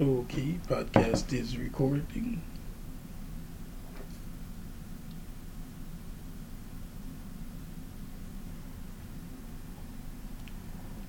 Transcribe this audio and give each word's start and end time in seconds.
Okay, 0.00 0.58
podcast 0.66 1.32
is 1.32 1.56
recording. 1.56 2.42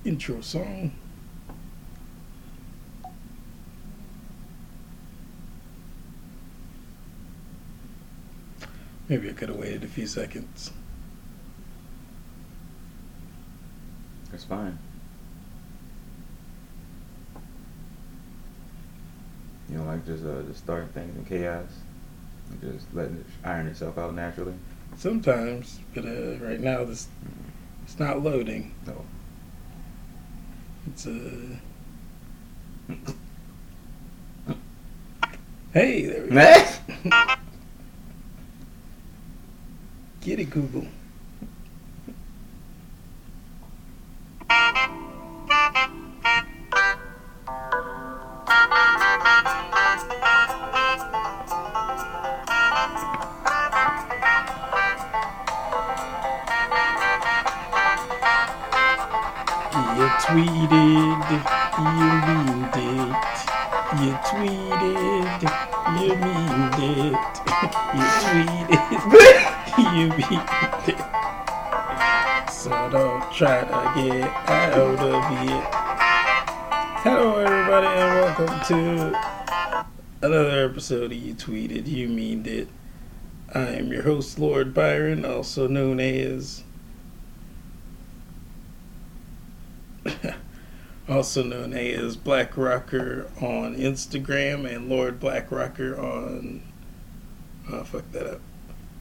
Intro 0.03 0.39
song. 0.41 0.91
Maybe 9.09 9.31
I 9.31 9.33
could 9.33 9.49
have 9.49 9.57
waited 9.57 9.83
a 9.83 9.87
few 9.87 10.05
seconds. 10.05 10.69
That's 14.29 14.43
fine. 14.43 14.77
You 19.75 19.81
know, 19.81 19.87
like 19.87 20.05
just 20.05 20.23
uh, 20.23 20.41
just 20.43 20.59
starting 20.59 20.87
things 20.89 21.17
in 21.17 21.25
chaos, 21.25 21.67
just 22.61 22.85
letting 22.93 23.17
it 23.17 23.25
iron 23.43 23.67
itself 23.67 23.97
out 23.97 24.15
naturally. 24.15 24.53
Sometimes, 24.95 25.81
but 25.93 26.05
uh, 26.05 26.37
right 26.39 26.61
now 26.61 26.85
this 26.85 27.09
it's 27.83 27.99
not 27.99 28.23
loading. 28.23 28.73
No. 28.87 29.03
It's 30.87 31.05
uh 31.05 31.57
Hey, 35.73 36.05
there 36.05 36.23
we 36.23 36.29
go. 36.29 36.65
Get 40.21 40.39
it, 40.39 40.49
Google. 40.51 40.87
Another 80.25 80.65
episode 80.65 81.11
of 81.11 81.17
You 81.17 81.35
Tweeted, 81.35 81.87
You 81.87 82.07
Meaned 82.07 82.47
It. 82.47 82.67
I 83.53 83.67
am 83.67 83.91
your 83.91 84.01
host, 84.01 84.39
Lord 84.39 84.73
Byron, 84.73 85.23
also 85.23 85.67
known 85.67 85.99
as 85.99 86.63
also 91.09 91.43
known 91.43 91.73
as 91.73 92.15
Black 92.15 92.57
Rocker 92.57 93.29
on 93.39 93.75
Instagram 93.75 94.67
and 94.67 94.89
Lord 94.89 95.19
Black 95.19 95.51
Rocker 95.51 95.95
on 95.99 96.63
oh 97.71 97.83
fuck 97.83 98.11
that 98.11 98.25
up. 98.25 98.41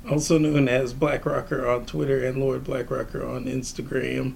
Also 0.08 0.36
known 0.36 0.68
as 0.68 0.92
Black 0.92 1.24
Rocker 1.24 1.66
on 1.66 1.86
Twitter 1.86 2.22
and 2.22 2.38
Lord 2.38 2.64
Black 2.64 2.90
Rocker 2.90 3.26
on 3.26 3.46
Instagram. 3.46 4.34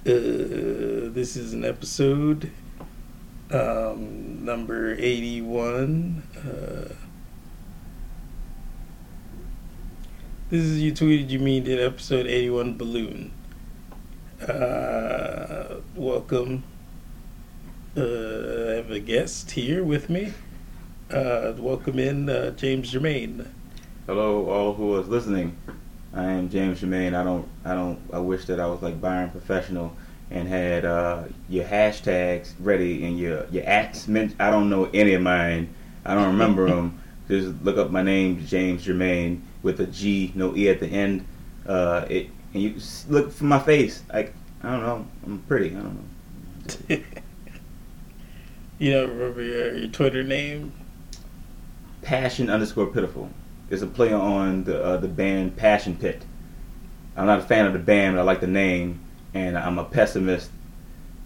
Uh, 0.00 1.08
this 1.12 1.36
is 1.36 1.52
an 1.52 1.64
episode 1.64 2.50
um, 3.50 4.44
number 4.44 4.94
81. 4.94 6.22
Uh, 6.36 6.94
this 10.50 10.64
is 10.64 10.80
you 10.80 10.92
tweeted 10.92 11.30
you 11.30 11.38
mean 11.38 11.64
did 11.64 11.80
episode 11.80 12.26
81 12.26 12.76
balloon. 12.76 13.32
Uh, 14.40 15.76
welcome. 15.94 16.62
Uh, 17.96 18.00
I 18.00 18.74
have 18.76 18.90
a 18.90 19.00
guest 19.00 19.52
here 19.52 19.82
with 19.82 20.10
me. 20.10 20.32
Uh, 21.10 21.54
welcome 21.58 21.98
in 21.98 22.28
uh, 22.28 22.50
James 22.50 22.90
Germain. 22.90 23.50
Hello, 24.06 24.48
all 24.48 24.74
who 24.74 24.96
is 24.98 25.08
listening. 25.08 25.56
I 26.14 26.24
am 26.24 26.48
James 26.48 26.80
Germain. 26.80 27.14
I 27.14 27.24
don't, 27.24 27.48
I 27.64 27.74
don't, 27.74 27.98
I 28.12 28.18
wish 28.18 28.44
that 28.46 28.60
I 28.60 28.66
was 28.66 28.82
like 28.82 29.00
Byron 29.00 29.30
Professional 29.30 29.94
and 30.30 30.46
had 30.46 30.84
uh, 30.84 31.24
your 31.48 31.64
hashtags 31.64 32.52
ready 32.60 33.04
and 33.04 33.18
your 33.18 33.46
your 33.50 33.64
acts. 33.66 34.08
Meant, 34.08 34.34
I 34.38 34.50
don't 34.50 34.68
know 34.70 34.90
any 34.92 35.14
of 35.14 35.22
mine. 35.22 35.74
I 36.04 36.14
don't 36.14 36.26
remember 36.26 36.68
them. 36.74 37.00
Just 37.28 37.62
look 37.62 37.76
up 37.76 37.90
my 37.90 38.02
name, 38.02 38.44
James 38.46 38.84
Germain, 38.84 39.42
with 39.62 39.80
a 39.80 39.86
G, 39.86 40.32
no 40.34 40.56
E 40.56 40.68
at 40.68 40.80
the 40.80 40.86
end. 40.86 41.26
Uh, 41.66 42.06
it 42.08 42.30
and 42.54 42.62
you 42.62 42.74
look 43.08 43.32
for 43.32 43.44
my 43.44 43.58
face. 43.58 44.02
Like 44.12 44.34
I 44.62 44.70
don't 44.70 44.80
know, 44.80 45.06
I'm 45.24 45.38
pretty. 45.46 45.70
I 45.70 45.80
don't 45.80 45.94
know. 45.94 46.96
you 48.78 48.92
don't 48.92 49.10
remember 49.10 49.42
your, 49.42 49.76
your 49.76 49.88
Twitter 49.88 50.22
name? 50.22 50.72
Passion 52.02 52.48
underscore 52.50 52.86
pitiful. 52.86 53.30
It's 53.70 53.82
a 53.82 53.86
play 53.86 54.12
on 54.12 54.64
the 54.64 54.82
uh, 54.82 54.96
the 54.96 55.08
band 55.08 55.56
Passion 55.56 55.96
Pit. 55.96 56.24
I'm 57.16 57.26
not 57.26 57.40
a 57.40 57.42
fan 57.42 57.66
of 57.66 57.72
the 57.72 57.78
band, 57.78 58.16
but 58.16 58.22
I 58.22 58.24
like 58.24 58.40
the 58.40 58.46
name, 58.46 59.00
and 59.34 59.56
I'm 59.56 59.78
a 59.78 59.84
pessimist 59.84 60.50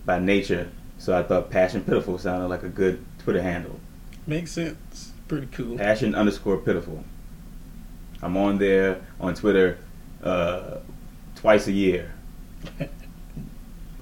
by 0.05 0.19
nature. 0.19 0.69
So 0.99 1.17
I 1.17 1.23
thought 1.23 1.51
Passion 1.51 1.83
Pitiful 1.83 2.19
sounded 2.19 2.49
like 2.49 2.63
a 2.63 2.69
good 2.69 3.05
Twitter 3.19 3.43
handle. 3.43 3.79
Makes 4.27 4.53
sense. 4.53 5.13
Pretty 5.29 5.49
cool. 5.49 5.77
Passion 5.77 6.15
underscore 6.15 6.59
pitiful. 6.59 7.05
I'm 8.23 8.37
on 8.37 8.59
there 8.59 9.01
on 9.21 9.35
Twitter 9.35 9.79
uh, 10.23 10.79
twice 11.37 11.67
a 11.67 11.73
year. 11.73 12.12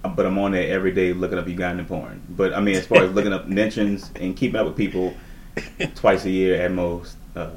But 0.03 0.25
I'm 0.25 0.39
on 0.39 0.53
there 0.53 0.73
every 0.75 0.93
day 0.93 1.13
looking 1.13 1.37
up 1.37 1.45
Ugandan 1.45 1.87
porn. 1.87 2.23
But 2.31 2.55
I 2.55 2.61
mean, 2.61 2.75
as 2.75 2.87
far 2.87 3.03
as 3.03 3.13
looking 3.13 3.35
up 3.35 3.49
mentions 3.49 4.11
and 4.17 4.35
keeping 4.35 4.59
up 4.59 4.67
with 4.67 4.75
people, 4.75 5.15
twice 5.95 6.25
a 6.25 6.31
year 6.31 6.61
at 6.63 6.73
most. 6.73 7.17
Uh, 7.35 7.51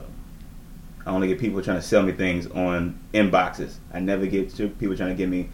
I 1.05 1.09
only 1.09 1.27
get 1.27 1.39
people 1.39 1.61
trying 1.61 1.77
to 1.77 1.81
sell 1.81 2.03
me 2.03 2.13
things 2.13 2.47
on 2.47 2.99
inboxes. 3.13 3.75
I 3.93 3.99
never 3.99 4.25
get 4.25 4.55
people 4.79 4.95
trying 4.95 5.09
to 5.09 5.15
give 5.15 5.29
me 5.29 5.49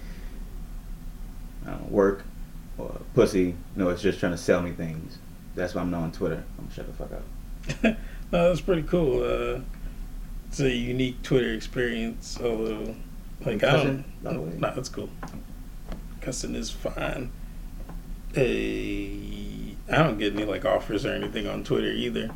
uh, 1.70 1.78
work 1.88 2.24
or 2.78 3.00
pussy. 3.14 3.56
No, 3.76 3.90
it's 3.90 4.02
just 4.02 4.20
trying 4.20 4.32
to 4.32 4.38
sell 4.38 4.62
me 4.62 4.72
things. 4.72 5.18
That's 5.56 5.76
why 5.76 5.82
I'm 5.82 5.92
not 5.92 6.02
on 6.04 6.12
Twitter. 6.12 6.44
I'm 6.58 6.66
gonna 6.66 6.74
shut 6.76 6.88
the 6.88 6.94
fuck 6.94 7.12
up. 7.12 7.98
no, 8.32 8.50
that's 8.50 8.62
pretty 8.62 8.84
cool. 8.84 9.24
Uh, 9.24 9.62
it's 10.48 10.60
a 10.60 10.70
unique 10.74 11.22
Twitter 11.22 11.54
experience, 11.54 12.40
although, 12.42 12.96
like, 13.46 13.64
I 13.64 13.72
Cussing, 13.72 14.04
don't. 14.24 14.24
by 14.24 14.34
the 14.34 14.42
way? 14.42 14.54
No, 14.58 14.74
that's 14.74 14.90
cool. 14.90 15.10
Cussing 16.22 16.56
is 16.56 16.72
fine. 16.72 17.32
Hey, 18.34 19.76
I 19.92 19.98
don't 20.04 20.18
get 20.18 20.34
any 20.34 20.46
like 20.46 20.66
offers 20.66 21.06
or 21.06 21.14
anything 21.14 21.48
on 21.48 21.64
Twitter 21.64 21.92
either, 21.92 22.30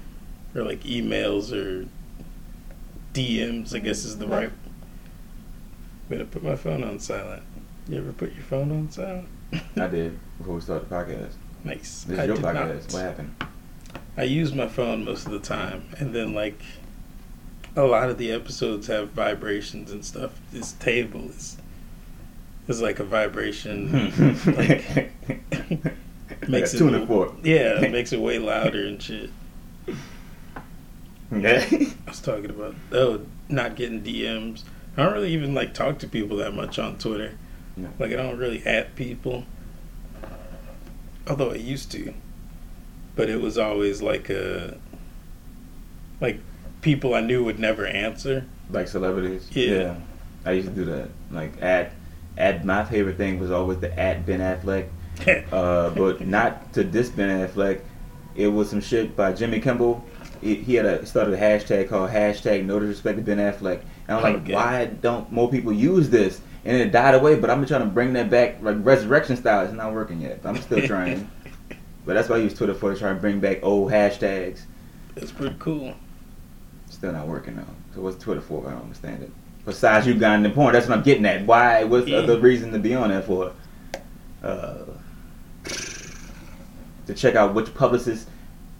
or 0.55 0.63
like 0.63 0.81
emails 0.83 1.51
or 1.51 1.87
DMs. 3.13 3.75
I 3.75 3.79
guess 3.79 4.05
is 4.05 4.17
the 4.17 4.27
right 4.27 4.51
way 6.09 6.17
to 6.17 6.25
put 6.25 6.43
my 6.43 6.55
phone 6.55 6.83
on 6.83 6.99
silent. 6.99 7.43
You 7.87 7.97
ever 7.97 8.13
put 8.13 8.33
your 8.33 8.43
phone 8.43 8.71
on 8.71 8.89
silent? 8.89 9.27
I 9.75 9.87
did 9.87 10.17
before 10.37 10.55
we 10.55 10.61
started 10.61 10.89
the 10.89 10.95
podcast. 10.95 11.33
Nice. 11.63 12.03
This 12.03 12.17
I 12.19 12.23
is 12.23 12.27
your 12.27 12.37
podcast. 12.37 12.53
not. 12.53 12.93
What 12.93 13.01
happened? 13.01 13.35
I 14.15 14.23
use 14.23 14.53
my 14.53 14.67
phone 14.67 15.05
most 15.05 15.25
of 15.25 15.31
the 15.31 15.39
time, 15.39 15.89
and 15.97 16.13
then 16.13 16.33
like 16.33 16.61
a 17.75 17.83
lot 17.83 18.09
of 18.09 18.17
the 18.17 18.31
episodes 18.31 18.87
have 18.87 19.09
vibrations 19.09 19.91
and 19.91 20.05
stuff. 20.05 20.39
This 20.51 20.73
table 20.73 21.25
is 21.29 21.57
is 22.67 22.81
like 22.81 22.99
a 22.99 23.03
vibration. 23.03 23.91
like, 24.45 25.11
makes 26.47 26.73
a 26.73 26.75
it 26.75 26.79
tuning 26.79 27.07
fork. 27.07 27.33
yeah, 27.43 27.81
it 27.81 27.91
makes 27.91 28.13
it 28.13 28.19
way 28.19 28.39
louder 28.39 28.85
and 28.85 29.01
shit. 29.01 29.29
Yeah. 31.31 31.65
I 31.71 31.95
was 32.07 32.21
talking 32.21 32.49
about 32.49 32.75
oh, 32.91 33.25
not 33.49 33.75
getting 33.75 34.03
DMs. 34.03 34.63
I 34.95 35.03
don't 35.03 35.13
really 35.13 35.33
even 35.33 35.53
like 35.53 35.73
talk 35.73 35.99
to 35.99 36.07
people 36.07 36.37
that 36.37 36.53
much 36.53 36.77
on 36.79 36.97
Twitter. 36.97 37.37
No. 37.75 37.89
Like 37.99 38.11
I 38.11 38.15
don't 38.15 38.37
really 38.37 38.63
at 38.65 38.95
people. 38.95 39.45
Although 41.27 41.51
I 41.51 41.55
used 41.55 41.91
to. 41.93 42.13
But 43.15 43.29
it 43.29 43.41
was 43.41 43.57
always 43.57 44.01
like 44.01 44.29
a 44.29 44.77
like 46.19 46.39
people 46.81 47.13
I 47.13 47.21
knew 47.21 47.43
would 47.43 47.59
never 47.59 47.85
answer. 47.85 48.45
like 48.69 48.87
celebrities. 48.87 49.47
Yeah. 49.51 49.95
I 50.45 50.51
used 50.51 50.67
to 50.67 50.73
do 50.73 50.85
that. 50.85 51.09
Like 51.31 51.61
at 51.61 51.91
at 52.37 52.65
my 52.65 52.83
favorite 52.83 53.17
thing 53.17 53.39
was 53.39 53.51
always 53.51 53.79
the 53.79 53.97
at 53.99 54.25
Ben 54.25 54.39
Affleck. 54.39 54.87
Uh, 55.51 55.91
but 55.91 56.25
not 56.25 56.73
to 56.73 56.83
this 56.83 57.09
Ben 57.09 57.47
Affleck. 57.47 57.81
It 58.35 58.47
was 58.47 58.67
some 58.69 58.81
shit 58.81 59.15
by 59.15 59.31
Jimmy 59.33 59.59
Kimmel. 59.61 60.03
He, 60.41 60.55
he 60.55 60.73
had 60.73 60.85
a 60.87 61.05
started 61.05 61.35
a 61.35 61.37
hashtag 61.37 61.87
called 61.87 62.09
hashtag 62.09 62.65
No 62.65 62.79
Disrespect 62.79 63.17
to 63.19 63.23
Ben 63.23 63.37
Affleck. 63.37 63.81
And 64.07 64.17
I'm 64.17 64.23
like, 64.23 64.35
Okay. 64.41 64.53
why 64.55 64.85
don't 64.85 65.31
more 65.31 65.49
people 65.51 65.71
use 65.71 66.09
this? 66.09 66.41
And 66.65 66.77
it 66.77 66.91
died 66.91 67.15
away. 67.15 67.35
But 67.35 67.49
I'm 67.49 67.65
trying 67.65 67.81
to 67.81 67.87
bring 67.87 68.13
that 68.13 68.29
back, 68.29 68.61
like 68.61 68.77
resurrection 68.79 69.35
style. 69.35 69.65
It's 69.65 69.73
not 69.73 69.93
working 69.93 70.21
yet. 70.21 70.41
But 70.41 70.49
I'm 70.49 70.61
still 70.61 70.81
trying. 70.87 71.29
But 72.05 72.15
that's 72.15 72.29
why 72.29 72.35
I 72.37 72.39
use 72.39 72.53
Twitter 72.53 72.73
for 72.73 72.93
to 72.93 72.99
try 72.99 73.09
and 73.11 73.19
bring 73.21 73.39
back 73.39 73.59
old 73.63 73.91
hashtags. 73.91 74.61
It's 75.15 75.31
pretty 75.31 75.55
cool. 75.59 75.93
Still 76.89 77.11
not 77.13 77.27
working 77.27 77.55
though. 77.55 77.65
So 77.95 78.01
what's 78.01 78.21
Twitter 78.21 78.41
for? 78.41 78.67
I 78.67 78.71
don't 78.71 78.81
understand 78.83 79.23
it. 79.23 79.31
Besides 79.65 80.05
the 80.05 80.51
porn, 80.53 80.73
that's 80.73 80.87
what 80.87 80.97
I'm 80.97 81.03
getting 81.03 81.25
at. 81.25 81.45
Why? 81.45 81.83
What's 81.85 82.07
Yeah. 82.07 82.21
the 82.21 82.39
reason 82.39 82.71
to 82.73 82.79
be 82.79 82.93
on 82.95 83.09
that 83.09 83.25
for? 83.25 83.53
Uh, 84.43 84.83
to 87.05 87.13
check 87.13 87.35
out 87.35 87.53
which 87.53 87.73
publicist 87.73 88.27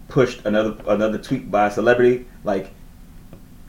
pushed 0.10 0.46
another 0.46 0.76
another 0.88 1.18
tweet 1.18 1.50
by 1.50 1.68
a 1.68 1.72
celebrity. 1.72 2.26
Like, 2.44 2.72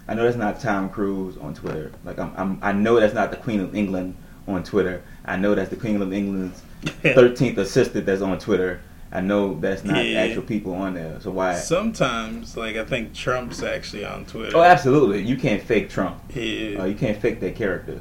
I 0.07 0.15
know 0.15 0.25
that's 0.25 0.37
not 0.37 0.61
Tom 0.61 0.89
Cruise 0.91 1.37
on 1.39 1.55
Twitter. 1.55 1.93
Like, 2.05 2.19
I'm, 2.19 2.33
I'm 2.37 2.59
I 2.63 2.73
know 2.73 3.01
that's 3.01 3.15
not 3.15 3.31
the 3.31 3.37
Queen 3.39 3.61
of 3.61 3.75
England 3.75 4.17
on 4.47 4.63
Twitter. 4.63 5.03
I 5.25 5.37
know 5.37 5.55
that's 5.55 5.71
the 5.71 5.77
Queen 5.77 6.01
of 6.01 6.13
England's 6.13 6.63
thirteenth 7.03 7.57
assistant 7.59 8.05
that's 8.07 8.21
on 8.23 8.39
Twitter. 8.39 8.81
I 9.11 9.21
know 9.21 9.59
that's 9.61 9.85
not 9.85 10.05
Yeah. 10.05 10.21
actual 10.21 10.43
people 10.43 10.75
on 10.75 10.95
there. 10.95 11.21
So 11.21 11.31
why? 11.31 11.55
Sometimes, 11.55 12.57
like 12.57 12.77
I 12.77 12.85
think 12.85 13.15
Trump's 13.15 13.63
actually 13.63 14.05
on 14.05 14.27
Twitter. 14.27 14.57
Oh, 14.57 14.63
absolutely. 14.63 15.23
You 15.23 15.37
can't 15.37 15.63
fake 15.63 15.89
Trump. 15.89 16.19
Yeah. 16.35 16.81
Uh, 16.81 16.85
you 16.85 16.97
can't 16.97 17.17
fake 17.21 17.41
that 17.41 17.55
character. 17.57 18.01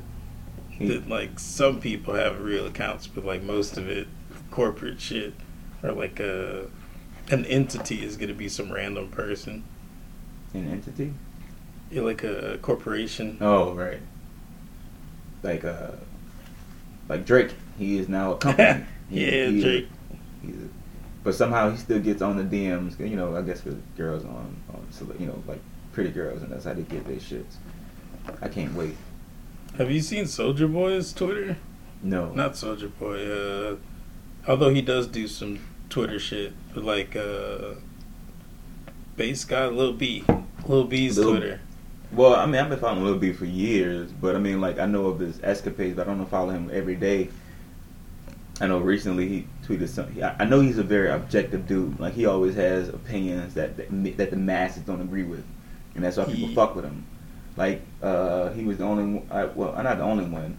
He- 0.69 0.87
that 0.87 1.07
like 1.07 1.39
some 1.39 1.79
people 1.79 2.15
have 2.15 2.41
real 2.41 2.65
accounts, 2.65 3.05
but 3.07 3.23
like 3.23 3.43
most 3.43 3.77
of 3.77 3.87
it, 3.87 4.07
corporate 4.51 4.99
shit, 4.99 5.33
or 5.83 5.91
like 5.93 6.19
a 6.19 6.65
an 7.31 7.45
entity 7.45 8.03
is 8.03 8.17
gonna 8.17 8.33
be 8.33 8.49
some 8.49 8.71
random 8.71 9.07
person. 9.09 9.63
An 10.53 10.67
entity? 10.69 11.13
Yeah, 11.93 12.01
like 12.01 12.23
a 12.23 12.57
corporation. 12.61 13.37
Oh, 13.39 13.73
right. 13.73 13.99
Like 15.43 15.63
uh, 15.63 15.91
like 17.07 17.25
Drake. 17.25 17.51
He 17.77 17.97
is 17.97 18.09
now 18.09 18.33
a 18.33 18.37
company. 18.37 18.85
He- 19.09 19.25
yeah, 19.25 19.47
he 19.47 19.61
Drake. 19.61 19.87
he's 20.41 20.55
a- 20.55 20.69
but 21.23 21.35
somehow 21.35 21.69
he 21.69 21.77
still 21.77 21.99
gets 21.99 22.21
on 22.21 22.35
the 22.37 22.43
DMs. 22.43 22.99
You 22.99 23.15
know, 23.15 23.35
I 23.35 23.41
guess 23.43 23.63
with 23.63 23.81
girls 23.95 24.23
on, 24.25 24.55
on 24.73 25.15
you 25.19 25.27
know, 25.27 25.41
like 25.47 25.59
pretty 25.91 26.09
girls, 26.11 26.41
and 26.41 26.51
that's 26.51 26.65
how 26.65 26.73
they 26.73 26.81
get 26.81 27.05
their 27.05 27.17
shits. 27.17 27.55
I 28.41 28.47
can't 28.47 28.73
wait. 28.73 28.95
Have 29.77 29.91
you 29.91 30.01
seen 30.01 30.25
Soulja 30.25 30.71
Boy's 30.71 31.13
Twitter? 31.13 31.57
No. 32.01 32.31
Not 32.33 32.53
Soulja 32.53 32.91
Boy. 32.99 33.25
Uh, 33.31 33.75
although 34.47 34.73
he 34.73 34.81
does 34.81 35.07
do 35.07 35.27
some 35.27 35.59
Twitter 35.89 36.19
shit, 36.19 36.53
but 36.73 36.83
like 36.83 37.15
uh, 37.15 37.75
Based 39.15 39.47
God, 39.47 39.73
Lil 39.73 39.93
B, 39.93 40.23
Lil 40.67 40.85
B's 40.85 41.17
Lil- 41.17 41.31
Twitter. 41.31 41.61
Well, 42.15 42.35
I 42.35 42.45
mean, 42.45 42.55
I've 42.61 42.69
been 42.69 42.79
following 42.79 43.03
Lil 43.03 43.17
B 43.17 43.31
for 43.31 43.45
years, 43.45 44.11
but 44.11 44.35
I 44.35 44.39
mean, 44.39 44.61
like, 44.61 44.77
I 44.79 44.85
know 44.85 45.07
of 45.07 45.19
his 45.19 45.39
escapades, 45.43 45.95
but 45.95 46.07
I 46.07 46.13
don't 46.13 46.25
follow 46.29 46.51
him 46.51 46.69
every 46.71 46.95
day. 46.95 47.29
I 48.61 48.67
know 48.67 48.77
recently 48.77 49.27
he 49.27 49.47
tweeted 49.65 49.89
something. 49.89 50.23
I 50.23 50.45
know 50.45 50.59
he's 50.59 50.77
a 50.77 50.83
very 50.83 51.09
objective 51.09 51.67
dude. 51.67 51.99
Like, 51.99 52.13
he 52.13 52.27
always 52.27 52.53
has 52.55 52.87
opinions 52.89 53.55
that 53.55 53.77
that, 53.77 54.17
that 54.17 54.29
the 54.29 54.35
masses 54.37 54.83
don't 54.83 55.01
agree 55.01 55.23
with, 55.23 55.43
and 55.95 56.03
that's 56.03 56.17
why 56.17 56.25
people 56.25 56.49
He- 56.49 56.55
fuck 56.55 56.75
with 56.75 56.85
him. 56.85 57.05
Like, 57.57 57.81
uh, 58.01 58.49
he 58.51 58.63
was 58.63 58.77
the 58.77 58.83
only, 58.83 59.03
one- 59.19 59.27
Well, 59.29 59.39
I, 59.39 59.45
well, 59.45 59.83
not 59.83 59.97
the 59.97 60.03
only 60.03 60.25
one, 60.25 60.57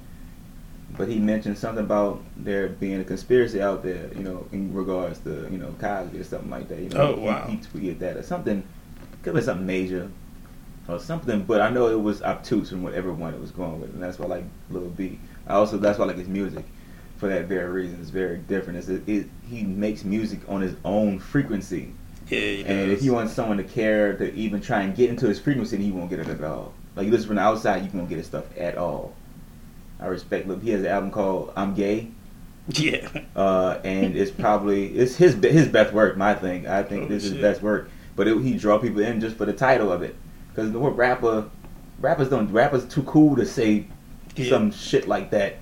but 0.96 1.08
he 1.08 1.18
mentioned 1.18 1.56
something 1.58 1.84
about 1.84 2.20
there 2.36 2.68
being 2.68 3.00
a 3.00 3.04
conspiracy 3.04 3.60
out 3.62 3.82
there, 3.84 4.10
you 4.16 4.22
know, 4.24 4.46
in 4.52 4.72
regards 4.74 5.18
to, 5.20 5.48
you 5.50 5.58
know, 5.58 5.74
Cosby 5.80 6.18
or 6.18 6.24
something 6.24 6.50
like 6.50 6.68
that. 6.68 6.78
You 6.80 6.88
know, 6.90 7.00
Oh, 7.00 7.14
He- 7.16 7.22
wow. 7.22 7.46
He, 7.48 7.56
tweeted 7.58 7.98
that 8.00 8.16
or 8.16 8.22
something. 8.24 8.62
Could 9.22 9.26
have 9.26 9.34
been 9.36 9.44
something 9.44 9.66
major 9.66 10.08
or 10.88 10.98
something, 10.98 11.44
but 11.44 11.60
I 11.60 11.70
know 11.70 11.88
it 11.88 12.00
was 12.00 12.22
obtuse 12.22 12.70
from 12.70 12.82
whatever 12.82 13.12
one 13.12 13.34
it 13.34 13.40
was 13.40 13.50
going 13.50 13.80
with, 13.80 13.90
and 13.94 14.02
that's 14.02 14.18
why 14.18 14.26
I 14.26 14.28
like 14.28 14.44
Lil 14.70 14.90
B. 14.90 15.18
I 15.46 15.54
also 15.54 15.76
that's 15.78 15.98
why 15.98 16.04
I 16.04 16.08
like 16.08 16.18
his 16.18 16.28
music 16.28 16.64
for 17.16 17.28
that 17.28 17.46
very 17.46 17.70
reason. 17.70 18.00
It's 18.00 18.10
very 18.10 18.38
different. 18.38 18.78
It's, 18.78 18.88
it, 18.88 19.08
it, 19.08 19.26
he 19.48 19.62
makes 19.62 20.04
music 20.04 20.40
on 20.48 20.60
his 20.60 20.74
own 20.84 21.18
frequency, 21.18 21.92
Yeah, 22.28 22.38
and 22.38 22.90
if 22.90 23.00
he 23.00 23.10
wants 23.10 23.32
someone 23.32 23.56
to 23.58 23.64
care 23.64 24.16
to 24.16 24.32
even 24.34 24.60
try 24.60 24.82
and 24.82 24.94
get 24.94 25.10
into 25.10 25.26
his 25.26 25.38
frequency, 25.40 25.76
then 25.76 25.86
you 25.86 25.94
won't 25.94 26.10
get 26.10 26.18
it 26.18 26.28
at 26.28 26.42
all. 26.42 26.74
Like 26.96 27.06
you 27.06 27.12
listen 27.12 27.28
from 27.28 27.36
the 27.36 27.42
outside, 27.42 27.82
you 27.84 27.90
won't 27.96 28.08
get 28.08 28.18
his 28.18 28.26
stuff 28.26 28.44
at 28.58 28.76
all. 28.76 29.14
I 30.00 30.06
respect. 30.06 30.46
Look, 30.48 30.62
he 30.62 30.70
has 30.70 30.80
an 30.80 30.86
album 30.88 31.10
called 31.10 31.52
"I'm 31.56 31.74
Gay." 31.74 32.08
yeah, 32.68 33.08
uh, 33.36 33.78
and 33.84 34.16
it's 34.16 34.30
probably 34.30 34.86
it's 34.96 35.16
his 35.16 35.34
his 35.34 35.68
best 35.68 35.92
work. 35.92 36.16
My 36.16 36.34
thing, 36.34 36.66
I 36.66 36.82
think 36.82 37.04
Oh, 37.04 37.08
this 37.08 37.24
is 37.24 37.32
his 37.32 37.40
best 37.40 37.62
work. 37.62 37.88
But 38.16 38.28
it, 38.28 38.40
he 38.42 38.56
draw 38.56 38.78
people 38.78 39.00
in 39.00 39.20
just 39.20 39.36
for 39.36 39.44
the 39.44 39.52
title 39.52 39.90
of 39.92 40.02
it, 40.02 40.14
because 40.54 40.72
the 40.72 40.78
word 40.78 40.96
rapper, 40.96 41.48
rappers 42.00 42.28
don't 42.28 42.50
rappers 42.52 42.84
too 42.86 43.02
cool 43.04 43.36
to 43.36 43.44
say 43.46 43.86
Yeah. 44.36 44.50
some 44.50 44.70
shit 44.70 45.08
like 45.08 45.30
that. 45.30 45.56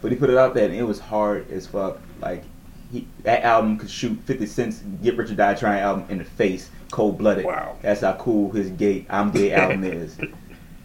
But 0.00 0.12
he 0.12 0.16
put 0.18 0.30
it 0.30 0.36
out 0.38 0.54
there, 0.54 0.64
and 0.66 0.74
it 0.74 0.82
was 0.84 0.98
hard 1.00 1.50
as 1.50 1.66
fuck. 1.66 1.98
Like 2.20 2.44
he 2.92 3.06
that 3.24 3.42
album 3.42 3.78
could 3.78 3.90
shoot 3.90 4.18
Fifty 4.24 4.46
Cent's 4.46 4.78
"Get 5.02 5.16
Rich 5.16 5.30
or 5.30 5.34
Die 5.34 5.54
Trying" 5.54 5.80
album 5.80 6.04
in 6.08 6.18
the 6.18 6.24
face, 6.24 6.70
cold 6.90 7.18
blooded. 7.18 7.44
Wow. 7.44 7.76
That's 7.82 8.00
how 8.02 8.12
cool 8.14 8.50
his 8.52 8.70
gay 8.70 9.06
"I'm 9.10 9.30
Gay" 9.30 9.52
album 9.54 9.84
is. 9.84 10.16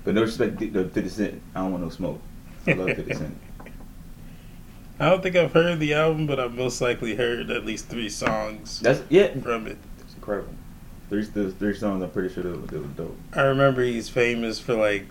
But 0.04 0.16
no 0.16 0.22
respect 0.22 0.60
to 0.60 0.90
Fifty 0.90 1.10
Cent. 1.10 1.42
I 1.56 1.60
don't 1.62 1.72
want 1.72 1.84
no 1.84 1.90
smoke. 1.90 2.19
I 2.68 2.74
love 2.74 2.95
Fifty 2.95 3.13
Cent. 3.13 3.38
I 5.00 5.10
don't 5.10 5.24
think 5.24 5.36
I've 5.36 5.51
heard 5.54 5.80
the 5.80 5.94
album, 5.95 6.28
but 6.28 6.40
I've 6.40 6.54
most 6.56 6.80
likely 6.80 7.16
heard 7.16 7.50
at 7.50 7.66
least 7.66 7.88
three 7.88 8.10
songs 8.10 8.80
That's 8.80 9.01
yeah. 9.10 9.34
from 9.40 9.66
it. 9.68 9.78
It's 10.00 10.13
incredible. 10.13 10.54
Three, 11.21 11.51
three 11.51 11.75
songs, 11.75 12.01
I'm 12.01 12.10
pretty 12.10 12.33
sure 12.33 12.42
they 12.42 12.50
were, 12.50 12.65
they 12.65 12.77
were 12.80 12.86
dope. 12.88 13.15
I 13.33 13.42
remember 13.42 13.83
he's 13.83 14.10
famous 14.10 14.57
for 14.60 14.74
like, 14.74 15.06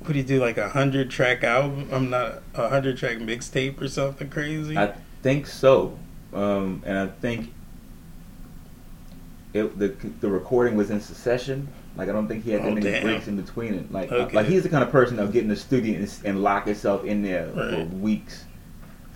what 0.00 0.12
do 0.12 0.18
you 0.18 0.24
do, 0.24 0.38
like 0.38 0.58
a 0.58 0.68
hundred 0.68 1.08
track 1.10 1.42
album? 1.44 1.88
I'm 1.90 2.10
not 2.10 2.42
a 2.54 2.68
hundred 2.68 2.98
track 2.98 3.16
mixtape 3.18 3.80
or 3.80 3.88
something 3.88 4.28
crazy. 4.28 4.76
I 4.76 4.92
think 5.22 5.46
so, 5.46 5.98
um, 6.34 6.82
and 6.84 6.98
I 6.98 7.06
think 7.06 7.54
it, 9.54 9.78
the 9.78 9.88
the 10.20 10.28
recording 10.28 10.76
was 10.76 10.90
in 10.90 11.00
succession. 11.00 11.68
Like 11.96 12.10
I 12.10 12.12
don't 12.12 12.28
think 12.28 12.44
he 12.44 12.50
had 12.50 12.62
that 12.62 12.72
Oh, 12.72 12.74
many 12.74 12.90
damn. 12.90 13.02
breaks 13.04 13.26
in 13.26 13.36
between 13.40 13.72
it. 13.72 13.90
Like 13.90 14.12
Okay. 14.12 14.36
like 14.36 14.46
he's 14.48 14.62
the 14.62 14.68
kind 14.68 14.84
of 14.84 14.90
person 14.90 15.16
that'll 15.16 15.32
get 15.32 15.42
in 15.42 15.48
the 15.48 15.56
studio 15.56 15.96
and, 15.98 16.14
and 16.26 16.42
lock 16.42 16.66
himself 16.66 17.02
in 17.04 17.22
there 17.22 17.48
for 17.54 17.84
weeks, 17.96 18.44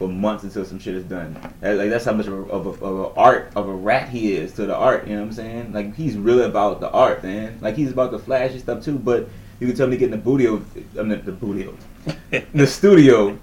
for 0.01 0.09
months 0.09 0.45
until 0.45 0.65
some 0.65 0.79
shit 0.79 0.95
is 0.95 1.05
done. 1.05 1.37
That- 1.61 1.77
like 1.77 1.91
that's 1.91 2.07
how 2.07 2.15
much 2.15 2.27
of 2.27 2.33
a, 2.33 2.43
of 2.51 2.67
a, 2.67 2.85
of 2.85 2.99
a 3.01 3.21
art 3.21 3.53
of 3.55 3.69
a 3.69 3.75
rat 3.75 4.09
he 4.09 4.33
is 4.33 4.55
to 4.55 4.65
the 4.65 4.75
art. 4.75 5.07
You 5.07 5.15
know 5.15 5.21
what 5.21 5.27
I'm 5.27 5.33
saying? 5.35 5.73
Like 5.75 5.95
he's 5.95 6.17
really 6.17 6.45
about 6.45 6.81
the 6.81 6.91
art, 6.91 7.23
man. 7.23 7.59
Like 7.61 7.77
he's 7.77 7.93
about 7.93 8.11
the 8.11 8.19
flashy 8.19 8.61
stuff 8.61 8.83
too. 8.83 8.99
But 8.99 9.29
you 9.61 9.67
can 9.67 9.77
tell 9.77 9.87
me 9.89 9.99
getting 9.99 10.13
the 10.13 10.17
booty. 10.17 10.49
I 10.49 11.03
mean 11.03 11.23
the 11.23 11.33
booty. 11.33 11.69
the 12.55 12.67
studio 12.67 13.39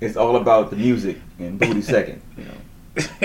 it's 0.00 0.16
all 0.16 0.36
about 0.36 0.70
the 0.70 0.76
music 0.76 1.20
and 1.38 1.60
booty 1.60 1.80
second. 1.80 2.20
You 2.36 2.44
know, 2.44 2.52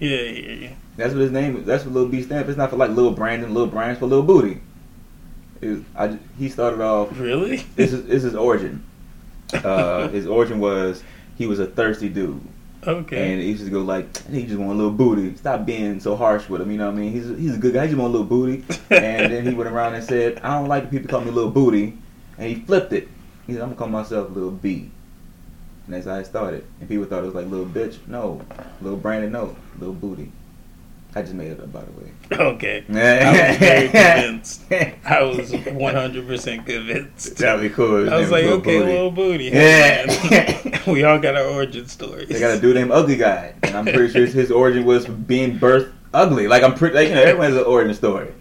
yeah, 0.00 0.20
yeah, 0.20 0.52
yeah. 0.52 0.72
that's 0.96 1.12
what 1.12 1.22
his 1.22 1.30
name. 1.30 1.58
is. 1.58 1.64
That's 1.64 1.84
what 1.84 1.94
Lil 1.94 2.08
B 2.08 2.22
for. 2.22 2.48
It's 2.48 2.58
not 2.58 2.70
for 2.70 2.76
like 2.76 2.90
Lil 2.90 3.12
Brandon, 3.12 3.54
Lil 3.54 3.68
Brian's 3.68 3.98
for 3.98 4.06
Lil 4.06 4.24
Booty. 4.24 4.60
I, 5.96 6.18
he 6.38 6.48
started 6.48 6.80
off. 6.80 7.16
Really? 7.18 7.58
This 7.76 7.92
is 7.92 8.04
this 8.06 8.16
is 8.16 8.22
his 8.24 8.34
origin. 8.34 8.84
Uh, 9.54 10.08
his 10.08 10.26
origin 10.26 10.58
was 10.60 11.02
he 11.36 11.46
was 11.46 11.58
a 11.58 11.66
thirsty 11.66 12.08
dude, 12.08 12.40
Okay. 12.86 13.32
and 13.32 13.40
he 13.42 13.48
used 13.50 13.64
to 13.64 13.70
go 13.70 13.80
like 13.82 14.06
he 14.28 14.44
just 14.46 14.58
want 14.58 14.72
a 14.72 14.74
little 14.74 14.90
booty. 14.92 15.36
Stop 15.36 15.64
being 15.66 16.00
so 16.00 16.16
harsh 16.16 16.48
with 16.48 16.60
him. 16.60 16.70
You 16.70 16.78
know 16.78 16.86
what 16.86 16.94
I 16.96 16.98
mean? 17.00 17.12
He's 17.12 17.26
he's 17.38 17.54
a 17.56 17.58
good 17.58 17.74
guy. 17.74 17.82
He 17.86 17.88
just 17.92 17.98
want 18.00 18.14
a 18.14 18.18
little 18.18 18.26
booty. 18.26 18.64
and 18.90 19.32
then 19.32 19.46
he 19.46 19.54
went 19.54 19.70
around 19.70 19.94
and 19.94 20.04
said, 20.04 20.38
I 20.40 20.58
don't 20.58 20.68
like 20.68 20.90
people 20.90 21.08
call 21.08 21.20
me 21.20 21.30
little 21.30 21.50
Booty, 21.50 21.96
and 22.38 22.48
he 22.48 22.56
flipped 22.56 22.92
it. 22.92 23.08
He 23.46 23.52
said, 23.52 23.62
I'm 23.62 23.68
gonna 23.68 23.78
call 23.78 23.88
myself 23.88 24.30
little 24.30 24.50
B. 24.50 24.90
And 25.86 25.94
that's 25.94 26.06
how 26.06 26.14
it 26.16 26.24
started. 26.26 26.64
And 26.80 26.88
people 26.88 27.04
thought 27.04 27.22
it 27.22 27.26
was 27.26 27.34
like 27.34 27.46
little 27.46 27.66
Bitch. 27.66 27.98
No. 28.06 28.40
little 28.80 28.98
Brandon, 28.98 29.30
no. 29.32 29.54
little 29.78 29.94
Booty. 29.94 30.32
I 31.16 31.22
just 31.22 31.34
made 31.34 31.52
it 31.52 31.60
up, 31.60 31.72
by 31.72 31.82
the 31.84 31.92
way. 31.92 32.12
okay. 32.32 32.84
I 32.88 33.48
was 33.48 33.58
very 33.58 33.88
convinced. 33.88 34.64
I 35.04 35.22
was 35.22 35.52
100% 35.52 36.66
convinced. 36.66 37.36
That'd 37.38 37.60
be 37.60 37.68
cool. 37.70 38.12
I 38.12 38.18
was 38.18 38.30
like, 38.32 38.44
Lil 38.44 38.54
okay, 38.54 38.78
Booty. 38.78 38.92
little 38.92 39.10
booty. 39.12 39.44
Yeah. 39.44 40.82
we 40.90 41.04
all 41.04 41.20
got 41.20 41.36
our 41.36 41.44
origin 41.44 41.86
stories. 41.86 42.28
They 42.28 42.40
got 42.40 42.56
a 42.56 42.60
dude 42.60 42.74
named 42.74 42.90
Ugly 42.90 43.16
Guy. 43.16 43.54
And 43.62 43.76
I'm 43.76 43.84
pretty 43.84 44.12
sure 44.12 44.26
his- 44.26 44.50
origin 44.50 44.84
was 44.84 45.06
being 45.06 45.58
birthed 45.58 45.92
ugly. 46.12 46.48
Like, 46.48 46.64
I'm 46.64 46.74
pretty, 46.74 46.96
like, 46.96 47.08
you 47.08 47.14
know, 47.14 47.22
everyone 47.22 47.46
has 47.52 47.56
an 47.56 47.64
origin 47.64 47.94
story. 47.94 48.32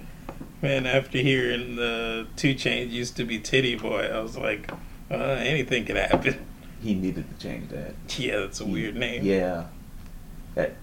Man, 0.63 0.87
after 0.87 1.19
hearing 1.19 1.75
the 1.75 2.25
2 2.37 2.55
Chainz 2.55 2.89
used 2.89 3.17
to 3.17 3.23
be 3.25 3.37
Titty 3.37 3.75
Boy, 3.75 4.09
I 4.11 4.19
was 4.19 4.35
like, 4.35 4.71
uh, 5.11 5.15
anything 5.15 5.85
could 5.85 5.97
happen. 5.97 6.43
He 6.81 6.95
needed 6.95 7.25
to 7.29 7.45
change 7.45 7.69
that. 7.69 7.93
Yeah, 8.17 8.39
that's 8.39 8.61
a 8.61 8.65
weird 8.65 8.95
name. 8.95 9.23
Yeah. 9.23 9.65
That, 10.55 10.73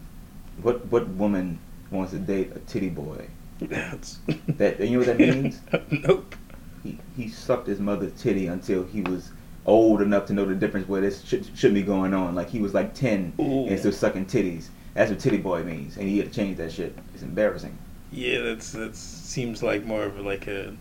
what, 0.62 0.87
what 0.87 1.09
woman 1.09 1.59
wants 1.90 2.12
to 2.12 2.18
date 2.18 2.52
a 2.54 2.59
titty 2.61 2.88
boy? 2.88 3.26
That's, 3.61 4.18
That, 4.49 4.80
you 4.80 4.92
know 4.92 4.99
what 4.99 5.06
that 5.06 5.18
means? 5.18 5.61
nope. 5.90 6.35
he, 6.82 6.99
he 7.16 7.28
sucked 7.28 7.66
his 7.66 7.78
mother's 7.80 8.12
titty 8.20 8.47
until 8.47 8.85
he 8.85 9.02
was 9.02 9.30
old 9.66 10.00
enough 10.00 10.26
to 10.26 10.32
know 10.32 10.47
the 10.47 10.54
difference 10.54 10.88
where 10.88 11.00
this 11.02 11.23
should, 11.25 11.47
should 11.56 11.75
be 11.75 11.82
going 11.82 12.14
on. 12.14 12.35
Like 12.35 12.49
he 12.49 12.61
was 12.61 12.73
like 12.75 12.94
10 12.94 13.35
Ooh. 13.38 13.66
and 13.66 13.78
still 13.78 13.92
sucking 13.92 14.26
titties. 14.26 14.68
That's 14.94 15.11
what 15.11 15.20
titty 15.20 15.37
boy 15.38 15.62
means. 15.62 15.97
And 15.97 16.09
he 16.09 16.18
had 16.18 16.28
to 16.28 16.35
change 16.35 16.56
that 16.56 16.73
shit. 16.73 16.97
It's 17.14 17.23
embarrassing. 17.23 17.76
Yeah, 18.12 18.40
that's 18.40 18.73
that 18.73 18.97
seems 18.97 19.62
like 19.62 19.85
more 19.85 20.02
of 20.04 20.18
like 20.18 20.47
a 20.49 20.76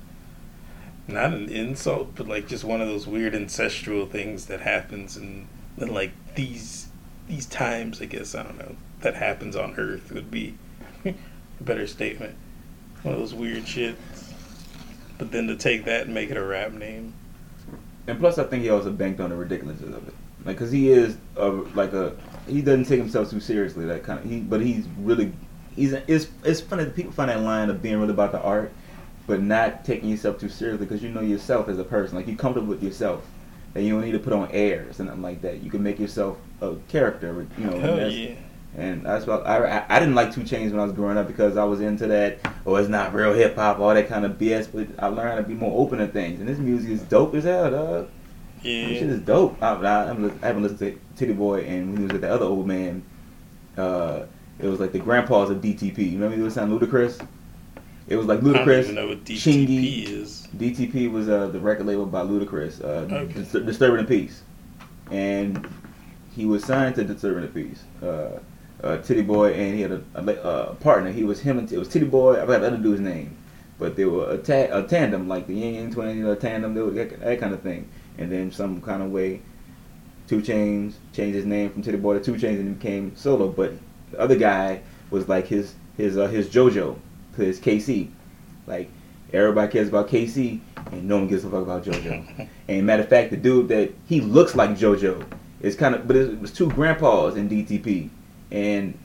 not 1.08 1.34
an 1.34 1.50
insult, 1.50 2.16
but 2.16 2.28
like 2.28 2.48
just 2.48 2.64
one 2.64 2.82
of 2.82 2.88
those 2.88 3.08
weird 3.08 3.36
ancestral 3.36 4.06
things 4.06 4.46
that 4.48 4.62
happens 4.62 5.18
in, 5.18 5.48
in 5.78 5.94
like 5.94 6.12
these 6.36 6.88
these 7.28 7.46
times. 7.46 8.02
I 8.02 8.06
guess 8.06 8.34
I 8.34 8.44
don't 8.44 8.58
know. 8.58 8.76
that 9.02 9.16
happens 9.16 9.56
on 9.56 9.76
Earth 9.78 10.12
would 10.12 10.32
be 10.32 10.56
better 11.62 11.88
statement. 11.88 12.36
One 13.04 13.14
of 13.14 13.20
those 13.20 13.34
weird 13.34 13.64
shits. 13.64 13.96
But 15.18 15.32
then 15.32 15.48
to 15.48 15.56
take 15.56 15.86
that 15.86 16.06
and 16.06 16.14
make 16.14 16.30
it 16.30 16.38
a 16.38 16.44
rap 16.44 16.72
name. 16.72 17.14
And 18.08 18.20
plus, 18.20 18.38
I 18.38 18.44
think 18.46 18.64
he 18.64 18.70
also 18.70 18.92
banked 18.92 19.20
on 19.20 19.30
the 19.30 19.36
ridiculousness 19.36 19.96
of 19.96 20.08
it, 20.08 20.14
like 20.46 20.56
because 20.56 20.72
he 20.72 20.90
is 20.90 21.18
a, 21.36 21.48
like 21.50 21.94
a 21.94 22.16
he 22.48 22.62
doesn't 22.62 22.86
take 22.86 22.98
himself 22.98 23.30
too 23.30 23.40
seriously. 23.40 23.86
That 23.86 24.04
kind 24.04 24.20
of 24.20 24.26
he, 24.26 24.40
but 24.40 24.62
he's 24.62 24.88
really 24.98 25.32
he's 25.76 25.94
it's 25.94 26.28
it's 26.44 26.62
funny 26.62 26.86
that 26.86 26.96
people 26.96 27.12
find 27.12 27.30
that 27.30 27.42
line 27.42 27.70
of 27.70 27.84
being 27.84 28.00
really 28.00 28.14
about 28.14 28.32
the 28.32 28.42
art, 28.42 28.72
but 29.28 29.42
not 29.42 29.86
taking 29.86 30.10
yourself 30.10 30.40
too 30.40 30.50
seriously 30.50 30.86
because 30.88 31.04
you 31.04 31.10
know 31.10 31.22
yourself 31.22 31.70
as 31.70 31.78
a 31.78 31.84
person. 31.84 32.16
Like 32.16 32.28
you're 32.28 32.38
comfortable 32.38 32.70
with 32.70 32.82
yourself, 32.82 33.24
and 33.76 33.86
you 33.86 33.94
don't 33.94 34.02
need 34.02 34.14
to 34.14 34.20
put 34.20 34.34
on 34.34 34.50
airs 34.52 35.00
and 35.00 35.10
nothing 35.10 35.22
like 35.22 35.42
that. 35.44 35.62
You 35.62 35.70
can 35.70 35.84
make 35.84 36.00
yourself 36.00 36.38
a 36.62 36.76
character, 36.88 37.46
you 37.58 37.66
know. 37.66 37.78
Hell 37.78 38.12
yeah. 38.12 38.36
And 38.78 39.06
that's 39.06 39.26
why 39.26 39.38
I, 39.38 39.96
I, 39.96 40.00
didn't 40.00 40.16
like 40.16 40.34
2 40.34 40.42
Chainz 40.42 40.72
when 40.72 40.80
I 40.80 40.84
was 40.84 40.94
growing 40.94 41.18
up 41.18 41.28
because 41.28 41.58
I 41.58 41.64
was 41.64 41.82
into 41.82 42.08
that. 42.08 42.38
Oh, 42.66 42.76
it's 42.76 42.88
not 42.88 43.14
real 43.14 43.34
hip 43.34 43.56
hop, 43.56 43.80
all 43.80 43.94
that 43.94 44.08
kind 44.08 44.26
of 44.26 44.34
BS. 44.38 44.70
But 44.72 44.88
I 45.04 45.08
learned 45.08 45.44
to 45.44 45.50
be 45.50 45.56
more 45.56 45.78
open 45.82 45.98
to 46.00 46.08
things, 46.08 46.40
and 46.40 46.48
this 46.48 46.60
music 46.60 46.92
is 46.92 47.02
dope 47.02 47.34
as 47.34 47.44
hell, 47.46 47.72
dog. 47.72 48.10
This 48.62 49.00
shit 49.00 49.10
is 49.10 49.22
dope. 49.22 49.62
I, 49.62 49.74
I, 49.74 50.04
I 50.04 50.08
haven't 50.46 50.62
listened 50.64 50.80
to 50.80 51.00
Titty 51.16 51.34
Boy, 51.34 51.62
and 51.62 51.88
when 51.90 51.98
he 51.98 52.04
was 52.04 52.12
with 52.14 52.22
the 52.22 52.32
other 52.32 52.46
old 52.46 52.68
man, 52.68 53.04
uh, 53.78 54.24
it 54.60 54.68
was 54.68 54.80
like 54.80 54.92
the 54.92 55.00
grandpas 55.00 55.50
of 55.50 55.58
DTP. 55.62 55.98
You 55.98 56.12
remember 56.14 56.36
he 56.36 56.42
was 56.42 56.54
sound 56.54 56.72
Ludacris? 56.72 57.26
It 58.08 58.18
was 58.18 58.28
like 58.28 58.40
I 58.40 58.42
don't 58.42 58.54
Ludacris. 58.54 58.84
even 58.84 58.96
know 58.96 59.08
what 59.08 59.24
DTP 59.24 59.68
Chingy. 59.68 60.08
is. 60.10 60.48
DTP 60.58 61.12
was 61.12 61.28
uh, 61.30 61.48
the 61.48 61.60
record 61.60 61.86
label 61.88 62.06
by 62.06 62.22
Ludacris, 62.22 62.82
uh, 62.84 63.14
Okay. 63.14 63.34
Dis- 63.34 63.52
Disturbing 63.52 64.06
the 64.06 64.08
Peace, 64.08 64.44
and 65.10 65.68
he 66.36 66.46
was 66.46 66.64
signed 66.64 66.96
to 66.96 67.04
Disturbing 67.04 67.42
the 67.44 67.48
Peace. 67.48 67.84
Uh, 68.04 68.40
uh, 68.84 68.98
Titty 68.98 69.22
Boy, 69.22 69.54
and 69.54 69.76
he 69.76 69.82
had 69.82 69.92
a, 69.92 70.04
a, 70.16 70.72
a 70.72 70.76
partner. 70.76 71.12
He 71.12 71.24
was 71.24 71.42
him 71.42 71.58
and 71.58 71.72
it 71.72 71.78
was 71.78 71.88
Titty 71.88 72.06
Boy. 72.06 72.38
I 72.38 72.42
forgot 72.42 72.62
the 72.62 72.68
other 72.68 72.78
dude's 72.78 73.02
name, 73.02 73.38
but 73.78 73.96
they 73.96 74.06
were 74.06 74.32
a, 74.32 74.38
ta- 74.38 74.78
a 74.78 74.84
tandem, 74.84 75.28
like 75.28 75.48
the 75.48 75.56
Yin 75.56 75.76
Yang 75.76 75.94
Twins, 75.94 76.18
you 76.18 76.24
know, 76.24 76.32
a 76.32 76.36
tandem, 76.36 76.74
they 76.74 76.82
were 76.82 76.92
that, 76.92 77.20
that 77.20 77.40
kind 77.40 77.54
of 77.54 77.62
thing. 77.62 77.90
And 78.18 78.32
then 78.32 78.52
some 78.52 78.82
kind 78.82 79.02
of 79.02 79.12
way, 79.12 79.42
2 80.28 80.42
Chainz 80.42 80.94
changed 81.14 81.36
his 81.36 81.46
name 81.46 81.72
from 81.72 81.82
Titty 81.82 81.98
Boy 81.98 82.20
to 82.20 82.24
2 82.24 82.34
Chainz 82.34 82.60
and 82.60 82.68
he 82.68 82.74
became 82.74 83.16
solo. 83.16 83.48
But 83.48 83.74
the 84.12 84.20
other 84.20 84.36
guy 84.36 84.82
was 85.10 85.28
like 85.28 85.48
his 85.48 85.74
his 85.98 86.18
uh, 86.18 86.28
his 86.28 86.48
JoJo, 86.50 86.98
his 87.36 87.60
K-Ci. 87.60 88.12
Like 88.68 88.90
everybody 89.34 89.72
cares 89.72 89.90
about 89.90 90.08
K-Ci, 90.08 90.62
and 90.92 91.08
no 91.08 91.18
one 91.18 91.28
gives 91.28 91.44
a 91.44 91.50
fuck 91.50 91.64
about 91.64 91.84
JoJo. 91.84 92.48
and 92.68 92.86
matter 92.86 93.04
of 93.04 93.10
fact, 93.10 93.32
the 93.32 93.38
dude 93.38 93.68
that 93.70 93.92
he 94.08 94.22
looks 94.22 94.56
like 94.56 94.72
JoJo 94.72 95.26
is 95.62 95.76
kind 95.76 95.96
of, 95.96 96.08
but 96.08 96.16
it 96.16 96.40
was 96.40 96.54
two 96.54 96.70
grandpas 96.70 97.36
in 97.36 97.50
DTP, 97.50 98.10
and 98.52 98.98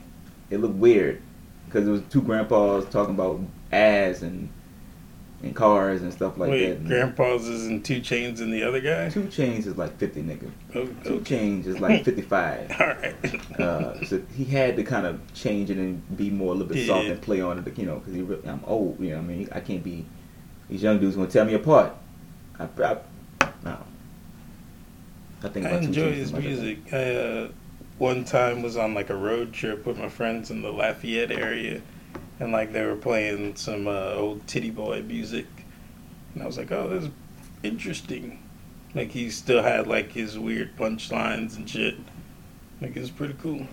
it 0.49 0.59
looked 0.59 0.75
weird 0.75 1.21
because 1.65 1.87
it 1.87 1.91
was 1.91 2.01
two 2.09 2.21
grandpas 2.21 2.85
talking 2.85 3.15
about 3.15 3.39
ass 3.71 4.21
and 4.21 4.49
and 5.43 5.55
cars 5.55 6.01
and 6.01 6.11
stuff 6.13 6.37
like 6.37 6.49
Wait, 6.49 6.67
that. 6.69 6.77
And 6.77 6.87
Grandpa's 6.87 7.47
is 7.47 7.67
in 7.67 7.83
two 7.83 7.99
chains 7.99 8.39
and 8.41 8.51
the 8.51 8.63
other 8.63 8.79
guy? 8.79 9.09
2 9.09 9.23
Chainz 9.23 9.67
is 9.67 9.77
like 9.77 9.95
fifty 9.97 10.23
nigga. 10.23 10.49
Oh, 10.73 10.87
Two 11.03 11.15
okay. 11.15 11.23
Chains 11.23 11.67
is 11.67 11.79
like 11.79 12.03
fifty 12.05 12.21
five. 12.21 12.71
Alright. 12.71 13.59
Uh, 13.59 14.03
so 14.05 14.21
he 14.35 14.45
had 14.45 14.75
to 14.77 14.83
kind 14.83 15.05
of 15.05 15.19
change 15.33 15.69
it 15.69 15.77
and 15.77 16.17
be 16.17 16.29
more 16.31 16.53
a 16.53 16.57
little 16.57 16.73
bit 16.73 16.87
soft 16.87 17.05
and 17.07 17.21
play 17.21 17.41
on 17.41 17.59
it, 17.59 17.77
you 17.77 17.85
know, 17.85 17.95
because 17.99 18.13
he 18.13 18.21
really, 18.21 18.47
I'm 18.47 18.61
old, 18.65 18.99
you 18.99 19.09
know. 19.11 19.17
what 19.17 19.23
I 19.23 19.27
mean, 19.27 19.49
I 19.51 19.59
can't 19.59 19.83
be 19.83 20.05
these 20.69 20.81
young 20.81 20.99
dudes 20.99 21.15
gonna 21.15 21.27
tear 21.27 21.45
me 21.45 21.53
apart. 21.53 21.93
I, 22.57 22.63
I 22.83 22.97
no. 23.63 23.77
I 25.43 25.49
think 25.49 25.65
I 25.67 25.77
enjoy 25.77 26.11
his 26.13 26.27
as 26.29 26.33
much 26.33 26.45
as 26.45 26.59
I- 26.59 26.63
music. 26.63 26.93
I 26.93 27.15
uh, 27.15 27.47
one 27.97 28.25
time 28.25 28.61
was 28.61 28.77
on 28.77 28.93
like 28.93 29.09
a 29.09 29.15
road 29.15 29.53
trip 29.53 29.85
with 29.85 29.97
my 29.97 30.09
friends 30.09 30.51
in 30.51 30.61
the 30.61 30.71
Lafayette 30.71 31.31
area, 31.31 31.81
and 32.39 32.51
like 32.51 32.73
they 32.73 32.85
were 32.85 32.95
playing 32.95 33.55
some 33.55 33.87
uh, 33.87 34.13
old 34.13 34.45
Titty 34.47 34.71
Boy 34.71 35.01
music, 35.01 35.45
and 36.33 36.43
I 36.43 36.45
was 36.45 36.57
like, 36.57 36.71
"Oh, 36.71 36.89
this 36.89 37.05
is 37.05 37.09
interesting." 37.63 38.41
Like 38.93 39.11
he 39.11 39.29
still 39.29 39.61
had 39.61 39.87
like 39.87 40.11
his 40.11 40.37
weird 40.37 40.75
punchlines 40.77 41.57
and 41.57 41.69
shit. 41.69 41.95
Like 42.81 42.95
it's 42.95 43.09
pretty 43.09 43.35
cool. 43.41 43.67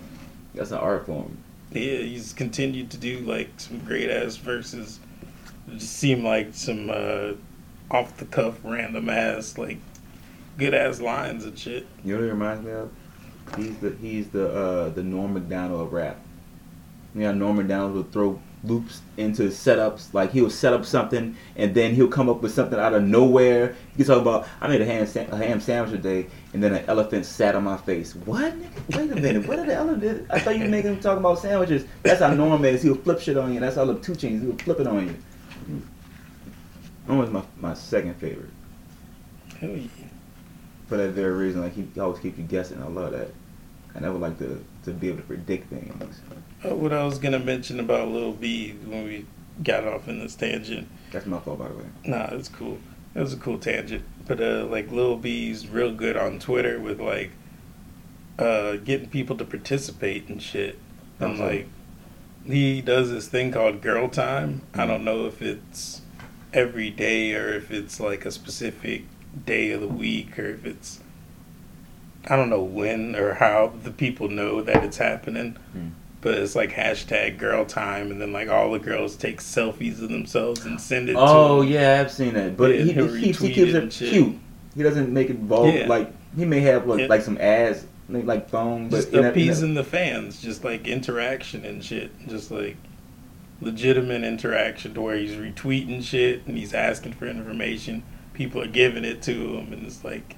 That's 0.53 0.71
an 0.71 0.77
art 0.77 1.05
form. 1.05 1.37
Yeah, 1.71 1.97
he's 1.97 2.33
continued 2.33 2.91
to 2.91 2.97
do 2.97 3.19
like 3.19 3.49
some 3.57 3.79
great 3.79 4.09
ass 4.09 4.35
verses. 4.35 4.99
It 5.67 5.79
just 5.79 5.93
seemed 5.93 6.23
like 6.23 6.53
some 6.53 6.89
uh, 6.89 7.33
off 7.89 8.17
the 8.17 8.25
cuff, 8.25 8.59
random 8.63 9.09
ass 9.09 9.57
like 9.57 9.79
good 10.57 10.73
ass 10.73 11.01
lines 11.01 11.45
and 11.45 11.57
shit. 11.57 11.87
You 12.03 12.13
know 12.13 12.19
what 12.19 12.25
he 12.25 12.31
reminds 12.31 12.65
me 12.65 12.71
of? 12.71 12.91
He's 13.57 13.77
the 13.77 13.95
he's 14.01 14.29
the 14.29 14.51
uh, 14.51 14.89
the 14.89 15.03
Norm 15.03 15.33
Macdonald 15.33 15.81
of 15.81 15.93
rap. 15.93 16.19
You 17.15 17.21
know, 17.21 17.33
Norm 17.33 17.57
Macdonald 17.57 17.93
would 17.93 18.11
throw 18.11 18.39
loops 18.63 19.01
into 19.17 19.43
setups. 19.49 20.13
Like 20.13 20.31
he'll 20.31 20.49
set 20.49 20.73
up 20.73 20.85
something 20.85 21.35
and 21.55 21.75
then 21.75 21.93
he'll 21.93 22.07
come 22.07 22.29
up 22.29 22.41
with 22.41 22.53
something 22.53 22.79
out 22.79 22.93
of 22.93 23.03
nowhere. 23.03 23.75
He 23.91 23.97
can 23.97 24.05
talk 24.05 24.21
about 24.21 24.47
I 24.61 24.67
made 24.67 24.81
a 24.81 24.85
ham 24.85 25.05
sa- 25.05 25.25
a 25.29 25.37
ham 25.37 25.59
sandwich 25.59 25.91
today 25.91 26.27
and 26.53 26.63
then 26.63 26.73
an 26.73 26.85
elephant 26.87 27.25
sat 27.25 27.55
on 27.55 27.63
my 27.63 27.77
face. 27.77 28.15
What? 28.15 28.53
nigga? 28.59 28.97
Wait 28.97 29.11
a 29.11 29.15
minute. 29.15 29.47
What 29.47 29.57
did 29.57 29.67
the 29.67 29.75
elephant? 29.75 30.27
I 30.29 30.39
thought 30.39 30.57
you 30.57 30.63
were 30.63 30.69
making 30.69 30.93
him 30.93 30.99
talk 30.99 31.17
about 31.17 31.39
sandwiches. 31.39 31.85
That's 32.01 32.21
how 32.21 32.33
Norm 32.33 32.63
is. 32.65 32.81
He'll 32.81 32.95
flip 32.95 33.19
shit 33.19 33.37
on 33.37 33.53
you. 33.53 33.59
That's 33.59 33.75
how 33.75 33.85
the 33.85 33.99
two 33.99 34.15
chains. 34.15 34.41
He'll 34.41 34.57
flip 34.57 34.79
it 34.79 34.87
on 34.87 35.07
you. 35.07 35.81
Norm 37.07 37.19
was 37.19 37.29
my 37.29 37.43
my 37.59 37.73
second 37.73 38.15
favorite 38.15 38.49
Hell 39.59 39.71
yeah. 39.71 39.87
for 40.87 40.97
that 40.97 41.09
very 41.09 41.33
reason. 41.33 41.61
Like 41.61 41.73
he 41.73 41.87
always 41.99 42.19
keeps 42.19 42.37
you 42.37 42.45
guessing. 42.45 42.81
I 42.81 42.87
love 42.87 43.11
that. 43.11 43.29
I 43.95 43.99
never 43.99 44.17
like 44.17 44.37
to 44.39 44.63
to 44.85 44.91
be 44.91 45.09
able 45.09 45.17
to 45.17 45.23
predict 45.23 45.69
things. 45.69 46.21
Uh, 46.65 46.75
what 46.75 46.93
I 46.93 47.03
was 47.03 47.19
gonna 47.19 47.39
mention 47.39 47.79
about 47.79 48.07
Lil 48.07 48.33
B 48.33 48.71
when 48.85 49.03
we 49.05 49.25
got 49.63 49.87
off 49.87 50.07
in 50.07 50.19
this 50.19 50.35
tangent. 50.35 50.87
That's 51.11 51.25
my 51.25 51.39
fault, 51.39 51.59
by 51.59 51.67
the 51.67 51.75
way. 51.75 51.85
Nah, 52.05 52.29
it's 52.31 52.49
cool. 52.49 52.79
It 53.13 53.19
was 53.19 53.33
a 53.33 53.37
cool 53.37 53.59
tangent. 53.59 54.03
But 54.25 54.41
uh, 54.41 54.65
like 54.65 54.91
Lil 54.91 55.17
B's 55.17 55.67
real 55.67 55.93
good 55.93 56.17
on 56.17 56.39
Twitter 56.39 56.79
with 56.79 56.99
like 56.99 57.31
uh, 58.39 58.77
getting 58.77 59.09
people 59.09 59.37
to 59.37 59.45
participate 59.45 60.27
and 60.27 60.41
shit. 60.41 60.79
I'm 61.19 61.39
like 61.39 61.67
he 62.45 62.81
does 62.81 63.09
this 63.09 63.27
thing 63.27 63.51
called 63.51 63.81
Girl 63.81 64.09
Time. 64.09 64.61
I 64.73 64.85
don't 64.85 65.03
know 65.03 65.25
if 65.25 65.41
it's 65.41 66.01
every 66.53 66.89
day 66.89 67.33
or 67.35 67.53
if 67.53 67.71
it's 67.71 67.99
like 67.99 68.25
a 68.25 68.31
specific 68.31 69.03
day 69.45 69.71
of 69.71 69.81
the 69.81 69.87
week 69.87 70.37
or 70.37 70.45
if 70.45 70.65
it's 70.65 70.99
I 72.27 72.35
don't 72.35 72.49
know 72.49 72.63
when 72.63 73.15
or 73.15 73.33
how 73.33 73.73
the 73.83 73.91
people 73.91 74.29
know 74.29 74.61
that 74.61 74.83
it's 74.83 74.97
happening. 74.97 75.57
Hmm. 75.73 75.89
But 76.21 76.35
it's 76.35 76.55
like 76.55 76.71
hashtag 76.71 77.37
girl 77.37 77.65
time, 77.65 78.09
and 78.09 78.21
then 78.21 78.31
like 78.31 78.47
all 78.47 78.71
the 78.71 78.79
girls 78.79 79.17
take 79.17 79.41
selfies 79.41 80.01
of 80.01 80.07
themselves 80.09 80.63
and 80.65 80.79
send 80.79 81.09
it 81.09 81.17
Oh 81.19 81.61
yeah, 81.61 81.99
I've 81.99 82.11
seen 82.11 82.33
that. 82.35 82.55
But 82.55 82.71
Yeah, 82.75 82.83
he, 82.85 83.17
he 83.17 83.21
keeps 83.25 83.39
he 83.39 83.47
keeps 83.53 83.69
it 83.71 83.75
it 83.75 83.83
and 83.83 83.91
shit. 83.93 84.09
cute. 84.09 84.35
He 84.73 84.83
doesn't 84.83 85.11
make 85.13 85.29
it 85.29 85.35
vulgar. 85.39 85.77
Yeah. 85.79 85.87
Like 85.87 86.13
he 86.35 86.45
may 86.45 86.61
have 86.61 86.87
like, 86.87 87.01
Yeah. 87.01 87.07
like 87.07 87.23
some 87.23 87.37
ass 87.41 87.85
like, 88.07 88.25
like 88.25 88.49
thong, 88.49 88.87
but 88.89 88.97
just 88.97 89.09
in 89.13 89.25
appeasing 89.25 89.73
the 89.73 89.83
fans, 89.83 90.41
just 90.41 90.63
like 90.63 90.87
interaction 90.87 91.65
and 91.65 91.83
shit, 91.83 92.11
just 92.27 92.51
like 92.51 92.77
legitimate 93.61 94.23
interaction 94.23 94.93
to 94.93 95.01
where 95.01 95.15
he's 95.17 95.35
retweeting 95.35 96.03
shit 96.03 96.45
and 96.45 96.57
he's 96.57 96.73
asking 96.73 97.13
for 97.13 97.27
information. 97.27 98.03
People 98.33 98.61
are 98.61 98.67
giving 98.67 99.05
it 99.05 99.21
to 99.23 99.57
him, 99.57 99.73
and 99.73 99.85
it's 99.85 100.03
like 100.03 100.35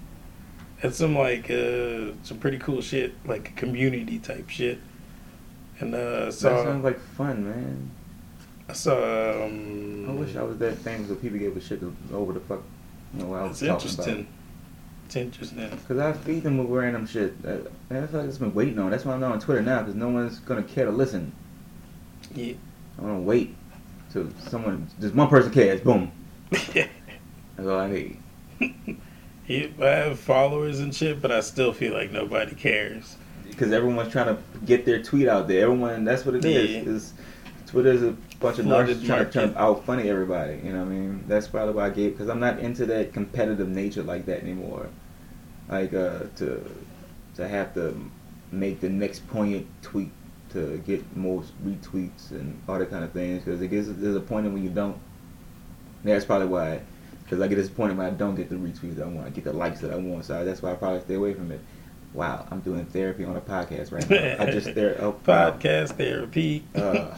that's 0.85 0.97
some 0.99 1.15
like 1.17 1.49
uh, 1.49 2.11
some 2.21 2.37
pretty 2.39 2.59
cool 2.59 2.79
shit, 2.79 3.13
like 3.25 3.55
community 3.55 4.19
type 4.19 4.49
shit. 4.49 4.77
And 5.79 5.95
uh, 5.95 6.31
so 6.31 6.49
that 6.49 6.63
sounds 6.63 6.83
like 6.83 6.99
fun, 6.99 7.45
man. 7.49 7.91
I 8.69 8.73
saw. 8.73 9.45
Um, 9.45 10.07
I 10.07 10.13
wish 10.13 10.35
I 10.35 10.43
was 10.43 10.57
that 10.59 10.77
famous 10.77 11.07
so 11.07 11.15
people 11.15 11.39
gave 11.39 11.57
a 11.57 11.61
shit 11.61 11.81
over 12.13 12.33
the 12.33 12.39
fuck. 12.39 12.61
You 13.13 13.21
know 13.21 13.27
what 13.29 13.39
I 13.39 13.43
was 13.43 13.51
It's 13.51 13.59
talking 13.61 13.73
interesting. 13.89 14.13
about. 14.13 14.25
It's 15.07 15.15
interesting. 15.15 15.79
Cause 15.87 15.97
I 15.97 16.13
feed 16.13 16.43
them 16.43 16.57
with 16.59 16.67
random 16.69 17.07
shit. 17.07 17.41
That, 17.41 17.71
that's 17.89 18.13
like 18.13 18.25
it's 18.25 18.37
been 18.37 18.53
waiting 18.53 18.77
on. 18.77 18.91
That's 18.91 19.05
why 19.05 19.13
I'm 19.13 19.19
not 19.19 19.31
on 19.31 19.39
Twitter 19.39 19.61
now. 19.61 19.83
Cause 19.83 19.95
no 19.95 20.09
one's 20.09 20.39
gonna 20.39 20.63
care 20.63 20.85
to 20.85 20.91
listen. 20.91 21.31
Yeah. 22.35 22.53
I 22.99 23.01
want 23.01 23.17
to 23.17 23.21
wait 23.21 23.55
till 24.11 24.29
someone, 24.49 24.87
just 25.01 25.15
one 25.15 25.27
person 25.29 25.51
cares. 25.51 25.81
Boom. 25.81 26.11
That's 26.51 26.87
all 27.59 27.79
I 27.79 27.89
need. 27.89 28.19
I 29.47 29.71
have 29.79 30.19
followers 30.19 30.79
and 30.79 30.93
shit, 30.93 31.21
but 31.21 31.31
I 31.31 31.41
still 31.41 31.71
feel 31.73 31.93
like 31.93 32.11
nobody 32.11 32.55
cares. 32.55 33.15
because 33.47 33.71
everyone's 33.71 34.11
trying 34.11 34.35
to 34.35 34.41
get 34.65 34.85
their 34.85 35.01
tweet 35.03 35.27
out 35.27 35.47
there. 35.47 35.63
Everyone, 35.63 36.03
that's 36.03 36.25
what 36.25 36.35
it 36.35 36.45
is. 36.45 36.71
Yeah. 36.71 36.91
Is 36.91 37.13
Twitter's 37.67 38.01
a 38.03 38.11
bunch 38.39 38.59
of 38.59 38.65
narcissists 38.65 39.05
trying 39.05 39.25
to, 39.25 39.31
trying 39.31 39.55
out 39.55 39.85
funny 39.85 40.09
everybody. 40.09 40.59
You 40.63 40.73
know 40.73 40.79
what 40.79 40.87
I 40.87 40.91
mean? 40.91 41.23
That's 41.27 41.47
probably 41.47 41.73
why 41.73 41.87
I 41.87 41.89
gave 41.89 42.11
because 42.13 42.27
I'm 42.29 42.39
not 42.39 42.59
into 42.59 42.85
that 42.87 43.13
competitive 43.13 43.67
nature 43.69 44.03
like 44.03 44.25
that 44.25 44.41
anymore. 44.41 44.87
Like 45.69 45.93
uh, 45.93 46.23
to 46.37 46.63
to 47.35 47.47
have 47.47 47.73
to 47.75 48.09
make 48.51 48.79
the 48.81 48.89
next 48.89 49.27
poignant 49.27 49.67
tweet 49.81 50.11
to 50.51 50.77
get 50.85 51.15
most 51.17 51.51
retweets 51.65 52.31
and 52.31 52.59
all 52.67 52.79
that 52.79 52.89
kind 52.89 53.03
of 53.03 53.11
things 53.11 53.43
because 53.43 53.61
it 53.61 53.67
gets 53.67 53.87
there's 53.89 54.15
a 54.15 54.19
point 54.21 54.51
when 54.51 54.63
you 54.63 54.69
don't. 54.69 54.97
That's 56.03 56.25
probably 56.25 56.47
why. 56.47 56.81
Because 57.25 57.41
I 57.41 57.47
get 57.47 57.55
disappointed 57.55 57.97
when 57.97 58.05
I 58.05 58.11
don't 58.11 58.35
get 58.35 58.49
the 58.49 58.55
retweets 58.55 59.01
I 59.01 59.07
want, 59.07 59.25
I 59.25 59.29
get 59.31 59.43
the 59.43 59.53
likes 59.53 59.81
that 59.81 59.91
I 59.91 59.95
want. 59.95 60.25
So 60.25 60.45
that's 60.45 60.61
why 60.61 60.71
I 60.71 60.75
probably 60.75 61.01
stay 61.01 61.15
away 61.15 61.33
from 61.33 61.51
it. 61.51 61.59
Wow, 62.13 62.47
I'm 62.49 62.61
doing 62.61 62.85
therapy 62.85 63.25
on 63.25 63.35
a 63.35 63.41
podcast 63.41 63.91
right 63.91 64.09
now. 64.09 64.37
I 64.39 64.49
just 64.51 64.73
there. 64.73 64.95
Oh, 65.01 65.13
Podcast 65.25 65.97
therapy. 65.97 66.63
Uh, 66.73 67.13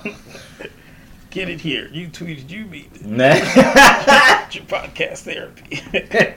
Get 1.29 1.49
it 1.49 1.59
here. 1.59 1.87
You 1.91 2.07
tweeted 2.07 2.49
you 2.49 2.65
beat 2.65 2.89
it. 2.95 3.05
nah. 3.05 3.25
Your 4.49 4.63
podcast 4.63 5.19
therapy. 5.19 5.81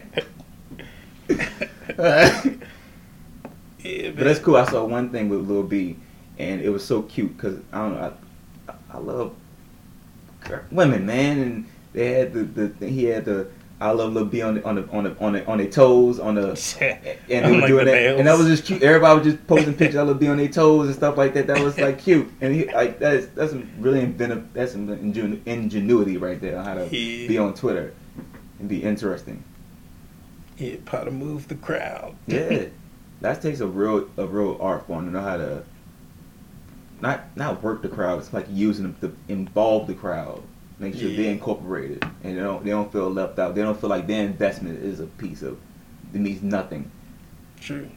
yeah, 1.99 2.43
But 4.11 4.25
that's 4.25 4.39
cool. 4.41 4.57
I 4.57 4.65
saw 4.69 4.85
one 4.85 5.11
thing 5.11 5.29
with 5.29 5.49
Lil 5.49 5.63
B, 5.63 5.97
and 6.39 6.61
it 6.61 6.71
was 6.71 6.85
so 6.85 7.03
cute 7.03 7.37
because 7.37 7.59
I 7.73 7.79
don't 7.79 7.95
know. 7.95 8.15
I, 8.69 8.75
I 8.93 8.99
love 8.99 9.35
women, 10.71 11.07
man, 11.07 11.39
and 11.39 11.67
they 11.93 12.13
had 12.13 12.33
the, 12.33 12.45
the 12.45 12.89
he 12.89 13.05
had 13.05 13.25
the 13.25 13.49
I 13.83 13.93
love 13.93 14.13
Lil 14.13 14.27
B 14.27 14.43
on 14.43 14.57
the 14.57 14.65
on 14.65 14.75
the 14.75 14.89
on 14.91 15.05
the 15.05 15.17
on, 15.19 15.33
the, 15.33 15.47
on 15.47 15.59
their 15.59 15.71
toes 15.71 16.19
on 16.21 16.35
the 16.35 16.51
and 17.31 17.45
they 17.45 17.51
were 17.51 17.59
Like 17.59 17.67
doing 17.69 17.85
the 17.87 17.91
that, 17.93 18.19
and 18.19 18.27
that 18.29 18.37
was 18.39 18.47
just 18.47 18.65
cute. 18.67 18.83
Everybody 18.83 19.19
was 19.21 19.33
just 19.33 19.47
posting 19.47 19.73
pictures 19.75 19.97
of 19.97 20.07
Lil 20.09 20.17
B 20.17 20.29
on 20.29 20.37
their 20.37 20.49
toes 20.49 20.87
and 20.89 20.95
stuff 20.95 21.17
like 21.17 21.33
that. 21.35 21.47
That 21.47 21.61
was 21.65 21.79
like 21.79 21.99
cute, 21.99 22.29
and 22.43 22.55
he 22.55 22.67
like 22.73 22.99
that's 22.99 23.27
that's 23.29 23.53
some 23.53 23.69
really 23.79 24.01
inventive. 24.01 24.53
That's 24.53 24.73
some 24.73 24.87
ingenu- 24.89 25.41
ingenuity 25.47 26.19
right 26.19 26.39
there 26.41 26.59
on 26.59 26.65
how 26.65 26.75
to 26.75 26.85
Yeah. 26.95 27.27
be 27.29 27.39
on 27.39 27.55
Twitter 27.55 27.95
and 28.59 28.69
be 28.69 28.83
interesting. 28.83 29.43
Yeah, 30.59 30.77
how 30.87 31.05
to 31.05 31.11
move 31.11 31.49
the 31.49 31.55
crowd. 31.55 32.17
Yeah, 32.27 32.67
that 33.23 33.41
takes 33.41 33.61
a 33.61 33.67
real 33.67 34.09
a 34.19 34.27
real 34.27 34.59
art 34.61 34.87
form 34.87 35.07
to 35.07 35.11
know 35.11 35.23
how 35.23 35.39
to 35.39 35.63
not 37.01 37.35
not 37.35 37.63
work 37.63 37.81
the 37.81 37.89
crowd. 37.89 38.19
It's 38.19 38.33
like 38.35 38.47
using 38.51 38.83
them 38.85 38.97
to 39.01 39.33
involve 39.33 39.87
the 39.87 39.95
crowd, 39.95 40.43
make 40.81 40.95
sure 40.97 41.09
Yeah. 41.09 41.17
they're 41.23 41.33
incorporated, 41.33 42.05
and 42.25 42.37
they 42.37 42.41
don't 42.43 42.65
they 42.65 42.71
don't 42.71 42.91
feel 42.91 43.09
left 43.11 43.39
out. 43.39 43.55
They 43.55 43.63
don't 43.63 43.79
feel 43.81 43.91
like 43.91 44.07
their 44.07 44.25
investment 44.25 44.83
is 44.83 44.99
a 45.01 45.07
piece 45.07 45.43
of 45.43 45.59
it 46.13 46.21
means 46.21 46.43
nothing. 46.43 46.91
True. 47.61 47.89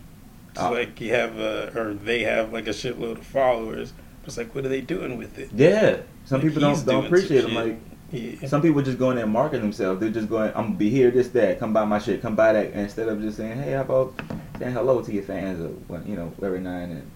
It's 0.51 0.61
Uh, 0.61 0.69
like 0.71 1.01
you 1.01 1.11
have, 1.13 1.39
uh, 1.39 1.71
or 1.79 1.93
they 1.95 2.21
have 2.23 2.53
like 2.53 2.67
a 2.67 2.71
shitload 2.71 3.13
of 3.19 3.25
followers. 3.25 3.93
It's 4.25 4.37
like, 4.37 4.53
what 4.53 4.65
are 4.65 4.69
they 4.69 4.81
doing 4.81 5.17
with 5.17 5.39
it? 5.39 5.49
Yeah, 5.55 5.97
some 6.25 6.39
Like, 6.39 6.47
people 6.49 6.61
don't 6.61 6.85
don't 6.85 7.05
appreciate 7.05 7.41
them. 7.41 7.51
shit. 7.51 7.65
Like 7.65 7.79
Yeah. 8.11 8.47
some 8.47 8.61
people 8.61 8.81
just 8.83 8.99
go 8.99 9.09
in 9.09 9.15
there 9.15 9.25
and 9.25 9.33
market 9.33 9.61
themselves. 9.61 9.99
They're 9.99 10.11
just 10.11 10.29
going, 10.29 10.51
I'm 10.55 10.65
gonna 10.67 10.75
be 10.75 10.89
here, 10.91 11.09
this, 11.09 11.29
that. 11.29 11.59
Come 11.59 11.73
buy 11.73 11.85
my 11.85 11.97
shit. 11.97 12.21
Come 12.21 12.35
buy 12.35 12.53
that. 12.53 12.71
Instead 12.73 13.07
of 13.09 13.19
just 13.21 13.37
saying, 13.37 13.57
hey, 13.57 13.71
how 13.71 13.81
about 13.81 14.13
saying 14.59 14.73
hello 14.73 15.01
to 15.01 15.11
your 15.11 15.23
fans 15.23 15.59
or 15.59 15.99
you 16.05 16.15
know 16.15 16.31
every 16.43 16.59
now 16.59 16.77
and 16.77 16.91
then. 16.91 17.11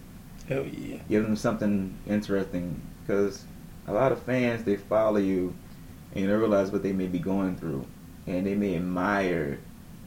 Hell 0.48 0.64
yeah. 0.66 0.96
give 1.08 1.22
them 1.22 1.36
something 1.36 1.94
interesting 2.08 2.80
because 3.06 3.44
a 3.88 3.92
lot 3.92 4.12
of 4.12 4.22
fans 4.22 4.64
they 4.64 4.76
follow 4.76 5.16
you 5.16 5.54
and 6.14 6.28
they 6.28 6.32
realize 6.32 6.70
what 6.70 6.82
they 6.82 6.92
may 6.92 7.06
be 7.06 7.18
going 7.18 7.56
through. 7.56 7.86
And 8.26 8.46
they 8.46 8.54
may 8.54 8.76
admire 8.76 9.58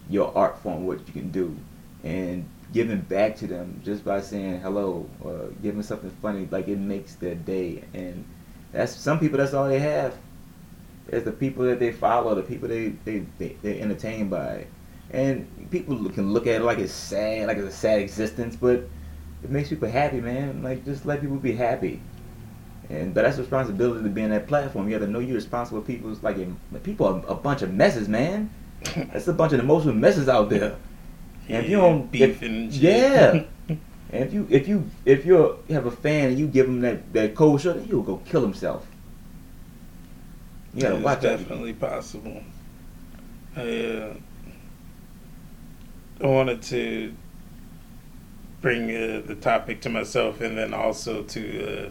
your 0.09 0.35
art 0.37 0.59
form 0.59 0.85
what 0.85 1.05
you 1.07 1.13
can 1.13 1.31
do. 1.31 1.55
And 2.03 2.47
giving 2.73 3.01
back 3.01 3.35
to 3.37 3.47
them 3.47 3.81
just 3.83 4.05
by 4.05 4.21
saying 4.21 4.61
hello 4.61 5.09
or 5.21 5.49
giving 5.61 5.83
something 5.83 6.09
funny 6.21 6.47
like 6.51 6.67
it 6.67 6.77
makes 6.77 7.15
their 7.15 7.35
day. 7.35 7.83
And 7.93 8.23
that's 8.71 8.95
some 8.95 9.19
people 9.19 9.37
that's 9.37 9.53
all 9.53 9.67
they 9.67 9.79
have. 9.79 10.15
Is 11.07 11.23
the 11.23 11.31
people 11.31 11.65
that 11.65 11.79
they 11.79 11.91
follow 11.91 12.35
the 12.35 12.43
people 12.43 12.69
they 12.69 12.89
they, 13.03 13.25
they 13.37 13.57
they're 13.61 13.81
entertained 13.81 14.29
by. 14.29 14.67
And 15.09 15.69
people 15.71 16.09
can 16.09 16.31
look 16.31 16.47
at 16.47 16.61
it 16.61 16.63
like 16.63 16.77
it's 16.77 16.93
sad 16.93 17.47
like 17.47 17.57
it's 17.57 17.67
a 17.67 17.77
sad 17.77 17.99
existence 17.99 18.55
but 18.55 18.87
it 19.43 19.49
makes 19.49 19.69
people 19.69 19.89
happy, 19.89 20.21
man. 20.21 20.63
Like 20.63 20.85
just 20.85 21.05
let 21.05 21.21
people 21.21 21.37
be 21.37 21.53
happy. 21.53 22.01
And 22.91 23.13
but 23.13 23.23
that's 23.23 23.37
responsibility 23.37 24.03
to 24.03 24.09
be 24.09 24.21
in 24.21 24.31
that 24.31 24.47
platform. 24.47 24.87
You 24.87 24.95
have 24.95 25.03
to 25.03 25.07
know 25.07 25.19
you're 25.19 25.35
responsible. 25.35 25.79
for 25.81 25.87
People's 25.87 26.21
like 26.21 26.37
people 26.83 27.07
are 27.07 27.23
a 27.27 27.35
bunch 27.35 27.61
of 27.61 27.73
messes, 27.73 28.09
man. 28.09 28.49
That's 28.95 29.27
a 29.27 29.33
bunch 29.33 29.53
of 29.53 29.59
emotional 29.59 29.93
messes 29.93 30.27
out 30.27 30.49
there. 30.49 30.75
And 31.47 31.63
if 31.63 31.69
you 31.69 31.77
don't, 31.77 32.03
if, 32.05 32.11
beefing 32.11 32.63
and 32.63 32.73
yeah. 32.73 33.43
And 34.13 34.25
if 34.25 34.33
you 34.33 34.45
if 34.49 34.67
you 34.67 34.89
if 35.05 35.25
you 35.25 35.57
have 35.69 35.85
a 35.85 35.91
fan 35.91 36.31
and 36.31 36.39
you 36.39 36.47
give 36.47 36.67
him 36.67 36.81
that 36.81 37.13
that 37.13 37.33
cold 37.33 37.61
shoulder, 37.61 37.79
he'll 37.79 38.01
go 38.01 38.17
kill 38.25 38.41
himself. 38.41 38.85
You 40.73 40.81
gotta 40.81 40.95
It's 40.95 41.03
watch 41.05 41.21
definitely 41.21 41.73
possible. 41.73 42.43
I, 43.55 43.85
uh, 43.85 44.13
I 46.21 46.27
wanted 46.27 46.61
to 46.63 47.13
bring 48.61 48.89
uh, 48.89 49.21
the 49.25 49.35
topic 49.35 49.81
to 49.81 49.89
myself 49.89 50.41
and 50.41 50.57
then 50.57 50.73
also 50.73 51.23
to 51.23 51.85
uh, 51.85 51.89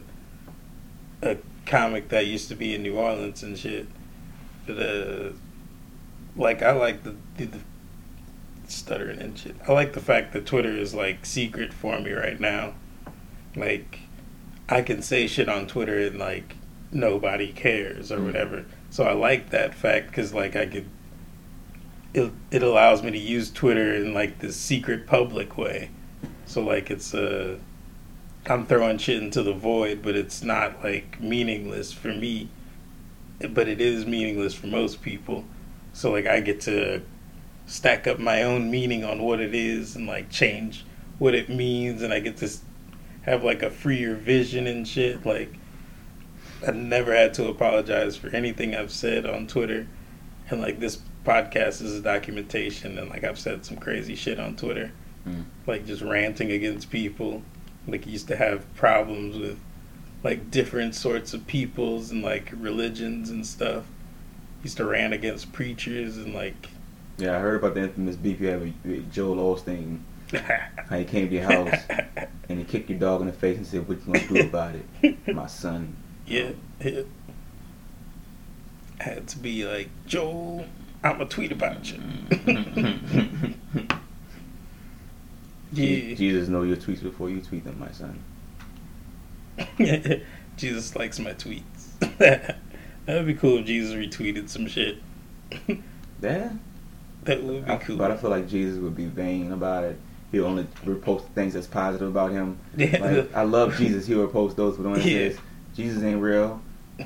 a 1.23 1.37
comic 1.67 2.09
that 2.09 2.27
used 2.27 2.49
to 2.49 2.55
be 2.55 2.75
in 2.75 2.83
New 2.83 2.97
Orleans 2.97 3.43
and 3.43 3.59
shit. 3.59 3.87
But, 4.67 4.79
uh, 4.79 5.31
like, 6.37 6.63
I 6.63 6.73
like 6.73 7.03
the, 7.03 7.17
the, 7.37 7.47
the 7.47 7.59
stuttering 8.67 9.21
and 9.21 9.39
shit. 9.39 9.57
I 9.67 9.73
like 9.73 9.93
the 9.93 10.01
fact 10.01 10.33
that 10.33 10.47
Twitter 10.47 10.71
is, 10.77 10.95
like, 10.95 11.27
secret 11.27 11.73
for 11.73 11.99
me 12.01 12.13
right 12.13 12.39
now. 12.41 12.75
Like, 13.57 14.01
I 14.69 14.83
can 14.83 15.03
say 15.03 15.27
shit 15.27 15.49
on 15.49 15.67
Twitter 15.67 15.99
and, 15.99 16.19
like, 16.19 16.57
nobody 16.93 17.53
cares 17.53 18.11
or 18.11 18.19
Mm. 18.19 18.27
whatever. 18.27 18.65
So 18.91 19.05
I 19.05 19.13
like 19.13 19.51
that 19.51 19.75
fact 19.77 20.09
because 20.09 20.35
like 20.35 20.57
I 20.57 20.67
could, 20.67 20.87
it 22.13 22.33
it 22.51 22.63
allows 22.65 23.05
me 23.05 23.13
to 23.13 23.19
use 23.19 23.49
Twitter 23.53 23.95
in 23.95 24.13
like 24.13 24.41
this 24.41 24.57
secret 24.57 25.07
public 25.07 25.57
way. 25.57 25.91
So 26.47 26.61
like 26.61 26.91
it's 26.91 27.15
uh, 27.15 27.59
I'm 28.47 28.67
throwing 28.67 28.99
shit 28.99 29.23
into 29.23 29.43
the 29.43 29.53
void, 29.53 30.01
but 30.03 30.17
it's 30.17 30.43
not 30.43 30.83
like 30.83 31.21
meaningless 31.21 31.93
for 31.93 32.09
me, 32.09 32.49
but 33.51 33.69
it 33.69 33.81
is 33.81 34.07
meaningless 34.07 34.55
for 34.55 34.67
most 34.67 35.03
people. 35.03 35.45
So 35.93 36.11
like 36.11 36.27
I 36.27 36.41
get 36.41 36.61
to 36.63 37.03
stack 37.67 38.07
up 38.07 38.19
my 38.19 38.43
own 38.43 38.71
meaning 38.71 39.05
on 39.05 39.23
what 39.23 39.41
it 39.41 39.55
is 39.55 39.95
and 39.95 40.07
like 40.07 40.31
change 40.31 40.85
what 41.19 41.35
it 41.35 41.49
means, 41.49 42.03
and 42.03 42.13
I 42.13 42.21
get 42.21 42.39
to 42.39 42.51
have 43.23 43.45
like 43.45 43.63
a 43.63 43.71
freer 43.71 44.15
vision 44.15 44.67
and 44.67 44.87
shit 44.87 45.25
like. 45.27 45.55
I 46.67 46.73
never 46.73 47.15
had 47.15 47.33
to 47.35 47.49
apologize 47.49 48.19
for 48.19 48.29
anything 48.37 48.75
I've 48.75 48.93
said 48.93 49.25
on 49.25 49.47
Twitter. 49.47 49.87
And 50.51 50.61
like 50.61 50.79
this 50.79 50.99
podcast 51.25 51.81
is 51.81 51.99
a 51.99 52.03
documentation 52.03 52.99
and 52.99 53.09
like 53.09 53.25
I've 53.25 53.39
said 53.39 53.65
some 53.65 53.77
crazy 53.77 54.15
shit 54.15 54.39
on 54.39 54.57
Twitter. 54.57 54.93
Mm. 55.27 55.45
Like 55.67 55.87
just 55.87 56.03
ranting 56.03 56.51
against 56.53 56.91
people. 56.91 57.43
Like 57.87 58.07
used 58.07 58.29
to 58.29 58.37
have 58.37 58.73
problems 58.75 59.37
with 59.39 59.59
like 60.23 60.51
different 60.51 60.95
sorts 60.95 61.33
of 61.33 61.47
peoples 61.47 62.11
and 62.11 62.23
like 62.23 62.53
religions 62.57 63.31
and 63.31 63.47
stuff. 63.47 63.85
Used 64.63 64.77
to 64.77 64.85
rant 64.85 65.15
against 65.15 65.53
preachers 65.53 66.17
and 66.17 66.35
like 66.35 66.69
Yeah, 67.19 67.37
I 67.37 67.41
heard 67.41 67.57
about 67.57 67.75
the 67.75 67.83
infamous 67.83 68.17
beef 68.17 68.41
you 68.41 68.49
had 68.49 68.61
with, 68.61 68.75
with 68.85 69.13
Joel 69.13 69.57
Osteen. 69.57 70.01
How 70.33 70.99
he 70.99 71.05
came 71.05 71.29
to 71.29 71.35
your 71.35 71.45
house 71.45 71.81
and 72.49 72.59
he 72.59 72.65
kicked 72.65 72.91
your 72.91 72.99
dog 72.99 73.21
in 73.21 73.27
the 73.27 73.33
face 73.33 73.57
and 73.57 73.67
said, 73.67 73.89
"What 73.89 73.99
you 74.07 74.13
gonna 74.13 74.29
do 74.29 74.49
about 74.49 74.75
it, 75.03 75.17
my 75.35 75.47
son?" 75.47 75.97
Yeah, 76.27 76.51
yeah. 76.85 77.03
Had 79.01 79.27
to 79.29 79.39
be 79.39 79.65
like, 79.65 79.89
Joel, 80.07 80.67
I'ma 81.03 81.25
tweet 81.25 81.51
about 81.51 81.91
you. 81.91 82.01
yeah. 85.73 86.15
Jesus 86.15 86.49
know 86.49 86.63
your 86.63 86.77
tweets 86.77 87.03
before 87.03 87.31
you 87.31 87.41
tweet 87.41 87.65
them, 87.65 87.79
my 87.79 87.91
son. 87.93 88.23
Jesus 90.57 90.97
likes 90.97 91.19
my 91.19 91.33
tweets. 91.33 91.63
that 92.19 92.57
would 93.07 93.27
be 93.27 93.35
cool 93.35 93.59
if 93.59 93.67
Jesus 93.67 93.95
retweeted 93.95 94.49
some 94.49 94.67
shit. 94.67 94.99
Yeah, 96.23 96.51
That 97.25 97.43
would 97.43 97.65
be 97.65 97.73
I, 97.73 97.77
cool. 97.77 97.97
but 97.97 98.11
I 98.11 98.17
feel 98.19 98.29
like 98.29 98.47
Jesus 98.47 98.79
would 98.79 98.95
be 98.95 99.07
vain 99.07 99.53
about 99.53 99.85
it. 99.85 99.99
He'll 100.33 100.45
only 100.45 100.65
repost 100.85 101.25
things 101.31 101.55
that's 101.55 101.67
positive 101.67 102.09
about 102.09 102.31
him. 102.31 102.59
Yeah. 102.77 102.99
Like 103.01 103.35
I 103.35 103.43
love 103.45 103.75
Jesus. 103.79 104.07
He'll 104.07 104.29
repost 104.29 104.55
those, 104.55 104.77
but 104.77 104.85
when 104.91 105.01
it 105.01 105.07
Yeah. 105.07 105.31
says 105.31 105.39
Jesus 105.75 106.03
ain't 106.03 106.21
real, 106.21 106.61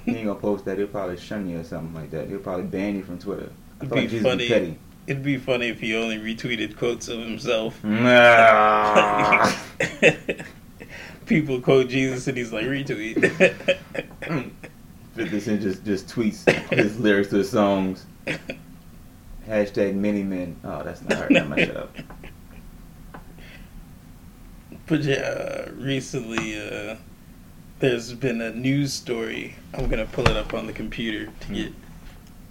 he 0.05 0.17
ain't 0.17 0.27
gonna 0.27 0.35
post 0.41 0.65
that. 0.65 0.79
He'll 0.79 0.89
probably 0.89 1.17
shun 1.17 1.49
you 1.49 1.61
or 1.61 1.63
something 1.65 1.95
like 1.95 2.11
that. 2.11 2.29
He'll 2.29 2.41
probably 2.41 2.65
ban 2.65 2.97
you 2.97 3.05
from 3.05 3.21
Twitter. 3.21 3.51
I 3.81 3.85
It'd 3.85 3.89
feel 3.89 3.99
like 4.03 4.11
Jesus 4.11 4.27
funny. 4.27 4.49
be 4.49 4.49
petty. 4.49 4.79
It'd 5.07 5.23
be 5.23 5.37
funny 5.37 5.69
if 5.69 5.81
he 5.81 5.95
only 5.95 6.19
retweeted 6.19 6.77
quotes 6.77 7.09
of 7.09 7.19
himself. 7.19 7.83
Nah. 7.85 9.53
People 11.27 11.61
quote 11.61 11.89
Jesus 11.89 12.27
and 12.27 12.37
he's 12.37 12.53
like, 12.53 12.65
retweet. 12.65 13.21
50 15.15 15.41
Cent 15.41 15.63
just, 15.63 15.85
just 15.85 16.09
tweets 16.09 16.49
his 16.73 16.99
lyrics 17.01 17.29
to 17.31 17.37
his 17.37 17.51
songs. 17.51 18.07
Hashtag 19.47 19.95
many 19.95 20.23
men. 20.23 20.57
Oh, 20.65 20.83
that's 20.83 21.03
not 21.03 21.13
hard. 21.19 21.37
I'm 21.37 21.51
gonna 21.51 21.67
shut 21.67 21.77
up. 21.77 21.97
But 24.87 25.03
yeah, 25.03 25.69
recently 25.77 26.61
uh, 26.61 26.97
there's 27.79 28.13
been 28.15 28.41
a 28.41 28.53
news 28.53 28.93
story. 28.93 29.57
I'm 29.75 29.89
gonna 29.89 30.07
pull 30.07 30.29
it 30.29 30.37
up 30.37 30.55
on 30.55 30.67
the 30.67 30.73
computer 30.73 31.31
to 31.41 31.53
get 31.53 31.73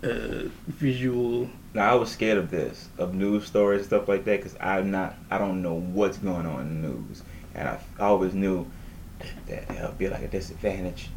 uh, 0.03 0.49
visual. 0.67 1.49
Now 1.73 1.91
I 1.91 1.95
was 1.95 2.11
scared 2.11 2.37
of 2.37 2.51
this, 2.51 2.89
of 2.97 3.15
news 3.15 3.45
stories 3.45 3.79
and 3.79 3.87
stuff 3.87 4.07
like 4.07 4.25
that, 4.25 4.37
because 4.37 4.55
I'm 4.59 4.91
not, 4.91 5.15
I 5.31 5.37
don't 5.37 5.61
know 5.61 5.73
what's 5.73 6.17
going 6.17 6.45
on 6.45 6.61
in 6.61 6.81
the 6.81 6.87
news, 6.89 7.23
and 7.55 7.67
I, 7.67 7.79
I 7.99 8.03
always 8.03 8.33
knew 8.33 8.67
that 9.47 9.69
it'll 9.71 9.91
be 9.93 10.09
like 10.09 10.21
a 10.21 10.27
disadvantage, 10.27 11.09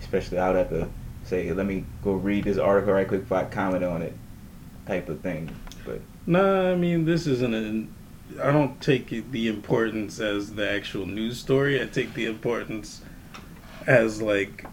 especially 0.00 0.38
I 0.38 0.48
would 0.48 0.58
have 0.58 0.70
to 0.70 0.88
say, 1.24 1.52
let 1.52 1.66
me 1.66 1.84
go 2.02 2.12
read 2.12 2.44
this 2.44 2.58
article 2.58 2.92
right 2.92 3.08
quick 3.08 3.22
before 3.22 3.38
I 3.38 3.44
comment 3.44 3.84
on 3.84 4.02
it, 4.02 4.12
type 4.86 5.08
of 5.08 5.20
thing. 5.20 5.54
But 5.86 6.00
Nah, 6.26 6.72
I 6.72 6.74
mean 6.74 7.04
this 7.04 7.26
isn't 7.26 7.54
a 7.54 7.86
I 8.42 8.50
don't 8.50 8.80
take 8.80 9.30
the 9.30 9.48
importance 9.48 10.18
as 10.18 10.54
the 10.54 10.68
actual 10.68 11.06
news 11.06 11.38
story. 11.38 11.80
I 11.80 11.86
take 11.86 12.14
the 12.14 12.26
importance 12.26 13.02
as 13.86 14.22
like 14.22 14.64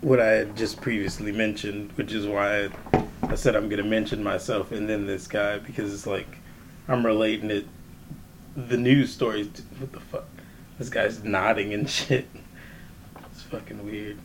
what 0.00 0.20
I 0.20 0.28
had 0.28 0.56
just 0.56 0.80
previously 0.80 1.32
mentioned, 1.32 1.92
which 1.92 2.12
is 2.12 2.26
why 2.26 2.64
I, 2.92 3.04
I 3.22 3.34
said 3.34 3.56
I'm 3.56 3.68
gonna 3.68 3.84
mention 3.84 4.22
myself 4.22 4.72
and 4.72 4.88
then 4.88 5.06
this 5.06 5.26
guy 5.26 5.58
because 5.58 5.92
it's 5.92 6.06
like 6.06 6.28
I'm 6.88 7.04
relating 7.04 7.50
it 7.50 7.66
the 8.56 8.76
news 8.76 9.12
stories. 9.12 9.48
To, 9.48 9.62
what 9.78 9.92
the 9.92 10.00
fuck? 10.00 10.24
This 10.78 10.88
guy's 10.88 11.22
nodding 11.22 11.74
and 11.74 11.88
shit. 11.98 12.26
It's 13.32 13.42
fucking 13.42 13.84
weird. 13.84 14.18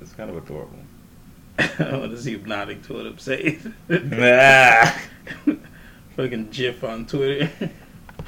It's 0.00 0.12
kind 0.12 0.30
of 0.30 0.36
adorable. 0.36 0.78
I 1.58 1.96
want 1.96 2.10
to 2.12 2.20
see 2.20 2.32
him 2.32 2.44
nodding 2.44 2.82
to 2.82 2.94
what 2.94 3.06
I'm 3.06 3.18
saying. 3.18 3.74
Ah. 3.90 5.00
Fucking 6.16 6.50
GIF 6.50 6.84
on 6.84 7.06
Twitter. 7.06 7.50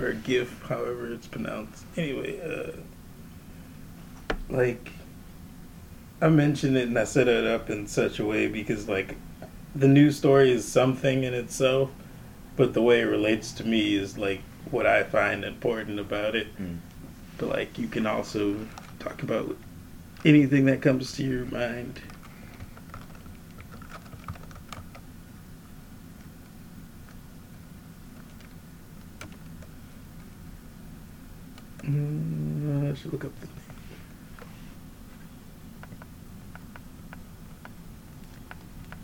or 0.00 0.12
GIF, 0.12 0.62
however 0.62 1.12
it's 1.12 1.26
pronounced. 1.26 1.84
Anyway, 1.96 2.40
uh, 2.40 2.72
like, 4.48 4.90
I 6.20 6.28
mentioned 6.28 6.76
it 6.76 6.88
and 6.88 6.98
I 6.98 7.04
set 7.04 7.28
it 7.28 7.46
up 7.46 7.68
in 7.68 7.86
such 7.86 8.18
a 8.18 8.24
way 8.24 8.46
because, 8.46 8.88
like, 8.88 9.16
the 9.74 9.88
news 9.88 10.16
story 10.16 10.50
is 10.52 10.64
something 10.64 11.24
in 11.24 11.34
itself, 11.34 11.90
but 12.56 12.72
the 12.72 12.82
way 12.82 13.00
it 13.00 13.04
relates 13.04 13.52
to 13.52 13.64
me 13.64 13.94
is, 13.94 14.16
like, 14.16 14.40
what 14.70 14.86
I 14.86 15.02
find 15.02 15.44
important 15.44 15.98
about 16.00 16.34
it. 16.34 16.56
Mm. 16.56 16.78
But, 17.38 17.48
like, 17.50 17.78
you 17.78 17.88
can 17.88 18.06
also 18.06 18.56
talk 19.00 19.22
about 19.22 19.56
anything 20.24 20.64
that 20.66 20.80
comes 20.80 21.12
to 21.16 21.24
your 21.24 21.44
mind. 21.46 22.00
Mm, 31.82 32.90
I 32.90 32.94
should 32.94 33.12
look 33.12 33.26
up 33.26 33.40
the 33.40 33.46
name. 33.46 33.54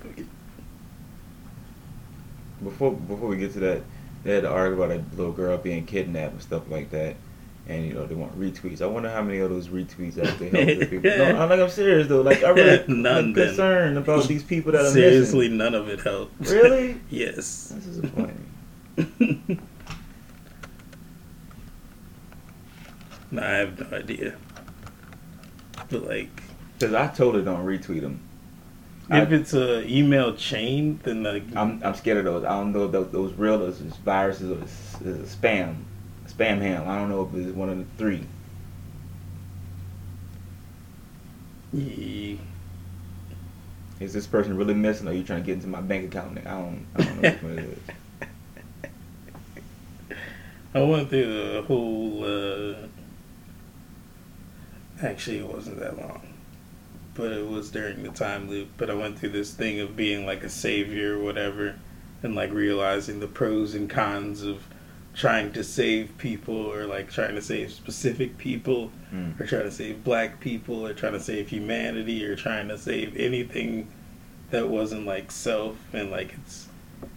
Fuck 0.03 0.19
it. 0.19 0.27
Before 2.63 2.93
before 2.93 3.29
we 3.29 3.37
get 3.37 3.53
to 3.55 3.61
that, 3.61 3.83
they 4.25 4.35
had 4.35 4.43
to 4.43 4.51
argue 4.51 4.83
about 4.83 4.97
a 4.97 5.03
little 5.17 5.33
girl 5.33 5.57
being 5.57 5.87
kidnapped 5.87 6.33
and 6.35 6.43
stuff 6.43 6.63
like 6.71 6.91
that. 6.91 7.17
And 7.69 7.87
you 7.87 7.95
know 7.95 8.07
they 8.07 8.15
want 8.15 8.39
retweets. 8.39 8.83
I 8.83 8.87
wonder 8.87 9.11
how 9.11 9.23
many 9.23 9.39
of 9.39 9.51
those 9.51 9.69
retweets 9.69 10.19
actually 10.19 10.51
help 10.51 10.79
the 10.81 10.87
people. 10.87 11.11
No, 11.11 11.25
I'm 11.43 11.49
like 11.49 11.61
I'm 11.61 11.71
serious 11.71 12.09
though. 12.09 12.23
Like 12.23 12.43
I 12.43 12.51
really 12.51 12.85
None, 12.89 13.33
concerned 13.35 13.97
about 13.99 14.27
these 14.27 14.43
people 14.43 14.73
that 14.73 14.87
are 14.87 14.91
Seriously, 14.91 15.49
none 15.49 15.75
of 15.75 15.89
it 15.89 16.01
helped. 16.01 16.41
Really? 16.49 17.01
yes. 17.11 17.73
That's 17.75 17.87
disappointing. 17.87 18.47
no, 23.31 23.43
I 23.43 23.51
have 23.51 23.79
no 23.79 23.97
idea. 23.97 24.35
But 25.91 26.05
like, 26.07 26.43
Because 26.79 26.95
I 26.95 27.07
totally 27.09 27.45
don't 27.45 27.65
retweet 27.65 28.01
them. 28.01 28.21
If 29.11 29.29
I- 29.29 29.35
it's 29.35 29.55
a 29.55 29.87
email 29.87 30.35
chain, 30.35 31.01
then 31.03 31.23
like, 31.23 31.43
I'm 31.57 31.83
I'm 31.85 31.95
scared 31.95 32.19
of 32.19 32.25
those. 32.25 32.45
I 32.45 32.51
don't 32.51 32.73
know 32.73 32.87
if 32.87 32.93
those, 32.93 33.11
those 33.11 33.33
real 33.35 33.65
it's 33.67 33.79
viruses 33.81 34.51
or 34.51 34.63
it's, 34.63 34.95
it's 35.05 35.35
spam, 35.35 35.77
spam 36.29 36.61
ham. 36.61 36.89
I 36.89 36.97
don't 36.99 37.09
know 37.09 37.23
if 37.33 37.35
it's 37.47 37.55
one 37.57 37.69
of 37.71 37.79
the 37.79 37.85
three. 37.99 38.27
Is 44.01 44.13
this 44.13 44.27
person 44.27 44.57
really 44.57 44.75
missing, 44.75 45.07
or 45.07 45.11
are 45.11 45.15
you 45.15 45.23
trying 45.23 45.41
to 45.43 45.47
get 45.47 45.55
into 45.55 45.67
my 45.69 45.81
bank 45.81 46.07
account? 46.07 46.39
I 46.39 46.43
don't 46.51 46.87
I 46.97 47.03
don't 47.03 47.23
know 47.23 47.31
which 47.31 47.43
one 47.43 47.59
it 47.59 47.65
is. 47.65 47.79
I 50.75 50.83
went 50.83 51.09
through 51.11 51.53
the 51.55 51.63
whole. 51.63 52.25
Uh, 52.25 52.75
actually, 55.03 55.39
it 55.39 55.47
wasn't 55.53 55.79
that 55.81 55.99
long, 55.99 56.23
but 57.21 57.33
it 57.33 57.47
was 57.47 57.71
during 57.71 58.03
the 58.03 58.09
time 58.11 58.49
loop. 58.49 58.69
But 58.79 58.91
I 58.91 58.95
went 58.95 59.19
through 59.19 59.29
this 59.31 59.53
thing 59.55 59.79
of 59.81 59.95
being 59.97 60.27
like 60.27 60.43
a 60.43 60.49
savior 60.49 61.17
or 61.19 61.23
whatever, 61.23 61.77
and 62.23 62.35
like 62.35 62.51
realizing 62.53 63.21
the 63.21 63.27
pros 63.29 63.75
and 63.75 63.89
cons 63.89 64.43
of 64.43 64.67
trying 65.15 65.53
to 65.53 65.63
save 65.65 66.17
people 66.19 66.55
or 66.55 66.87
like 66.87 67.11
trying 67.11 67.35
to 67.35 67.43
save 67.43 67.73
specific 67.73 68.39
people 68.39 68.91
Mm. 69.13 69.41
or 69.41 69.45
trying 69.45 69.65
to 69.65 69.73
save 69.73 70.05
black 70.05 70.39
people 70.39 70.87
or 70.87 70.95
trying 70.95 71.15
to 71.15 71.19
save 71.21 71.49
humanity 71.49 72.25
or 72.25 72.37
trying 72.37 72.69
to 72.69 72.79
save 72.79 73.17
anything 73.17 73.89
that 74.53 74.69
wasn't 74.69 75.05
like 75.05 75.33
self 75.33 75.75
and 75.93 76.13
like 76.13 76.33
it's 76.45 76.69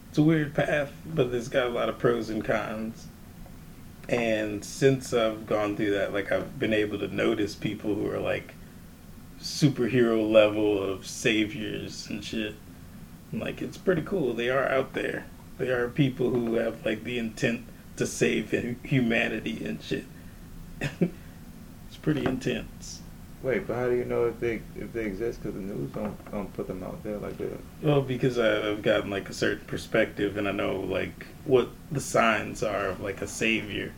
it's 0.10 0.18
a 0.18 0.24
weird 0.24 0.56
path 0.56 0.92
but 1.06 1.28
it's 1.28 1.48
got 1.50 1.68
a 1.68 1.70
lot 1.70 1.89
of 1.89 2.00
pros 2.00 2.32
and 2.32 2.44
cons 2.44 3.06
and 4.10 4.66
since 4.66 5.13
i've 5.13 5.46
gone 5.46 5.76
through 5.76 5.92
that 5.92 6.12
like 6.13 6.32
i've 6.32 6.58
been 6.58 6.74
able 6.74 6.98
to 6.98 7.08
notice 7.08 7.54
people 7.54 7.94
who 7.94 8.10
are 8.10 8.20
like 8.20 8.56
superhero 9.43 10.29
level 10.29 10.82
of 10.82 11.06
saviors 11.06 12.08
and 12.10 12.23
shit 12.23 12.56
like 13.32 13.62
it's 13.62 13.77
pretty 13.77 14.01
cool 14.01 14.34
they 14.34 14.49
are 14.49 14.69
out 14.69 14.93
there 14.93 15.25
they 15.58 15.69
are 15.69 15.89
people 15.89 16.29
who 16.29 16.56
have 16.56 16.86
like 16.86 17.03
the 17.03 17.19
intent 17.19 17.62
to 17.97 18.08
save 18.08 18.51
humanity 18.84 19.63
and 19.65 19.84
shit 19.84 20.06
it's 20.79 21.97
pretty 22.01 22.25
intense 22.25 23.01
Wait, 23.43 23.67
but 23.67 23.75
how 23.75 23.89
do 23.89 23.95
you 23.95 24.06
know 24.06 24.25
if 24.25 24.39
they 24.39 24.62
if 24.77 24.93
they 24.93 25.03
exist? 25.03 25.43
Because 25.43 25.56
the 25.56 25.62
news 25.62 25.91
don't 25.91 26.32
don't 26.32 26.51
put 26.53 26.65
them 26.65 26.82
out 26.82 27.03
there 27.03 27.17
like 27.17 27.38
that. 27.38 27.60
Well, 27.82 28.01
because 28.01 28.39
I've 28.39 28.82
gotten 28.82 29.10
like 29.10 29.29
a 29.29 29.34
certain 29.34 29.65
perspective, 29.65 30.38
and 30.38 30.47
I 30.47 30.53
know 30.53 30.79
like 30.79 31.25
what 31.43 31.67
the 31.91 31.99
signs 31.99 32.63
are 32.63 32.88
of 32.88 33.01
like 33.01 33.21
a 33.21 33.27
savior, 33.27 33.91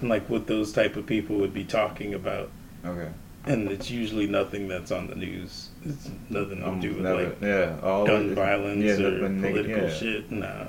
and 0.00 0.10
like 0.10 0.28
what 0.28 0.46
those 0.46 0.74
type 0.74 0.96
of 0.96 1.06
people 1.06 1.36
would 1.36 1.54
be 1.54 1.64
talking 1.64 2.12
about. 2.12 2.50
Okay. 2.84 3.08
And 3.44 3.68
it's 3.70 3.90
usually 3.90 4.26
nothing 4.28 4.68
that's 4.68 4.92
on 4.92 5.08
the 5.08 5.16
news. 5.16 5.70
It's 5.84 6.08
nothing 6.30 6.58
to 6.60 6.68
Um, 6.68 6.80
do 6.80 6.90
with 6.94 7.02
never- 7.02 7.24
like 7.24 7.36
yeah, 7.42 7.76
all 7.82 8.06
gun 8.06 8.34
violence 8.34 8.84
yeah, 8.84 9.04
or 9.04 9.18
political 9.28 9.82
yeah. 9.88 9.90
shit. 9.92 10.30
No, 10.30 10.68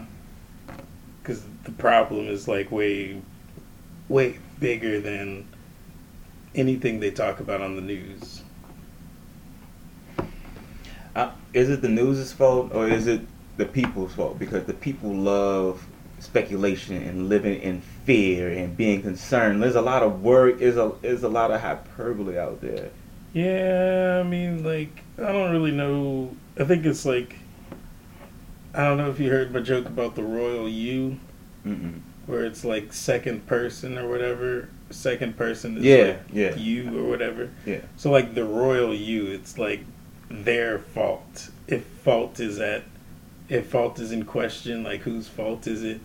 because 1.22 1.44
the 1.66 1.72
problem 1.72 2.28
is 2.28 2.48
like 2.48 2.72
way, 2.72 3.22
way 4.10 4.40
bigger 4.60 5.00
than 5.00 5.46
anything 6.56 7.00
they 7.00 7.12
talk 7.12 7.40
about 7.40 7.62
on 7.62 7.76
the 7.76 7.82
news. 7.82 8.42
Uh, 11.16 11.30
is 11.54 11.70
it 11.70 11.82
the 11.84 11.90
news's 11.90 12.34
fault 12.34 12.72
or 12.74 12.88
is 12.88 13.06
it 13.06 13.22
the 13.58 13.66
people's 13.66 14.14
fault? 14.16 14.40
Because 14.40 14.66
the 14.66 14.74
people 14.74 15.14
love 15.14 15.86
speculation 16.20 16.98
and 16.98 17.30
living 17.30 17.62
in 17.62 17.82
fear 18.06 18.50
and 18.50 18.76
being 18.76 19.02
concerned. 19.02 19.62
There's 19.62 19.76
a 19.76 19.82
lot 19.82 20.04
of 20.04 20.22
work. 20.24 20.60
Is 20.62 20.78
a 20.78 20.94
is 21.04 21.24
a 21.24 21.30
lot 21.30 21.52
of 21.52 21.62
hyperbole 21.62 22.38
out 22.38 22.62
there. 22.62 22.90
Yeah, 23.34 24.22
I 24.24 24.28
mean, 24.28 24.64
like, 24.64 25.04
I 25.18 25.32
don't 25.32 25.52
really 25.52 25.72
know. 25.72 26.36
I 26.60 26.66
think 26.66 26.86
it's 26.86 27.04
like, 27.04 27.36
I 28.76 28.84
don't 28.84 28.98
know 28.98 29.10
if 29.10 29.20
you 29.20 29.32
heard 29.32 29.52
my 29.52 29.60
joke 29.60 29.88
about 29.88 30.16
the 30.16 30.22
royal 30.24 30.70
you, 30.70 31.20
Mm-mm. 31.66 32.02
where 32.28 32.46
it's 32.46 32.64
like 32.64 32.94
second 32.94 33.48
person 33.48 33.98
or 33.98 34.08
whatever. 34.08 34.70
Second 34.92 35.36
person 35.36 35.78
is 35.78 35.84
Yeah, 35.84 36.04
like 36.04 36.20
yeah. 36.32 36.56
you 36.56 37.00
or 37.00 37.10
whatever. 37.10 37.50
Yeah. 37.66 37.82
So 37.98 38.12
like 38.12 38.36
the 38.36 38.46
royal 38.46 38.94
you, 38.94 39.26
it's 39.26 39.58
like 39.58 39.84
their 40.30 40.78
fault. 40.78 41.50
If 41.68 41.84
fault 42.04 42.40
is 42.40 42.60
at, 42.60 42.84
if 43.50 43.66
fault 43.68 43.98
is 43.98 44.12
in 44.12 44.26
question, 44.26 44.84
like 44.84 45.02
whose 45.02 45.28
fault 45.28 45.66
is 45.66 45.84
it? 45.84 46.00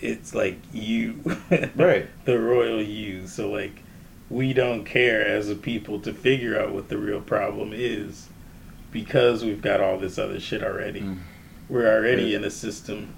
It's 0.00 0.34
like 0.34 0.58
you, 0.72 1.20
Right. 1.76 2.08
the 2.24 2.38
royal 2.38 2.80
you. 2.82 3.26
So 3.26 3.50
like, 3.50 3.82
we 4.28 4.52
don't 4.52 4.84
care 4.84 5.26
as 5.26 5.48
a 5.50 5.54
people 5.54 6.00
to 6.00 6.12
figure 6.14 6.58
out 6.60 6.72
what 6.72 6.88
the 6.88 6.96
real 6.98 7.20
problem 7.20 7.72
is, 7.74 8.28
because 8.92 9.44
we've 9.44 9.60
got 9.62 9.80
all 9.80 9.98
this 9.98 10.18
other 10.18 10.40
shit 10.40 10.62
already. 10.62 11.00
Mm. 11.00 11.18
We're 11.68 11.92
already 11.92 12.24
Yeah. 12.30 12.38
in 12.38 12.44
a 12.44 12.50
system. 12.50 13.14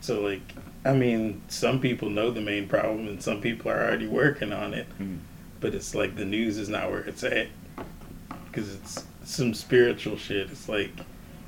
So 0.00 0.20
like, 0.20 0.40
I 0.84 0.94
mean, 0.94 1.42
some 1.48 1.78
people 1.80 2.08
know 2.08 2.30
the 2.30 2.40
main 2.40 2.66
problem, 2.68 3.06
and 3.06 3.22
some 3.22 3.40
people 3.40 3.70
are 3.70 3.84
already 3.84 4.06
working 4.06 4.52
on 4.52 4.72
it 4.74 4.86
Mm. 4.98 5.18
but 5.60 5.74
it's 5.74 5.94
like 5.94 6.16
the 6.16 6.24
news 6.24 6.56
is 6.56 6.68
not 6.70 6.90
where 6.90 7.00
it's 7.00 7.22
at 7.22 7.48
because 8.46 8.74
it's 8.74 9.04
some 9.24 9.52
spiritual 9.52 10.16
shit. 10.16 10.50
It's 10.50 10.68
like 10.68 10.90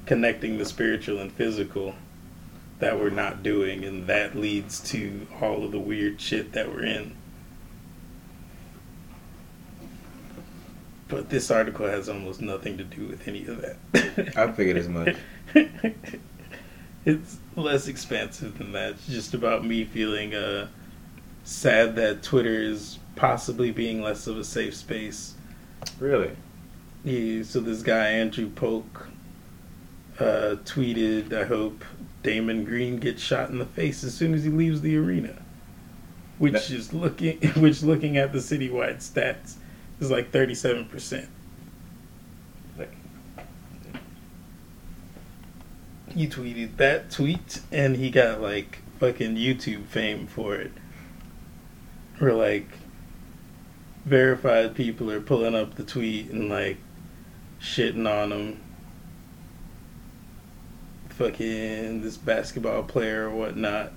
connecting 0.05 0.59
the 0.59 0.65
spiritual 0.67 1.19
and 1.19 1.33
physical 1.33 1.95
that 2.83 2.99
we're 2.99 3.11
not 3.11 3.45
doing, 3.45 3.85
and 3.85 4.09
that 4.09 4.35
leads 4.35 4.81
to 4.81 5.25
all 5.41 5.65
of 5.65 5.71
the 5.71 5.79
weird 5.79 6.21
shit 6.21 6.51
that 6.51 6.69
we're 6.69 6.85
in. 6.85 7.15
But 11.07 11.31
this 11.31 11.49
article 11.53 11.87
has 11.87 12.09
almost 12.09 12.41
nothing 12.41 12.77
to 12.79 12.83
do 12.83 13.07
with 13.07 13.29
any 13.29 13.47
of 13.47 13.63
that. 13.63 14.33
I 14.37 14.51
figured 14.51 14.77
as 14.77 14.89
much. 14.89 15.15
it's 17.05 17.37
less 17.55 17.87
expansive 17.87 18.59
than 18.59 18.73
that. 18.73 18.95
It's 18.95 19.07
just 19.07 19.33
about 19.33 19.65
me 19.65 19.85
feeling 19.85 20.35
uh, 20.35 20.67
sad 21.45 21.95
that 21.95 22.25
Twitter 22.25 22.61
is 22.61 22.99
possibly 23.15 23.71
being 23.71 24.03
less 24.03 24.27
of 24.27 24.37
a 24.37 24.45
safe 24.45 24.75
space. 24.75 25.35
Really. 26.01 26.33
Yeah, 27.05 27.45
so 27.45 27.61
this 27.61 27.83
guy 27.83 28.09
Andrew 28.09 28.51
Polk 28.51 29.07
uh, 30.19 30.57
tweeted, 30.65 31.33
"I 31.33 31.45
hope 31.45 31.85
Damon 32.23 32.65
Green 32.65 32.99
gets 32.99 33.23
shot 33.23 33.51
in 33.51 33.59
the 33.59 33.67
face 33.67 34.05
as 34.05 34.15
soon 34.15 34.35
as 34.35 34.45
he 34.45 34.51
leaves 34.51 34.81
the 34.81 34.97
arena." 34.97 35.43
which 36.43 36.73
is 36.73 36.93
looking 36.93 37.39
which 37.57 37.85
looking 37.85 38.17
at 38.17 38.33
the 38.33 38.39
citywide 38.39 38.97
stats 38.97 39.55
is 40.01 40.11
like 40.11 40.33
thirty 40.33 40.57
seven 40.57 40.85
percent. 40.85 41.29
He 46.13 46.27
tweeted 46.27 46.77
that 46.77 47.11
tweet 47.11 47.61
and 47.71 47.97
he 47.97 48.11
got 48.11 48.43
like 48.43 48.81
fucking 48.99 49.37
YouTube 49.37 49.87
fame 49.87 50.27
for 50.27 50.57
it. 50.57 50.73
Where 52.19 52.35
like 52.35 52.69
verified 54.05 54.75
people 54.75 55.13
are 55.13 55.21
pulling 55.21 55.55
up 55.55 55.77
the 55.77 55.85
tweet 55.85 56.29
and 56.31 56.49
like 56.49 56.79
shitting 57.61 58.11
on 58.11 58.33
him. 58.33 58.61
Fucking 61.19 62.03
this 62.03 62.17
basketball 62.17 62.83
player 62.83 63.27
or 63.29 63.31
whatnot. 63.31 63.93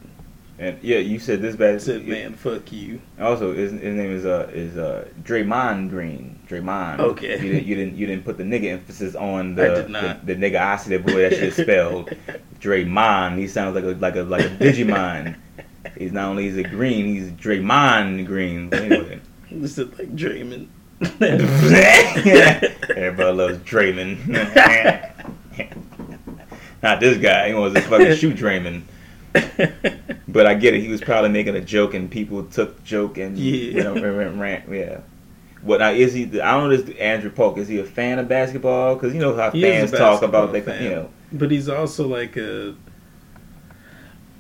and 0.60 0.78
yeah, 0.82 0.98
you 1.00 1.20
said 1.20 1.42
this 1.42 1.56
bad. 1.56 1.82
Said, 1.82 2.08
man, 2.08 2.34
fuck 2.34 2.72
you. 2.72 3.02
Also, 3.20 3.54
his, 3.54 3.72
his 3.72 3.82
name 3.96 4.12
is 4.12 4.26
uh 4.26 4.50
is 4.54 4.78
uh 4.78 5.08
Draymond 5.24 5.90
Green. 5.90 6.40
Draymond. 6.48 7.00
Okay. 7.00 7.34
You 7.42 7.52
didn't 7.54 7.66
you 7.66 7.76
didn't 7.76 7.96
you 7.96 8.06
didn't 8.08 8.26
put 8.26 8.38
the 8.38 8.44
nigga 8.44 8.72
emphasis 8.72 9.16
on 9.16 9.56
the 9.56 9.72
I 9.72 9.76
did 9.76 9.90
not. 9.90 10.26
the, 10.26 10.36
the 10.36 10.42
nigga 10.42 10.58
I 10.58 10.76
said 10.78 10.92
the 11.06 11.12
boy 11.12 11.22
that 11.22 11.34
shit 11.34 11.54
spelled 11.54 12.10
Draymond. 12.60 13.38
He 13.38 13.48
sounds 13.48 13.76
like 13.76 13.84
a 13.84 13.88
like 14.00 14.16
a 14.16 14.24
like 14.24 14.46
a 14.46 14.50
Digimon. 14.50 15.36
He's 15.98 16.12
not 16.12 16.30
only 16.30 16.44
he's 16.44 16.58
a 16.58 16.64
green, 16.64 17.06
he's 17.06 17.30
Draymond 17.32 18.26
Green. 18.26 18.70
But 18.70 18.82
anyway. 18.82 19.20
Is 19.52 19.78
like 19.78 20.16
Draymond. 20.16 20.68
Everybody 22.98 23.38
loves 23.38 23.58
Draymond. 23.60 25.14
Not 26.86 27.00
this 27.00 27.18
guy. 27.18 27.48
He 27.48 27.54
wants 27.56 27.74
to 27.76 27.82
fucking 27.82 28.16
shoot 28.18 28.38
Draymond. 28.38 28.84
But 30.28 30.46
I 30.46 30.54
get 30.54 30.76
it. 30.76 30.82
He 30.82 30.88
was 30.88 31.02
probably 31.02 31.32
making 31.32 31.56
a 31.56 31.62
joke, 31.62 31.94
and 31.96 32.12
people 32.12 32.44
took 32.46 32.78
the 32.78 32.84
joke 32.84 33.18
and 33.18 33.36
Yeah. 33.38 33.54
you 33.54 33.84
know, 33.84 33.94
ran, 33.96 34.40
ran, 34.40 34.64
yeah. 34.72 35.00
What 35.64 35.80
now 35.80 35.90
is 35.90 36.14
he? 36.14 36.24
I 36.40 36.52
don't 36.60 36.70
know. 36.70 36.78
This 36.78 36.96
Andrew 36.98 37.32
Polk 37.32 37.58
is 37.58 37.68
he 37.68 37.80
a 37.80 37.84
fan 37.84 38.20
of 38.20 38.28
basketball? 38.28 38.94
Because 38.94 39.16
you 39.16 39.20
know 39.20 39.36
how 39.36 39.50
He 39.50 39.62
fans 39.64 39.92
talk 39.92 40.22
about 40.22 40.52
they, 40.52 40.60
basketball 40.62 40.84
you 40.84 40.96
know. 40.96 41.10
But 41.32 41.50
he's 41.50 41.68
also 41.68 42.08
like 42.08 42.38
a, 42.38 42.76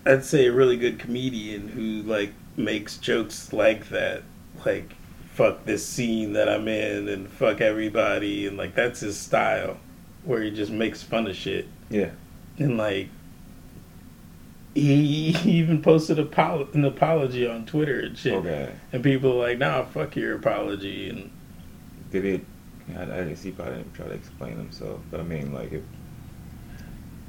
I'd 0.05 0.23
say 0.23 0.45
a 0.45 0.51
really 0.51 0.77
good 0.77 0.99
comedian 0.99 1.67
who 1.69 2.03
like 2.07 2.31
makes 2.57 2.97
jokes 2.97 3.51
like 3.53 3.89
that, 3.89 4.21
like 4.67 4.93
fuck 5.33 5.65
this 5.65 5.83
scene 5.85 6.33
that 6.33 6.47
I'm 6.47 6.67
in 6.67 7.09
and 7.09 7.27
fuck 7.27 7.59
everybody 7.59 8.45
and 8.45 8.55
like 8.55 8.75
that's 8.75 8.99
his 8.99 9.17
style, 9.17 9.77
where 10.25 10.43
he 10.43 10.51
just 10.51 10.71
makes 10.71 11.01
fun 11.01 11.25
of 11.27 11.35
shit 11.35 11.67
Yeah. 11.89 12.11
And 12.57 12.77
like. 12.77 13.09
He, 14.73 15.31
he 15.31 15.51
even 15.51 15.81
posted 15.81 16.19
a 16.19 16.25
pol- 16.25 16.67
an 16.73 16.83
apology 16.83 17.47
on 17.47 17.65
Twitter 17.65 18.01
and 18.01 18.17
shit, 18.17 18.33
Okay. 18.33 18.73
and 18.91 19.01
people 19.01 19.31
are 19.41 19.47
like, 19.47 19.57
"Nah, 19.57 19.85
fuck 19.85 20.17
your 20.17 20.35
apology." 20.35 21.09
And 21.09 21.31
Did 22.11 22.25
it? 22.25 22.45
I, 22.97 23.03
I 23.03 23.05
didn't 23.05 23.37
see. 23.37 23.51
Probably 23.51 23.75
didn't 23.75 23.93
try 23.93 24.07
to 24.07 24.11
explain 24.13 24.57
himself. 24.57 24.99
But 25.09 25.21
I 25.21 25.23
mean, 25.23 25.53
like, 25.53 25.71
if, 25.71 25.81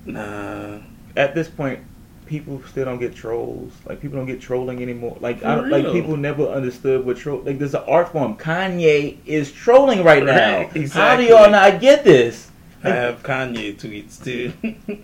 nah, 0.07 0.79
at 1.17 1.37
this 1.37 1.49
point, 1.49 1.81
people 2.27 2.61
still 2.69 2.85
don't 2.85 2.99
get 2.99 3.15
trolls. 3.15 3.73
Like 3.87 4.01
people 4.01 4.19
don't 4.19 4.27
get 4.27 4.41
trolling 4.41 4.83
anymore. 4.83 5.17
Like 5.21 5.41
For 5.41 5.47
I 5.47 5.55
don't, 5.55 5.71
like 5.71 5.93
people 5.93 6.17
never 6.17 6.47
understood 6.49 7.07
what 7.07 7.17
troll. 7.17 7.43
Like 7.43 7.61
there's 7.61 7.75
an 7.75 7.85
art 7.87 8.11
form. 8.11 8.37
Kanye 8.37 9.19
is 9.25 9.53
trolling 9.53 10.03
right 10.03 10.25
now. 10.25 10.63
Right, 10.75 10.91
How 10.93 11.17
do 11.17 11.23
y'all 11.23 11.49
not 11.51 11.81
get 11.81 12.03
this? 12.03 12.51
I 12.83 12.89
have 12.91 13.23
Kanye 13.23 13.77
tweets 13.77 14.23
too. 14.23 14.53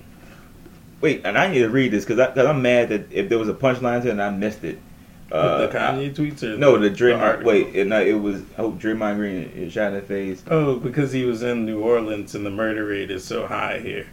Wait, 1.03 1.23
and 1.25 1.37
I 1.37 1.49
need 1.49 1.59
to 1.59 1.69
read 1.69 1.91
this 1.91 2.05
because 2.05 2.25
cause 2.33 2.47
I'm 2.47 2.63
mad 2.63 2.91
that 2.91 3.13
if 3.13 3.29
there 3.29 3.39
was 3.39 3.49
a 3.49 3.55
punchline 3.55 4.03
to 4.03 4.09
it 4.09 4.13
and 4.13 4.23
I 4.23 4.31
missed 4.31 4.63
it. 4.63 4.79
Uh, 5.33 5.67
the 5.67 5.69
Kanye 5.69 6.15
tweets 6.15 6.45
or 6.45 6.57
no, 6.57 6.79
the 6.79 6.91
Draymond. 6.91 7.21
article? 7.21 7.49
wait, 7.49 7.75
it, 7.75 7.89
no, 7.89 8.01
it 8.01 8.13
was. 8.13 8.43
Hope 8.57 8.79
Draymond 8.79 9.17
Green 9.17 9.71
shot 9.71 9.89
in 9.89 9.95
the 9.95 10.03
face. 10.03 10.45
Oh, 10.49 10.77
because 10.77 11.11
he 11.11 11.25
was 11.25 11.43
in 11.43 11.67
New 11.67 11.81
Orleans 11.81 12.37
and 12.37 12.47
the 12.47 12.51
murder 12.51 12.85
rate 12.85 13.11
is 13.11 13.25
so 13.25 13.47
high 13.47 13.81
here 13.81 14.07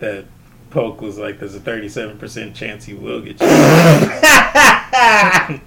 that 0.00 0.24
Polk 0.70 1.00
was 1.00 1.16
like, 1.16 1.38
"There's 1.38 1.54
a 1.54 1.60
37 1.60 2.18
percent 2.18 2.56
chance 2.56 2.86
he 2.86 2.94
will 2.94 3.20
get 3.20 3.38
shot." 3.38 3.48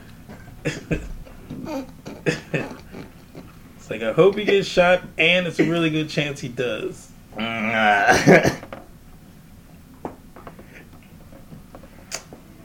it's 3.78 3.90
like 3.90 4.02
I 4.02 4.12
hope 4.12 4.36
he 4.36 4.44
gets 4.44 4.68
shot, 4.68 5.04
and 5.18 5.48
it's 5.48 5.60
a 5.60 5.70
really 5.70 5.90
good 5.90 6.10
chance 6.10 6.42
he 6.42 6.50
does. 6.50 7.12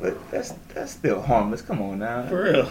but 0.01 0.31
that's 0.31 0.53
that's 0.75 0.93
still 0.93 1.21
harmless. 1.21 1.63
Come 1.63 1.83
on 1.83 1.99
now. 1.99 2.27
For 2.29 2.45
real. 2.45 2.71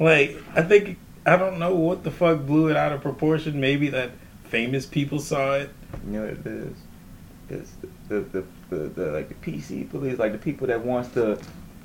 Like, 0.00 0.36
I 0.54 0.62
think 0.62 0.98
I 1.26 1.36
don't 1.36 1.58
know 1.58 1.74
what 1.74 2.02
the 2.04 2.10
fuck 2.10 2.40
blew 2.46 2.68
it 2.68 2.76
out 2.76 2.92
of 2.92 3.00
proportion. 3.02 3.60
Maybe 3.60 3.88
that 3.90 4.10
famous 4.44 4.86
people 4.86 5.18
saw 5.20 5.54
it. 5.54 5.70
You 6.06 6.12
know 6.12 6.22
what 6.22 6.30
it 6.30 6.46
is? 6.46 6.76
It's 7.50 7.72
the 8.08 8.20
the, 8.20 8.44
the, 8.70 8.76
the 8.88 9.10
like 9.12 9.28
the 9.28 9.34
PC 9.52 9.90
police, 9.90 10.18
like 10.18 10.32
the 10.32 10.38
people 10.38 10.66
that 10.68 10.84
wants 10.84 11.10
to 11.14 11.38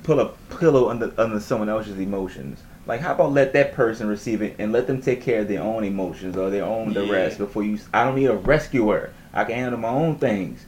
pull 0.04 0.20
a 0.20 0.28
pillow 0.58 0.88
under 0.88 1.12
under 1.18 1.40
someone 1.40 1.68
else's 1.68 1.98
emotions. 1.98 2.60
Like, 2.86 3.00
how 3.00 3.12
about 3.12 3.32
let 3.32 3.52
that 3.52 3.74
person 3.74 4.08
receive 4.08 4.40
it 4.40 4.56
and 4.58 4.72
let 4.72 4.86
them 4.86 5.02
take 5.02 5.20
care 5.20 5.42
of 5.42 5.48
their 5.48 5.60
own 5.62 5.84
emotions 5.84 6.38
or 6.38 6.48
their 6.48 6.64
own 6.64 6.94
the 6.94 7.04
Yeah. 7.04 7.12
rest 7.12 7.36
before 7.36 7.62
you. 7.62 7.78
I 7.92 8.04
don't 8.04 8.14
need 8.16 8.26
a 8.26 8.34
rescuer. 8.36 9.12
I 9.34 9.44
can 9.44 9.56
handle 9.56 9.78
my 9.78 9.90
own 9.90 10.16
things. 10.16 10.64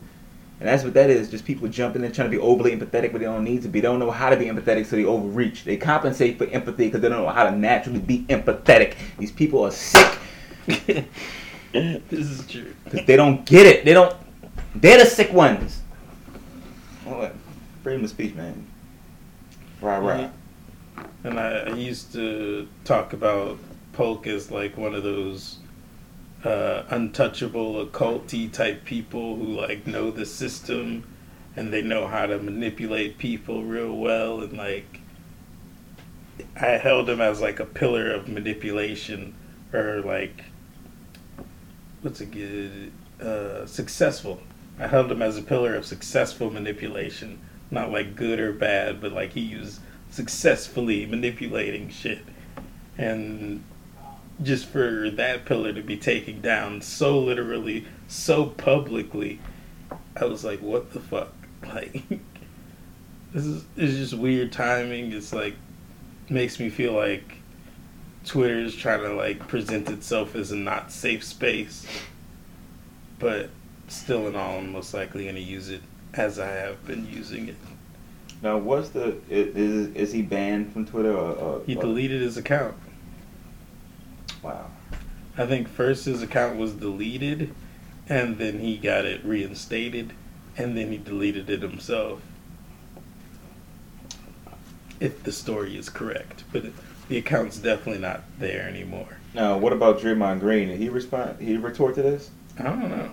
And 0.61 0.69
that's 0.69 0.85
what 0.85 0.93
that 0.95 1.09
is. 1.09 1.31
Just 1.31 1.47
people 1.47 1.67
jumping 1.69 2.05
in 2.05 2.13
trying 2.13 2.31
to 2.31 2.37
be 2.37 2.41
overly 2.41 2.77
empathetic, 2.77 3.13
but 3.13 3.19
they 3.19 3.25
don't 3.25 3.45
need 3.45 3.63
to 3.63 3.69
be. 3.69 3.81
They 3.81 3.89
don't 3.89 3.99
know 3.99 4.11
how 4.11 4.29
to 4.29 4.37
be 4.37 4.45
empathetic, 4.45 4.87
so 4.87 4.97
they 4.97 5.07
overreach. 5.07 5.65
They 5.65 5.79
compensate 5.79 6.37
for 6.37 6.45
empathy 6.45 6.87
because 6.87 7.01
they 7.01 7.09
don't 7.09 7.23
know 7.23 7.31
how 7.31 7.45
to 7.45 7.57
naturally 7.57 7.99
be 7.99 8.25
empathetic. 8.25 8.95
These 9.19 9.33
people 9.33 9.65
are 9.65 9.71
sick 9.71 10.19
this 10.67 11.07
is 12.13 12.47
true. 12.47 12.75
because 12.85 13.07
they 13.07 13.17
don't 13.17 13.45
get 13.47 13.67
it. 13.67 13.85
They 13.85 13.95
don't. 13.95 14.15
They're 14.75 14.99
the 14.99 15.07
sick 15.07 15.33
ones. 15.33 15.81
Oh, 17.07 17.19
what? 17.19 17.35
Freedom 17.83 18.05
of 18.05 18.11
speech, 18.11 18.35
man. 18.35 18.67
Rah 19.81 19.97
rah. 19.97 20.17
Mm-hmm. 20.17 21.27
And 21.27 21.41
I, 21.41 21.51
I 21.61 21.75
used 21.75 22.13
to 22.13 22.69
talk 22.85 23.13
about 23.13 23.59
Polk 23.93 24.27
as 24.27 24.51
like 24.51 24.77
one 24.77 24.95
of 24.95 25.03
those 25.03 25.59
uh, 26.45 26.85
untouchable, 26.89 27.85
occulty 27.85 28.51
type 28.51 28.85
people 28.85 29.37
who 29.37 29.45
like 29.45 29.87
know 29.87 30.11
the 30.11 30.25
system 30.25 31.07
and 31.57 31.73
they 31.73 31.83
know 31.83 32.07
how 32.07 32.27
to 32.27 32.39
manipulate 32.39 33.19
people 33.19 33.65
real 33.65 33.95
well. 33.95 34.41
And 34.41 34.57
like, 34.57 35.01
I 36.59 36.79
held 36.79 37.09
him 37.09 37.21
as 37.21 37.41
like 37.41 37.61
a 37.61 37.67
pillar 37.67 38.11
of 38.11 38.29
manipulation 38.29 39.35
or 39.73 40.01
like, 40.01 40.45
what's 42.03 42.21
a 42.21 42.27
good, 42.27 42.93
uh, 43.21 43.67
successful. 43.67 44.41
I 44.79 44.87
held 44.87 45.13
him 45.13 45.21
as 45.21 45.37
a 45.37 45.43
pillar 45.43 45.75
of 45.75 45.85
successful 45.85 46.51
manipulation, 46.51 47.39
not 47.71 47.91
like 47.91 48.17
good 48.17 48.41
or 48.41 48.53
bad, 48.53 49.01
but 49.01 49.13
like 49.13 49.33
he 49.33 49.55
was 49.57 49.81
successfully 50.11 51.05
manipulating 51.05 51.91
shit. 51.91 52.25
And 52.97 53.63
just 54.43 54.67
for 54.67 55.11
that 55.11 55.45
pillar 55.45 55.73
to 55.73 55.83
be 55.83 55.97
taken 55.97 56.41
down 56.41 56.81
so 56.81 57.19
literally, 57.19 57.85
so 58.09 58.47
publicly, 58.47 59.41
I 60.17 60.25
was 60.25 60.45
like, 60.45 60.61
what 60.61 60.93
the 60.93 61.01
fuck? 61.01 61.33
Like, 61.63 62.03
this 63.35 63.45
is 63.45 63.65
it's 63.77 63.93
just 63.93 64.15
weird 64.15 64.51
timing. 64.51 65.13
It's 65.13 65.31
like 65.31 65.55
makes 66.31 66.59
me 66.59 66.71
feel 66.71 66.95
like 66.95 67.37
Twitter 68.25 68.59
is 68.59 68.75
trying 68.75 69.03
to 69.03 69.13
like 69.13 69.47
present 69.47 69.91
itself 69.91 70.35
as 70.35 70.53
a 70.53 70.57
not 70.57 70.91
safe 70.91 71.23
space, 71.23 71.87
but 73.19 73.51
still, 73.89 74.27
in 74.27 74.37
all, 74.37 74.59
I'm 74.59 74.73
most 74.73 74.95
likely 74.95 75.25
going 75.25 75.37
to 75.37 75.43
use 75.43 75.69
it 75.69 75.83
as 76.15 76.39
I 76.39 76.49
have 76.49 76.85
been 76.87 77.07
using 77.07 77.49
it. 77.49 77.57
Now, 78.43 78.57
what's 78.57 78.89
the 78.89 79.19
is 79.29 79.95
is 79.95 80.13
he 80.13 80.23
banned 80.23 80.73
from 80.73 80.87
Twitter 80.87 81.15
or? 81.15 81.33
or 81.33 81.63
He 81.67 81.75
deleted 81.75 82.23
his 82.23 82.39
account. 82.39 82.75
Wow. 84.43 84.67
I 85.37 85.47
think 85.47 85.69
first 85.69 86.05
his 86.05 86.23
account 86.23 86.59
was 86.59 86.73
deleted, 86.73 87.55
and 88.09 88.39
then 88.39 88.59
he 88.61 88.77
got 88.77 89.05
it 89.05 89.25
reinstated, 89.25 90.13
and 90.57 90.77
then 90.77 90.91
he 90.91 90.99
deleted 90.99 91.49
it 91.49 91.63
himself. 91.63 92.21
If 94.99 95.23
the 95.23 95.33
story 95.33 95.77
is 95.79 95.89
correct, 95.89 96.45
but 96.53 96.65
the 97.09 97.17
account's 97.17 97.57
definitely 97.59 98.03
not 98.03 98.23
there 98.39 98.69
anymore. 98.69 99.17
Now, 99.33 99.57
what 99.57 99.73
about 99.73 100.01
Draymond 100.01 100.41
Green? 100.41 100.69
Did 100.69 100.79
he 100.79 100.89
respond? 100.89 101.41
He 101.41 101.57
retort 101.57 101.95
to 101.95 102.03
this? 102.03 102.31
I 102.59 102.65
don't 102.65 102.91
know. 102.91 103.13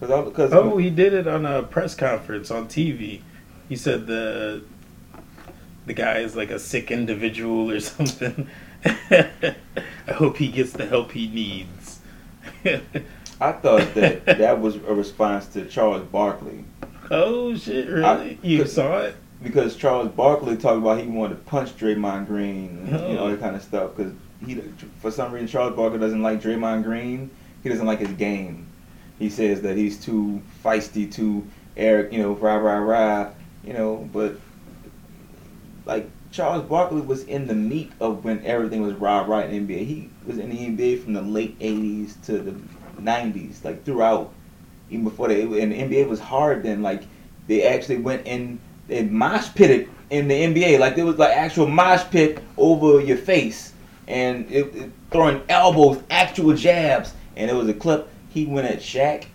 Because 0.00 0.10
I, 0.10 0.22
because 0.22 0.52
Oh, 0.52 0.78
he 0.78 0.90
did 0.90 1.12
it 1.12 1.28
on 1.28 1.46
a 1.46 1.62
press 1.62 1.94
conference 1.94 2.50
on 2.50 2.66
TV. 2.66 3.20
He 3.68 3.76
said 3.76 4.06
the 4.06 4.62
the 5.86 5.94
guy 5.94 6.18
is 6.18 6.34
like 6.34 6.50
a 6.50 6.58
sick 6.58 6.90
individual 6.90 7.70
or 7.70 7.78
something. 7.80 8.48
I 8.84 10.12
hope 10.12 10.36
he 10.36 10.48
gets 10.48 10.72
the 10.72 10.86
help 10.86 11.12
he 11.12 11.28
needs. 11.28 12.00
I 13.40 13.52
thought 13.52 13.94
that 13.94 14.24
that 14.26 14.60
was 14.60 14.76
a 14.76 14.94
response 14.94 15.46
to 15.48 15.64
Charles 15.66 16.04
Barkley. 16.08 16.64
oh 17.10 17.56
shit! 17.56 17.88
Really? 17.88 18.04
I- 18.04 18.38
you 18.42 18.66
saw 18.66 18.98
it? 18.98 19.16
because 19.42 19.74
Charles 19.74 20.08
Barkley 20.08 20.56
talked 20.56 20.78
about 20.78 21.00
he 21.00 21.06
wanted 21.08 21.34
to 21.34 21.40
punch 21.50 21.76
Draymond 21.76 22.26
Green 22.28 22.78
and 22.78 22.88
you 22.88 23.14
know, 23.16 23.22
all 23.22 23.26
Oh. 23.26 23.30
that 23.32 23.40
kind 23.40 23.56
of 23.56 23.62
stuff. 23.62 23.96
Because 23.96 24.12
he, 24.46 24.54
for 25.00 25.10
some 25.10 25.32
reason, 25.32 25.48
Charles 25.48 25.74
Barkley 25.74 25.98
doesn't 25.98 26.22
like 26.22 26.40
Draymond 26.40 26.84
Green. 26.84 27.28
He 27.64 27.68
doesn't 27.68 27.86
like 27.86 27.98
his 27.98 28.12
game. 28.12 28.68
He 29.18 29.28
says 29.28 29.60
that 29.62 29.76
he's 29.76 29.98
too 29.98 30.40
feisty, 30.64 31.12
too 31.12 31.44
Eric, 31.76 32.12
you 32.12 32.22
know, 32.22 32.34
rah 32.34 32.54
rah 32.54 32.78
rah, 32.78 33.30
you 33.64 33.72
know. 33.72 34.08
But 34.12 34.36
like 35.86 36.08
Charles 36.32 36.64
Barkley 36.64 37.02
was 37.02 37.24
in 37.24 37.46
the 37.46 37.54
meat 37.54 37.92
of 38.00 38.24
when 38.24 38.44
everything 38.44 38.80
was 38.82 38.94
rah 38.94 39.20
rah 39.20 39.40
in 39.40 39.66
the 39.66 39.74
NBA. 39.74 39.84
He 39.86 40.10
was 40.26 40.38
in 40.38 40.48
the 40.50 40.56
NBA 40.56 41.02
from 41.04 41.12
the 41.12 41.20
late 41.22 41.58
'80s 41.60 42.14
to 42.24 42.38
the 42.38 42.54
'90s, 43.00 43.62
like 43.64 43.84
throughout. 43.84 44.32
Even 44.90 45.04
before 45.04 45.28
they, 45.28 45.42
and 45.42 45.72
the 45.72 45.76
NBA 45.80 46.08
was 46.08 46.20
hard 46.20 46.62
then. 46.62 46.82
Like 46.82 47.02
they 47.46 47.64
actually 47.64 47.98
went 47.98 48.26
in, 48.26 48.58
they 48.88 49.04
mosh 49.04 49.54
pitted 49.54 49.88
in 50.10 50.26
the 50.28 50.34
NBA. 50.34 50.78
Like 50.78 50.96
there 50.96 51.04
was 51.06 51.18
like 51.18 51.36
actual 51.36 51.66
mosh 51.68 52.04
pit 52.10 52.42
over 52.56 53.00
your 53.00 53.18
face, 53.18 53.72
and 54.08 54.50
it, 54.50 54.74
it- 54.74 54.90
throwing 55.10 55.42
elbows, 55.50 56.02
actual 56.10 56.54
jabs. 56.56 57.12
And 57.36 57.50
it 57.50 57.54
was 57.54 57.68
a 57.68 57.74
clip. 57.74 58.08
He 58.30 58.46
went 58.46 58.66
at 58.66 58.78
Shaq. 58.78 59.26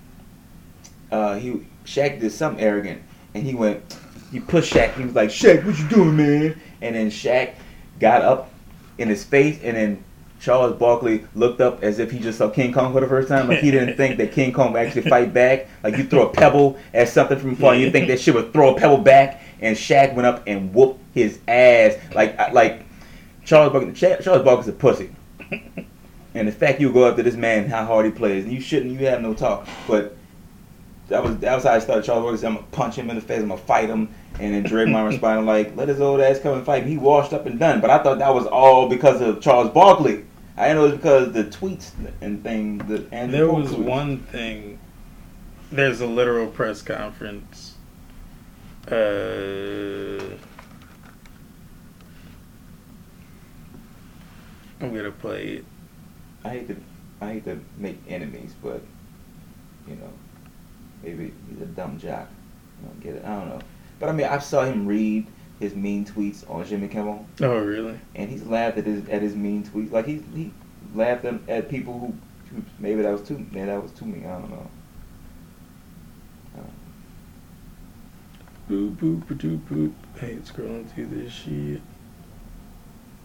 Uh, 1.11 1.35
he 1.35 1.65
Shaq 1.85 2.19
did 2.19 2.31
something 2.31 2.63
arrogant, 2.63 3.01
and 3.35 3.43
he 3.43 3.53
went. 3.53 3.97
He 4.31 4.39
pushed 4.39 4.73
Shaq. 4.73 4.93
He 4.95 5.03
was 5.03 5.15
like, 5.15 5.29
"Shaq, 5.29 5.65
what 5.65 5.77
you 5.77 5.87
doing, 5.87 6.17
man?" 6.17 6.61
And 6.81 6.95
then 6.95 7.09
Shaq 7.09 7.53
got 7.99 8.21
up 8.21 8.49
in 8.97 9.07
his 9.07 9.23
face, 9.23 9.59
and 9.63 9.77
then 9.77 10.03
Charles 10.39 10.77
Barkley 10.77 11.25
looked 11.35 11.61
up 11.61 11.83
as 11.83 11.99
if 11.99 12.11
he 12.11 12.19
just 12.19 12.37
saw 12.37 12.49
King 12.49 12.71
Kong 12.71 12.93
for 12.93 13.01
the 13.01 13.07
first 13.07 13.27
time. 13.27 13.47
Like 13.47 13.59
he 13.59 13.71
didn't 13.71 13.97
think 13.97 14.17
that 14.17 14.31
King 14.31 14.53
Kong 14.53 14.73
would 14.73 14.81
actually 14.81 15.09
fight 15.09 15.33
back. 15.33 15.67
Like 15.83 15.97
you 15.97 16.03
throw 16.03 16.27
a 16.27 16.33
pebble 16.33 16.77
at 16.93 17.09
something 17.09 17.39
from 17.39 17.55
far, 17.55 17.75
you 17.75 17.89
think 17.91 18.07
that 18.07 18.19
shit 18.19 18.35
would 18.35 18.53
throw 18.53 18.75
a 18.75 18.79
pebble 18.79 18.99
back. 18.99 19.41
And 19.61 19.75
Shaq 19.75 20.13
went 20.13 20.27
up 20.27 20.43
and 20.45 20.73
whooped 20.73 20.99
his 21.13 21.39
ass. 21.47 21.95
Like 22.13 22.37
like 22.53 22.85
Charles 23.45 23.71
Barkley. 23.71 23.93
Cha- 23.93 24.17
Charles 24.17 24.43
Barkley's 24.43 24.67
a 24.67 24.73
pussy. 24.73 25.09
And 26.35 26.47
the 26.47 26.51
fact 26.51 26.79
you 26.79 26.91
go 26.91 27.05
up 27.05 27.15
to 27.15 27.23
this 27.23 27.35
man, 27.35 27.67
how 27.67 27.83
hard 27.85 28.05
he 28.05 28.11
plays, 28.11 28.43
and 28.43 28.53
you 28.53 28.61
shouldn't, 28.61 28.91
you 28.91 29.07
have 29.07 29.21
no 29.21 29.33
talk. 29.33 29.67
But 29.87 30.16
that 31.09 31.23
was 31.23 31.37
that 31.37 31.55
was 31.55 31.63
how 31.63 31.71
I 31.71 31.79
started. 31.79 32.03
Charles 32.05 32.23
Barkley 32.23 32.37
said, 32.37 32.47
"I'm 32.47 32.55
gonna 32.55 32.67
punch 32.71 32.95
him 32.95 33.09
in 33.09 33.15
the 33.15 33.21
face. 33.21 33.41
I'm 33.41 33.49
gonna 33.49 33.61
fight 33.61 33.89
him." 33.89 34.09
And 34.39 34.53
then 34.53 34.63
Draymond 34.63 35.07
responded 35.09 35.45
like, 35.45 35.75
"Let 35.75 35.87
his 35.87 36.01
old 36.01 36.19
ass 36.19 36.39
come 36.39 36.57
and 36.57 36.65
fight 36.65 36.85
me." 36.85 36.91
He 36.91 36.97
washed 36.97 37.33
up 37.33 37.45
and 37.45 37.57
done. 37.59 37.81
But 37.81 37.89
I 37.89 37.99
thought 37.99 38.19
that 38.19 38.33
was 38.33 38.45
all 38.45 38.89
because 38.89 39.21
of 39.21 39.41
Charles 39.41 39.69
Barkley. 39.71 40.25
I 40.57 40.69
didn't 40.69 40.77
know 40.77 40.85
it 40.85 40.89
was 40.89 40.97
because 40.97 41.33
the 41.33 41.43
tweets 41.45 41.91
and 42.21 42.43
things. 42.43 42.83
The 42.87 43.05
and 43.11 43.33
There 43.33 43.49
was 43.49 43.73
one 43.73 44.19
thing. 44.19 44.79
There's 45.71 46.01
a 46.01 46.07
literal 46.07 46.47
press 46.47 46.81
conference. 46.81 47.75
Uh, 48.89 50.23
I'm 54.79 54.95
gonna 54.95 55.11
play 55.11 55.47
it. 55.47 55.65
I 56.43 56.49
hate 56.49 56.67
to 56.69 56.75
I 57.19 57.33
hate 57.33 57.45
to 57.45 57.59
make 57.77 57.99
enemies, 58.07 58.53
but 58.63 58.81
you 59.87 59.95
know, 59.95 60.11
maybe 61.03 61.33
he's 61.49 61.61
a 61.61 61.65
dumb 61.65 61.97
jock. 61.99 62.27
I 62.81 62.85
don't 62.87 62.99
get 63.01 63.15
it. 63.15 63.25
I 63.25 63.35
don't 63.39 63.49
know. 63.49 63.61
But 63.99 64.09
I 64.09 64.11
mean, 64.11 64.27
I 64.27 64.37
saw 64.39 64.63
him 64.63 64.85
read 64.85 65.27
his 65.59 65.75
mean 65.75 66.05
tweets 66.05 66.49
on 66.49 66.65
Jimmy 66.65 66.87
Kimmel. 66.87 67.25
Oh, 67.41 67.57
really? 67.57 67.99
and 68.15 68.29
he's 68.29 68.43
laughed 68.43 68.77
at 68.77 68.85
his 68.85 69.07
at 69.09 69.21
his 69.21 69.35
mean 69.35 69.63
tweets. 69.63 69.91
Like 69.91 70.05
he 70.05 70.23
he 70.33 70.51
laughed 70.93 71.25
at, 71.25 71.35
at 71.49 71.69
people 71.69 71.99
who, 71.99 72.13
who 72.55 72.63
maybe 72.79 73.01
that 73.01 73.11
was 73.11 73.21
too 73.27 73.45
maybe 73.51 73.65
that 73.65 73.81
was 73.81 73.91
too 73.91 74.05
mean. 74.05 74.25
I 74.25 74.39
don't 74.39 74.49
know. 74.49 74.69
Boop 78.69 78.97
boop 78.97 79.23
boop 79.23 79.59
boop. 79.69 79.93
Hey, 80.19 80.35
scrolling 80.43 80.89
through 80.89 81.05
this 81.05 81.31
shit. 81.31 81.81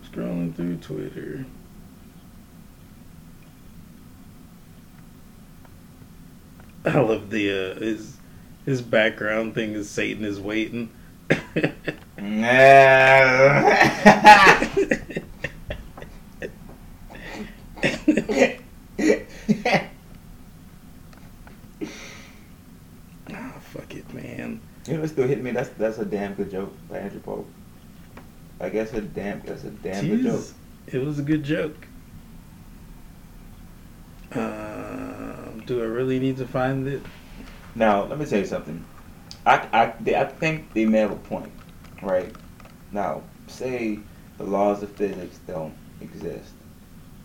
Scrolling 0.09 0.55
through 0.55 0.77
Twitter. 0.77 1.45
I 6.85 6.99
love 6.99 7.31
the 7.31 7.51
uh, 7.51 7.81
his 7.81 8.17
his 8.65 8.83
background 8.83 9.55
thing 9.55 9.73
is 9.73 9.89
Satan 9.89 10.25
is 10.25 10.41
waiting. 10.41 10.91
Ah, 23.33 23.55
fuck 23.61 23.95
it, 23.95 24.13
man. 24.13 24.61
you 24.87 24.97
know, 24.97 25.03
it 25.03 25.09
still 25.09 25.27
hit 25.27 25.43
me. 25.43 25.51
That's 25.53 25.71
that's 25.71 25.99
a 25.99 26.05
damn 26.05 26.35
good 26.35 26.51
joke 26.51 26.73
by 26.89 26.99
Andrew 26.99 27.21
Polk. 27.21 27.47
I 28.61 28.69
guess 28.69 28.93
a 28.93 29.01
damn 29.01 29.41
that's 29.41 29.65
a 29.65 29.71
damn 29.71 30.07
good 30.09 30.23
joke. 30.23 30.45
It 30.87 30.99
was 30.99 31.19
a 31.19 31.23
good 31.23 31.45
joke. 31.45 31.87
Um, 34.33 34.72
do 35.73 35.83
I 35.83 35.87
really 35.87 36.19
need 36.19 36.37
to 36.39 36.47
find 36.47 36.87
it? 36.87 37.03
Now, 37.75 38.05
let 38.05 38.19
me 38.19 38.27
tell 38.27 38.41
you 38.41 38.47
something. 38.47 38.85
I, 39.47 39.69
I, 39.73 39.95
they, 40.01 40.15
I 40.15 40.25
think 40.25 40.73
they 40.75 40.85
may 40.85 40.99
have 40.99 41.11
a 41.11 41.17
point, 41.17 41.51
right? 42.03 42.35
Now, 42.93 43.23
say 43.47 43.99
the 44.39 44.45
laws 44.45 44.83
of 44.83 44.93
physics 44.93 45.41
don't 45.47 45.75
exist. 46.01 46.53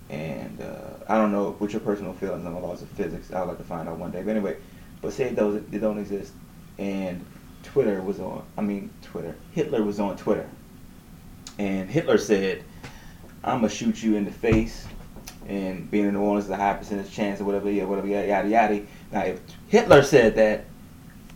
And 0.10 0.62
uh, 0.62 1.04
I 1.10 1.18
don't 1.18 1.34
know 1.34 1.56
what 1.60 1.74
your 1.74 1.82
personal 1.82 2.14
feelings 2.14 2.46
on 2.46 2.54
the 2.54 2.60
laws 2.60 2.82
of 2.82 2.88
physics. 2.90 3.34
I'd 3.34 3.42
like 3.42 3.58
to 3.58 3.64
find 3.64 3.90
out 3.90 3.98
one 3.98 4.12
day. 4.12 4.22
But 4.22 4.32
anyway, 4.32 4.56
but 5.02 5.12
say 5.12 5.34
those 5.34 5.62
they 5.66 5.80
don't 5.80 6.00
exist, 6.00 6.32
and 6.78 7.26
Twitter 7.64 8.02
was 8.02 8.22
on. 8.22 8.46
I 8.58 8.62
mean, 8.62 8.90
Twitter. 9.02 9.36
Hitler 9.52 9.84
was 9.84 10.00
on 10.00 10.16
Twitter, 10.16 10.50
and 11.60 11.90
Hitler 11.90 12.18
said, 12.18 12.64
"I'm 13.44 13.60
gonna 13.60 13.70
shoot 13.70 14.02
you 14.02 14.16
in 14.16 14.24
the 14.24 14.32
face." 14.32 14.88
And 15.48 15.90
being 15.90 16.06
in 16.06 16.14
New 16.14 16.22
Orleans 16.22 16.46
is 16.46 16.52
a 16.52 16.58
high 16.58 16.74
percentage 16.74 17.12
chance 17.12 17.40
or 17.40 17.46
whatever, 17.46 17.72
yeah, 17.72 17.86
whatever, 17.86 18.08
yada 18.08 18.28
yada 18.28 18.50
yada. 18.50 18.82
Now, 19.12 19.22
if 19.22 19.40
Hitler 19.70 20.04
said 20.04 20.36
that, 20.36 20.66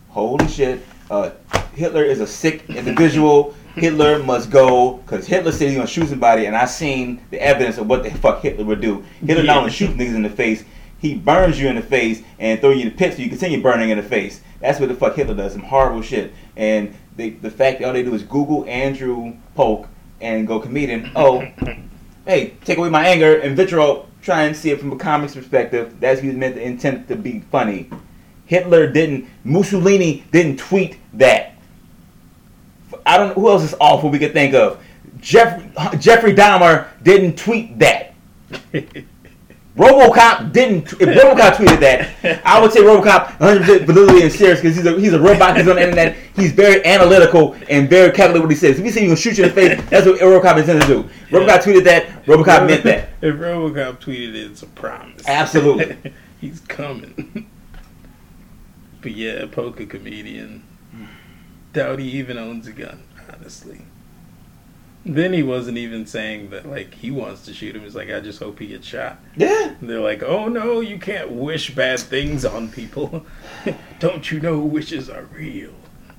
holy 0.10 0.48
shit, 0.48 0.86
uh, 1.10 1.32
Hitler 1.74 2.04
is 2.04 2.20
a 2.20 2.28
sick 2.28 2.70
individual. 2.70 3.56
Hitler 3.76 4.22
must 4.22 4.50
go 4.50 4.98
because 4.98 5.26
Hitler 5.26 5.54
said 5.54 5.70
he's 5.70 5.78
gonna 5.78 5.88
shoot 5.88 6.10
somebody, 6.10 6.46
and 6.46 6.58
I 6.58 6.66
seen 6.66 7.22
the 7.30 7.42
evidence 7.42 7.78
of 7.78 7.88
what 7.88 8.04
the 8.04 8.12
fuck 8.12 8.42
Hitler 8.42 8.66
would 8.66 8.82
do. 8.82 9.04
Hitler 9.26 9.44
not 9.44 9.58
only 9.58 9.72
shoots 9.72 9.94
niggas 9.94 10.16
in 10.16 10.24
the 10.24 10.30
face, 10.30 10.66
he 11.02 11.16
burns 11.16 11.60
you 11.60 11.68
in 11.68 11.76
the 11.76 11.82
face 11.82 12.22
and 12.38 12.60
throw 12.60 12.70
you 12.70 12.82
in 12.82 12.90
the 12.90 12.96
pit 12.96 13.16
so 13.16 13.22
you 13.22 13.30
continue 13.30 13.62
burning 13.62 13.90
in 13.90 13.98
the 13.98 14.04
face. 14.04 14.42
That's 14.60 14.80
what 14.80 14.90
the 14.90 14.96
fuck 14.96 15.16
Hitler 15.16 15.34
does. 15.34 15.54
Some 15.54 15.64
horrible 15.64 16.04
shit. 16.04 16.32
And 16.56 16.96
they, 17.16 17.32
the 17.32 17.50
fact 17.50 17.80
that 17.80 17.88
all 17.88 17.94
they 17.94 18.04
do 18.04 18.14
is 18.14 18.22
Google 18.22 18.66
Andrew 18.66 19.34
Polk 19.56 19.88
and 20.22 20.48
go 20.48 20.60
comedian. 20.60 21.12
Oh, 21.16 21.44
hey, 22.26 22.54
take 22.66 22.78
away 22.78 22.90
my 22.90 23.06
anger 23.06 23.40
and 23.40 23.56
vitriol. 23.56 24.10
Try 24.22 24.44
and 24.44 24.56
see 24.56 24.70
it 24.70 24.80
from 24.80 24.92
a 24.92 24.98
comics 24.98 25.36
perspective. 25.36 26.00
That's 26.00 26.22
he 26.22 26.32
meant 26.32 26.56
to 26.56 26.62
intent 26.62 27.08
to 27.08 27.16
be 27.16 27.40
funny. 27.52 27.90
Hitler 28.46 28.88
didn't. 28.88 29.28
Mussolini 29.44 30.24
didn't 30.32 30.58
tweet 30.58 30.98
that. 31.14 31.56
I 33.06 33.18
don't. 33.18 33.30
Know 33.30 33.34
who 33.36 33.50
else 33.50 33.64
is 33.64 33.76
awful 33.80 34.10
we 34.10 34.20
could 34.20 34.34
think 34.34 34.54
of? 34.54 34.84
Jeff, 35.20 35.62
Jeffrey 36.00 36.34
Dahmer 36.34 36.88
didn't 37.04 37.38
tweet 37.38 37.80
that. 37.80 38.14
RoboCop 39.76 40.52
didn't. 40.52 40.92
If 40.94 41.00
RoboCop 41.00 41.54
tweeted 41.54 41.80
that, 41.80 42.42
I 42.46 42.60
would 42.60 42.74
say 42.74 42.82
RoboCop 42.82 43.38
100% 43.38 43.86
validity 43.86 44.24
and 44.24 44.32
serious 44.32 44.60
because 44.60 44.76
he's 44.76 44.86
a 44.86 45.00
he's 45.00 45.14
a 45.14 45.20
robot. 45.20 45.58
He's 45.58 45.68
on 45.68 45.78
the 45.78 45.84
internet. 45.84 46.18
He's 46.36 46.52
very 46.52 46.84
analytical 46.86 47.56
and 47.70 47.90
very 47.90 48.12
calculated 48.12 48.42
what 48.42 48.52
he 48.52 48.58
says. 48.58 48.78
If 48.80 48.84
he 48.84 48.92
says 48.92 49.02
he's 49.02 49.10
gonna 49.10 49.16
shoot 49.16 49.38
you 49.38 49.46
in 49.46 49.50
the 49.50 49.56
face, 49.56 49.90
that's 49.90 50.06
what 50.06 50.20
RoboCop 50.20 50.60
intended 50.60 50.88
to 50.88 50.88
do. 50.88 51.10
RoboCop 51.30 51.64
tweeted 51.64 51.84
that. 51.86 52.26
RoboCop 52.26 52.68
meant 52.68 52.84
that. 52.84 53.10
If 53.22 53.36
RoboCop 53.36 54.00
tweeted 54.02 54.30
it, 54.30 54.52
it's 54.52 54.64
a 54.64 54.68
promise. 54.68 55.28
Absolutely. 55.28 56.14
He's 56.42 56.60
coming. 56.62 57.50
but 59.02 59.12
yeah, 59.12 59.46
poker 59.46 59.86
comedian. 59.86 60.64
Hmm. 60.92 61.06
Doubt 61.72 62.00
he 62.00 62.10
even 62.18 62.38
owns 62.38 62.68
a 62.68 62.72
gun, 62.72 63.04
honestly. 63.32 63.82
Then 65.04 65.34
he 65.34 65.42
wasn't 65.42 65.78
even 65.80 66.06
saying 66.06 66.52
that 66.52 66.70
like 66.70 66.94
he 66.94 67.10
wants 67.10 67.46
to 67.46 67.54
shoot 67.54 67.76
him. 67.76 67.82
He's 67.82 67.96
like, 67.96 68.12
I 68.12 68.20
just 68.20 68.40
hope 68.40 68.60
he 68.60 68.68
gets 68.68 68.86
shot. 68.86 69.20
Yeah. 69.36 69.70
And 69.80 69.90
they're 69.90 70.00
like, 70.00 70.22
Oh 70.22 70.48
no, 70.48 70.80
you 70.80 71.00
can't 71.00 71.32
wish 71.32 71.74
bad 71.74 72.00
things 72.00 72.46
on 72.46 72.70
people. 72.70 73.26
Don't 74.00 74.30
you 74.32 74.40
know 74.40 74.60
wishes 74.60 75.10
are 75.10 75.24
real? 75.34 75.74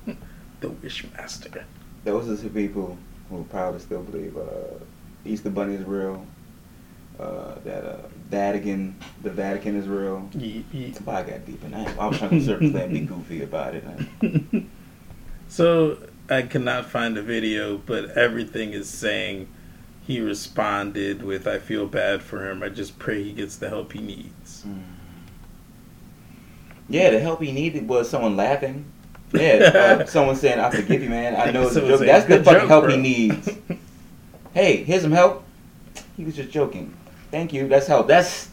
the 0.59 0.67
Wishmaster. 0.69 1.63
Those 2.03 2.29
are 2.29 2.35
the 2.35 2.49
people 2.49 2.97
who 3.29 3.45
probably 3.45 3.79
still 3.79 4.03
believe 4.03 4.35
uh, 4.37 4.75
Easter 5.25 5.49
Bunny 5.49 5.75
is 5.75 5.85
real. 5.85 6.25
Uh, 7.19 7.55
that 7.63 7.85
uh, 7.85 7.97
Vatican, 8.29 8.95
the 9.21 9.29
Vatican 9.29 9.75
is 9.77 9.87
real. 9.87 10.27
Ye- 10.33 10.65
ye- 10.73 10.91
Somebody 10.91 11.31
got 11.31 11.45
deep 11.45 11.63
in 11.63 11.71
that. 11.71 11.97
I 11.97 12.07
was 12.07 12.17
trying 12.17 12.31
to 12.31 12.41
surface 12.43 12.73
that 12.73 12.85
and 12.85 12.93
be 12.93 12.99
goofy 13.01 13.43
about 13.43 13.75
it. 13.75 13.83
so 15.47 15.97
I 16.29 16.43
cannot 16.43 16.89
find 16.89 17.17
a 17.17 17.21
video, 17.21 17.77
but 17.77 18.11
everything 18.11 18.71
is 18.71 18.89
saying 18.89 19.47
he 20.05 20.21
responded 20.21 21.23
with, 21.23 21.47
"I 21.47 21.59
feel 21.59 21.85
bad 21.85 22.21
for 22.21 22.49
him. 22.49 22.63
I 22.63 22.69
just 22.69 22.97
pray 22.97 23.23
he 23.23 23.33
gets 23.33 23.57
the 23.57 23.69
help 23.69 23.93
he 23.93 24.01
needs." 24.01 24.65
Yeah, 26.89 27.11
the 27.11 27.19
help 27.19 27.41
he 27.41 27.51
needed 27.51 27.87
was 27.87 28.09
someone 28.09 28.37
laughing. 28.37 28.85
Yeah, 29.33 29.97
uh, 30.01 30.05
someone 30.05 30.35
saying, 30.35 30.59
"I 30.59 30.69
forgive 30.69 31.03
you, 31.03 31.09
man. 31.09 31.35
I 31.35 31.51
know 31.51 31.63
it's 31.67 31.75
a 31.75 31.81
joke." 31.81 31.99
saying, 31.99 32.11
That's 32.11 32.25
the 32.25 32.43
fucking 32.43 32.67
help 32.67 32.85
bro." 32.85 32.95
he 32.95 33.01
needs. 33.01 33.49
hey, 34.53 34.83
here's 34.83 35.01
some 35.01 35.11
help. 35.11 35.43
He 36.15 36.23
was 36.23 36.35
just 36.35 36.51
joking. 36.51 36.93
Thank 37.31 37.51
you. 37.51 37.67
That's 37.67 37.87
help. 37.87 38.07
That's 38.07 38.49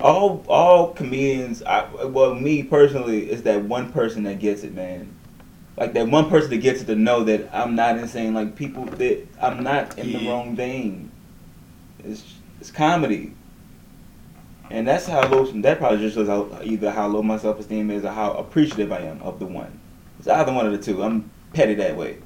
all. 0.00 0.44
All 0.48 0.92
comedians. 0.94 1.62
I, 1.62 1.86
well, 2.04 2.34
me 2.34 2.62
personally, 2.62 3.30
is 3.30 3.42
that 3.42 3.64
one 3.64 3.92
person 3.92 4.22
that 4.24 4.38
gets 4.38 4.62
it, 4.62 4.74
man. 4.74 5.16
Like 5.76 5.92
that 5.94 6.08
one 6.08 6.28
person 6.28 6.50
that 6.50 6.58
gets 6.58 6.82
it 6.82 6.86
to 6.86 6.96
know 6.96 7.24
that 7.24 7.48
I'm 7.54 7.74
not 7.74 7.98
insane. 7.98 8.34
Like 8.34 8.56
people 8.56 8.84
that 8.84 9.26
I'm 9.40 9.62
not 9.62 9.98
in 9.98 10.12
the 10.12 10.28
wrong 10.28 10.54
vein. 10.56 11.10
It's 12.04 12.24
it's 12.60 12.70
comedy. 12.70 13.34
And 14.70 14.86
that's 14.86 15.06
how 15.06 15.26
low. 15.28 15.44
That 15.46 15.78
probably 15.78 15.98
just 15.98 16.14
shows 16.14 16.28
how, 16.28 16.48
either 16.62 16.90
how 16.90 17.08
low 17.08 17.22
my 17.22 17.38
self 17.38 17.58
esteem 17.58 17.90
is 17.90 18.04
or 18.04 18.12
how 18.12 18.32
appreciative 18.32 18.92
I 18.92 19.00
am 19.00 19.20
of 19.22 19.38
the 19.38 19.46
one. 19.46 19.80
It's 20.18 20.28
either 20.28 20.52
one 20.52 20.66
of 20.66 20.72
the 20.72 20.78
two. 20.78 21.02
I'm 21.02 21.30
petty 21.52 21.74
that 21.74 21.96
way. 21.96 22.18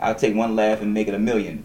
I'll 0.00 0.14
take 0.14 0.34
one 0.34 0.56
laugh 0.56 0.80
and 0.80 0.92
make 0.92 1.06
it 1.06 1.14
a 1.14 1.18
million, 1.18 1.64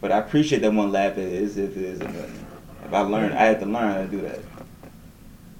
but 0.00 0.10
I 0.10 0.18
appreciate 0.18 0.60
that 0.60 0.72
one 0.72 0.92
laugh 0.92 1.18
as 1.18 1.58
if 1.58 1.76
it 1.76 1.82
is 1.82 2.00
a 2.00 2.08
million. 2.08 2.46
If 2.86 2.94
I 2.94 3.00
learn, 3.00 3.32
I 3.32 3.44
had 3.44 3.60
to 3.60 3.66
learn 3.66 3.92
how 3.92 4.00
to 4.00 4.06
do 4.06 4.20
that. 4.22 4.38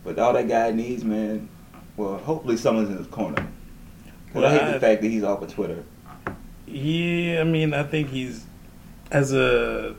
But 0.02 0.18
all 0.18 0.32
that 0.32 0.48
guy 0.48 0.70
needs, 0.70 1.04
man. 1.04 1.48
Well, 1.96 2.16
hopefully 2.16 2.56
someone's 2.56 2.88
in 2.88 2.96
his 2.96 3.08
corner. 3.08 3.46
Cause 4.36 4.44
I 4.44 4.50
hate 4.50 4.62
Well, 4.62 4.72
the 4.74 4.80
fact 4.80 5.02
that 5.02 5.08
he's 5.08 5.24
off 5.24 5.40
of 5.40 5.52
Twitter. 5.52 5.82
Yeah, 6.66 7.40
I 7.40 7.44
mean, 7.44 7.72
I 7.72 7.84
think 7.84 8.10
he's 8.10 8.44
as 9.10 9.32
a 9.32 9.96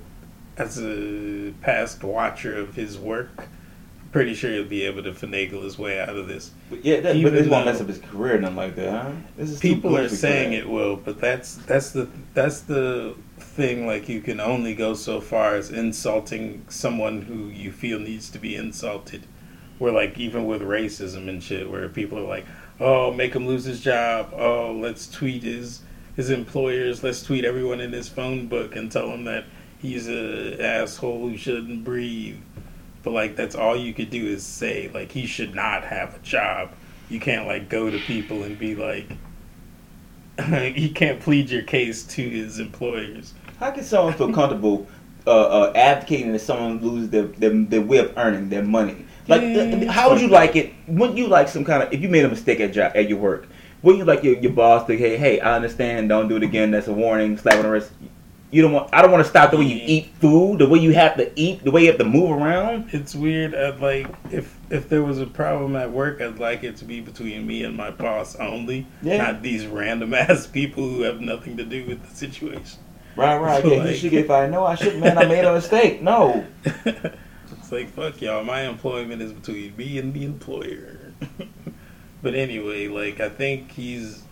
as 0.58 0.80
a 0.80 1.54
past 1.62 2.04
watcher 2.04 2.56
of 2.56 2.76
his 2.76 3.00
work. 3.00 3.48
Pretty 4.12 4.36
sure 4.36 4.52
he'll 4.52 4.64
be 4.64 4.84
able 4.84 5.02
to 5.04 5.12
finagle 5.12 5.64
his 5.64 5.80
way 5.80 6.00
out 6.00 6.10
of 6.10 6.28
this. 6.28 6.52
But 6.70 6.86
yeah, 6.86 7.00
that, 7.02 7.22
but 7.22 7.34
this 7.34 7.48
won't 7.48 7.66
mess 7.66 7.82
up 7.82 7.88
his 7.88 7.98
career 7.98 8.34
and 8.34 8.44
nothing 8.44 8.58
like 8.58 8.76
that, 8.76 8.92
huh? 8.92 9.12
This 9.36 9.50
is 9.50 9.60
too 9.60 9.76
People 9.76 9.98
are 9.98 10.08
saying 10.08 10.54
it 10.54 10.70
will, 10.70 10.96
but 10.98 11.20
that's 11.20 11.56
that's 11.56 11.92
the 11.92 12.08
that's 12.36 12.62
the 12.62 13.16
thing. 13.40 13.88
Like 13.88 14.08
you 14.08 14.22
can 14.22 14.40
only 14.40 14.76
go 14.76 14.94
so 14.94 15.20
far 15.20 15.56
as 15.56 15.72
insulting 15.72 16.64
someone 16.70 17.24
who 17.24 17.48
you 17.48 17.72
feel 17.72 18.00
needs 18.00 18.30
to 18.30 18.40
be 18.40 18.56
insulted. 18.56 19.26
Where 19.80 19.92
like 19.92 20.18
even 20.20 20.46
with 20.46 20.62
racism 20.62 21.28
and 21.28 21.42
shit, 21.42 21.70
where 21.70 21.90
people 21.90 22.20
are 22.20 22.28
like, 22.28 22.46
"Oh, 22.80 23.12
make 23.12 23.34
him 23.36 23.48
lose 23.48 23.66
his 23.66 23.82
job. 23.82 24.34
Oh, 24.36 24.72
let's 24.72 25.10
tweet 25.10 25.44
his 25.44 25.82
his 26.16 26.30
employers. 26.30 27.04
Let's 27.04 27.24
tweet 27.24 27.46
everyone 27.46 27.80
in 27.80 27.94
his 27.94 28.10
phone 28.10 28.48
book 28.48 28.76
and 28.76 28.92
tell 28.92 29.10
him 29.10 29.24
that 29.26 29.46
he's 29.80 30.08
a 30.08 30.62
asshole 30.62 31.30
who 31.30 31.38
shouldn't 31.38 31.84
breathe." 31.84 32.38
But 33.04 33.12
like 33.12 33.36
that's 33.36 33.56
all 33.56 33.76
you 33.76 33.94
could 33.94 34.10
do 34.10 34.26
is 34.26 34.44
say 34.44 34.92
like 34.94 35.12
he 35.12 35.26
should 35.26 35.56
not 35.56 35.86
have 35.86 36.16
a 36.16 36.20
job. 36.20 36.72
You 37.10 37.20
can't 37.20 37.48
like 37.48 37.70
go 37.70 37.90
to 37.90 37.98
people 38.00 38.44
and 38.44 38.60
be 38.60 38.76
like, 38.76 39.08
you 40.76 40.90
can't 40.90 41.20
plead 41.20 41.50
your 41.50 41.64
case 41.64 42.04
to 42.04 42.22
his 42.22 42.60
employers. 42.60 43.34
How 43.60 43.72
can 43.72 43.84
someone 43.84 44.14
feel 44.14 44.34
comfortable 44.34 44.88
uh, 45.26 45.32
uh, 45.32 45.74
advocating 45.76 46.32
that 46.34 46.40
someone 46.40 46.80
lose 46.80 47.10
their, 47.10 47.24
their 47.24 47.50
their 47.50 47.82
way 47.82 47.98
of 48.00 48.14
earning 48.18 48.50
their 48.50 48.64
money? 48.64 49.06
Like, 49.28 49.42
uh, 49.42 49.92
how 49.92 50.10
would 50.10 50.22
you 50.22 50.28
like 50.28 50.56
it? 50.56 50.74
Wouldn't 50.88 51.18
you 51.18 51.28
like 51.28 51.48
some 51.50 51.66
kind 51.66 51.84
of 51.84 51.92
if 51.94 52.02
you 52.02 52.10
made 52.10 52.26
a 52.26 52.30
mistake 52.30 52.60
at 52.60 52.74
job 52.74 52.94
at 52.96 53.10
your 53.10 53.18
work? 53.18 53.48
Wouldn't 53.84 54.00
you 54.00 54.06
like 54.06 54.24
your, 54.24 54.36
your 54.38 54.52
boss 54.54 54.88
to 54.88 54.98
hey 54.98 55.18
hey 55.18 55.40
I 55.40 55.56
understand 55.56 56.10
don't 56.10 56.28
do 56.28 56.36
it 56.38 56.44
again 56.44 56.72
that's 56.72 56.88
a 56.88 56.94
warning 56.94 57.38
slap 57.38 57.56
on 57.56 57.64
the 57.64 57.70
wrist. 57.70 57.92
You 58.50 58.62
don't 58.62 58.72
want 58.72 58.90
I 58.94 59.02
don't 59.02 59.12
want 59.12 59.24
to 59.24 59.30
stop 59.30 59.52
the 59.52 59.58
way 59.58 59.66
you 59.66 59.82
eat 59.84 60.10
food 60.22 60.60
the 60.60 60.68
way 60.70 60.80
you 60.80 60.94
have 60.94 61.18
to 61.18 61.30
eat 61.40 61.64
the 61.64 61.72
way 61.72 61.82
you 61.82 61.88
have 61.88 61.98
to 62.00 62.06
move 62.06 62.32
around. 62.32 62.90
It's 62.94 63.14
weird. 63.14 63.54
I'd 63.54 63.82
like 63.82 64.08
if 64.32 64.56
if 64.70 64.88
there 64.90 65.04
was 65.04 65.20
a 65.20 65.26
problem 65.28 65.76
at 65.76 65.92
work, 65.92 66.22
I'd 66.22 66.40
like 66.40 66.64
it 66.64 66.78
to 66.78 66.86
be 66.86 67.02
between 67.02 67.46
me 67.46 67.64
and 67.64 67.76
my 67.76 67.92
boss 67.92 68.36
only, 68.38 68.88
Yeah. 69.02 69.18
not 69.18 69.42
these 69.42 69.68
random 69.68 70.14
ass 70.14 70.48
people 70.48 70.88
who 70.88 71.02
have 71.02 71.20
nothing 71.22 71.58
to 71.58 71.66
do 71.66 71.86
with 71.86 72.02
the 72.10 72.16
situation. 72.16 72.80
Right 73.18 73.38
right 73.38 73.62
So, 73.62 73.70
yeah 73.74 73.86
you 73.90 73.96
should 73.96 74.12
get 74.12 74.28
fired. 74.28 74.52
No 74.52 74.66
I 74.66 74.76
shouldn't 74.76 75.02
man 75.02 75.18
I 75.18 75.26
made 75.26 75.44
a 75.44 75.54
mistake. 75.54 76.02
No 76.02 76.46
it's 77.68 77.74
like 77.74 77.90
fuck 77.90 78.22
y'all. 78.22 78.46
My 78.46 78.62
employment 78.62 79.22
is 79.22 79.34
between 79.34 79.76
me 79.76 80.00
and 80.00 80.14
the 80.14 80.24
employer. 80.24 81.12
but 82.22 82.34
anyway, 82.34 82.88
like 82.88 83.20
I 83.20 83.28
think 83.28 83.74
he's 83.74 84.24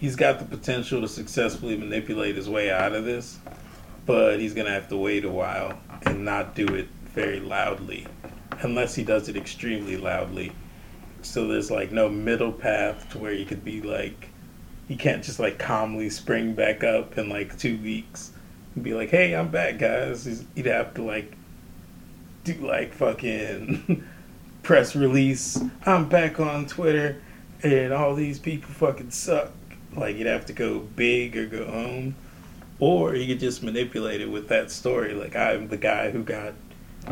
he's 0.00 0.16
got 0.16 0.40
the 0.40 0.44
potential 0.44 1.00
to 1.02 1.08
successfully 1.08 1.76
manipulate 1.76 2.34
his 2.34 2.50
way 2.50 2.68
out 2.68 2.94
of 2.94 3.04
this, 3.04 3.38
but 4.06 4.40
he's 4.40 4.54
gonna 4.54 4.72
have 4.72 4.88
to 4.88 4.96
wait 4.96 5.24
a 5.24 5.30
while 5.30 5.78
and 6.04 6.24
not 6.24 6.56
do 6.56 6.66
it 6.66 6.88
very 7.14 7.38
loudly, 7.38 8.08
unless 8.62 8.96
he 8.96 9.04
does 9.04 9.28
it 9.28 9.36
extremely 9.36 9.96
loudly. 9.96 10.50
So 11.20 11.46
there's 11.46 11.70
like 11.70 11.92
no 11.92 12.08
middle 12.08 12.50
path 12.50 13.08
to 13.10 13.18
where 13.18 13.32
he 13.32 13.44
could 13.44 13.64
be 13.64 13.82
like, 13.82 14.30
he 14.88 14.96
can't 14.96 15.22
just 15.22 15.38
like 15.38 15.60
calmly 15.60 16.10
spring 16.10 16.54
back 16.54 16.82
up 16.82 17.16
in 17.16 17.28
like 17.28 17.56
two 17.56 17.78
weeks 17.78 18.32
and 18.74 18.82
be 18.82 18.94
like, 18.94 19.10
"Hey, 19.10 19.36
I'm 19.36 19.48
back, 19.48 19.78
guys." 19.78 20.44
He'd 20.56 20.66
have 20.66 20.94
to 20.94 21.04
like 21.04 21.36
do 22.44 22.54
like 22.54 22.92
fucking 22.92 24.04
press 24.62 24.96
release. 24.96 25.62
I'm 25.86 26.08
back 26.08 26.40
on 26.40 26.66
Twitter, 26.66 27.20
and 27.62 27.92
all 27.92 28.14
these 28.14 28.38
people 28.38 28.70
fucking 28.70 29.10
suck. 29.10 29.52
Like 29.94 30.16
you'd 30.16 30.26
have 30.26 30.46
to 30.46 30.52
go 30.52 30.80
big 30.80 31.36
or 31.36 31.46
go 31.46 31.66
home, 31.66 32.14
or 32.78 33.14
you 33.14 33.26
could 33.26 33.40
just 33.40 33.62
manipulate 33.62 34.20
it 34.20 34.30
with 34.30 34.48
that 34.48 34.70
story. 34.70 35.14
Like 35.14 35.36
I'm 35.36 35.68
the 35.68 35.76
guy 35.76 36.10
who 36.10 36.22
got 36.22 36.54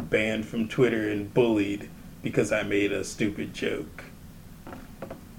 banned 0.08 0.46
from 0.46 0.68
Twitter 0.68 1.10
and 1.10 1.32
bullied 1.32 1.88
because 2.22 2.52
I 2.52 2.62
made 2.62 2.92
a 2.92 3.04
stupid 3.04 3.54
joke. 3.54 4.04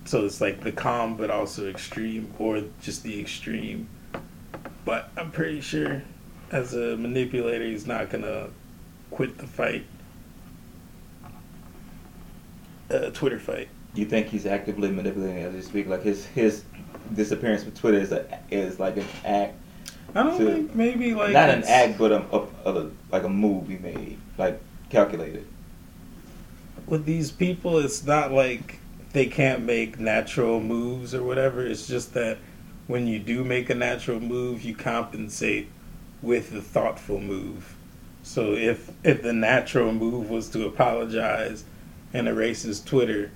So 0.06 0.26
it's 0.26 0.42
like 0.42 0.62
the 0.62 0.72
calm 0.72 1.16
but 1.16 1.30
also 1.30 1.70
extreme, 1.70 2.34
or 2.40 2.64
just 2.82 3.04
the 3.04 3.20
extreme. 3.20 3.88
But 4.84 5.12
I'm 5.16 5.32
pretty 5.32 5.62
sure, 5.62 6.04
as 6.52 6.74
a 6.74 6.98
manipulator, 6.98 7.66
he's 7.66 7.86
not 7.86 8.10
gonna 8.10 8.50
quit 9.12 9.38
the 9.38 9.48
fight. 9.48 9.86
Uh, 12.90 13.10
Twitter 13.12 13.40
fight. 13.40 13.70
you 13.94 14.06
think 14.06 14.28
he's 14.28 14.46
actively 14.46 14.92
manipulating 14.92 15.44
as 15.44 15.54
we 15.54 15.62
speak 15.62 15.88
like 15.88 16.04
his 16.04 16.26
his 16.28 16.64
disappearance 17.14 17.64
from 17.64 17.74
Twitter 17.74 17.98
is 18.00 18.12
a, 18.12 18.40
is 18.50 18.80
like 18.80 18.98
an 18.98 19.08
act 19.26 19.56
I 20.16 20.24
don't 20.24 20.38
So, 20.38 20.46
think 20.46 20.76
maybe 20.76 21.14
like 21.16 21.32
not 21.34 21.50
an 21.50 21.64
act, 21.66 21.98
but 21.98 22.12
a, 22.12 22.24
a, 22.36 22.48
a 22.66 22.92
like 23.12 23.24
a 23.24 23.30
move 23.30 23.68
he 23.70 23.78
made, 23.78 24.20
like 24.38 24.62
calculated. 24.90 25.48
with 26.88 27.06
these 27.06 27.32
people, 27.32 27.78
it's 27.80 28.04
not 28.04 28.32
like 28.32 28.80
they 29.14 29.26
can't 29.26 29.64
make 29.64 30.00
natural 30.00 30.60
moves 30.60 31.14
or 31.14 31.24
whatever. 31.24 31.66
It's 31.66 31.88
just 31.88 32.14
that 32.14 32.40
when 32.88 33.08
you 33.08 33.20
do 33.20 33.44
make 33.44 33.70
a 33.70 33.76
natural 33.76 34.20
move, 34.20 34.64
you 34.64 34.76
compensate 34.76 35.70
with 36.22 36.54
a 36.54 36.62
thoughtful 36.62 37.20
move. 37.20 37.76
So 38.24 38.54
if 38.54 38.92
if 39.04 39.24
the 39.24 39.34
natural 39.34 39.92
move 39.92 40.30
was 40.30 40.50
to 40.50 40.66
apologize 40.66 41.64
and 42.14 42.28
erase 42.28 42.64
his 42.64 42.82
Twitter, 42.82 43.32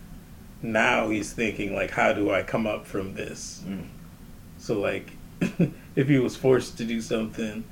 now 0.62 1.10
he's 1.10 1.34
thinking 1.34 1.74
like, 1.74 1.92
how 1.92 2.14
do 2.14 2.32
I 2.32 2.44
come 2.44 2.68
up 2.68 2.86
from 2.86 3.14
this? 3.16 3.64
Mm. 3.66 3.88
So 4.58 4.80
like, 4.80 5.12
if 5.96 6.08
he 6.08 6.20
was 6.20 6.36
forced 6.36 6.78
to 6.78 6.86
do 6.86 7.02
something 7.02 7.64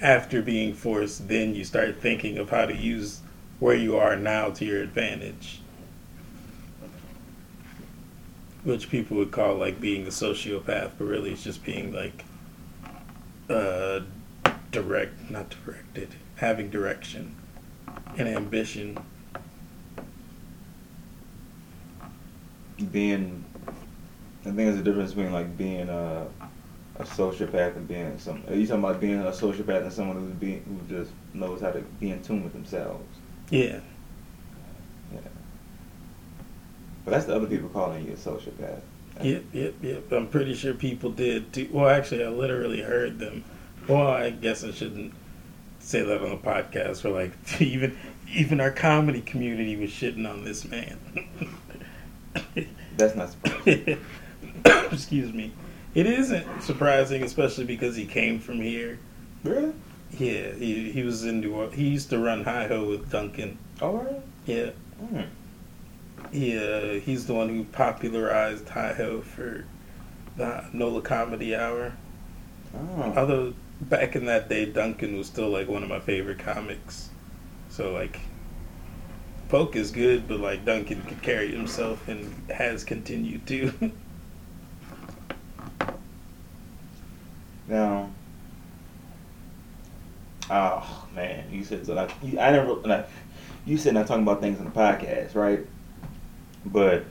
after 0.00 0.42
being 0.42 0.74
forced, 0.74 1.28
then 1.28 1.54
you 1.54 1.64
start 1.64 2.00
thinking 2.00 2.38
of 2.38 2.50
how 2.50 2.66
to 2.66 2.74
use 2.74 3.20
where 3.58 3.74
you 3.74 3.96
are 3.96 4.16
now 4.16 4.50
to 4.50 4.64
your 4.64 4.82
advantage. 4.82 5.60
Which 8.64 8.90
people 8.90 9.16
would 9.16 9.30
call 9.30 9.54
like 9.56 9.80
being 9.80 10.06
a 10.06 10.10
sociopath, 10.10 10.92
but 10.98 11.04
really 11.04 11.32
it's 11.32 11.44
just 11.44 11.64
being 11.64 11.92
like 11.92 12.24
uh 13.48 14.00
direct 14.70 15.30
not 15.30 15.54
directed, 15.64 16.14
having 16.38 16.70
direction 16.70 17.34
and 18.16 18.28
ambition. 18.28 18.98
Being, 22.92 23.44
I 23.66 24.44
think 24.44 24.56
there's 24.56 24.78
a 24.78 24.82
difference 24.82 25.12
between 25.12 25.32
like 25.32 25.56
being 25.58 25.88
a 25.88 26.26
a 26.98 27.04
sociopath 27.04 27.76
and 27.76 27.86
being 27.86 28.18
some. 28.18 28.42
Are 28.48 28.54
you 28.54 28.66
talking 28.66 28.82
about 28.82 29.00
being 29.00 29.20
a 29.20 29.30
sociopath 29.30 29.82
and 29.82 29.92
someone 29.92 30.16
who's 30.16 30.32
being 30.32 30.64
who 30.64 30.96
just 30.96 31.12
knows 31.32 31.60
how 31.60 31.70
to 31.70 31.80
be 32.00 32.10
in 32.10 32.22
tune 32.22 32.42
with 32.42 32.52
themselves? 32.52 33.04
Yeah. 33.50 33.80
But 37.04 37.12
that's 37.12 37.24
the 37.24 37.34
other 37.36 37.46
people 37.46 37.70
calling 37.70 38.04
you 38.04 38.12
a 38.12 38.16
sociopath. 38.16 38.80
Yep, 39.22 39.44
yep, 39.52 39.74
yep. 39.80 40.12
I'm 40.12 40.28
pretty 40.28 40.54
sure 40.54 40.74
people 40.74 41.10
did 41.10 41.52
too. 41.52 41.68
Well, 41.72 41.88
actually, 41.88 42.22
I 42.22 42.28
literally 42.28 42.82
heard 42.82 43.18
them. 43.18 43.44
Well, 43.88 44.08
I 44.08 44.28
guess 44.30 44.62
I 44.62 44.72
shouldn't 44.72 45.14
say 45.80 46.02
that 46.02 46.22
on 46.22 46.30
the 46.30 46.36
podcast. 46.36 47.02
For 47.02 47.10
like, 47.10 47.32
even 47.60 47.96
even 48.32 48.60
our 48.60 48.70
comedy 48.70 49.20
community 49.20 49.76
was 49.76 49.90
shitting 49.90 50.28
on 50.28 50.44
this 50.44 50.64
man. 50.64 50.98
That's 52.96 53.14
not 53.14 53.30
surprising. 53.30 53.98
Excuse 54.92 55.32
me. 55.32 55.52
It 55.94 56.06
isn't 56.06 56.62
surprising, 56.62 57.22
especially 57.22 57.64
because 57.64 57.96
he 57.96 58.04
came 58.06 58.38
from 58.38 58.60
here. 58.60 58.98
really? 59.44 59.72
Yeah, 60.18 60.52
he 60.52 60.90
he 60.90 61.02
was 61.02 61.24
in 61.24 61.40
New 61.40 61.54
Orleans. 61.54 61.74
He 61.74 61.88
used 61.88 62.10
to 62.10 62.18
run 62.18 62.44
Hi 62.44 62.66
Ho 62.66 62.88
with 62.88 63.10
Duncan. 63.10 63.58
All 63.80 63.98
right. 63.98 64.22
Yeah, 64.46 64.70
Mm. 65.02 65.26
Yeah, 66.32 66.94
he's 66.94 67.26
the 67.26 67.34
one 67.34 67.48
who 67.48 67.64
popularized 67.64 68.68
Hi 68.70 68.92
Ho 68.94 69.20
for 69.20 69.64
the 70.36 70.64
NOLA 70.72 71.02
Comedy 71.02 71.54
Hour. 71.54 71.92
Oh. 72.74 73.12
Although 73.16 73.54
back 73.80 74.16
in 74.16 74.26
that 74.26 74.48
day, 74.48 74.66
Duncan 74.66 75.16
was 75.16 75.26
still 75.26 75.48
like 75.48 75.68
one 75.68 75.82
of 75.82 75.88
my 75.88 76.00
favorite 76.00 76.38
comics. 76.38 77.10
So 77.70 77.92
like, 77.92 78.20
Polk 79.48 79.76
is 79.76 79.90
good, 79.90 80.28
but 80.28 80.40
like 80.40 80.64
Duncan 80.64 81.02
could 81.02 81.22
carry 81.22 81.50
himself 81.50 82.08
and 82.08 82.50
has 82.50 82.84
continued 82.84 83.46
to. 83.46 83.92
Now, 87.68 88.08
oh 90.50 91.08
man, 91.14 91.44
you 91.52 91.62
said 91.62 91.84
so. 91.84 92.08
You, 92.22 92.40
I 92.40 92.50
never. 92.50 92.74
Like, 92.74 93.08
you 93.66 93.76
said 93.76 93.92
not 93.92 94.06
talking 94.06 94.22
about 94.22 94.40
things 94.40 94.58
on 94.58 94.64
the 94.64 94.70
podcast, 94.70 95.34
right? 95.34 95.66
But 96.64 97.04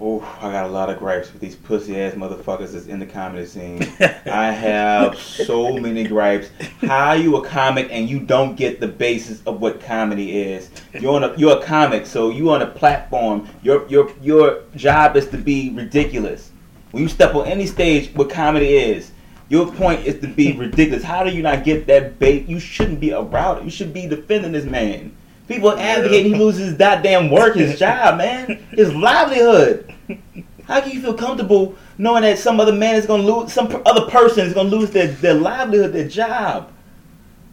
oh, 0.00 0.20
I 0.40 0.50
got 0.50 0.64
a 0.64 0.68
lot 0.68 0.90
of 0.90 0.98
gripes 0.98 1.32
with 1.32 1.40
these 1.40 1.56
pussy 1.56 2.00
ass 2.00 2.14
motherfuckers 2.14 2.72
that's 2.72 2.86
in 2.86 2.98
the 2.98 3.06
comedy 3.06 3.46
scene. 3.46 3.82
I 4.26 4.50
have 4.50 5.18
so 5.18 5.76
many 5.78 6.04
gripes. 6.04 6.48
How 6.80 7.12
you 7.12 7.36
a 7.36 7.46
comic 7.46 7.88
and 7.90 8.08
you 8.08 8.20
don't 8.20 8.56
get 8.56 8.80
the 8.80 8.88
basis 8.88 9.42
of 9.44 9.60
what 9.60 9.80
comedy 9.80 10.42
is? 10.42 10.70
You're 10.98 11.14
on 11.14 11.24
a 11.24 11.36
you're 11.36 11.58
a 11.58 11.62
comic, 11.62 12.06
so 12.06 12.30
you 12.30 12.50
on 12.50 12.62
a 12.62 12.66
platform. 12.66 13.48
Your 13.62 13.86
your 13.88 14.12
your 14.20 14.62
job 14.76 15.16
is 15.16 15.28
to 15.28 15.38
be 15.38 15.70
ridiculous. 15.70 16.50
When 16.90 17.02
you 17.02 17.08
step 17.08 17.34
on 17.34 17.46
any 17.46 17.66
stage, 17.66 18.14
what 18.14 18.30
comedy 18.30 18.76
is, 18.76 19.10
your 19.48 19.70
point 19.70 20.06
is 20.06 20.20
to 20.20 20.28
be 20.28 20.52
ridiculous. 20.52 21.02
How 21.02 21.24
do 21.24 21.30
you 21.30 21.42
not 21.42 21.64
get 21.64 21.86
that 21.88 22.18
bait? 22.18 22.46
You 22.48 22.60
shouldn't 22.60 23.00
be 23.00 23.12
around 23.12 23.58
it. 23.58 23.64
You 23.64 23.70
should 23.70 23.92
be 23.92 24.06
defending 24.06 24.52
this 24.52 24.64
man. 24.64 25.16
People 25.48 25.72
advocate 25.72 26.24
he 26.26 26.34
loses 26.34 26.68
his 26.68 26.74
goddamn 26.74 27.30
work, 27.30 27.54
his 27.56 27.78
job, 27.84 28.18
man, 28.18 28.64
his 28.70 28.94
livelihood. 28.94 29.92
How 30.66 30.80
can 30.80 30.92
you 30.92 31.02
feel 31.02 31.14
comfortable 31.14 31.76
knowing 31.98 32.22
that 32.22 32.38
some 32.38 32.58
other 32.58 32.72
man 32.72 32.94
is 32.94 33.04
gonna 33.06 33.22
lose, 33.22 33.52
some 33.52 33.82
other 33.84 34.10
person 34.10 34.46
is 34.46 34.54
gonna 34.54 34.70
lose 34.70 34.90
their, 34.90 35.08
their 35.08 35.34
livelihood, 35.34 35.92
their 35.92 36.08
job? 36.08 36.72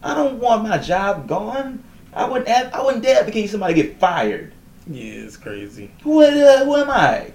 I 0.02 0.16
don't 0.16 0.40
want 0.40 0.64
my 0.64 0.78
job 0.78 1.28
gone. 1.28 1.84
I 2.14 2.26
wouldn't. 2.28 2.50
Ad- 2.50 2.74
I 2.74 2.82
wouldn't 2.84 3.04
dare 3.04 3.20
advocate 3.20 3.50
somebody 3.50 3.74
get 3.74 4.00
fired. 4.00 4.54
yeah, 4.88 5.04
it's 5.26 5.38
crazy. 5.38 5.92
Who, 6.04 6.22
uh, 6.24 6.66
who 6.66 6.76
am 6.76 6.90
I? 6.90 7.34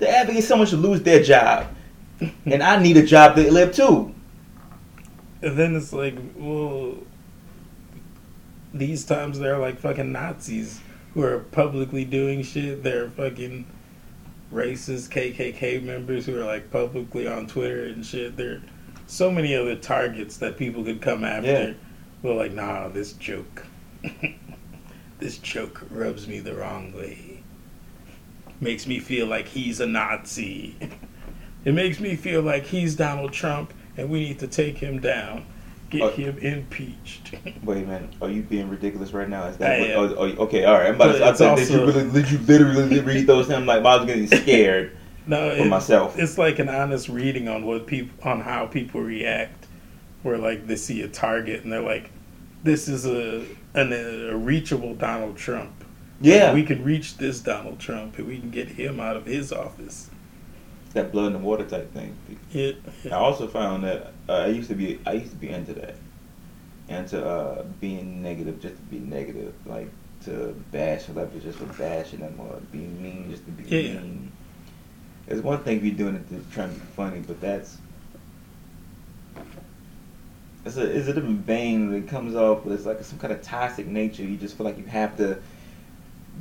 To 0.00 0.08
advocate 0.08 0.44
someone 0.44 0.66
should 0.68 0.80
lose 0.80 1.02
their 1.02 1.22
job, 1.22 1.68
and 2.44 2.62
I 2.62 2.82
need 2.82 2.96
a 2.96 3.02
job 3.06 3.36
to 3.36 3.50
live 3.50 3.74
too. 3.74 4.14
And 5.42 5.56
then 5.56 5.74
it's 5.74 5.92
like, 5.92 6.14
well, 6.36 6.98
these 8.74 9.04
times 9.04 9.38
they're 9.38 9.58
like 9.58 9.78
fucking 9.78 10.12
Nazis 10.12 10.80
who 11.14 11.22
are 11.22 11.40
publicly 11.40 12.04
doing 12.04 12.42
shit. 12.42 12.82
They're 12.82 13.10
fucking 13.10 13.66
racist 14.52 15.10
KKK 15.10 15.82
members 15.82 16.26
who 16.26 16.40
are 16.40 16.44
like 16.44 16.70
publicly 16.70 17.26
on 17.26 17.46
Twitter 17.46 17.84
and 17.84 18.04
shit. 18.04 18.36
There 18.36 18.52
are 18.52 18.62
so 19.06 19.30
many 19.30 19.54
other 19.54 19.76
targets 19.76 20.36
that 20.38 20.56
people 20.56 20.84
could 20.84 21.00
come 21.00 21.24
after. 21.24 21.50
Yeah. 21.50 21.72
But 22.22 22.36
like, 22.36 22.52
nah, 22.52 22.88
this 22.88 23.12
joke, 23.14 23.66
this 25.18 25.38
joke 25.38 25.82
rubs 25.90 26.28
me 26.28 26.40
the 26.40 26.54
wrong 26.54 26.92
way. 26.92 27.42
Makes 28.60 28.86
me 28.86 29.00
feel 29.00 29.26
like 29.26 29.48
he's 29.48 29.80
a 29.80 29.86
Nazi. 29.86 30.76
It 31.64 31.74
makes 31.74 32.00
me 32.00 32.16
feel 32.16 32.42
like 32.42 32.66
he's 32.66 32.96
Donald 32.96 33.32
Trump 33.32 33.72
and 33.96 34.10
we 34.10 34.20
need 34.20 34.38
to 34.40 34.48
take 34.48 34.78
him 34.78 35.00
down, 35.00 35.46
get 35.92 36.02
Uh, 36.02 36.10
him 36.10 36.38
impeached. 36.38 37.34
Wait 37.64 37.84
a 37.84 37.86
minute, 37.86 38.10
are 38.20 38.28
you 38.30 38.42
being 38.42 38.68
ridiculous 38.68 39.12
right 39.12 39.28
now? 39.28 39.44
Is 39.46 39.56
that 39.58 39.78
what, 39.80 39.90
oh, 39.90 40.14
oh, 40.18 40.42
okay? 40.44 40.64
All 40.64 40.74
right, 40.74 40.88
I'm 40.88 40.94
about 40.96 41.12
to. 41.16 41.24
I 41.26 41.32
thought 41.32 41.58
did 41.58 41.68
you 41.70 41.84
really, 41.86 42.10
did 42.10 42.30
you 42.30 42.38
literally 42.38 43.00
read 43.00 43.26
those? 43.28 43.50
I'm 43.50 43.66
like, 43.66 43.84
I 43.84 43.96
was 43.96 44.06
getting 44.06 44.26
scared 44.26 44.96
no, 45.26 45.50
for 45.56 45.62
it- 45.62 45.68
myself. 45.68 46.18
it's 46.18 46.38
like 46.38 46.58
an 46.58 46.68
honest 46.68 47.08
reading 47.08 47.48
on 47.48 47.64
what 47.66 47.86
people 47.86 48.12
on 48.28 48.40
how 48.40 48.66
people 48.66 49.00
react, 49.00 49.66
where 50.22 50.38
like 50.38 50.66
they 50.66 50.76
see 50.76 51.02
a 51.02 51.08
target 51.08 51.62
and 51.62 51.72
they're 51.72 51.80
like, 51.82 52.10
"This 52.64 52.88
is 52.88 53.06
a 53.06 53.44
an, 53.74 53.92
a 53.92 54.36
reachable 54.36 54.94
Donald 54.94 55.36
Trump. 55.36 55.72
Yeah, 56.20 56.52
we 56.54 56.62
can 56.62 56.84
reach 56.84 57.16
this 57.16 57.40
Donald 57.40 57.78
Trump 57.80 58.16
and 58.18 58.26
we 58.28 58.38
can 58.38 58.50
get 58.50 58.68
him 58.68 58.98
out 59.00 59.16
of 59.16 59.26
his 59.26 59.52
office." 59.52 60.08
that 60.94 61.10
blood 61.10 61.28
in 61.28 61.32
the 61.32 61.38
water 61.38 61.64
type 61.64 61.90
thing. 61.94 62.14
Yeah, 62.50 62.72
I 63.06 63.14
also 63.14 63.46
found 63.48 63.82
that 63.84 64.11
uh, 64.28 64.32
I 64.32 64.46
used 64.46 64.68
to 64.68 64.74
be 64.74 65.00
I 65.06 65.12
used 65.12 65.30
to 65.30 65.36
be 65.36 65.48
into 65.48 65.74
that, 65.74 65.96
into 66.88 67.24
uh, 67.24 67.64
being 67.80 68.22
negative 68.22 68.60
just 68.60 68.76
to 68.76 68.82
be 68.82 68.98
negative, 68.98 69.54
like 69.66 69.90
to 70.24 70.54
bash 70.70 71.06
celebrities 71.06 71.42
just 71.42 71.58
for 71.58 71.66
bashing 71.80 72.20
them 72.20 72.38
or 72.38 72.60
being 72.70 73.02
mean 73.02 73.30
just 73.30 73.44
to 73.46 73.50
be 73.50 73.64
Yeah. 73.64 74.00
mean. 74.00 74.32
It's 75.26 75.42
one 75.42 75.62
thing 75.62 75.78
if 75.78 75.84
you're 75.84 75.94
doing 75.94 76.16
it 76.16 76.28
to 76.28 76.40
try 76.52 76.66
to 76.66 76.72
be 76.72 76.80
funny, 76.96 77.20
but 77.20 77.40
that's 77.40 77.78
it's 80.64 80.76
a 80.76 80.84
it's 80.84 81.08
a 81.08 81.14
different 81.14 81.40
vein 81.40 81.90
that 81.90 82.08
comes 82.08 82.34
off. 82.34 82.62
But 82.64 82.72
it's 82.72 82.86
like 82.86 83.02
some 83.04 83.18
kind 83.18 83.32
of 83.32 83.42
toxic 83.42 83.86
nature. 83.86 84.22
You 84.22 84.36
just 84.36 84.56
feel 84.56 84.66
like 84.66 84.78
you 84.78 84.84
have 84.84 85.16
to 85.16 85.38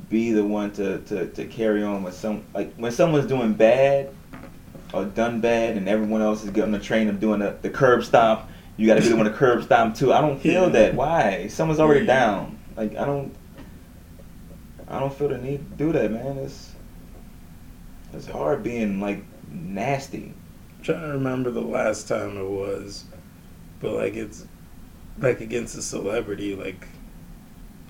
be 0.09 0.31
the 0.31 0.43
one 0.43 0.71
to, 0.71 0.99
to, 0.99 1.27
to 1.27 1.45
carry 1.45 1.83
on 1.83 2.03
with 2.03 2.13
some 2.13 2.43
like 2.53 2.73
when 2.75 2.91
someone's 2.91 3.27
doing 3.27 3.53
bad 3.53 4.09
or 4.93 5.05
done 5.05 5.41
bad 5.41 5.77
and 5.77 5.87
everyone 5.87 6.21
else 6.21 6.43
is 6.43 6.49
getting 6.51 6.71
the 6.71 6.79
train 6.79 7.07
of 7.07 7.19
doing 7.19 7.39
the, 7.39 7.55
the 7.61 7.69
curb 7.69 8.03
stomp, 8.03 8.41
you 8.77 8.87
gotta 8.87 9.01
be 9.01 9.07
the 9.09 9.15
one 9.15 9.25
to 9.25 9.31
curb 9.31 9.63
stomp 9.63 9.95
too. 9.95 10.11
I 10.13 10.21
don't 10.21 10.39
feel 10.39 10.63
Yeah. 10.63 10.69
that. 10.69 10.95
Why? 10.95 11.47
Someone's 11.47 11.79
already 11.79 12.01
Yeah. 12.05 12.15
down. 12.17 12.57
Like 12.75 12.95
I 12.97 13.05
don't 13.05 13.33
I 14.87 14.99
don't 14.99 15.13
feel 15.13 15.29
the 15.29 15.37
need 15.37 15.57
to 15.71 15.77
do 15.77 15.91
that, 15.93 16.11
man. 16.11 16.37
It's 16.39 16.71
it's 18.13 18.27
hard 18.27 18.63
being 18.63 18.99
like 18.99 19.23
nasty. 19.49 20.33
trying 20.83 21.01
to 21.01 21.07
remember 21.09 21.51
the 21.51 21.61
last 21.61 22.07
time 22.07 22.37
it 22.37 22.43
was, 22.49 23.05
but 23.79 23.91
like 23.93 24.15
it's 24.15 24.45
like 25.19 25.39
against 25.41 25.77
a 25.77 25.81
celebrity, 25.81 26.55
like 26.55 26.87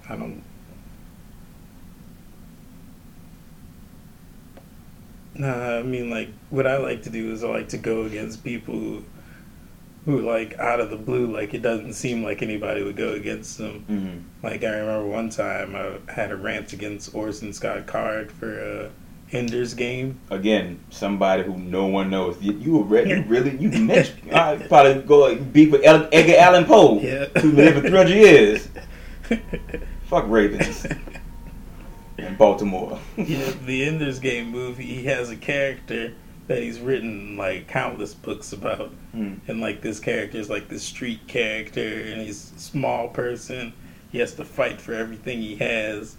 I 0.10 0.16
don't. 0.16 0.44
Nah, 5.42 5.80
I 5.80 5.84
mean 5.84 6.10
like 6.12 6.30
what 6.52 6.68
I 6.68 6.78
like 6.78 7.02
to 7.04 7.10
do 7.10 7.32
is 7.32 7.44
I 7.44 7.48
like 7.48 7.70
to 7.70 7.78
go 7.78 8.04
against 8.04 8.44
people 8.44 8.76
who, 8.76 9.04
who 10.06 10.22
like 10.22 10.58
out 10.60 10.80
of 10.80 10.90
the 10.92 10.98
blue, 10.98 11.26
like 11.34 11.54
it 11.56 11.64
doesn't 11.64 11.94
seem 11.94 12.24
like 12.24 12.42
anybody 12.44 12.84
would 12.84 12.96
go 12.96 13.14
against 13.14 13.58
them. 13.58 13.86
Mm-hmm. 13.90 14.46
Like 14.46 14.64
I 14.64 14.70
remember 14.70 15.08
one 15.08 15.30
time 15.30 15.76
I 15.76 16.12
had 16.12 16.32
a 16.32 16.36
rant 16.36 16.74
against 16.74 17.16
Orson 17.16 17.54
Scott 17.54 17.88
Card 17.88 18.32
for 18.32 18.60
a 18.60 18.92
Ender's 19.32 19.74
game. 19.74 20.20
Again, 20.30 20.80
somebody 20.90 21.42
who 21.44 21.58
no 21.58 21.88
one 21.88 22.10
knows. 22.12 22.40
You, 22.42 22.52
you 22.54 22.78
were 22.78 22.84
re- 22.84 23.10
you 23.10 23.24
really 23.28 23.58
you 23.58 23.70
next 23.70 24.14
I 24.32 24.58
probably 24.68 25.02
go 25.02 25.20
like, 25.20 25.52
beef 25.52 25.72
with 25.72 25.84
El- 25.84 26.08
Edgar 26.12 26.36
Allan 26.38 26.66
Poe, 26.66 27.00
Yeah. 27.00 27.26
who 27.40 27.52
lived 27.54 27.78
for 27.78 27.82
three 27.88 27.98
hundred 27.98 28.16
years. 28.16 28.68
Fuck 30.06 30.26
Ravens 30.28 30.86
in 32.28 32.36
Baltimore. 32.36 33.00
yeah, 33.18 33.52
the 33.66 33.86
Ender's 33.86 34.20
Game 34.20 34.50
movie, 34.50 34.86
he 34.86 35.06
has 35.06 35.30
a 35.30 35.36
character 35.36 36.14
that 36.48 36.62
he's 36.62 36.80
written 36.80 37.38
like 37.38 37.68
countless 37.68 38.14
books 38.14 38.54
about. 38.54 38.90
Hmm. 39.12 39.36
And 39.48 39.62
like 39.62 39.82
this 39.82 40.00
character 40.00 40.38
is 40.38 40.50
like 40.50 40.68
this 40.68 40.84
street 40.84 41.28
character 41.28 41.82
and 41.82 42.22
he's 42.22 42.52
a 42.56 42.60
small 42.60 43.10
person. 43.10 43.74
He 44.12 44.20
has 44.20 44.34
to 44.36 44.46
fight 44.46 44.82
for 44.82 44.94
everything 44.94 45.42
he 45.42 45.56
has. 45.58 46.16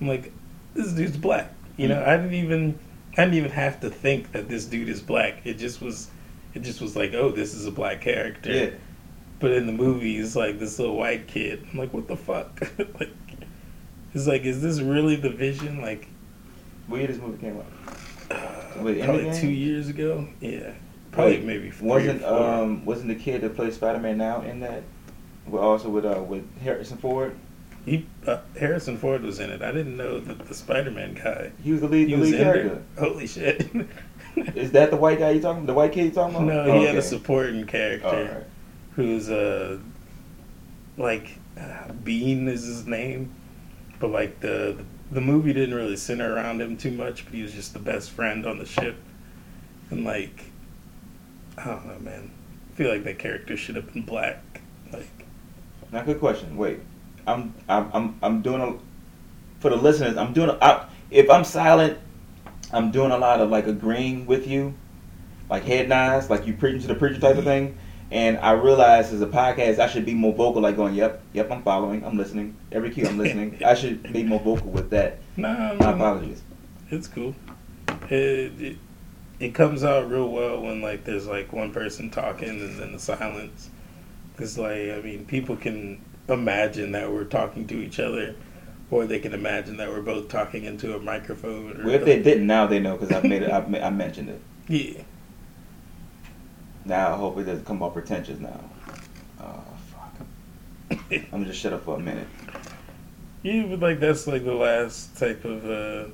I'm 0.00 0.08
like, 0.08 0.32
this 0.74 0.92
dude's 0.92 1.16
black. 1.16 1.54
You 1.76 1.88
know, 1.88 2.04
I 2.04 2.16
didn't 2.16 2.34
even 2.34 2.78
I 3.12 3.24
didn't 3.24 3.34
even 3.34 3.50
have 3.50 3.80
to 3.80 3.90
think 3.90 4.32
that 4.32 4.48
this 4.48 4.66
dude 4.66 4.88
is 4.88 5.00
black. 5.00 5.40
It 5.44 5.54
just 5.54 5.80
was 5.80 6.10
it 6.54 6.62
just 6.62 6.80
was 6.80 6.96
like, 6.96 7.14
oh, 7.14 7.30
this 7.30 7.54
is 7.54 7.66
a 7.66 7.70
black 7.70 8.00
character. 8.00 8.52
Yeah. 8.52 8.70
But 9.40 9.52
in 9.52 9.66
the 9.66 9.72
movie, 9.72 10.16
he's 10.16 10.36
like 10.36 10.58
this 10.58 10.78
little 10.78 10.96
white 10.96 11.26
kid. 11.26 11.66
I'm 11.72 11.78
like, 11.78 11.92
what 11.92 12.06
the 12.06 12.16
fuck? 12.16 12.60
like, 12.78 13.10
it's 14.14 14.26
like, 14.26 14.42
is 14.42 14.60
this 14.62 14.80
really 14.80 15.16
the 15.16 15.30
vision? 15.30 15.80
Like, 15.80 16.06
What 16.86 16.98
year 16.98 17.06
this 17.08 17.18
movie 17.18 17.38
came 17.40 17.56
out? 17.58 17.66
uh, 18.30 18.82
Wait, 18.82 19.02
probably 19.04 19.32
two 19.38 19.50
years 19.50 19.88
ago. 19.88 20.26
Yeah, 20.40 20.72
probably 21.10 21.36
Wait, 21.38 21.44
maybe 21.44 21.72
Wasn't 21.80 22.22
um 22.24 22.84
wasn't 22.84 23.08
the 23.08 23.14
kid 23.14 23.42
that 23.42 23.54
plays 23.56 23.74
Spider 23.74 23.98
Man 23.98 24.18
now 24.18 24.42
in 24.42 24.60
that? 24.60 24.82
Well, 25.46 25.62
also 25.62 25.88
with 25.88 26.04
uh 26.06 26.22
with 26.22 26.44
Harrison 26.60 26.96
Ford. 26.98 27.36
he 27.84 28.06
uh, 28.26 28.38
Harrison 28.58 28.96
Ford 28.96 29.22
was 29.22 29.40
in 29.40 29.50
it. 29.50 29.60
I 29.60 29.72
didn't 29.72 29.96
know 29.96 30.20
that 30.20 30.38
the 30.46 30.54
Spider-Man 30.54 31.14
guy. 31.14 31.50
He 31.64 31.72
was 31.72 31.80
the 31.80 31.88
lead 31.88 32.08
He 32.08 32.14
the 32.14 32.20
was 32.20 32.30
lead 32.30 32.40
in 32.40 32.44
character. 32.46 32.82
there. 32.96 33.08
Holy 33.08 33.26
shit! 33.26 33.68
Is 34.56 34.70
that 34.72 34.90
the 34.90 34.96
white 34.96 35.18
guy 35.18 35.32
you 35.32 35.42
talking? 35.42 35.66
The 35.66 35.74
white 35.74 35.92
kid 35.92 36.04
you 36.06 36.10
talking 36.12 36.36
about? 36.36 36.46
no, 36.46 36.64
he 36.64 36.70
Oh, 36.70 36.86
had 36.86 36.96
a 36.96 37.02
supporting 37.02 37.66
character 37.66 38.06
Alright. 38.06 38.46
who's 38.94 39.28
uh 39.28 39.78
like 40.96 41.36
uh, 41.60 41.92
Bean 42.04 42.48
is 42.48 42.64
his 42.64 42.86
name, 42.86 43.34
but 44.02 44.10
like 44.10 44.40
the 44.40 44.76
the 45.12 45.20
movie 45.20 45.52
didn't 45.52 45.76
really 45.76 45.96
center 45.96 46.34
around 46.34 46.60
him 46.60 46.76
too 46.76 46.90
much. 46.90 47.24
But 47.24 47.34
he 47.34 47.42
was 47.42 47.52
just 47.52 47.72
the 47.72 47.78
best 47.78 48.10
friend 48.10 48.44
on 48.44 48.58
the 48.58 48.66
ship, 48.66 48.96
and 49.90 50.04
like 50.04 50.50
I 51.56 51.66
don't 51.66 51.86
know, 51.86 51.98
man. 52.00 52.30
I 52.68 52.74
feel 52.74 52.90
like 52.90 53.04
that 53.04 53.20
character 53.20 53.56
should 53.56 53.76
have 53.76 53.92
been 53.92 54.02
black. 54.02 54.42
Like 54.92 55.08
Now, 55.92 56.02
good 56.02 56.18
question. 56.18 56.56
Wait, 56.56 56.80
I'm 57.28 57.54
I'm 57.68 57.90
I'm 57.94 58.18
I'm 58.22 58.42
doing 58.42 58.60
a 58.60 58.76
for 59.60 59.70
the 59.70 59.76
listeners. 59.76 60.16
I'm 60.16 60.32
doing 60.32 60.50
a 60.50 60.58
I, 60.60 60.88
if 61.12 61.30
I'm 61.30 61.44
silent, 61.44 61.96
I'm 62.72 62.90
doing 62.90 63.12
a 63.12 63.18
lot 63.18 63.40
of 63.40 63.50
like 63.50 63.68
agreeing 63.68 64.26
with 64.26 64.48
you, 64.48 64.74
like 65.48 65.62
head 65.62 65.88
nods, 65.88 66.28
like 66.28 66.44
you 66.44 66.54
preaching 66.54 66.80
to 66.80 66.88
the 66.88 66.96
preacher 66.96 67.20
type 67.20 67.36
of 67.36 67.44
mm-hmm. 67.44 67.68
thing. 67.68 67.78
And 68.12 68.36
I 68.38 68.52
realized 68.52 69.14
as 69.14 69.22
a 69.22 69.26
podcast, 69.26 69.78
I 69.78 69.86
should 69.88 70.04
be 70.04 70.12
more 70.12 70.34
vocal, 70.34 70.60
like 70.60 70.76
going, 70.76 70.94
"Yep, 70.94 71.22
yep, 71.32 71.50
I'm 71.50 71.62
following, 71.62 72.04
I'm 72.04 72.18
listening. 72.18 72.54
Every 72.70 72.90
cue, 72.90 73.06
I'm 73.06 73.16
listening." 73.16 73.58
I 73.64 73.74
should 73.74 74.12
be 74.12 74.22
more 74.22 74.38
vocal 74.38 74.70
with 74.70 74.90
that. 74.90 75.18
Nah, 75.36 75.74
My 75.74 75.92
apologies. 75.92 76.42
it's 76.90 77.08
cool. 77.08 77.34
It, 78.10 78.52
it 78.60 78.76
it 79.40 79.54
comes 79.54 79.82
out 79.82 80.10
real 80.10 80.28
well 80.28 80.60
when 80.62 80.82
like 80.82 81.04
there's 81.04 81.26
like 81.26 81.52
one 81.52 81.72
person 81.72 82.10
talking 82.10 82.50
and 82.50 82.78
then 82.78 82.92
the 82.92 82.98
silence. 82.98 83.70
Cause 84.36 84.58
like 84.58 84.90
I 84.90 85.00
mean, 85.02 85.24
people 85.24 85.56
can 85.56 86.00
imagine 86.28 86.92
that 86.92 87.10
we're 87.10 87.24
talking 87.24 87.66
to 87.68 87.74
each 87.82 87.98
other, 87.98 88.34
or 88.90 89.06
they 89.06 89.20
can 89.20 89.32
imagine 89.32 89.78
that 89.78 89.88
we're 89.88 90.02
both 90.02 90.28
talking 90.28 90.64
into 90.64 90.94
a 90.94 90.98
microphone. 91.00 91.80
Or 91.80 91.84
Well, 91.86 91.94
if 91.94 92.04
they 92.04 92.22
didn't, 92.22 92.46
now 92.46 92.66
they 92.66 92.78
know 92.78 92.96
because 92.98 93.10
I 93.12 93.26
made 93.26 93.42
it. 93.42 93.50
I, 93.50 93.58
I 93.86 93.90
mentioned 93.90 94.28
it. 94.28 94.40
yeah, 94.68 95.02
Now 96.84 97.14
I 97.14 97.16
hope 97.16 97.38
it 97.38 97.44
doesn't 97.44 97.64
come 97.64 97.82
off 97.82 97.94
pretentious. 97.94 98.38
Now, 98.38 98.60
oh 99.40 99.62
fuck. 99.92 100.14
I'm 101.10 101.30
gonna 101.30 101.46
just 101.46 101.60
shut 101.60 101.72
up 101.72 101.84
for 101.84 101.96
a 101.96 102.00
minute. 102.00 102.28
Yeah, 103.42 103.66
but 103.66 103.80
like 103.80 104.00
that's 104.00 104.26
like 104.26 104.44
the 104.44 104.54
last 104.54 105.16
type 105.16 105.44
of 105.44 105.68
uh 105.68 106.10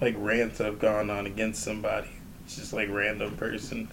like 0.00 0.14
rant 0.18 0.60
I've 0.60 0.78
gone 0.78 1.10
on 1.10 1.26
against 1.26 1.62
somebody. 1.62 2.10
It's 2.44 2.56
just 2.56 2.72
like 2.72 2.88
random 2.90 3.36
person. 3.36 3.88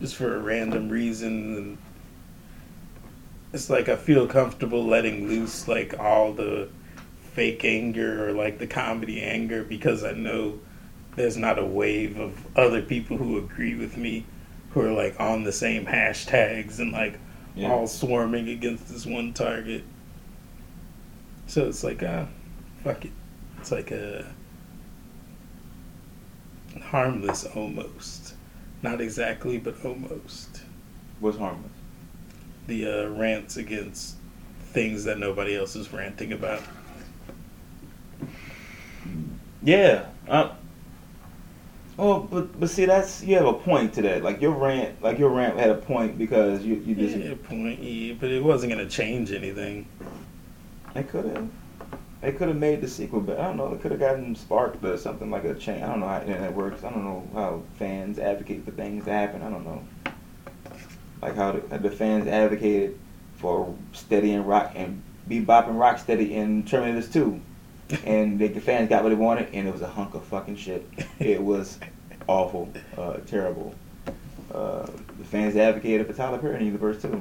Just 0.00 0.16
for 0.16 0.34
a 0.34 0.40
random 0.40 0.88
reason 0.88 1.56
and 1.56 1.78
it's 3.52 3.68
like 3.68 3.88
I 3.88 3.96
feel 3.96 4.26
comfortable 4.26 4.84
letting 4.84 5.28
loose 5.28 5.68
like 5.68 5.98
all 5.98 6.32
the 6.32 6.68
fake 7.34 7.64
anger 7.64 8.28
or 8.28 8.32
like 8.32 8.58
the 8.58 8.66
comedy 8.66 9.22
anger 9.22 9.62
because 9.62 10.04
I 10.04 10.12
know 10.12 10.58
there's 11.16 11.36
not 11.36 11.58
a 11.58 11.64
wave 11.64 12.18
of 12.18 12.46
other 12.56 12.82
people 12.82 13.16
who 13.16 13.38
agree 13.38 13.74
with 13.74 13.96
me 13.96 14.24
who 14.70 14.80
are 14.80 14.92
like 14.92 15.18
on 15.20 15.44
the 15.44 15.52
same 15.52 15.84
hashtags 15.86 16.78
and 16.78 16.92
like 16.92 17.18
Yeah. 17.54 17.70
all 17.70 17.86
swarming 17.86 18.48
against 18.48 18.88
this 18.88 19.04
one 19.04 19.32
target. 19.34 19.84
So 21.46 21.66
it's 21.68 21.84
like, 21.84 22.02
uh, 22.02 22.24
fuck 22.82 23.04
it. 23.04 23.10
It's 23.58 23.70
like 23.70 23.90
a 23.90 24.24
harmless 26.82 27.44
almost. 27.44 28.34
Not 28.82 29.00
exactly, 29.00 29.58
but 29.58 29.74
almost. 29.84 30.62
What's 31.20 31.36
harmless? 31.38 31.70
The 32.66 32.86
uh, 32.86 33.08
rants 33.10 33.56
against 33.58 34.16
things 34.72 35.04
that 35.04 35.18
nobody 35.18 35.54
else 35.56 35.76
is 35.76 35.92
ranting 35.92 36.32
about. 36.32 36.62
Yeah. 39.62 40.06
Uh, 40.28 40.52
oh, 42.02 42.20
but 42.20 42.58
but 42.60 42.68
see, 42.68 42.84
that's 42.84 43.22
you 43.22 43.36
have 43.36 43.46
a 43.46 43.52
point 43.52 43.94
to 43.94 44.02
that. 44.02 44.22
Like 44.22 44.40
your 44.42 44.52
rant, 44.52 45.02
like 45.02 45.18
your 45.18 45.30
rant 45.30 45.58
had 45.58 45.70
a 45.70 45.74
point 45.76 46.18
because 46.18 46.64
you 46.64 46.74
you 46.76 46.94
just 46.94 47.16
Yeah, 47.16 47.34
point, 47.48 47.82
yeah, 47.82 48.14
but 48.18 48.30
it 48.30 48.42
wasn't 48.42 48.72
gonna 48.72 48.88
change 48.88 49.32
anything. 49.32 49.86
they 50.94 51.02
could 51.04 51.24
have 51.26 51.48
they 52.20 52.32
could 52.32 52.48
have 52.48 52.56
made 52.56 52.80
the 52.80 52.88
sequel, 52.88 53.20
but 53.20 53.38
I 53.40 53.44
don't 53.44 53.56
know. 53.56 53.74
They 53.74 53.80
could 53.80 53.90
have 53.92 54.00
gotten 54.00 54.34
sparked 54.36 54.84
or 54.84 54.96
something 54.96 55.30
like 55.30 55.44
a 55.44 55.54
chain. 55.54 55.82
I 55.82 55.88
don't 55.88 56.00
know 56.00 56.08
how 56.08 56.20
internet 56.20 56.54
works. 56.54 56.84
I 56.84 56.90
don't 56.90 57.04
know 57.04 57.26
how 57.34 57.62
fans 57.78 58.18
advocate 58.18 58.64
for 58.64 58.70
things 58.72 59.04
to 59.06 59.12
happen. 59.12 59.42
I 59.42 59.50
don't 59.50 59.64
know. 59.64 59.82
Like 61.20 61.36
how 61.36 61.52
the, 61.52 61.78
the 61.78 61.90
fans 61.90 62.26
advocated 62.28 62.98
for 63.36 63.74
Steady 63.92 64.32
and 64.34 64.46
Rock 64.46 64.72
and 64.76 65.02
Bebop 65.28 65.68
and 65.68 65.78
Rocksteady 65.78 66.30
in 66.30 66.62
Terminators 66.64 67.12
2. 67.12 67.40
And 68.04 68.38
the, 68.38 68.48
the 68.48 68.60
fans 68.60 68.88
got 68.88 69.02
what 69.02 69.10
they 69.10 69.14
wanted, 69.14 69.48
and 69.52 69.66
it 69.66 69.72
was 69.72 69.82
a 69.82 69.88
hunk 69.88 70.14
of 70.14 70.24
fucking 70.24 70.56
shit. 70.56 70.86
It 71.18 71.42
was 71.42 71.78
awful, 72.26 72.72
uh, 72.96 73.18
terrible. 73.26 73.74
Uh, 74.52 74.86
the 75.18 75.24
fans 75.24 75.56
advocated 75.56 76.06
for 76.06 76.12
Tyler 76.12 76.38
Perry 76.38 76.54
in 76.54 76.58
the 76.60 76.66
Universe 76.66 77.02
too. 77.02 77.20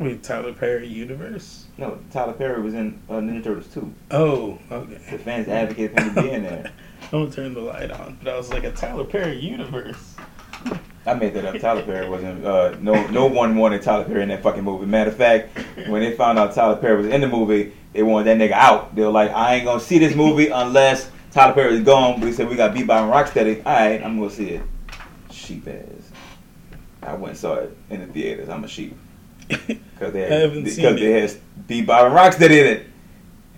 Wait, 0.00 0.22
Tyler 0.22 0.54
Perry 0.54 0.86
universe? 0.88 1.66
No, 1.76 1.98
Tyler 2.10 2.32
Perry 2.32 2.62
was 2.62 2.72
in 2.72 2.98
uh, 3.10 3.16
Ninja 3.16 3.44
Turtles 3.44 3.66
2. 3.74 3.92
Oh, 4.10 4.58
okay. 4.72 4.98
The 5.10 5.18
fans 5.18 5.46
advocated 5.46 5.94
for 5.94 6.02
him 6.02 6.14
to 6.14 6.22
be 6.22 6.30
in 6.30 6.42
there. 6.42 6.72
Don't 7.10 7.30
turn 7.30 7.52
the 7.52 7.60
light 7.60 7.90
on. 7.90 8.18
But 8.22 8.32
I 8.32 8.36
was 8.38 8.48
like 8.48 8.64
a 8.64 8.72
Tyler 8.72 9.04
Perry 9.04 9.38
universe. 9.38 10.16
I 11.04 11.12
made 11.12 11.34
that 11.34 11.44
up. 11.44 11.60
Tyler 11.60 11.82
Perry 11.82 12.08
wasn't. 12.08 12.42
Uh, 12.42 12.76
no, 12.80 13.06
no 13.08 13.26
one 13.26 13.56
wanted 13.56 13.82
Tyler 13.82 14.04
Perry 14.04 14.22
in 14.22 14.30
that 14.30 14.42
fucking 14.42 14.64
movie. 14.64 14.86
Matter 14.86 15.10
of 15.10 15.16
fact, 15.18 15.58
when 15.86 16.00
they 16.00 16.16
found 16.16 16.38
out 16.38 16.54
Tyler 16.54 16.76
Perry 16.76 16.96
was 16.96 17.06
in 17.06 17.20
the 17.20 17.28
movie, 17.28 17.74
they 17.92 18.02
wanted 18.02 18.24
that 18.26 18.38
nigga 18.38 18.52
out. 18.54 18.94
They 18.94 19.02
were 19.02 19.10
like, 19.10 19.30
"I 19.32 19.56
ain't 19.56 19.64
gonna 19.64 19.80
see 19.80 19.98
this 19.98 20.14
movie 20.14 20.48
unless 20.48 21.10
Tyler 21.32 21.52
Perry 21.52 21.74
is 21.74 21.84
gone." 21.84 22.20
We 22.20 22.32
said 22.32 22.48
we 22.48 22.56
got 22.56 22.74
Bebop 22.74 23.10
Rocksteady. 23.10 23.58
All 23.66 23.72
right, 23.72 24.02
I'm 24.02 24.18
gonna 24.18 24.30
see 24.30 24.50
it. 24.50 24.62
Sheep 25.30 25.66
ass. 25.68 26.10
I 27.02 27.14
went 27.14 27.30
and 27.30 27.38
saw 27.38 27.54
it 27.54 27.76
in 27.88 28.00
the 28.00 28.06
theaters. 28.06 28.48
I'm 28.48 28.62
a 28.64 28.68
sheep 28.68 28.96
because 29.48 30.12
they 30.12 30.26
I 30.26 30.40
had, 30.40 30.52
because 30.64 30.76
they 30.76 31.12
had 31.12 31.30
Bebop 31.66 32.14
Rocksteady 32.14 32.60
in 32.60 32.66
it. 32.66 32.86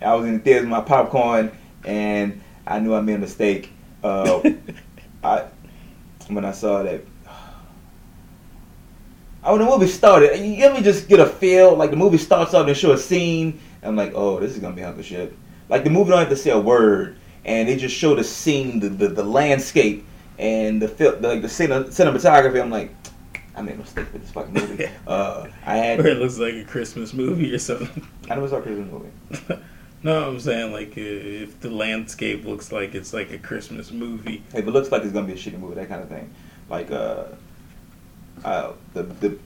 I 0.01 0.13
was 0.15 0.25
in 0.25 0.33
the 0.33 0.39
theaters 0.39 0.63
with 0.63 0.71
my 0.71 0.81
popcorn, 0.81 1.51
and 1.83 2.41
I 2.65 2.79
knew 2.79 2.93
I 2.93 3.01
made 3.01 3.15
a 3.15 3.19
mistake. 3.19 3.71
Uh, 4.03 4.41
I 5.23 5.45
when 6.27 6.45
I 6.45 6.51
saw 6.51 6.83
that. 6.83 7.01
Oh, 9.45 9.57
when 9.57 9.65
the 9.65 9.69
movie 9.69 9.87
started, 9.87 10.29
let 10.57 10.73
me 10.73 10.81
just 10.81 11.09
get 11.09 11.19
a 11.19 11.25
feel. 11.25 11.75
Like 11.75 11.89
the 11.89 11.97
movie 11.97 12.17
starts 12.17 12.53
off 12.53 12.65
and 12.65 12.77
show 12.77 12.93
a 12.93 12.97
scene. 12.97 13.59
I'm 13.83 13.95
like, 13.95 14.13
oh, 14.15 14.39
this 14.39 14.53
is 14.53 14.59
gonna 14.59 14.75
be 14.75 14.81
hunk 14.81 14.99
of 14.99 15.05
shit. 15.05 15.33
Like 15.69 15.83
the 15.83 15.89
movie 15.89 16.11
don't 16.11 16.19
have 16.19 16.29
to 16.29 16.35
say 16.35 16.51
a 16.51 16.59
word, 16.59 17.17
and 17.45 17.67
they 17.67 17.75
just 17.75 17.95
show 17.95 18.15
the 18.15 18.23
scene, 18.23 18.79
the 18.79 18.89
the, 18.89 19.07
the 19.07 19.23
landscape, 19.23 20.05
and 20.37 20.81
the 20.81 20.87
fil- 20.87 21.19
the, 21.19 21.27
like 21.27 21.41
the 21.41 21.47
cine- 21.47 21.87
cinematography. 21.87 22.61
I'm 22.61 22.69
like, 22.69 22.93
I 23.55 23.61
made 23.61 23.75
a 23.75 23.77
mistake 23.77 24.11
with 24.11 24.21
this 24.23 24.31
fucking 24.31 24.53
movie. 24.53 24.89
uh, 25.07 25.47
I 25.65 25.77
had 25.77 25.99
Where 25.99 26.07
it 26.07 26.17
looks 26.17 26.37
like 26.37 26.55
a 26.55 26.63
Christmas 26.63 27.13
movie 27.13 27.53
or 27.53 27.59
something. 27.59 28.07
I 28.29 28.35
never 28.35 28.47
saw 28.47 28.57
a 28.57 28.61
Christmas 28.61 28.91
movie. 28.91 29.61
no, 30.03 30.29
I'm 30.29 30.39
saying 30.39 30.71
like 30.71 30.97
uh, 30.97 31.01
if 31.01 31.59
the 31.59 31.69
landscape 31.69 32.45
looks 32.45 32.71
like 32.71 32.95
it's 32.95 33.13
like 33.13 33.31
a 33.31 33.37
Christmas 33.37 33.91
movie. 33.91 34.43
If 34.53 34.67
it 34.67 34.71
looks 34.71 34.91
like 34.91 35.03
it's 35.03 35.13
gonna 35.13 35.27
be 35.27 35.33
a 35.33 35.37
shitty 35.37 35.59
movie, 35.59 35.75
that 35.75 35.89
kind 35.89 36.01
of 36.01 36.09
thing. 36.09 36.33
Like 36.69 36.91
uh, 36.91 37.25
uh 38.43 38.73
the 38.93 39.03
the 39.03 39.37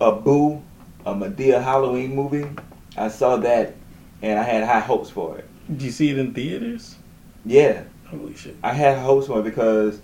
a 0.00 0.12
Boo, 0.12 0.62
a 1.06 1.14
Madea 1.14 1.62
Halloween 1.62 2.14
movie. 2.14 2.48
I 2.96 3.08
saw 3.08 3.36
that, 3.38 3.74
and 4.22 4.38
I 4.38 4.42
had 4.42 4.64
high 4.64 4.80
hopes 4.80 5.10
for 5.10 5.38
it. 5.38 5.48
Did 5.68 5.82
you 5.82 5.90
see 5.90 6.10
it 6.10 6.18
in 6.18 6.34
theaters? 6.34 6.96
Yeah, 7.44 7.84
Holy 8.06 8.34
shit! 8.34 8.56
I 8.62 8.72
had 8.72 8.98
hopes 8.98 9.26
for 9.26 9.40
it 9.40 9.44
because 9.44 10.00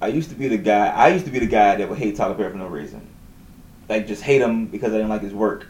I 0.00 0.08
used 0.08 0.28
to 0.30 0.34
be 0.34 0.48
the 0.48 0.58
guy. 0.58 0.88
I 0.88 1.08
used 1.08 1.24
to 1.24 1.30
be 1.30 1.38
the 1.38 1.46
guy 1.46 1.76
that 1.76 1.88
would 1.88 1.98
hate 1.98 2.16
Tyler 2.16 2.34
Perry 2.34 2.50
for 2.50 2.58
no 2.58 2.66
reason, 2.66 3.06
like 3.88 4.06
just 4.06 4.22
hate 4.22 4.40
him 4.40 4.66
because 4.66 4.92
I 4.92 4.96
didn't 4.96 5.08
like 5.08 5.22
his 5.22 5.34
work. 5.34 5.66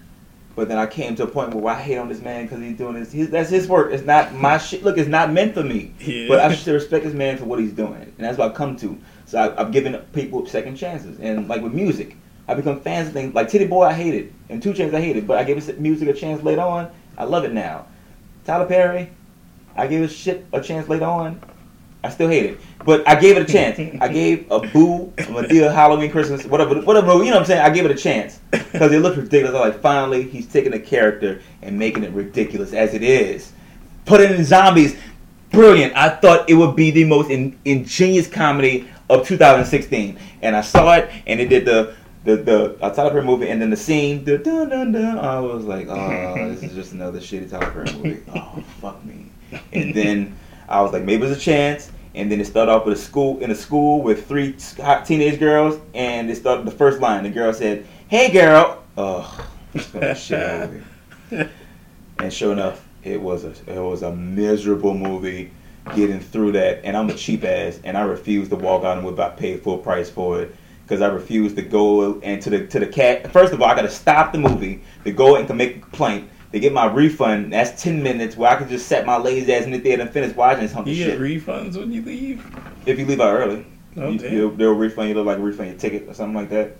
But 0.56 0.68
then 0.68 0.78
I 0.78 0.86
came 0.86 1.14
to 1.16 1.22
a 1.22 1.26
point 1.26 1.54
where 1.54 1.72
I 1.72 1.80
hate 1.80 1.96
on 1.96 2.08
this 2.08 2.20
man 2.20 2.44
because 2.44 2.60
he's 2.60 2.76
doing 2.76 2.94
this. 2.94 3.30
That's 3.30 3.48
his 3.48 3.68
work. 3.68 3.92
It's 3.92 4.04
not 4.04 4.34
my 4.34 4.58
shit. 4.58 4.82
Look, 4.82 4.98
it's 4.98 5.08
not 5.08 5.32
meant 5.32 5.54
for 5.54 5.62
me. 5.62 5.94
Yeah. 6.00 6.26
But 6.28 6.40
I 6.40 6.54
should 6.54 6.74
respect 6.74 7.04
this 7.04 7.14
man 7.14 7.38
for 7.38 7.44
what 7.44 7.60
he's 7.60 7.72
doing, 7.72 8.02
and 8.02 8.18
that's 8.18 8.36
what 8.36 8.50
I've 8.50 8.56
come 8.56 8.76
to. 8.78 8.98
So 9.26 9.38
I, 9.38 9.60
I've 9.60 9.72
given 9.72 9.96
people 10.12 10.44
second 10.46 10.76
chances, 10.76 11.18
and 11.20 11.48
like 11.48 11.62
with 11.62 11.72
music, 11.72 12.16
I 12.50 12.54
become 12.54 12.80
fans 12.80 13.06
of 13.06 13.14
things 13.14 13.32
like 13.32 13.48
Tity 13.48 13.70
Boi. 13.70 13.84
I 13.84 13.92
hated, 13.92 14.24
it. 14.24 14.32
and 14.48 14.60
2 14.60 14.72
Chainz 14.72 14.92
I 14.92 15.00
hated, 15.00 15.28
but 15.28 15.38
I 15.38 15.44
gave 15.44 15.54
his 15.54 15.78
music 15.78 16.08
a 16.08 16.12
chance 16.12 16.42
later 16.42 16.62
on. 16.62 16.90
I 17.16 17.22
love 17.22 17.44
it 17.44 17.52
now. 17.52 17.86
Tyler 18.44 18.66
Perry, 18.66 19.08
I 19.76 19.86
gave 19.86 20.00
his 20.00 20.12
shit 20.12 20.44
a 20.52 20.60
chance 20.60 20.88
later 20.88 21.04
on. 21.04 21.40
I 22.02 22.08
still 22.08 22.28
hate 22.28 22.46
it, 22.46 22.60
but 22.84 23.06
I 23.06 23.14
gave 23.14 23.36
it 23.36 23.48
a 23.48 23.52
chance. 23.52 23.78
I 24.00 24.08
gave 24.08 24.50
a 24.50 24.58
Boo, 24.58 25.12
a 25.18 25.22
Madea, 25.22 25.72
Halloween, 25.74 26.10
Christmas, 26.10 26.44
whatever, 26.44 26.80
whatever. 26.80 27.12
You 27.12 27.26
know 27.26 27.32
what 27.32 27.36
I'm 27.36 27.44
saying? 27.44 27.62
I 27.62 27.70
gave 27.70 27.84
it 27.84 27.92
a 27.92 27.94
chance 27.94 28.40
because 28.50 28.90
it 28.90 28.98
looked 28.98 29.18
ridiculous. 29.18 29.54
I 29.54 29.66
was 29.66 29.74
like, 29.74 29.82
finally, 29.82 30.24
he's 30.24 30.48
taking 30.48 30.72
a 30.72 30.78
character 30.80 31.40
and 31.62 31.78
making 31.78 32.02
it 32.02 32.10
ridiculous 32.10 32.72
as 32.72 32.94
it 32.94 33.04
is. 33.04 33.52
Put 34.06 34.22
it 34.22 34.32
in 34.32 34.42
zombies, 34.44 34.96
brilliant. 35.52 35.94
I 35.94 36.08
thought 36.08 36.50
it 36.50 36.54
would 36.54 36.74
be 36.74 36.90
the 36.90 37.04
most 37.04 37.30
in, 37.30 37.56
ingenious 37.64 38.26
comedy 38.26 38.88
of 39.08 39.24
2016, 39.26 40.18
and 40.42 40.56
I 40.56 40.62
saw 40.62 40.94
it, 40.94 41.10
and 41.26 41.38
it 41.38 41.48
did 41.48 41.64
the 41.64 41.94
the 42.24 42.36
the 42.36 42.78
uh, 42.82 42.90
Tyler 42.90 43.10
Perry 43.10 43.24
movie, 43.24 43.48
and 43.48 43.60
then 43.60 43.70
the 43.70 43.76
scene. 43.76 44.24
The 44.24 44.38
dun, 44.38 44.68
dun, 44.68 44.92
dun, 44.92 45.18
I 45.18 45.40
was 45.40 45.64
like, 45.64 45.88
oh, 45.88 46.34
this 46.48 46.62
is 46.62 46.74
just 46.74 46.92
another 46.92 47.18
shitty 47.18 47.50
Tyler 47.50 47.70
Perry 47.70 47.92
movie. 47.92 48.22
Oh, 48.34 48.62
fuck 48.80 49.04
me. 49.04 49.26
And 49.72 49.94
then 49.94 50.36
I 50.68 50.80
was 50.82 50.92
like, 50.92 51.02
maybe 51.02 51.24
there's 51.24 51.36
a 51.36 51.40
chance. 51.40 51.90
And 52.14 52.30
then 52.30 52.40
it 52.40 52.46
started 52.46 52.72
off 52.72 52.86
with 52.86 52.98
a 52.98 53.00
school 53.00 53.38
in 53.38 53.50
a 53.50 53.54
school 53.54 54.02
with 54.02 54.26
three 54.26 54.56
hot 54.78 55.06
teenage 55.06 55.38
girls, 55.38 55.80
and 55.94 56.28
it 56.28 56.36
started 56.36 56.66
the 56.66 56.72
first 56.72 57.00
line. 57.00 57.22
The 57.22 57.30
girl 57.30 57.52
said, 57.52 57.86
"Hey, 58.08 58.32
girl." 58.32 58.82
Oh, 58.98 59.48
it's 59.72 59.94
a 59.94 60.14
shit 60.14 60.70
movie. 61.30 61.50
And 62.18 62.30
sure 62.30 62.52
enough, 62.52 62.86
it 63.02 63.18
was 63.18 63.44
a 63.44 63.50
it 63.66 63.80
was 63.80 64.02
a 64.02 64.14
miserable 64.14 64.92
movie. 64.92 65.52
Getting 65.94 66.20
through 66.20 66.52
that, 66.52 66.84
and 66.84 66.94
I'm 66.94 67.08
a 67.08 67.14
cheap 67.14 67.42
ass, 67.42 67.80
and 67.84 67.96
I 67.96 68.02
refuse 68.02 68.50
to 68.50 68.56
walk 68.56 68.84
out 68.84 68.98
and 68.98 69.06
whip 69.06 69.18
I 69.18 69.30
paid 69.30 69.62
full 69.62 69.78
price 69.78 70.10
for 70.10 70.42
it 70.42 70.54
because 70.90 71.02
I 71.02 71.06
refuse 71.06 71.54
to 71.54 71.62
go 71.62 72.18
and 72.20 72.42
to 72.42 72.50
the 72.50 72.66
to 72.66 72.80
the 72.80 72.86
cat. 72.86 73.32
First 73.32 73.52
of 73.52 73.62
all, 73.62 73.68
I 73.68 73.76
got 73.76 73.82
to 73.82 73.88
stop 73.90 74.32
the 74.32 74.38
movie 74.38 74.82
to 75.04 75.12
go 75.12 75.36
and 75.36 75.46
to 75.46 75.54
make 75.54 75.76
a 75.76 75.80
complaint 75.80 76.28
They 76.50 76.58
get 76.58 76.72
my 76.72 76.86
refund. 76.86 77.52
That's 77.52 77.80
ten 77.80 78.02
minutes 78.02 78.36
where 78.36 78.50
I 78.50 78.56
can 78.56 78.68
just 78.68 78.88
set 78.88 79.06
my 79.06 79.16
lazy 79.16 79.54
ass 79.54 79.64
in 79.64 79.70
the 79.70 79.78
theater 79.78 80.02
and 80.02 80.10
finish 80.10 80.34
watching 80.34 80.62
this 80.62 80.72
hunk 80.72 80.88
You 80.88 80.96
get 80.96 81.12
shit. 81.12 81.20
refunds 81.20 81.76
when 81.76 81.92
you 81.92 82.02
leave. 82.02 82.44
if 82.86 82.98
you 82.98 83.06
leave 83.06 83.20
out 83.20 83.34
early, 83.34 83.64
Oh 83.96 84.10
you, 84.10 84.18
they'll, 84.18 84.50
they'll 84.50 84.72
refund 84.72 85.08
you. 85.08 85.14
They'll 85.14 85.22
like 85.22 85.38
refund 85.38 85.70
your 85.70 85.78
ticket 85.78 86.08
or 86.08 86.14
something 86.14 86.34
like 86.34 86.50
that. 86.50 86.76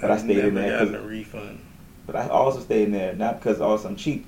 But 0.00 0.12
I 0.12 0.14
I've 0.14 0.20
stayed 0.20 0.38
in 0.38 0.54
there 0.54 0.78
gotten 0.78 0.94
a 0.94 1.00
refund. 1.02 1.58
But 2.06 2.14
I 2.14 2.28
also 2.28 2.60
stayed 2.60 2.84
in 2.84 2.92
there 2.92 3.14
not 3.14 3.40
because 3.40 3.60
also 3.60 3.88
I'm 3.88 3.96
cheap, 3.96 4.26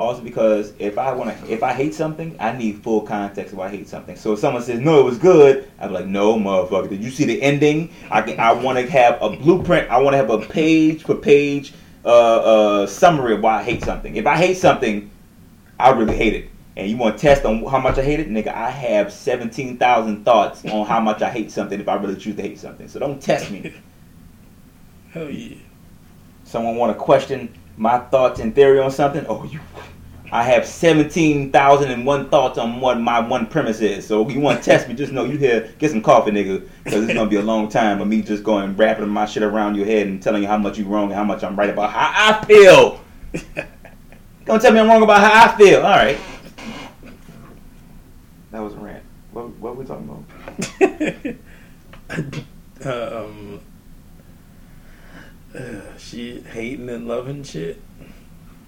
also 0.00 0.22
because 0.22 0.72
if 0.78 0.96
I 0.96 1.12
want 1.12 1.38
to, 1.38 1.52
if 1.52 1.62
I 1.62 1.74
hate 1.74 1.92
something, 1.92 2.34
I 2.40 2.56
need 2.56 2.82
full 2.82 3.02
context 3.02 3.52
of 3.52 3.58
why 3.58 3.66
I 3.66 3.70
hate 3.70 3.86
something. 3.86 4.16
So 4.16 4.32
if 4.32 4.38
someone 4.38 4.62
says 4.62 4.80
no, 4.80 4.98
it 4.98 5.04
was 5.04 5.18
good, 5.18 5.70
I'm 5.78 5.92
like, 5.92 6.06
no, 6.06 6.36
motherfucker, 6.36 6.88
did 6.88 7.04
you 7.04 7.10
see 7.10 7.26
the 7.26 7.40
ending? 7.42 7.92
I 8.10 8.22
can, 8.22 8.40
I 8.40 8.52
want 8.52 8.78
to 8.78 8.90
have 8.90 9.20
a 9.20 9.36
blueprint. 9.36 9.90
I 9.90 9.98
want 9.98 10.14
to 10.14 10.16
have 10.16 10.30
a 10.30 10.38
page 10.38 11.02
for 11.02 11.14
page 11.14 11.74
uh, 12.06 12.08
uh, 12.08 12.86
summary 12.86 13.34
of 13.34 13.42
why 13.42 13.58
I 13.58 13.62
hate 13.62 13.84
something. 13.84 14.16
If 14.16 14.26
I 14.26 14.36
hate 14.36 14.56
something, 14.56 15.10
I 15.78 15.90
really 15.90 16.16
hate 16.16 16.32
it. 16.32 16.50
And 16.76 16.88
you 16.88 16.96
want 16.96 17.18
to 17.18 17.20
test 17.20 17.44
on 17.44 17.62
how 17.66 17.78
much 17.78 17.98
I 17.98 18.02
hate 18.02 18.20
it, 18.20 18.30
nigga? 18.30 18.54
I 18.54 18.70
have 18.70 19.12
seventeen 19.12 19.76
thousand 19.76 20.24
thoughts 20.24 20.64
on 20.64 20.86
how 20.86 21.00
much 21.00 21.20
I 21.20 21.28
hate 21.28 21.50
something. 21.50 21.78
If 21.78 21.88
I 21.88 21.96
really 21.96 22.16
choose 22.16 22.36
to 22.36 22.42
hate 22.42 22.58
something, 22.58 22.88
so 22.88 23.00
don't 23.00 23.20
test 23.20 23.50
me. 23.50 23.74
Hell 25.10 25.28
yeah! 25.28 25.56
someone 26.44 26.76
want 26.76 26.96
to 26.96 26.98
question 26.98 27.52
my 27.80 27.98
thoughts 27.98 28.40
and 28.40 28.54
theory 28.54 28.78
on 28.78 28.90
something, 28.90 29.24
oh, 29.26 29.42
you, 29.44 29.58
I 30.30 30.42
have 30.42 30.66
seventeen 30.66 31.50
thousand 31.50 31.90
and 31.90 32.04
one 32.04 32.28
thoughts 32.28 32.58
on 32.58 32.78
what 32.78 33.00
my 33.00 33.20
one 33.20 33.46
premise 33.46 33.80
is. 33.80 34.06
So 34.06 34.24
if 34.24 34.34
you 34.34 34.38
want 34.38 34.58
to 34.58 34.64
test 34.64 34.86
me, 34.86 34.94
just 34.94 35.12
know 35.12 35.24
you 35.24 35.38
here, 35.38 35.72
get 35.78 35.90
some 35.90 36.02
coffee, 36.02 36.30
nigga, 36.30 36.68
because 36.84 37.04
it's 37.04 37.14
gonna 37.14 37.28
be 37.28 37.36
a 37.36 37.42
long 37.42 37.70
time 37.70 38.02
of 38.02 38.06
me 38.06 38.20
just 38.20 38.44
going 38.44 38.76
wrapping 38.76 39.08
my 39.08 39.24
shit 39.24 39.42
around 39.42 39.76
your 39.76 39.86
head 39.86 40.06
and 40.06 40.22
telling 40.22 40.42
you 40.42 40.48
how 40.48 40.58
much 40.58 40.76
you 40.76 40.84
wrong 40.84 41.04
and 41.06 41.14
how 41.14 41.24
much 41.24 41.42
I'm 41.42 41.56
right 41.56 41.70
about 41.70 41.90
how 41.90 42.12
I 42.14 42.44
feel. 42.44 43.00
Don't 44.44 44.60
tell 44.60 44.72
me 44.72 44.80
I'm 44.80 44.86
wrong 44.86 45.02
about 45.02 45.20
how 45.20 45.50
I 45.50 45.56
feel. 45.56 45.78
All 45.78 45.96
right. 45.96 46.18
That 48.50 48.60
was 48.60 48.74
a 48.74 48.76
rant. 48.76 49.02
What 49.32 49.48
what 49.56 49.76
we 49.76 49.86
talking 49.86 50.24
about? 52.82 53.24
um, 53.24 53.60
uh, 55.58 55.96
she 55.98 56.40
hating 56.40 56.88
and 56.88 57.06
loving 57.08 57.42
shit. 57.42 57.80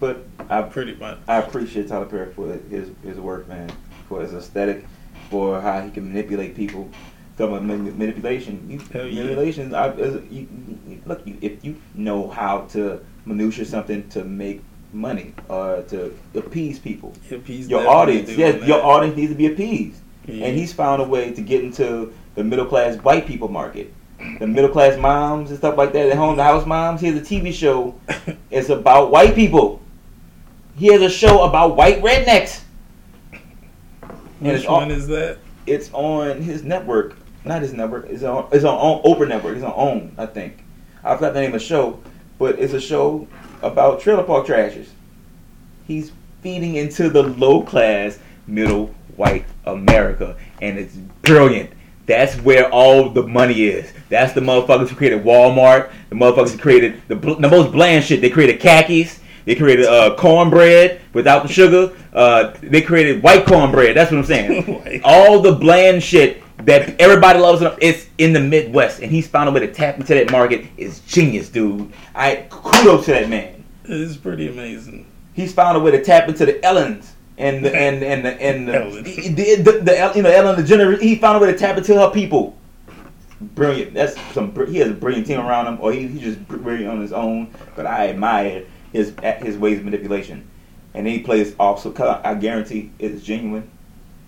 But 0.01 0.25
I 0.51 0.63
Pretty 0.63 0.95
much. 0.97 1.19
I 1.29 1.37
appreciate 1.37 1.89
Tyler 1.89 2.07
Perry 2.07 2.33
for 2.33 2.49
his 2.69 2.91
his 3.05 3.19
work, 3.19 3.47
man, 3.49 3.71
for 4.09 4.21
his 4.21 4.35
aesthetic, 4.35 4.85
for 5.31 5.61
how 5.61 5.81
he 5.83 5.91
can 5.91 6.09
manipulate 6.09 6.57
people. 6.57 6.91
Talking 7.39 7.55
about 7.57 7.65
manipulation, 7.97 8.69
you, 8.69 8.79
Hell 8.93 9.07
yeah. 9.07 9.23
manipulation. 9.23 9.75
I, 9.75 9.95
you, 9.95 10.47
you, 10.87 11.03
look, 11.07 11.27
you, 11.27 11.39
if 11.41 11.65
you 11.65 11.77
know 11.95 12.29
how 12.29 12.63
to 12.73 13.01
minutia 13.25 13.65
something 13.65 14.07
to 14.11 14.23
make 14.25 14.61
money 14.93 15.33
or 15.49 15.83
to 15.89 16.15
appease 16.35 16.79
people, 16.79 17.15
he's 17.47 17.69
your 17.69 17.89
audience, 17.89 18.29
yes, 18.37 18.61
that. 18.61 18.69
your 18.69 18.85
audience 18.85 19.17
needs 19.17 19.33
to 19.33 19.39
be 19.39 19.47
appeased, 19.47 19.99
Yeah. 20.27 20.45
and 20.47 20.59
he's 20.59 20.75
found 20.75 21.01
a 21.01 21.07
way 21.07 21.33
to 21.33 21.41
get 21.41 21.65
into 21.65 22.13
the 22.35 22.45
middle 22.45 22.67
class 22.67 22.97
white 22.99 23.27
people 23.27 23.49
market. 23.49 23.95
The 24.39 24.47
middle 24.47 24.71
class 24.71 24.99
moms 24.99 25.51
and 25.51 25.59
stuff 25.59 25.77
like 25.77 25.93
that, 25.93 26.09
at 26.09 26.17
home, 26.17 26.37
the 26.37 26.45
house 26.45 26.67
moms. 26.67 27.01
He 27.01 27.09
has 27.09 27.17
a 27.17 27.21
TV 27.21 27.53
show 27.53 27.95
it's 28.51 28.69
about 28.69 29.11
white 29.11 29.35
people. 29.35 29.81
He 30.77 30.87
has 30.89 31.03
a 31.03 31.11
show 31.11 31.45
about 31.45 31.77
white 31.77 32.03
rednecks. 32.03 32.63
And 34.41 34.53
Which 34.53 34.67
one 34.67 34.91
is 34.91 35.07
that? 35.09 35.39
It's 35.67 35.91
on 35.93 36.41
his 36.41 36.65
network. 36.65 37.17
Not 37.45 37.63
his 37.63 37.73
network. 37.73 38.07
It's 38.09 38.23
on 38.23 38.49
it's 38.53 38.65
on, 38.65 38.75
on 38.75 39.03
Oprah 39.03 39.29
network. 39.29 39.57
It's 39.57 39.65
on 39.65 39.73
OWN, 39.75 40.15
I 40.19 40.27
think. 40.27 40.65
I 41.05 41.15
forgot 41.15 41.35
the 41.35 41.41
name 41.41 41.55
of 41.55 41.61
the 41.61 41.67
show, 41.67 42.01
but 42.39 42.59
it's 42.59 42.73
a 42.73 42.81
show 42.81 43.27
about 43.63 44.01
trailer 44.01 44.23
park 44.25 44.47
trashers. 44.47 44.91
He's 45.87 46.13
feeding 46.43 46.77
into 46.77 47.09
the 47.09 47.23
low 47.23 47.63
class 47.63 48.19
middle 48.47 48.95
white 49.17 49.45
America, 49.65 50.37
and 50.61 50.79
it's 50.79 50.95
brilliant. 51.23 51.71
That's 52.07 52.35
where 52.37 52.69
all 52.71 53.09
the 53.11 53.23
money 53.27 53.65
is. 53.65 53.93
That's 54.09 54.33
the 54.33 54.41
motherfuckers 54.41 54.89
who 54.89 54.97
created 54.97 55.25
Walmart. 55.25 55.93
The 56.11 56.17
motherfuckers 56.17 56.51
who 56.53 56.59
created 56.59 57.01
the, 57.09 57.15
the 57.15 57.49
most 57.49 57.73
bland 57.73 58.05
shit. 58.05 58.21
They 58.21 58.31
created 58.31 58.61
khakis. 58.61 59.21
They 59.45 59.55
created 59.55 59.87
uh, 59.87 60.15
cornbread 60.17 61.01
without 61.13 61.43
the 61.43 61.49
sugar. 61.49 61.97
Uh, 62.13 62.55
they 62.63 62.81
created 62.83 63.23
white 63.23 63.45
cornbread. 63.45 63.97
That's 63.97 64.11
what 64.11 64.19
I'm 64.19 64.25
saying. 64.25 65.03
All 65.05 65.41
the 65.41 65.53
bland 65.53 66.03
shit 66.03 66.43
that 66.59 67.01
everybody 67.01 67.41
loves, 67.41 67.63
it's 67.81 68.07
in 68.19 68.33
the 68.33 68.41
Midwest, 68.41 69.01
and 69.01 69.11
he's 69.11 69.27
found 69.27 69.49
a 69.49 69.53
way 69.53 69.61
to 69.61 69.73
tap 69.73 69.97
into 69.99 70.15
that 70.15 70.31
market. 70.31 70.67
Is 70.77 71.01
genius, 71.01 71.49
dude. 71.49 71.93
I 72.15 72.47
kudos 72.51 73.07
to 73.07 73.13
that 73.13 73.29
man 73.29 73.65
It's 73.85 74.17
pretty 74.17 74.49
amazing. 74.49 75.07
he's 75.33 75.53
found 75.53 75.77
a 75.77 75.81
way 75.81 75.91
to 75.91 76.05
tap 76.05 76.29
into 76.29 76.47
the 76.47 76.55
Ellens 76.65 77.13
and 77.43 77.65
the 77.65 77.75
and 77.85 78.03
and 78.03 78.25
the, 78.25 78.43
and 78.43 78.69
the, 78.69 78.75
Ellen. 78.75 79.03
the, 79.03 79.29
the, 79.29 79.55
the, 79.57 79.73
the 79.85 80.13
you 80.17 80.23
know 80.23 80.31
Ellen 80.31 80.57
DeGeneres. 80.65 81.01
He 81.01 81.17
found 81.17 81.37
a 81.37 81.41
way 81.47 81.53
to 81.53 81.59
tap 81.59 81.77
into 81.79 81.95
her 81.99 82.11
people. 82.11 82.57
Brilliant. 83.41 83.95
That's 83.95 84.15
some. 84.33 84.55
He 84.69 84.79
has 84.79 84.91
a 84.91 84.95
brilliant 84.95 85.27
team 85.27 85.41
around 85.41 85.67
him, 85.67 85.79
or 85.81 85.93
he, 85.93 86.07
he's 86.07 86.21
just 86.23 86.49
br- 86.49 86.59
brilliant 86.59 86.91
on 86.93 87.01
his 87.01 87.13
own. 87.13 87.53
But 87.75 87.87
I 87.87 88.09
admire 88.09 88.65
his 88.93 89.15
his 89.43 89.59
ways 89.59 89.79
of 89.79 89.85
manipulation, 89.85 90.49
and 90.95 91.07
he 91.07 91.19
plays 91.21 91.55
also. 91.59 91.91
'cause 91.91 92.21
I 92.25 92.35
guarantee 92.35 92.93
it's 93.01 93.23
genuine. 93.25 93.69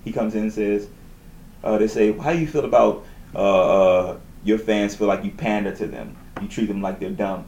He 0.04 0.12
comes 0.12 0.34
in 0.34 0.42
and 0.42 0.52
says, 0.52 0.88
uh, 1.62 1.78
"They 1.78 1.86
say, 1.86 2.12
how 2.12 2.30
you 2.30 2.46
feel 2.48 2.64
about 2.64 3.04
uh, 3.34 3.38
uh, 3.38 4.16
your 4.44 4.58
fans 4.58 4.96
feel 4.96 5.06
like 5.06 5.24
you 5.24 5.30
pander 5.30 5.74
to 5.76 5.86
them, 5.86 6.16
you 6.42 6.48
treat 6.48 6.66
them 6.66 6.82
like 6.82 6.98
they're 6.98 7.10
dumb." 7.10 7.44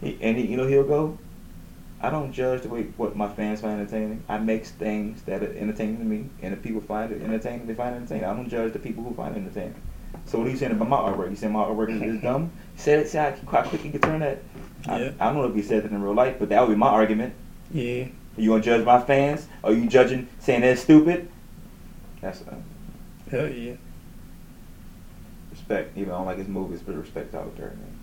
He, 0.00 0.16
and 0.22 0.38
he, 0.38 0.46
you 0.46 0.56
know 0.56 0.66
he'll 0.66 0.84
go, 0.84 1.18
I 2.02 2.08
don't 2.08 2.32
judge 2.32 2.62
the 2.62 2.68
way 2.68 2.84
what 2.96 3.14
my 3.14 3.28
fans 3.28 3.60
find 3.60 3.78
entertaining. 3.78 4.24
I 4.28 4.38
make 4.38 4.64
things 4.64 5.22
that 5.22 5.42
are 5.42 5.52
entertaining 5.54 5.98
to 5.98 6.04
me, 6.04 6.30
and 6.40 6.54
if 6.54 6.62
people 6.62 6.80
find 6.80 7.12
it 7.12 7.22
entertaining, 7.22 7.66
they 7.66 7.74
find 7.74 7.94
it 7.94 7.98
entertaining. 7.98 8.24
I 8.24 8.34
don't 8.34 8.48
judge 8.48 8.72
the 8.72 8.78
people 8.78 9.04
who 9.04 9.14
find 9.14 9.36
it 9.36 9.40
entertaining. 9.40 9.74
So 10.24 10.38
what 10.38 10.46
are 10.46 10.50
you 10.50 10.56
saying 10.56 10.72
about 10.72 10.88
my 10.88 10.96
artwork? 10.96 11.30
You 11.30 11.36
saying 11.36 11.52
my 11.52 11.62
artwork 11.64 11.90
is, 11.94 12.02
is 12.16 12.22
dumb? 12.22 12.50
Said 12.76 13.00
it. 13.00 13.08
See 13.08 13.18
how, 13.18 13.30
quick 13.32 13.84
you 13.84 13.90
can 13.90 14.00
turn 14.00 14.20
that. 14.20 14.42
I, 14.86 15.02
Yeah. 15.02 15.12
I 15.20 15.26
don't 15.26 15.36
know 15.36 15.44
if 15.44 15.54
he 15.54 15.62
said 15.62 15.84
that 15.84 15.92
in 15.92 16.02
real 16.02 16.14
life, 16.14 16.36
but 16.38 16.48
that 16.48 16.60
would 16.60 16.72
be 16.72 16.78
my 16.78 16.88
argument. 16.88 17.34
Yeah. 17.70 18.04
Are 18.04 18.40
You 18.40 18.50
gonna 18.50 18.62
judge 18.62 18.84
my 18.84 19.00
fans? 19.00 19.46
Are 19.62 19.72
you 19.72 19.86
judging 19.86 20.28
saying 20.38 20.62
they're 20.62 20.76
stupid? 20.76 21.30
That's 22.20 22.42
uh, 22.42 22.54
Hell 23.30 23.48
yeah. 23.48 23.74
respect. 25.50 25.96
Even 25.96 26.12
I 26.12 26.16
don't 26.18 26.26
like 26.26 26.38
his 26.38 26.48
movies, 26.48 26.80
but 26.84 26.96
respect 26.96 27.32
Tyler 27.32 27.50
Perry. 27.50 27.70
Man. 27.70 27.99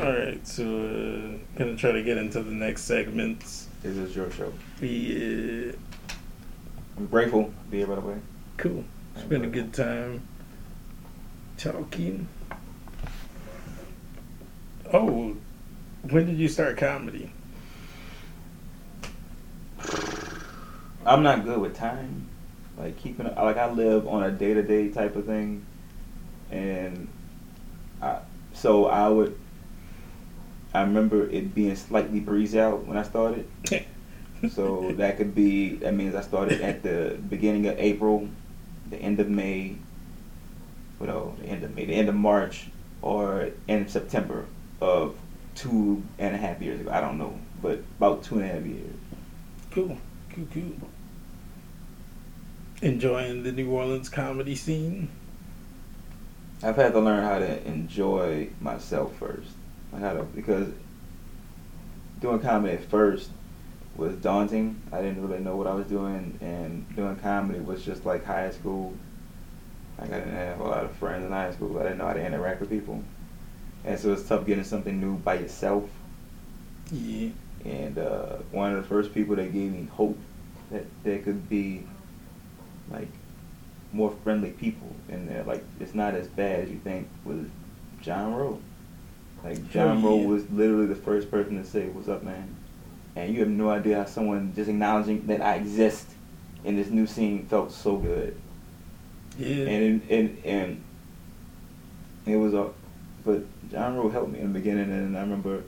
All 0.00 0.12
right, 0.12 0.46
so 0.46 0.62
uh, 0.62 1.58
gonna 1.58 1.74
try 1.74 1.90
to 1.90 2.04
get 2.04 2.18
into 2.18 2.40
the 2.40 2.52
next 2.52 2.82
segments. 2.82 3.66
This 3.82 3.96
is 3.96 4.14
your 4.14 4.30
show. 4.30 4.52
Yeah, 4.80 5.72
I'm 6.96 7.06
grateful 7.06 7.46
to 7.46 7.50
be 7.68 7.78
here, 7.78 7.88
by 7.88 7.96
the 7.96 8.02
way. 8.02 8.18
cool. 8.58 8.84
It's 9.16 9.24
been 9.24 9.42
a 9.44 9.48
good 9.48 9.74
time 9.74 10.22
talking. 11.56 12.28
Oh, 14.92 15.36
when 16.02 16.26
did 16.26 16.38
you 16.38 16.46
start 16.46 16.76
comedy? 16.76 17.32
I'm 21.04 21.24
not 21.24 21.44
good 21.44 21.58
with 21.58 21.76
time. 21.76 22.28
Like 22.76 22.96
keeping 22.98 23.26
like 23.26 23.56
I 23.56 23.68
live 23.72 24.06
on 24.06 24.22
a 24.22 24.30
day 24.30 24.54
to 24.54 24.62
day 24.62 24.90
type 24.90 25.16
of 25.16 25.26
thing, 25.26 25.66
and 26.52 27.08
I 28.00 28.18
so 28.54 28.86
I 28.86 29.08
would. 29.08 29.36
I 30.74 30.82
remember 30.82 31.28
it 31.30 31.54
being 31.54 31.74
slightly 31.76 32.20
breeze 32.20 32.54
out 32.54 32.86
when 32.86 32.96
I 32.96 33.02
started. 33.02 33.48
So 34.52 34.92
that 34.98 35.16
could 35.16 35.34
be 35.34 35.76
that 35.76 35.94
means 35.94 36.14
I 36.14 36.20
started 36.20 36.60
at 36.60 36.84
the 36.84 37.18
beginning 37.28 37.66
of 37.66 37.76
April, 37.76 38.28
the 38.88 38.96
end 38.96 39.18
of 39.18 39.28
May. 39.28 39.74
Well, 41.00 41.34
the 41.40 41.46
end 41.46 41.64
of 41.64 41.74
May, 41.74 41.86
the 41.86 41.94
end 41.94 42.08
of 42.08 42.14
March, 42.14 42.68
or 43.02 43.50
end 43.68 43.86
of 43.86 43.90
September 43.90 44.46
of 44.80 45.16
two 45.56 46.04
and 46.18 46.36
a 46.36 46.38
half 46.38 46.62
years 46.62 46.80
ago. 46.80 46.90
I 46.92 47.00
don't 47.00 47.18
know, 47.18 47.36
but 47.60 47.80
about 47.96 48.22
two 48.22 48.36
and 48.36 48.44
a 48.44 48.48
half 48.48 48.64
years. 48.64 48.94
Cool, 49.72 49.98
cool, 50.32 50.46
cool. 50.54 50.88
Enjoying 52.80 53.42
the 53.42 53.50
New 53.50 53.68
Orleans 53.70 54.08
comedy 54.08 54.54
scene. 54.54 55.08
I've 56.62 56.76
had 56.76 56.92
to 56.92 57.00
learn 57.00 57.24
how 57.24 57.40
to 57.40 57.66
enjoy 57.66 58.50
myself 58.60 59.16
first. 59.16 59.50
I 59.94 59.98
had 59.98 60.14
to 60.14 60.22
because 60.22 60.68
doing 62.20 62.40
comedy 62.40 62.74
at 62.74 62.84
first 62.84 63.30
was 63.96 64.16
daunting. 64.16 64.80
I 64.92 65.02
didn't 65.02 65.26
really 65.26 65.42
know 65.42 65.56
what 65.56 65.66
I 65.66 65.74
was 65.74 65.86
doing, 65.86 66.38
and 66.40 66.86
doing 66.94 67.16
comedy 67.16 67.60
was 67.60 67.84
just 67.84 68.06
like 68.06 68.24
high 68.24 68.50
school. 68.50 68.94
Like 69.98 70.12
I 70.12 70.18
didn't 70.18 70.34
have 70.34 70.60
a 70.60 70.64
lot 70.64 70.84
of 70.84 70.92
friends 70.92 71.24
in 71.24 71.32
high 71.32 71.52
school. 71.52 71.78
I 71.78 71.82
didn't 71.82 71.98
know 71.98 72.06
how 72.06 72.12
to 72.12 72.24
interact 72.24 72.60
with 72.60 72.70
people, 72.70 73.02
and 73.84 73.98
so 73.98 74.12
it's 74.12 74.26
tough 74.28 74.46
getting 74.46 74.64
something 74.64 75.00
new 75.00 75.16
by 75.16 75.34
yourself. 75.34 75.88
Yeah, 76.90 77.30
And 77.66 77.98
uh, 77.98 78.36
one 78.50 78.72
of 78.72 78.82
the 78.82 78.88
first 78.88 79.12
people 79.12 79.36
that 79.36 79.52
gave 79.52 79.72
me 79.72 79.88
hope 79.92 80.16
that 80.70 80.86
there 81.02 81.18
could 81.18 81.48
be 81.48 81.84
like 82.90 83.08
more 83.92 84.14
friendly 84.22 84.52
people 84.52 84.94
in 85.08 85.26
there. 85.26 85.42
Like 85.42 85.64
it's 85.80 85.94
not 85.94 86.14
as 86.14 86.28
bad 86.28 86.60
as 86.60 86.70
you 86.70 86.78
think. 86.78 87.08
Was 87.24 87.46
John 88.00 88.34
Rowe. 88.34 88.60
Like 89.44 89.70
John 89.70 90.02
Rowe 90.02 90.16
was 90.16 90.48
literally 90.50 90.86
the 90.86 90.94
first 90.94 91.30
person 91.30 91.56
to 91.62 91.64
say, 91.64 91.86
"What's 91.88 92.08
up, 92.08 92.22
man?" 92.22 92.56
and 93.18 93.34
you 93.34 93.40
have 93.40 93.48
no 93.48 93.68
idea 93.68 93.96
how 93.96 94.04
someone 94.04 94.52
just 94.54 94.70
acknowledging 94.70 95.26
that 95.26 95.40
I 95.40 95.56
exist 95.56 96.08
in 96.64 96.76
this 96.76 96.88
new 96.88 97.06
scene 97.06 97.46
felt 97.46 97.72
so 97.72 97.96
good. 97.96 98.40
Yeah. 99.36 99.66
And 99.66 100.10
and 100.10 100.38
and 100.44 100.84
it 102.26 102.36
was 102.36 102.54
a, 102.54 102.70
but 103.24 103.42
John 103.70 103.96
Rowe 103.96 104.08
helped 104.08 104.30
me 104.30 104.38
in 104.38 104.52
the 104.52 104.58
beginning, 104.58 104.90
and 104.90 105.16
I 105.16 105.20
remember 105.20 105.62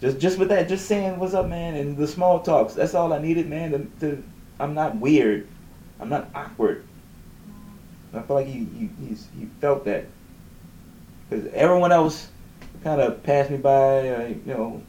just 0.00 0.18
just 0.18 0.38
with 0.38 0.48
that, 0.50 0.68
just 0.68 0.86
saying 0.86 1.18
what's 1.18 1.34
up, 1.34 1.48
man, 1.48 1.74
and 1.74 1.96
the 1.96 2.06
small 2.06 2.40
talks. 2.40 2.74
That's 2.74 2.94
all 2.94 3.12
I 3.12 3.18
needed, 3.18 3.48
man. 3.48 3.72
To, 3.72 3.78
to 4.00 4.22
I'm 4.60 4.74
not 4.74 4.96
weird, 4.96 5.48
I'm 5.98 6.08
not 6.08 6.28
awkward. 6.34 6.84
I 8.14 8.22
feel 8.22 8.36
like 8.36 8.46
he 8.46 8.64
he 8.64 8.90
he's, 9.00 9.26
he 9.38 9.46
felt 9.60 9.84
that 9.86 10.06
because 11.28 11.46
everyone 11.52 11.92
else 11.92 12.28
kind 12.86 13.00
of 13.00 13.20
passed 13.24 13.50
me 13.50 13.56
by, 13.56 14.08
uh, 14.08 14.28
you 14.28 14.42
know. 14.46 14.80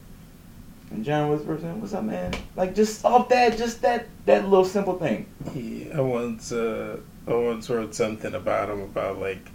And 0.91 1.03
John 1.03 1.29
was 1.29 1.41
person, 1.41 1.81
what's 1.81 1.93
up, 1.93 2.03
man? 2.03 2.31
Like 2.55 2.75
just 2.75 3.03
off 3.03 3.27
that, 3.29 3.57
just 3.57 3.81
that 3.81 4.05
that 4.25 4.47
little 4.47 4.65
simple 4.65 4.97
thing. 4.99 5.25
Yeah, 5.53 5.97
I 5.97 6.01
once 6.01 6.51
uh, 6.51 6.99
I 7.27 7.33
once 7.33 7.69
wrote 7.69 7.95
something 7.95 8.35
about 8.35 8.69
him 8.69 8.81
about 8.81 9.19
like 9.19 9.49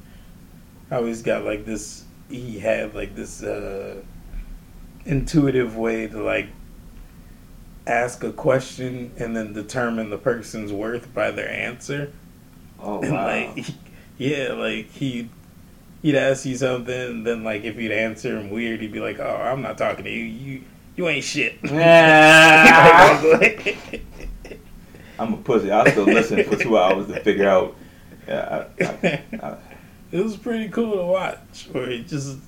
how 0.90 1.04
he's 1.04 1.22
got 1.22 1.44
like 1.44 1.64
this. 1.64 2.04
He 2.28 2.58
had 2.58 2.94
like 2.94 3.14
this 3.14 3.42
uh, 3.44 4.02
intuitive 5.06 5.76
way 5.76 6.08
to 6.08 6.22
like 6.22 6.48
ask 7.86 8.24
a 8.24 8.32
question 8.32 9.12
and 9.18 9.36
then 9.36 9.52
determine 9.52 10.10
the 10.10 10.18
person's 10.18 10.72
worth 10.72 11.14
by 11.14 11.30
their 11.30 11.48
answer. 11.48 12.12
Oh 12.80 13.00
And 13.02 13.12
wow. 13.12 13.26
like, 13.54 13.66
yeah, 14.18 14.52
like 14.52 14.90
he 14.90 15.30
he'd 16.02 16.16
ask 16.16 16.44
you 16.44 16.56
something, 16.56 16.94
and 16.94 17.26
then 17.26 17.42
like 17.44 17.64
if 17.64 17.76
you'd 17.76 17.92
answer 17.92 18.38
him 18.38 18.50
weird, 18.50 18.80
he'd 18.80 18.92
be 18.92 19.00
like, 19.00 19.18
"Oh, 19.18 19.36
I'm 19.36 19.62
not 19.62 19.78
talking 19.78 20.04
to 20.04 20.10
you. 20.10 20.24
You 20.24 20.62
you 20.96 21.08
ain't 21.08 21.24
shit." 21.24 21.58
Yeah. 21.62 23.20
I'm 25.18 25.34
a 25.34 25.36
pussy. 25.38 25.70
I 25.70 25.88
still 25.90 26.04
listen 26.04 26.42
for 26.44 26.56
two 26.56 26.76
hours 26.78 27.06
to 27.08 27.20
figure 27.20 27.48
out. 27.48 27.76
Yeah, 28.26 28.66
I, 28.80 28.84
I, 28.84 29.22
I, 29.42 29.56
it 30.10 30.22
was 30.22 30.36
pretty 30.36 30.68
cool 30.68 30.96
to 30.96 31.04
watch, 31.06 31.68
where 31.72 31.88
he 31.90 32.02
just 32.04 32.38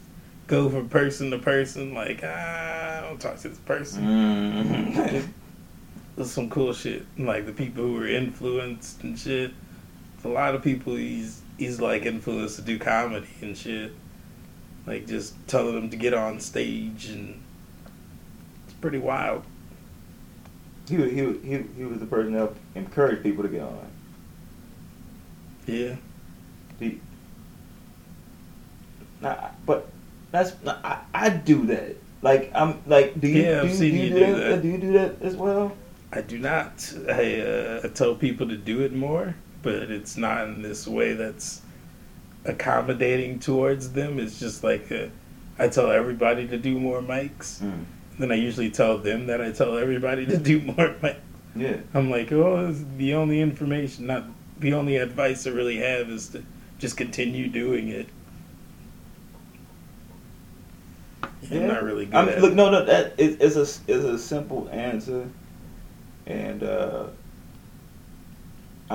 go 0.46 0.68
from 0.68 0.88
person 0.88 1.30
to 1.30 1.38
person, 1.38 1.94
like, 1.94 2.20
ah, 2.22 2.98
I 2.98 3.00
don't 3.02 3.20
talk 3.20 3.38
to 3.38 3.48
this 3.48 3.58
person. 3.58 4.02
mm, 4.04 5.14
It 5.14 5.24
was 6.16 6.30
some 6.30 6.48
cool 6.50 6.72
shit. 6.72 7.06
Like 7.18 7.46
the 7.46 7.52
people 7.52 7.84
who 7.84 7.94
were 7.94 8.06
influenced 8.08 9.02
and 9.02 9.18
shit. 9.18 9.52
A 10.24 10.28
lot 10.28 10.54
of 10.54 10.62
people 10.62 10.94
he's 10.94 11.42
he's 11.58 11.80
like 11.80 12.04
influenced 12.06 12.56
to 12.56 12.62
do 12.62 12.78
comedy 12.78 13.26
and 13.40 13.56
shit. 13.56 13.92
Like 14.86 15.06
just 15.06 15.34
telling 15.46 15.74
them 15.74 15.90
to 15.90 15.96
get 15.96 16.12
on 16.14 16.40
stage 16.40 17.06
and 17.06 17.40
it's 18.66 18.74
pretty 18.74 18.98
wild. 18.98 19.42
he, 20.88 20.96
was- 20.98 21.10
he, 21.12 21.22
was- 21.22 21.36
he, 21.42 21.64
he 21.76 21.84
was 21.84 21.98
the 22.00 22.06
person 22.06 22.32
that 22.34 22.52
encouraged 22.74 23.22
people 23.22 23.42
to 23.42 23.48
get 23.48 23.62
on. 23.62 23.86
Yeah. 25.66 25.96
He, 26.78 27.00
nah, 29.22 29.48
but 29.64 29.88
that's 30.30 30.52
nah, 30.62 30.76
I, 30.84 30.98
I 31.14 31.28
do 31.30 31.66
that. 31.66 31.96
Like 32.20 32.50
I'm 32.54 32.82
like, 32.86 33.18
do 33.20 33.28
you 33.28 33.42
Yeah, 33.42 33.62
do, 33.62 33.68
do 33.78 33.86
you 33.86 33.92
you 34.02 34.08
do, 34.10 34.14
do 34.14 34.26
that? 34.34 34.48
that. 34.48 34.62
Do 34.62 34.68
you 34.68 34.78
do 34.78 34.92
that 34.94 35.22
as 35.22 35.36
well? 35.36 35.76
I 36.12 36.20
do 36.20 36.38
not. 36.38 36.92
I, 37.08 37.40
uh, 37.40 37.80
I 37.84 37.88
tell 37.88 38.14
people 38.14 38.48
to 38.48 38.56
do 38.56 38.80
it 38.82 38.92
more, 38.94 39.34
but 39.64 39.90
it's 39.90 40.16
not 40.16 40.46
in 40.46 40.62
this 40.62 40.86
way 40.86 41.14
that's 41.14 41.62
accommodating 42.44 43.40
towards 43.40 43.92
them. 43.92 44.20
It's 44.20 44.38
just 44.38 44.62
like 44.62 44.92
uh, 44.92 45.06
I 45.58 45.68
tell 45.68 45.90
everybody 45.90 46.46
to 46.48 46.58
do 46.58 46.78
more 46.78 47.00
mics. 47.00 47.60
Mm. 47.60 47.84
Then 48.18 48.30
I 48.30 48.36
usually 48.36 48.70
tell 48.70 48.98
them 48.98 49.26
that 49.26 49.40
I 49.40 49.50
tell 49.50 49.76
everybody 49.76 50.26
to 50.26 50.36
do 50.36 50.60
more 50.76 50.94
mics. 51.02 51.16
Yeah. 51.56 51.78
I'm 51.94 52.10
like, 52.10 52.30
oh, 52.30 52.72
the 52.96 53.14
only 53.14 53.40
information, 53.40 54.06
not 54.06 54.24
the 54.58 54.74
only 54.74 54.96
advice 54.96 55.46
I 55.46 55.50
really 55.50 55.78
have 55.78 56.08
is 56.10 56.28
to 56.28 56.44
just 56.78 56.96
continue 56.96 57.48
doing 57.48 57.88
it. 57.88 58.08
I'm 61.50 61.66
not 61.66 61.82
really 61.82 62.06
good 62.06 62.14
I'm, 62.14 62.28
at 62.28 62.40
look, 62.40 62.54
no, 62.54 62.70
no, 62.70 62.84
that 62.84 63.18
is 63.18 63.36
is 63.36 63.56
a 63.56 63.92
is 63.92 64.04
a 64.04 64.18
simple 64.18 64.68
answer, 64.70 65.28
and 66.26 66.62
uh, 66.62 67.06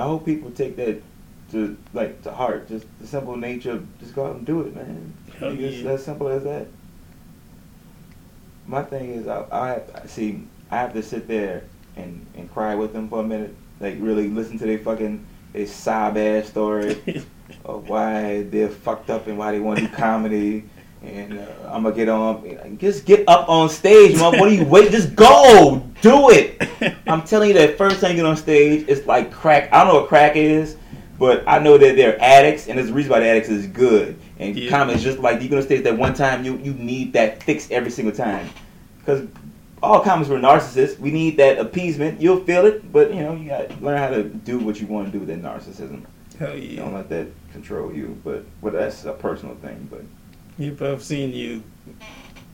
I 0.00 0.04
hope 0.04 0.24
people 0.24 0.50
take 0.50 0.76
that 0.76 1.02
to 1.52 1.76
like 1.92 2.22
to 2.22 2.32
heart. 2.32 2.68
Just 2.68 2.86
the 3.00 3.06
simple 3.06 3.36
nature 3.36 3.72
of 3.72 3.98
just 4.00 4.14
go 4.14 4.26
out 4.26 4.36
and 4.36 4.46
do 4.46 4.62
it, 4.62 4.74
man. 4.74 5.12
Hell 5.38 5.52
It's 5.58 5.78
yeah. 5.78 5.90
as 5.90 6.04
simple 6.04 6.28
as 6.28 6.44
that. 6.44 6.66
My 8.66 8.82
thing 8.82 9.10
is, 9.10 9.26
I, 9.26 9.44
I 9.50 9.68
have, 9.68 10.10
see, 10.10 10.44
I 10.70 10.76
have 10.76 10.92
to 10.94 11.02
sit 11.02 11.28
there 11.28 11.64
and 11.96 12.24
and 12.34 12.50
cry 12.52 12.74
with 12.74 12.92
them 12.92 13.08
for 13.08 13.20
a 13.20 13.22
minute, 13.22 13.54
like 13.80 13.96
really 13.98 14.28
listen 14.28 14.58
to 14.60 14.66
their 14.66 14.78
fucking 14.78 15.26
their 15.52 15.66
sob 15.66 16.16
ass 16.16 16.48
story 16.48 17.24
of 17.64 17.88
why 17.88 18.42
they're 18.44 18.68
fucked 18.68 19.10
up 19.10 19.26
and 19.26 19.36
why 19.36 19.52
they 19.52 19.60
want 19.60 19.80
to 19.80 19.86
do 19.86 19.92
comedy. 19.92 20.64
And 21.02 21.38
uh, 21.38 21.46
I'm 21.66 21.82
gonna 21.82 21.94
get 21.94 22.08
on. 22.08 22.78
Just 22.78 23.06
get 23.06 23.26
up 23.26 23.48
on 23.48 23.68
stage, 23.70 24.16
man. 24.16 24.38
What 24.38 24.48
are 24.48 24.54
you 24.54 24.64
waiting? 24.64 24.92
Just 24.92 25.14
go, 25.16 25.82
do 26.02 26.30
it. 26.30 26.62
I'm 27.06 27.22
telling 27.22 27.48
you 27.48 27.54
that 27.54 27.76
first 27.78 28.00
time 28.00 28.10
you 28.10 28.16
get 28.16 28.26
on 28.26 28.36
stage, 28.36 28.86
it's 28.88 29.06
like 29.06 29.32
crack. 29.32 29.72
I 29.72 29.84
don't 29.84 29.92
know 29.94 30.00
what 30.00 30.08
crack 30.08 30.36
is, 30.36 30.76
but 31.18 31.44
I 31.46 31.58
know 31.58 31.76
that 31.78 31.96
they're 31.96 32.20
addicts, 32.22 32.68
and 32.68 32.78
there's 32.78 32.90
a 32.90 32.94
reason 32.94 33.10
why 33.10 33.20
the 33.20 33.26
addicts 33.26 33.48
is 33.50 33.66
good. 33.66 34.16
And 34.38 34.56
Yeah. 34.56 34.70
comedy 34.70 34.98
just 35.00 35.18
like 35.18 35.42
you 35.42 35.48
get 35.48 35.56
on 35.58 35.62
stage 35.62 35.84
that 35.84 35.96
one 35.98 36.14
time, 36.14 36.44
you 36.44 36.56
you 36.62 36.72
need 36.74 37.12
that 37.12 37.42
fix 37.42 37.70
every 37.70 37.90
single 37.90 38.14
time, 38.14 38.48
because 38.98 39.26
all 39.82 40.00
comics 40.00 40.28
were 40.28 40.38
narcissists. 40.38 40.98
We 40.98 41.10
need 41.10 41.36
that 41.38 41.58
appeasement. 41.58 42.20
You'll 42.20 42.44
feel 42.44 42.66
it, 42.66 42.90
but 42.92 43.12
you 43.14 43.20
know 43.20 43.34
you 43.34 43.48
got 43.48 43.68
to 43.70 43.76
learn 43.84 43.98
how 43.98 44.08
to 44.10 44.22
do 44.24 44.58
what 44.58 44.80
you 44.80 44.86
want 44.86 45.06
to 45.06 45.12
do 45.12 45.18
with 45.18 45.28
that 45.28 45.42
narcissism. 45.42 46.02
Hell 46.38 46.56
yeah. 46.56 46.80
Don't 46.80 46.94
let 46.94 47.08
that 47.10 47.26
control 47.52 47.92
you. 47.92 48.18
But 48.24 48.44
but 48.62 48.72
that's 48.72 49.04
a 49.04 49.12
personal 49.12 49.54
thing. 49.56 49.88
But 49.90 50.02
Yep, 50.58 50.82
I've 50.82 51.02
seen 51.02 51.32
you. 51.34 51.62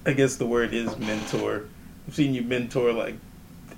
I 0.04 0.12
guess 0.12 0.36
the 0.36 0.46
word 0.46 0.72
is 0.72 0.96
mentor. 0.98 1.64
I've 2.06 2.14
seen 2.14 2.34
you 2.34 2.42
mentor 2.42 2.92
like 2.92 3.14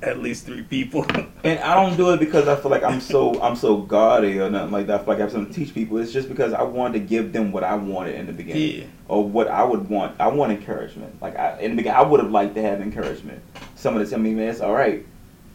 at 0.03 0.21
least 0.21 0.47
three 0.47 0.63
people. 0.63 1.05
and 1.45 1.59
I 1.61 1.75
don't 1.75 1.97
do 1.97 2.13
it 2.13 2.21
because 2.21 2.47
I 2.47 2.57
feel 2.57 2.71
like 2.71 2.85
I'm 2.85 3.01
so 3.01 3.41
I'm 3.43 3.57
so 3.57 3.79
gaudy 3.79 4.39
or 4.41 4.51
nothing 4.51 4.73
like 4.73 4.87
that. 4.87 5.01
I 5.01 5.05
feel 5.05 5.09
like 5.09 5.19
I 5.19 5.23
have 5.23 5.33
something 5.33 5.53
to 5.53 5.59
teach 5.59 5.75
people. 5.75 5.99
It's 5.99 6.13
just 6.13 6.29
because 6.29 6.53
I 6.53 6.63
wanted 6.63 6.95
to 6.95 7.05
give 7.05 7.33
them 7.33 7.53
what 7.53 7.65
I 7.65 7.75
wanted 7.75 8.15
in 8.15 8.27
the 8.27 8.33
beginning. 8.33 8.81
yeah. 8.81 8.87
or 9.09 9.29
what 9.29 9.49
I 9.49 9.65
would 9.65 9.89
want. 9.89 10.21
I 10.21 10.29
want 10.29 10.53
encouragement. 10.53 11.21
Like 11.21 11.37
I, 11.37 11.59
in 11.59 11.73
the 11.73 11.77
beginning, 11.77 11.99
I 11.99 12.03
would 12.03 12.21
have 12.21 12.31
liked 12.31 12.55
to 12.55 12.63
have 12.63 12.81
encouragement. 12.81 13.43
Someone 13.75 14.05
to 14.05 14.11
tell 14.11 14.19
me, 14.19 14.35
man, 14.35 14.49
it's 14.49 14.61
all 14.61 14.75
right. 14.75 15.05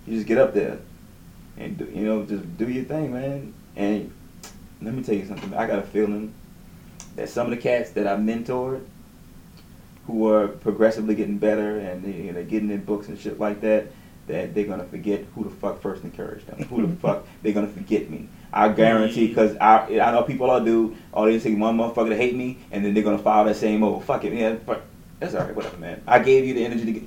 You 0.05 0.15
just 0.15 0.27
get 0.27 0.37
up 0.37 0.53
there 0.53 0.79
and 1.57 1.77
do, 1.77 1.85
you 1.85 2.05
know 2.05 2.25
just 2.25 2.57
do 2.57 2.67
your 2.67 2.83
thing, 2.83 3.13
man. 3.13 3.53
And 3.75 4.11
let 4.81 4.93
me 4.93 5.03
tell 5.03 5.15
you 5.15 5.25
something. 5.25 5.53
I 5.53 5.67
got 5.67 5.79
a 5.79 5.83
feeling 5.83 6.33
that 7.15 7.29
some 7.29 7.47
of 7.47 7.51
the 7.51 7.57
cats 7.57 7.91
that 7.91 8.07
I 8.07 8.15
mentored, 8.15 8.85
who 10.07 10.29
are 10.29 10.47
progressively 10.49 11.15
getting 11.15 11.37
better 11.37 11.79
and 11.79 12.03
you 12.03 12.33
know, 12.33 12.43
getting 12.43 12.69
in 12.69 12.83
books 12.83 13.07
and 13.07 13.17
shit 13.17 13.39
like 13.39 13.61
that, 13.61 13.87
that 14.27 14.55
they're 14.55 14.65
gonna 14.65 14.85
forget 14.85 15.25
who 15.35 15.43
the 15.43 15.49
fuck 15.49 15.81
first 15.81 16.03
encouraged 16.03 16.47
them. 16.47 16.63
Who 16.63 16.81
the 16.81 16.87
mm-hmm. 16.87 16.95
fuck 16.97 17.25
they're 17.41 17.53
gonna 17.53 17.67
forget 17.67 18.09
me. 18.09 18.29
I 18.51 18.69
guarantee 18.69 19.27
mm-hmm. 19.27 19.35
because 19.35 19.57
I 19.57 19.99
I 19.99 20.11
know 20.11 20.23
people 20.23 20.49
all 20.49 20.63
do. 20.63 20.95
All 21.11 21.25
they 21.25 21.39
take 21.39 21.57
one 21.57 21.77
motherfucker 21.77 22.09
to 22.09 22.17
hate 22.17 22.35
me, 22.35 22.59
and 22.71 22.85
then 22.85 22.93
they're 22.93 23.03
gonna 23.03 23.17
follow 23.17 23.45
that 23.47 23.55
same 23.55 23.83
oh 23.83 23.99
fuck 23.99 24.23
it 24.23 24.33
yeah 24.33 24.55
fuck. 24.65 24.81
That's 25.19 25.35
alright 25.35 25.55
whatever 25.55 25.77
man. 25.77 26.01
I 26.07 26.19
gave 26.19 26.45
you 26.45 26.53
the 26.53 26.65
energy 26.65 26.85
to 26.85 26.91
get, 26.91 27.03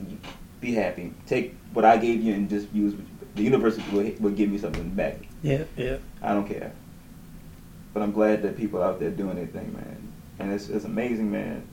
be 0.60 0.74
happy. 0.74 1.12
Take 1.26 1.54
what 1.72 1.84
I 1.84 1.96
gave 1.96 2.22
you 2.22 2.34
and 2.34 2.48
just 2.48 2.72
use 2.72 2.94
the 3.34 3.42
universe 3.42 3.78
will, 3.92 4.10
will 4.18 4.30
give 4.30 4.50
me 4.50 4.58
something 4.58 4.88
back. 4.90 5.18
Yeah, 5.42 5.64
yeah. 5.76 5.98
I 6.22 6.32
don't 6.32 6.48
care. 6.48 6.72
But 7.92 8.02
I'm 8.02 8.12
glad 8.12 8.42
that 8.42 8.56
people 8.56 8.82
out 8.82 8.98
there 8.98 9.10
doing 9.10 9.36
their 9.36 9.46
thing, 9.46 9.72
man. 9.74 10.12
And 10.38 10.52
it's 10.52 10.68
it's 10.68 10.84
amazing, 10.84 11.30
man. 11.30 11.66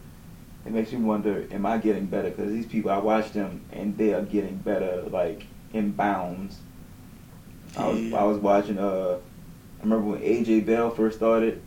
It 0.65 0.71
makes 0.71 0.91
me 0.93 0.99
wonder, 0.99 1.45
am 1.51 1.65
I 1.65 1.77
getting 1.77 2.05
better? 2.05 2.29
Because 2.29 2.51
these 2.51 2.65
people, 2.65 2.89
I 2.91 2.97
watch 2.97 3.31
them, 3.33 3.61
and 3.73 3.97
they 3.97 4.13
are 4.13 4.21
getting 4.21 4.55
better, 4.57 5.03
like 5.09 5.45
in 5.73 5.91
bounds. 5.91 6.57
I 7.77 7.87
was 7.87 8.13
I 8.13 8.23
was 8.23 8.37
watching. 8.37 8.77
Uh, 8.77 9.17
I 9.79 9.83
remember 9.83 10.11
when 10.11 10.21
AJ 10.21 10.65
Bell 10.65 10.89
first 10.91 11.17
started, 11.17 11.61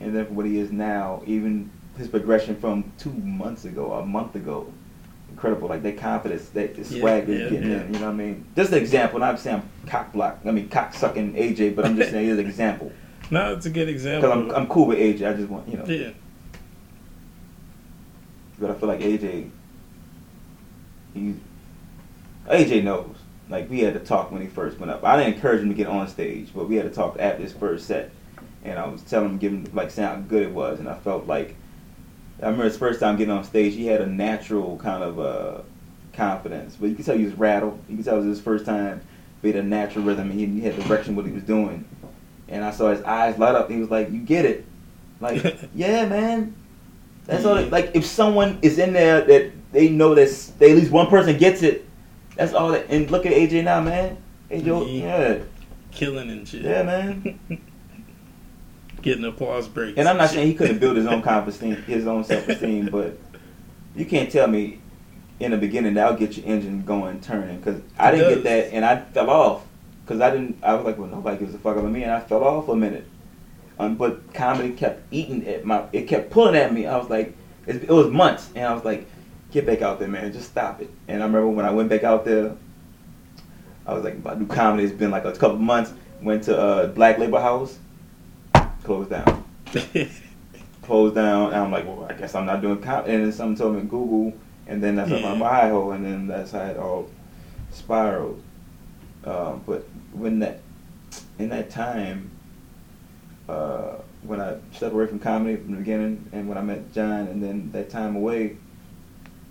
and 0.00 0.16
then 0.16 0.26
for 0.26 0.32
what 0.32 0.46
he 0.46 0.58
is 0.58 0.72
now, 0.72 1.22
even 1.26 1.70
his 1.96 2.08
progression 2.08 2.56
from 2.56 2.90
two 2.98 3.12
months 3.12 3.64
ago, 3.66 3.92
a 3.92 4.04
month 4.06 4.34
ago, 4.34 4.72
incredible. 5.30 5.68
Like 5.68 5.82
that 5.84 5.98
confidence, 5.98 6.48
that 6.50 6.74
the 6.74 6.82
Yeah, 6.82 7.00
swagger 7.00 7.32
yeah, 7.32 7.48
getting 7.50 7.70
yeah. 7.70 7.82
in. 7.82 7.94
You 7.94 8.00
know 8.00 8.06
what 8.06 8.12
I 8.14 8.16
mean? 8.16 8.46
Just 8.56 8.72
an 8.72 8.78
example. 8.78 9.20
Not 9.20 9.38
saying 9.38 9.62
I'm 9.62 9.88
cock 9.88 10.12
block. 10.12 10.40
I 10.44 10.50
mean 10.50 10.68
cock 10.68 10.94
sucking 10.94 11.34
AJ, 11.34 11.76
but 11.76 11.84
I'm 11.84 11.96
just 11.96 12.10
saying 12.10 12.28
it's 12.30 12.40
an 12.40 12.46
example. 12.46 12.90
No, 13.32 13.52
it's 13.54 13.64
a 13.64 13.70
good 13.70 13.88
example. 13.88 14.28
Because 14.28 14.50
I'm 14.56 14.62
I'm 14.62 14.66
cool 14.68 14.86
with 14.86 14.98
AJ. 14.98 15.30
I 15.30 15.34
just 15.34 15.48
want 15.48 15.68
you 15.68 15.76
know. 15.76 15.84
yeah. 15.84 16.10
But 18.60 18.70
I 18.70 18.74
feel 18.74 18.88
like 18.88 19.00
AJ, 19.00 19.50
he, 21.14 21.34
AJ 22.46 22.84
knows. 22.84 23.16
Like 23.48 23.68
we 23.68 23.80
had 23.80 23.94
to 23.94 24.00
talk 24.00 24.30
when 24.30 24.42
he 24.42 24.48
first 24.48 24.78
went 24.78 24.92
up. 24.92 25.02
I 25.02 25.16
didn't 25.16 25.34
encourage 25.34 25.62
him 25.62 25.70
to 25.70 25.74
get 25.74 25.88
on 25.88 26.06
stage, 26.06 26.50
but 26.54 26.68
we 26.68 26.76
had 26.76 26.84
to 26.84 26.94
talk 26.94 27.16
after 27.18 27.42
his 27.42 27.52
first 27.52 27.86
set, 27.86 28.10
and 28.64 28.78
I 28.78 28.86
was 28.86 29.02
telling 29.02 29.30
him, 29.30 29.38
giving 29.38 29.68
like 29.74 29.90
saying 29.90 30.08
how 30.08 30.16
good 30.16 30.42
it 30.42 30.52
was, 30.52 30.78
and 30.78 30.88
I 30.88 30.94
felt 30.94 31.26
like 31.26 31.56
I 32.40 32.46
remember 32.46 32.64
his 32.64 32.76
first 32.78 33.00
time 33.00 33.16
getting 33.16 33.32
on 33.32 33.44
stage, 33.44 33.74
he 33.74 33.86
had 33.86 34.00
a 34.00 34.06
natural 34.06 34.78
kind 34.78 35.02
of 35.02 35.20
uh, 35.20 35.62
confidence, 36.12 36.76
but 36.78 36.88
you 36.88 36.94
can 36.94 37.04
tell 37.04 37.16
he 37.16 37.24
was 37.24 37.34
rattled. 37.34 37.82
You 37.88 37.96
can 37.96 38.04
tell 38.04 38.14
it 38.14 38.26
was 38.26 38.26
his 38.26 38.40
first 38.40 38.64
time 38.64 39.02
being 39.42 39.56
a 39.56 39.62
natural 39.62 40.04
rhythm, 40.04 40.30
and 40.30 40.38
he, 40.38 40.46
he 40.46 40.60
had 40.60 40.76
direction 40.76 41.16
what 41.16 41.26
he 41.26 41.32
was 41.32 41.42
doing. 41.42 41.86
And 42.48 42.64
I 42.64 42.70
saw 42.70 42.90
his 42.90 43.02
eyes 43.02 43.38
light 43.38 43.54
up. 43.54 43.70
He 43.70 43.76
was 43.76 43.90
like, 43.90 44.10
"You 44.10 44.20
get 44.20 44.44
it." 44.44 44.64
Like, 45.20 45.60
yeah, 45.74 46.06
man. 46.06 46.54
That's 47.30 47.44
all. 47.44 47.54
That, 47.54 47.70
like, 47.70 47.92
if 47.94 48.04
someone 48.04 48.58
is 48.62 48.78
in 48.78 48.92
there 48.92 49.20
that 49.22 49.52
they 49.72 49.88
know 49.88 50.14
that 50.14 50.52
they, 50.58 50.72
at 50.72 50.76
least 50.76 50.90
one 50.90 51.06
person 51.06 51.38
gets 51.38 51.62
it, 51.62 51.88
that's 52.36 52.52
all. 52.52 52.70
That, 52.70 52.86
and 52.90 53.10
look 53.10 53.24
at 53.24 53.32
AJ 53.32 53.64
now, 53.64 53.80
man. 53.80 54.16
AJ, 54.50 55.00
yeah, 55.00 55.38
Killing 55.92 56.28
and 56.30 56.46
shit. 56.46 56.62
yeah, 56.62 56.82
man. 56.82 57.38
Getting 59.02 59.24
applause 59.24 59.66
breaks. 59.68 59.96
And 59.96 60.08
I'm 60.08 60.16
not 60.16 60.30
saying 60.30 60.46
he 60.46 60.54
couldn't 60.54 60.78
build 60.78 60.96
his 60.96 61.06
own 61.06 61.22
confidence, 61.32 61.84
his 61.86 62.06
own 62.06 62.24
self 62.24 62.48
esteem, 62.48 62.86
but 62.86 63.16
you 63.94 64.04
can't 64.04 64.30
tell 64.30 64.46
me 64.46 64.80
in 65.38 65.52
the 65.52 65.56
beginning 65.56 65.94
that'll 65.94 66.18
get 66.18 66.36
your 66.36 66.46
engine 66.46 66.82
going, 66.84 67.20
turning. 67.20 67.58
Because 67.58 67.80
I 67.98 68.10
didn't 68.10 68.26
does. 68.26 68.34
get 68.36 68.44
that, 68.44 68.74
and 68.74 68.84
I 68.84 69.00
fell 69.00 69.30
off. 69.30 69.62
Because 70.04 70.20
I 70.20 70.30
didn't. 70.30 70.58
I 70.62 70.74
was 70.74 70.84
like, 70.84 70.98
well, 70.98 71.08
nobody 71.08 71.38
gives 71.38 71.54
a 71.54 71.58
fuck 71.58 71.76
about 71.76 71.90
me, 71.90 72.02
and 72.02 72.12
I 72.12 72.20
fell 72.20 72.42
off 72.42 72.68
a 72.68 72.74
minute. 72.76 73.06
Um, 73.80 73.94
but 73.96 74.34
comedy 74.34 74.74
kept 74.74 75.02
eating 75.10 75.46
at 75.46 75.64
my. 75.64 75.84
It 75.92 76.02
kept 76.06 76.30
pulling 76.30 76.54
at 76.54 76.72
me. 76.72 76.86
I 76.86 76.96
was 76.98 77.08
like, 77.08 77.34
it, 77.66 77.84
it 77.84 77.88
was 77.90 78.08
months, 78.08 78.50
and 78.54 78.66
I 78.66 78.74
was 78.74 78.84
like, 78.84 79.06
get 79.50 79.64
back 79.64 79.80
out 79.80 79.98
there, 79.98 80.08
man. 80.08 80.32
Just 80.32 80.50
stop 80.50 80.82
it. 80.82 80.90
And 81.08 81.22
I 81.22 81.26
remember 81.26 81.48
when 81.48 81.64
I 81.64 81.70
went 81.70 81.88
back 81.88 82.04
out 82.04 82.24
there, 82.26 82.54
I 83.86 83.94
was 83.94 84.04
like, 84.04 84.14
about 84.14 84.34
to 84.34 84.40
do 84.40 84.46
comedy. 84.46 84.84
It's 84.84 84.92
been 84.92 85.10
like 85.10 85.24
a 85.24 85.32
couple 85.32 85.56
months. 85.58 85.92
Went 86.22 86.44
to 86.44 86.58
uh, 86.58 86.86
Black 86.88 87.16
Labor 87.18 87.40
House, 87.40 87.78
closed 88.84 89.08
down 89.08 89.44
closed 90.82 91.14
down. 91.14 91.46
And 91.52 91.56
I'm 91.56 91.70
like, 91.72 91.86
well, 91.86 92.06
I 92.08 92.12
guess 92.12 92.34
I'm 92.34 92.44
not 92.44 92.60
doing 92.60 92.82
comedy. 92.82 93.14
And 93.14 93.24
then 93.24 93.32
someone 93.32 93.56
told 93.56 93.76
me 93.76 93.82
Google, 93.82 94.34
and 94.66 94.82
then 94.82 94.96
that's 94.96 95.10
I 95.10 95.18
Yeah. 95.18 95.34
my 95.34 95.48
high 95.48 95.68
hole, 95.70 95.92
and 95.92 96.04
then 96.04 96.26
that's 96.26 96.52
how 96.52 96.60
it 96.60 96.76
all 96.76 97.08
spiraled. 97.70 98.42
Um, 99.24 99.62
but 99.66 99.88
when 100.12 100.40
that, 100.40 100.60
in 101.38 101.48
that 101.48 101.70
time, 101.70 102.29
uh, 103.50 104.00
when 104.22 104.40
I 104.40 104.56
stepped 104.72 104.94
away 104.94 105.06
from 105.06 105.18
comedy 105.18 105.56
from 105.56 105.72
the 105.72 105.78
beginning, 105.78 106.28
and 106.32 106.48
when 106.48 106.56
I 106.56 106.62
met 106.62 106.92
John, 106.92 107.26
and 107.26 107.42
then 107.42 107.70
that 107.72 107.90
time 107.90 108.16
away, 108.16 108.56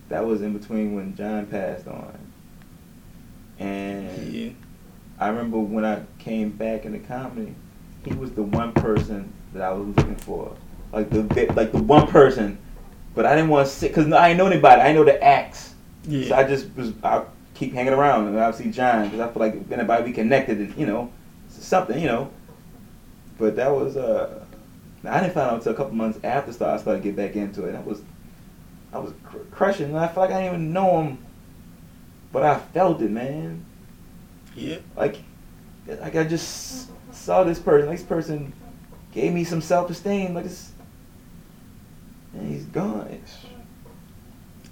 that 0.08 0.24
was 0.24 0.42
in 0.42 0.56
between 0.56 0.94
when 0.94 1.14
John 1.16 1.46
passed 1.46 1.86
on. 1.86 2.18
And 3.58 4.32
yeah. 4.32 4.50
I 5.18 5.28
remember 5.28 5.58
when 5.58 5.84
I 5.84 6.02
came 6.18 6.50
back 6.50 6.84
into 6.86 6.98
comedy, 7.00 7.54
he 8.04 8.14
was 8.14 8.32
the 8.32 8.42
one 8.42 8.72
person 8.72 9.32
that 9.52 9.62
I 9.62 9.72
was 9.72 9.86
looking 9.96 10.16
for, 10.16 10.56
like 10.92 11.10
the 11.10 11.22
like 11.54 11.72
the 11.72 11.82
one 11.82 12.06
person. 12.06 12.58
But 13.14 13.26
I 13.26 13.34
didn't 13.34 13.50
want 13.50 13.66
to 13.66 13.72
sit 13.72 13.88
because 13.88 14.10
I 14.12 14.28
didn't 14.28 14.38
know 14.38 14.46
anybody. 14.46 14.80
I 14.80 14.92
know 14.92 15.04
the 15.04 15.22
acts, 15.22 15.74
Yeah. 16.04 16.28
so 16.28 16.34
I 16.36 16.44
just 16.44 16.68
was 16.76 16.92
I 17.02 17.24
keep 17.54 17.74
hanging 17.74 17.92
around 17.92 18.28
and 18.28 18.38
I 18.40 18.50
see 18.52 18.70
John 18.70 19.06
because 19.06 19.20
I 19.20 19.30
feel 19.30 19.40
like 19.40 19.54
if 19.54 19.70
anybody 19.70 20.04
we 20.04 20.12
connected, 20.12 20.60
it, 20.60 20.78
you 20.78 20.86
know, 20.86 21.12
something, 21.48 22.00
you 22.00 22.06
know. 22.06 22.30
But 23.40 23.56
that 23.56 23.72
was 23.72 23.96
uh, 23.96 24.44
I 25.04 25.20
didn't 25.20 25.34
find 25.34 25.50
out 25.50 25.54
until 25.54 25.72
a 25.72 25.76
couple 25.76 25.94
months 25.94 26.20
after 26.22 26.52
start 26.52 26.78
I 26.78 26.82
started 26.82 27.02
to 27.02 27.08
get 27.08 27.16
back 27.16 27.34
into 27.34 27.64
it. 27.64 27.70
And 27.70 27.78
I 27.78 27.80
was 27.80 28.02
I 28.92 28.98
was 28.98 29.12
cr- 29.24 29.38
crushing, 29.50 29.86
and 29.86 29.98
I 29.98 30.06
feel 30.06 30.22
like 30.22 30.30
I 30.30 30.42
didn't 30.42 30.54
even 30.54 30.72
know 30.72 31.02
him, 31.02 31.18
but 32.32 32.44
I 32.44 32.58
felt 32.58 33.02
it, 33.02 33.10
man 33.10 33.66
yeah. 34.54 34.78
like 34.96 35.18
like 35.86 36.16
I 36.16 36.24
just 36.24 36.90
saw 37.14 37.44
this 37.44 37.58
person. 37.58 37.88
Like 37.88 37.98
this 37.98 38.06
person 38.06 38.52
gave 39.12 39.32
me 39.32 39.44
some 39.44 39.60
self 39.60 39.90
esteem. 39.90 40.34
Like 40.34 40.44
this, 40.44 40.72
and 42.34 42.52
he's 42.52 42.64
gone. 42.64 43.22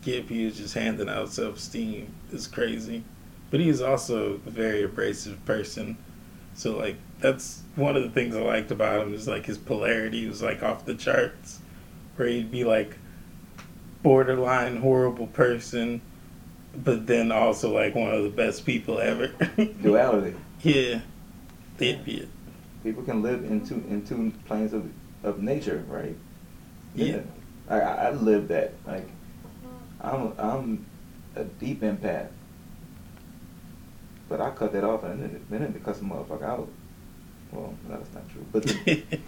Gibb 0.02 0.28
Hughes 0.28 0.56
just 0.56 0.74
handing 0.74 1.08
out 1.08 1.30
self 1.30 1.56
esteem 1.56 2.14
It's 2.32 2.46
crazy. 2.46 3.04
But 3.50 3.60
he's 3.60 3.80
also 3.80 4.34
a 4.34 4.50
very 4.50 4.82
abrasive 4.82 5.44
person. 5.46 5.96
So 6.54 6.76
like 6.76 6.96
that's 7.20 7.62
one 7.76 7.96
of 7.96 8.02
the 8.02 8.10
things 8.10 8.36
I 8.36 8.40
liked 8.40 8.70
about 8.70 9.06
him 9.06 9.14
is 9.14 9.26
like 9.26 9.46
his 9.46 9.58
polarity 9.58 10.26
was 10.28 10.42
like 10.42 10.62
off 10.62 10.84
the 10.84 10.94
charts. 10.94 11.60
Where 12.16 12.28
he'd 12.28 12.50
be 12.50 12.64
like 12.64 12.96
borderline 14.02 14.78
horrible 14.78 15.26
person, 15.28 16.00
but 16.74 17.06
then 17.06 17.30
also 17.32 17.72
like 17.72 17.94
one 17.94 18.12
of 18.12 18.22
the 18.22 18.30
best 18.30 18.64
people 18.66 18.98
ever. 18.98 19.28
Duality. 19.82 20.34
yeah. 20.62 21.00
The 21.78 21.90
idiot. 21.90 22.28
People 22.82 23.02
can 23.02 23.22
live 23.22 23.44
in 23.44 23.64
two 23.66 23.84
in 23.88 24.04
two 24.04 24.32
planes 24.46 24.72
of 24.72 24.90
of 25.22 25.42
nature, 25.42 25.84
right? 25.88 26.16
Yeah. 26.94 27.20
I 27.68 27.80
I 27.80 27.94
I 28.06 28.10
live 28.10 28.48
that. 28.48 28.74
Like 28.86 29.08
I'm 30.00 30.32
I'm 30.38 30.86
a 31.36 31.44
deep 31.44 31.82
empath. 31.82 32.28
But 34.28 34.40
I 34.40 34.50
cut 34.50 34.72
that 34.72 34.84
off 34.84 35.04
and 35.04 35.22
then 35.22 35.46
then 35.50 35.62
it 35.62 35.84
cuts 35.84 36.00
the 36.00 36.04
motherfucker 36.04 36.42
out. 36.42 36.68
Well, 37.52 37.74
that's 37.88 38.12
not 38.14 38.28
true. 38.30 38.44
But 38.52 38.62
the, 38.64 39.02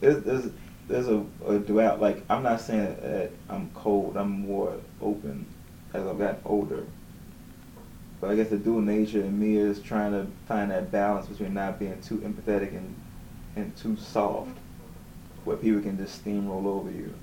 there's 0.00 0.22
there's 0.22 0.50
there's 0.88 1.08
a, 1.08 1.24
a 1.46 1.96
like 1.96 2.24
I'm 2.28 2.42
not 2.42 2.60
saying 2.60 2.96
that 3.00 3.30
I'm 3.48 3.70
cold. 3.74 4.16
I'm 4.16 4.30
more 4.30 4.74
open 5.00 5.46
as 5.92 6.06
I've 6.06 6.18
gotten 6.18 6.40
older. 6.44 6.84
But 8.20 8.30
I 8.30 8.36
guess 8.36 8.48
the 8.48 8.56
dual 8.56 8.80
nature 8.80 9.20
in 9.20 9.38
me 9.38 9.56
is 9.56 9.80
trying 9.80 10.12
to 10.12 10.26
find 10.46 10.70
that 10.70 10.90
balance 10.90 11.26
between 11.26 11.54
not 11.54 11.78
being 11.78 12.00
too 12.00 12.18
empathetic 12.18 12.76
and 12.76 12.94
and 13.56 13.76
too 13.76 13.96
soft, 13.96 14.56
where 15.44 15.56
people 15.56 15.80
can 15.80 15.96
just 15.96 16.24
steamroll 16.24 16.66
over 16.66 16.90
you, 16.90 17.14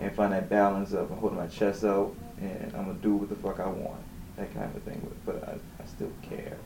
and 0.00 0.14
find 0.14 0.32
that 0.32 0.48
balance 0.48 0.92
of 0.92 1.10
holding 1.10 1.38
my 1.38 1.46
chest 1.46 1.84
out 1.84 2.14
and 2.40 2.72
I'm 2.76 2.86
gonna 2.86 2.98
do 2.98 3.14
what 3.14 3.28
the 3.28 3.36
fuck 3.36 3.60
I 3.60 3.66
want, 3.66 4.00
that 4.36 4.52
kind 4.54 4.74
of 4.74 4.82
thing. 4.82 5.06
But 5.24 5.48
I, 5.48 5.82
I 5.82 5.86
still 5.86 6.12
care. 6.22 6.56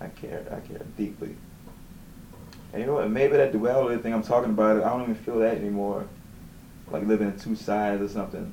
I 0.00 0.08
care. 0.08 0.44
I 0.50 0.60
care 0.66 0.80
deeply. 0.96 1.36
And 2.72 2.80
you 2.82 2.86
know 2.86 2.94
what? 2.94 3.10
Maybe 3.10 3.36
that 3.36 3.52
duality 3.52 4.02
thing 4.02 4.12
I'm 4.12 4.22
talking 4.22 4.50
about, 4.50 4.82
I 4.82 4.88
don't 4.88 5.02
even 5.02 5.14
feel 5.14 5.38
that 5.38 5.56
anymore. 5.56 6.06
Like 6.90 7.04
living 7.06 7.28
in 7.28 7.38
two 7.38 7.56
sides 7.56 8.02
or 8.02 8.08
something. 8.08 8.52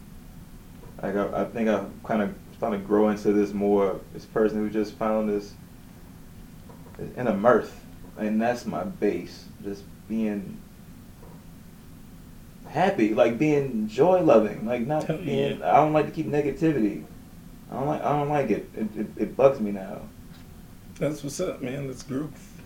Like 1.01 1.15
I, 1.15 1.41
I 1.41 1.45
think 1.45 1.69
I 1.69 1.85
kind 2.03 2.21
of 2.21 2.33
starting 2.57 2.81
to 2.81 2.87
grow 2.87 3.09
into 3.09 3.33
this 3.33 3.53
more. 3.53 3.99
This 4.13 4.25
person 4.25 4.59
who 4.59 4.69
just 4.69 4.93
found 4.93 5.29
this 5.29 5.53
in 7.17 7.27
a 7.27 7.35
mirth, 7.35 7.83
and 8.17 8.41
that's 8.41 8.65
my 8.65 8.83
base. 8.83 9.45
Just 9.63 9.83
being 10.07 10.61
happy, 12.69 13.13
like 13.13 13.37
being 13.37 13.87
joy 13.87 14.21
loving, 14.21 14.65
like 14.65 14.87
not 14.87 15.07
being. 15.07 15.61
I 15.61 15.75
don't 15.75 15.93
like 15.93 16.05
to 16.05 16.11
keep 16.11 16.27
negativity. 16.27 17.03
I 17.69 17.75
don't 17.75 17.87
like. 17.87 18.01
I 18.01 18.09
don't 18.17 18.29
like 18.29 18.49
it. 18.49 18.69
It, 18.75 18.97
it, 18.97 19.07
it 19.17 19.37
bugs 19.37 19.59
me 19.59 19.71
now. 19.71 20.01
That's 21.03 21.21
what's 21.21 21.41
up, 21.41 21.61
man. 21.61 21.87
That's 21.87 22.01
growth. 22.01 22.61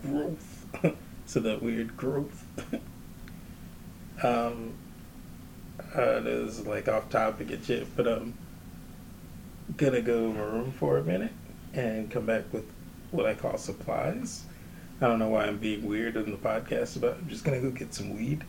Growth. 0.00 0.66
so 1.26 1.40
that 1.40 1.62
weird 1.62 1.94
growth. 1.94 2.46
um, 4.22 4.72
uh, 5.94 6.00
it 6.00 6.26
is 6.26 6.66
like 6.66 6.88
off 6.88 7.10
topic 7.10 7.50
and 7.50 7.62
shit, 7.62 7.94
but 7.94 8.08
um, 8.08 8.32
gonna 9.76 10.00
go 10.00 10.30
in 10.30 10.36
my 10.38 10.40
room 10.40 10.72
for 10.72 10.96
a 10.96 11.04
minute 11.04 11.32
and 11.74 12.10
come 12.10 12.24
back 12.24 12.44
with 12.50 12.64
what 13.10 13.26
I 13.26 13.34
call 13.34 13.58
supplies. 13.58 14.46
I 15.02 15.06
don't 15.06 15.18
know 15.18 15.28
why 15.28 15.44
I'm 15.44 15.58
being 15.58 15.84
weird 15.86 16.16
in 16.16 16.30
the 16.30 16.38
podcast, 16.38 16.98
but 16.98 17.18
I'm 17.18 17.28
just 17.28 17.44
gonna 17.44 17.60
go 17.60 17.70
get 17.70 17.92
some 17.92 18.16
weed 18.16 18.42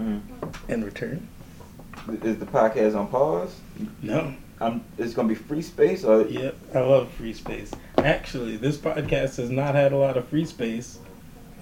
Mm. 0.00 0.20
and 0.68 0.84
return. 0.84 1.26
Is 2.22 2.38
the 2.38 2.46
podcast 2.46 2.96
on 2.96 3.08
pause? 3.08 3.58
No. 4.02 4.36
I'm. 4.60 4.84
It's 4.98 5.14
gonna 5.14 5.26
be 5.26 5.34
free 5.34 5.62
space, 5.62 6.04
or 6.04 6.22
Yep, 6.22 6.56
I 6.76 6.80
love 6.80 7.10
free 7.10 7.32
space. 7.32 7.72
Actually, 8.04 8.56
this 8.56 8.76
podcast 8.76 9.36
has 9.36 9.50
not 9.50 9.74
had 9.74 9.92
a 9.92 9.96
lot 9.96 10.16
of 10.16 10.26
free 10.28 10.44
space, 10.44 10.98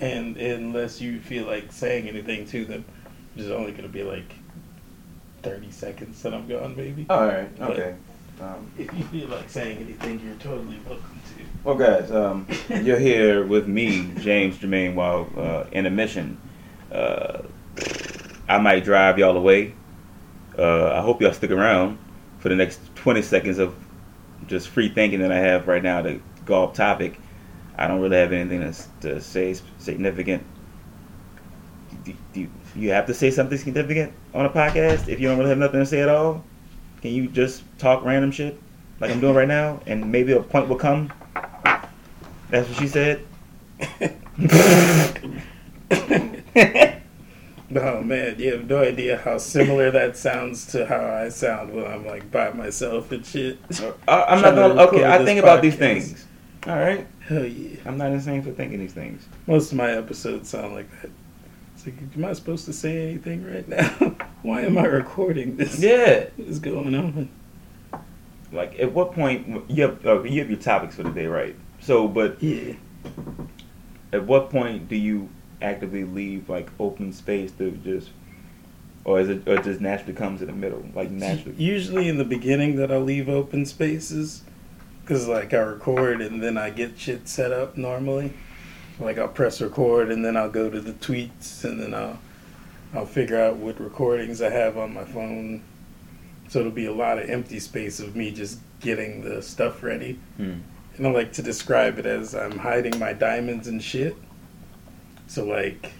and 0.00 0.36
unless 0.36 1.00
you 1.00 1.20
feel 1.20 1.46
like 1.46 1.72
saying 1.72 2.08
anything 2.08 2.46
to 2.48 2.64
them, 2.64 2.84
it's 3.36 3.48
only 3.50 3.72
going 3.72 3.82
to 3.84 3.88
be 3.88 4.02
like 4.02 4.34
thirty 5.42 5.70
seconds 5.70 6.22
that 6.22 6.34
I'm 6.34 6.46
gone, 6.48 6.74
maybe. 6.76 7.06
all 7.08 7.26
right, 7.26 7.48
okay. 7.60 7.94
Um, 8.40 8.70
If 8.78 8.92
you 8.92 9.04
feel 9.04 9.28
like 9.28 9.48
saying 9.48 9.78
anything, 9.78 10.20
you're 10.20 10.34
totally 10.36 10.78
welcome 10.86 11.20
to. 11.36 11.42
well, 11.64 11.74
guys, 11.76 12.10
um, 12.10 12.46
you're 12.82 12.98
here 12.98 13.44
with 13.46 13.66
me, 13.66 14.12
James 14.18 14.58
Germain, 14.58 14.94
while 14.94 15.28
uh, 15.36 15.64
in 15.72 15.86
a 15.86 15.90
mission. 15.90 16.38
Uh, 16.92 17.42
I 18.48 18.58
might 18.58 18.84
drive 18.84 19.18
y'all 19.18 19.36
away. 19.36 19.74
Uh, 20.58 20.92
I 20.92 21.00
hope 21.00 21.20
y'all 21.22 21.32
stick 21.32 21.50
around 21.50 21.98
for 22.38 22.48
the 22.48 22.54
next 22.56 22.80
20 22.96 23.22
seconds 23.22 23.58
of 23.58 23.74
just 24.46 24.68
free 24.68 24.88
thinking 24.88 25.20
that 25.20 25.32
I 25.32 25.38
have 25.38 25.68
right 25.68 25.82
now 25.82 26.02
to 26.02 26.20
go 26.44 26.64
off 26.64 26.74
topic. 26.74 27.18
I 27.76 27.86
don't 27.86 28.00
really 28.00 28.16
have 28.16 28.32
anything 28.32 28.60
to, 28.60 28.74
to 29.08 29.20
say 29.20 29.54
significant. 29.78 30.44
Do, 32.04 32.14
do 32.32 32.48
you 32.74 32.90
have 32.90 33.06
to 33.06 33.14
say 33.14 33.30
something 33.30 33.58
significant 33.58 34.12
on 34.32 34.46
a 34.46 34.50
podcast 34.50 35.08
if 35.08 35.20
you 35.20 35.28
don't 35.28 35.38
really 35.38 35.50
have 35.50 35.58
nothing 35.58 35.80
to 35.80 35.86
say 35.86 36.00
at 36.00 36.08
all? 36.08 36.44
Can 37.02 37.10
you 37.12 37.28
just 37.28 37.64
talk 37.78 38.04
random 38.04 38.30
shit 38.30 38.58
like 39.00 39.10
I'm 39.10 39.20
doing 39.20 39.34
right 39.34 39.48
now, 39.48 39.80
and 39.86 40.10
maybe 40.10 40.32
a 40.32 40.42
point 40.42 40.68
will 40.68 40.76
come? 40.76 41.12
That's 42.50 42.68
what 42.68 42.78
she 42.78 42.88
said. 42.88 43.24
um, 47.78 48.08
man, 48.08 48.38
you 48.38 48.52
have 48.52 48.68
no 48.68 48.78
idea 48.82 49.18
how 49.18 49.38
similar 49.38 49.90
that 49.90 50.16
sounds 50.16 50.66
to 50.68 50.86
how 50.86 51.04
I 51.04 51.28
sound 51.28 51.72
when 51.74 51.86
I'm 51.86 52.06
like 52.06 52.30
by 52.30 52.50
myself 52.50 53.12
and 53.12 53.24
shit. 53.24 53.58
I'm 54.08 54.40
not 54.42 54.54
gonna. 54.54 54.82
Okay, 54.84 55.04
I 55.04 55.24
think 55.24 55.40
about 55.40 55.62
these 55.62 55.76
things. 55.76 56.24
All 56.66 56.76
right, 56.78 57.06
Hell 57.20 57.44
yeah. 57.44 57.76
I'm 57.84 57.96
not 57.96 58.10
insane 58.10 58.42
for 58.42 58.50
thinking 58.50 58.80
these 58.80 58.92
things. 58.92 59.26
Most 59.46 59.70
of 59.70 59.78
my 59.78 59.92
episodes 59.92 60.48
sound 60.48 60.74
like 60.74 60.90
that. 61.00 61.10
It's 61.74 61.86
like, 61.86 61.94
am 62.16 62.24
I 62.24 62.32
supposed 62.32 62.64
to 62.64 62.72
say 62.72 63.10
anything 63.10 63.44
right 63.44 63.68
now? 63.68 64.16
Why 64.42 64.62
am 64.62 64.76
I 64.78 64.86
recording 64.86 65.56
this? 65.56 65.78
Yeah. 65.78 66.26
What 66.36 66.48
is 66.48 66.58
going 66.58 66.94
on? 66.94 67.28
Like, 68.52 68.78
at 68.78 68.92
what 68.92 69.12
point 69.12 69.68
you 69.70 69.82
have 69.82 70.04
uh, 70.06 70.22
you 70.22 70.40
have 70.40 70.50
your 70.50 70.58
topics 70.58 70.96
for 70.96 71.02
the 71.04 71.10
day, 71.10 71.26
right? 71.26 71.54
So, 71.80 72.08
but 72.08 72.42
Yeah. 72.42 72.74
at 74.12 74.24
what 74.24 74.50
point 74.50 74.88
do 74.88 74.96
you 74.96 75.28
actively 75.62 76.04
leave 76.04 76.48
like 76.48 76.70
open 76.78 77.12
space 77.12 77.52
to 77.52 77.70
just, 77.72 78.10
or 79.04 79.20
is 79.20 79.28
it 79.28 79.46
or 79.46 79.54
it 79.54 79.64
just 79.64 79.80
naturally 79.80 80.14
comes 80.14 80.40
in 80.40 80.48
the 80.48 80.52
middle, 80.52 80.84
like 80.94 81.10
naturally? 81.10 81.56
Usually 81.56 82.08
in 82.08 82.18
the 82.18 82.24
beginning 82.24 82.76
that 82.76 82.90
I'll 82.90 83.00
leave 83.00 83.28
open 83.28 83.66
spaces 83.66 84.42
because 85.06 85.28
like 85.28 85.54
I 85.54 85.58
record 85.58 86.20
and 86.20 86.42
then 86.42 86.58
I 86.58 86.70
get 86.70 86.98
shit 86.98 87.28
set 87.28 87.52
up 87.52 87.76
normally. 87.76 88.32
Like 88.98 89.18
I'll 89.18 89.28
press 89.28 89.60
record 89.60 90.10
and 90.10 90.24
then 90.24 90.36
I'll 90.36 90.50
go 90.50 90.68
to 90.68 90.80
the 90.80 90.92
tweets 90.92 91.64
and 91.64 91.80
then 91.80 91.94
I'll 91.94 92.18
I'll 92.94 93.06
figure 93.06 93.40
out 93.40 93.56
what 93.56 93.80
recordings 93.80 94.42
I 94.42 94.50
have 94.50 94.76
on 94.76 94.94
my 94.94 95.04
phone. 95.04 95.62
So 96.48 96.60
it'll 96.60 96.72
be 96.72 96.86
a 96.86 96.92
lot 96.92 97.18
of 97.18 97.28
empty 97.28 97.60
space 97.60 98.00
of 98.00 98.16
me 98.16 98.30
just 98.30 98.58
getting 98.80 99.22
the 99.22 99.42
stuff 99.42 99.82
ready. 99.82 100.18
Hmm. 100.36 100.60
And 100.96 101.06
I 101.06 101.10
like 101.10 101.32
to 101.34 101.42
describe 101.42 101.98
it 101.98 102.06
as 102.06 102.34
I'm 102.34 102.58
hiding 102.58 102.98
my 102.98 103.12
diamonds 103.12 103.68
and 103.68 103.82
shit. 103.82 104.16
So 105.26 105.44
like 105.44 105.92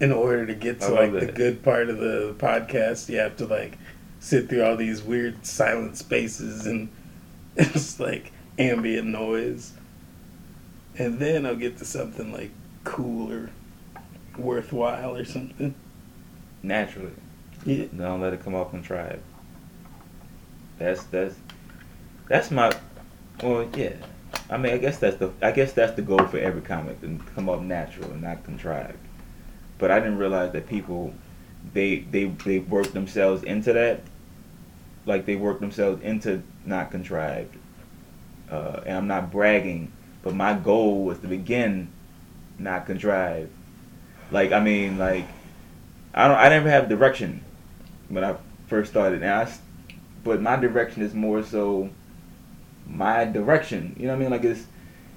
in 0.00 0.12
order 0.12 0.46
to 0.46 0.54
get 0.54 0.80
to 0.80 0.88
like 0.90 1.12
the 1.12 1.26
good 1.32 1.62
part 1.62 1.88
of 1.90 1.98
the 1.98 2.34
podcast, 2.38 3.08
you 3.08 3.18
have 3.18 3.36
to 3.38 3.46
like 3.46 3.76
sit 4.20 4.48
through 4.48 4.64
all 4.64 4.76
these 4.76 5.02
weird 5.02 5.44
silent 5.44 5.96
spaces 5.96 6.66
and 6.66 6.88
it's 7.56 7.98
like 8.00 8.32
ambient 8.58 9.08
noise. 9.08 9.72
And 10.98 11.18
then 11.18 11.46
I'll 11.46 11.56
get 11.56 11.78
to 11.78 11.84
something 11.84 12.32
like 12.32 12.50
cool 12.84 13.32
or 13.32 13.50
worthwhile 14.38 15.16
or 15.16 15.24
something. 15.24 15.74
Naturally, 16.62 17.12
Yeah. 17.64 17.86
don't 17.96 18.20
let 18.20 18.32
it 18.34 18.42
come 18.44 18.54
off 18.54 18.70
contrived. 18.70 19.22
That's 20.78 21.02
that's 21.04 21.34
that's 22.28 22.50
my. 22.50 22.72
Well, 23.42 23.68
yeah. 23.74 23.94
I 24.48 24.56
mean, 24.56 24.72
I 24.72 24.78
guess 24.78 24.98
that's 24.98 25.16
the 25.16 25.30
I 25.42 25.52
guess 25.52 25.72
that's 25.72 25.94
the 25.94 26.02
goal 26.02 26.24
for 26.26 26.38
every 26.38 26.62
comic 26.62 27.00
to 27.02 27.20
come 27.34 27.48
up 27.48 27.60
natural 27.60 28.10
and 28.10 28.22
not 28.22 28.44
contrived. 28.44 28.98
But 29.78 29.90
I 29.90 30.00
didn't 30.00 30.18
realize 30.18 30.52
that 30.52 30.68
people 30.68 31.14
they 31.72 32.00
they 32.00 32.24
they 32.24 32.58
work 32.58 32.92
themselves 32.92 33.42
into 33.42 33.72
that. 33.72 34.02
Like 35.06 35.24
they 35.24 35.36
work 35.36 35.60
themselves 35.60 36.02
into 36.02 36.42
not 36.64 36.90
contrived. 36.90 37.56
Uh, 38.50 38.82
and 38.84 38.96
I'm 38.96 39.06
not 39.06 39.30
bragging, 39.30 39.92
but 40.22 40.34
my 40.34 40.54
goal 40.54 41.04
was 41.04 41.18
to 41.20 41.28
begin 41.28 41.88
not 42.58 42.86
contrived. 42.86 43.50
Like 44.30 44.52
I 44.52 44.60
mean, 44.60 44.98
like 44.98 45.26
I 46.12 46.28
don't 46.28 46.36
I 46.36 46.48
never 46.48 46.68
have 46.68 46.88
direction 46.88 47.44
when 48.08 48.24
I 48.24 48.36
first 48.66 48.90
started, 48.90 49.22
and 49.22 49.32
I 49.32 49.52
but 50.24 50.42
my 50.42 50.56
direction 50.56 51.02
is 51.02 51.14
more 51.14 51.42
so 51.42 51.90
my 52.90 53.24
direction. 53.24 53.94
You 53.98 54.06
know 54.06 54.12
what 54.12 54.16
I 54.16 54.20
mean? 54.20 54.30
Like 54.30 54.44
it's 54.44 54.66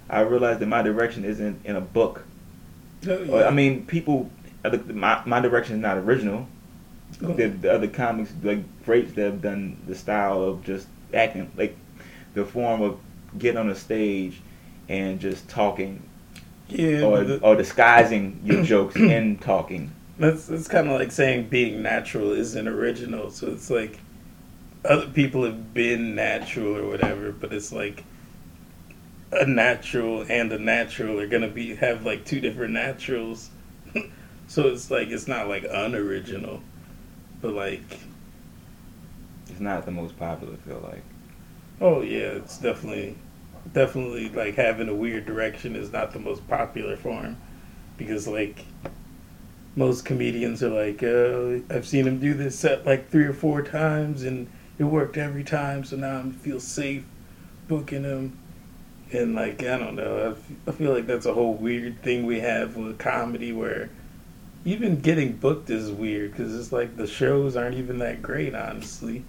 I 0.09 0.21
realized 0.21 0.59
that 0.59 0.67
my 0.67 0.81
direction 0.81 1.25
isn't 1.25 1.65
in 1.65 1.75
a 1.75 1.81
book. 1.81 2.23
Oh, 3.07 3.23
yeah. 3.39 3.47
I 3.47 3.51
mean, 3.51 3.85
people. 3.85 4.29
other- 4.63 4.77
My 4.93 5.21
my 5.25 5.39
direction 5.39 5.75
is 5.75 5.81
not 5.81 5.97
original. 5.97 6.47
The, 7.19 7.47
the 7.47 7.71
other 7.71 7.87
comics 7.87 8.33
like 8.41 8.59
greats 8.85 9.13
that 9.13 9.21
have 9.25 9.41
done 9.41 9.77
the 9.87 9.93
style 9.95 10.41
of 10.41 10.63
just 10.63 10.87
acting 11.13 11.51
like 11.55 11.75
the 12.33 12.43
form 12.43 12.81
of 12.81 12.97
getting 13.37 13.59
on 13.59 13.69
a 13.69 13.75
stage 13.75 14.41
and 14.89 15.19
just 15.19 15.47
talking 15.47 16.01
yeah, 16.69 17.01
or, 17.03 17.23
the- 17.23 17.39
or 17.41 17.55
disguising 17.55 18.39
your 18.43 18.63
jokes 18.73 18.95
in 18.95 19.37
talking. 19.37 19.91
That's 20.17 20.47
that's 20.47 20.67
kind 20.67 20.87
of 20.89 20.99
like 20.99 21.11
saying 21.11 21.49
being 21.49 21.81
natural 21.83 22.31
isn't 22.31 22.67
original. 22.67 23.29
So 23.29 23.47
it's 23.47 23.69
like 23.69 23.99
other 24.85 25.07
people 25.07 25.43
have 25.43 25.73
been 25.73 26.15
natural 26.15 26.75
or 26.77 26.87
whatever, 26.87 27.31
but 27.31 27.53
it's 27.53 27.71
like 27.71 28.03
a 29.31 29.45
natural 29.45 30.25
and 30.29 30.51
a 30.51 30.59
natural 30.59 31.19
are 31.19 31.27
gonna 31.27 31.47
be 31.47 31.75
have 31.75 32.05
like 32.05 32.25
two 32.25 32.39
different 32.39 32.73
naturals. 32.73 33.49
so 34.47 34.67
it's 34.67 34.91
like 34.91 35.09
it's 35.09 35.27
not 35.27 35.47
like 35.47 35.65
unoriginal, 35.69 36.61
but 37.41 37.53
like 37.53 37.99
It's 39.49 39.59
not 39.59 39.85
the 39.85 39.91
most 39.91 40.17
popular. 40.17 40.53
I 40.53 40.57
feel 40.67 40.79
like. 40.83 41.03
oh 41.81 42.01
yeah, 42.01 42.31
it's 42.37 42.57
definitely 42.57 43.15
definitely 43.73 44.29
like 44.29 44.55
having 44.55 44.89
a 44.89 44.95
weird 44.95 45.25
direction 45.25 45.75
is 45.75 45.91
not 45.91 46.11
the 46.11 46.19
most 46.19 46.45
popular 46.47 46.97
form 46.97 47.37
because 47.97 48.27
like 48.27 48.65
most 49.75 50.05
comedians 50.05 50.61
are 50.61 50.69
like, 50.69 51.01
uh, 51.01 51.63
I've 51.73 51.87
seen 51.87 52.05
him 52.07 52.19
do 52.19 52.33
this 52.33 52.57
set 52.59 52.85
like 52.85 53.09
three 53.09 53.25
or 53.25 53.33
four 53.33 53.61
times 53.63 54.23
and 54.23 54.47
it 54.77 54.83
worked 54.83 55.17
every 55.17 55.43
time, 55.43 55.83
so 55.83 55.95
now 55.95 56.19
I 56.19 56.31
feel 56.31 56.59
safe 56.59 57.03
booking 57.67 58.03
him. 58.03 58.37
And 59.11 59.35
like, 59.35 59.61
I 59.61 59.77
don't 59.77 59.95
know, 59.95 60.35
I 60.67 60.71
feel 60.71 60.93
like 60.93 61.05
that's 61.05 61.25
a 61.27 61.33
whole 61.33 61.53
weird 61.53 62.01
thing 62.01 62.25
we 62.25 62.39
have 62.39 62.75
with 62.75 62.97
comedy 62.97 63.51
where 63.51 63.89
even 64.65 65.01
getting 65.01 65.33
booked 65.33 65.69
is 65.69 65.91
weird 65.91 66.31
because 66.31 66.57
it's 66.57 66.71
like 66.71 66.97
the 66.97 67.05
shows 67.05 67.55
aren't 67.55 67.75
even 67.75 67.99
that 67.99 68.21
great, 68.21 68.55
honestly. 68.55 69.23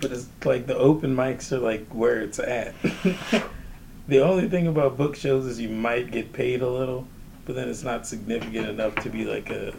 But 0.00 0.12
it's 0.12 0.28
like 0.44 0.66
the 0.66 0.76
open 0.76 1.14
mics 1.14 1.52
are 1.52 1.58
like 1.58 1.86
where 1.88 2.20
it's 2.20 2.38
at. 2.38 2.74
the 4.08 4.20
only 4.20 4.48
thing 4.48 4.66
about 4.66 4.96
book 4.96 5.14
shows 5.16 5.46
is 5.46 5.60
you 5.60 5.68
might 5.68 6.10
get 6.10 6.32
paid 6.32 6.60
a 6.60 6.68
little, 6.68 7.06
but 7.46 7.54
then 7.54 7.68
it's 7.68 7.82
not 7.82 8.06
significant 8.06 8.68
enough 8.68 8.94
to 8.96 9.10
be 9.10 9.24
like 9.24 9.50
a 9.50 9.72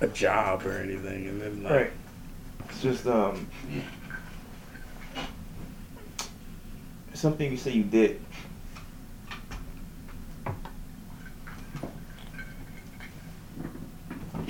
a 0.00 0.08
job 0.08 0.64
or 0.64 0.78
anything. 0.78 1.26
And 1.26 1.40
then 1.40 1.62
like, 1.62 1.72
Right. 1.72 1.92
It's 2.70 2.82
just 2.82 3.06
um 3.06 3.46
something 7.14 7.50
you 7.50 7.58
say 7.58 7.72
you 7.72 7.84
did. 7.84 8.20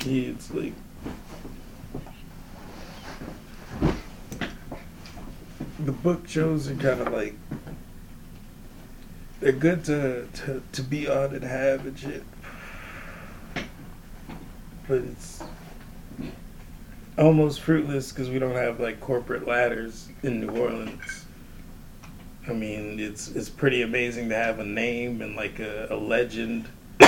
yeah, 0.05 0.29
it's 0.29 0.51
like 0.51 0.73
the 5.79 5.91
book 5.91 6.27
shows 6.27 6.67
are 6.67 6.75
kind 6.75 7.01
of 7.01 7.13
like 7.13 7.35
they're 9.39 9.51
good 9.51 9.83
to, 9.85 10.27
to 10.33 10.61
to 10.71 10.81
be 10.81 11.07
on 11.07 11.35
and 11.35 11.43
have 11.43 11.85
and 11.85 11.97
shit, 11.97 12.23
but 14.87 14.97
it's 14.97 15.43
almost 17.17 17.61
fruitless 17.61 18.11
because 18.11 18.29
we 18.29 18.39
don't 18.39 18.55
have 18.55 18.79
like 18.79 18.99
corporate 18.99 19.47
ladders 19.47 20.09
in 20.23 20.39
New 20.39 20.49
Orleans. 20.49 21.25
I 22.47 22.53
mean, 22.53 22.99
it's 22.99 23.29
it's 23.29 23.49
pretty 23.49 23.81
amazing 23.81 24.29
to 24.29 24.35
have 24.35 24.59
a 24.59 24.65
name 24.65 25.21
and 25.21 25.35
like 25.35 25.59
a, 25.59 25.87
a 25.89 25.95
legend. 25.95 26.67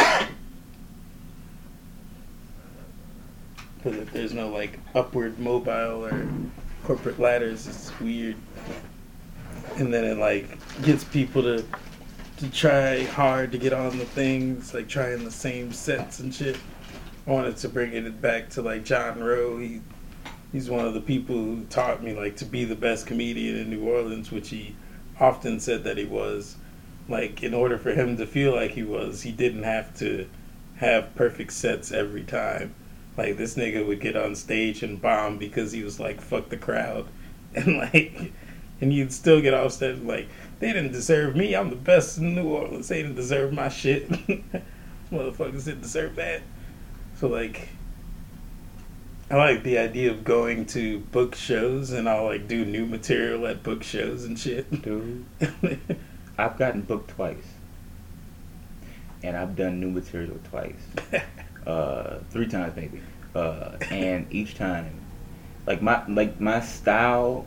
But 3.84 3.96
if 3.96 4.14
there's 4.14 4.34
no 4.34 4.48
like 4.48 4.80
upward 4.96 5.38
mobile 5.40 6.06
or 6.06 6.26
corporate 6.86 7.20
ladders, 7.20 7.68
it's 7.68 7.92
weird. 8.00 8.38
And 9.76 9.94
then 9.94 10.06
it 10.06 10.18
like 10.18 10.58
gets 10.84 11.04
people 11.04 11.42
to 11.44 11.66
to 12.38 12.52
try 12.52 13.04
hard 13.04 13.52
to 13.52 13.58
get 13.58 13.74
on 13.74 13.98
the 13.98 14.06
things, 14.06 14.74
like 14.74 14.88
trying 14.88 15.26
the 15.26 15.32
same 15.32 15.74
sets 15.74 16.22
and 16.22 16.34
shit. 16.34 16.58
I 17.26 17.32
wanted 17.32 17.56
to 17.58 17.70
bring 17.70 17.94
it 17.94 18.22
back 18.22 18.50
to 18.52 18.62
like 18.62 18.84
John 18.84 19.24
Rowe. 19.24 19.58
He 19.58 19.82
he's 20.52 20.70
one 20.70 20.86
of 20.86 20.94
the 20.94 21.02
people 21.02 21.36
who 21.36 21.64
taught 21.66 22.04
me 22.04 22.14
like 22.14 22.36
to 22.38 22.46
be 22.46 22.66
the 22.66 22.76
best 22.76 23.08
comedian 23.08 23.56
in 23.56 23.70
New 23.70 23.88
Orleans, 23.88 24.30
which 24.32 24.50
he 24.50 24.76
often 25.20 25.60
said 25.60 25.86
that 25.86 25.98
he 25.98 26.06
was. 26.06 26.58
Like 27.08 27.42
in 27.42 27.54
order 27.54 27.78
for 27.78 27.92
him 27.92 28.18
to 28.18 28.26
feel 28.26 28.54
like 28.54 28.72
he 28.72 28.84
was, 28.84 29.22
he 29.22 29.32
didn't 29.32 29.64
have 29.64 29.98
to 30.00 30.28
have 30.78 31.16
perfect 31.16 31.54
sets 31.54 31.92
every 31.92 32.24
time. 32.24 32.76
Like 33.16 33.38
this 33.38 33.56
nigga 33.56 33.86
would 33.88 34.02
get 34.02 34.18
on 34.18 34.36
stage 34.36 34.84
and 34.84 35.02
bomb 35.02 35.38
because 35.38 35.72
he 35.72 35.84
was 35.84 36.00
like 36.00 36.20
fuck 36.20 36.50
the 36.50 36.58
crowd, 36.58 37.08
and 37.56 37.78
like, 37.78 38.34
and 38.82 38.94
you'd 38.94 39.14
still 39.14 39.40
get 39.42 39.54
off 39.54 39.72
stage 39.72 40.00
like 40.00 40.28
they 40.60 40.74
didn't 40.74 40.92
deserve 40.92 41.38
me. 41.38 41.56
I'm 41.56 41.70
the 41.70 41.78
best 41.78 42.18
in 42.18 42.36
New 42.36 42.50
Orleans. 42.50 42.90
They 42.90 43.02
didn't 43.02 43.16
deserve 43.16 43.54
my 43.54 43.70
shit. 43.70 44.10
Motherfuckers 45.12 45.66
didn't 45.66 45.82
deserve 45.82 46.16
that. 46.16 46.42
So 47.24 47.30
like, 47.30 47.70
I 49.32 49.38
like 49.38 49.64
the 49.64 49.78
idea 49.78 50.12
of 50.12 50.26
going 50.26 50.66
to 50.76 51.00
book 51.00 51.36
shows 51.36 51.92
and 51.94 52.10
I'll 52.10 52.26
like 52.26 52.50
do 52.50 52.66
new 52.66 52.86
material 52.86 53.48
at 53.48 53.64
book 53.64 53.82
shows 53.82 54.26
and 54.26 54.38
shit. 54.38 54.70
Dude. 54.82 55.24
I've 56.38 56.58
gotten 56.58 56.82
booked 56.82 57.12
twice. 57.12 57.46
And 59.24 59.38
I've 59.38 59.56
done 59.56 59.80
new 59.80 59.90
material 59.90 60.38
twice. 60.50 60.76
Uh 61.66 62.20
three 62.30 62.46
times 62.48 62.76
maybe. 62.76 63.00
uh, 63.34 63.78
and 63.90 64.28
each 64.30 64.56
time, 64.56 64.94
like 65.66 65.82
my 65.82 66.06
like 66.10 66.42
my 66.42 66.60
style, 66.60 67.46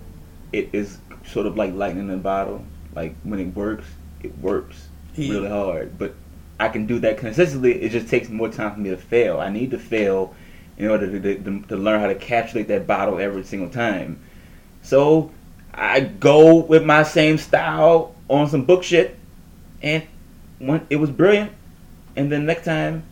it 0.55 0.71
is 0.73 0.97
sort 1.27 1.45
of 1.45 1.59
like 1.59 1.75
lightning 1.75 2.09
in 2.09 2.15
a 2.15 2.17
bottle. 2.17 2.65
Like 2.95 3.15
when 3.25 3.41
it 3.41 3.55
works, 3.55 3.85
it 4.23 4.39
works 4.39 4.89
Yeah. 5.17 5.33
really 5.35 5.51
hard. 5.51 5.99
But 5.99 6.15
I 6.59 6.69
can 6.69 6.87
do 6.87 6.99
that 7.01 7.19
consistently. 7.19 7.83
It 7.83 7.91
just 7.91 8.09
takes 8.09 8.29
more 8.29 8.49
time 8.49 8.73
for 8.75 8.81
me 8.81 8.91
to 8.91 8.97
fail. 8.97 9.41
I 9.41 9.51
need 9.51 9.71
to 9.73 9.79
fail 9.79 10.35
in 10.79 10.89
order 10.89 11.07
to, 11.07 11.43
to, 11.43 11.61
to 11.69 11.77
learn 11.77 12.01
how 12.01 12.07
to 12.07 12.15
capsulate 12.15 12.69
that 12.69 12.87
bottle 12.87 13.19
every 13.19 13.45
single 13.45 13.69
time. 13.71 14.19
So 14.83 15.33
I 15.75 16.01
go 16.01 16.57
with 16.57 16.85
my 16.85 17.03
same 17.03 17.39
style 17.39 18.15
on 18.29 18.49
some 18.49 18.65
book 18.65 18.83
shit, 18.83 19.17
and 19.83 20.03
when 20.59 20.87
it 20.91 20.97
was 20.97 21.11
brilliant. 21.11 21.53
And 22.15 22.33
then 22.33 22.47
next 22.47 22.65
time, 22.65 23.03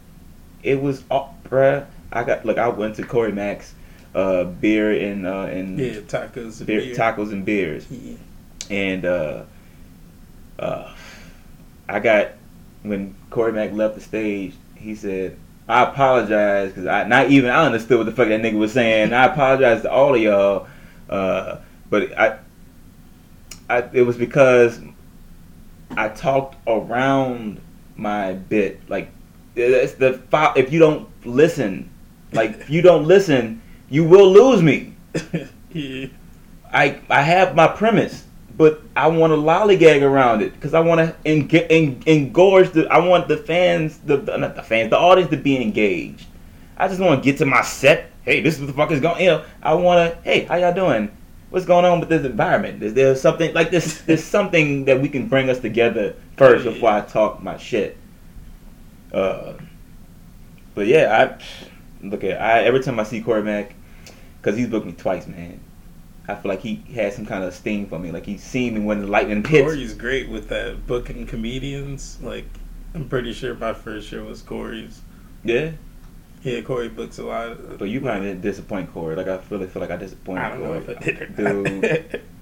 it 0.62 0.81
was 0.81 1.05
oh, 1.11 1.29
bruh. 1.45 1.87
I 2.11 2.25
got 2.25 2.47
like 2.47 2.59
I 2.59 2.69
went 2.69 2.97
to 2.97 3.03
Corey 3.03 3.33
Mack's, 3.33 3.75
uh, 4.15 4.45
beer 4.45 4.93
and 4.93 5.27
uh, 5.27 5.43
and 5.51 5.79
Yeah, 5.79 6.01
tacos 6.01 6.59
and 6.59 6.66
beer, 6.66 6.81
beer. 6.81 6.95
tacos 6.95 7.33
and 7.33 7.45
beers 7.45 7.87
Yeah. 7.91 8.16
and 8.71 9.05
uh, 9.05 9.43
uh, 10.59 10.95
I 11.89 12.01
got 12.01 12.29
when 12.83 13.15
Corey 13.35 13.52
Mack 13.52 13.73
left 13.73 13.97
the 13.97 14.01
stage. 14.01 14.55
He 14.77 14.94
said, 14.94 15.36
"I 15.69 15.82
apologize 15.82 16.69
because 16.69 16.86
I 16.86 17.02
not 17.02 17.31
even 17.31 17.51
I 17.51 17.66
understood 17.66 17.98
what 17.98 18.06
the 18.06 18.12
fuck 18.12 18.28
that 18.28 18.40
nigga 18.40 18.56
was 18.56 18.73
saying. 18.73 19.12
I 19.12 19.24
apologize 19.24 19.82
to 19.82 19.90
all 19.90 20.15
of 20.15 20.20
y'all, 20.20 20.69
uh, 21.11 21.56
but 21.90 22.16
I, 22.16 22.39
I 23.69 23.89
it 23.93 24.02
was 24.02 24.16
because 24.16 24.81
I 25.97 26.11
talked 26.11 26.56
around 26.69 27.61
my 27.97 28.35
bit. 28.35 28.89
Like 28.89 29.11
it's 29.56 29.94
the 29.94 30.23
if 30.55 30.73
you 30.73 30.78
don't 30.78 31.09
listen, 31.27 31.90
like 32.32 32.52
if 32.61 32.70
you 32.70 32.82
don't 32.82 33.05
listen, 33.05 33.61
you 33.90 34.05
will 34.05 34.31
lose 34.31 34.62
me." 34.62 34.94
yeah. 35.73 36.06
I 36.73 37.01
I 37.11 37.23
have 37.23 37.56
my 37.56 37.66
premise, 37.66 38.24
but 38.57 38.83
I 38.95 39.09
want 39.09 39.33
to 39.33 39.37
lollygag 39.37 40.03
around 40.03 40.43
it 40.43 40.55
because 40.55 40.75
I 40.75 40.81
want 40.81 41.01
to 41.01 41.17
eng- 41.25 41.51
eng- 41.51 42.03
engorge 42.07 42.73
the. 42.73 42.87
I 42.89 42.99
want 42.99 43.29
the 43.29 43.37
fans, 43.37 43.99
the 43.99 44.17
the- 44.17 44.37
not 44.37 44.55
the 44.57 44.63
fans, 44.63 44.91
the 44.91 44.99
audience 44.99 45.31
to 45.31 45.37
be 45.37 45.61
engaged. 45.61 46.27
I 46.77 46.89
just 46.89 47.01
want 47.01 47.23
to 47.23 47.25
get 47.31 47.39
to 47.39 47.47
my 47.47 47.63
set. 47.63 48.11
Hey, 48.25 48.41
this 48.41 48.55
is 48.55 48.61
what 48.61 48.67
the 48.69 48.73
fuck 48.73 48.91
is 48.91 49.01
going. 49.01 49.21
You 49.23 49.31
know, 49.31 49.45
I 49.63 49.75
want 49.75 50.13
to. 50.13 50.21
Hey, 50.23 50.45
how 50.45 50.57
y'all 50.57 50.73
doing? 50.75 51.11
What's 51.51 51.67
going 51.67 51.85
on 51.85 52.01
with 52.01 52.09
this 52.09 52.25
environment? 52.25 52.83
Is 52.83 52.95
there 52.95 53.15
something 53.15 53.55
like 53.55 53.71
this? 53.71 54.01
There's 54.03 54.25
something 54.25 54.85
that 54.87 55.01
we 55.01 55.09
can 55.09 55.29
bring 55.29 55.51
us 55.51 55.61
together 55.61 56.15
first 56.37 56.65
before 56.65 56.91
I 56.91 57.01
talk 57.01 57.43
my 57.43 57.57
shit. 57.57 57.97
Uh, 59.13 59.55
but 60.75 60.87
yeah, 60.87 61.37
I 61.41 62.07
look 62.07 62.25
at 62.25 62.41
I 62.41 62.65
every 62.65 62.81
time 62.83 62.99
I 62.99 63.05
see 63.05 63.21
Corey 63.21 63.43
Mack, 63.43 63.75
because 64.41 64.57
he's 64.59 64.69
booked 64.69 64.87
me 64.87 64.93
twice, 64.93 65.27
man. 65.27 65.61
I 66.27 66.35
feel 66.35 66.49
like 66.51 66.61
he 66.61 66.83
had 66.95 67.13
some 67.13 67.27
kind 67.27 67.45
of 67.45 67.53
sting 67.55 67.87
for 67.87 67.99
me. 67.99 68.11
Like 68.11 68.25
he 68.27 68.39
seen 68.39 68.75
me 68.75 68.81
when 68.81 69.01
the 69.01 69.07
lightning 69.07 69.45
hits. 69.45 69.65
Corey's 69.65 69.95
great 69.95 70.29
with 70.29 70.49
that 70.49 70.87
booking 70.87 71.27
comedians. 71.27 72.19
Like, 72.23 72.47
I'm 72.95 73.09
pretty 73.09 73.33
sure 73.33 73.55
my 73.55 73.75
first 73.75 74.09
show 74.09 74.25
was 74.25 74.41
Corey's. 74.43 75.03
Yeah, 75.45 75.73
Yeah, 76.43 76.63
Corey 76.63 76.89
books 76.89 77.19
a 77.19 77.25
lot. 77.25 77.79
But 77.79 77.89
you 77.91 78.01
probably 78.01 78.29
didn't 78.29 78.41
disappoint 78.43 78.93
Corey. 78.93 79.17
Like 79.17 79.29
I 79.29 79.39
really 79.51 79.67
feel 79.67 79.81
like 79.81 79.91
I 79.91 79.97
disappointed 79.97 80.43
I 80.43 80.49
don't 80.51 80.63
know 80.63 80.81
Corey. 80.81 80.85
if 80.89 80.89
I 80.89 81.25
Dude. 81.37 82.21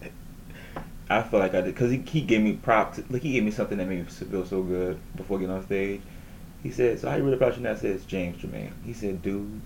I 1.11 1.23
feel 1.23 1.41
like 1.41 1.55
I 1.55 1.61
did 1.61 1.75
because 1.75 1.91
he, 1.91 1.99
he 1.99 2.21
gave 2.23 2.41
me 2.41 2.55
props. 2.55 3.01
Like 3.11 3.23
he 3.23 3.33
gave 3.33 3.45
me 3.45 3.51
something 3.51 3.77
that 3.79 3.87
made 3.87 3.99
me 4.01 4.05
feel 4.05 4.47
so 4.47 4.63
good 4.63 4.99
before 5.17 5.39
getting 5.39 5.55
on 5.55 5.65
stage. 5.65 6.01
He 6.63 6.71
said, 6.71 6.99
"So 7.01 7.11
how 7.11 7.17
you 7.17 7.23
really 7.25 7.37
about 7.37 7.57
you 7.57 7.63
now?" 7.63 7.73
I 7.73 7.75
said, 7.77 7.91
"It's 7.97 8.05
James 8.05 8.41
Germain." 8.41 8.73
He 8.85 8.93
said, 8.93 9.21
"Dude, 9.23 9.61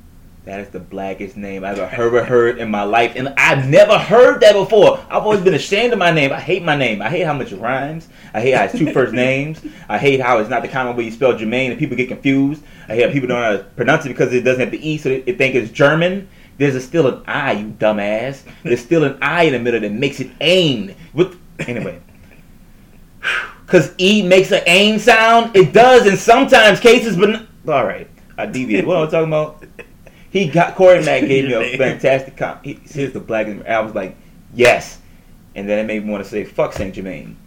that 0.47 0.60
is 0.60 0.68
the 0.68 0.78
blackest 0.78 1.36
name 1.36 1.64
I've 1.64 1.81
ever 1.81 2.24
heard 2.24 2.59
in 2.59 2.70
my 2.70 2.85
life, 2.85 3.14
and 3.16 3.35
I've 3.36 3.68
never 3.68 3.98
heard 3.98 4.40
that 4.43 4.55
before. 4.55 5.05
I've 5.10 5.24
always 5.24 5.40
been 5.40 5.55
ashamed 5.55 5.93
of 5.93 5.98
my 5.98 6.12
name. 6.12 6.32
I 6.32 6.39
hate 6.39 6.62
my 6.62 6.77
name. 6.77 7.02
I 7.02 7.10
hate 7.10 7.27
how 7.27 7.32
much 7.32 7.51
it 7.51 7.56
rhymes. 7.56 8.09
I 8.32 8.40
hate 8.40 8.52
how 8.52 8.62
it's 8.62 8.78
two 8.78 8.93
first 8.93 9.12
names. 9.12 9.60
I 9.89 9.98
hate 9.98 10.20
how 10.20 10.39
it's 10.39 10.48
not 10.48 10.62
the 10.62 10.68
common 10.68 10.94
way 10.97 11.02
you 11.02 11.10
spell 11.10 11.35
Jermaine, 11.35 11.70
and 11.70 11.78
people 11.81 11.97
get 11.97 12.06
confused. 12.06 12.62
I 12.89 12.94
hate 12.94 13.12
people 13.12 13.28
don't 13.28 13.40
know 13.40 13.56
how 13.56 13.56
to 13.56 13.64
pronounce 13.64 14.06
it 14.06 14.10
because 14.10 14.32
it 14.32 14.43
doesn't 14.43 14.60
have 14.60 14.70
the 14.70 14.89
e, 14.89 14.98
so 14.98 15.09
they, 15.09 15.20
think 15.20 15.56
it's 15.56 15.73
German." 15.73 16.28
There's 16.59 16.74
a, 16.74 16.81
still 16.81 17.06
an 17.06 17.23
I, 17.27 17.52
you 17.52 17.66
dumbass. 17.66 18.43
There's 18.62 18.81
still 18.81 19.05
an 19.05 19.18
I 19.20 19.43
in 19.43 19.52
the 19.52 19.59
middle 19.59 19.81
that 19.81 19.93
makes 19.93 20.20
it 20.20 20.31
ain. 20.40 20.94
With 21.12 21.39
anyway, 21.59 22.01
Cause 23.66 23.93
E 23.98 24.23
makes 24.23 24.52
an 24.52 24.62
aim 24.66 25.01
sound. 25.01 25.56
It 25.56 25.73
does 25.73 26.06
in 26.06 26.16
sometimes 26.16 26.78
cases, 26.78 27.16
but 27.16 27.31
n- 27.31 27.48
all 27.66 27.85
right. 27.85 28.09
I 28.39 28.47
deviated. 28.47 28.86
What 28.86 28.98
am 28.98 29.09
I 29.09 29.10
talking 29.10 29.28
about? 29.28 29.64
He 30.36 30.48
got 30.48 30.74
Corey 30.74 31.02
Mack 31.02 31.22
gave 31.22 31.46
me 31.46 31.54
a 31.54 31.78
fantastic 31.78 32.36
comp. 32.36 32.62
He 32.62 32.78
says 32.84 33.14
the 33.14 33.20
black. 33.20 33.46
and 33.46 33.66
I 33.66 33.80
was 33.80 33.94
like, 33.94 34.16
yes, 34.52 34.98
and 35.54 35.66
then 35.66 35.78
it 35.78 35.84
made 35.84 36.04
me 36.04 36.10
want 36.10 36.22
to 36.22 36.28
say 36.28 36.44
fuck 36.44 36.74
Saint 36.74 36.94
Germain, 36.94 37.38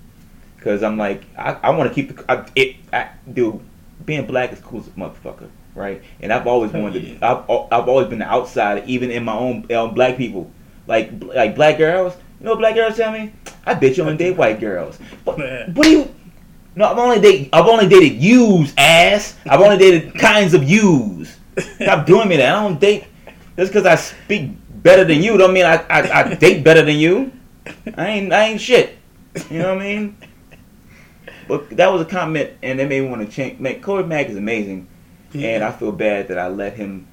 because 0.55 0.81
I'm 0.81 0.97
like, 0.97 1.21
I, 1.37 1.51
I 1.61 1.69
want 1.69 1.89
to 1.89 1.93
keep 1.93 2.17
the 2.17 2.31
I, 2.31 2.45
it. 2.55 2.77
I, 2.91 3.09
dude, 3.31 3.59
being 4.05 4.25
black 4.25 4.51
is 4.53 4.59
cool 4.59 4.79
as 4.79 4.87
a 4.87 4.89
motherfucker, 4.91 5.49
right? 5.75 6.01
And 6.19 6.33
I've 6.33 6.47
always 6.47 6.71
wanted. 6.71 7.03
yeah. 7.03 7.19
To, 7.19 7.25
I've 7.25 7.67
I've 7.71 7.87
always 7.87 8.07
been 8.07 8.19
the 8.19 8.27
outsider, 8.27 8.83
even 8.87 9.11
in 9.11 9.23
my 9.23 9.35
own 9.35 9.71
um, 9.71 9.93
black 9.93 10.17
people, 10.17 10.49
like 10.87 11.11
like 11.21 11.53
black 11.53 11.77
girls. 11.77 12.15
You 12.39 12.45
know 12.45 12.51
what 12.53 12.59
black 12.59 12.73
girls 12.73 12.97
tell 12.97 13.11
me? 13.11 13.31
I 13.67 13.75
bet 13.75 13.97
you 13.97 14.03
only 14.03 14.17
date 14.17 14.35
white 14.35 14.59
girls. 14.59 14.97
What, 15.25 15.37
Man. 15.37 15.73
what 15.75 15.83
do 15.83 15.91
you? 15.91 16.15
No, 16.75 16.85
I've 16.85 16.97
only 16.97 17.21
dated. 17.21 17.49
I've 17.53 17.67
only 17.67 17.87
dated 17.87 18.13
yous, 18.13 18.73
ass. 18.79 19.37
I've 19.45 19.61
only 19.61 19.77
dated 19.77 20.15
kinds 20.15 20.55
of 20.55 20.63
yous. 20.63 21.38
Stop 21.59 22.05
doing 22.05 22.27
me 22.27 22.37
that. 22.37 22.55
I 22.55 22.63
don't 22.63 22.79
date 22.79 23.05
just 23.57 23.71
because 23.71 23.85
I 23.85 23.95
speak 23.95 24.51
better 24.83 25.03
than 25.03 25.21
you. 25.21 25.37
Don't 25.37 25.53
mean 25.53 25.65
I, 25.65 25.77
I, 25.89 26.21
I 26.21 26.35
date 26.35 26.63
better 26.63 26.81
than 26.81 26.97
you. 26.97 27.31
I 27.95 28.07
ain't 28.07 28.33
I 28.33 28.45
ain't 28.45 28.61
shit. 28.61 28.97
You 29.49 29.59
know 29.59 29.75
what 29.75 29.83
I 29.83 29.87
mean? 29.87 30.17
But 31.47 31.69
that 31.71 31.91
was 31.91 32.01
a 32.01 32.05
comment, 32.05 32.51
and 32.61 32.79
it 32.79 32.87
made 32.87 33.03
me 33.03 33.09
want 33.09 33.27
to 33.27 33.31
change. 33.31 33.59
Man, 33.59 33.81
Corey 33.81 34.03
Mack 34.03 34.27
is 34.27 34.37
amazing, 34.37 34.87
and 35.33 35.63
I 35.63 35.71
feel 35.71 35.91
bad 35.91 36.27
that 36.27 36.37
I 36.37 36.47
let 36.47 36.73
him 36.73 37.07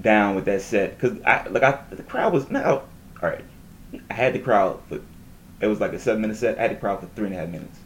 down 0.00 0.34
with 0.34 0.46
that 0.46 0.62
set 0.62 0.98
because 0.98 1.20
I 1.22 1.46
like 1.48 1.62
I 1.62 1.82
the 1.90 2.02
crowd 2.02 2.32
was 2.32 2.50
now 2.50 2.82
all 3.22 3.28
right. 3.28 3.44
I 4.10 4.14
had 4.14 4.32
the 4.32 4.38
crowd 4.38 4.80
for 4.88 5.00
it 5.60 5.66
was 5.66 5.80
like 5.80 5.92
a 5.92 5.98
seven 5.98 6.22
minute 6.22 6.36
set. 6.36 6.58
I 6.58 6.62
had 6.62 6.70
the 6.72 6.76
crowd 6.76 7.00
for 7.00 7.06
three 7.14 7.26
and 7.26 7.34
a 7.34 7.38
half 7.38 7.48
minutes, 7.48 7.78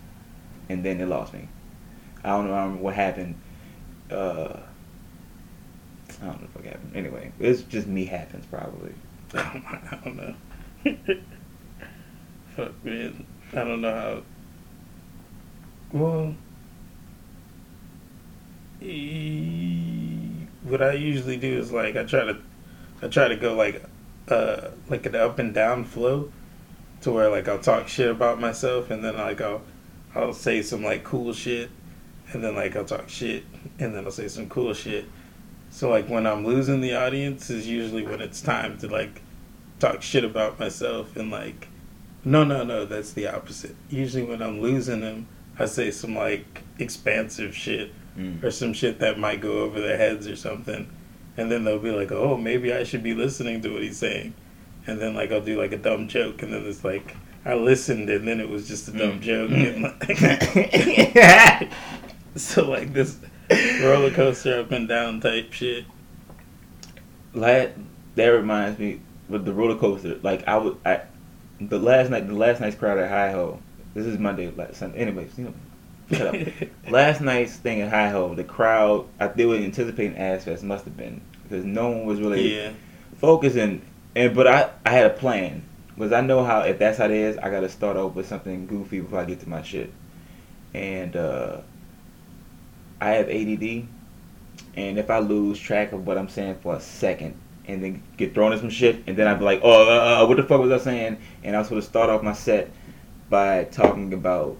and 0.68 0.84
then 0.84 0.98
they 0.98 1.05
lost 1.05 1.32
me. 1.32 1.48
I 2.24 2.30
don't 2.30 2.47
know 2.47 2.55
I 2.55 2.64
don't 2.64 2.76
know 2.76 2.82
what 2.82 2.94
happened. 2.94 3.40
Uh, 4.10 4.60
I 6.22 6.26
don't 6.26 6.43
know 6.43 6.48
what 6.55 6.64
happened. 6.64 6.97
Anyway, 6.97 7.32
it's 7.38 7.62
just 7.62 7.86
me 7.86 8.05
happens 8.05 8.47
probably. 8.47 8.94
I 9.34 9.98
don't 10.05 10.16
know. 10.16 10.34
Fuck 12.56 12.84
man, 12.84 13.26
I 13.52 13.56
don't 13.56 13.80
know 13.80 13.94
how. 13.94 14.22
Well, 15.93 16.34
what 20.64 20.82
I 20.82 20.93
usually 20.93 21.36
do 21.36 21.59
is 21.59 21.72
like 21.72 21.97
I 21.97 22.05
try 22.05 22.24
to, 22.24 22.38
I 23.02 23.09
try 23.09 23.28
to 23.28 23.36
go 23.36 23.55
like, 23.55 23.82
uh, 24.28 24.70
like 24.88 25.06
an 25.06 25.14
up 25.14 25.38
and 25.38 25.52
down 25.52 25.84
flow, 25.84 26.32
to 27.02 27.12
where 27.12 27.30
like 27.30 27.48
I'll 27.48 27.59
talk 27.59 27.88
shit 27.88 28.10
about 28.10 28.40
myself 28.40 28.90
and 28.90 29.05
then 29.05 29.16
like 29.16 29.40
I'll, 29.40 29.62
I'll 30.14 30.32
say 30.32 30.62
some 30.62 30.82
like 30.82 31.05
cool 31.05 31.32
shit, 31.32 31.70
and 32.32 32.43
then 32.43 32.55
like 32.55 32.74
I'll 32.74 32.84
talk 32.84 33.09
shit 33.09 33.44
and 33.78 33.94
then 33.94 34.05
I'll 34.05 34.10
say 34.10 34.28
some 34.28 34.48
cool 34.48 34.72
shit. 34.72 35.06
So 35.77 35.90
like 35.90 36.09
when 36.09 36.27
I'm 36.27 36.43
losing 36.47 36.81
the 36.81 36.94
audience 36.97 37.51
is 37.51 37.66
usually 37.69 38.03
when 38.07 38.23
it's 38.23 38.40
time 38.40 38.78
to 38.78 38.89
like 38.89 39.20
talk 39.78 40.01
shit 40.01 40.24
about 40.24 40.59
myself 40.59 41.15
and 41.19 41.31
like 41.31 41.69
no 42.24 42.44
no 42.44 42.65
no 42.65 42.86
that's 42.86 43.12
the 43.12 43.27
opposite 43.28 43.77
usually 43.90 44.23
when 44.23 44.40
i'm 44.40 44.59
losing 44.62 45.01
them 45.01 45.27
i 45.59 45.66
say 45.66 45.90
some 45.90 46.15
like 46.15 46.62
expansive 46.78 47.55
shit 47.55 47.93
Mm. 48.19 48.43
or 48.43 48.51
some 48.51 48.73
shit 48.73 48.98
that 49.01 49.19
might 49.19 49.43
go 49.43 49.59
over 49.61 49.78
their 49.78 49.98
heads 49.98 50.27
or 50.27 50.35
something 50.36 50.89
and 51.36 51.53
then 51.53 51.65
they'll 51.65 51.78
be 51.78 51.90
like 51.90 52.11
oh 52.11 52.39
maybe 52.39 52.73
i 52.73 52.82
should 52.82 53.03
be 53.03 53.12
listening 53.12 53.61
to 53.61 53.69
what 53.69 53.82
he's 53.82 53.98
saying 53.98 54.32
and 54.86 54.98
then 54.98 55.12
like 55.15 55.31
i'll 55.31 55.43
do 55.43 55.61
like 55.61 55.73
a 55.73 55.77
dumb 55.77 56.09
joke 56.09 56.43
and 56.43 56.55
then 56.55 56.65
it's 56.65 56.82
like 56.85 57.15
i 57.44 57.53
listened 57.53 58.09
and 58.09 58.27
then 58.27 58.40
it 58.40 58.48
was 58.48 58.66
just 58.66 58.89
a 58.89 58.93
dumb 58.93 59.20
Mm. 59.20 59.20
joke 59.20 59.51
and 59.51 59.82
like, 61.61 61.70
so 62.36 62.69
like 62.70 62.94
this 62.94 63.19
roller 63.82 64.10
coaster 64.10 64.60
up 64.60 64.73
and 64.73 64.89
down 64.89 65.20
type 65.20 65.52
shit 65.52 65.85
La 67.36 67.66
that 68.14 68.28
reminds 68.28 68.78
me 68.78 69.01
with 69.28 69.44
the 69.44 69.52
roller 69.52 69.77
coaster. 69.77 70.18
Like 70.23 70.48
I 70.48 70.56
would, 70.56 70.78
I 70.85 71.02
the 71.60 71.78
last 71.78 72.10
night, 72.10 72.27
the 72.27 72.35
last 72.35 72.60
night's 72.60 72.77
crowd 72.77 72.98
at 72.98 73.10
Hi 73.10 73.31
Ho. 73.31 73.60
This 73.94 74.06
is 74.06 74.18
Monday, 74.18 74.51
last 74.51 74.77
Sunday. 74.77 74.98
Anyways, 74.98 75.39
you 75.39 75.44
know, 75.44 75.55
shut 76.16 76.35
up. 76.35 76.70
last 76.90 77.20
night's 77.20 77.56
thing 77.56 77.82
at 77.82 77.90
Hi 77.90 78.09
Ho, 78.09 78.35
the 78.35 78.44
crowd, 78.44 79.06
I 79.20 79.28
they 79.28 79.44
were 79.44 79.56
anticipating 79.56 80.16
Ass 80.16 80.44
Fest 80.44 80.62
must 80.62 80.85
have 80.86 80.97
been 80.97 81.20
because 81.43 81.64
no 81.64 81.90
one 81.90 82.06
was 82.06 82.20
really 82.20 82.56
yeah 82.56 82.73
focusing. 83.18 83.82
And 84.14 84.35
but 84.35 84.47
I, 84.47 84.70
I 84.86 84.90
had 84.90 85.06
a 85.06 85.10
plan 85.10 85.62
because 85.94 86.12
I 86.12 86.23
know 86.23 86.43
how 86.43 86.60
if 86.60 86.78
that's 86.78 86.98
how 86.98 87.05
it 87.05 87.10
is, 87.10 87.36
I 87.36 87.51
got 87.51 87.60
to 87.60 87.68
start 87.68 87.98
off 87.98 88.14
with 88.14 88.27
something 88.27 88.66
goofy 88.66 89.01
before 89.01 89.20
I 89.20 89.24
get 89.27 89.40
to 89.40 89.48
my 89.48 89.62
shit. 89.62 89.93
And 90.73 91.16
uh, 91.16 91.60
I 93.01 93.10
have 93.10 93.28
ADD, 93.28 93.86
and 94.77 94.98
if 94.98 95.10
I 95.10 95.18
lose 95.18 95.59
track 95.59 95.93
of 95.93 96.06
what 96.06 96.16
I'm 96.18 96.28
saying 96.28 96.59
for 96.62 96.74
a 96.74 96.81
second, 96.81 97.35
and 97.66 97.82
then 97.82 98.02
get 98.16 98.32
thrown 98.35 98.52
in 98.52 98.59
some 98.59 98.70
shit, 98.70 99.02
and 99.06 99.16
then 99.16 99.27
I'd 99.27 99.39
be 99.39 99.44
like, 99.44 99.60
oh, 99.62 99.89
uh, 99.89 100.23
uh, 100.23 100.27
what 100.27 100.36
the 100.36 100.44
fuck 100.44 100.60
was 100.60 100.70
I 100.70 100.78
saying? 100.78 101.18
And 101.43 101.56
I 101.56 101.59
was 101.59 101.68
supposed 101.68 101.86
to 101.86 101.90
start 101.90 102.10
off 102.10 102.23
my 102.23 102.32
set 102.32 102.70
by 103.28 103.64
talking 103.64 104.12
about 104.12 104.56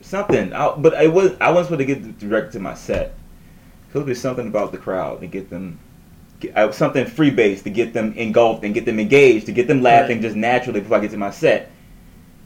something, 0.00 0.52
I, 0.52 0.74
but 0.76 0.94
I 0.94 1.08
was 1.08 1.32
I 1.40 1.50
wasn't 1.50 1.80
supposed 1.80 1.88
to 1.88 1.94
get 1.94 2.18
direct 2.18 2.52
to 2.52 2.60
my 2.60 2.74
set. 2.74 3.14
It 3.94 4.06
was 4.06 4.20
something 4.20 4.46
about 4.46 4.72
the 4.72 4.78
crowd 4.78 5.22
and 5.22 5.30
get 5.30 5.50
them. 5.50 5.78
Get, 6.40 6.56
uh, 6.56 6.72
something 6.72 7.04
free 7.06 7.30
base 7.30 7.62
to 7.62 7.70
get 7.70 7.92
them 7.92 8.14
engulfed 8.14 8.64
and 8.64 8.72
get 8.74 8.84
them 8.84 8.98
engaged 8.98 9.46
to 9.46 9.52
get 9.52 9.68
them 9.68 9.82
laughing 9.82 10.16
Right. 10.16 10.22
just 10.22 10.34
naturally 10.36 10.80
before 10.80 10.96
I 10.96 11.00
get 11.00 11.10
to 11.12 11.16
my 11.18 11.30
set. 11.30 11.70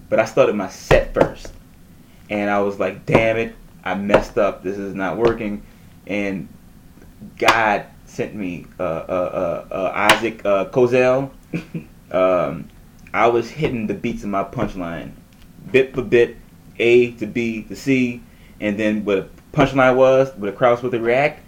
But 0.09 0.19
I 0.19 0.25
started 0.25 0.55
my 0.55 0.69
set 0.69 1.15
first, 1.15 1.53
and 2.29 2.51
I 2.51 2.61
was 2.61 2.79
like, 2.79 3.07
"Damn 3.07 3.37
it, 3.39 3.55
I 3.87 3.95
messed 3.95 4.37
up. 4.39 4.63
This 4.63 4.77
is 4.79 4.95
not 4.95 5.17
working." 5.17 5.63
And 6.07 6.49
God 7.39 7.87
sent 8.05 8.35
me 8.35 8.67
uh, 8.79 8.83
uh, 8.83 9.67
uh, 9.71 9.75
uh, 9.75 9.93
Isaac 9.95 10.45
uh, 10.45 10.67
Kozel. 10.67 11.31
um, 12.13 12.69
I 13.13 13.27
was 13.29 13.51
hitting 13.51 13.87
the 13.87 13.95
beats 13.95 14.23
of 14.23 14.29
my 14.29 14.45
punchline, 14.45 15.13
bit 15.73 15.95
for 15.95 16.03
bit, 16.03 16.37
A 16.79 17.13
to 17.13 17.27
B 17.27 17.63
to 17.65 17.77
C, 17.77 18.23
and 18.61 18.79
then 18.79 19.05
what 19.05 19.19
a 19.19 19.29
punchline 19.53 19.97
was, 19.97 20.29
what 20.37 20.47
the 20.47 20.53
crowd 20.53 20.73
was 20.73 20.81
supposed 20.81 20.93
to 20.95 21.01
react. 21.01 21.43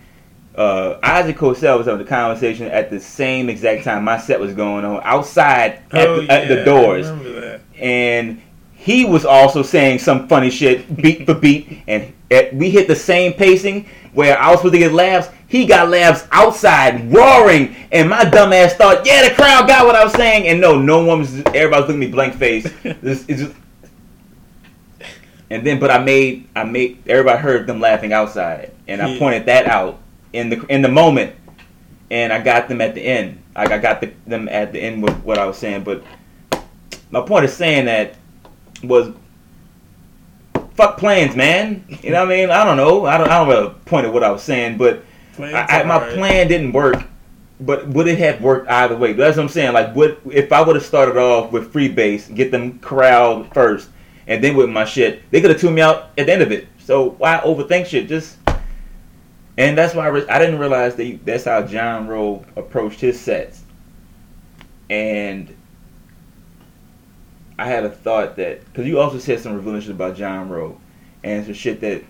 Uh, 0.57 0.99
Isaac 1.05 1.37
Cosell 1.37 1.79
was 1.79 1.87
having 1.87 2.05
the 2.05 2.09
conversation 2.09 2.67
at 2.67 2.91
the 2.91 2.99
same 2.99 3.49
exact 3.49 3.85
time 3.85 4.03
my 4.03 4.19
set 4.19 4.41
was 4.41 4.55
going 4.55 4.85
on 4.85 5.01
outside 5.05 5.83
at, 5.93 6.09
Oh, 6.09 6.21
the, 6.23 6.33
at 6.33 6.49
the 6.49 6.55
yeah, 6.57 6.61
I 6.63 6.65
doors 6.65 7.07
remember 7.07 7.41
that. 7.43 7.61
and 7.79 8.43
he 8.79 9.05
was 9.05 9.25
also 9.27 9.63
saying 9.63 9.99
some 9.99 10.29
funny 10.29 10.49
shit 10.51 10.97
beat 10.97 11.27
for 11.27 11.35
beat 11.35 11.83
and 11.89 12.13
at, 12.31 12.55
we 12.55 12.71
hit 12.71 12.87
the 12.87 12.95
same 12.95 13.33
pacing 13.33 13.87
where 14.13 14.39
I 14.39 14.51
was 14.51 14.61
supposed 14.61 14.75
to 14.75 14.79
get 14.79 14.93
laughs. 14.93 15.29
He 15.49 15.67
got 15.67 15.89
laughs 15.89 16.27
outside 16.31 17.13
roaring 17.13 17.75
and 17.91 18.09
my 18.09 18.21
dumbass 18.25 18.73
thought 18.75 19.05
yeah 19.05 19.29
the 19.29 19.35
crowd 19.35 19.67
got 19.67 19.85
what 19.85 19.97
I 19.97 20.05
was 20.05 20.13
saying. 20.13 20.47
And 20.47 20.61
no 20.61 20.81
no 20.81 21.05
one 21.05 21.19
was 21.19 21.41
everybody 21.47 21.71
was 21.71 21.81
looking 21.89 21.95
at 21.95 21.99
me 21.99 22.07
blank 22.07 22.35
face. 22.35 22.73
This 23.03 23.27
is 23.29 23.41
just 23.41 23.57
and 25.51 25.67
then 25.67 25.81
but 25.81 25.91
I 25.91 25.99
made 25.99 26.49
I 26.55 26.63
made 26.63 27.03
everybody 27.09 27.39
heard 27.43 27.67
them 27.67 27.81
laughing 27.81 28.13
outside 28.13 28.73
and 28.87 29.03
I 29.03 29.09
Yeah. 29.09 29.19
pointed 29.19 29.47
that 29.47 29.67
out 29.67 29.99
in 30.33 30.51
the 30.51 30.65
in 30.67 30.83
the 30.83 30.89
moment 30.89 31.35
and 32.13 32.33
I 32.33 32.41
got 32.41 32.69
them 32.69 32.81
at 32.81 32.95
the 32.95 33.03
end. 33.03 33.43
Like 33.57 33.73
I 33.73 33.79
got 33.79 34.01
the, 34.01 34.13
them 34.25 34.49
at 34.49 34.73
the 34.73 34.79
end 34.81 35.03
with 35.03 35.17
what 35.25 35.37
I 35.37 35.47
was 35.47 35.59
saying 35.59 35.83
but 35.83 36.05
my 37.11 37.23
point 37.23 37.45
is 37.45 37.53
saying 37.53 37.87
that 37.87 38.15
was 38.83 39.13
fuck 40.75 40.99
plans, 40.99 41.35
man. 41.37 41.85
You 42.03 42.11
know 42.11 42.25
what 42.25 42.33
I 42.33 42.37
mean? 42.37 42.51
I 42.51 42.65
don't 42.65 42.77
know. 42.77 43.05
I 43.07 43.19
don't. 43.19 43.29
I 43.29 43.39
don't 43.45 43.49
have 43.49 43.65
a 43.65 43.71
point 43.71 44.07
of 44.07 44.13
what 44.13 44.23
I 44.23 44.31
was 44.31 44.43
saying, 44.43 44.79
but 44.79 45.05
I, 45.39 45.81
I, 45.81 45.83
my 45.85 45.99
hard. 45.99 46.15
plan 46.15 46.49
didn't 46.49 46.73
work. 46.73 47.05
But 47.61 47.89
would 47.89 48.07
it 48.07 48.19
have 48.19 48.41
worked 48.41 48.69
either 48.69 48.97
way? 48.97 49.15
That's 49.15 49.37
what 49.37 49.43
I'm 49.43 49.49
saying. 49.49 49.73
Like, 49.73 49.95
what 49.97 50.21
if 50.31 50.53
I 50.53 50.61
would 50.63 50.77
have 50.77 50.85
started 50.85 51.17
off 51.17 51.51
with 51.51 51.73
free 51.73 51.89
base, 51.89 52.29
get 52.29 52.53
them 52.53 52.79
corralled 52.79 53.53
first, 53.53 53.91
and 54.29 54.43
then 54.43 54.57
with 54.57 54.71
my 54.71 54.85
shit, 54.85 55.29
they 55.33 55.41
could 55.41 55.51
have 55.51 55.61
tuned 55.61 55.75
me 55.75 55.81
out 55.81 56.11
at 56.17 56.27
the 56.27 56.33
end 56.33 56.43
of 56.43 56.53
it. 56.53 56.69
So 56.79 57.11
why 57.19 57.41
overthink 57.45 57.87
shit? 57.87 58.09
Just 58.09 58.37
and 59.57 59.77
that's 59.77 59.93
why 59.97 60.05
I, 60.05 60.09
re- 60.09 60.29
I 60.29 60.39
didn't 60.39 60.61
realize 60.61 60.95
that 60.95 61.05
you- 61.05 61.19
that's 61.25 61.45
how 61.47 61.63
John 61.63 62.07
Rowe 62.07 62.45
approached 62.55 63.01
his 63.01 63.19
sets. 63.19 63.63
And 64.89 65.53
I 67.59 67.67
had 67.67 67.85
a 67.85 67.91
thought 67.91 68.37
that 68.37 68.65
because 68.65 68.87
you 68.87 69.01
also 69.01 69.19
said 69.19 69.41
some 69.41 69.55
revealing 69.55 69.81
shit 69.81 69.91
about 69.91 70.17
John 70.17 70.49
Rowe 70.49 70.79
and 71.25 71.45
some 71.45 71.55
shit 71.55 71.81
that 71.81 72.05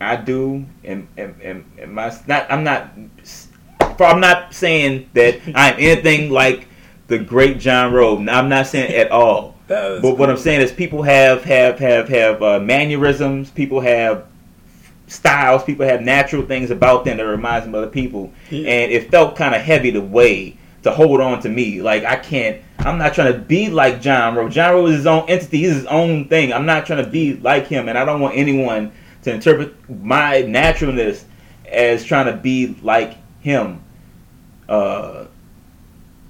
I 0.00 0.16
do 0.16 0.64
and 0.84 1.08
and, 1.16 1.34
and, 1.42 1.64
and 1.78 1.92
my 1.92 2.16
not 2.26 2.46
I'm 2.50 2.62
not 2.62 2.90
I'm 3.98 4.20
not 4.20 4.54
saying 4.54 5.10
that 5.14 5.40
I'm 5.54 5.74
anything 5.78 6.30
like 6.30 6.68
the 7.08 7.18
great 7.18 7.58
John 7.58 7.92
Rowe. 7.92 8.16
I'm 8.16 8.48
not 8.48 8.66
saying 8.66 8.94
at 8.94 9.10
all. 9.10 9.56
But 9.68 10.16
what 10.16 10.30
I'm 10.30 10.38
saying 10.38 10.62
is 10.62 10.72
people 10.72 11.02
have 11.02 11.44
have 11.44 11.78
have 11.78 12.08
have 12.08 12.42
uh, 12.42 12.58
mannerisms. 12.58 13.50
People 13.50 13.80
have 13.80 14.24
styles. 15.08 15.64
People 15.64 15.86
have 15.86 16.00
natural 16.00 16.46
things 16.46 16.70
about 16.70 17.04
them 17.04 17.18
that 17.18 17.24
reminds 17.24 17.66
them 17.66 17.74
of 17.74 17.82
other 17.82 17.90
people. 17.90 18.32
Yeah. 18.50 18.68
And 18.70 18.92
it 18.92 19.10
felt 19.10 19.36
kind 19.36 19.54
of 19.54 19.60
heavy 19.60 19.92
to 19.92 20.00
weigh 20.00 20.57
to 20.82 20.90
hold 20.90 21.20
on 21.20 21.40
to 21.42 21.48
me. 21.48 21.82
Like 21.82 22.04
I 22.04 22.16
can't. 22.16 22.62
I'm 22.80 22.98
not 22.98 23.14
trying 23.14 23.32
to 23.32 23.38
be 23.38 23.68
like 23.68 24.00
John 24.00 24.34
Rowe. 24.34 24.48
John 24.48 24.74
Rowe 24.74 24.86
is 24.86 24.96
his 24.96 25.06
own 25.06 25.28
entity. 25.28 25.58
He's 25.58 25.74
his 25.74 25.86
own 25.86 26.28
thing. 26.28 26.52
I'm 26.52 26.66
not 26.66 26.86
trying 26.86 27.04
to 27.04 27.10
be 27.10 27.34
like 27.34 27.66
him, 27.66 27.88
and 27.88 27.98
I 27.98 28.04
don't 28.04 28.20
want 28.20 28.36
anyone 28.36 28.92
to 29.22 29.32
interpret 29.32 29.74
my 29.90 30.42
naturalness 30.42 31.24
as 31.66 32.04
trying 32.04 32.26
to 32.26 32.36
be 32.36 32.76
like 32.82 33.16
him. 33.40 33.82
Uh, 34.68 35.26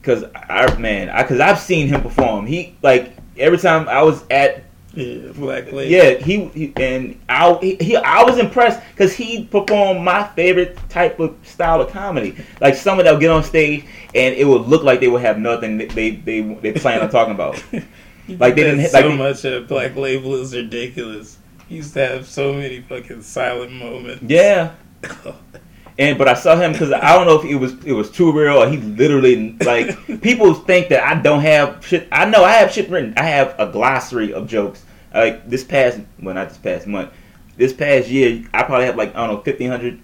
cause 0.03 0.25
I 0.35 0.75
man, 0.79 1.11
I 1.11 1.23
cause 1.25 1.41
I've 1.41 1.59
seen 1.59 1.89
him 1.89 2.03
perform. 2.03 2.47
He 2.47 2.77
like 2.83 3.13
every 3.37 3.59
time 3.59 3.89
I 3.89 4.03
was 4.03 4.23
at 4.31 4.65
yeah, 4.99 5.33
Black 5.33 5.73
Lady. 5.73 5.95
yeah, 5.95 6.15
he, 6.15 6.47
he 6.47 6.73
and 6.77 7.19
I 7.29 7.53
he, 7.61 7.77
he 7.77 7.97
I 7.97 8.23
was 8.25 8.39
impressed 8.39 8.81
because 8.91 9.15
he 9.15 9.45
performed 9.45 10.03
my 10.03 10.27
favorite 10.29 10.77
type 10.89 11.21
of 11.21 11.37
style 11.45 11.81
of 11.81 11.91
comedy. 11.91 12.37
Like 12.61 12.75
someone 12.75 13.05
that 13.05 13.13
would 13.13 13.21
get 13.21 13.31
on 13.31 13.45
stage 13.45 13.85
and 14.15 14.35
it 14.35 14.45
would 14.47 14.63
look 14.63 14.83
like 14.83 15.01
they 15.01 15.09
would 15.09 15.23
have 15.23 15.39
nothing 15.39 15.79
they 15.79 16.11
they 16.11 16.41
they, 16.41 16.73
plan 16.73 17.01
on 17.01 17.11
talking 17.11 17.35
about. 17.35 17.63
Like, 18.29 18.57
they 18.57 18.65
did 18.65 18.77
didn't 18.77 18.91
so 18.91 19.09
like, 19.09 19.17
much 19.17 19.45
at 19.47 19.69
Black 19.69 19.97
Label 19.97 20.35
is 20.35 20.55
ridiculous. 20.55 21.39
He 21.67 21.77
used 21.77 21.95
to 21.95 22.07
have 22.07 22.27
so 22.27 22.53
many 22.53 22.83
fucking 22.83 23.23
silent 23.23 23.73
moments. 23.73 24.23
Yeah, 24.23 24.75
and 25.99 26.19
but 26.19 26.29
I 26.29 26.35
saw 26.35 26.55
him 26.55 26.73
because 26.73 26.93
I 26.93 27.15
don't 27.15 27.27
know 27.27 27.41
if 27.41 27.47
it 27.47 27.55
was 27.55 27.83
it 27.87 27.93
was 27.93 28.11
too 28.11 28.31
real 28.31 28.63
or 28.63 28.69
he 28.69 28.77
literally 28.77 29.57
like 29.65 30.21
people 30.21 30.53
think 30.53 30.89
that 30.91 31.03
I 31.05 31.21
don't 31.21 31.41
have 31.41 31.83
shit. 31.83 32.07
I 32.13 32.27
know 32.27 32.45
I 32.45 32.53
have 32.53 32.71
shit 32.71 32.91
written. 32.91 33.15
I 33.17 33.23
have 33.23 33.55
a 33.59 33.73
glossary 33.73 34.35
of 34.35 34.47
jokes. 34.47 34.85
Like 35.13 35.49
this 35.49 35.65
past, 35.65 36.01
well 36.21 36.35
not 36.35 36.49
this 36.49 36.59
past 36.59 36.87
month, 36.87 37.11
this 37.57 37.73
past 37.73 38.09
year 38.09 38.45
I 38.55 38.63
probably 38.63 38.87
have 38.87 38.97
like 38.97 39.15
I 39.15 39.27
don't 39.27 39.37
know 39.37 39.43
fifteen 39.43 39.71
hundred, 39.71 40.01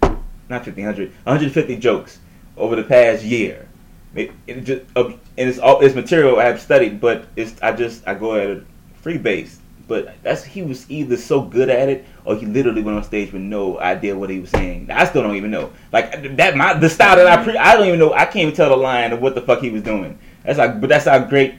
not 0.49 0.65
fifteen 0.65 0.85
hundred, 0.85 1.11
one 1.23 1.37
hundred 1.37 1.51
fifty 1.51 1.77
jokes 1.77 2.19
over 2.57 2.75
the 2.75 2.83
past 2.83 3.23
year. 3.23 3.67
It, 4.15 4.31
it 4.47 4.61
just 4.61 4.83
uh, 4.95 5.05
and 5.37 5.49
it's 5.49 5.59
all 5.59 5.81
it's 5.81 5.95
material 5.95 6.39
I 6.39 6.45
have 6.45 6.61
studied, 6.61 6.99
but 6.99 7.25
it's 7.35 7.61
I 7.61 7.73
just 7.73 8.07
I 8.07 8.13
go 8.13 8.35
at 8.35 8.49
a 8.49 8.63
free 9.01 9.17
base. 9.17 9.59
But 9.87 10.15
that's 10.23 10.43
he 10.43 10.63
was 10.63 10.89
either 10.89 11.15
so 11.15 11.43
good 11.43 11.69
at 11.69 11.89
it 11.89 12.05
or 12.23 12.35
he 12.35 12.47
literally 12.47 12.81
went 12.81 12.97
on 12.97 13.03
stage 13.03 13.31
with 13.31 13.43
no 13.43 13.79
idea 13.79 14.17
what 14.17 14.31
he 14.31 14.39
was 14.39 14.49
saying. 14.49 14.89
I 14.89 15.05
still 15.05 15.21
don't 15.21 15.35
even 15.35 15.51
know. 15.51 15.71
Like 15.91 16.37
that 16.37 16.57
my 16.57 16.73
the 16.73 16.89
style 16.89 17.17
that 17.17 17.27
I 17.27 17.43
pre 17.43 17.55
I 17.55 17.75
don't 17.75 17.85
even 17.85 17.99
know 17.99 18.11
I 18.11 18.25
can't 18.25 18.37
even 18.37 18.55
tell 18.55 18.69
the 18.69 18.77
line 18.77 19.13
of 19.13 19.21
what 19.21 19.35
the 19.35 19.41
fuck 19.41 19.59
he 19.59 19.69
was 19.69 19.83
doing. 19.83 20.17
That's 20.43 20.57
like 20.57 20.81
but 20.81 20.89
that's 20.89 21.05
how 21.05 21.19
great 21.19 21.55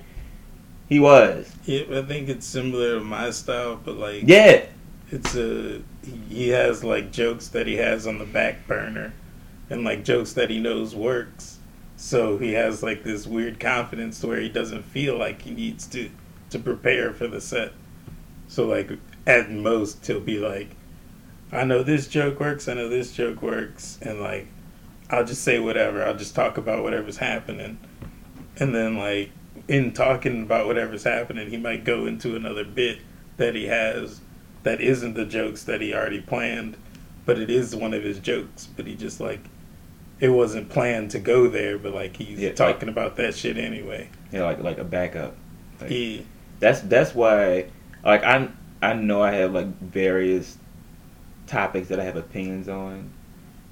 he 0.88 1.00
was. 1.00 1.50
Yeah, 1.64 1.82
I 1.98 2.02
think 2.02 2.28
it's 2.28 2.46
similar 2.46 2.98
to 2.98 3.04
my 3.04 3.30
style, 3.30 3.80
but 3.82 3.96
like 3.96 4.22
Yeah. 4.26 4.64
it's 5.10 5.34
a 5.36 5.82
he 6.28 6.48
has 6.50 6.84
like 6.84 7.10
jokes 7.12 7.48
that 7.48 7.66
he 7.66 7.76
has 7.76 8.06
on 8.06 8.18
the 8.18 8.24
back 8.24 8.66
burner, 8.66 9.12
and 9.70 9.84
like 9.84 10.04
jokes 10.04 10.32
that 10.34 10.50
he 10.50 10.60
knows 10.60 10.94
works. 10.94 11.58
So 11.96 12.38
he 12.38 12.52
has 12.52 12.82
like 12.82 13.02
this 13.04 13.26
weird 13.26 13.58
confidence 13.58 14.20
to 14.20 14.26
where 14.28 14.40
he 14.40 14.48
doesn't 14.48 14.84
feel 14.84 15.18
like 15.18 15.42
he 15.42 15.50
needs 15.50 15.86
to 15.88 16.10
to 16.50 16.58
prepare 16.58 17.12
for 17.12 17.26
the 17.26 17.40
set. 17.40 17.72
So 18.48 18.66
like 18.66 18.90
at 19.26 19.50
most 19.50 20.06
he'll 20.06 20.20
be 20.20 20.38
like, 20.38 20.68
I 21.50 21.64
know 21.64 21.82
this 21.82 22.06
joke 22.06 22.38
works, 22.38 22.68
I 22.68 22.74
know 22.74 22.88
this 22.88 23.12
joke 23.12 23.42
works, 23.42 23.98
and 24.02 24.20
like 24.20 24.46
I'll 25.10 25.24
just 25.24 25.42
say 25.42 25.58
whatever. 25.58 26.04
I'll 26.04 26.16
just 26.16 26.34
talk 26.34 26.58
about 26.58 26.82
whatever's 26.82 27.16
happening, 27.16 27.78
and 28.58 28.74
then 28.74 28.96
like 28.98 29.30
in 29.68 29.92
talking 29.92 30.42
about 30.42 30.66
whatever's 30.66 31.04
happening, 31.04 31.50
he 31.50 31.56
might 31.56 31.84
go 31.84 32.06
into 32.06 32.36
another 32.36 32.64
bit 32.64 32.98
that 33.36 33.54
he 33.54 33.66
has 33.66 34.20
that 34.62 34.80
isn't 34.80 35.14
the 35.14 35.24
jokes 35.24 35.64
that 35.64 35.80
he 35.80 35.94
already 35.94 36.20
planned, 36.20 36.76
but 37.24 37.38
it 37.38 37.50
is 37.50 37.74
one 37.74 37.94
of 37.94 38.02
his 38.02 38.18
jokes. 38.18 38.66
But 38.66 38.86
he 38.86 38.94
just 38.94 39.20
like 39.20 39.40
it 40.18 40.30
wasn't 40.30 40.68
planned 40.70 41.10
to 41.10 41.18
go 41.18 41.48
there, 41.48 41.78
but 41.78 41.92
like 41.94 42.16
he's 42.16 42.38
Yeah, 42.38 42.48
like- 42.48 42.56
talking 42.56 42.88
about 42.88 43.16
that 43.16 43.34
shit 43.34 43.58
anyway. 43.58 44.08
Yeah, 44.32 44.44
like 44.44 44.60
like 44.62 44.78
a 44.78 44.84
backup. 44.84 45.36
Like, 45.80 45.90
He 45.90 46.26
that's 46.60 46.80
that's 46.80 47.14
why 47.14 47.66
like 48.04 48.22
I 48.24 48.48
I 48.82 48.94
know 48.94 49.22
I 49.22 49.32
have 49.32 49.52
like 49.52 49.66
various 49.80 50.58
topics 51.46 51.88
that 51.88 52.00
I 52.00 52.04
have 52.04 52.16
opinions 52.16 52.68
on. 52.68 53.10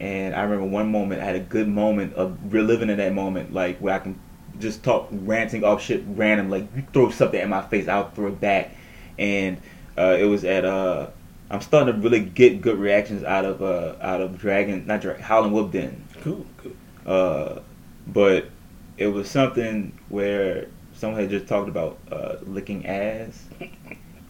And 0.00 0.34
I 0.34 0.42
remember 0.42 0.66
one 0.66 0.90
moment 0.90 1.22
I 1.22 1.24
had 1.24 1.36
a 1.36 1.40
good 1.40 1.68
moment 1.68 2.14
of 2.14 2.36
reliving 2.52 2.90
in 2.90 2.98
that 2.98 3.14
moment, 3.14 3.52
like 3.54 3.78
where 3.78 3.94
I 3.94 3.98
can 4.00 4.18
just 4.58 4.82
talk 4.82 5.08
ranting 5.10 5.64
off 5.64 5.82
shit 5.82 6.02
random, 6.06 6.50
like 6.50 6.68
you 6.76 6.84
throw 6.92 7.10
something 7.10 7.40
at 7.40 7.48
my 7.48 7.62
face, 7.62 7.88
I'll 7.88 8.10
throw 8.10 8.28
it 8.28 8.40
back. 8.40 8.76
And 9.18 9.60
uh, 9.96 10.16
it 10.18 10.24
was 10.24 10.44
at 10.44 10.64
uh 10.64 11.08
I'm 11.50 11.60
starting 11.60 11.94
to 11.94 12.00
really 12.00 12.20
get 12.20 12.60
good 12.60 12.78
reactions 12.78 13.22
out 13.22 13.44
of 13.44 13.62
uh 13.62 13.96
out 14.00 14.20
of 14.20 14.38
Dragon 14.38 14.86
not 14.86 15.00
Dragon 15.00 15.22
Howlin' 15.22 15.52
Wolf 15.52 15.72
Den. 15.72 16.04
cool, 16.22 16.46
cool. 16.58 16.72
Uh, 17.06 17.60
but 18.06 18.48
it 18.96 19.08
was 19.08 19.30
something 19.30 19.96
where 20.08 20.68
someone 20.94 21.20
had 21.20 21.30
just 21.30 21.46
talked 21.46 21.68
about 21.68 21.98
uh, 22.10 22.36
licking 22.42 22.86
ass, 22.86 23.44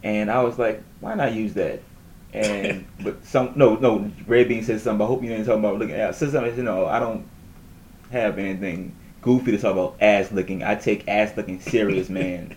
and 0.03 0.31
I 0.31 0.41
was 0.43 0.57
like, 0.57 0.81
why 0.99 1.13
not 1.13 1.33
use 1.33 1.53
that? 1.53 1.81
And 2.33 2.85
but 3.01 3.25
some 3.25 3.53
no 3.55 3.75
no 3.75 4.11
Ray 4.27 4.43
Bean 4.43 4.63
said 4.63 4.81
something. 4.81 5.03
I 5.03 5.07
hope 5.07 5.23
you 5.23 5.29
didn't 5.29 5.45
talk 5.45 5.57
about 5.57 5.79
licking 5.79 5.95
ass. 5.95 6.17
Said 6.17 6.31
something. 6.31 6.55
You 6.55 6.63
know 6.63 6.85
I 6.85 6.99
don't. 6.99 7.25
have 8.11 8.37
anything 8.37 8.95
goofy 9.25 9.51
to 9.51 9.57
talk 9.57 9.73
about 9.73 9.95
ass 9.99 10.31
licking. 10.31 10.63
I 10.63 10.75
take 10.75 11.07
ass 11.07 11.35
licking 11.35 11.59
serious, 11.59 12.09
man. 12.09 12.55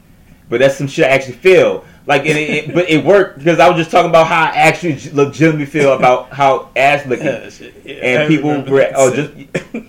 But 0.48 0.60
that's 0.60 0.76
some 0.76 0.86
shit 0.86 1.06
I 1.06 1.08
actually 1.08 1.34
feel 1.34 1.84
like, 2.06 2.24
it, 2.24 2.36
it, 2.36 2.74
but 2.74 2.88
it 2.88 3.04
worked 3.04 3.38
because 3.38 3.58
I 3.58 3.68
was 3.68 3.76
just 3.76 3.90
talking 3.90 4.08
about 4.08 4.28
how 4.28 4.44
I 4.44 4.56
actually 4.56 4.98
legitimately 5.12 5.66
feel 5.66 5.92
about 5.94 6.30
how 6.30 6.70
ass 6.76 7.04
licking, 7.08 7.26
Yeah, 7.26 7.50
shit. 7.50 7.74
Yeah, 7.84 7.94
and 7.94 8.22
I 8.22 8.28
people 8.28 8.62
were 8.62 8.92
oh 8.94 9.14
just 9.14 9.32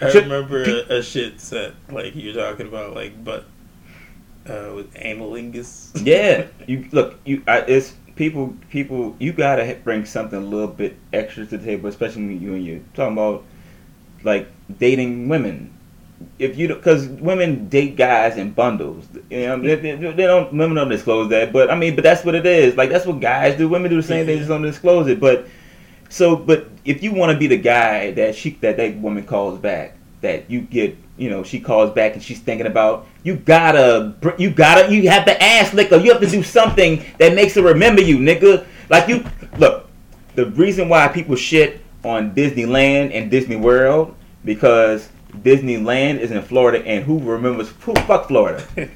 I 0.00 0.12
remember 0.12 0.62
a, 0.62 0.98
a 0.98 1.02
shit 1.02 1.40
set 1.40 1.72
like 1.90 2.14
you're 2.14 2.34
talking 2.34 2.68
about, 2.68 2.94
like 2.94 3.22
but 3.24 3.44
uh, 4.46 4.72
with 4.74 4.92
anilingus. 4.94 5.90
yeah. 6.04 6.46
You 6.66 6.88
look, 6.92 7.18
you 7.24 7.42
I, 7.46 7.60
it's 7.60 7.94
people 8.14 8.54
people 8.70 9.16
you 9.18 9.32
gotta 9.32 9.78
bring 9.84 10.04
something 10.04 10.38
a 10.38 10.44
little 10.44 10.68
bit 10.68 10.96
extra 11.12 11.46
to 11.46 11.58
the 11.58 11.64
table, 11.64 11.88
especially 11.88 12.26
when 12.26 12.40
you 12.40 12.54
and 12.54 12.64
you 12.64 12.84
talking 12.94 13.14
about 13.14 13.44
like 14.22 14.48
dating 14.78 15.28
women. 15.28 15.72
If 16.38 16.56
you 16.56 16.68
because 16.68 17.06
women 17.08 17.68
date 17.68 17.96
guys 17.96 18.38
in 18.38 18.52
bundles, 18.52 19.06
you 19.30 19.46
know 19.46 19.60
they, 19.60 19.74
they, 19.74 19.94
they 19.96 20.24
don't 20.24 20.50
women 20.52 20.74
don't 20.74 20.88
disclose 20.88 21.28
that, 21.30 21.52
but 21.52 21.70
I 21.70 21.74
mean, 21.74 21.94
but 21.94 22.02
that's 22.02 22.24
what 22.24 22.34
it 22.34 22.46
is. 22.46 22.76
Like 22.76 22.90
that's 22.90 23.04
what 23.04 23.20
guys 23.20 23.56
do. 23.58 23.68
Women 23.68 23.90
do 23.90 23.96
the 23.96 24.02
same 24.02 24.24
thing, 24.24 24.34
They 24.34 24.38
just 24.38 24.48
don't 24.48 24.62
disclose 24.62 25.08
it. 25.08 25.20
But 25.20 25.46
so, 26.08 26.36
but 26.36 26.68
if 26.84 27.02
you 27.02 27.12
want 27.12 27.32
to 27.32 27.38
be 27.38 27.46
the 27.46 27.58
guy 27.58 28.12
that 28.12 28.34
she 28.34 28.50
that 28.60 28.76
that 28.78 28.96
woman 28.96 29.26
calls 29.26 29.58
back, 29.58 29.96
that 30.20 30.50
you 30.50 30.60
get, 30.60 30.96
you 31.16 31.30
know, 31.30 31.42
she 31.42 31.60
calls 31.60 31.90
back 31.92 32.14
and 32.14 32.22
she's 32.22 32.40
thinking 32.40 32.66
about, 32.66 33.06
you 33.22 33.36
gotta, 33.36 34.14
you 34.38 34.50
gotta, 34.50 34.92
you 34.92 35.08
have 35.08 35.24
to 35.26 35.42
ask 35.42 35.72
liquor. 35.72 35.96
You 35.96 36.12
have 36.12 36.20
to 36.20 36.28
do 36.28 36.42
something 36.42 37.04
that 37.18 37.34
makes 37.34 37.54
her 37.54 37.62
remember 37.62 38.02
you, 38.02 38.18
nigga. 38.18 38.66
Like 38.88 39.08
you, 39.08 39.24
look, 39.58 39.88
the 40.34 40.46
reason 40.50 40.88
why 40.88 41.08
people 41.08 41.36
shit 41.36 41.80
on 42.06 42.34
Disneyland 42.34 43.10
and 43.12 43.30
Disney 43.30 43.56
World 43.56 44.14
because 44.44 45.08
Disneyland 45.42 46.20
is 46.20 46.30
in 46.30 46.40
Florida, 46.42 46.84
and 46.86 47.04
who 47.04 47.18
remembers 47.18 47.68
who 47.80 47.94
fuck 47.94 48.28
Florida? 48.28 48.64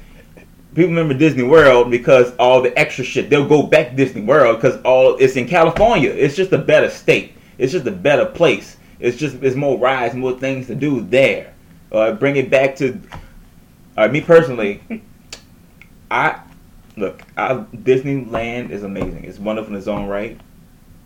People 0.73 0.89
remember 0.89 1.13
Disney 1.13 1.43
World 1.43 1.91
because 1.91 2.33
all 2.37 2.61
the 2.61 2.77
extra 2.79 3.03
shit. 3.03 3.29
They'll 3.29 3.47
go 3.47 3.63
back 3.63 3.89
to 3.89 3.95
Disney 3.95 4.21
World 4.21 4.55
because 4.61 4.81
all 4.83 5.17
it's 5.17 5.35
in 5.35 5.47
California. 5.47 6.09
It's 6.09 6.35
just 6.35 6.53
a 6.53 6.57
better 6.57 6.89
state. 6.89 7.33
It's 7.57 7.73
just 7.73 7.85
a 7.85 7.91
better 7.91 8.25
place. 8.25 8.77
It's 8.99 9.17
just 9.17 9.41
there's 9.41 9.55
more 9.55 9.77
rides, 9.77 10.15
more 10.15 10.37
things 10.39 10.67
to 10.67 10.75
do 10.75 11.01
there. 11.01 11.53
Uh, 11.91 12.13
bring 12.13 12.37
it 12.37 12.49
back 12.49 12.77
to 12.77 13.01
uh, 13.97 14.07
me 14.07 14.21
personally. 14.21 14.81
I 16.11 16.41
look. 16.95 17.21
I, 17.35 17.55
Disneyland 17.75 18.69
is 18.69 18.83
amazing. 18.83 19.25
It's 19.25 19.39
wonderful 19.39 19.73
in 19.73 19.77
its 19.77 19.87
own 19.87 20.07
right. 20.07 20.39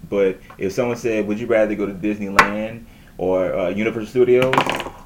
But 0.09 0.39
if 0.57 0.73
someone 0.73 0.97
said, 0.97 1.27
"Would 1.27 1.39
you 1.39 1.47
rather 1.47 1.75
go 1.75 1.85
to 1.85 1.93
Disneyland 1.93 2.85
or 3.17 3.53
uh, 3.53 3.69
Universal 3.69 4.09
Studios?" 4.09 4.53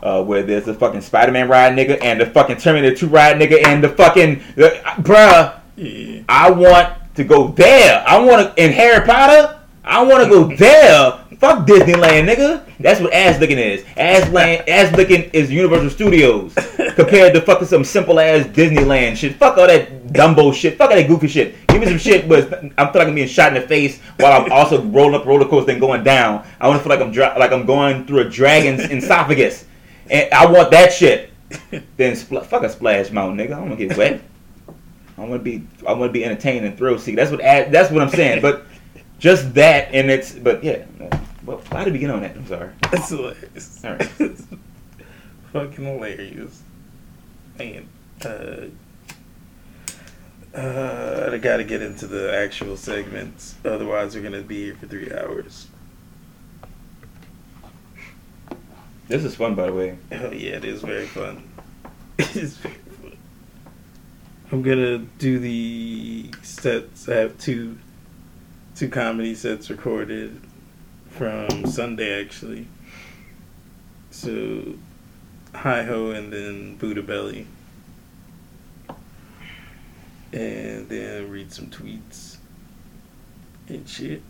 uh, 0.01 0.23
where 0.23 0.43
there's 0.43 0.67
a 0.67 0.73
fucking 0.73 1.01
Spider-Man 1.01 1.49
ride 1.49 1.73
nigga 1.73 2.01
and 2.01 2.21
the 2.21 2.25
fucking 2.25 2.57
Terminator 2.57 2.95
2 2.95 3.07
ride 3.07 3.37
nigga 3.37 3.65
and 3.65 3.83
the 3.83 3.89
fucking 3.89 4.41
uh, 4.57 4.69
bruh. 5.01 5.59
Yeah. 5.75 6.23
I 6.27 6.51
want 6.51 6.93
to 7.15 7.23
go 7.23 7.49
there. 7.49 8.03
I 8.05 8.19
want 8.19 8.55
to 8.55 8.63
in 8.63 8.71
Harry 8.71 9.05
Potter. 9.05 9.59
I 9.83 10.03
want 10.03 10.23
to 10.23 10.29
go 10.29 10.55
there. 10.55 11.18
Fuck 11.39 11.65
Disneyland, 11.65 12.27
nigga. 12.27 12.65
That's 12.81 12.99
what 12.99 13.13
ass 13.13 13.39
looking 13.39 13.57
is. 13.57 13.85
Ass 13.95 14.29
land, 14.29 14.67
ass 14.67 14.93
looking 14.97 15.29
is 15.31 15.49
Universal 15.49 15.89
Studios 15.91 16.53
compared 16.95 17.33
to 17.33 17.39
fucking 17.39 17.67
some 17.67 17.85
simple 17.85 18.19
ass 18.19 18.45
Disneyland 18.47 19.15
shit. 19.15 19.35
Fuck 19.37 19.57
all 19.57 19.67
that 19.67 20.07
Dumbo 20.07 20.53
shit. 20.53 20.77
Fuck 20.77 20.89
all 20.89 20.97
that 20.97 21.07
goofy 21.07 21.29
shit. 21.29 21.55
Give 21.67 21.79
me 21.79 21.85
some 21.87 21.97
shit, 21.97 22.27
but 22.27 22.53
I'm 22.77 22.91
feel 22.91 22.99
like 22.99 23.07
I'm 23.07 23.15
being 23.15 23.29
shot 23.29 23.55
in 23.55 23.61
the 23.61 23.65
face 23.65 24.01
while 24.17 24.41
I'm 24.41 24.51
also 24.51 24.83
rolling 24.83 25.15
up 25.15 25.25
roller 25.25 25.47
coaster 25.47 25.71
and 25.71 25.79
going 25.79 26.03
down. 26.03 26.45
I 26.59 26.67
want 26.67 26.77
to 26.79 26.83
feel 26.83 26.89
like 26.89 27.05
I'm 27.05 27.13
dra- 27.13 27.35
like 27.39 27.53
I'm 27.53 27.65
going 27.65 28.05
through 28.05 28.19
a 28.19 28.29
dragon's 28.29 28.81
esophagus, 28.91 29.63
and 30.09 30.33
I 30.33 30.45
want 30.45 30.71
that 30.71 30.91
shit. 30.91 31.31
Then 31.95 32.15
spl- 32.15 32.45
fuck 32.45 32.63
a 32.63 32.69
splash 32.69 33.11
mountain, 33.11 33.37
nigga. 33.37 33.53
I 33.53 33.59
want 33.59 33.79
to 33.79 33.87
get 33.87 33.97
wet. 33.97 34.21
I 35.17 35.21
want 35.21 35.33
to 35.33 35.39
be 35.39 35.65
I 35.87 35.93
want 35.93 36.09
to 36.09 36.13
be 36.13 36.25
entertained 36.25 36.65
and 36.65 36.77
thrill 36.77 36.99
seek. 36.99 37.15
That's 37.15 37.31
what 37.31 37.39
that's 37.39 37.91
what 37.91 38.01
I'm 38.01 38.09
saying. 38.09 38.41
But 38.41 38.65
just 39.19 39.53
that 39.53 39.93
and 39.93 40.11
it's 40.11 40.33
but 40.33 40.61
yeah. 40.63 40.83
Well, 41.45 41.61
why 41.69 41.83
did 41.83 41.93
we 41.93 41.99
get 41.99 42.09
on 42.09 42.21
that? 42.21 42.35
I'm 42.35 42.47
sorry. 42.47 42.71
That's 42.91 43.09
hilarious. 43.09 43.83
All 43.83 43.91
right. 43.91 44.09
Fucking 45.53 45.85
hilarious. 45.85 46.61
Man, 47.57 47.87
uh, 48.23 48.67
uh, 50.55 51.29
I 51.31 51.37
gotta 51.37 51.63
get 51.63 51.81
into 51.81 52.07
the 52.07 52.35
actual 52.35 52.77
segments. 52.77 53.55
Otherwise, 53.65 54.15
we're 54.15 54.23
gonna 54.23 54.41
be 54.41 54.65
here 54.65 54.75
for 54.75 54.87
three 54.87 55.11
hours. 55.11 55.67
This 59.07 59.23
is 59.23 59.35
fun, 59.35 59.55
by 59.55 59.67
the 59.67 59.73
way. 59.73 59.97
Oh 60.11 60.31
yeah, 60.31 60.57
it 60.57 60.65
is 60.65 60.81
very 60.81 61.07
fun. 61.07 61.43
It 62.19 62.35
is 62.35 62.57
very 62.57 62.75
fun. 62.75 63.17
I'm 64.51 64.61
gonna 64.61 64.97
do 64.97 65.39
the 65.39 66.31
sets. 66.43 67.07
I 67.07 67.15
have 67.15 67.37
two, 67.37 67.77
two 68.75 68.89
comedy 68.89 69.35
sets 69.35 69.69
recorded 69.69 70.41
from 71.09 71.65
Sunday 71.65 72.21
actually. 72.21 72.67
So, 74.11 74.75
Hi 75.53 75.83
Ho 75.83 76.11
and 76.11 76.31
then 76.31 76.75
Buddha 76.77 77.01
Belly, 77.01 77.47
and 80.31 80.89
then 80.89 81.29
read 81.29 81.51
some 81.51 81.67
tweets 81.67 82.37
and 83.67 83.87
shit. 83.87 84.21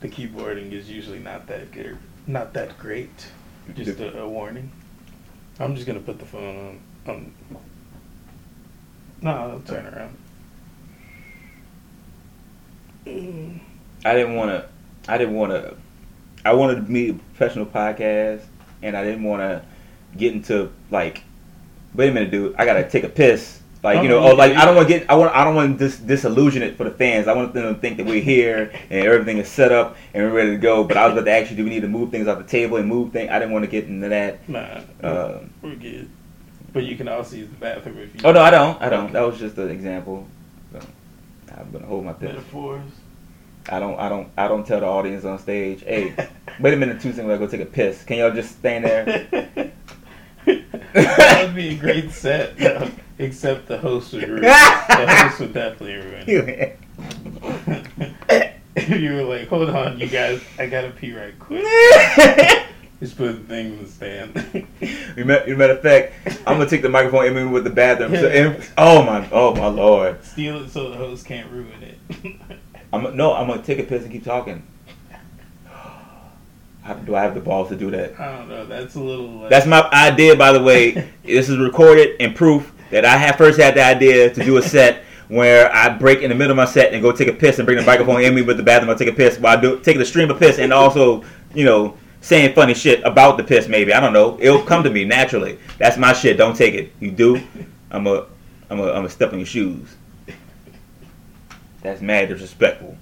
The 0.00 0.08
keyboarding 0.08 0.72
is 0.72 0.88
usually 0.88 1.18
not 1.18 1.46
that 1.48 1.72
good, 1.72 1.98
not 2.26 2.52
that 2.54 2.78
great. 2.78 3.28
Just 3.74 3.98
a, 4.00 4.20
a 4.20 4.28
warning. 4.28 4.70
I'm 5.58 5.74
just 5.74 5.86
gonna 5.86 6.00
put 6.00 6.18
the 6.18 6.24
phone 6.24 6.80
on. 7.06 7.14
on 7.14 7.34
no, 9.20 9.30
I'll 9.30 9.60
turn 9.60 9.86
around. 9.86 10.16
I 14.04 14.14
didn't 14.14 14.34
want 14.36 14.50
to. 14.50 14.68
I 15.08 15.18
didn't 15.18 15.34
want 15.34 15.52
to. 15.52 15.74
I 16.44 16.52
wanted 16.52 16.76
to 16.76 16.82
be 16.82 17.10
a 17.10 17.14
professional 17.14 17.66
podcast, 17.66 18.42
and 18.82 18.96
I 18.96 19.04
didn't 19.04 19.24
want 19.24 19.40
to 19.42 19.62
get 20.16 20.32
into 20.34 20.70
like. 20.90 21.22
Wait 21.94 22.10
a 22.10 22.12
minute, 22.12 22.30
dude. 22.30 22.54
I 22.56 22.64
gotta 22.64 22.88
take 22.88 23.04
a 23.04 23.08
piss. 23.08 23.60
Like 23.82 24.02
you 24.02 24.08
know, 24.08 24.18
Oh, 24.18 24.32
oh, 24.32 24.34
like. 24.34 24.54
I 24.56 24.64
don't 24.64 24.74
want 24.76 24.88
to 24.88 24.98
get. 24.98 25.08
I 25.10 25.14
want. 25.14 25.34
I 25.34 25.44
don't 25.44 25.54
want 25.54 25.78
to 25.78 25.84
dis- 25.88 25.98
disillusion 25.98 26.62
it 26.62 26.76
for 26.76 26.84
the 26.84 26.90
fans. 26.90 27.28
I 27.28 27.32
want 27.34 27.54
them 27.54 27.74
to 27.74 27.80
think 27.80 27.96
that 27.96 28.06
we're 28.06 28.20
here 28.22 28.72
and 28.90 29.06
everything 29.06 29.38
is 29.38 29.48
set 29.48 29.72
up 29.72 29.96
and 30.12 30.22
we're 30.24 30.32
ready 30.36 30.50
to 30.50 30.56
go. 30.58 30.84
But 30.84 30.96
I 30.96 31.06
was 31.06 31.14
about 31.14 31.24
to 31.24 31.30
actually 31.32 31.56
do 31.56 31.64
we 31.64 31.70
need 31.70 31.80
to 31.82 31.88
move 31.88 32.10
things 32.10 32.28
off 32.28 32.38
the 32.38 32.44
table 32.44 32.76
and 32.76 32.88
move 32.88 33.12
things. 33.12 33.30
I 33.30 33.38
didn't 33.38 33.52
want 33.52 33.64
to 33.64 33.70
get 33.70 33.84
into 33.84 34.08
that. 34.08 34.48
Nah, 34.48 34.80
Uh, 35.02 35.40
we're 35.62 35.76
good. 35.76 36.08
But 36.72 36.84
you 36.84 36.96
can 36.96 37.08
also 37.08 37.36
use 37.36 37.48
the 37.48 37.56
bathroom 37.56 37.98
if 37.98 38.14
you. 38.14 38.20
oh 38.24 38.32
no, 38.32 38.40
I 38.42 38.50
don't. 38.50 38.80
I 38.82 38.88
don't. 38.90 39.04
Okay. 39.04 39.12
That 39.14 39.22
was 39.22 39.38
just 39.38 39.56
an 39.58 39.70
example. 39.70 40.26
I'm 41.56 41.70
gonna 41.70 41.86
hold 41.86 42.04
my 42.04 42.12
piss. 42.12 42.30
Metaphors. 42.30 42.90
I 43.68 43.80
don't. 43.80 43.98
I 43.98 44.08
don't. 44.08 44.28
I 44.36 44.48
don't 44.48 44.66
tell 44.66 44.80
the 44.80 44.86
audience 44.86 45.24
on 45.24 45.38
stage, 45.38 45.82
hey. 45.82 46.14
Wait 46.60 46.74
a 46.74 46.76
minute, 46.76 47.00
two 47.00 47.12
seconds. 47.12 47.30
I 47.30 47.38
go 47.38 47.46
take 47.46 47.60
a 47.60 47.66
piss. 47.66 48.02
Can 48.04 48.18
y'all 48.18 48.32
just 48.32 48.52
stand 48.52 48.84
there? 48.84 49.04
that 50.94 51.44
would 51.44 51.54
be 51.54 51.68
a 51.68 51.76
great 51.76 52.10
set, 52.10 52.56
though, 52.56 52.90
except 53.18 53.68
the 53.68 53.78
host 53.78 54.12
would 54.12 54.28
ruin. 54.28 54.42
The 54.42 55.06
host 55.08 55.40
would 55.40 55.54
definitely 55.54 55.94
ruin 55.94 56.24
it. 56.26 56.78
if 58.76 59.00
you 59.00 59.14
were 59.14 59.22
like, 59.22 59.48
hold 59.48 59.70
on, 59.70 59.98
you 59.98 60.08
guys, 60.08 60.42
I 60.58 60.66
gotta 60.66 60.90
pee 60.90 61.12
right 61.12 61.38
quick. 61.38 61.64
Just 63.00 63.16
put 63.16 63.32
the 63.32 63.44
thing 63.44 63.74
in 63.74 63.84
the 63.84 63.88
stand. 63.88 64.66
You 65.16 65.24
ma- 65.24 65.44
you 65.46 65.56
matter 65.56 65.72
of 65.72 65.82
fact, 65.82 66.12
I'm 66.46 66.58
gonna 66.58 66.70
take 66.70 66.82
the 66.82 66.88
microphone 66.88 67.26
in 67.26 67.34
me 67.34 67.44
with 67.44 67.64
the 67.64 67.70
bathroom. 67.70 68.14
So, 68.14 68.28
and, 68.28 68.64
oh 68.76 69.02
my, 69.02 69.28
oh 69.32 69.52
my 69.54 69.66
lord. 69.66 70.22
Steal 70.24 70.62
it 70.62 70.70
so 70.70 70.90
the 70.90 70.96
host 70.96 71.26
can't 71.26 71.50
ruin 71.50 71.82
it. 71.82 72.36
I'm 72.92 73.16
no, 73.16 73.34
I'm 73.34 73.48
gonna 73.48 73.62
take 73.62 73.80
a 73.80 73.82
piss 73.82 74.04
and 74.04 74.12
keep 74.12 74.24
talking. 74.24 74.64
Do 77.04 77.16
I 77.16 77.22
have 77.22 77.34
the 77.34 77.40
balls 77.40 77.68
to 77.70 77.76
do 77.76 77.90
that? 77.90 78.18
I 78.18 78.36
don't 78.36 78.48
know. 78.48 78.64
That's 78.64 78.94
a 78.94 79.00
little. 79.00 79.44
Uh, 79.44 79.48
That's 79.48 79.66
my 79.66 79.88
idea, 79.92 80.36
by 80.36 80.52
the 80.52 80.62
way. 80.62 80.90
this 81.24 81.48
is 81.48 81.58
recorded 81.58 82.16
and 82.20 82.34
proof 82.34 82.72
that 82.90 83.04
I 83.04 83.16
had 83.16 83.36
first 83.36 83.60
had 83.60 83.74
the 83.74 83.84
idea 83.84 84.32
to 84.32 84.44
do 84.44 84.56
a 84.56 84.62
set 84.62 85.04
where 85.28 85.74
I 85.74 85.88
break 85.90 86.22
in 86.22 86.30
the 86.30 86.34
middle 86.36 86.52
of 86.52 86.56
my 86.56 86.64
set 86.64 86.94
and 86.94 87.02
go 87.02 87.12
take 87.12 87.28
a 87.28 87.32
piss 87.32 87.58
and 87.58 87.66
bring 87.66 87.76
the 87.78 87.84
microphone 87.84 88.22
in 88.22 88.34
me 88.34 88.42
with 88.42 88.56
the 88.56 88.62
bathroom. 88.62 88.90
I 88.90 88.94
take 88.94 89.08
a 89.08 89.12
piss 89.12 89.38
while 89.38 89.58
I 89.58 89.60
do 89.60 89.78
taking 89.80 90.00
a 90.00 90.04
stream 90.06 90.30
of 90.30 90.38
piss 90.38 90.58
and 90.58 90.72
also, 90.72 91.24
you 91.54 91.64
know, 91.64 91.96
saying 92.20 92.54
funny 92.54 92.74
shit 92.74 93.02
about 93.04 93.36
the 93.36 93.44
piss. 93.44 93.68
Maybe 93.68 93.92
I 93.92 94.00
don't 94.00 94.12
know. 94.12 94.38
It'll 94.40 94.62
come 94.62 94.82
to 94.84 94.90
me 94.90 95.04
naturally. 95.04 95.58
That's 95.78 95.96
my 95.96 96.12
shit. 96.12 96.36
Don't 96.36 96.56
take 96.56 96.74
it. 96.74 96.92
You 97.00 97.10
do. 97.10 97.40
I'm 97.90 98.06
a, 98.06 98.26
I'm 98.70 98.80
a, 98.80 98.92
I'm 98.92 99.04
a 99.04 99.08
step 99.08 99.32
on 99.32 99.38
your 99.38 99.46
shoes. 99.46 99.96
That's 101.82 102.00
mad 102.00 102.28
disrespectful. 102.28 102.96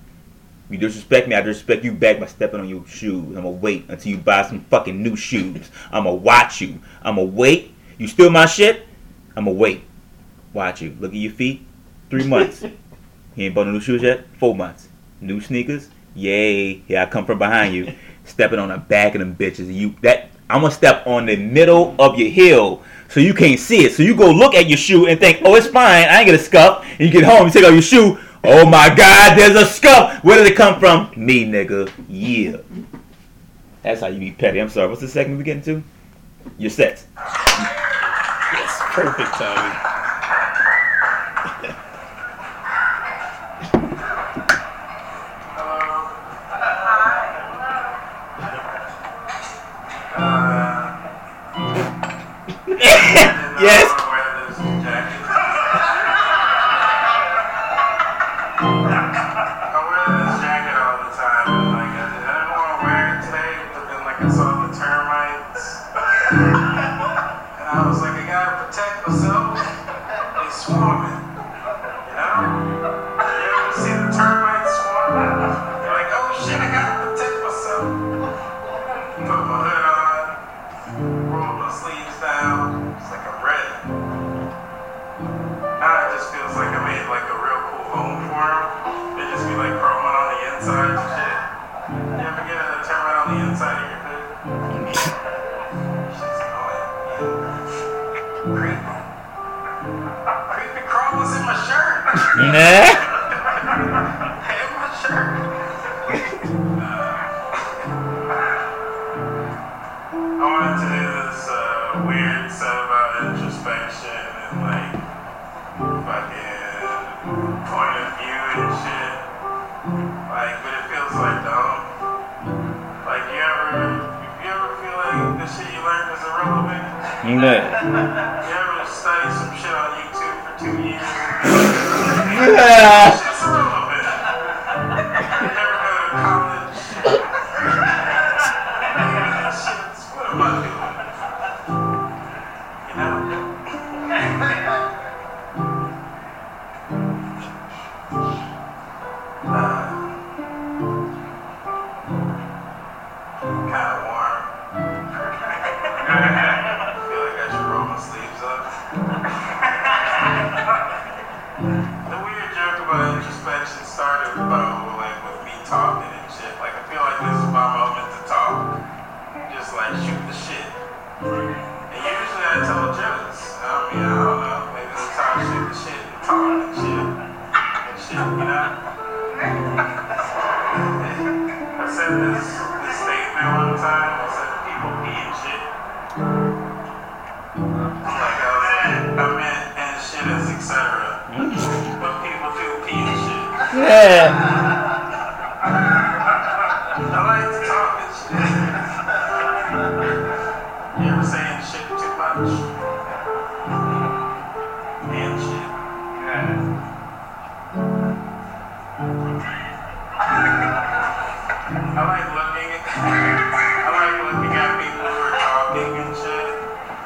You 0.69 0.79
disrespect 0.79 1.29
me, 1.29 1.37
I 1.37 1.43
disrespect 1.43 1.85
you 1.85 1.93
back 1.93 2.19
by 2.19 2.27
stepping 2.27 2.61
on 2.61 2.69
your 2.69 2.85
shoes. 2.87 3.37
I'ma 3.37 3.51
wait 3.51 3.85
until 3.89 4.13
you 4.13 4.19
buy 4.19 4.43
some 4.43 4.65
fucking 4.65 5.01
new 5.01 5.15
shoes. 5.15 5.71
I'ma 5.93 6.13
watch 6.13 6.61
you. 6.61 6.81
I'ma 7.03 7.23
wait. 7.23 7.73
You 7.99 8.09
steal 8.09 8.31
my 8.31 8.47
shit? 8.47 8.87
I'ma 9.37 9.53
wait. 9.53 9.83
Watch 10.53 10.83
you. 10.83 10.97
Look 10.99 11.13
at 11.13 11.19
your 11.19 11.33
feet. 11.33 11.65
Three 12.11 12.27
months. 12.27 12.63
you 13.37 13.47
ain't 13.47 13.55
bought 13.55 13.67
no 13.67 13.73
new 13.73 13.81
shoes 13.81 14.03
yet? 14.03 14.27
Four 14.39 14.57
months. 14.57 14.89
New 15.21 15.41
sneakers? 15.41 15.89
Yay. 16.17 16.83
Yeah, 16.89 17.05
I 17.05 17.07
come 17.07 17.27
from 17.27 17.39
behind 17.39 17.75
you 17.75 17.95
stepping 18.27 18.59
on 18.59 18.69
the 18.69 18.79
back 18.79 19.15
of 19.15 19.21
them 19.21 19.35
bitches. 19.35 19.73
You 19.73 19.95
that 20.03 20.29
I'm 20.49 20.63
gonna 20.63 20.73
step 20.73 21.07
on 21.07 21.27
the 21.27 21.37
middle 21.37 21.95
of 21.99 22.19
your 22.19 22.29
heel 22.29 22.83
so 23.09 23.21
you 23.21 23.35
can't 23.35 23.59
see 23.59 23.85
it. 23.85 23.93
So 23.93 24.03
you 24.03 24.15
go 24.15 24.31
look 24.31 24.55
at 24.55 24.69
your 24.69 24.79
shoe 24.79 25.07
and 25.07 25.19
think, 25.19 25.41
oh, 25.45 25.55
it's 25.55 25.67
fine. 25.67 26.09
I 26.09 26.19
ain't 26.19 26.27
get 26.27 26.35
a 26.35 26.39
scuff. 26.39 26.85
And 26.91 27.01
you 27.01 27.11
get 27.11 27.25
home, 27.25 27.47
you 27.47 27.53
take 27.53 27.65
off 27.65 27.73
your 27.73 27.83
shoe. 27.83 28.19
Oh 28.45 28.65
my 28.65 28.95
God, 28.95 29.37
there's 29.37 29.57
a 29.57 29.67
scuff. 29.67 30.23
Where 30.23 30.37
did 30.39 30.51
it 30.51 30.57
come 30.57 30.79
from? 30.79 31.11
Me, 31.17 31.45
nigga. 31.45 31.91
Yeah. 32.09 32.59
That's 33.83 34.01
how 34.01 34.09
you 34.09 34.21
be 34.21 34.33
petty. 34.33 34.61
I'm 34.61 34.69
sorry. 34.69 34.89
What's 34.89 35.01
the 35.01 35.09
second 35.09 35.39
we 35.39 35.45
getting 35.45 35.63
to? 35.63 35.83
Your 36.59 36.71
sets. 36.71 37.07
Yes, 37.17 38.81
perfect 38.93 39.33
timing. 39.33 39.96
Yes, 53.59 53.96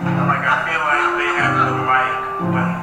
I'm 0.02 0.26
like, 0.26 0.40
I 0.40 0.64
feel 0.64 0.80
like 0.80 1.12
they 1.20 1.30
have 1.36 1.54
the 1.60 1.72
right 1.84 2.16
when 2.40 2.79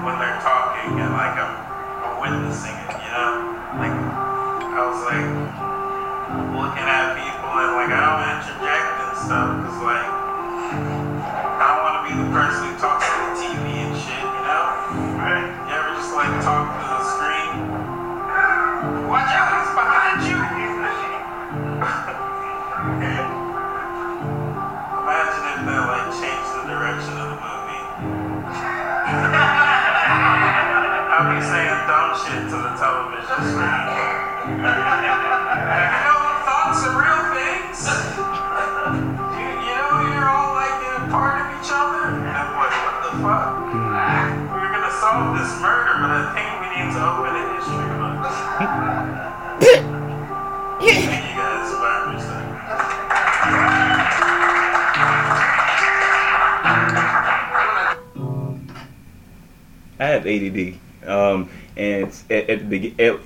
ADD. 60.27 60.79
Um, 61.09 61.49
and 61.75 62.11
at, 62.29 62.49
at 62.49 62.69
the 62.69 62.91
to 62.91 63.19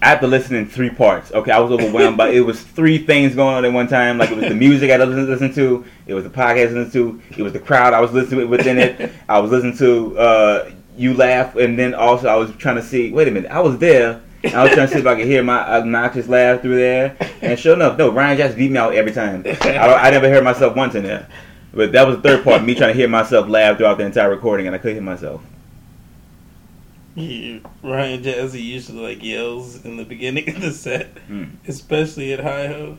after 0.00 0.26
listening 0.26 0.66
three 0.66 0.90
parts, 0.90 1.32
okay, 1.32 1.50
I 1.50 1.58
was 1.58 1.70
overwhelmed 1.72 2.16
by 2.16 2.28
it 2.30 2.40
was 2.40 2.62
three 2.62 2.98
things 2.98 3.34
going 3.34 3.54
on 3.54 3.64
at 3.64 3.72
one 3.72 3.86
time. 3.86 4.18
Like 4.18 4.30
it 4.30 4.36
was 4.36 4.48
the 4.48 4.54
music 4.54 4.90
I 4.90 4.96
listened 4.96 5.54
to, 5.54 5.84
it 6.06 6.14
was 6.14 6.24
the 6.24 6.30
podcast 6.30 6.68
I 6.68 6.72
listened 6.72 6.92
to, 6.92 7.22
it 7.36 7.42
was 7.42 7.52
the 7.52 7.60
crowd 7.60 7.92
I 7.92 8.00
was 8.00 8.12
listening 8.12 8.48
within 8.48 8.78
it. 8.78 9.12
I 9.28 9.38
was 9.38 9.50
listening 9.50 9.76
to 9.78 10.18
uh, 10.18 10.70
you 10.96 11.14
laugh, 11.14 11.56
and 11.56 11.78
then 11.78 11.94
also 11.94 12.28
I 12.28 12.36
was 12.36 12.54
trying 12.56 12.76
to 12.76 12.82
see. 12.82 13.12
Wait 13.12 13.28
a 13.28 13.30
minute, 13.30 13.50
I 13.50 13.60
was 13.60 13.78
there. 13.78 14.20
I 14.44 14.62
was 14.62 14.72
trying 14.72 14.88
to 14.88 14.92
see 14.92 15.00
if 15.00 15.06
I 15.06 15.16
could 15.16 15.26
hear 15.26 15.42
my 15.42 15.58
obnoxious 15.60 16.28
laugh 16.28 16.60
through 16.60 16.76
there, 16.76 17.16
and 17.40 17.58
sure 17.58 17.74
enough, 17.74 17.96
no, 17.96 18.10
Ryan 18.10 18.36
just 18.36 18.56
beat 18.56 18.70
me 18.70 18.78
out 18.78 18.94
every 18.94 19.12
time. 19.12 19.42
I, 19.46 19.94
I 19.94 20.10
never 20.10 20.28
heard 20.28 20.44
myself 20.44 20.76
once 20.76 20.94
in 20.94 21.02
there, 21.02 21.26
but 21.72 21.92
that 21.92 22.06
was 22.06 22.16
the 22.16 22.22
third 22.22 22.44
part, 22.44 22.62
me 22.62 22.74
trying 22.74 22.92
to 22.92 22.98
hear 22.98 23.08
myself 23.08 23.48
laugh 23.48 23.78
throughout 23.78 23.96
the 23.96 24.04
entire 24.04 24.28
recording, 24.28 24.66
and 24.66 24.74
I 24.74 24.78
couldn't 24.78 24.96
hear 24.96 25.02
myself. 25.02 25.42
He, 27.14 27.62
Ryan 27.82 28.22
Jazzy 28.24 28.62
usually 28.62 29.00
like 29.14 29.22
yells 29.22 29.84
in 29.84 29.96
the 29.96 30.04
beginning 30.04 30.48
of 30.48 30.60
the 30.60 30.72
set, 30.72 31.14
Mm. 31.28 31.50
especially 31.68 32.32
at 32.32 32.40
Hi 32.40 32.66
Ho. 32.66 32.98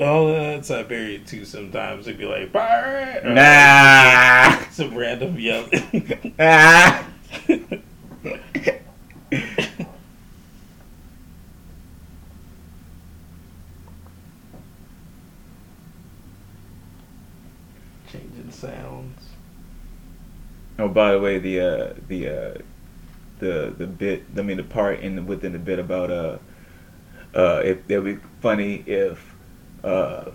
Oh, 0.00 0.32
that's 0.32 0.66
Siberia 0.68 1.20
too. 1.20 1.44
Sometimes 1.44 2.08
it'd 2.08 2.18
be 2.18 2.24
like 2.26 2.52
or 2.54 3.30
Nah. 3.32 4.58
some 4.70 4.96
random 4.96 5.38
yelling. 5.38 6.34
Ah. 6.38 7.06
Changing 18.10 18.50
sounds. 18.50 19.20
Oh, 20.78 20.88
by 20.88 21.12
the 21.12 21.20
way, 21.20 21.38
the 21.38 21.60
uh, 21.60 21.94
the 22.08 22.28
uh, 22.28 22.54
the 23.38 23.74
the 23.76 23.86
bit. 23.86 24.24
I 24.36 24.42
mean, 24.42 24.56
the 24.56 24.64
part 24.64 25.00
in 25.00 25.16
the, 25.16 25.22
within 25.22 25.52
the 25.52 25.58
bit 25.58 25.78
about 25.78 26.10
uh, 26.10 26.38
uh, 27.34 27.62
if 27.64 27.78
it 27.88 27.98
would 27.98 28.20
be 28.20 28.28
funny 28.40 28.82
if 28.86 29.34
uh, 29.84 30.30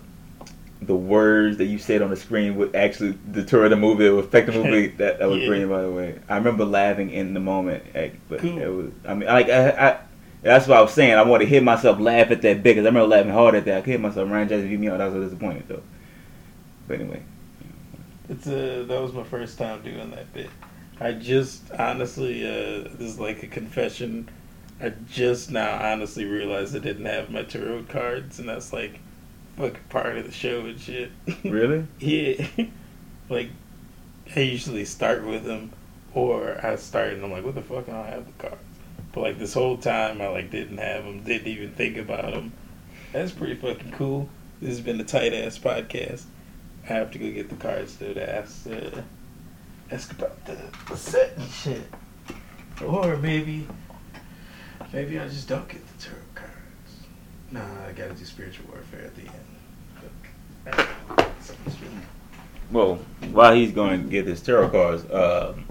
the 0.81 0.95
words 0.95 1.57
that 1.57 1.65
you 1.65 1.77
said 1.77 2.01
on 2.01 2.09
the 2.09 2.15
screen 2.15 2.55
would 2.55 2.73
actually 2.75 3.17
deter 3.31 3.67
the 3.67 3.75
movie 3.75 4.07
or 4.07 4.19
affect 4.19 4.47
the 4.47 4.53
movie. 4.63 4.87
that 4.97 5.19
that 5.19 5.27
was 5.29 5.39
Yeah. 5.39 5.47
brilliant, 5.47 5.71
by 5.71 5.81
the 5.81 5.91
way. 5.91 6.19
I 6.29 6.37
remember 6.37 6.63
laughing 6.65 7.09
in 7.11 7.33
the 7.33 7.39
moment, 7.41 7.83
eh, 7.93 8.11
but 8.29 8.39
Cool. 8.39 8.59
it 8.59 8.67
was. 8.67 8.91
I 9.05 9.13
mean, 9.13 9.27
like 9.27 9.49
I. 9.49 9.69
I 9.71 9.97
that's 10.41 10.69
what 10.69 10.77
I 10.77 10.81
was 10.81 10.93
saying. 10.93 11.15
I 11.15 11.23
want 11.23 11.41
to 11.43 11.49
hear 11.49 11.61
myself 11.61 11.99
laugh 11.99 12.31
at 12.31 12.41
that 12.43 12.63
bit 12.63 12.75
because 12.75 12.85
I 12.85 12.87
remember 12.87 13.07
laughing 13.13 13.33
hard 13.33 13.55
at 13.55 13.65
that. 13.65 13.79
I 13.79 13.81
could 13.81 13.89
hear 13.89 13.99
myself. 13.99 14.31
Ryan 14.31 14.47
Jazzy 14.47 14.69
beat 14.69 14.79
me 14.79 14.87
out. 14.87 15.01
I 15.01 15.07
was 15.07 15.15
so 15.15 15.21
disappointed 15.21 15.67
though. 15.67 15.83
But 16.87 17.01
anyway, 17.01 17.23
It's 18.29 18.47
uh 18.47 18.85
that 18.87 19.01
was 19.01 19.11
my 19.11 19.23
first 19.23 19.57
time 19.57 19.81
doing 19.81 20.11
that 20.11 20.31
bit. 20.33 20.49
I 20.99 21.13
just 21.13 21.71
honestly, 21.71 22.45
uh, 22.45 22.87
this 22.97 23.13
is 23.13 23.19
like 23.19 23.41
a 23.43 23.47
confession. 23.47 24.29
I 24.81 24.93
just 25.09 25.51
now 25.51 25.79
honestly 25.81 26.25
realized 26.25 26.75
I 26.75 26.79
didn't 26.79 27.05
have 27.05 27.29
my 27.31 27.43
tarot 27.43 27.83
cards, 27.89 28.39
and 28.39 28.47
that's 28.47 28.71
like 28.71 28.99
fucking 29.57 29.79
part 29.89 30.17
of 30.17 30.25
the 30.25 30.31
show 30.31 30.65
and 30.65 30.79
shit. 30.79 31.11
really? 31.43 31.85
yeah, 31.99 32.47
like 33.29 33.49
I 34.35 34.41
usually 34.41 34.85
start 34.85 35.25
with 35.25 35.43
them, 35.43 35.71
or 36.13 36.63
I 36.63 36.75
start 36.75 37.13
and 37.13 37.23
I'm 37.23 37.31
like, 37.31 37.43
what 37.43 37.55
the 37.55 37.61
fuck? 37.61 37.89
I 37.89 37.93
don't 37.93 38.05
have 38.07 38.25
the 38.27 38.33
cards. 38.33 38.63
But 39.11 39.21
like 39.21 39.39
this 39.39 39.53
whole 39.53 39.77
time, 39.77 40.21
I 40.21 40.27
like 40.27 40.51
didn't 40.51 40.77
have 40.77 41.03
them, 41.03 41.23
didn't 41.23 41.47
even 41.47 41.71
think 41.71 41.97
about 41.97 42.31
them. 42.31 42.53
That's 43.11 43.31
pretty 43.31 43.55
fucking 43.55 43.91
cool. 43.91 44.29
This 44.61 44.69
has 44.69 44.81
been 44.81 44.99
a 44.99 45.03
tight 45.03 45.33
ass 45.33 45.57
podcast. 45.57 46.25
Have 46.89 47.11
to 47.11 47.19
go 47.19 47.29
get 47.29 47.49
the 47.49 47.55
cards 47.55 47.97
to 47.97 48.35
ask 48.35 48.65
uh, 48.65 49.01
ask 49.91 50.11
about 50.11 50.43
the, 50.45 50.57
the 50.87 50.97
set 50.97 51.37
and 51.37 51.47
shit. 51.47 51.83
Or 52.83 53.15
maybe 53.17 53.67
maybe 54.91 55.19
I 55.19 55.27
just 55.27 55.47
don't 55.47 55.67
get 55.69 55.85
the 55.85 56.03
tarot 56.03 56.21
cards. 56.33 56.51
Nah, 57.51 57.61
I 57.87 57.91
gotta 57.91 58.15
do 58.15 58.25
spiritual 58.25 58.65
warfare 58.71 59.05
at 59.05 59.15
the 59.15 59.21
end. 59.21 59.49
Well, 62.71 62.95
while 63.33 63.53
he's 63.53 63.71
going 63.71 64.05
to 64.05 64.09
get 64.09 64.25
his 64.25 64.41
tarot 64.41 64.69
cards, 64.69 65.05
um, 65.11 65.65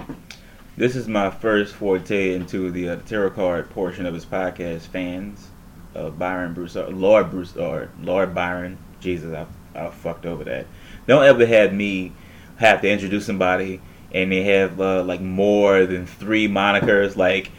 this 0.77 0.95
is 0.95 1.09
my 1.09 1.31
first 1.31 1.75
forte 1.75 2.33
into 2.33 2.71
the 2.71 2.91
uh, 2.91 2.97
tarot 3.07 3.31
card 3.31 3.71
portion 3.71 4.07
of 4.07 4.15
his 4.15 4.25
podcast. 4.25 4.83
Fans, 4.83 5.49
uh, 5.97 6.11
Byron 6.11 6.55
Broussard, 6.55 6.95
Lord 6.95 7.33
Broussard, 7.33 7.91
Lord 8.01 8.37
Byron. 8.37 8.79
Jesus, 9.01 9.35
I, 9.35 9.47
I 9.75 9.91
fucked 9.91 10.25
over 10.25 10.45
that. 10.45 10.67
Don't 11.09 11.25
ever 11.25 11.45
have 11.47 11.73
me 11.73 12.13
have 12.59 12.83
to 12.83 12.89
introduce 12.89 13.25
somebody 13.27 13.81
and 14.13 14.31
they 14.31 14.43
have 14.45 14.81
uh, 14.81 15.03
like 15.03 15.21
more 15.21 15.87
than 15.87 16.07
three 16.07 16.49
monikers. 16.49 17.17
Like, 17.17 17.51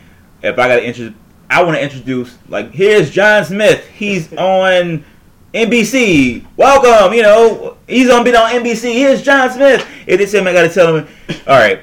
if 0.42 0.58
I 0.58 0.68
got 0.68 0.76
to 0.78 0.86
introduce, 0.86 1.16
I 1.50 1.64
want 1.64 1.78
to 1.78 1.84
introduce 1.84 2.38
like 2.48 2.72
here's 2.72 3.10
John 3.10 3.44
Smith. 3.44 3.86
He's 3.88 4.32
on 4.38 5.04
NBC. 5.54 6.46
Welcome, 6.58 7.14
you 7.14 7.24
know, 7.24 7.78
he's 7.88 8.10
on 8.10 8.24
been 8.24 8.36
on 8.36 8.52
NBC. 8.52 8.94
Here's 8.94 9.24
John 9.24 9.50
Smith. 9.52 9.82
If 10.06 10.20
It 10.20 10.22
is 10.22 10.34
him. 10.34 10.48
I 10.48 10.54
gotta 10.54 10.70
tell 10.70 10.96
him. 10.96 11.08
All 11.48 11.58
right, 11.58 11.82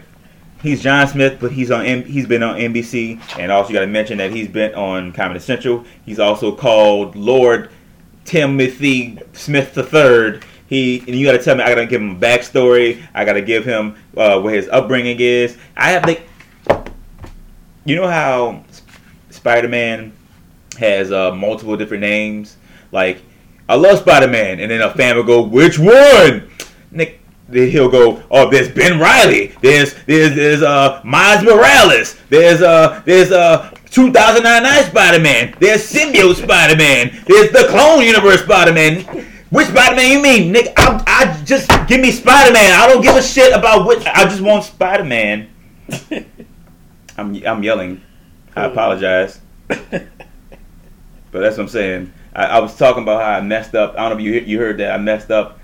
he's 0.63 0.81
John 0.81 1.09
Smith, 1.09 1.39
but 1.41 1.51
he's 1.51 1.73
on. 1.73 1.85
M- 1.85 2.05
he's 2.05 2.27
been 2.27 2.45
on 2.45 2.57
NBC, 2.61 3.21
and 3.39 3.51
also 3.51 3.71
you 3.71 3.75
gotta 3.75 3.89
mention 3.89 4.19
that 4.19 4.31
he's 4.31 4.47
been 4.49 4.73
on 4.77 5.13
Comedy 5.13 5.41
Central. 5.41 5.85
He's 6.05 6.21
also 6.21 6.55
called 6.55 7.17
Lord 7.17 7.71
Timothy 8.25 9.19
Smith 9.33 9.77
III. 9.77 10.41
He 10.69 11.01
and 11.01 11.09
you 11.09 11.27
gotta 11.27 11.43
tell 11.43 11.57
me. 11.57 11.63
I 11.63 11.69
gotta 11.69 11.87
give 11.87 12.01
him 12.01 12.17
a 12.17 12.19
backstory. 12.19 13.03
I 13.15 13.25
gotta 13.25 13.43
give 13.43 13.65
him 13.65 13.97
uh, 14.17 14.41
what 14.41 14.55
his 14.55 14.69
upbringing 14.69 15.19
is. 15.21 15.57
I 15.77 15.91
have 15.91 16.05
to. 16.07 16.21
You 17.85 17.97
know 17.97 18.09
how 18.09 18.65
Spider 19.31 19.69
Man 19.69 20.13
has 20.79 21.13
uh, 21.13 21.35
multiple 21.35 21.77
different 21.77 22.03
names, 22.03 22.57
like. 22.93 23.23
I 23.69 23.75
love 23.75 23.99
Spider 23.99 24.29
Man. 24.29 24.61
And 24.61 24.71
then 24.71 24.81
a 24.81 24.91
fan 24.95 25.17
will 25.17 25.25
go, 25.25 25.43
which 25.43 25.77
one? 25.77 26.49
Nick, 26.93 27.21
then 27.49 27.71
he'll 27.71 27.89
go, 27.89 28.23
oh, 28.31 28.51
there's 28.51 28.69
Ben 28.69 28.99
Riley. 28.99 29.49
There's 29.61 29.95
there's 30.05 30.35
there's 30.35 30.63
uh 30.63 31.01
Miles 31.05 31.43
Morales. 31.43 32.17
There's 32.29 32.63
uh 32.63 33.03
there's 33.05 33.33
uh 33.33 33.71
2009 33.91 34.85
Spider 34.85 35.23
Man. 35.23 35.55
There's 35.59 35.91
Symbiote 35.91 36.37
Spider 36.37 36.77
Man. 36.77 37.23
There's 37.27 37.51
the 37.51 37.67
Clone 37.71 38.05
Universe 38.05 38.43
Spider 38.43 38.73
Man. 38.73 39.27
Which 39.51 39.69
Spider 39.69 39.97
Man 39.97 40.11
you 40.11 40.21
mean, 40.21 40.53
Nick? 40.53 40.73
I, 40.77 41.03
I 41.07 41.43
just 41.45 41.71
give 41.87 42.01
me 42.01 42.11
Spider 42.11 42.53
Man. 42.53 42.73
I 42.73 42.89
don't 42.89 43.03
give 43.03 43.15
a 43.17 43.23
shit 43.23 43.53
about 43.53 43.87
which. 43.87 44.05
I 44.07 44.25
just 44.25 44.41
want 44.41 44.65
Spider 44.65 45.05
Man. 45.05 45.49
I'm 47.17 47.47
I'm 47.47 47.63
yelling. 47.63 48.03
I 48.55 48.65
apologize. 48.65 49.41
But 51.37 51.41
that's 51.41 51.59
what 51.59 51.65
I'm 51.65 51.69
saying. 51.69 52.13
I, 52.35 52.45
I 52.45 52.61
was 52.61 52.77
talking 52.77 53.03
about 53.03 53.21
how 53.21 53.33
I 53.33 53.41
messed 53.43 53.75
up. 53.75 53.93
I 53.99 54.09
don't 54.09 54.13
know 54.13 54.17
if 54.17 54.23
you 54.23 54.41
you 54.41 54.59
heard 54.59 54.79
that 54.79 54.93
I 54.93 54.97
messed 54.97 55.31
up. 55.31 55.59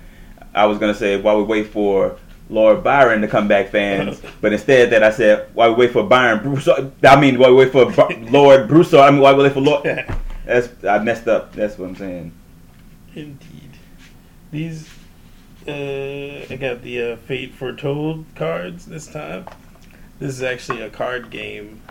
I 0.53 0.67
was 0.67 0.77
gonna 0.77 0.93
say 0.93 1.19
while 1.19 1.37
we 1.37 1.43
wait 1.43 1.67
for 1.67 2.17
Lord 2.49 2.83
Byron 2.83 3.21
to 3.21 3.27
come 3.27 3.47
back, 3.47 3.69
fans, 3.69 4.21
but 4.41 4.53
instead 4.53 4.91
that 4.91 5.03
I 5.03 5.09
said 5.09 5.49
while 5.53 5.69
we 5.73 5.85
wait 5.87 5.93
for 5.93 6.03
Byron 6.03 6.43
Bruce. 6.43 6.67
I 7.03 7.19
mean 7.19 7.39
while 7.39 7.51
we 7.51 7.65
wait 7.65 7.71
for 7.71 7.91
Br- 7.91 8.13
Lord 8.29 8.67
Bruce. 8.67 8.93
I 8.93 9.09
mean 9.09 9.21
while 9.21 9.35
we 9.35 9.43
wait 9.43 9.53
for 9.53 9.61
Lord. 9.61 9.83
That's 10.45 10.69
I 10.83 10.99
messed 10.99 11.27
up. 11.27 11.53
That's 11.53 11.77
what 11.77 11.89
I'm 11.89 11.95
saying. 11.95 12.31
Indeed. 13.15 13.52
These, 14.53 14.87
uh, 15.67 15.71
I 15.71 16.57
got 16.59 16.83
the 16.83 17.01
uh, 17.01 17.15
Fate 17.17 17.55
Foretold 17.55 18.23
cards 18.35 18.85
this 18.85 19.07
time. 19.07 19.47
This 20.19 20.29
is 20.29 20.43
actually 20.43 20.81
a 20.81 20.91
card 20.91 21.31
game 21.31 21.81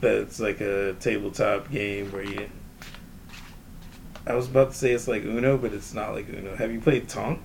that's 0.00 0.38
like 0.38 0.60
a 0.60 0.94
tabletop 1.00 1.68
game 1.72 2.12
where 2.12 2.22
you. 2.22 2.48
I 4.28 4.34
was 4.34 4.46
about 4.46 4.70
to 4.70 4.76
say 4.76 4.92
it's 4.92 5.08
like 5.08 5.24
Uno, 5.24 5.58
but 5.58 5.72
it's 5.72 5.92
not 5.92 6.14
like 6.14 6.28
Uno. 6.28 6.54
Have 6.54 6.70
you 6.70 6.80
played 6.80 7.08
Tonk? 7.08 7.40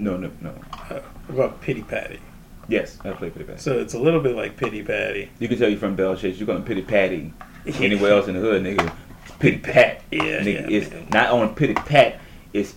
No, 0.00 0.16
no, 0.16 0.32
no. 0.40 0.52
Uh, 0.72 1.00
about 1.28 1.60
Pity 1.60 1.82
Patty. 1.82 2.18
Yes, 2.66 2.98
I 3.04 3.12
play 3.12 3.30
Pity 3.30 3.44
Patty. 3.44 3.60
So 3.60 3.78
it's 3.78 3.94
a 3.94 4.00
little 4.00 4.20
bit 4.20 4.34
like 4.34 4.56
Pity 4.56 4.82
Patty. 4.82 5.30
You 5.38 5.46
can 5.46 5.60
tell 5.60 5.68
you're 5.68 5.78
from 5.78 5.94
Belle 5.94 6.16
Chasse. 6.16 6.38
You're 6.38 6.46
gonna 6.48 6.62
Pity 6.62 6.82
Patty 6.82 7.32
anywhere 7.74 8.14
else 8.14 8.26
in 8.26 8.34
the 8.34 8.40
hood, 8.40 8.64
nigga. 8.64 8.92
Pity 9.38 9.58
Pat. 9.58 10.02
Yeah, 10.10 10.40
nigga, 10.40 10.68
yeah, 10.68 10.76
it's 10.76 10.90
man. 10.90 11.06
not 11.12 11.30
on 11.30 11.54
Pity 11.54 11.74
Pat. 11.74 12.18
It's 12.52 12.74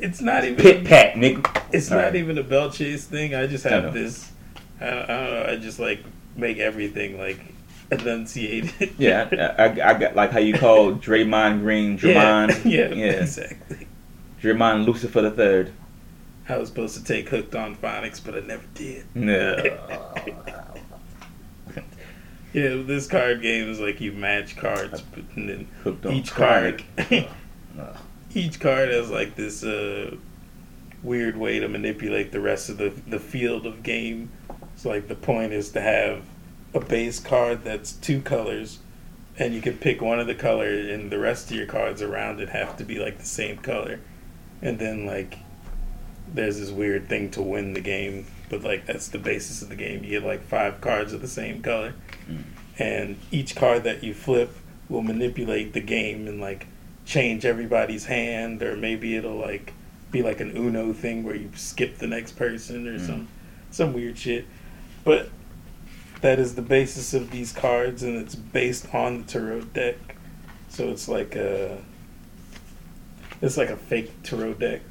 It's 0.00 0.20
not 0.20 0.44
even 0.44 0.56
Pit 0.56 0.84
Pat, 0.84 1.14
nigga. 1.14 1.64
It's 1.72 1.90
All 1.90 1.98
not 1.98 2.04
right. 2.04 2.16
even 2.16 2.38
a 2.38 2.42
Belle 2.42 2.70
Chasse 2.70 3.04
thing. 3.04 3.34
I 3.34 3.46
just 3.46 3.64
have 3.64 3.84
know. 3.84 3.90
this. 3.90 4.30
I, 4.80 4.86
I 4.86 4.88
don't 4.88 5.06
know. 5.08 5.46
I 5.48 5.56
just 5.56 5.78
like 5.78 6.00
make 6.36 6.58
everything 6.58 7.18
like 7.18 7.40
enunciated. 7.90 8.94
Yeah, 8.98 9.28
I, 9.58 9.64
I, 9.64 9.90
I 9.90 9.98
got 9.98 10.16
like 10.16 10.30
how 10.30 10.38
you 10.38 10.54
call 10.54 10.92
Draymond 10.92 11.60
Green, 11.60 11.92
yeah, 12.02 12.46
Draymond. 12.46 12.64
yeah, 12.70 12.88
yeah. 12.88 13.12
exactly. 13.12 13.86
Draymond 14.42 14.86
Lucifer 14.86 15.22
the 15.22 15.30
third. 15.30 15.72
I 16.48 16.56
was 16.56 16.68
supposed 16.68 16.96
to 16.96 17.04
take 17.04 17.28
hooked 17.28 17.54
on 17.54 17.76
phonics, 17.76 18.20
but 18.24 18.34
I 18.34 18.40
never 18.40 18.64
did. 18.74 19.04
No. 19.14 19.56
Yeah, 22.52 22.82
this 22.84 23.06
card 23.06 23.42
game 23.42 23.68
is 23.68 23.78
like 23.78 24.00
you 24.00 24.10
match 24.10 24.56
cards, 24.56 25.02
but 25.02 25.22
and 25.36 25.48
then 25.48 25.68
Hooked 25.84 26.06
on 26.06 26.12
each 26.14 26.32
card, 26.32 26.82
Ugh. 26.98 27.96
Each 28.34 28.60
card 28.60 28.90
has 28.90 29.10
like 29.10 29.36
this 29.36 29.64
uh, 29.64 30.16
weird 31.02 31.36
way 31.36 31.58
to 31.58 31.68
manipulate 31.68 32.32
the 32.32 32.40
rest 32.40 32.68
of 32.68 32.78
the 32.78 32.90
the 33.06 33.18
field 33.18 33.66
of 33.66 33.82
game. 33.82 34.30
So 34.76 34.88
like 34.88 35.08
the 35.08 35.14
point 35.14 35.52
is 35.52 35.70
to 35.72 35.80
have 35.80 36.22
a 36.72 36.80
base 36.80 37.20
card 37.20 37.64
that's 37.64 37.92
two 37.92 38.20
colors, 38.20 38.78
and 39.36 39.54
you 39.54 39.60
can 39.60 39.76
pick 39.78 40.00
one 40.00 40.20
of 40.20 40.26
the 40.26 40.34
color, 40.34 40.68
and 40.68 41.10
the 41.10 41.18
rest 41.18 41.50
of 41.50 41.56
your 41.56 41.66
cards 41.66 42.02
around 42.02 42.40
it 42.40 42.50
have 42.50 42.76
to 42.78 42.84
be 42.84 42.98
like 42.98 43.18
the 43.18 43.26
same 43.26 43.58
color, 43.58 44.00
and 44.62 44.78
then 44.78 45.06
like 45.06 45.38
there's 46.32 46.60
this 46.60 46.70
weird 46.70 47.08
thing 47.08 47.30
to 47.32 47.42
win 47.42 47.72
the 47.72 47.80
game, 47.80 48.26
but 48.48 48.62
like 48.62 48.86
that's 48.86 49.08
the 49.08 49.18
basis 49.18 49.62
of 49.62 49.68
the 49.68 49.76
game. 49.76 50.04
You 50.04 50.20
get 50.20 50.24
like 50.24 50.42
five 50.42 50.80
cards 50.80 51.12
of 51.12 51.20
the 51.20 51.28
same 51.28 51.60
color, 51.60 51.94
and 52.78 53.18
each 53.30 53.56
card 53.56 53.84
that 53.84 54.04
you 54.04 54.14
flip 54.14 54.56
will 54.88 55.02
manipulate 55.02 55.72
the 55.72 55.80
game 55.80 56.26
and 56.26 56.40
like 56.40 56.66
change 57.10 57.44
everybody's 57.44 58.04
hand, 58.06 58.62
or 58.62 58.76
maybe 58.76 59.16
it'll 59.16 59.36
like 59.36 59.72
be 60.12 60.22
like 60.22 60.38
an 60.40 60.56
Uno 60.56 60.92
thing 60.92 61.24
where 61.24 61.34
you 61.34 61.50
skip 61.56 61.98
the 61.98 62.06
next 62.06 62.32
person 62.32 62.86
or 62.86 62.98
Mm. 62.98 63.06
some 63.06 63.28
some 63.72 63.92
weird 63.92 64.16
shit. 64.16 64.44
But 65.04 65.28
that 66.20 66.38
is 66.38 66.54
the 66.54 66.62
basis 66.62 67.12
of 67.12 67.30
these 67.32 67.52
cards, 67.52 68.02
and 68.04 68.16
it's 68.16 68.34
based 68.36 68.94
on 68.94 69.18
the 69.18 69.24
tarot 69.24 69.62
deck. 69.74 69.96
So 70.68 70.90
it's 70.90 71.08
like 71.08 71.34
a, 71.34 71.78
it's 73.42 73.56
like 73.56 73.70
a 73.70 73.76
fake 73.76 74.22
tarot 74.22 74.54
deck. 74.54 74.82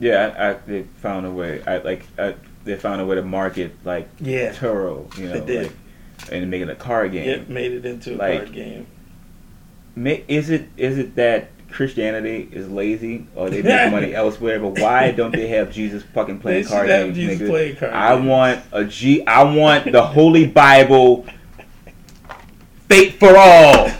Yeah, 0.00 0.34
I, 0.36 0.50
I 0.50 0.52
they 0.66 0.82
found 0.96 1.26
a 1.26 1.30
way. 1.30 1.62
I 1.64 1.78
like 1.78 2.02
I, 2.18 2.34
they 2.64 2.74
found 2.76 3.00
a 3.00 3.06
way 3.06 3.14
to 3.16 3.22
market 3.22 3.72
like 3.84 4.08
Yeah, 4.20 4.52
Turo, 4.52 5.16
you 5.16 5.28
know, 5.28 5.44
like, 5.62 5.72
and 6.32 6.50
make 6.50 6.62
it 6.62 6.68
a 6.68 6.74
card 6.74 7.12
game. 7.12 7.28
Yep, 7.28 7.48
made 7.48 7.72
it 7.72 7.84
into 7.86 8.14
a 8.14 8.16
Like- 8.16 8.38
card 8.38 8.52
game. 8.52 8.86
Ma- 9.94 10.24
Is 10.28 10.50
it 10.50 10.68
is 10.76 10.96
it 10.98 11.14
that 11.16 11.50
Christianity 11.70 12.48
is 12.52 12.68
lazy 12.68 13.26
or 13.34 13.50
they 13.50 13.62
make 13.62 13.92
money 13.92 14.14
elsewhere? 14.14 14.58
But 14.58 14.78
why 14.80 15.10
don't 15.12 15.32
they 15.32 15.48
have 15.48 15.70
Jesus 15.70 16.02
fucking 16.14 16.40
playing 16.40 16.64
They 16.64 16.68
card 16.70 16.88
games, 16.88 17.16
Jesus 17.16 17.48
playing 17.48 17.76
card 17.76 17.92
I 17.92 18.16
games. 18.16 18.26
want 18.28 18.60
a 18.72 18.84
G. 18.84 19.26
I 19.26 19.42
want 19.42 19.92
the 19.92 20.02
Holy 20.02 20.46
Bible. 20.46 21.26
Fate 22.88 23.18
for 23.20 23.36
all. 23.36 23.90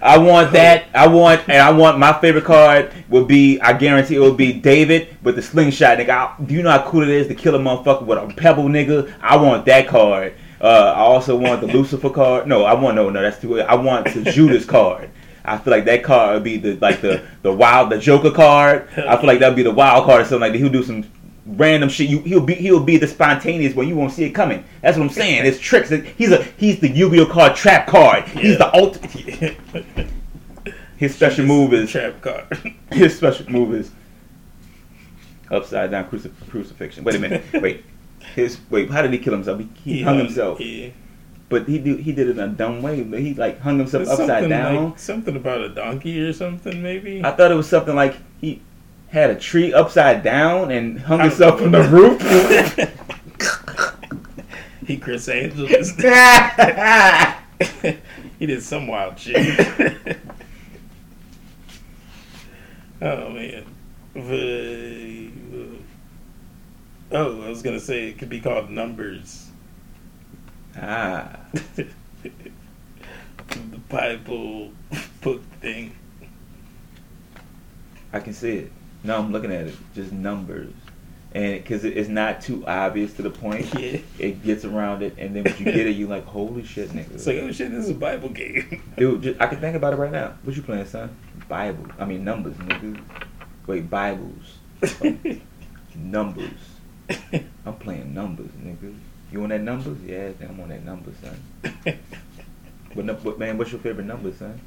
I 0.00 0.16
want 0.16 0.52
that. 0.52 0.86
I 0.94 1.06
want, 1.06 1.46
and 1.50 1.58
I 1.58 1.70
want 1.70 1.98
my 1.98 2.18
favorite 2.18 2.44
card 2.46 2.90
will 3.10 3.26
be. 3.26 3.60
I 3.60 3.74
guarantee 3.74 4.14
it 4.16 4.20
will 4.20 4.32
be 4.32 4.54
David 4.54 5.18
with 5.22 5.36
the 5.36 5.42
slingshot, 5.42 5.98
nigga. 5.98 6.08
I, 6.08 6.42
do 6.42 6.54
you 6.54 6.62
know 6.62 6.70
how 6.70 6.88
cool 6.90 7.02
it 7.02 7.10
is 7.10 7.28
to 7.28 7.34
kill 7.34 7.54
a 7.56 7.58
motherfucker 7.58 8.06
with 8.06 8.16
a 8.16 8.26
pebble, 8.34 8.64
nigga? 8.64 9.12
I 9.20 9.36
want 9.36 9.66
that 9.66 9.86
card. 9.86 10.32
Uh, 10.62 10.94
I 10.96 11.00
also 11.00 11.36
want 11.36 11.60
the 11.60 11.66
Lucifer 11.66 12.08
card. 12.08 12.46
No, 12.46 12.64
I 12.64 12.72
want 12.72 12.96
no, 12.96 13.10
no. 13.10 13.20
That's 13.20 13.38
too. 13.38 13.60
I 13.60 13.74
want 13.74 14.06
the 14.14 14.22
Judas 14.32 14.64
card. 14.64 15.10
I 15.52 15.58
feel 15.58 15.72
like 15.72 15.84
that 15.86 16.02
card 16.02 16.34
would 16.34 16.44
be 16.44 16.56
the 16.56 16.74
like 16.76 17.00
the 17.00 17.22
the 17.42 17.52
wild 17.52 17.90
the 17.90 17.98
Joker 17.98 18.30
card. 18.30 18.88
I 18.96 19.16
feel 19.16 19.26
like 19.26 19.40
that 19.40 19.48
would 19.48 19.56
be 19.56 19.62
the 19.62 19.70
wild 19.72 20.04
card 20.04 20.22
or 20.22 20.24
something 20.24 20.40
like 20.40 20.52
that. 20.52 20.58
He'll 20.58 20.68
do 20.72 20.82
some 20.82 21.04
random 21.46 21.88
shit. 21.88 22.08
You, 22.08 22.20
he'll 22.20 22.44
be 22.44 22.54
he'll 22.54 22.82
be 22.84 22.96
the 22.96 23.06
spontaneous 23.06 23.74
one. 23.74 23.88
You 23.88 23.96
won't 23.96 24.12
see 24.12 24.24
it 24.24 24.30
coming. 24.30 24.64
That's 24.82 24.96
what 24.96 25.04
I'm 25.04 25.10
saying. 25.10 25.46
It's 25.46 25.58
tricks. 25.58 25.90
He's 25.90 26.32
a 26.32 26.42
he's 26.42 26.80
the 26.80 26.88
Yu-Gi-Oh 26.88 27.26
card 27.26 27.56
trap 27.56 27.86
card. 27.86 28.24
He's 28.28 28.58
the 28.58 28.74
ultimate. 28.74 29.56
His 30.96 31.14
special 31.14 31.46
move 31.46 31.72
is 31.74 31.90
trap 31.90 32.20
card. 32.20 32.74
his 32.92 33.16
special 33.16 33.48
move 33.50 33.72
is 33.72 33.90
upside 35.50 35.92
down 35.92 36.10
crucif- 36.10 36.32
crucifixion. 36.50 37.04
Wait 37.04 37.14
a 37.14 37.18
minute. 37.18 37.44
Wait. 37.62 37.84
His 38.34 38.58
wait. 38.68 38.90
How 38.90 39.00
did 39.02 39.12
he 39.12 39.18
kill 39.18 39.32
himself? 39.32 39.58
He, 39.58 39.68
he 39.84 40.02
hung 40.02 40.18
himself, 40.18 40.60
Yeah. 40.60 40.90
But 41.48 41.66
he 41.66 41.78
do, 41.78 41.96
he 41.96 42.12
did 42.12 42.28
it 42.28 42.38
in 42.38 42.40
a 42.40 42.48
dumb 42.48 42.82
way. 42.82 43.02
But 43.02 43.20
he 43.20 43.32
like 43.34 43.60
hung 43.60 43.78
himself 43.78 44.08
upside 44.08 44.48
down. 44.48 44.90
like- 44.90 44.98
something 44.98 45.36
about 45.36 45.60
a 45.62 45.68
donkey 45.70 46.20
or 46.20 46.32
something, 46.32 46.82
maybe. 46.82 47.24
I 47.24 47.32
thought 47.32 47.50
it 47.50 47.54
was 47.54 47.68
something 47.68 47.96
like 47.96 48.16
he 48.40 48.60
had 49.08 49.30
a 49.30 49.34
tree 49.34 49.72
upside 49.72 50.22
down 50.22 50.70
and 50.70 51.00
hung 51.00 51.20
himself 51.20 51.60
from 51.60 51.72
the 51.72 51.82
roof. 51.84 52.20
he 54.86 54.96
Chris 54.98 55.28
Angeles. 55.28 55.90
he 58.38 58.46
did 58.46 58.62
some 58.62 58.86
wild 58.86 59.18
shit. 59.18 59.36
oh 63.02 63.30
man. 63.30 63.64
The- 64.14 65.28
uh, 67.10 67.12
oh, 67.12 67.42
I 67.42 67.48
was 67.48 67.62
gonna 67.62 67.80
say 67.80 68.08
it 68.08 68.18
could 68.18 68.28
be 68.28 68.40
called 68.40 68.70
numbers. 68.70 69.47
Ah, 70.80 71.36
the 71.76 71.86
Bible 73.88 74.70
book 75.20 75.42
thing. 75.60 75.92
I 78.12 78.20
can 78.20 78.32
see 78.32 78.56
it. 78.56 78.72
No, 79.04 79.18
I'm 79.18 79.32
looking 79.32 79.52
at 79.52 79.66
it. 79.66 79.74
Just 79.94 80.12
numbers, 80.12 80.72
and 81.32 81.62
because 81.62 81.84
it's 81.84 82.08
not 82.08 82.40
too 82.40 82.66
obvious 82.66 83.12
to 83.14 83.22
the 83.22 83.30
point, 83.30 83.72
Yeah. 83.78 83.98
it 84.18 84.42
gets 84.42 84.64
around 84.64 85.02
it, 85.02 85.14
and 85.18 85.36
then 85.36 85.44
when 85.44 85.56
you 85.58 85.64
get 85.66 85.86
it, 85.86 85.90
you're 85.96 86.08
like, 86.08 86.24
holy 86.24 86.64
shit, 86.64 86.88
nigga. 86.90 87.12
It's 87.14 87.26
like, 87.26 87.36
oh 87.38 87.52
shit, 87.52 87.70
this 87.70 87.84
is 87.84 87.90
a 87.90 87.94
Bible 87.94 88.30
game. 88.30 88.82
Dude, 88.96 89.22
just, 89.22 89.40
I 89.40 89.46
can 89.46 89.60
think 89.60 89.76
about 89.76 89.92
it 89.92 89.96
right 89.96 90.10
now. 90.12 90.34
What 90.42 90.56
you 90.56 90.62
playing, 90.62 90.86
son? 90.86 91.14
Bible. 91.48 91.86
I 91.98 92.04
mean 92.04 92.24
numbers, 92.24 92.56
nigga. 92.56 93.00
Wait, 93.66 93.88
Bibles. 93.90 94.56
Numbers. 95.94 96.50
I'm 97.66 97.74
playing 97.80 98.14
numbers, 98.14 98.50
nigga. 98.62 98.94
You 99.30 99.42
on 99.42 99.50
that 99.50 99.60
numbers? 99.60 99.98
Yeah, 100.06 100.30
I'm 100.40 100.58
on 100.60 100.68
that 100.68 100.84
number, 100.84 101.10
son. 101.22 101.98
But, 102.94 103.22
but 103.22 103.38
man, 103.38 103.58
what's 103.58 103.70
your 103.70 103.80
favorite 103.80 104.06
number, 104.06 104.32
son? 104.32 104.60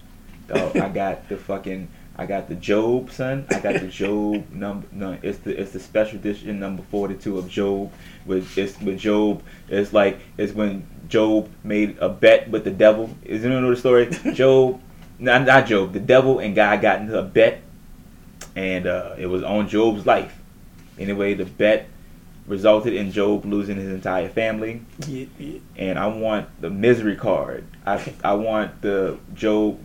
Dog, 0.47 0.77
I 0.77 0.89
got 0.89 1.27
the 1.27 1.37
fucking, 1.37 1.87
I 2.17 2.25
got 2.25 2.47
the 2.47 2.55
Job, 2.55 3.11
son. 3.11 3.45
I 3.49 3.59
got 3.59 3.81
the 3.81 3.87
Job 3.87 4.49
number. 4.51 4.87
No, 4.91 5.17
it's 5.21 5.39
the 5.39 5.59
it's 5.59 5.71
the 5.71 5.79
special 5.79 6.17
edition 6.17 6.59
number 6.59 6.83
forty 6.91 7.15
two 7.15 7.37
of 7.37 7.49
Job. 7.49 7.91
With 8.25 8.57
it's 8.57 8.79
with 8.79 8.99
Job. 8.99 9.43
It's 9.69 9.93
like 9.93 10.19
it's 10.37 10.53
when 10.53 10.85
Job 11.07 11.49
made 11.63 11.97
a 11.99 12.09
bet 12.09 12.49
with 12.49 12.63
the 12.63 12.71
devil. 12.71 13.09
Is 13.23 13.43
you 13.43 13.49
know 13.49 13.69
the 13.69 13.75
story? 13.75 14.09
Job, 14.33 14.81
not 15.19 15.45
not 15.45 15.67
Job. 15.67 15.93
The 15.93 15.99
devil 15.99 16.39
and 16.39 16.55
God 16.55 16.81
got 16.81 17.01
into 17.01 17.17
a 17.17 17.23
bet, 17.23 17.61
and 18.55 18.87
uh, 18.87 19.15
it 19.17 19.27
was 19.27 19.43
on 19.43 19.67
Job's 19.67 20.05
life. 20.05 20.37
Anyway, 20.99 21.33
the 21.33 21.45
bet 21.45 21.87
resulted 22.47 22.93
in 22.93 23.11
Job 23.11 23.45
losing 23.45 23.77
his 23.77 23.89
entire 23.89 24.27
family 24.29 24.81
yeah, 25.07 25.25
yeah. 25.37 25.59
and 25.77 25.99
I 25.99 26.07
want 26.07 26.47
the 26.61 26.69
misery 26.69 27.15
card. 27.15 27.65
I 27.85 28.13
I 28.23 28.33
want 28.33 28.81
the 28.81 29.17
Job. 29.33 29.79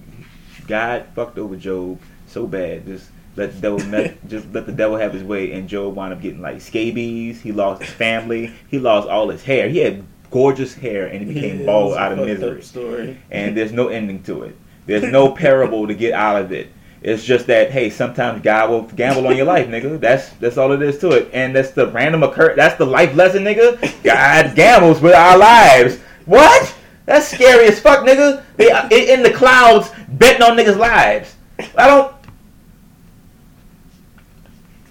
God 0.66 1.06
fucked 1.14 1.38
over 1.38 1.56
Job 1.56 2.00
so 2.26 2.46
bad. 2.46 2.86
Just 2.86 3.10
let 3.36 3.54
the 3.54 3.60
devil 3.60 3.86
me- 3.86 4.14
just 4.28 4.46
let 4.52 4.66
the 4.66 4.72
devil 4.72 4.96
have 4.96 5.12
his 5.12 5.22
way, 5.22 5.52
and 5.52 5.68
Job 5.68 5.94
wound 5.94 6.12
up 6.12 6.20
getting 6.20 6.40
like 6.40 6.60
scabies. 6.60 7.40
He 7.40 7.52
lost 7.52 7.82
his 7.82 7.92
family. 7.92 8.52
He 8.68 8.78
lost 8.78 9.08
all 9.08 9.28
his 9.28 9.42
hair. 9.44 9.68
He 9.68 9.78
had 9.78 10.04
gorgeous 10.30 10.74
hair, 10.74 11.06
and 11.06 11.26
he 11.26 11.34
became 11.34 11.60
Yeah, 11.60 11.66
bald 11.66 11.96
out 11.96 12.12
of 12.12 12.18
misery. 12.18 12.62
Story. 12.62 13.18
And 13.30 13.56
there's 13.56 13.72
no 13.72 13.88
ending 13.88 14.22
to 14.24 14.42
it. 14.44 14.56
There's 14.86 15.10
no 15.10 15.32
parable 15.32 15.88
to 15.88 15.94
get 15.94 16.14
out 16.14 16.40
of 16.40 16.52
it. 16.52 16.68
It's 17.06 17.22
just 17.22 17.46
that 17.46 17.70
hey, 17.70 17.88
sometimes 17.88 18.42
God 18.42 18.68
will 18.68 18.82
gamble 18.82 19.28
on 19.28 19.36
your 19.36 19.46
life, 19.46 19.68
nigga. 19.68 20.00
That's 20.00 20.30
that's 20.40 20.58
all 20.58 20.72
it 20.72 20.82
is 20.82 20.98
to 20.98 21.10
it. 21.10 21.30
And 21.32 21.54
that's 21.54 21.70
the 21.70 21.86
random 21.86 22.24
occur. 22.24 22.56
That's 22.56 22.74
the 22.74 22.84
life 22.84 23.14
lesson, 23.14 23.44
nigga. 23.44 24.02
God 24.02 24.56
gambles 24.56 25.00
with 25.00 25.14
our 25.14 25.38
lives. 25.38 26.00
What? 26.24 26.74
That's 27.04 27.28
scary 27.28 27.66
as 27.66 27.78
fuck, 27.78 28.04
nigga. 28.04 28.42
They 28.56 28.72
uh, 28.72 28.88
in 28.88 29.22
the 29.22 29.30
clouds 29.30 29.88
betting 30.08 30.42
on 30.42 30.56
niggas' 30.56 30.76
lives. 30.76 31.36
I 31.78 31.86
don't. 31.86 32.12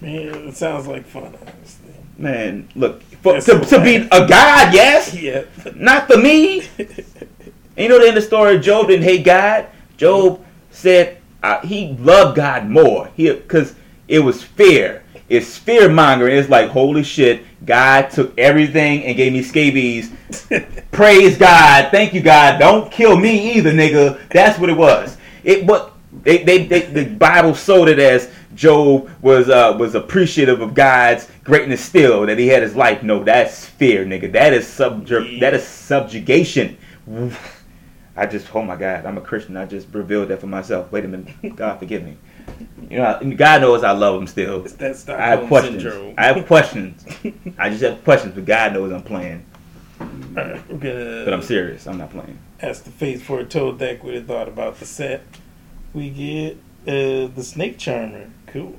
Man, 0.00 0.48
it 0.48 0.56
sounds 0.56 0.86
like 0.86 1.04
fun, 1.04 1.36
honestly. 1.42 1.94
Man, 2.16 2.66
look. 2.74 3.02
For, 3.02 3.38
to, 3.38 3.60
to 3.60 3.80
be 3.82 3.96
a 3.96 4.26
god, 4.26 4.72
yes. 4.72 5.14
Yeah. 5.20 5.44
Not 5.74 6.06
for 6.06 6.16
me. 6.16 6.62
You 7.78 7.90
know 7.90 7.98
the 7.98 8.08
end 8.08 8.16
of 8.16 8.22
the 8.22 8.26
story, 8.26 8.58
Job 8.58 8.86
didn't 8.86 9.04
hate 9.04 9.22
God. 9.22 9.66
Job 9.98 10.42
said 10.70 11.20
uh, 11.42 11.60
he 11.60 11.94
loved 11.94 12.36
God 12.36 12.66
more. 12.68 13.10
He 13.16 13.32
because 13.32 13.74
it 14.08 14.20
was 14.20 14.42
fear. 14.42 15.02
It's 15.28 15.58
fear 15.58 15.88
mongering. 15.88 16.36
It's 16.36 16.48
like 16.48 16.70
holy 16.70 17.02
shit. 17.02 17.42
God 17.64 18.10
took 18.10 18.38
everything 18.38 19.04
and 19.04 19.16
gave 19.16 19.32
me 19.32 19.42
scabies. 19.42 20.12
Praise 20.92 21.36
God. 21.36 21.90
Thank 21.90 22.14
you, 22.14 22.20
God. 22.20 22.58
Don't 22.58 22.90
kill 22.92 23.16
me 23.16 23.54
either, 23.54 23.72
nigga. 23.72 24.28
That's 24.28 24.58
what 24.58 24.70
it 24.70 24.76
was. 24.76 25.16
It 25.42 25.66
but 25.66 25.92
they, 26.22 26.42
they, 26.42 26.66
they 26.66 26.80
the 26.82 27.04
Bible 27.06 27.54
sold 27.54 27.88
it 27.88 27.98
as 27.98 28.30
Job 28.54 29.10
was 29.20 29.48
uh, 29.48 29.76
was 29.78 29.94
appreciative 29.94 30.60
of 30.60 30.74
God's 30.74 31.28
greatness 31.44 31.84
still 31.84 32.26
that 32.26 32.38
he 32.38 32.48
had 32.48 32.62
his 32.62 32.74
life. 32.74 33.02
No, 33.02 33.22
that's 33.22 33.66
fear, 33.66 34.04
nigga. 34.04 34.32
That 34.32 34.52
is 34.54 34.64
subjug 34.64 35.40
that 35.40 35.54
is 35.54 35.66
subjugation. 35.66 36.76
I 38.16 38.26
just 38.26 38.54
oh 38.54 38.62
my 38.62 38.76
God, 38.76 39.04
I'm 39.04 39.18
a 39.18 39.20
Christian. 39.20 39.56
I 39.56 39.66
just 39.66 39.88
revealed 39.92 40.28
that 40.28 40.40
for 40.40 40.46
myself. 40.46 40.90
Wait 40.90 41.04
a 41.04 41.08
minute, 41.08 41.34
God 41.56 41.78
forgive 41.78 42.02
me. 42.04 42.16
You 42.88 42.98
know, 42.98 43.34
God 43.36 43.60
knows 43.60 43.82
I 43.82 43.90
love 43.90 44.20
him 44.20 44.26
still. 44.26 44.64
It's 44.64 44.74
that 45.04 45.20
I 45.20 45.26
have 45.28 45.48
questions. 45.48 45.82
syndrome. 45.82 46.14
I 46.16 46.26
have 46.26 46.46
questions. 46.46 47.04
I 47.58 47.70
just 47.70 47.82
have 47.82 48.02
questions, 48.04 48.34
but 48.34 48.44
God 48.44 48.72
knows 48.72 48.92
I'm 48.92 49.02
playing. 49.02 49.44
But 49.98 51.32
I'm 51.32 51.42
serious. 51.42 51.86
I'm 51.86 51.98
not 51.98 52.10
playing. 52.10 52.38
ask 52.60 52.84
the 52.84 52.90
Fate 52.90 53.22
Foretold 53.22 53.78
deck 53.78 54.04
what 54.04 54.14
it 54.14 54.26
thought 54.26 54.48
about 54.48 54.78
the 54.78 54.86
set. 54.86 55.22
We 55.92 56.10
get 56.10 56.56
uh, 56.86 57.26
the 57.34 57.42
Snake 57.42 57.78
Charmer. 57.78 58.30
Cool. 58.46 58.76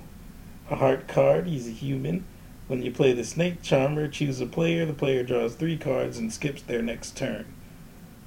A 0.69 0.75
heart 0.75 1.07
card. 1.07 1.47
He's 1.47 1.67
a 1.67 1.71
human. 1.71 2.23
When 2.67 2.81
you 2.83 2.91
play 2.91 3.13
the 3.13 3.23
Snake 3.23 3.61
Charmer, 3.61 4.07
choose 4.07 4.39
a 4.41 4.45
player. 4.45 4.85
The 4.85 4.93
player 4.93 5.23
draws 5.23 5.55
three 5.55 5.77
cards 5.77 6.17
and 6.17 6.31
skips 6.31 6.61
their 6.61 6.81
next 6.81 7.17
turn. 7.17 7.45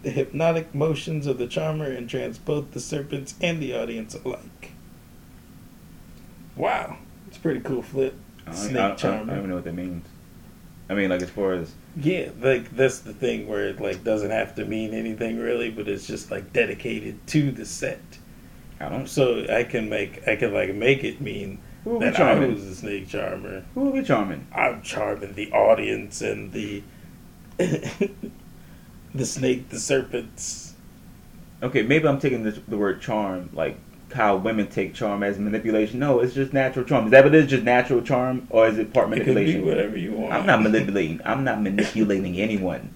The 0.03 0.11
hypnotic 0.11 0.75
motions 0.75 1.27
of 1.27 1.39
the 1.39 1.47
charmer 1.47 1.87
entrance 1.87 2.39
both 2.39 2.71
the 2.73 2.81
serpents 2.81 3.35
and 3.41 3.61
the 3.61 3.75
audience 3.75 4.15
alike. 4.25 4.73
Wow. 6.57 6.99
It's 7.29 7.37
a 7.37 7.41
pretty 7.41 7.61
cool 7.61 7.83
flip. 7.83 8.15
I 8.47 8.51
don't, 8.51 8.55
Snake 8.57 8.77
I, 8.77 8.89
don't, 8.89 9.05
I, 9.05 9.11
don't, 9.11 9.15
I 9.15 9.19
don't 9.27 9.39
even 9.39 9.49
know 9.51 9.55
what 9.57 9.65
that 9.65 9.75
means. 9.75 10.07
I 10.89 10.95
mean, 10.95 11.11
like 11.11 11.23
as 11.23 11.31
far 11.31 11.53
as 11.53 11.73
Yeah, 11.97 12.31
like 12.41 12.75
that's 12.75 12.99
the 13.01 13.13
thing 13.13 13.47
where 13.47 13.69
it 13.69 13.81
like 13.81 14.03
doesn't 14.03 14.31
have 14.31 14.55
to 14.57 14.65
mean 14.65 14.93
anything 14.93 15.39
really, 15.39 15.71
but 15.71 15.87
it's 15.87 16.07
just 16.07 16.31
like 16.31 16.53
dedicated 16.53 17.25
to 17.29 17.53
the 17.53 17.65
set. 17.65 18.01
I 18.81 18.89
don't. 18.89 19.07
So 19.09 19.47
I 19.49 19.63
can 19.65 19.89
make 19.89 20.27
I 20.27 20.35
can 20.37 20.53
like 20.53 20.75
make 20.75 21.05
it 21.05 21.21
mean 21.21 21.61
Who 21.85 21.91
will 21.91 22.01
be 22.01 22.07
that 22.07 22.15
I 22.15 22.19
charming? 22.19 22.55
was 22.55 22.65
a 22.65 22.75
snake 22.75 23.09
charmer. 23.09 23.65
Who 23.75 23.81
will 23.83 23.93
be 23.93 24.03
charming? 24.03 24.47
I'm 24.53 24.83
charming 24.83 25.35
the 25.35 25.53
audience 25.53 26.23
and 26.23 26.53
the 26.53 26.83
the 29.15 29.27
snake, 29.27 29.69
the 29.71 29.79
serpents. 29.79 30.75
Okay, 31.63 31.83
maybe 31.83 32.09
I'm 32.09 32.19
taking 32.19 32.43
the, 32.43 32.53
the 32.69 32.77
word 32.77 33.01
charm 33.01 33.51
like 33.53 33.77
how 34.13 34.37
women 34.37 34.67
take 34.67 34.95
charm 34.95 35.23
as 35.23 35.39
manipulation. 35.39 35.99
No, 36.01 36.21
it's 36.21 36.35
just 36.35 36.53
natural 36.53 36.85
charm. 36.85 37.07
Is 37.07 37.11
that 37.13 37.25
what 37.25 37.35
it 37.35 37.45
is? 37.45 37.51
Just 37.51 37.63
natural 37.63 38.03
charm, 38.03 38.47
or 38.51 38.67
is 38.67 38.79
it 38.79 38.93
part 38.93 39.07
It 39.07 39.11
manipulation? 39.11 39.65
whatever 39.67 39.97
you 39.97 40.13
want. 40.13 40.33
I'm 40.33 40.47
not 40.47 40.63
manipulating. 40.63 41.21
I'm 41.25 41.45
not 41.45 41.61
manipulating 41.63 42.37
anyone. 42.39 42.93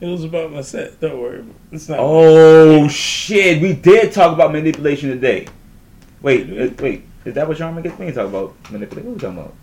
It 0.00 0.06
was 0.06 0.24
about 0.24 0.52
my 0.52 0.62
set. 0.62 1.00
Don't 1.00 1.20
worry. 1.20 1.44
It's 1.72 1.88
not. 1.88 1.98
Oh 2.00 2.88
shit! 2.88 3.60
We 3.60 3.74
did 3.74 4.12
talk 4.12 4.32
about 4.32 4.52
manipulation 4.52 5.10
today. 5.10 5.46
Wait, 6.22 6.48
uh, 6.50 6.72
wait. 6.82 7.04
Is 7.24 7.34
that 7.34 7.46
what 7.46 7.58
charmer 7.58 7.82
gets? 7.82 7.98
We 7.98 8.06
ain't 8.06 8.14
talk 8.14 8.28
about 8.28 8.54
manipulation. 8.70 9.10
What 9.10 9.14
we 9.16 9.20
talking 9.20 9.38
about? 9.38 9.54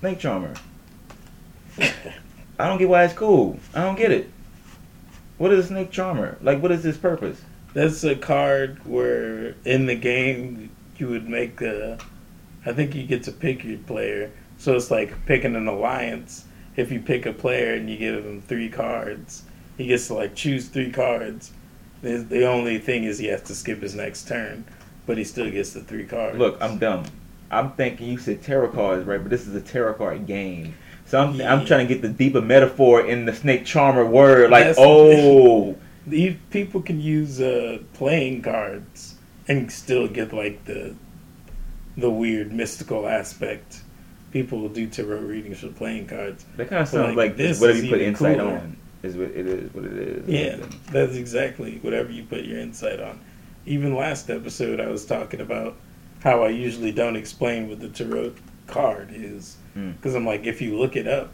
Snake 0.00 0.18
charmer. 0.18 0.54
I 2.58 2.68
don't 2.68 2.78
get 2.78 2.88
why 2.88 3.04
it's 3.04 3.14
cool. 3.14 3.58
I 3.74 3.82
don't 3.82 3.96
get 3.96 4.10
it. 4.12 4.30
What 5.38 5.52
is 5.52 5.68
snake 5.68 5.90
charmer? 5.90 6.38
Like, 6.40 6.62
what 6.62 6.72
is 6.72 6.82
his 6.82 6.96
purpose? 6.96 7.42
That's 7.74 8.02
a 8.04 8.16
card 8.16 8.84
where 8.86 9.54
in 9.64 9.86
the 9.86 9.94
game 9.94 10.70
you 10.96 11.08
would 11.08 11.28
make 11.28 11.60
a. 11.60 11.98
I 12.64 12.72
think 12.72 12.94
you 12.94 13.06
get 13.06 13.22
to 13.24 13.32
pick 13.32 13.64
your 13.64 13.78
player. 13.78 14.30
So 14.58 14.74
it's 14.74 14.90
like 14.90 15.26
picking 15.26 15.54
an 15.54 15.68
alliance. 15.68 16.46
If 16.76 16.90
you 16.90 17.00
pick 17.00 17.26
a 17.26 17.32
player 17.32 17.74
and 17.74 17.88
you 17.88 17.98
give 17.98 18.24
him 18.24 18.42
three 18.42 18.68
cards, 18.68 19.42
he 19.76 19.86
gets 19.86 20.06
to 20.08 20.14
like 20.14 20.34
choose 20.34 20.68
three 20.68 20.90
cards. 20.90 21.52
The, 22.02 22.18
the 22.18 22.46
only 22.46 22.78
thing 22.78 23.04
is 23.04 23.18
he 23.18 23.26
has 23.26 23.42
to 23.42 23.54
skip 23.54 23.82
his 23.82 23.94
next 23.94 24.28
turn, 24.28 24.64
but 25.06 25.18
he 25.18 25.24
still 25.24 25.50
gets 25.50 25.72
the 25.72 25.80
three 25.80 26.04
cards. 26.06 26.38
Look, 26.38 26.58
I'm 26.60 26.78
dumb. 26.78 27.04
I'm 27.50 27.72
thinking 27.72 28.08
you 28.08 28.18
said 28.18 28.42
tarot 28.42 28.72
cards, 28.72 29.06
right? 29.06 29.20
But 29.20 29.30
this 29.30 29.46
is 29.46 29.54
a 29.54 29.60
tarot 29.60 29.94
card 29.94 30.26
game. 30.26 30.74
So 31.06 31.20
I'm, 31.20 31.40
I'm 31.40 31.64
trying 31.64 31.86
to 31.86 31.92
get 31.94 32.02
the 32.02 32.08
deeper 32.08 32.40
metaphor 32.40 33.06
in 33.06 33.26
the 33.26 33.32
snake 33.34 33.64
charmer 33.64 34.04
word. 34.04 34.50
Like, 34.50 34.64
That's- 34.64 34.76
oh, 34.78 35.76
These 36.06 36.36
people 36.50 36.82
can 36.82 37.00
use 37.00 37.40
uh, 37.40 37.78
playing 37.94 38.42
cards 38.42 39.16
and 39.48 39.70
still 39.72 40.06
get 40.06 40.32
like 40.32 40.64
the 40.64 40.94
the 41.96 42.10
weird 42.10 42.52
mystical 42.52 43.08
aspect. 43.08 43.82
People 44.30 44.60
will 44.60 44.68
do 44.68 44.86
tarot 44.86 45.20
readings 45.20 45.60
for 45.60 45.68
playing 45.68 46.06
cards. 46.06 46.44
that 46.56 46.68
kind 46.68 46.82
of 46.82 46.88
sounds 46.88 47.08
Like, 47.16 47.30
like, 47.30 47.36
this 47.36 47.60
whatever 47.60 47.78
you 47.82 47.90
put 47.90 48.00
insight 48.02 48.38
cooler. 48.38 48.58
on 48.58 48.76
is 49.02 49.16
what 49.16 49.30
it 49.30 49.46
is. 49.46 49.74
What 49.74 49.84
it 49.84 49.94
is. 49.94 50.28
Yeah, 50.28 50.64
that's 50.92 51.14
exactly 51.16 51.78
whatever 51.82 52.12
you 52.12 52.22
put 52.24 52.44
your 52.44 52.60
insight 52.60 53.00
on. 53.00 53.18
Even 53.64 53.94
last 53.96 54.30
episode, 54.30 54.78
I 54.80 54.88
was 54.88 55.04
talking 55.06 55.40
about 55.40 55.74
how 56.22 56.42
I 56.44 56.48
usually 56.50 56.92
don't 56.92 57.16
explain 57.16 57.68
what 57.68 57.80
the 57.80 57.88
tarot 57.88 58.34
card 58.68 59.10
is 59.12 59.56
Hmm. 59.76 59.90
because 59.92 60.14
I'm 60.14 60.24
like, 60.24 60.46
if 60.46 60.62
you 60.62 60.78
look 60.78 60.96
it 60.96 61.06
up, 61.06 61.32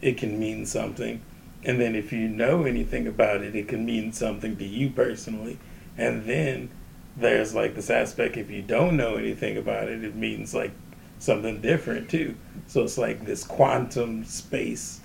it 0.00 0.18
can 0.18 0.40
mean 0.40 0.66
something, 0.66 1.22
and 1.62 1.80
then 1.80 1.94
if 1.94 2.12
you 2.12 2.26
know 2.26 2.64
anything 2.64 3.06
about 3.06 3.42
it, 3.42 3.54
it 3.54 3.68
can 3.68 3.86
mean 3.86 4.12
something 4.12 4.56
to 4.56 4.64
you 4.64 4.90
personally, 4.90 5.60
and 5.96 6.24
then 6.24 6.68
there's 7.16 7.54
like 7.54 7.76
this 7.76 7.88
aspect 7.88 8.36
if 8.36 8.50
you 8.50 8.60
don't 8.60 8.96
know 8.96 9.14
anything 9.14 9.56
about 9.56 9.86
it, 9.86 10.02
it 10.02 10.16
means 10.16 10.52
like 10.52 10.72
something 11.20 11.60
different 11.60 12.10
too. 12.10 12.34
So 12.66 12.82
it's 12.82 12.98
like 12.98 13.24
this 13.24 13.44
quantum 13.44 14.24
space 14.24 15.00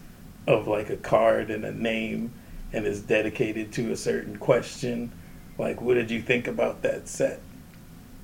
of 0.47 0.67
like 0.67 0.89
a 0.89 0.97
card 0.97 1.51
and 1.51 1.63
a 1.63 1.71
name 1.71 2.33
and 2.73 2.87
is 2.87 3.01
dedicated 3.01 3.71
to 3.73 3.91
a 3.91 3.95
certain 3.95 4.37
question. 4.37 5.11
Like, 5.59 5.81
what 5.81 5.93
did 5.93 6.09
you 6.09 6.19
think 6.19 6.47
about 6.47 6.81
that 6.81 7.07
set? 7.07 7.41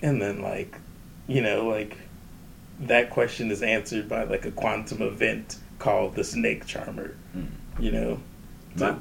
And 0.02 0.20
then, 0.20 0.42
like, 0.42 0.80
you 1.28 1.42
know, 1.42 1.68
like 1.68 1.98
that 2.82 3.10
question 3.10 3.52
is 3.52 3.62
answered 3.64 4.08
by 4.08 4.24
like 4.24 4.46
a 4.46 4.52
quantum 4.52 5.02
event 5.02 5.58
called 5.80 6.16
the 6.16 6.24
Snake 6.24 6.66
Charmer. 6.66 7.16
Mm. 7.36 7.48
You 7.80 7.92
know, 7.92 8.20
My- 8.76 8.96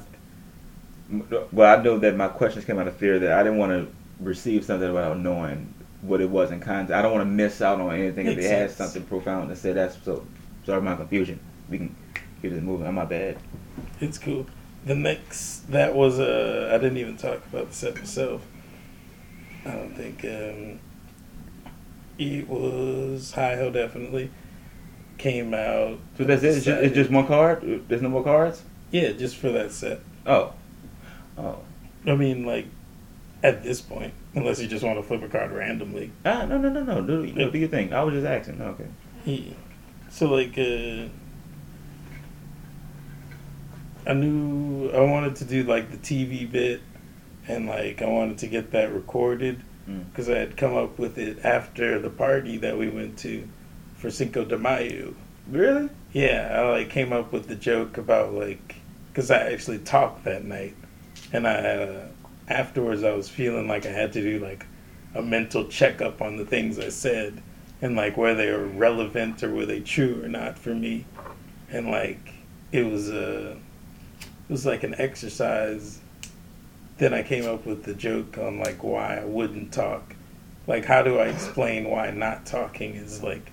Well, 1.51 1.79
I 1.79 1.81
know 1.81 1.97
that 1.99 2.15
my 2.15 2.27
questions 2.27 2.65
came 2.65 2.79
out 2.79 2.87
of 2.87 2.95
fear 2.97 3.17
that 3.19 3.31
I 3.31 3.43
didn't 3.43 3.57
want 3.59 3.71
to 3.71 3.87
receive 4.23 4.65
something 4.65 4.91
without 4.93 5.17
knowing 5.19 5.73
what 6.01 6.21
it 6.21 6.29
was 6.29 6.51
in 6.51 6.59
context. 6.59 6.93
I 6.93 7.01
don't 7.01 7.11
want 7.13 7.21
to 7.21 7.31
miss 7.31 7.61
out 7.61 7.79
on 7.79 7.93
anything 7.95 8.27
if 8.27 8.35
they 8.37 8.47
had 8.47 8.71
something 8.71 9.03
profound 9.03 9.49
to 9.49 9.55
say. 9.55 9.71
That's 9.73 9.97
so. 10.03 10.25
Sorry, 10.65 10.81
my 10.81 10.95
confusion. 10.95 11.39
We 11.69 11.77
can 11.77 11.95
keep 12.41 12.51
this 12.51 12.61
moving. 12.61 12.87
I'm 12.87 12.95
my 12.95 13.05
bad. 13.05 13.37
it's 14.01 14.17
cool. 14.17 14.45
The 14.85 14.95
next 14.95 15.69
that 15.71 15.95
was 15.95 16.19
uh, 16.19 16.71
I 16.73 16.77
didn't 16.77 16.97
even 16.97 17.17
talk 17.17 17.45
about 17.51 17.69
the 17.69 17.75
set 17.75 17.95
myself. 17.95 18.45
I 19.65 19.71
don't 19.71 19.95
think 19.95 20.23
um, 20.25 20.79
it 22.17 22.47
was 22.47 23.31
Hi 23.33 23.55
Ho 23.55 23.69
definitely 23.69 24.31
came 25.17 25.53
out. 25.53 25.99
So 26.17 26.23
that's 26.23 26.43
it. 26.43 26.57
It's 26.57 26.65
just, 26.65 26.83
it's 26.83 26.95
just 26.95 27.09
one 27.09 27.27
card. 27.27 27.83
There's 27.87 28.01
no 28.01 28.09
more 28.09 28.23
cards. 28.23 28.63
yeah, 28.91 29.11
just 29.11 29.35
for 29.37 29.51
that 29.51 29.71
set. 29.71 29.99
Oh, 30.25 30.53
oh. 31.37 31.59
I 32.05 32.15
mean, 32.15 32.45
like 32.45 32.67
at 33.43 33.63
this 33.63 33.81
point, 33.81 34.13
unless 34.35 34.59
you 34.59 34.67
just 34.67 34.83
want 34.83 34.97
to 34.97 35.03
flip 35.03 35.21
a 35.23 35.27
card 35.27 35.51
randomly. 35.51 36.11
Ah, 36.25 36.45
no, 36.45 36.57
no, 36.57 36.69
no, 36.69 36.83
no. 36.83 37.01
Do, 37.01 37.25
no, 37.33 37.49
do 37.49 37.57
your 37.57 37.69
thing. 37.69 37.93
I 37.93 38.03
was 38.03 38.13
just 38.13 38.25
asking. 38.25 38.61
Okay. 38.61 38.87
Yeah. 39.25 39.53
So 40.09 40.27
like, 40.27 40.57
uh, 40.57 41.09
I 44.09 44.13
knew 44.13 44.89
I 44.91 45.01
wanted 45.01 45.35
to 45.37 45.45
do 45.45 45.63
like 45.63 45.91
the 45.91 45.97
TV 45.97 46.49
bit, 46.49 46.81
and 47.47 47.67
like 47.67 48.01
I 48.01 48.07
wanted 48.07 48.37
to 48.39 48.47
get 48.47 48.71
that 48.71 48.93
recorded 48.93 49.61
Mm. 49.87 50.09
because 50.09 50.29
I 50.29 50.37
had 50.37 50.57
come 50.57 50.75
up 50.75 50.99
with 50.99 51.17
it 51.17 51.45
after 51.45 51.97
the 51.99 52.09
party 52.09 52.57
that 52.57 52.77
we 52.77 52.89
went 52.89 53.17
to 53.19 53.47
for 53.95 54.11
Cinco 54.11 54.43
de 54.43 54.57
Mayo. 54.57 55.13
Really? 55.49 55.89
Yeah, 56.11 56.49
I 56.51 56.69
like 56.69 56.89
came 56.89 57.13
up 57.13 57.31
with 57.31 57.47
the 57.47 57.55
joke 57.55 57.97
about 57.97 58.33
like 58.33 58.75
because 59.07 59.31
I 59.31 59.51
actually 59.51 59.79
talked 59.79 60.25
that 60.25 60.43
night, 60.43 60.75
and 61.31 61.47
I 61.47 61.55
uh, 61.55 62.07
afterwards 62.49 63.03
I 63.03 63.13
was 63.13 63.29
feeling 63.29 63.67
like 63.67 63.85
I 63.85 63.91
had 63.91 64.13
to 64.13 64.21
do 64.21 64.39
like 64.39 64.65
a 65.15 65.21
mental 65.21 65.65
checkup 65.65 66.21
on 66.21 66.35
the 66.37 66.45
things 66.45 66.77
I 66.79 66.89
said 66.89 67.41
and 67.81 67.95
like 67.95 68.17
where 68.17 68.35
they 68.35 68.51
were 68.51 68.65
relevant 68.65 69.43
or 69.43 69.53
were 69.53 69.65
they 69.65 69.79
true 69.79 70.23
or 70.23 70.27
not 70.27 70.57
for 70.57 70.73
me, 70.73 71.05
and 71.69 71.89
like 71.89 72.33
it 72.71 72.83
was 72.83 73.09
a 73.09 73.51
it 73.51 74.49
was 74.49 74.65
like 74.65 74.83
an 74.83 74.95
exercise. 74.97 75.99
Then 76.97 77.13
I 77.13 77.21
came 77.23 77.45
up 77.45 77.65
with 77.65 77.83
the 77.83 77.93
joke 77.93 78.37
on 78.37 78.59
like 78.59 78.83
why 78.83 79.17
I 79.17 79.25
wouldn't 79.25 79.71
talk. 79.71 80.15
Like 80.65 80.85
how 80.85 81.03
do 81.03 81.17
I 81.19 81.27
explain 81.27 81.89
why 81.89 82.09
not 82.11 82.45
talking 82.45 82.95
is 82.95 83.23
like 83.23 83.51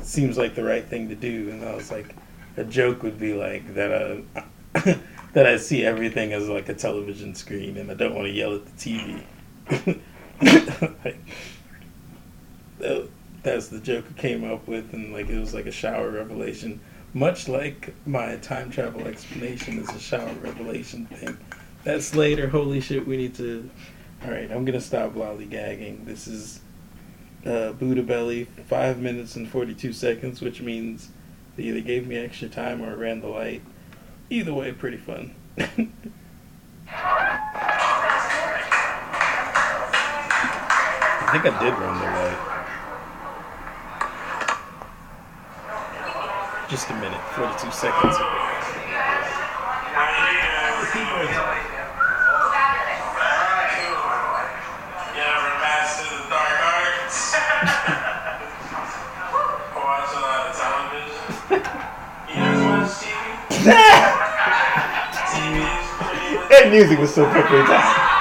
seems 0.00 0.38
like 0.38 0.54
the 0.54 0.64
right 0.64 0.84
thing 0.84 1.08
to 1.08 1.14
do 1.14 1.50
and 1.50 1.64
I 1.64 1.74
was 1.74 1.90
like 1.90 2.14
a 2.56 2.64
joke 2.64 3.02
would 3.02 3.18
be 3.18 3.34
like 3.34 3.74
that 3.74 3.90
uh 3.92 4.42
that 5.32 5.46
I 5.46 5.56
see 5.56 5.84
everything 5.84 6.32
as 6.32 6.48
like 6.48 6.68
a 6.68 6.74
television 6.74 7.34
screen 7.34 7.76
and 7.76 7.90
I 7.90 7.94
don't 7.94 8.14
want 8.14 8.26
to 8.28 8.32
yell 8.32 8.54
at 8.54 8.64
the 8.66 9.22
TV. 9.70 10.00
like, 11.04 11.18
that- 12.78 13.08
that's 13.42 13.68
the 13.68 13.78
joke 13.78 14.06
I 14.08 14.18
came 14.18 14.50
up 14.50 14.66
with 14.66 14.94
and 14.94 15.12
like 15.12 15.28
it 15.28 15.38
was 15.38 15.52
like 15.52 15.66
a 15.66 15.70
shower 15.70 16.08
revelation. 16.10 16.80
Much 17.12 17.46
like 17.46 17.94
my 18.06 18.36
time 18.36 18.70
travel 18.70 19.06
explanation 19.06 19.78
is 19.78 19.88
a 19.90 19.98
shower 19.98 20.32
revelation 20.40 21.04
thing. 21.06 21.36
That's 21.84 22.14
later. 22.14 22.48
Holy 22.48 22.80
shit, 22.80 23.06
we 23.06 23.16
need 23.16 23.34
to 23.36 23.70
Alright, 24.24 24.50
I'm 24.50 24.64
gonna 24.64 24.80
stop 24.80 25.12
lollygagging. 25.12 26.06
This 26.06 26.26
is 26.26 26.60
uh, 27.44 27.72
Buddha 27.72 28.02
Belly, 28.02 28.44
five 28.68 28.98
minutes 28.98 29.36
and 29.36 29.46
42 29.46 29.92
seconds, 29.92 30.40
which 30.40 30.62
means 30.62 31.10
they 31.56 31.64
either 31.64 31.82
gave 31.82 32.06
me 32.06 32.16
extra 32.16 32.48
time 32.48 32.80
or 32.82 32.96
ran 32.96 33.20
the 33.20 33.26
light. 33.26 33.60
Either 34.30 34.54
way, 34.54 34.72
pretty 34.72 34.96
fun. 34.96 35.34
I 35.58 35.68
think 41.32 41.44
I 41.44 41.62
did 41.62 41.74
run 41.74 41.98
the 41.98 42.06
light. 42.06 42.40
Just 46.70 46.88
a 46.88 46.94
minute, 46.94 47.20
42 47.34 47.70
seconds. 47.72 48.16
That 66.50 66.68
music 66.70 66.98
was 66.98 67.14
so 67.14 67.24
perfect. 67.24 68.13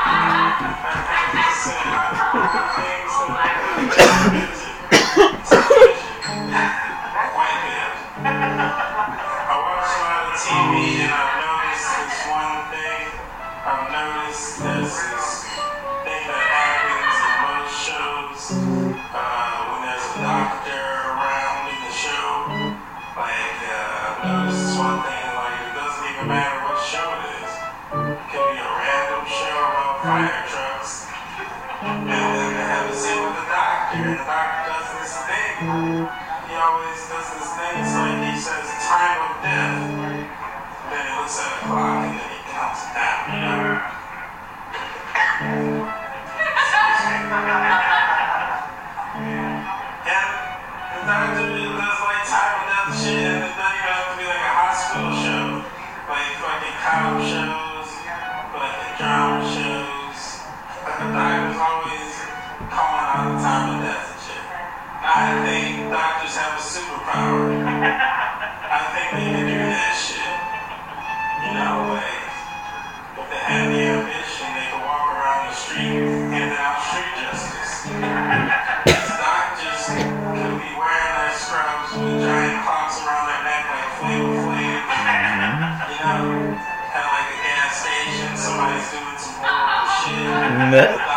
Shit. 90.72 91.12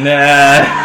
Nah. 0.00 0.79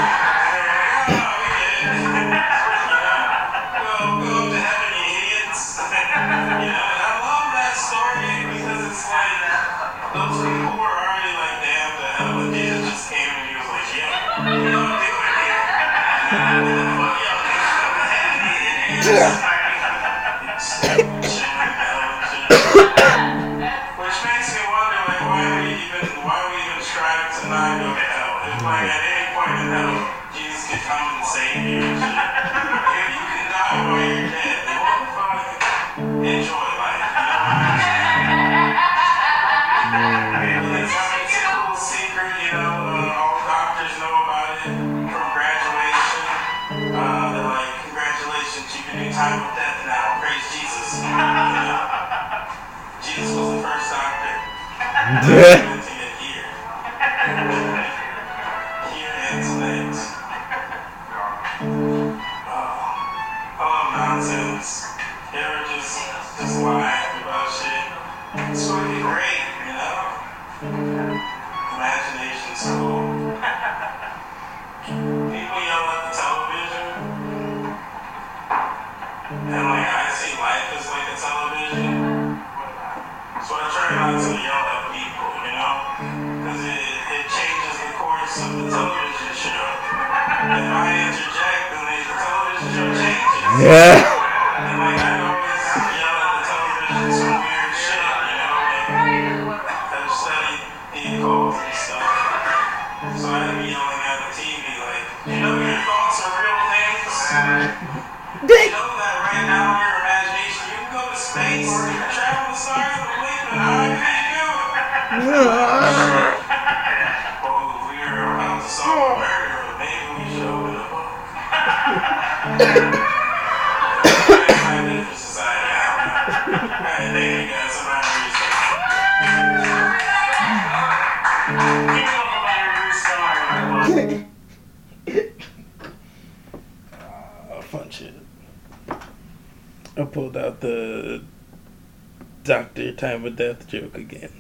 Joke 143.81 143.95
again. 143.95 144.31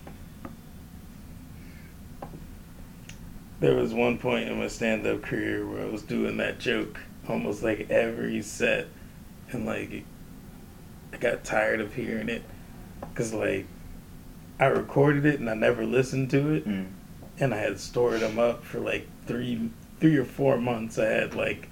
There 3.59 3.75
was 3.75 3.93
one 3.93 4.17
point 4.17 4.49
in 4.49 4.59
my 4.59 4.67
stand 4.67 5.05
up 5.07 5.21
career 5.23 5.65
where 5.67 5.81
I 5.83 5.89
was 5.89 6.01
doing 6.03 6.37
that 6.37 6.59
joke 6.59 6.99
almost 7.27 7.63
like 7.63 7.89
every 7.89 8.41
set. 8.41 8.87
And 9.51 9.65
like, 9.65 10.03
I 11.13 11.17
got 11.17 11.43
tired 11.43 11.79
of 11.79 11.93
hearing 11.93 12.29
it 12.29 12.43
because 13.01 13.33
like 13.33 13.65
I 14.59 14.65
recorded 14.65 15.25
it 15.25 15.39
and 15.39 15.49
I 15.49 15.53
never 15.53 15.85
listened 15.85 16.29
to 16.31 16.53
it, 16.53 16.67
Mm. 16.67 16.87
and 17.39 17.53
I 17.53 17.57
had 17.57 17.79
stored 17.79 18.21
them 18.21 18.39
up 18.39 18.63
for 18.63 18.79
like 18.79 19.07
three 19.25 19.69
three 19.99 20.17
or 20.17 20.25
four 20.25 20.57
months. 20.57 20.97
I 20.97 21.05
had 21.05 21.35
like 21.35 21.69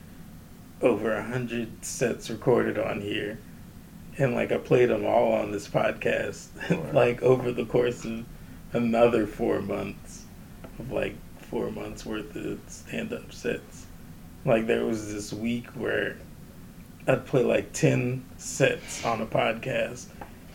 over 0.81 1.14
a 1.14 1.23
hundred 1.23 1.84
sets 1.85 2.30
recorded 2.30 2.77
on 2.77 3.02
here, 3.02 3.38
and 4.18 4.34
like 4.34 4.52
I 4.52 4.57
played 4.57 4.90
them 4.90 5.06
all 5.06 5.34
on 5.34 5.52
this 5.52 5.68
podcast. 5.68 6.48
Wow. 6.69 6.91
like 6.94 7.22
over 7.22 7.52
the 7.52 7.65
course 7.65 8.06
of 8.06 8.26
another 8.73 9.27
four 9.27 9.61
months 9.61 10.23
of 10.80 10.91
like 10.91 11.15
four 11.49 11.72
months 11.72 12.06
worth 12.06 12.35
of 12.35 12.60
stand 12.68 13.14
up 13.14 13.31
sets. 13.34 13.85
Like 14.45 14.68
there 14.68 14.85
was 14.85 15.14
this 15.14 15.31
week 15.34 15.68
where 15.76 16.18
I'd 17.07 17.26
play 17.26 17.44
like 17.44 17.73
ten 17.73 18.26
sets 18.38 19.03
on 19.06 19.22
a 19.22 19.26
podcast, 19.26 20.06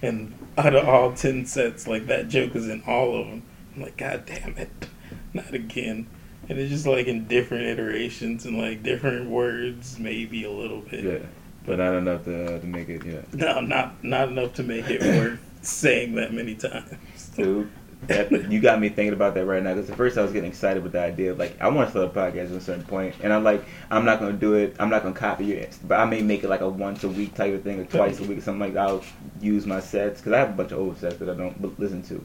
and 0.02 0.34
out 0.56 0.74
of 0.74 0.88
all 0.88 1.12
ten 1.12 1.46
sets, 1.46 1.86
like 1.86 2.06
that 2.06 2.28
joke 2.28 2.54
was 2.54 2.68
in 2.68 2.82
all 2.86 3.20
of 3.20 3.26
them. 3.26 3.42
I'm 3.76 3.82
like, 3.82 3.96
God 3.96 4.24
damn 4.26 4.56
it, 4.56 4.88
not 5.34 5.52
again. 5.54 6.06
And 6.48 6.58
it's 6.58 6.70
just 6.70 6.86
like 6.86 7.06
in 7.06 7.26
different 7.28 7.64
iterations 7.66 8.46
and 8.46 8.56
like 8.56 8.82
different 8.82 9.28
words, 9.28 9.98
maybe 9.98 10.44
a 10.44 10.50
little 10.50 10.80
bit. 10.80 11.04
Yeah, 11.04 11.26
but 11.66 11.78
not 11.78 11.94
enough 11.94 12.24
to, 12.24 12.56
uh, 12.56 12.58
to 12.60 12.66
make 12.66 12.88
it. 12.88 13.04
Yeah, 13.04 13.20
No, 13.32 13.60
not 13.60 14.02
not 14.04 14.28
enough 14.28 14.54
to 14.54 14.62
make 14.62 14.88
it 14.90 15.00
worth 15.02 15.40
saying 15.62 16.14
that 16.16 16.32
many 16.32 16.54
times. 16.54 16.94
dude. 17.36 17.70
That, 18.06 18.30
you 18.30 18.60
got 18.60 18.80
me 18.80 18.90
thinking 18.90 19.12
about 19.12 19.34
that 19.34 19.44
right 19.44 19.60
now 19.60 19.74
because 19.74 19.90
at 19.90 19.96
first 19.96 20.16
I 20.16 20.22
was 20.22 20.32
getting 20.32 20.48
excited 20.48 20.84
with 20.84 20.92
the 20.92 21.00
idea 21.00 21.32
of 21.32 21.38
like 21.38 21.60
I 21.60 21.66
want 21.68 21.88
to 21.88 21.90
start 21.90 22.06
a 22.06 22.10
podcast 22.16 22.52
at 22.52 22.52
a 22.52 22.60
certain 22.60 22.84
point, 22.84 23.16
and 23.24 23.32
I'm 23.32 23.42
like 23.42 23.64
I'm 23.90 24.04
not 24.04 24.20
gonna 24.20 24.34
do 24.34 24.54
it. 24.54 24.76
I'm 24.78 24.88
not 24.88 25.02
gonna 25.02 25.16
copy 25.16 25.52
it, 25.54 25.76
but 25.82 25.98
I 25.98 26.04
may 26.04 26.22
make 26.22 26.44
it 26.44 26.48
like 26.48 26.60
a 26.60 26.68
once 26.68 27.02
a 27.02 27.08
week 27.08 27.34
type 27.34 27.52
of 27.52 27.64
thing 27.64 27.80
or 27.80 27.84
twice 27.86 28.20
a 28.20 28.24
week 28.24 28.38
or 28.38 28.40
something 28.40 28.60
like 28.60 28.74
that. 28.74 28.86
I'll 28.88 29.04
use 29.40 29.66
my 29.66 29.80
sets 29.80 30.20
because 30.20 30.32
I 30.32 30.38
have 30.38 30.50
a 30.50 30.52
bunch 30.52 30.70
of 30.70 30.78
old 30.78 30.96
sets 30.96 31.16
that 31.16 31.28
I 31.28 31.34
don't 31.34 31.80
listen 31.80 32.02
to. 32.04 32.24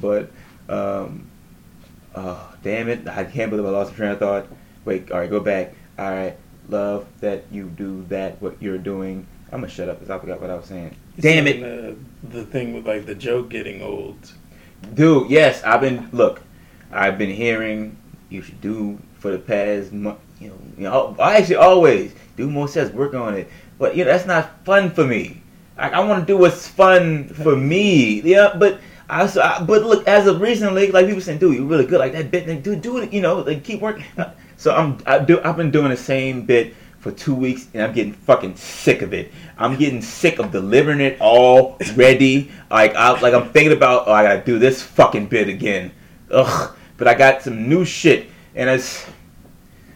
But 0.00 0.30
um, 0.70 1.26
oh 2.14 2.54
damn 2.62 2.88
it! 2.88 3.06
I 3.06 3.24
can't 3.24 3.50
believe 3.50 3.66
I 3.66 3.70
lost 3.70 3.92
a 3.92 3.94
train 3.96 4.12
of 4.12 4.18
thought. 4.18 4.46
Wait, 4.86 5.10
all 5.12 5.18
right, 5.18 5.28
go 5.28 5.40
back. 5.40 5.74
All 5.98 6.10
right, 6.10 6.38
love 6.68 7.06
that 7.20 7.44
you 7.50 7.66
do 7.66 8.04
that. 8.08 8.40
What 8.40 8.60
you're 8.60 8.78
doing. 8.78 9.26
I'm 9.52 9.60
gonna 9.60 9.68
shut 9.68 9.88
up 9.88 10.00
because 10.00 10.10
I 10.10 10.18
forgot 10.18 10.40
what 10.40 10.50
I 10.50 10.56
was 10.56 10.66
saying. 10.66 10.96
Damn 11.18 11.46
it. 11.46 11.60
The, 11.60 11.96
the 12.28 12.44
thing 12.44 12.74
with 12.74 12.86
like 12.86 13.06
the 13.06 13.14
joke 13.14 13.48
getting 13.48 13.82
old. 13.82 14.32
Dude, 14.94 15.30
yes, 15.30 15.62
I've 15.62 15.80
been 15.80 16.08
look. 16.12 16.42
I've 16.92 17.18
been 17.18 17.30
hearing 17.30 17.96
you 18.28 18.42
should 18.42 18.60
do 18.60 18.98
for 19.18 19.30
the 19.30 19.38
past 19.38 19.92
month. 19.92 20.18
You 20.40 20.48
know, 20.48 20.58
you 20.76 20.84
know. 20.84 21.16
I 21.18 21.36
actually 21.36 21.56
always 21.56 22.14
do 22.36 22.50
more 22.50 22.68
sets, 22.68 22.92
work 22.92 23.14
on 23.14 23.34
it. 23.34 23.48
But 23.78 23.96
you 23.96 24.04
know, 24.04 24.10
that's 24.10 24.26
not 24.26 24.64
fun 24.64 24.90
for 24.90 25.04
me. 25.04 25.42
I, 25.76 25.90
I 25.90 26.00
want 26.00 26.20
to 26.20 26.26
do 26.26 26.38
what's 26.38 26.66
fun 26.66 27.28
for 27.28 27.56
me. 27.56 28.20
Yeah, 28.22 28.54
but 28.58 28.80
I, 29.08 29.22
also, 29.22 29.40
I 29.40 29.62
but 29.62 29.82
look, 29.84 30.06
as 30.06 30.26
of 30.26 30.40
recently, 30.40 30.90
like 30.90 31.06
people 31.06 31.20
saying, 31.20 31.38
dude, 31.38 31.54
you're 31.56 31.64
really 31.64 31.86
good 31.86 32.00
like 32.00 32.12
that 32.12 32.30
bit. 32.30 32.48
Like, 32.48 32.62
dude, 32.62 32.82
do 32.82 32.98
it. 32.98 33.12
You 33.12 33.20
know, 33.20 33.40
like 33.40 33.64
keep 33.64 33.80
working. 33.80 34.04
So 34.56 34.74
I'm 34.74 34.98
I 35.06 35.18
do. 35.18 35.40
I've 35.42 35.56
been 35.56 35.70
doing 35.70 35.90
the 35.90 35.96
same 35.96 36.46
bit 36.46 36.74
for 36.98 37.12
two 37.12 37.34
weeks, 37.34 37.68
and 37.72 37.82
I'm 37.82 37.92
getting 37.92 38.12
fucking 38.12 38.56
sick 38.56 39.02
of 39.02 39.12
it. 39.14 39.32
I'm 39.58 39.76
getting 39.76 40.02
sick 40.02 40.38
of 40.38 40.50
delivering 40.50 41.00
it 41.00 41.20
already. 41.20 42.50
like 42.70 42.94
I 42.94 43.20
like 43.20 43.34
I'm 43.34 43.50
thinking 43.50 43.76
about 43.76 44.08
oh 44.08 44.12
I 44.12 44.22
gotta 44.22 44.44
do 44.44 44.58
this 44.58 44.82
fucking 44.82 45.26
bit 45.26 45.48
again. 45.48 45.92
Ugh. 46.30 46.76
But 46.96 47.08
I 47.08 47.14
got 47.14 47.42
some 47.42 47.68
new 47.68 47.84
shit 47.84 48.28
and 48.54 48.70
it's 48.70 49.06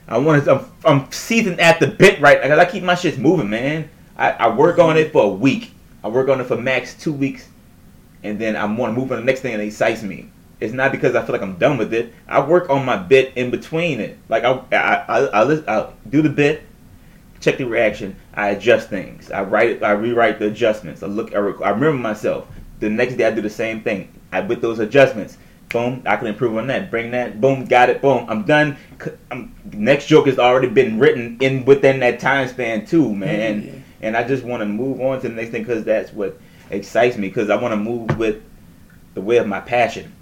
I 0.07 0.19
want 0.19 0.45
to 0.45 0.55
I'm, 0.55 0.73
I'm 0.85 1.13
seething 1.13 1.59
at 1.59 1.81
the 1.81 1.87
bit 1.87 2.21
right 2.21 2.41
because 2.41 2.59
I 2.59 2.65
keep 2.65 2.83
my 2.83 2.95
shit 2.95 3.19
moving, 3.19 3.49
man. 3.49 3.89
I, 4.17 4.31
I 4.33 4.55
work 4.55 4.79
on 4.79 4.97
it 4.97 5.13
for 5.13 5.25
a 5.25 5.29
week. 5.29 5.73
I 6.05 6.09
work 6.09 6.29
on 6.29 6.41
it 6.41 6.45
for 6.45 6.57
max 6.57 6.95
two 6.95 7.13
weeks, 7.13 7.49
and 8.23 8.39
then 8.39 8.57
I 8.57 8.65
want 8.67 8.95
to 8.95 9.01
move 9.01 9.11
on 9.13 9.17
to 9.19 9.23
the 9.23 9.25
next 9.25 9.41
thing 9.41 9.55
and 9.55 9.63
it 9.63 9.67
excites 9.67 10.03
me. 10.03 10.31
It's 10.61 10.75
not 10.75 10.93
because 10.93 11.15
I 11.15 11.23
feel 11.25 11.33
like 11.33 11.43
I'm 11.43 11.57
done 11.57 11.79
with 11.79 11.95
it. 11.95 12.13
I 12.29 12.41
work 12.41 12.69
on 12.69 12.85
my 12.85 12.97
bit 12.97 13.33
in 13.37 13.51
between 13.51 13.99
it. 13.99 14.19
Like 14.29 14.45
I 14.45 14.63
I 14.73 14.95
I, 15.09 15.43
I, 15.43 15.79
I 15.79 15.93
do 16.09 16.21
the 16.23 16.29
bit, 16.29 16.63
check 17.41 17.59
the 17.59 17.65
reaction. 17.65 18.15
I 18.35 18.51
adjust 18.51 18.89
things. 18.89 19.31
I 19.31 19.43
write 19.43 19.71
it. 19.71 19.83
I 19.83 19.93
rewrite 19.93 20.39
the 20.39 20.47
adjustments. 20.47 21.03
I 21.03 21.07
look. 21.07 21.35
I, 21.35 21.39
I 21.39 21.71
remember 21.71 21.93
myself. 21.93 22.47
The 22.81 22.91
next 22.91 23.17
day 23.17 23.27
I 23.27 23.31
do 23.31 23.41
the 23.41 23.51
same 23.51 23.83
thing. 23.83 24.13
I 24.33 24.41
with 24.41 24.61
those 24.61 24.79
adjustments. 24.79 25.39
Boom. 25.71 26.03
I 26.05 26.17
can 26.17 26.27
improve 26.27 26.57
on 26.57 26.67
that. 26.67 26.91
Bring 26.91 27.11
that. 27.13 27.41
Boom. 27.41 27.65
Got 27.65 27.91
it. 27.91 28.03
Boom. 28.03 28.27
I'm 28.29 28.45
done. 28.45 28.77
I'm, 29.31 29.55
next 29.73 30.07
joke 30.07 30.27
has 30.27 30.39
already 30.39 30.69
been 30.69 30.99
written 30.99 31.39
in 31.41 31.65
within 31.65 32.01
that 32.01 32.21
time 32.21 32.49
span 32.49 32.87
too, 32.87 33.05
mm-hmm. 33.05 33.19
man. 33.19 33.63
Yeah. 33.63 33.73
And 34.03 34.17
I 34.17 34.27
just 34.27 34.45
want 34.45 34.63
to 34.63 34.67
move 34.67 35.01
on 35.01 35.21
to 35.21 35.29
the 35.29 35.35
next 35.35 35.51
thing 35.51 35.63
because 35.63 35.85
that's 35.85 36.13
what 36.13 36.39
excites 36.71 37.17
me. 37.17 37.29
Because 37.29 37.51
I 37.51 37.57
want 37.57 37.73
to 37.73 37.77
move 37.77 38.19
with 38.19 38.43
the 39.15 39.21
way 39.21 39.37
of 39.39 39.47
my 39.47 39.61
passion. 39.61 40.13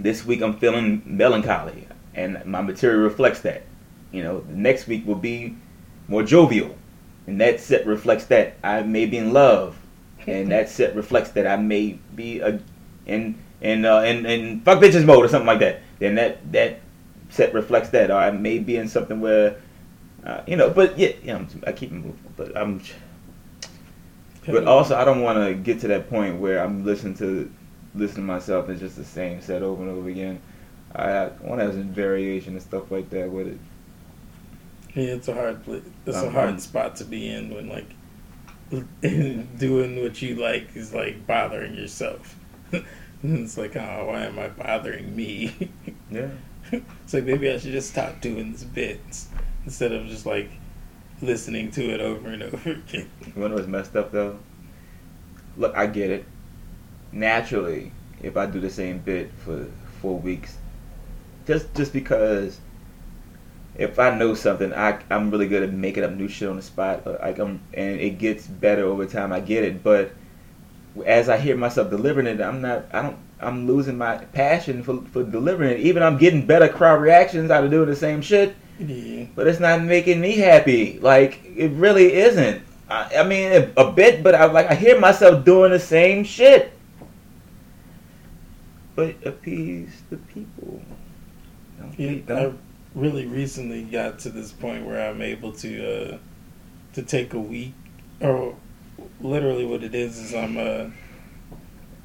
This 0.00 0.24
week 0.24 0.40
I'm 0.40 0.56
feeling 0.56 1.02
melancholy, 1.04 1.86
and 2.14 2.42
my 2.46 2.62
material 2.62 3.00
reflects 3.00 3.40
that. 3.40 3.64
You 4.12 4.22
know, 4.22 4.40
the 4.40 4.54
next 4.54 4.86
week 4.86 5.06
will 5.06 5.14
be 5.14 5.56
more 6.08 6.22
jovial, 6.22 6.74
and 7.26 7.38
that 7.42 7.60
set 7.60 7.86
reflects 7.86 8.24
that 8.26 8.56
I 8.64 8.82
may 8.82 9.04
be 9.04 9.18
in 9.18 9.34
love, 9.34 9.76
and 10.26 10.50
that 10.52 10.70
set 10.70 10.96
reflects 10.96 11.32
that 11.32 11.46
I 11.46 11.56
may 11.56 11.98
be 12.16 12.40
a, 12.40 12.60
in 13.04 13.38
in 13.60 13.84
uh, 13.84 14.00
in 14.00 14.24
in 14.24 14.60
fuck 14.62 14.80
bitches 14.80 15.04
mode 15.04 15.26
or 15.26 15.28
something 15.28 15.46
like 15.46 15.60
that. 15.60 15.82
Then 15.98 16.14
that 16.14 16.50
that 16.50 16.80
set 17.28 17.52
reflects 17.52 17.90
that, 17.90 18.10
or 18.10 18.16
I 18.16 18.30
may 18.30 18.58
be 18.58 18.76
in 18.76 18.88
something 18.88 19.20
where, 19.20 19.56
uh, 20.24 20.40
you 20.46 20.56
know. 20.56 20.70
But 20.70 20.98
yeah, 20.98 21.12
you 21.22 21.34
know, 21.34 21.46
I 21.66 21.72
keep 21.72 21.92
moving, 21.92 22.18
but 22.38 22.56
I'm. 22.56 22.80
But 24.46 24.64
also, 24.64 24.96
I 24.96 25.04
don't 25.04 25.20
want 25.20 25.38
to 25.38 25.54
get 25.54 25.80
to 25.82 25.88
that 25.88 26.08
point 26.08 26.40
where 26.40 26.64
I'm 26.64 26.84
listening 26.86 27.14
to 27.18 27.52
listen 27.94 28.16
to 28.16 28.22
myself 28.22 28.68
it's 28.68 28.80
just 28.80 28.96
the 28.96 29.04
same 29.04 29.40
set 29.40 29.62
over 29.62 29.82
and 29.82 29.90
over 29.90 30.08
again. 30.08 30.40
I 30.94 31.30
want 31.40 31.60
to 31.60 31.66
have 31.66 31.74
some 31.74 31.84
variation 31.92 32.54
and 32.54 32.62
stuff 32.62 32.90
like 32.90 33.10
that 33.10 33.30
with 33.30 33.48
it. 33.48 33.58
Yeah, 34.94 35.14
it's 35.14 35.28
a 35.28 35.34
hard 35.34 35.60
it's 35.68 36.16
a 36.16 36.20
Uh-huh. 36.20 36.30
hard 36.30 36.60
spot 36.60 36.96
to 36.96 37.04
be 37.04 37.28
in 37.28 37.54
when 37.54 37.68
like 37.68 37.86
doing 39.58 40.02
what 40.02 40.20
you 40.22 40.34
like 40.36 40.74
is 40.76 40.92
like 40.94 41.26
bothering 41.26 41.74
yourself. 41.74 42.36
it's 43.22 43.56
like, 43.58 43.76
oh, 43.76 44.06
why 44.08 44.24
am 44.24 44.38
I 44.38 44.48
bothering 44.48 45.14
me? 45.14 45.70
Yeah. 46.10 46.30
it's 46.72 47.14
like 47.14 47.24
maybe 47.24 47.48
I 47.50 47.58
should 47.58 47.70
just 47.72 47.90
stop 47.90 48.20
doing 48.20 48.50
this 48.52 48.64
bits 48.64 49.28
instead 49.64 49.92
of 49.92 50.06
just 50.08 50.26
like 50.26 50.50
listening 51.22 51.70
to 51.72 51.82
it 51.88 52.00
over 52.00 52.28
and 52.30 52.42
over 52.42 52.70
again. 52.70 53.08
You 53.36 53.48
know 53.48 53.54
what's 53.54 53.68
messed 53.68 53.94
up 53.94 54.10
though? 54.10 54.38
Look, 55.56 55.76
I 55.76 55.86
get 55.86 56.10
it. 56.10 56.24
Naturally, 57.12 57.92
if 58.22 58.36
I 58.36 58.46
do 58.46 58.60
the 58.60 58.70
same 58.70 58.98
bit 58.98 59.30
for 59.44 59.66
four 60.00 60.18
weeks, 60.18 60.56
just 61.46 61.74
just 61.74 61.92
because 61.92 62.60
if 63.76 63.98
I 63.98 64.16
know 64.16 64.34
something, 64.34 64.72
I 64.72 64.98
I'm 65.10 65.30
really 65.30 65.48
good 65.48 65.62
at 65.62 65.72
making 65.72 66.04
up 66.04 66.12
new 66.12 66.28
shit 66.28 66.48
on 66.48 66.56
the 66.56 66.62
spot. 66.62 67.06
Like 67.06 67.38
I'm, 67.38 67.60
and 67.74 68.00
it 68.00 68.18
gets 68.18 68.46
better 68.46 68.84
over 68.84 69.06
time. 69.06 69.32
I 69.32 69.40
get 69.40 69.64
it, 69.64 69.82
but 69.82 70.12
as 71.06 71.28
I 71.28 71.38
hear 71.38 71.56
myself 71.56 71.90
delivering 71.90 72.26
it, 72.26 72.40
I'm 72.40 72.60
not. 72.60 72.86
I 72.92 73.02
don't. 73.02 73.16
I'm 73.40 73.66
losing 73.66 73.96
my 73.96 74.18
passion 74.18 74.82
for 74.82 75.00
for 75.12 75.22
delivering 75.22 75.70
it. 75.70 75.80
Even 75.80 76.02
I'm 76.02 76.18
getting 76.18 76.46
better 76.46 76.68
crowd 76.68 77.00
reactions 77.00 77.50
out 77.50 77.64
of 77.64 77.70
doing 77.70 77.88
the 77.88 77.96
same 77.96 78.20
shit 78.20 78.54
Yeah. 78.78 79.26
but 79.34 79.46
it's 79.46 79.60
not 79.60 79.82
making 79.82 80.20
me 80.20 80.36
happy. 80.36 80.98
Like 81.00 81.40
it 81.44 81.70
really 81.72 82.12
isn't. 82.12 82.62
I, 82.90 83.10
I 83.18 83.22
mean, 83.22 83.52
a, 83.52 83.80
a 83.80 83.92
bit, 83.92 84.22
but 84.22 84.34
I 84.34 84.44
like 84.46 84.66
I 84.70 84.74
hear 84.74 84.98
myself 85.00 85.44
doing 85.44 85.70
the 85.70 85.78
same 85.78 86.22
shit. 86.24 86.72
But 89.00 89.26
appease 89.26 90.02
the 90.10 90.18
people. 90.18 90.82
Don't 91.78 91.98
Yeah, 91.98 92.10
be- 92.10 92.24
I 92.28 92.42
don't- 92.42 92.58
really 92.94 93.24
recently 93.24 93.82
got 93.84 94.18
to 94.18 94.28
this 94.28 94.52
point 94.52 94.84
where 94.84 95.00
I'm 95.08 95.22
able 95.22 95.52
to 95.52 96.12
uh, 96.12 96.18
to 96.92 97.02
take 97.02 97.32
a 97.32 97.38
week, 97.40 97.72
or 98.20 98.56
literally 99.22 99.64
what 99.64 99.82
it 99.82 99.94
is 99.94 100.18
is 100.18 100.34
I'm 100.34 100.58
uh, 100.58 100.90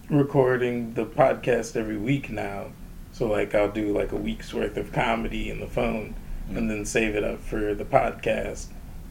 recording 0.09 0.93
the 0.93 1.05
podcast 1.05 1.75
every 1.75 1.97
week 1.97 2.29
now. 2.29 2.67
So 3.11 3.27
like 3.27 3.53
I'll 3.53 3.71
do 3.71 3.91
like 3.97 4.13
a 4.13 4.15
week's 4.17 4.53
worth 4.53 4.77
of 4.77 4.93
comedy 4.93 5.49
in 5.49 5.59
the 5.59 5.67
phone, 5.67 6.15
and 6.47 6.69
then 6.71 6.85
save 6.85 7.13
it 7.15 7.25
up 7.25 7.41
for 7.41 7.73
the 7.73 7.83
podcast. 7.83 8.67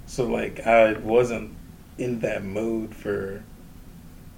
So 0.06 0.24
like 0.26 0.66
I 0.66 0.94
wasn't 0.94 1.54
in 1.98 2.20
that 2.20 2.44
mode 2.44 2.94
for. 2.94 3.42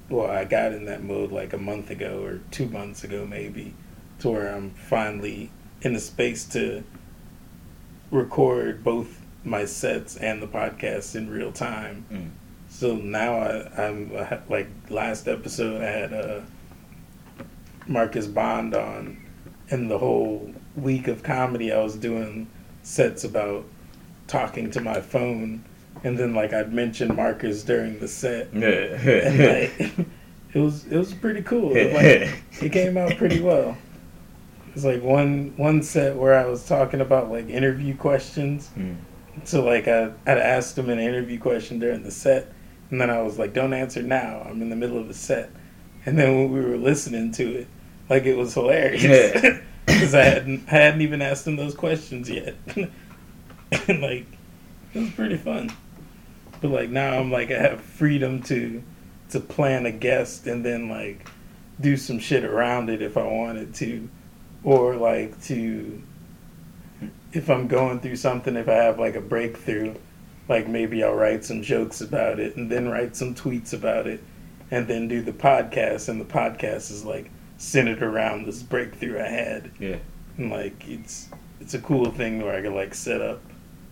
Well, 0.09 0.31
I 0.31 0.45
got 0.45 0.73
in 0.73 0.85
that 0.85 1.03
mode 1.03 1.33
like 1.33 1.53
a 1.53 1.59
month 1.59 1.91
ago 1.91 2.23
or 2.23 2.41
two 2.51 2.67
months 2.69 3.03
ago, 3.03 3.27
maybe, 3.27 3.75
to 4.21 4.31
where 4.31 4.55
I'm 4.55 4.71
finally 4.71 5.51
in 5.83 5.97
a 5.97 6.01
space 6.01 6.45
to 6.47 6.85
record 8.11 8.85
both 8.85 9.21
my 9.45 9.65
sets 9.65 10.17
and 10.17 10.41
the 10.43 10.47
podcast 10.47 11.17
in 11.17 11.31
real 11.31 11.53
time. 11.53 12.05
Mm. 12.11 12.31
So 12.69 12.97
now 12.97 13.39
I, 13.39 13.85
I'm 13.87 14.13
like 14.49 14.69
last 14.91 15.29
episode 15.29 15.83
I 15.83 15.87
had 15.87 16.13
uh, 16.13 16.41
Marcus 17.87 18.27
Bond 18.27 18.75
on, 18.75 19.17
and 19.71 19.91
the 19.91 19.99
whole 19.99 20.53
week 20.77 21.09
of 21.09 21.23
comedy 21.23 21.73
I 21.73 21.83
was 21.83 21.97
doing 21.97 22.49
sets 22.83 23.25
about 23.25 23.65
talking 24.27 24.71
to 24.73 24.81
my 24.81 25.01
phone 25.01 25.65
and 26.05 26.19
then 26.19 26.35
like 26.35 26.53
I'd 26.53 26.73
mention 26.73 27.15
Marcus 27.15 27.63
during 27.63 27.99
the 27.99 28.09
set, 28.09 28.49
and 28.53 29.39
like 29.39 30.07
it 30.53 30.59
was 30.59 30.87
it 30.87 30.97
was 30.97 31.13
pretty 31.15 31.43
cool. 31.43 31.75
It, 31.77 31.93
like, 31.93 32.43
it 32.63 32.73
came 32.73 32.97
out 32.97 33.17
pretty 33.17 33.41
well. 33.41 33.77
It's 34.75 34.85
like 34.85 35.03
one 35.03 35.55
one 35.57 35.83
set 35.83 36.17
where 36.17 36.35
I 36.35 36.47
was 36.47 36.67
talking 36.67 37.01
about 37.01 37.31
like 37.31 37.49
interview 37.49 37.97
questions. 37.97 38.71
Mm. 38.77 38.97
So 39.45 39.65
like 39.65 39.89
I 39.89 40.13
I'd 40.27 40.39
asked 40.39 40.77
him 40.79 40.89
an 40.91 40.99
interview 40.99 41.39
question 41.39 41.79
during 41.79 42.03
the 42.03 42.11
set, 42.11 42.53
and 42.91 43.01
then 43.01 43.11
I 43.11 43.23
was 43.23 43.39
like, 43.39 43.53
"Don't 43.53 43.73
answer 43.73 44.03
now. 44.03 44.47
I'm 44.49 44.63
in 44.63 44.71
the 44.71 44.77
middle 44.77 44.99
of 44.99 45.09
a 45.11 45.15
set." 45.15 45.51
And 46.05 46.19
then 46.19 46.37
when 46.37 46.53
we 46.53 46.61
were 46.61 46.77
listening 46.77 47.33
to 47.33 47.61
it, 47.61 47.67
like 48.09 48.25
it 48.25 48.37
was 48.37 48.55
hilarious 48.55 49.03
Yeah. 49.03 49.61
because 49.87 50.15
I 50.15 50.23
hadn't 50.23 50.65
I 50.69 50.77
hadn't 50.77 51.01
even 51.01 51.23
asked 51.23 51.47
him 51.47 51.57
those 51.57 51.75
questions 51.75 52.29
yet, 52.31 52.55
and 52.77 54.01
like 54.01 54.27
it 54.95 55.01
was 55.01 55.11
pretty 55.11 55.37
fun. 55.37 55.71
But 56.61 56.71
like 56.71 56.91
now 56.91 57.19
I'm 57.19 57.31
like 57.31 57.51
I 57.51 57.59
have 57.59 57.81
freedom 57.81 58.43
to 58.45 58.83
to 59.31 59.41
plan 59.41 59.87
a 59.87 59.91
guest 59.93 60.47
and 60.47 60.65
then 60.65 60.89
like 60.89 61.29
do 61.81 61.97
some 61.97 62.19
shit 62.19 62.45
around 62.45 62.89
it 62.89 63.03
if 63.03 63.17
I 63.17 63.25
wanted 63.25 63.75
to, 63.77 64.09
or 64.65 64.97
like 64.97 65.41
to 65.45 66.03
if 67.33 67.51
I'm 67.51 67.67
going 67.69 68.01
through 68.01 68.17
something 68.17 68.57
if 68.57 68.69
I 68.69 68.75
have 68.75 68.99
like 68.99 69.15
a 69.15 69.21
breakthrough, 69.21 69.95
like 70.49 70.69
maybe 70.69 71.03
I'll 71.05 71.15
write 71.15 71.45
some 71.45 71.63
jokes 71.63 72.01
about 72.01 72.39
it 72.41 72.57
and 72.57 72.71
then 72.71 72.89
write 72.89 73.15
some 73.17 73.35
tweets 73.35 73.73
about 73.75 74.07
it, 74.07 74.23
and 74.71 74.87
then 74.89 75.09
do 75.09 75.21
the 75.23 75.33
podcast 75.33 76.09
and 76.09 76.21
the 76.21 76.25
podcast 76.25 76.91
is 76.91 77.05
like 77.05 77.31
centered 77.59 78.03
around 78.03 78.47
this 78.47 78.63
breakthrough 78.63 79.19
I 79.21 79.29
had 79.29 79.71
Yeah. 79.79 79.97
and 80.39 80.51
like 80.51 80.87
it's 80.89 81.29
it's 81.61 81.75
a 81.75 81.79
cool 81.81 82.11
thing 82.11 82.43
where 82.43 82.55
I 82.55 82.63
can 82.63 82.75
like 82.75 82.95
set 82.95 83.21
up 83.21 83.41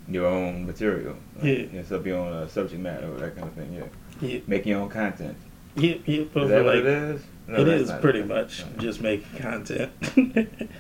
Your 0.09 0.27
own 0.27 0.67
material. 0.67 1.17
Like, 1.37 1.73
Yeah. 1.73 1.83
Set 1.83 2.01
up 2.01 2.07
your 2.07 2.19
own 2.19 2.33
uh, 2.33 2.49
subject 2.49 2.81
matter 2.81 3.11
or 3.13 3.19
that 3.19 3.35
kind 3.37 3.49
of 3.49 3.55
thing. 3.55 3.73
Yeah. 3.73 4.29
yeah 4.29 4.41
Make 4.47 4.67
your 4.67 4.81
own 4.81 4.89
content. 4.91 5.37
yeah 5.77 5.97
yeah 6.07 6.21
Is 6.23 6.31
that 6.33 6.65
what 6.65 6.67
like 6.67 6.77
it 6.77 6.87
is? 6.87 7.23
No, 7.47 7.61
it 7.61 7.69
is 7.69 7.91
pretty 8.01 8.21
it. 8.21 8.27
much 8.29 8.65
No. 8.65 8.83
just 8.83 9.01
making 9.01 9.39
content. 9.41 9.93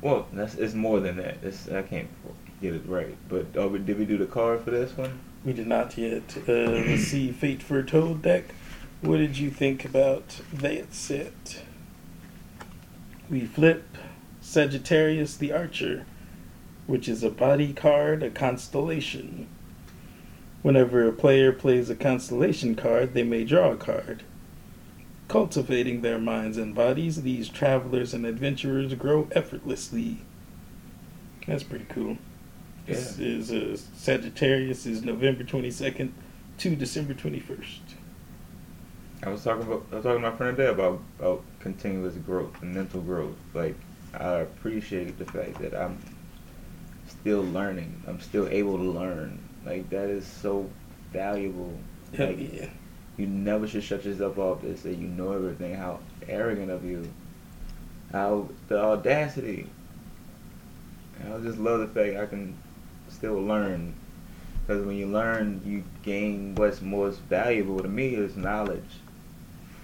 Well, 0.00 0.28
that's 0.32 0.54
it's 0.54 0.74
more 0.74 1.00
than 1.00 1.16
that. 1.16 1.38
It's, 1.42 1.68
I 1.68 1.82
can't 1.82 2.08
get 2.62 2.74
it 2.74 2.82
right. 2.86 3.16
But 3.28 3.46
oh, 3.56 3.76
did 3.76 3.98
we 3.98 4.04
do 4.04 4.16
the 4.16 4.26
card 4.26 4.62
for 4.62 4.70
this 4.70 4.96
one? 4.96 5.18
we 5.44 5.52
did 5.52 5.66
not 5.66 5.96
yet. 5.98 6.36
Uh, 6.48 6.52
let's 6.52 7.04
see, 7.04 7.32
Fate 7.40 7.62
Foretold 7.62 8.22
deck. 8.22 8.44
What 9.00 9.16
did 9.18 9.38
you 9.38 9.50
think 9.50 9.84
about 9.84 10.40
that 10.52 10.94
set? 10.94 11.62
We 13.30 13.40
flip 13.44 13.96
Sagittarius 14.40 15.36
the 15.36 15.52
Archer, 15.52 16.06
which 16.88 17.06
is 17.06 17.22
a 17.22 17.30
body 17.30 17.74
card, 17.74 18.22
a 18.22 18.30
constellation. 18.30 19.46
Whenever 20.62 21.06
a 21.06 21.12
player 21.12 21.52
plays 21.52 21.90
a 21.90 21.94
constellation 21.94 22.74
card, 22.74 23.12
they 23.12 23.22
may 23.22 23.44
draw 23.44 23.72
a 23.72 23.76
card. 23.76 24.24
Cultivating 25.28 26.00
their 26.00 26.18
minds 26.18 26.56
and 26.56 26.74
bodies, 26.74 27.22
these 27.22 27.50
travelers 27.50 28.14
and 28.14 28.24
adventurers 28.24 28.94
grow 28.94 29.28
effortlessly. 29.32 30.22
That's 31.46 31.62
pretty 31.62 31.84
cool. 31.90 32.16
This 32.86 33.18
is 33.18 33.52
uh, 33.52 33.76
Sagittarius 33.94 34.86
is 34.86 35.02
November 35.02 35.44
22nd 35.44 36.10
to 36.56 36.74
December 36.74 37.12
21st. 37.12 37.80
I 39.24 39.28
was 39.28 39.44
talking 39.44 39.66
about 39.66 39.84
I 39.92 39.96
was 39.96 40.04
talking 40.04 40.22
to 40.22 40.30
my 40.30 40.36
friend 40.36 40.56
today 40.56 40.70
about 40.70 41.02
about 41.18 41.42
continuous 41.60 42.14
growth 42.14 42.62
and 42.62 42.74
mental 42.74 43.02
growth. 43.02 43.36
Like 43.52 43.76
I 44.14 44.36
appreciate 44.36 45.18
the 45.18 45.26
fact 45.26 45.60
that 45.60 45.74
I'm 45.74 45.98
still 47.28 47.44
learning. 47.44 48.02
I'm 48.06 48.22
still 48.22 48.48
able 48.48 48.78
to 48.78 48.84
learn. 48.84 49.38
Like 49.66 49.90
that 49.90 50.08
is 50.08 50.26
so 50.26 50.70
valuable. 51.12 51.78
Like, 52.18 52.38
yeah. 52.38 52.70
You 53.18 53.26
never 53.26 53.68
should 53.68 53.82
shut 53.82 54.06
yourself 54.06 54.38
off 54.38 54.62
and 54.62 54.78
say 54.78 54.94
you 54.94 55.08
know 55.08 55.32
everything. 55.32 55.74
How 55.74 56.00
arrogant 56.26 56.70
of 56.70 56.86
you. 56.86 57.06
How 58.12 58.48
the 58.68 58.80
audacity. 58.80 59.66
And 61.20 61.34
I 61.34 61.38
just 61.40 61.58
love 61.58 61.80
the 61.80 61.88
fact 61.88 62.16
I 62.16 62.24
can 62.24 62.56
still 63.10 63.42
learn. 63.42 63.92
Because 64.66 64.86
when 64.86 64.96
you 64.96 65.08
learn, 65.08 65.60
you 65.66 65.84
gain 66.02 66.54
what's 66.54 66.80
most 66.80 67.20
valuable 67.20 67.80
to 67.80 67.88
me 67.88 68.14
is 68.14 68.36
knowledge 68.36 69.00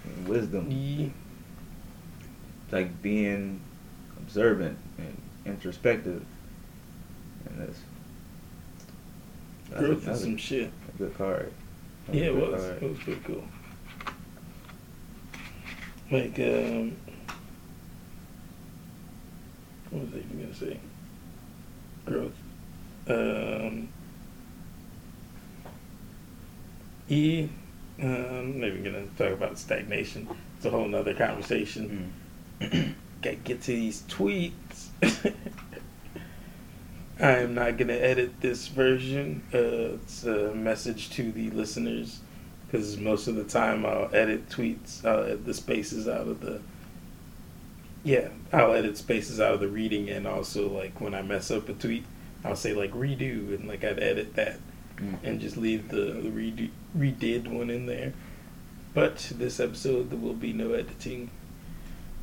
and 0.05 0.29
wisdom. 0.29 0.71
Yeah. 0.71 1.09
Like 2.73 3.03
being 3.03 3.61
observant 4.17 4.79
and 4.97 5.21
introspective. 5.45 6.25
That's, 7.57 7.79
Growth 9.79 10.07
is 10.09 10.21
some 10.21 10.37
shit. 10.37 10.71
a 10.95 10.99
good 10.99 11.17
card. 11.17 11.53
That's 12.07 12.19
Yeah, 12.19 12.25
it 12.27 12.37
was. 12.37 12.61
card. 12.63 12.83
It 12.83 12.91
was 12.91 12.99
pretty 13.01 13.21
cool. 13.25 13.45
Like, 16.11 16.39
um, 16.39 16.97
what 19.91 20.05
was 20.05 20.15
I 20.15 20.17
even 20.19 20.41
gonna 20.43 20.55
say? 20.55 20.79
Growth. 22.07 22.33
Um, 23.09 23.89
E. 27.09 27.49
Um, 28.03 28.09
I'm 28.09 28.61
not 28.61 28.67
even 28.69 28.85
gonna 28.85 29.07
talk 29.17 29.33
about 29.33 29.59
stagnation. 29.59 30.29
It's 30.57 30.67
a 30.67 30.71
whole 30.71 30.89
nother 30.89 31.15
conversation. 31.15 32.13
Mm. 32.61 32.95
Gotta 33.23 33.37
get 33.37 33.63
to 33.63 33.73
these 33.73 34.03
tweets. 34.03 34.89
I 37.21 37.39
am 37.39 37.55
not 37.55 37.77
gonna 37.79 37.93
edit 37.95 38.41
this 38.41 38.67
version. 38.69 39.43
Uh, 39.53 39.95
it's 40.03 40.25
a 40.25 40.55
message 40.55 41.11
to 41.11 41.31
the 41.31 41.51
listeners 41.51 42.21
because 42.67 42.97
most 42.99 43.29
of 43.29 43.37
the 43.37 43.45
time 43.45 43.87
I'll 43.87 44.11
edit 44.13 44.49
tweets. 44.49 45.05
I'll 45.05 45.25
edit 45.25 45.45
the 45.47 45.55
spaces 45.55 46.09
out 46.09 46.27
of 46.27 46.41
the. 46.41 46.61
Yeah, 48.03 48.29
I'll 48.53 48.73
edit 48.75 48.99
spaces 48.99 49.41
out 49.41 49.55
of 49.55 49.61
the 49.61 49.69
reading, 49.69 50.11
and 50.11 50.27
also 50.27 50.69
like 50.69 51.01
when 51.01 51.15
I 51.15 51.23
mess 51.23 51.51
up 51.51 51.69
a 51.69 51.73
tweet, 51.73 52.05
I'll 52.45 52.57
say 52.57 52.75
like 52.75 52.93
redo, 52.93 53.55
and 53.55 53.67
like 53.69 53.85
I'd 53.85 53.99
edit 54.03 54.35
that 54.35 54.59
Mm. 54.97 55.17
and 55.25 55.41
just 55.41 55.57
leave 55.57 55.89
the, 55.89 55.97
the 56.03 56.29
redo, 56.29 56.71
redid 56.97 57.49
one 57.49 57.69
in 57.69 57.87
there. 57.87 58.13
But 58.95 59.33
this 59.35 59.59
episode 59.59 60.09
there 60.11 60.19
will 60.21 60.35
be 60.35 60.53
no 60.53 60.73
editing 60.73 61.31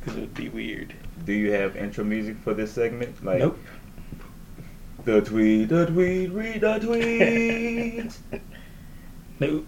because 0.00 0.16
it 0.16 0.20
would 0.20 0.32
be 0.34 0.48
weird. 0.48 0.94
Do 1.26 1.34
you 1.34 1.52
have 1.52 1.76
intro 1.76 2.02
music 2.02 2.38
for 2.42 2.54
this 2.54 2.72
segment? 2.72 3.22
Like 3.22 3.40
nope. 3.40 3.58
The 5.04 5.20
tweet, 5.20 5.68
the 5.68 5.86
tweet, 5.86 6.30
read 6.32 6.60
the 6.60 6.78
tweet. 6.78 8.40
no, 9.40 9.64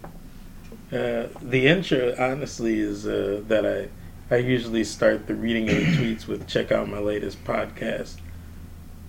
Uh, 0.92 1.28
the 1.42 1.66
intro, 1.66 2.14
honestly, 2.18 2.78
is 2.78 3.06
uh, 3.06 3.42
that 3.48 3.66
I 3.66 3.88
I 4.32 4.38
usually 4.38 4.84
start 4.84 5.26
the 5.26 5.34
reading 5.34 5.68
of 5.68 5.76
the 5.76 5.84
tweets 5.96 6.26
with 6.26 6.46
check 6.46 6.70
out 6.70 6.88
my 6.88 6.98
latest 6.98 7.42
podcast, 7.44 8.16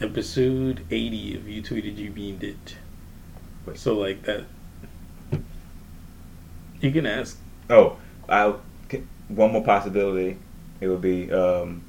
episode 0.02 0.82
eighty 0.90 1.36
of 1.36 1.48
You 1.48 1.62
Tweeted 1.62 1.98
You 1.98 2.10
Beamed 2.10 2.44
It. 2.44 2.78
Wait. 3.66 3.78
So 3.78 3.94
like 3.96 4.24
that. 4.24 4.46
You 6.82 6.92
can 6.92 7.06
ask. 7.06 7.38
oh, 7.70 7.98
I 8.28 8.54
one 9.28 9.52
more 9.52 9.64
possibility. 9.64 10.38
It 10.82 10.88
would 10.88 11.02
be 11.02 11.32
um, 11.32 11.84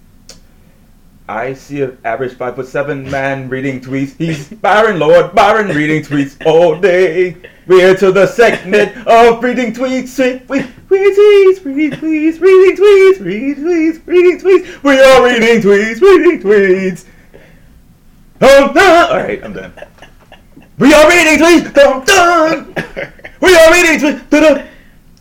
I 1.28 1.54
see 1.54 1.82
an 1.82 1.98
average 2.04 2.34
five 2.34 2.54
foot 2.54 2.68
seven 2.68 3.10
man 3.10 3.48
reading 3.48 3.80
tweets. 3.80 4.16
He's 4.16 4.48
Byron 4.48 5.00
Lord 5.00 5.34
Byron 5.34 5.74
reading 5.74 6.02
tweets 6.02 6.36
all 6.46 6.78
day. 6.78 7.36
We're 7.66 7.96
to 7.96 8.12
the 8.12 8.28
segment 8.28 8.96
of 9.08 9.42
reading 9.42 9.72
tweets. 9.72 10.16
We 10.48 10.60
read 10.60 11.16
tweets, 11.16 11.64
read 11.64 11.92
tweets, 11.94 12.40
reading 12.40 12.76
tweets, 12.76 13.24
read 13.24 13.56
tweets, 13.56 14.06
reading 14.06 14.40
tweets. 14.40 14.82
We 14.84 15.00
are 15.00 15.24
reading 15.24 15.62
tweets, 15.62 16.00
reading 16.00 16.42
tweets. 16.42 17.04
Dun, 18.38 18.72
dun. 18.72 19.10
All 19.10 19.16
right, 19.16 19.42
I'm 19.42 19.52
done. 19.52 19.72
We 20.78 20.94
are 20.94 21.08
reading 21.08 21.44
tweets. 21.44 21.74
Dun, 21.74 22.04
dun. 22.04 22.74
We 23.40 23.56
are 23.56 23.72
reading 23.72 23.98
tweets. 23.98 24.30
Dun. 24.30 24.68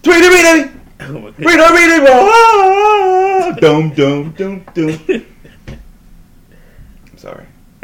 Tweety, 0.03 0.27
reading. 0.27 0.81
Oh 0.99 1.19
my 1.19 1.29
Read 1.31 1.59
our 1.59 1.73
reading. 1.73 2.07
Ah, 2.07 3.51
dum 3.59 3.89
dum 3.89 4.31
dum 4.33 4.65
dum. 4.75 5.25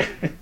I'm. 0.01 0.37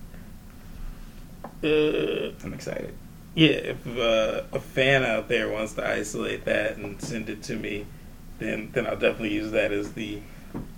Uh, 1.61 2.31
I'm 2.43 2.53
excited. 2.53 2.93
yeah, 3.35 3.49
if 3.49 3.85
uh, 3.97 4.43
a 4.53 4.59
fan 4.59 5.03
out 5.03 5.27
there 5.27 5.49
wants 5.49 5.73
to 5.73 5.85
isolate 5.87 6.45
that 6.45 6.77
and 6.77 7.01
send 7.01 7.29
it 7.29 7.43
to 7.43 7.55
me, 7.55 7.85
then 8.39 8.69
then 8.73 8.87
I'll 8.87 8.95
definitely 8.97 9.33
use 9.33 9.51
that 9.51 9.71
as 9.73 9.91
the 9.93 10.19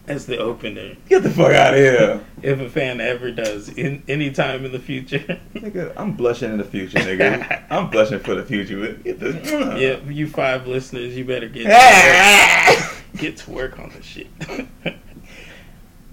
as 0.08 0.26
the 0.26 0.38
opener. 0.40 0.96
Get 1.08 1.22
the 1.24 1.30
fuck 1.30 1.52
out 1.54 1.74
of 1.76 1.80
here. 1.80 2.20
If 2.42 2.60
a 2.60 2.68
fan 2.70 3.00
ever 3.00 3.32
does, 3.32 3.70
in 3.70 4.02
any 4.08 4.32
time 4.32 4.66
in 4.66 4.72
the 4.72 4.80
future. 4.80 5.40
Nigga, 5.54 5.94
I'm 5.96 6.14
blushing 6.14 6.52
in 6.52 6.58
the 6.58 6.64
future, 6.64 6.98
nigga. 6.98 7.64
I'm 7.70 7.90
blushing 7.92 8.20
for 8.20 8.34
the 8.36 8.44
future. 8.44 8.94
Get 8.94 9.20
this. 9.20 9.52
yeah, 9.80 10.00
you 10.12 10.28
five 10.28 10.66
listeners, 10.68 11.16
you 11.16 11.24
better 11.26 11.48
get 11.48 11.64
to 11.66 12.82
work, 12.82 13.22
get 13.22 13.38
to 13.38 13.52
work 13.52 13.80
on 13.80 13.90
this 13.92 14.04
shit. 14.06 14.28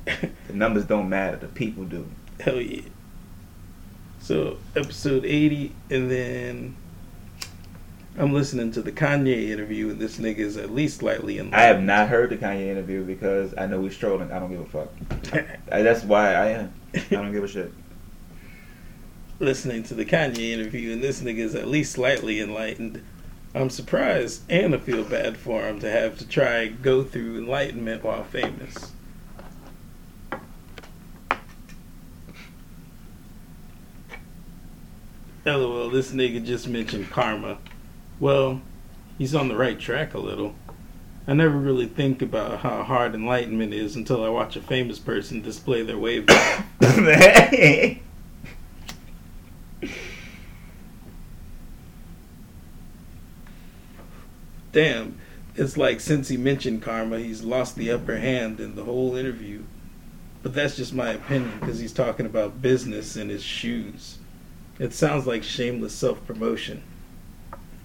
the 0.05 0.53
numbers 0.53 0.85
don't 0.85 1.09
matter. 1.09 1.39
The 1.39 1.49
people 1.49 1.85
do. 1.85 2.07
Hell 2.41 2.61
yeah. 2.61 2.83
So 4.21 4.59
episode 4.77 5.25
eighty, 5.25 5.75
and 5.91 6.11
then 6.11 6.77
I'm 8.17 8.33
listening 8.33 8.73
to 8.73 8.83
the 8.83 8.93
Kanye 8.93 9.49
interview, 9.49 9.91
and 9.91 9.99
this 10.01 10.19
nigga 10.19 10.39
is 10.39 10.57
at 10.57 10.71
least 10.71 10.99
slightly 10.99 11.39
in. 11.39 11.55
I 11.55 11.63
have 11.63 11.83
not 11.83 12.09
heard 12.09 12.31
the 12.31 12.37
Kanye 12.37 12.67
interview 12.67 13.05
because 13.05 13.55
I 13.57 13.67
know 13.67 13.83
he's 13.83 13.97
trolling. 13.97 14.33
I 14.33 14.39
don't 14.39 14.51
give 14.51 14.61
a 14.61 14.67
fuck. 14.67 15.49
I, 15.73 15.83
that's 15.83 16.05
why 16.05 16.35
I 16.35 16.47
am. 16.49 16.75
I 16.95 17.01
don't 17.11 17.33
give 17.33 17.45
a 17.45 17.49
shit. 17.49 17.73
listening 19.41 19.83
to 19.85 19.95
the 19.95 20.05
Kanye 20.05 20.53
interview, 20.53 20.93
and 20.93 21.03
this 21.03 21.21
nigga 21.21 21.39
is 21.39 21.55
at 21.55 21.69
least 21.69 21.93
slightly 21.93 22.41
enlightened. 22.41 23.03
I'm 23.55 23.71
surprised 23.71 24.43
and 24.51 24.75
I 24.75 24.79
feel 24.79 25.05
bad 25.05 25.37
for 25.37 25.63
him 25.63 25.81
to 25.81 25.91
have 25.91 26.19
to 26.19 26.29
try 26.29 26.67
go 26.67 27.03
through 27.03 27.39
enlightenment 27.39 28.05
while 28.05 28.25
famous. 28.25 28.93
LOL, 35.45 35.91
this 35.91 36.13
nigga 36.13 36.45
just 36.45 36.69
mentioned 36.69 37.11
karma. 37.11 37.59
Well, 38.21 38.61
he's 39.17 39.35
on 39.35 39.49
the 39.49 39.57
right 39.57 39.79
track 39.79 40.15
a 40.15 40.19
little. 40.19 40.55
I 41.27 41.35
never 41.35 41.59
really 41.59 41.87
think 41.87 42.23
about 42.23 42.61
how 42.61 42.83
hard 42.83 43.15
enlightenment 43.15 43.75
is 43.75 43.97
until 43.97 44.25
I 44.25 44.31
watch 44.31 44.57
a 44.57 44.63
famous 44.63 44.99
person 44.99 45.43
display 45.43 45.83
their 45.83 45.99
wavelength. 45.99 46.65
Damn, 54.73 55.19
it's 55.55 55.77
like 55.77 56.01
since 56.01 56.29
he 56.29 56.37
mentioned 56.37 56.83
karma, 56.83 57.19
he's 57.19 57.43
lost 57.43 57.77
the 57.77 57.91
upper 57.91 58.19
hand 58.19 58.61
in 58.61 58.75
the 58.75 58.85
whole 58.85 59.17
interview. 59.17 59.63
But 60.43 60.55
that's 60.55 60.77
just 60.77 60.95
my 60.95 61.11
opinion 61.11 61.59
because 61.61 61.79
he's 61.79 61.93
talking 61.93 62.27
about 62.27 62.63
business 62.63 63.17
and 63.17 63.29
his 63.31 63.43
shoes. 63.43 64.18
It 64.79 64.93
sounds 64.93 65.27
like 65.27 65.43
shameless 65.43 65.95
self 65.95 66.25
promotion. 66.27 66.83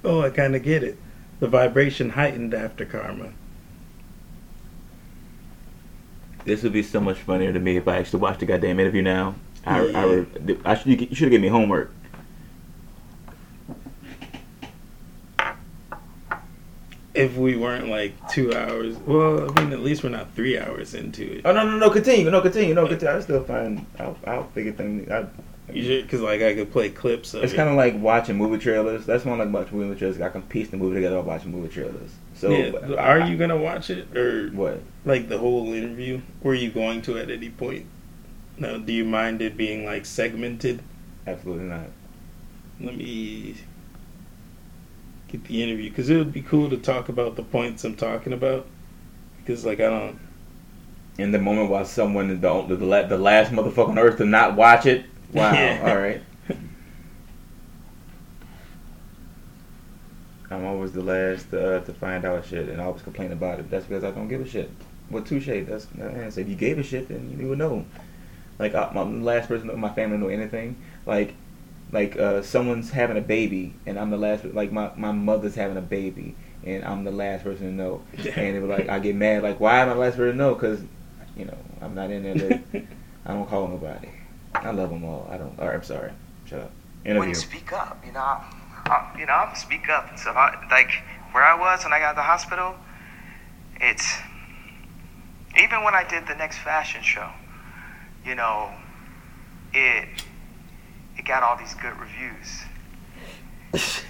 Oh, 0.03 0.21
I 0.21 0.29
kind 0.29 0.55
of 0.55 0.63
get 0.63 0.83
it. 0.83 0.97
The 1.39 1.47
vibration 1.47 2.11
heightened 2.11 2.53
after 2.53 2.85
karma. 2.85 3.31
This 6.45 6.61
would 6.63 6.73
be 6.73 6.83
so 6.83 6.99
much 6.99 7.17
funnier 7.19 7.53
to 7.53 7.59
me 7.59 7.77
if 7.77 7.87
I 7.87 7.97
actually 7.97 8.19
watched 8.19 8.41
the 8.41 8.45
goddamn 8.45 8.79
interview 8.79 9.01
now. 9.01 9.35
I, 9.65 9.79
I, 9.79 9.81
Yeah. 10.05 10.23
re- 10.41 10.59
I 10.65 10.75
should, 10.75 10.87
you 10.87 10.97
should 11.15 11.19
have 11.25 11.29
given 11.31 11.41
me 11.41 11.47
homework. 11.47 11.91
If 17.13 17.37
we 17.37 17.55
weren't 17.55 17.87
like 17.89 18.13
two 18.29 18.53
hours, 18.53 18.95
well, 18.97 19.51
I 19.57 19.63
mean, 19.63 19.71
at 19.71 19.81
least 19.81 20.03
we're 20.03 20.09
not 20.09 20.33
three 20.33 20.57
hours 20.57 20.95
into 20.95 21.37
it. 21.37 21.41
Oh 21.45 21.53
no 21.53 21.63
no 21.63 21.77
no! 21.77 21.89
Continue 21.91 22.29
no 22.31 22.41
continue 22.41 22.73
no 22.73 22.87
continue. 22.87 23.15
I 23.15 23.19
still 23.19 23.43
find 23.43 23.85
I'll, 23.99 24.17
I'll 24.25 24.47
figure 24.49 24.71
things. 24.71 25.09
I, 25.11 25.25
Because 25.67 26.21
like 26.21 26.41
I 26.41 26.53
could 26.55 26.71
play 26.71 26.89
clips 26.89 27.33
of 27.33 27.43
it's 27.43 27.53
it. 27.53 27.55
kind 27.55 27.69
of 27.69 27.75
like 27.75 27.95
watching 27.97 28.37
movie 28.37 28.57
trailers. 28.57 29.05
That's 29.05 29.23
one 29.23 29.39
like 29.39 29.51
watching 29.51 29.77
movie 29.77 29.97
trailers. 29.97 30.19
I 30.19 30.29
can 30.29 30.41
piece 30.43 30.69
the 30.69 30.77
movie 30.77 30.95
together 30.95 31.21
watching 31.21 31.51
movie 31.51 31.73
trailers. 31.73 32.11
So 32.35 32.49
yeah. 32.51 32.95
Are 32.95 33.21
you 33.21 33.37
gonna 33.37 33.57
watch 33.57 33.89
it 33.89 34.15
or 34.15 34.49
what? 34.49 34.81
like 35.05 35.29
the 35.29 35.37
whole 35.37 35.73
interview? 35.73 36.21
Were 36.41 36.53
you 36.53 36.69
going 36.69 37.01
to 37.03 37.17
at 37.17 37.29
any 37.29 37.49
point? 37.49 37.85
No. 38.57 38.77
Do 38.79 38.91
you 38.91 39.05
mind 39.05 39.41
it 39.41 39.55
being 39.55 39.85
like 39.85 40.05
segmented? 40.05 40.81
Absolutely 41.25 41.65
not. 41.65 41.87
Let 42.81 42.97
me 42.97 43.55
get 45.29 45.45
the 45.45 45.63
interview 45.63 45.89
because 45.89 46.09
it 46.09 46.17
would 46.17 46.33
be 46.33 46.41
cool 46.41 46.69
to 46.69 46.77
talk 46.77 47.07
about 47.07 47.35
the 47.35 47.43
points 47.43 47.83
I'm 47.85 47.95
talking 47.95 48.33
about. 48.33 48.67
Because 49.37 49.65
like 49.65 49.79
I 49.79 49.89
don't. 49.89 50.19
In 51.17 51.31
the 51.31 51.39
moment 51.39 51.69
while 51.69 51.85
someone 51.85 52.29
is 52.31 52.41
the 52.41 52.61
the, 52.63 52.75
the 52.75 53.17
last 53.17 53.51
motherfucker 53.51 53.89
on 53.89 53.99
earth 53.99 54.17
to 54.17 54.25
not 54.25 54.55
watch 54.55 54.85
it. 54.85 55.05
Wow. 55.35 55.53
Yeah. 55.53 55.81
All 55.89 55.97
right. 55.97 56.21
I'm 60.51 60.65
always 60.65 60.91
the 60.91 61.01
last 61.01 61.51
uh, 61.53 61.79
to 61.79 61.93
find 61.93 62.23
out 62.23 62.45
shit, 62.45 62.69
and 62.69 62.79
I 62.79 62.85
always 62.85 63.01
complain 63.01 63.31
about 63.31 63.59
it. 63.59 63.71
That's 63.71 63.85
because 63.85 64.03
I 64.03 64.11
don't 64.11 64.27
give 64.27 64.41
a 64.41 64.47
shit. 64.47 64.69
Well, 65.09 65.23
touche. 65.23 65.47
That's 65.47 65.87
I 65.99 66.29
say 66.29 66.41
if 66.41 66.49
you 66.49 66.55
gave 66.55 66.77
a 66.77 66.83
shit, 66.83 67.07
then 67.07 67.35
you 67.39 67.47
would 67.49 67.57
know. 67.57 67.85
Like 68.59 68.75
I, 68.75 68.91
I'm 68.93 69.19
the 69.19 69.25
last 69.25 69.47
person 69.47 69.69
in 69.69 69.79
my 69.79 69.89
family 69.89 70.17
to 70.17 70.23
know 70.23 70.29
anything. 70.29 70.75
Like, 71.07 71.33
like 71.91 72.17
uh, 72.17 72.43
someone's 72.43 72.91
having 72.91 73.17
a 73.17 73.21
baby, 73.21 73.73
and 73.87 73.97
I'm 73.97 74.11
the 74.11 74.17
last. 74.17 74.45
Like 74.45 74.71
my 74.71 74.91
my 74.95 75.11
mother's 75.11 75.55
having 75.55 75.77
a 75.77 75.81
baby, 75.81 76.35
and 76.63 76.85
I'm 76.85 77.03
the 77.03 77.11
last 77.11 77.43
person 77.43 77.67
to 77.67 77.73
know. 77.73 78.03
And 78.35 78.55
they 78.55 78.59
were 78.59 78.67
like, 78.67 78.89
I 78.89 78.99
get 78.99 79.15
mad. 79.15 79.43
Like, 79.43 79.59
why 79.59 79.79
am 79.79 79.89
I 79.89 79.93
the 79.95 79.99
last 79.99 80.17
person 80.17 80.33
to 80.33 80.37
know? 80.37 80.53
Because, 80.53 80.81
you 81.35 81.45
know, 81.45 81.57
I'm 81.81 81.95
not 81.95 82.11
in 82.11 82.37
there. 82.37 82.61
I 83.25 83.33
don't 83.33 83.49
call 83.49 83.67
nobody. 83.67 84.09
I 84.55 84.71
love 84.71 84.89
them 84.89 85.03
all. 85.03 85.27
I 85.29 85.37
don't. 85.37 85.57
All 85.59 85.67
right, 85.67 85.75
I'm 85.75 85.83
sorry. 85.83 86.11
Shut 86.45 86.59
up. 86.59 86.71
Interview. 87.03 87.19
When 87.19 87.29
you 87.29 87.35
speak 87.35 87.73
up. 87.73 88.01
You 88.05 88.11
know, 88.11 88.19
I, 88.19 88.43
I, 88.85 89.19
you 89.19 89.25
know, 89.25 89.33
I'm 89.33 89.55
speak 89.55 89.89
up 89.89 90.09
and 90.09 90.19
stuff. 90.19 90.35
I, 90.35 90.55
like 90.69 90.91
where 91.31 91.43
I 91.43 91.59
was 91.59 91.83
when 91.83 91.93
I 91.93 91.99
got 91.99 92.11
to 92.11 92.15
the 92.15 92.21
hospital, 92.21 92.75
it's 93.81 94.19
even 95.61 95.83
when 95.83 95.93
I 95.93 96.03
did 96.07 96.27
the 96.27 96.35
next 96.35 96.59
fashion 96.59 97.01
show. 97.03 97.29
You 98.25 98.35
know, 98.35 98.71
it 99.73 100.07
it 101.17 101.25
got 101.25 101.43
all 101.43 101.57
these 101.57 101.73
good 101.75 101.93
reviews. 101.99 102.63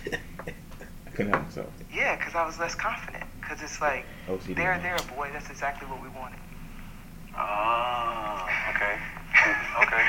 I 1.07 1.09
Couldn't 1.11 1.31
help 1.31 1.45
myself. 1.45 1.69
Yeah, 1.93 2.15
because 2.15 2.35
I 2.35 2.45
was 2.45 2.59
less 2.59 2.75
confident. 2.75 3.23
Because 3.39 3.61
it's 3.61 3.81
like 3.81 4.05
OCD. 4.27 4.55
there, 4.55 4.79
there, 4.81 4.97
boy. 5.15 5.29
That's 5.31 5.49
exactly 5.49 5.87
what 5.87 6.01
we 6.01 6.09
wanted. 6.09 6.39
Ah, 7.35 8.69
okay. 8.75 8.99
Okay. 9.81 10.05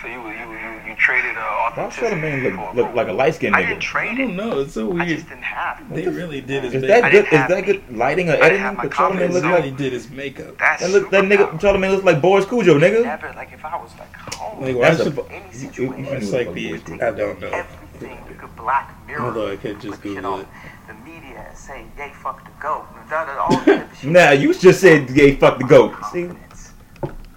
So 0.00 0.08
you 0.08 0.20
you 0.28 0.52
you, 0.52 0.90
you 0.90 0.94
traded 0.96 1.36
uh, 1.36 1.40
Why 1.40 1.70
authenticity 1.72 2.06
Charlamagne 2.16 2.56
for 2.56 2.74
look, 2.76 2.86
look 2.86 2.94
like 2.94 3.08
a 3.08 3.12
light 3.12 3.34
skinned 3.34 3.54
I 3.56 3.62
nigga? 3.62 3.68
didn't 3.68 3.78
I 3.78 3.80
trade 3.80 4.18
don't 4.18 4.30
it. 4.30 4.34
know. 4.34 4.58
It's 4.60 4.74
so 4.74 4.86
weird. 4.86 5.00
I 5.02 5.04
weird. 5.06 5.16
just 5.18 5.28
didn't 5.28 5.42
have 5.44 5.80
it. 5.80 5.94
They 5.94 6.08
really 6.08 6.40
did 6.40 6.64
his 6.64 6.74
Is 6.74 6.82
makeup. 6.82 6.88
that 7.00 7.04
I 7.04 7.10
good? 7.10 7.24
didn't 7.24 7.42
Is 7.42 7.48
that 7.48 7.58
it. 7.58 7.64
good 7.86 7.96
lighting 7.96 8.28
or 8.28 8.32
I 8.32 8.34
didn't 8.34 8.44
editing? 8.44 8.62
have 8.62 8.76
my 8.76 8.82
But 8.84 8.92
Charlamagne 8.92 8.96
confidence 8.96 9.34
look 9.34 9.42
They 9.42 9.48
up. 9.48 9.54
really 9.56 9.70
did 9.70 9.92
his 9.92 10.10
makeup. 10.10 10.58
That's 10.58 10.82
that. 10.82 10.90
Look, 10.90 11.10
that 11.10 11.24
nigga 11.24 11.36
superpower. 11.50 11.60
Charlamagne 11.60 11.90
looks 11.92 12.04
like 12.04 12.20
Boris 12.22 12.44
Kodjoe, 12.46 12.78
nigga. 12.80 13.04
Never 13.04 13.32
like 13.36 13.52
if 13.52 13.64
I 13.64 13.76
was 13.76 13.90
like 13.98 14.14
home. 14.34 14.62
Like, 14.62 14.76
why 14.76 14.90
That's 14.90 15.00
a 15.00 15.04
should 15.04 15.18
any 15.30 15.38
you- 15.38 15.44
you- 15.52 15.58
situation. 15.58 16.06
It's 16.16 16.32
like 16.32 16.52
the 16.54 16.74
I 16.74 17.10
don't 17.10 17.40
know. 17.40 17.48
everything 17.48 18.18
you 18.28 18.34
could 18.36 18.54
black 18.56 19.06
mirror. 19.06 19.20
Although 19.22 19.52
I 19.52 19.56
could 19.56 19.80
just 19.80 20.00
put 20.02 20.08
shit 20.12 20.16
Google 20.22 20.40
it. 20.40 20.46
The 20.86 20.94
media 20.94 21.46
and 21.48 21.56
say, 21.56 21.84
"Yay, 21.96 22.12
fuck 22.22 22.44
the 22.44 22.50
goat." 22.60 22.84
And 23.00 23.08
that, 23.10 23.28
all 23.38 23.56
that. 23.64 23.88
Nah, 24.04 24.30
you 24.32 24.52
just 24.52 24.80
said 24.82 25.12
gay 25.14 25.34
fuck 25.36 25.58
the 25.58 25.64
goat. 25.64 25.94
See, 26.12 26.28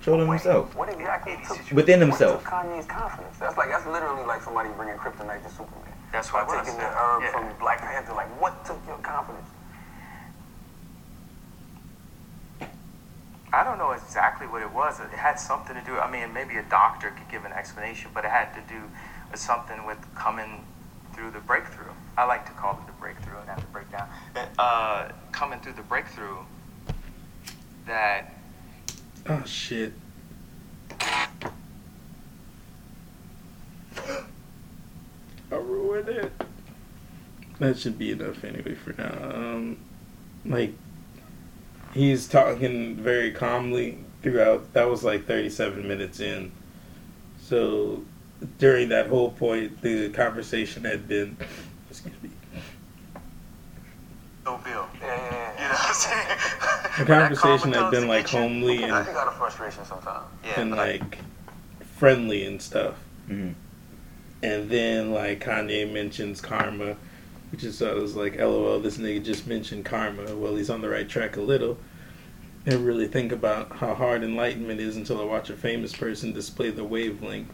Confidence. 0.08 0.16
trolling 0.16 0.28
Wait, 0.28 0.42
himself. 0.42 0.76
What 0.76 0.90
exactly 0.90 1.34
Any 1.34 1.42
took, 1.42 1.52
situation. 1.58 1.76
Within 1.76 2.00
what 2.00 2.08
himself. 2.10 2.44
took 2.44 2.52
Kanye's 2.52 2.86
confidence? 2.86 3.38
That's 3.40 3.58
like 3.58 3.70
that's 3.70 3.86
literally 3.86 4.26
like 4.26 4.42
somebody 4.42 4.70
bringing 4.78 4.96
kryptonite 4.96 5.44
to 5.44 5.50
Superman. 5.50 5.94
That's 6.12 6.32
why 6.32 6.44
what 6.44 6.56
it 6.56 6.60
was. 6.60 6.68
taking 6.68 6.80
the 6.80 6.88
herb 6.88 7.22
Yeah. 7.24 7.32
from 7.32 7.60
Black 7.60 7.80
Panther. 7.82 8.14
Like, 8.14 8.30
what 8.42 8.66
took 8.66 8.80
your 8.88 8.98
confidence? 9.00 9.48
I 13.54 13.64
don't 13.64 13.78
know 13.78 13.92
exactly 13.92 14.46
what 14.48 14.62
it 14.62 14.72
was. 14.72 15.00
It 15.00 15.10
had 15.10 15.40
something 15.40 15.76
to 15.76 15.82
do. 15.82 15.98
I 15.98 16.10
mean, 16.12 16.34
maybe 16.34 16.58
a 16.58 16.64
doctor 16.64 17.12
could 17.12 17.30
give 17.30 17.46
an 17.46 17.54
explanation, 17.54 18.12
but 18.14 18.26
it 18.26 18.32
had 18.32 18.54
to 18.56 18.62
do 18.68 18.82
with 19.32 19.40
something 19.40 19.86
with 19.86 19.98
coming 20.16 20.66
through 21.14 21.32
the 21.32 21.40
breakthrough. 21.40 21.92
I 22.18 22.26
like 22.26 22.46
to 22.46 22.52
call 22.54 22.74
it 22.74 22.86
the 22.88 22.94
breakthrough 22.94 23.40
and 23.40 23.50
have 23.50 23.60
to 23.62 23.66
break 23.68 23.90
down. 23.92 24.08
Uh, 24.60 25.10
coming 25.32 25.60
through 25.60 25.74
the 25.74 25.82
breakthrough 25.84 26.38
that 27.86 28.34
Oh 29.30 29.44
shit. 29.45 29.91
I 31.02 31.49
ruined 35.52 36.08
it. 36.08 36.32
That 37.60 37.78
should 37.78 37.98
be 37.98 38.12
enough 38.12 38.44
anyway 38.44 38.76
for 38.76 38.94
now. 38.94 39.32
Um, 39.34 39.80
like 40.45 40.74
he's 41.94 42.28
talking 42.28 42.95
very 42.95 43.32
calmly 43.32 43.98
throughout. 44.22 44.72
That 44.74 44.90
was 44.90 45.04
like 45.04 45.26
37 45.26 45.86
minutes 45.86 46.20
in. 46.22 46.52
So 47.41 48.04
during 48.60 48.90
that 48.90 49.08
whole 49.08 49.32
point, 49.32 49.82
the 49.82 50.10
conversation 50.10 50.86
had 50.86 51.08
been. 51.08 51.36
Excuse 54.56 54.65
me. 54.65 54.72
no 54.72 54.86
bill. 54.86 54.88
Yeah, 55.02 55.07
yeah, 55.07 55.32
yeah. 55.32 55.61
You 55.61 55.68
know 55.68 55.74
what 55.74 55.88
I'm 55.88 55.94
saying? 55.94 56.38
The 56.98 57.06
When 57.06 57.19
that 57.19 57.38
conversation 57.38 57.74
had 57.74 57.91
been 57.91 58.07
like 58.07 58.26
to 58.28 58.32
get 58.32 58.41
you- 58.41 58.48
homely 58.49 58.84
I 58.86 58.98
and, 58.98 59.06
think 59.06 59.18
got 59.18 59.28
a 59.28 59.32
frustration 59.38 59.86
sometimes. 59.86 60.26
Yeah, 60.44 60.60
and 60.61 60.72
but 60.72 60.80
I- 60.80 60.91
like 60.94 61.18
friendly 61.98 62.45
and 62.45 62.61
stuff. 62.61 62.95
Mhm. 63.30 63.53
And 64.44 64.69
then 64.69 65.11
like 65.11 65.44
Kanye 65.44 65.91
mentions 65.91 66.41
karma, 66.41 66.95
which 67.52 67.64
is 67.64 67.78
so 67.78 67.91
I 67.91 67.94
was 67.95 68.15
like, 68.15 68.38
LOL, 68.40 68.80
this 68.80 68.98
nigga 68.98 69.24
just 69.24 69.48
mentioned 69.48 69.86
karma. 69.86 70.36
Well, 70.36 70.56
he's 70.56 70.69
on 70.69 70.82
the 70.82 70.90
right 70.90 71.07
track 71.07 71.38
a 71.38 71.41
little. 71.41 71.78
And 72.65 72.86
really 72.86 73.07
think 73.07 73.32
about 73.32 73.72
how 73.78 73.94
hard 73.94 74.24
enlightenment 74.24 74.80
is 74.82 74.98
until 74.98 75.22
I 75.22 75.24
watch 75.24 75.49
a 75.49 75.56
famous 75.56 75.95
person 75.95 76.34
display 76.34 76.69
the 76.69 76.84
wavelength. 76.84 77.49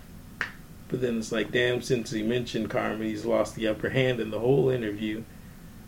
But 0.88 1.02
then 1.02 1.18
it's 1.20 1.32
like, 1.32 1.52
damn, 1.52 1.82
since 1.82 2.11
he 2.11 2.24
mentioned 2.24 2.70
karma, 2.70 3.03
he's 3.06 3.24
lost 3.26 3.56
the 3.56 3.68
upper 3.68 3.90
hand 3.90 4.20
in 4.20 4.32
the 4.32 4.40
whole 4.40 4.70
interview. 4.70 5.24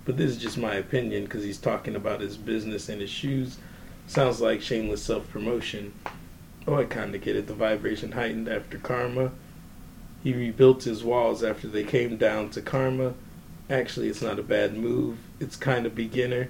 But 0.06 0.18
this 0.18 0.32
is 0.32 0.38
just 0.38 0.58
my 0.58 0.76
opinion 0.76 1.24
because 1.26 1.44
he's 1.44 1.58
talking 1.58 1.96
about 1.96 2.22
his 2.22 2.38
business 2.38 2.90
and 2.90 3.02
his 3.02 3.10
shoes. 3.10 3.58
Sounds 4.08 4.40
like 4.40 4.62
shameless 4.62 5.04
self 5.04 5.30
promotion. 5.30 5.94
Oh, 6.68 6.76
I 6.76 6.86
kind 6.86 7.14
of 7.16 7.22
get 7.22 7.36
it. 7.36 7.48
The 7.48 7.54
vibration 7.54 8.14
heightened 8.14 8.48
after 8.48 8.78
karma. 8.78 9.32
he 10.24 10.34
rebuilt 10.34 10.84
his 10.84 11.04
walls 11.04 11.44
after 11.44 11.68
they 11.68 11.84
came 11.84 12.18
down 12.18 12.50
to 12.52 12.62
Karma. 12.62 13.14
Actually, 13.70 14.10
it's 14.10 14.22
not 14.22 14.40
a 14.40 14.44
bad 14.44 14.76
move. 14.76 15.18
It's 15.40 15.56
kind 15.56 15.86
of 15.86 15.96
beginner, 15.96 16.50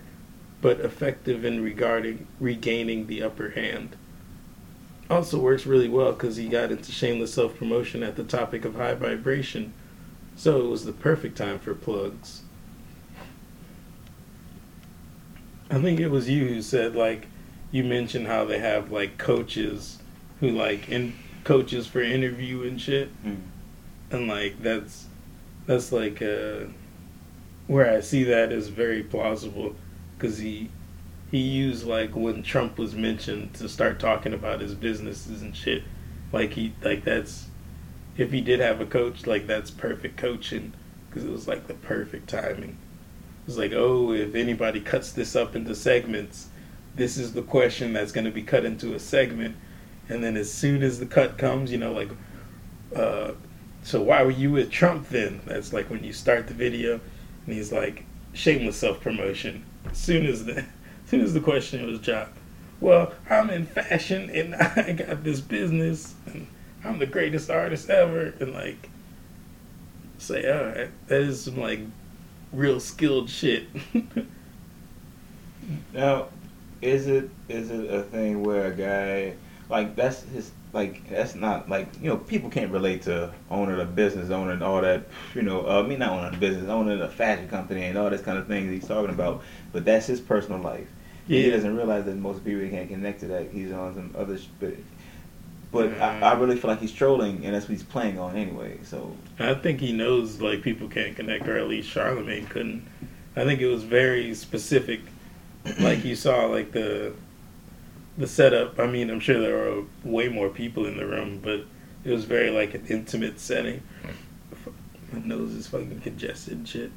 but 0.62 0.80
effective 0.80 1.44
in 1.46 1.62
regarding 1.64 2.28
regaining 2.40 3.08
the 3.08 3.22
upper 3.24 3.50
hand. 3.52 3.96
Also 5.10 5.40
works 5.40 5.66
really 5.66 5.90
well 5.90 6.14
because 6.14 6.38
he 6.38 6.48
got 6.50 6.72
into 6.72 6.92
shameless 6.92 7.34
self 7.34 7.58
promotion 7.58 8.04
at 8.04 8.16
the 8.16 8.24
topic 8.24 8.66
of 8.66 8.76
high 8.76 8.96
vibration, 8.96 9.74
so 10.36 10.66
it 10.66 10.70
was 10.70 10.86
the 10.86 10.94
perfect 10.94 11.38
time 11.38 11.60
for 11.60 11.74
plugs. 11.76 12.42
I 15.70 15.80
think 15.82 16.00
it 16.00 16.10
was 16.10 16.30
you 16.30 16.48
who 16.48 16.62
said 16.62 16.96
like 16.96 17.28
you 17.72 17.84
mentioned 17.84 18.28
how 18.28 18.46
they 18.46 18.60
have 18.60 18.92
like 18.92 19.18
coaches 19.18 19.98
who 20.40 20.50
like 20.52 20.90
in 20.90 21.14
coaches 21.44 21.88
for 21.88 22.02
interview 22.02 22.64
and 22.64 22.80
shit, 22.80 23.10
Mm. 23.24 23.38
and 24.12 24.28
like 24.28 24.62
that's 24.62 25.08
that's 25.66 25.92
like 25.92 26.22
uh, 26.22 26.66
where 27.68 27.92
I 27.92 28.02
see 28.02 28.24
that 28.26 28.52
is 28.52 28.68
very 28.70 29.04
plausible 29.04 29.76
because 30.18 30.38
he 30.38 30.70
he 31.32 31.40
used 31.40 31.86
like 31.86 32.16
when 32.16 32.44
Trump 32.44 32.78
was 32.78 32.94
mentioned 32.96 33.54
to 33.56 33.68
start 33.68 34.00
talking 34.00 34.34
about 34.34 34.62
his 34.62 34.76
businesses 34.76 35.42
and 35.42 35.56
shit. 35.56 35.84
Like 36.32 36.54
he 36.54 36.74
like 36.84 37.04
that's 37.04 37.48
if 38.18 38.32
he 38.32 38.42
did 38.42 38.60
have 38.60 38.80
a 38.80 38.86
coach, 38.86 39.26
like 39.28 39.48
that's 39.48 39.72
perfect 39.72 40.18
coaching 40.18 40.74
because 41.10 41.26
it 41.26 41.32
was 41.32 41.48
like 41.48 41.68
the 41.68 41.74
perfect 41.74 42.30
timing. 42.30 42.78
It 43.46 43.50
was 43.50 43.58
like, 43.60 43.74
oh, 43.74 44.12
if 44.12 44.34
anybody 44.34 44.82
cuts 44.82 45.12
this 45.12 45.36
up 45.36 45.56
into 45.56 45.76
segments, 45.76 46.48
this 46.96 47.16
is 47.16 47.34
the 47.34 47.44
question 47.44 47.94
that's 47.94 48.12
going 48.12 48.26
to 48.26 48.32
be 48.32 48.42
cut 48.42 48.66
into 48.66 48.96
a 48.96 49.00
segment, 49.00 49.56
and 50.10 50.24
then 50.24 50.36
as 50.36 50.52
soon 50.52 50.82
as 50.82 51.00
the 51.00 51.06
cut 51.06 51.38
comes, 51.38 51.72
you 51.72 51.78
know, 51.78 51.92
like, 51.92 52.10
uh, 52.96 53.34
so 53.84 54.02
why 54.02 54.24
were 54.24 54.32
you 54.32 54.52
with 54.52 54.72
Trump 54.72 55.10
then? 55.10 55.42
That's 55.46 55.74
like 55.74 55.92
when 55.92 56.04
you 56.04 56.12
start 56.12 56.48
the 56.48 56.56
video, 56.56 57.00
and 57.46 57.56
he's 57.56 57.72
like, 57.72 58.06
shameless 58.34 58.78
self 58.78 59.00
promotion. 59.00 59.64
As 59.92 59.98
soon 60.00 60.26
as 60.26 60.46
the, 60.46 60.58
as 60.60 60.66
soon 61.06 61.22
as 61.22 61.36
the 61.36 61.40
question 61.40 61.86
was 61.86 62.00
dropped, 62.00 62.38
well, 62.80 63.14
I'm 63.30 63.52
in 63.52 63.68
fashion 63.68 64.30
and 64.32 64.56
I 64.56 64.94
got 64.94 65.24
this 65.24 65.40
business 65.40 66.16
and 66.26 66.48
I'm 66.84 67.00
the 67.00 67.06
greatest 67.06 67.50
artist 67.50 67.90
ever, 67.90 68.34
and 68.40 68.54
like, 68.54 68.90
say, 70.18 70.52
all 70.52 70.66
right, 70.66 70.90
that 71.08 71.22
is 71.22 71.44
some 71.44 71.58
like 71.58 71.82
real 72.56 72.80
skilled 72.80 73.30
shit. 73.30 73.68
Now, 75.94 76.28
is 76.82 77.08
it 77.08 77.30
is 77.50 77.72
it 77.72 77.90
a 77.92 78.04
thing 78.04 78.44
where 78.44 78.68
a 78.68 78.76
guy 78.76 79.36
like 79.70 79.96
that's 79.96 80.24
his 80.24 80.52
like 80.74 81.10
that's 81.10 81.36
not 81.36 81.70
like 81.70 81.88
you 82.02 82.10
know 82.10 82.18
people 82.18 82.50
can't 82.50 82.72
relate 82.72 83.04
to 83.04 83.34
owning 83.50 83.80
a 83.80 83.86
business, 83.86 84.30
owning 84.30 84.62
all 84.62 84.82
that 84.82 85.06
you 85.34 85.42
know 85.42 85.66
uh, 85.68 85.82
I 85.82 85.88
mean 85.88 86.00
not 86.00 86.12
owning 86.12 86.36
a 86.36 86.38
business, 86.38 86.70
owning 86.70 87.02
a 87.02 87.10
fashion 87.10 87.48
company 87.48 87.84
and 87.86 87.98
all 87.98 88.10
this 88.10 88.22
kind 88.22 88.38
of 88.38 88.48
things 88.48 88.70
he's 88.70 88.88
talking 88.88 89.10
about, 89.10 89.42
but 89.72 89.86
that's 89.86 90.06
his 90.06 90.20
personal 90.20 90.60
life. 90.60 90.88
He 91.28 91.50
doesn't 91.50 91.76
realize 91.76 92.06
that 92.06 92.18
most 92.18 92.46
people 92.46 92.70
can't 92.70 92.88
connect 92.88 93.22
to 93.22 93.28
that. 93.28 93.50
He's 93.52 93.72
on 93.72 93.96
some 93.96 94.14
other 94.16 94.38
sh- 94.38 94.46
but 95.76 95.90
but 95.90 96.02
I, 96.02 96.32
I 96.32 96.36
mm. 96.36 96.40
really 96.40 96.56
feel 96.56 96.72
like 96.72 96.80
he's 96.80 96.94
trolling 96.94 97.46
and 97.46 97.54
that's 97.54 97.66
what 97.66 97.72
he's 97.72 97.84
playing 97.84 98.18
on 98.18 98.36
anyway. 98.36 98.80
So 98.84 99.16
I 99.38 99.54
think 99.54 99.82
he 99.82 99.92
knows 99.92 100.42
like 100.42 100.62
people 100.62 100.88
can't 100.88 101.16
connect, 101.16 101.48
or 101.48 101.58
at 101.58 101.68
least 101.68 101.94
Charlamagne 101.94 102.50
couldn't. 102.50 102.88
I 103.36 103.44
think 103.44 103.60
it 103.60 103.68
was 103.68 103.84
very 103.84 104.34
specific. 104.34 105.02
Like 105.80 106.06
you 106.06 106.16
saw, 106.16 106.46
like 106.46 106.72
the 106.72 107.14
the 108.18 108.28
setup. 108.28 108.80
I 108.80 108.88
mean, 108.88 109.10
I'm 109.10 109.20
sure 109.20 109.40
there 109.40 109.58
were 109.58 109.84
way 110.04 110.30
more 110.30 110.50
people 110.50 110.86
in 110.86 110.96
the 110.96 111.06
room, 111.06 111.42
but 111.44 111.66
it 112.04 112.12
was 112.12 112.24
very 112.24 112.52
like 112.52 112.74
an 112.74 112.86
intimate 112.88 113.40
setting. 113.40 113.82
My 115.12 115.20
nose 115.20 115.52
is 115.52 115.68
fucking 115.68 116.02
congested 116.02 116.54
and 116.54 116.68
shit. 116.68 116.92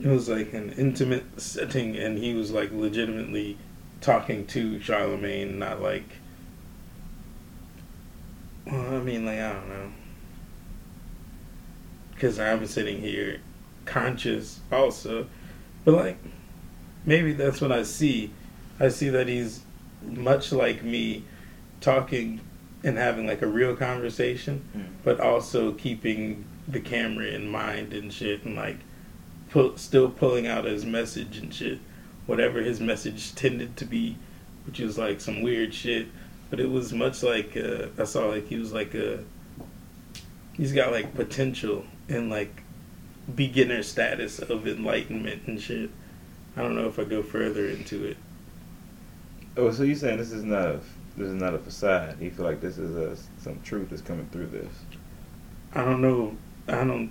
It 0.00 0.08
was 0.08 0.28
like 0.28 0.52
an 0.52 0.72
intimate 0.72 1.40
setting, 1.40 1.96
and 1.96 2.18
he 2.18 2.34
was 2.34 2.50
like 2.50 2.72
legitimately 2.72 3.56
talking 4.00 4.46
to 4.46 4.78
Charlamagne, 4.78 5.54
not 5.56 5.80
like 5.82 6.04
well, 8.66 8.96
I 8.96 9.00
mean, 9.00 9.24
like, 9.24 9.38
I 9.38 9.52
don't 9.52 9.68
know. 9.68 9.92
Because 12.12 12.38
I'm 12.38 12.66
sitting 12.66 13.00
here 13.00 13.38
conscious 13.84 14.60
also. 14.72 15.26
But, 15.84 15.94
like, 15.94 16.18
maybe 17.04 17.32
that's 17.32 17.60
what 17.60 17.70
I 17.70 17.84
see. 17.84 18.32
I 18.80 18.88
see 18.88 19.08
that 19.10 19.28
he's 19.28 19.60
much 20.02 20.50
like 20.50 20.82
me 20.82 21.24
talking 21.80 22.40
and 22.82 22.98
having, 22.98 23.26
like, 23.26 23.42
a 23.42 23.46
real 23.46 23.76
conversation, 23.76 24.64
Mm. 24.76 24.86
but 25.04 25.20
also 25.20 25.72
keeping 25.72 26.44
the 26.66 26.80
camera 26.80 27.26
in 27.26 27.48
mind 27.48 27.92
and 27.92 28.12
shit 28.12 28.44
and, 28.44 28.56
like, 28.56 28.78
pull, 29.50 29.76
still 29.76 30.10
pulling 30.10 30.48
out 30.48 30.64
his 30.64 30.84
message 30.84 31.38
and 31.38 31.54
shit. 31.54 31.78
Whatever 32.26 32.60
his 32.60 32.80
message 32.80 33.34
tended 33.34 33.76
to 33.76 33.84
be, 33.84 34.16
which 34.66 34.80
was, 34.80 34.98
like, 34.98 35.20
some 35.20 35.42
weird 35.42 35.72
shit 35.72 36.08
but 36.50 36.60
it 36.60 36.70
was 36.70 36.92
much 36.92 37.22
like 37.22 37.56
uh, 37.56 37.86
I 37.98 38.04
saw 38.04 38.26
like 38.26 38.46
he 38.48 38.56
was 38.56 38.72
like 38.72 38.94
a 38.94 39.24
he's 40.54 40.72
got 40.72 40.92
like 40.92 41.14
potential 41.14 41.84
and 42.08 42.30
like 42.30 42.62
beginner 43.34 43.82
status 43.82 44.38
of 44.38 44.66
enlightenment 44.66 45.42
and 45.46 45.60
shit. 45.60 45.90
I 46.56 46.62
don't 46.62 46.76
know 46.76 46.86
if 46.86 46.98
I 46.98 47.04
go 47.04 47.22
further 47.22 47.66
into 47.68 48.04
it. 48.06 48.16
oh 49.56 49.70
so 49.72 49.82
you 49.82 49.94
saying 49.94 50.18
this 50.18 50.32
is 50.32 50.44
not 50.44 50.66
a 50.66 50.80
this 51.16 51.28
is 51.28 51.34
not 51.34 51.54
a 51.54 51.58
facade? 51.58 52.20
You 52.20 52.30
feel 52.30 52.44
like 52.44 52.60
this 52.60 52.78
is 52.78 52.96
a 52.96 53.16
some 53.42 53.60
truth 53.62 53.90
that's 53.90 54.02
coming 54.02 54.28
through 54.30 54.46
this? 54.46 54.72
I 55.74 55.84
don't 55.84 56.00
know. 56.00 56.36
I 56.68 56.84
don't 56.84 57.10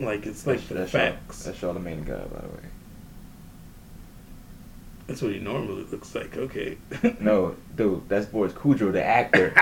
like 0.00 0.26
it's 0.26 0.46
like 0.46 0.66
the 0.68 0.74
that's 0.74 0.92
facts. 0.92 1.44
that's 1.44 1.58
Charlamagne 1.58 2.04
the 2.04 2.12
God, 2.12 2.32
by 2.32 2.40
the 2.40 2.48
way. 2.48 2.73
That's 5.06 5.20
what 5.20 5.32
he 5.32 5.38
normally 5.38 5.84
looks 5.84 6.14
like. 6.14 6.36
Okay. 6.36 6.78
No, 7.20 7.56
dude, 7.76 8.08
that's 8.08 8.26
Boris 8.26 8.52
Kodjoe, 8.52 8.92
the 8.92 9.04
actor. 9.04 9.52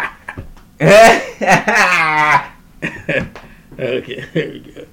okay, 3.78 4.24
there 4.32 4.50
we 4.50 4.60
go. 4.60 4.86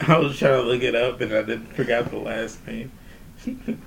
I 0.00 0.18
was 0.18 0.36
trying 0.38 0.62
to 0.62 0.62
look 0.62 0.82
it 0.82 0.94
up 0.94 1.20
and 1.20 1.32
I 1.32 1.42
didn't 1.42 1.72
forgot 1.72 2.10
the 2.10 2.18
last 2.18 2.66
name. 2.66 2.90
Um, 3.46 3.78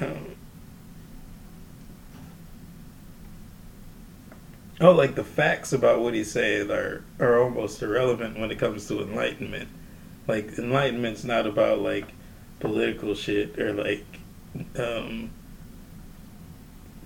oh, 4.80 4.92
like 4.92 5.14
the 5.14 5.24
facts 5.24 5.72
about 5.72 6.00
what 6.00 6.14
he 6.14 6.22
saying 6.24 6.70
are 6.70 7.02
are 7.18 7.42
almost 7.42 7.82
irrelevant 7.82 8.38
when 8.38 8.50
it 8.50 8.58
comes 8.58 8.86
to 8.88 9.00
enlightenment. 9.00 9.68
Like 10.26 10.58
enlightenment's 10.58 11.24
not 11.24 11.46
about 11.46 11.80
like 11.80 12.12
political 12.60 13.14
shit 13.14 13.58
or 13.58 13.72
like 13.72 14.04
um 14.78 15.30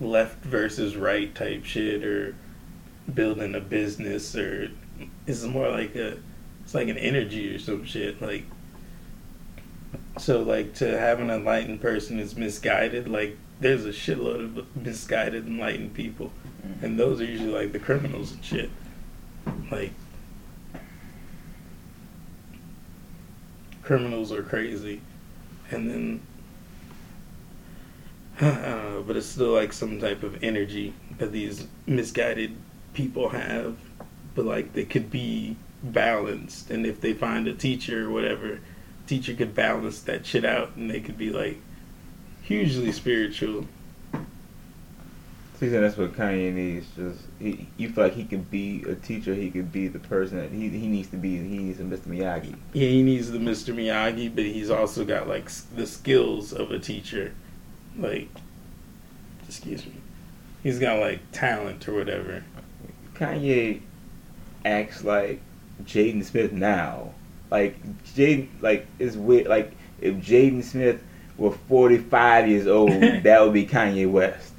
left 0.01 0.45
versus 0.45 0.97
right 0.97 1.35
type 1.35 1.65
shit 1.65 2.05
or 2.05 2.35
building 3.13 3.55
a 3.55 3.61
business 3.61 4.35
or 4.37 4.71
it's 5.27 5.43
more 5.45 5.69
like 5.69 5.95
a 5.95 6.19
it's 6.63 6.75
like 6.75 6.89
an 6.89 6.99
energy 6.99 7.55
or 7.55 7.59
some 7.59 7.85
shit 7.85 8.21
like 8.21 8.45
so 10.19 10.43
like 10.43 10.75
to 10.75 10.99
have 10.99 11.21
an 11.21 11.31
enlightened 11.31 11.81
person 11.81 12.19
is 12.19 12.37
misguided 12.37 13.09
like 13.09 13.37
there's 13.61 13.85
a 13.85 13.91
shitload 13.91 14.57
of 14.57 14.77
misguided 14.77 15.47
enlightened 15.47 15.95
people 15.95 16.33
and 16.81 16.99
those 16.99 17.21
are 17.21 17.25
usually 17.25 17.51
like 17.51 17.73
the 17.73 17.79
criminals 17.79 18.33
and 18.33 18.45
shit 18.45 18.71
like 19.71 19.93
criminals 23.83 24.33
are 24.33 24.43
crazy 24.43 25.01
and 25.71 25.91
then 25.91 26.21
I 28.41 28.45
don't 28.45 28.63
know, 28.63 29.05
but 29.07 29.17
it's 29.17 29.27
still 29.27 29.53
like 29.53 29.73
some 29.73 30.01
type 30.01 30.23
of 30.23 30.43
energy 30.43 30.95
that 31.19 31.33
these 31.33 31.67
misguided 31.87 32.57
people 32.95 33.29
have, 33.31 33.77
but 34.35 34.45
like 34.45 34.73
they 34.73 34.85
could 34.85 35.11
be 35.11 35.57
balanced, 35.83 36.71
and 36.71 36.87
if 36.87 37.01
they 37.01 37.13
find 37.13 37.47
a 37.47 37.55
teacher 37.55 38.09
or 38.09 38.11
whatever, 38.11 38.61
teacher 39.07 39.35
could 39.35 39.55
balance 39.55 40.01
that 40.03 40.25
shit 40.25 40.45
out, 40.45 40.77
and 40.77 40.91
they 40.91 41.01
could 41.01 41.19
be 41.19 41.31
like 41.31 41.59
hugely 42.43 42.93
spiritual. 42.93 43.67
So 44.13 45.67
you 45.67 45.71
saying 45.71 45.83
that's 45.83 45.97
what 45.97 46.15
Kanye 46.15 46.53
needs? 46.53 46.87
Just 46.97 47.21
he, 47.39 47.69
you 47.77 47.91
feel 47.91 48.05
like 48.05 48.15
he 48.15 48.25
could 48.25 48.51
be 48.51 48.83
a 48.89 48.95
teacher. 48.95 49.35
He 49.35 49.51
could 49.51 49.71
be 49.71 49.87
the 49.89 50.01
person 50.01 50.39
that 50.39 50.51
he 50.51 50.69
he 50.69 50.89
needs 50.89 51.09
to 51.11 51.17
be. 51.17 51.37
He 51.37 51.59
needs 51.59 51.79
a 51.79 51.85
Mr. 51.85 52.09
Miyagi. 52.09 52.57
Yeah, 52.73 52.89
he 52.89 53.03
needs 53.03 53.31
the 53.31 53.39
Mr. 53.39 53.75
Miyagi, 53.75 54.35
but 54.35 54.45
he's 54.45 54.71
also 54.71 55.05
got 55.05 55.29
like 55.29 55.51
the 55.77 55.87
skills 55.87 56.53
of 56.53 56.71
a 56.71 56.79
teacher. 56.79 57.33
Like, 57.99 58.29
excuse 59.47 59.85
me, 59.87 59.95
he's 60.63 60.79
got 60.79 60.99
like 60.99 61.21
talent 61.33 61.89
or 61.89 61.95
whatever. 61.95 62.45
Kanye 63.15 63.81
acts 64.65 65.05
like 65.05 65.41
Jaden 65.85 66.25
Smith 66.25 66.53
now. 66.53 67.11
Like 67.51 67.77
Jaden, 68.15 68.49
like 68.61 68.87
it's 68.99 69.17
weird. 69.17 69.47
Like 69.47 69.73
if 70.01 70.15
Jaden 70.17 70.65
Smith 70.65 71.03
were 71.37 71.53
forty 71.53 71.99
five 71.99 72.49
years 72.49 72.67
old, 72.67 72.91
that 73.23 73.43
would 73.43 73.53
be 73.53 73.67
Kanye 73.67 74.11
West. 74.11 74.53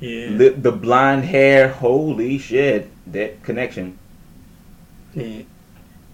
Yeah. 0.00 0.36
The, 0.36 0.50
the 0.50 0.72
blonde 0.72 1.24
hair, 1.24 1.68
holy 1.68 2.38
shit, 2.38 2.88
that 3.12 3.42
connection. 3.42 3.98
Yeah. 5.14 5.42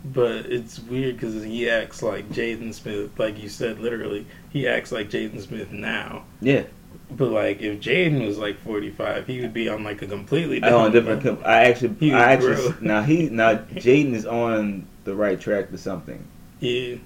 But 0.05 0.47
it's 0.47 0.79
weird 0.81 1.17
because 1.17 1.43
he 1.43 1.69
acts 1.71 2.03
like 2.03 2.29
Jaden 2.29 2.75
Smith, 2.75 3.19
like 3.19 3.43
you 3.43 3.49
said, 3.49 3.81
literally. 3.81 4.27
He 4.51 4.69
acts 4.69 4.93
like 4.93 5.09
Jaden 5.09 5.41
Smith 5.41 5.73
now. 5.73 6.25
Yeah, 6.43 6.65
But 7.11 7.31
like, 7.31 7.63
if 7.63 7.81
Jaden 7.81 8.27
was 8.27 8.37
like 8.37 8.59
forty-five, 8.61 9.27
he 9.27 9.41
would 9.41 9.55
be 9.55 9.69
on 9.69 9.83
like 9.83 10.03
a 10.03 10.07
completely 10.07 10.63
oh, 10.63 10.79
on 10.81 10.93
different. 10.93 11.23
different. 11.23 11.41
level. 11.41 11.43
com- 11.43 11.51
I 11.51 11.65
actually, 11.65 12.13
I 12.13 12.33
actually 12.35 12.75
now 12.83 13.03
he 13.03 13.31
now 13.31 13.55
Jaden 13.55 14.13
is 14.13 14.27
on 14.27 14.87
the 15.05 15.15
right 15.15 15.41
track 15.41 15.71
to 15.71 15.79
something. 15.79 16.23
Yeah, 16.61 16.97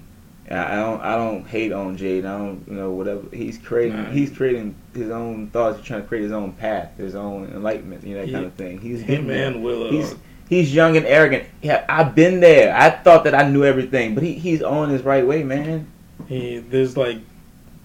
I 0.51 0.75
don't 0.75 1.01
I 1.01 1.15
don't 1.15 1.45
hate 1.47 1.71
on 1.71 1.97
Jaden. 1.97 2.25
I 2.25 2.37
don't 2.37 2.65
you 2.67 2.73
know 2.73 2.91
whatever 2.91 3.23
he's 3.33 3.57
creating. 3.57 3.95
Nah. 3.95 4.09
He's 4.11 4.29
creating 4.35 4.75
his 4.93 5.09
own 5.09 5.47
thoughts. 5.51 5.77
He's 5.77 5.87
trying 5.87 6.01
to 6.01 6.07
create 6.07 6.23
his 6.23 6.31
own 6.33 6.51
path, 6.53 6.97
his 6.97 7.15
own 7.15 7.45
enlightenment. 7.53 8.03
You 8.03 8.15
know 8.15 8.21
that 8.21 8.27
Yeah. 8.27 8.33
kind 8.39 8.45
of 8.45 8.53
thing. 8.55 8.79
He's 8.81 8.99
him 9.01 9.29
and 9.29 9.63
Willow. 9.63 9.89
He's 9.91 10.15
he's 10.49 10.73
young 10.73 10.97
and 10.97 11.05
arrogant. 11.05 11.45
Yeah, 11.61 11.85
I've 11.87 12.15
been 12.15 12.39
there. 12.41 12.75
I 12.75 12.89
thought 12.89 13.23
that 13.23 13.35
I 13.35 13.47
knew 13.47 13.63
everything, 13.63 14.15
but 14.15 14.23
he 14.23 14.33
he's 14.33 14.61
on 14.61 14.89
his 14.89 15.03
right 15.03 15.25
way, 15.25 15.43
man. 15.43 15.87
He, 16.27 16.57
there's 16.57 16.97
like 16.97 17.19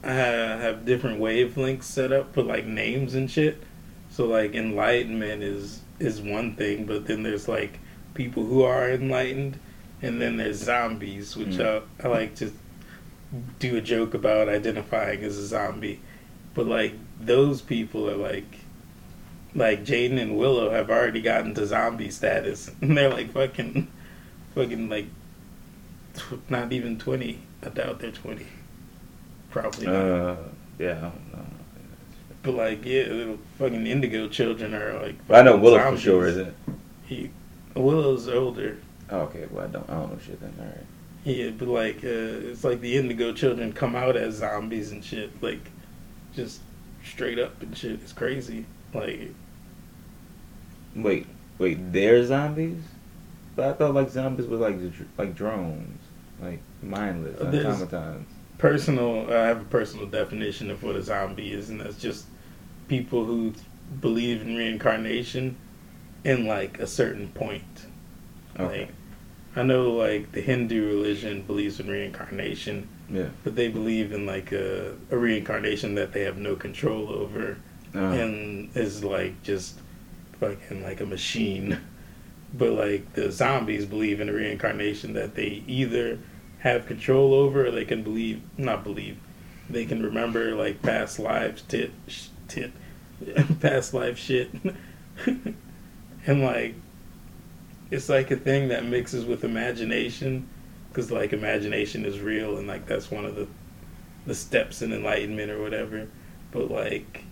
I 0.03 0.13
have 0.13 0.85
different 0.85 1.21
wavelengths 1.21 1.85
set 1.85 2.13
up 2.13 2.35
for 2.35 2.43
like 2.43 2.67
names 2.67 3.15
and 3.15 3.31
shit. 3.31 3.63
So 4.11 4.27
like 4.27 4.55
enlightenment 4.55 5.43
is 5.43 5.81
is 6.01 6.21
one 6.21 6.57
thing, 6.57 6.87
but 6.87 7.07
then 7.07 7.23
there's 7.23 7.49
like 7.49 7.79
people 8.15 8.45
who 8.45 8.63
are 8.63 8.91
enlightened, 8.91 9.59
and 10.03 10.21
then 10.21 10.37
there's 10.37 10.59
zombies, 10.59 11.37
which 11.37 11.59
Mm. 11.59 11.83
I, 12.03 12.07
I 12.07 12.09
like 12.09 12.35
to 12.37 12.51
do 13.59 13.77
a 13.77 13.81
joke 13.81 14.15
about 14.15 14.49
identifying 14.49 15.23
as 15.25 15.37
a 15.39 15.47
zombie. 15.47 16.01
But 16.55 16.67
like 16.67 16.95
those 17.21 17.61
people 17.61 18.09
are 18.09 18.17
like 18.17 18.61
like 19.55 19.85
Jaden 19.85 20.21
and 20.21 20.37
Willow 20.37 20.71
have 20.71 20.91
already 20.91 21.21
gotten 21.23 21.55
to 21.55 21.67
zombie 21.67 22.11
status, 22.11 22.71
and 22.81 22.97
they're 22.97 23.11
like 23.11 23.33
fucking 23.33 23.89
fucking 24.55 24.89
like 24.89 25.07
tw- 26.15 26.51
not 26.51 26.73
even 26.73 26.99
twenty. 26.99 27.41
I 27.63 27.69
doubt 27.69 28.01
they're 28.01 28.11
twenty. 28.11 28.47
Probably 29.51 29.87
not. 29.87 29.95
Uh, 29.95 30.37
yeah, 30.79 30.97
I 30.99 31.01
don't 31.01 31.33
know. 31.33 31.47
but 32.43 32.55
like, 32.55 32.85
yeah, 32.85 33.05
little 33.05 33.39
fucking 33.59 33.87
indigo 33.87 34.29
children 34.29 34.75
are 34.75 35.01
like. 35.01 35.15
I 35.31 35.43
know 35.43 35.57
Willow 35.57 35.79
for 35.93 35.97
sure, 35.97 36.27
isn't 36.27 36.49
it? 36.49 36.55
He, 37.07 37.31
Willow's 37.75 38.29
older. 38.29 38.79
Oh, 39.11 39.21
okay, 39.21 39.47
well 39.51 39.65
I 39.65 39.69
don't 39.69 39.89
I 39.89 39.95
don't 39.95 40.13
know 40.13 40.19
shit 40.19 40.41
then. 40.41 40.55
All 40.59 40.65
right. 40.67 40.87
Yeah, 41.25 41.51
but 41.51 41.69
like, 41.69 41.97
uh, 42.05 42.51
it's 42.51 42.65
like 42.65 42.81
the 42.81 42.97
indigo 42.97 43.33
children 43.33 43.73
come 43.73 43.95
out 43.95 44.17
as 44.17 44.35
zombies 44.37 44.93
and 44.93 45.03
shit, 45.03 45.43
like, 45.43 45.71
just 46.35 46.61
straight 47.03 47.39
up 47.39 47.63
and 47.63 47.77
shit. 47.77 47.93
It's 47.93 48.13
crazy. 48.13 48.67
Like, 48.93 49.31
Wait, 50.95 51.27
wait, 51.59 51.93
they're 51.93 52.25
zombies? 52.25 52.81
But 53.57 53.69
I 53.69 53.73
thought 53.75 53.95
like 53.95 54.11
zombies 54.11 54.47
were 54.47 54.57
like 54.57 54.77
like 55.19 55.35
drones, 55.35 56.01
like 56.41 56.61
mindless, 56.83 57.41
Uh, 57.41 57.51
there's- 57.51 57.67
automatons. 57.83 58.27
personal. 58.59 59.27
I 59.33 59.47
have 59.47 59.61
a 59.61 59.65
personal 59.65 60.07
definition 60.07 60.71
of 60.71 60.83
what 60.83 60.97
a 60.97 61.03
zombie 61.03 61.53
is, 61.53 61.71
and 61.71 61.81
that's 61.81 61.97
just 62.01 62.27
people 62.89 63.25
who 63.25 63.53
believe 64.01 64.43
in 64.43 64.57
reincarnation 64.57 65.57
in 66.25 66.47
like 66.47 66.79
a 66.81 66.87
certain 66.87 67.29
point. 67.29 67.87
Okay. 68.59 68.81
Like, 68.81 68.89
I 69.57 69.63
know 69.63 69.93
like 69.93 70.33
the 70.33 70.41
Hindu 70.41 70.87
religion 70.87 71.43
believes 71.43 71.79
in 71.79 71.87
reincarnation, 71.89 72.89
Yeah. 73.11 73.29
but 73.45 73.55
they 73.55 73.69
believe 73.69 74.13
in 74.13 74.27
like 74.27 74.51
a, 74.53 74.95
a 75.11 75.17
reincarnation 75.17 75.95
that 75.95 76.13
they 76.13 76.23
have 76.23 76.39
no 76.39 76.57
control 76.57 77.09
over, 77.11 77.57
Uh, 77.95 77.99
and 77.99 78.71
is 78.77 79.05
like 79.05 79.41
just 79.45 79.79
fucking 80.37 80.83
like 80.83 81.01
a 81.01 81.07
machine. 81.07 81.79
But 82.57 82.71
like 82.71 83.15
the 83.15 83.33
zombies 83.33 83.85
believe 83.85 84.21
in 84.21 84.29
a 84.29 84.33
reincarnation 84.33 85.15
that 85.15 85.35
they 85.35 85.65
either 85.67 86.21
have 86.65 86.87
control 86.87 87.35
over 87.35 87.67
or 87.67 87.71
they 87.71 87.85
can 87.85 88.03
believe 88.03 88.41
not 88.57 88.83
believe 88.85 89.19
they 89.69 89.85
can 89.85 90.03
remember 90.03 90.55
like 90.55 90.81
past 90.81 91.19
lives 91.19 91.63
tit 91.63 91.91
sh- 92.09 92.29
tit 92.49 92.73
past 93.61 93.93
life 93.93 94.19
shit 94.19 94.51
and 95.27 96.43
like 96.43 96.75
it's 97.91 98.09
like 98.09 98.31
a 98.31 98.37
thing 98.37 98.69
that 98.69 98.85
mixes 98.85 99.27
with 99.27 99.45
imagination 99.45 100.49
because 100.89 101.11
like 101.11 101.35
imagination 101.35 102.07
is 102.07 102.21
real 102.21 102.57
and 102.57 102.67
like 102.67 102.87
that's 102.87 103.11
one 103.11 103.27
of 103.27 103.37
the 103.37 103.47
the 104.27 104.35
steps 104.35 104.81
in 104.81 104.91
enlightenment 104.91 105.51
or 105.51 105.61
whatever 105.61 106.09
but 106.51 106.71
like 106.71 107.25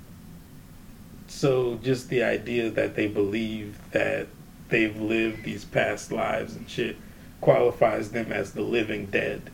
so 1.43 1.77
just 1.83 2.09
the 2.09 2.23
idea 2.23 2.71
that 2.71 2.95
they 2.95 3.09
believe 3.09 3.77
that 3.91 4.29
they've 4.69 4.97
lived 4.97 5.43
these 5.43 5.65
past 5.65 6.13
lives 6.13 6.55
and 6.55 6.71
shit 6.71 6.97
qualifies 7.41 8.13
them 8.13 8.31
as 8.31 8.53
the 8.53 8.63
living 8.63 9.07
dead. 9.07 9.51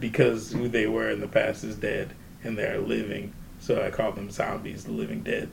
Because 0.00 0.50
who 0.50 0.66
they 0.66 0.88
were 0.88 1.08
in 1.08 1.20
the 1.20 1.28
past 1.28 1.62
is 1.62 1.76
dead 1.76 2.10
and 2.42 2.58
they're 2.58 2.80
living. 2.80 3.32
So 3.60 3.80
i 3.80 3.90
call 3.90 4.10
them 4.10 4.28
zombies 4.28 4.86
the 4.86 4.90
living 4.90 5.22
dead. 5.22 5.50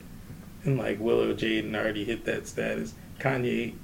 And 0.64 0.78
like 0.78 0.98
willow 0.98 1.32
jaden 1.32 1.76
already 1.76 2.02
hit 2.02 2.24
that 2.24 2.48
status. 2.48 2.94
Kanye 3.20 3.74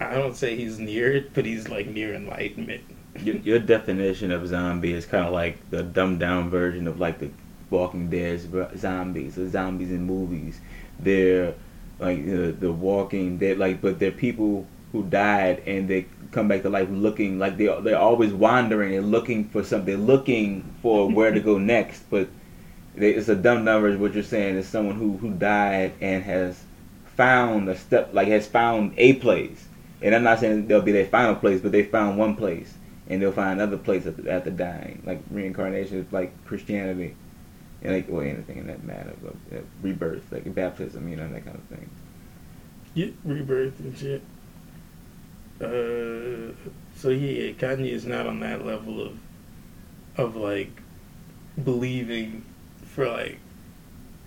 i 0.00 0.14
don't 0.14 0.34
say 0.34 0.56
he's 0.56 0.80
near 0.80 1.14
it 1.14 1.34
but 1.34 1.44
he's 1.44 1.68
like 1.68 1.86
near 1.86 2.12
enlightenment. 2.14 2.82
Your, 3.22 3.36
your 3.36 3.58
definition 3.60 4.32
of 4.32 4.48
zombie 4.48 4.92
is 4.92 5.06
kind 5.06 5.26
of 5.26 5.32
like 5.32 5.70
the 5.70 5.84
dumbed 5.84 6.18
down 6.18 6.50
version 6.50 6.88
of 6.88 6.98
like 6.98 7.20
the 7.20 7.30
Walking 7.70 8.10
Dead 8.10 8.40
zombies, 8.78 9.36
the 9.36 9.48
zombies 9.48 9.90
in 9.90 10.02
movies. 10.02 10.60
They're 10.98 11.54
like 11.98 12.24
the 12.24 12.52
the 12.52 12.72
Walking 12.72 13.38
Dead, 13.38 13.58
like, 13.58 13.80
but 13.80 13.98
they're 13.98 14.10
people 14.10 14.66
who 14.92 15.04
died 15.04 15.62
and 15.66 15.88
they 15.88 16.06
come 16.32 16.48
back 16.48 16.62
to 16.62 16.70
life 16.70 16.88
looking 16.90 17.38
like 17.38 17.56
they 17.56 17.66
they're 17.82 17.98
always 17.98 18.32
wandering 18.32 18.94
and 18.94 19.10
looking 19.10 19.48
for 19.48 19.62
something, 19.62 20.06
looking 20.06 20.74
for 20.82 21.08
where 21.12 21.30
to 21.30 21.40
go 21.40 21.58
next. 21.58 22.02
But 22.10 22.28
they, 22.94 23.12
it's 23.12 23.28
a 23.28 23.36
dumb 23.36 23.64
number. 23.64 23.88
Is 23.88 23.98
what 23.98 24.14
you're 24.14 24.22
saying 24.22 24.56
is 24.56 24.66
someone 24.66 24.96
who 24.96 25.16
who 25.16 25.30
died 25.32 25.92
and 26.00 26.22
has 26.24 26.62
found 27.16 27.68
a 27.68 27.76
step, 27.76 28.10
like 28.12 28.28
has 28.28 28.46
found 28.46 28.94
a 28.96 29.14
place. 29.14 29.66
And 30.02 30.14
I'm 30.14 30.22
not 30.22 30.40
saying 30.40 30.66
they'll 30.66 30.80
be 30.80 30.92
their 30.92 31.06
final 31.06 31.34
place, 31.34 31.60
but 31.60 31.72
they 31.72 31.84
found 31.84 32.16
one 32.16 32.34
place 32.34 32.72
and 33.10 33.20
they'll 33.20 33.32
find 33.32 33.60
another 33.60 33.76
place 33.76 34.06
after, 34.06 34.30
after 34.30 34.50
dying. 34.50 35.02
Like 35.04 35.20
reincarnation 35.30 36.06
like 36.12 36.32
Christianity, 36.46 37.16
like 37.82 38.08
or 38.10 38.24
anything 38.24 38.58
in 38.58 38.66
that 38.66 38.84
matter, 38.84 39.14
but 39.22 39.34
uh, 39.56 39.60
rebirth, 39.82 40.30
like 40.30 40.54
baptism, 40.54 41.08
you 41.08 41.16
know, 41.16 41.28
that 41.28 41.44
kind 41.44 41.56
of 41.56 41.64
thing. 41.64 41.90
get 42.94 43.14
rebirth 43.24 43.78
and 43.80 43.96
shit. 43.96 44.22
Uh, 45.60 46.52
so 46.96 47.08
yeah, 47.08 47.52
Kanye 47.52 47.90
is 47.90 48.04
not 48.04 48.26
on 48.26 48.40
that 48.40 48.64
level 48.64 49.00
of, 49.00 49.18
of 50.16 50.36
like, 50.36 50.82
believing 51.62 52.44
for 52.84 53.08
like, 53.08 53.38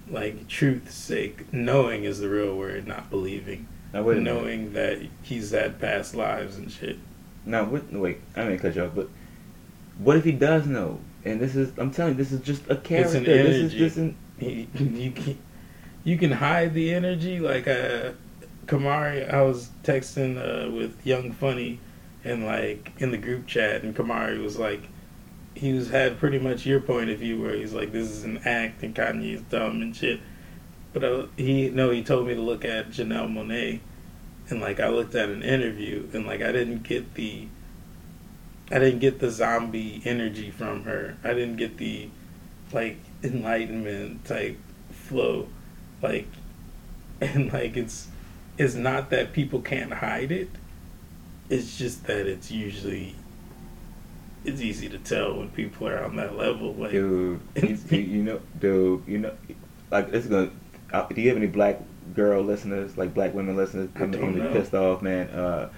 like 0.09 0.47
truth's 0.47 0.95
sake. 0.95 1.51
Knowing 1.53 2.03
is 2.03 2.19
the 2.19 2.29
real 2.29 2.55
word, 2.55 2.87
not 2.87 3.09
believing. 3.09 3.67
Now 3.93 4.03
wait. 4.03 4.17
Knowing 4.17 4.73
that 4.73 4.99
he's 5.21 5.51
had 5.51 5.79
past 5.79 6.15
lives 6.15 6.57
and 6.57 6.71
shit. 6.71 6.97
Now 7.45 7.65
wait, 7.65 7.91
wait, 7.91 8.21
I 8.35 8.45
mean 8.45 8.57
cut 8.57 8.75
you 8.75 8.85
off, 8.85 8.95
but 8.95 9.09
what 9.99 10.17
if 10.17 10.23
he 10.23 10.31
does 10.31 10.65
know? 10.65 10.99
And 11.25 11.39
this 11.39 11.55
is, 11.55 11.71
I'm 11.77 11.91
telling 11.91 12.13
you, 12.13 12.17
this 12.17 12.31
is 12.31 12.41
just 12.41 12.63
a 12.69 12.75
character. 12.75 13.17
an 13.17 13.23
This 13.23 13.55
is 13.55 13.59
energy. 13.73 13.77
just 13.79 13.97
an, 13.97 14.15
He, 14.39 14.67
you 14.77 15.11
can, 15.11 15.37
you 16.03 16.17
can 16.17 16.31
hide 16.31 16.73
the 16.73 16.93
energy. 16.93 17.39
Like 17.39 17.67
uh, 17.67 18.11
Kamari, 18.65 19.31
I 19.33 19.41
was 19.41 19.69
texting 19.83 20.37
uh, 20.37 20.69
with 20.71 21.05
Young 21.05 21.31
Funny, 21.31 21.79
and 22.23 22.45
like 22.45 22.91
in 22.97 23.11
the 23.11 23.17
group 23.17 23.47
chat, 23.47 23.83
and 23.83 23.95
Kamari 23.95 24.41
was 24.41 24.57
like, 24.57 24.89
he 25.55 25.71
was 25.71 25.89
had 25.89 26.19
pretty 26.19 26.39
much 26.39 26.65
your 26.65 26.81
point 26.81 27.09
of 27.09 27.19
view, 27.19 27.41
where 27.41 27.55
he's 27.55 27.73
like, 27.73 27.91
this 27.91 28.09
is 28.09 28.23
an 28.23 28.39
act, 28.39 28.83
and 28.83 28.93
Kanye's 28.95 29.41
dumb 29.43 29.81
and 29.81 29.95
shit. 29.95 30.19
But 30.91 31.03
uh, 31.03 31.27
he 31.37 31.69
no, 31.69 31.89
he 31.89 32.03
told 32.03 32.27
me 32.27 32.35
to 32.35 32.41
look 32.41 32.65
at 32.65 32.89
Janelle 32.89 33.31
Monae, 33.31 33.79
and 34.49 34.59
like 34.59 34.79
I 34.79 34.89
looked 34.89 35.15
at 35.15 35.29
an 35.29 35.41
interview, 35.41 36.09
and 36.13 36.25
like 36.25 36.41
I 36.41 36.51
didn't 36.51 36.83
get 36.83 37.13
the. 37.13 37.47
I 38.71 38.79
didn't 38.79 38.99
get 38.99 39.19
the 39.19 39.29
zombie 39.29 40.01
energy 40.05 40.49
from 40.49 40.83
her. 40.83 41.17
I 41.23 41.33
didn't 41.33 41.57
get 41.57 41.77
the 41.77 42.09
like 42.71 42.97
enlightenment 43.23 44.25
type 44.25 44.57
flow 44.91 45.47
like 46.01 46.27
and 47.21 47.53
like 47.53 47.77
it's 47.77 48.07
it's 48.57 48.73
not 48.75 49.09
that 49.11 49.31
people 49.31 49.61
can't 49.61 49.93
hide 49.93 50.31
it 50.31 50.49
it's 51.49 51.77
just 51.77 52.05
that 52.07 52.25
it's 52.27 52.51
usually 52.51 53.15
it's 54.45 54.61
easy 54.61 54.89
to 54.89 54.97
tell 54.97 55.35
when 55.35 55.49
people 55.49 55.87
are 55.87 56.03
on 56.03 56.15
that 56.15 56.35
level 56.35 56.73
like 56.73 56.91
dude, 56.91 57.39
you, 57.55 57.77
you, 57.89 58.23
know, 58.23 58.41
dude, 58.59 59.03
you 59.07 59.19
know, 59.19 59.33
like 59.91 60.11
this 60.11 60.25
is 60.25 60.29
gonna. 60.29 60.51
Uh, 60.91 61.07
do 61.07 61.21
you 61.21 61.29
have 61.29 61.37
any 61.37 61.47
black 61.47 61.79
girl 62.13 62.43
listeners, 62.43 62.97
like 62.97 63.13
black 63.13 63.33
women 63.33 63.55
listeners? 63.55 63.89
I'm 63.95 64.11
be 64.11 64.41
pissed 64.51 64.73
off, 64.73 65.01
man. 65.01 65.29
Uh, 65.29 65.69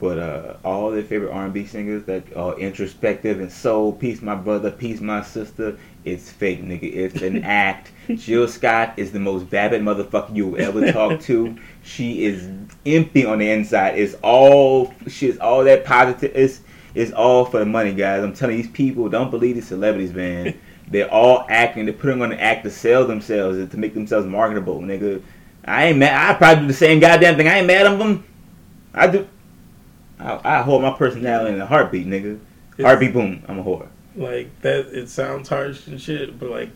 But 0.00 0.18
uh, 0.18 0.56
all 0.64 0.90
their 0.90 1.02
favorite 1.02 1.32
R&B 1.32 1.66
singers 1.66 2.04
that 2.04 2.36
are 2.36 2.58
introspective 2.58 3.40
and 3.40 3.50
soul, 3.50 3.92
peace 3.92 4.20
my 4.22 4.34
brother, 4.34 4.70
peace 4.70 5.00
my 5.00 5.22
sister, 5.22 5.78
it's 6.04 6.30
fake, 6.30 6.62
nigga. 6.62 6.82
It's 6.82 7.22
an 7.22 7.44
act. 7.44 7.92
Jill 8.14 8.48
Scott 8.48 8.94
is 8.96 9.12
the 9.12 9.20
most 9.20 9.44
vapid 9.44 9.82
motherfucker 9.82 10.34
you 10.34 10.48
will 10.48 10.60
ever 10.60 10.92
talk 10.92 11.20
to. 11.22 11.56
She 11.82 12.24
is 12.24 12.48
empty 12.84 13.24
on 13.24 13.38
the 13.38 13.50
inside. 13.50 13.98
It's 13.98 14.14
all 14.22 14.92
she's 15.08 15.38
all 15.38 15.64
that 15.64 15.84
positive. 15.84 16.32
It's 16.34 16.60
it's 16.94 17.12
all 17.12 17.44
for 17.44 17.60
the 17.60 17.66
money, 17.66 17.94
guys. 17.94 18.22
I'm 18.22 18.34
telling 18.34 18.56
you, 18.56 18.62
these 18.62 18.72
people 18.72 19.08
don't 19.08 19.30
believe 19.30 19.54
these 19.54 19.68
celebrities, 19.68 20.12
man. 20.12 20.58
They're 20.88 21.10
all 21.10 21.46
acting. 21.48 21.86
They're 21.86 21.94
putting 21.94 22.20
on 22.20 22.32
an 22.32 22.38
act 22.38 22.64
to 22.64 22.70
sell 22.70 23.06
themselves 23.06 23.56
and 23.56 23.70
to 23.70 23.78
make 23.78 23.94
themselves 23.94 24.26
marketable, 24.26 24.80
nigga. 24.80 25.22
I 25.64 25.86
ain't 25.86 25.98
mad. 25.98 26.30
I 26.30 26.36
probably 26.36 26.62
do 26.62 26.66
the 26.68 26.74
same 26.74 27.00
goddamn 27.00 27.36
thing. 27.36 27.48
I 27.48 27.58
ain't 27.58 27.66
mad 27.66 27.86
at 27.86 27.98
them. 27.98 28.22
I 28.92 29.06
do. 29.06 29.26
I, 30.24 30.58
I 30.58 30.62
hold 30.62 30.82
my 30.82 30.92
personality 30.92 31.54
in 31.54 31.60
a 31.60 31.66
heartbeat, 31.66 32.06
nigga. 32.06 32.36
It's- 32.76 32.84
Heartbeat, 32.86 33.12
boom. 33.12 33.42
I'm 33.46 33.58
a 33.60 33.64
whore. 33.64 33.86
like 34.16 34.48
that 34.62 34.86
it 34.86 35.08
sounds 35.08 35.48
harsh 35.48 35.86
and 35.86 36.00
shit 36.00 36.38
but 36.38 36.50
like 36.50 36.70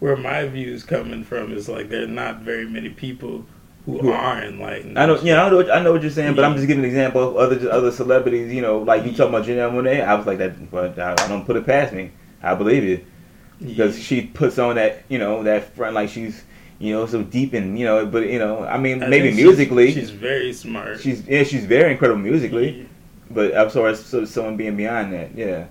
where 0.00 0.16
my 0.16 0.46
views 0.48 0.82
coming 0.84 1.22
from 1.24 1.52
is 1.52 1.68
like 1.68 1.88
there 1.88 2.02
are 2.04 2.08
not 2.08 2.40
very 2.40 2.68
many 2.68 2.88
people 2.90 3.44
who 3.86 3.98
Who- 3.98 4.12
are 4.12 4.42
enlightened 4.42 4.98
I 4.98 5.06
don't, 5.06 5.22
yeah, 5.24 5.42
I 5.44 5.48
know, 5.50 5.56
what, 5.56 5.70
I 5.70 5.82
know 5.82 5.92
what 5.92 6.02
you're 6.02 6.10
saying, 6.12 6.34
but 6.36 6.44
I'm 6.44 6.54
just 6.54 6.66
giving 6.68 6.84
an 6.84 6.88
example 6.90 7.22
of 7.30 7.36
other 7.36 7.70
other 7.70 7.90
celebrities. 7.90 8.52
You 8.52 8.62
know, 8.62 8.78
like 8.78 9.04
you 9.04 9.10
talking 9.12 9.34
about 9.34 9.46
Janelle 9.46 9.72
Monae. 9.72 10.04
I 10.04 10.14
was 10.14 10.26
like 10.26 10.38
that, 10.38 10.70
but 10.70 10.96
I, 10.98 11.12
I 11.12 11.28
don't 11.28 11.44
put 11.44 11.56
it 11.56 11.66
past 11.66 11.92
me. 11.92 12.12
I 12.42 12.54
believe 12.54 12.84
it 12.84 13.04
because 13.58 13.96
Yeah. 13.98 14.04
she 14.04 14.22
puts 14.26 14.58
on 14.58 14.76
that, 14.76 15.02
you 15.08 15.18
know, 15.18 15.42
that 15.44 15.74
front 15.74 15.94
like 15.94 16.08
she's, 16.10 16.44
you 16.82 16.92
know, 16.92 17.06
so 17.06 17.22
deep 17.22 17.52
and 17.52 17.78
you 17.78 17.84
know, 17.86 18.04
but 18.06 18.28
you 18.28 18.40
know, 18.40 18.64
I 18.64 18.76
mean, 18.76 19.02
I 19.04 19.06
maybe 19.06 19.28
she's- 19.30 19.36
musically, 19.44 19.92
she's, 19.92 20.10
very 20.10 20.52
smart 20.52 20.98
she's 21.00 21.24
yeah, 21.28 21.44
she's 21.44 21.64
very 21.64 21.92
incredible 21.92 22.20
musically, 22.20 22.70
Yeah. 22.80 22.84
but 23.30 23.56
I'm 23.56 23.70
sorry, 23.70 23.94
so 23.94 24.24
someone 24.24 24.56
being 24.56 24.76
beyond 24.76 25.12
that, 25.12 25.34
yeah. 25.36 25.66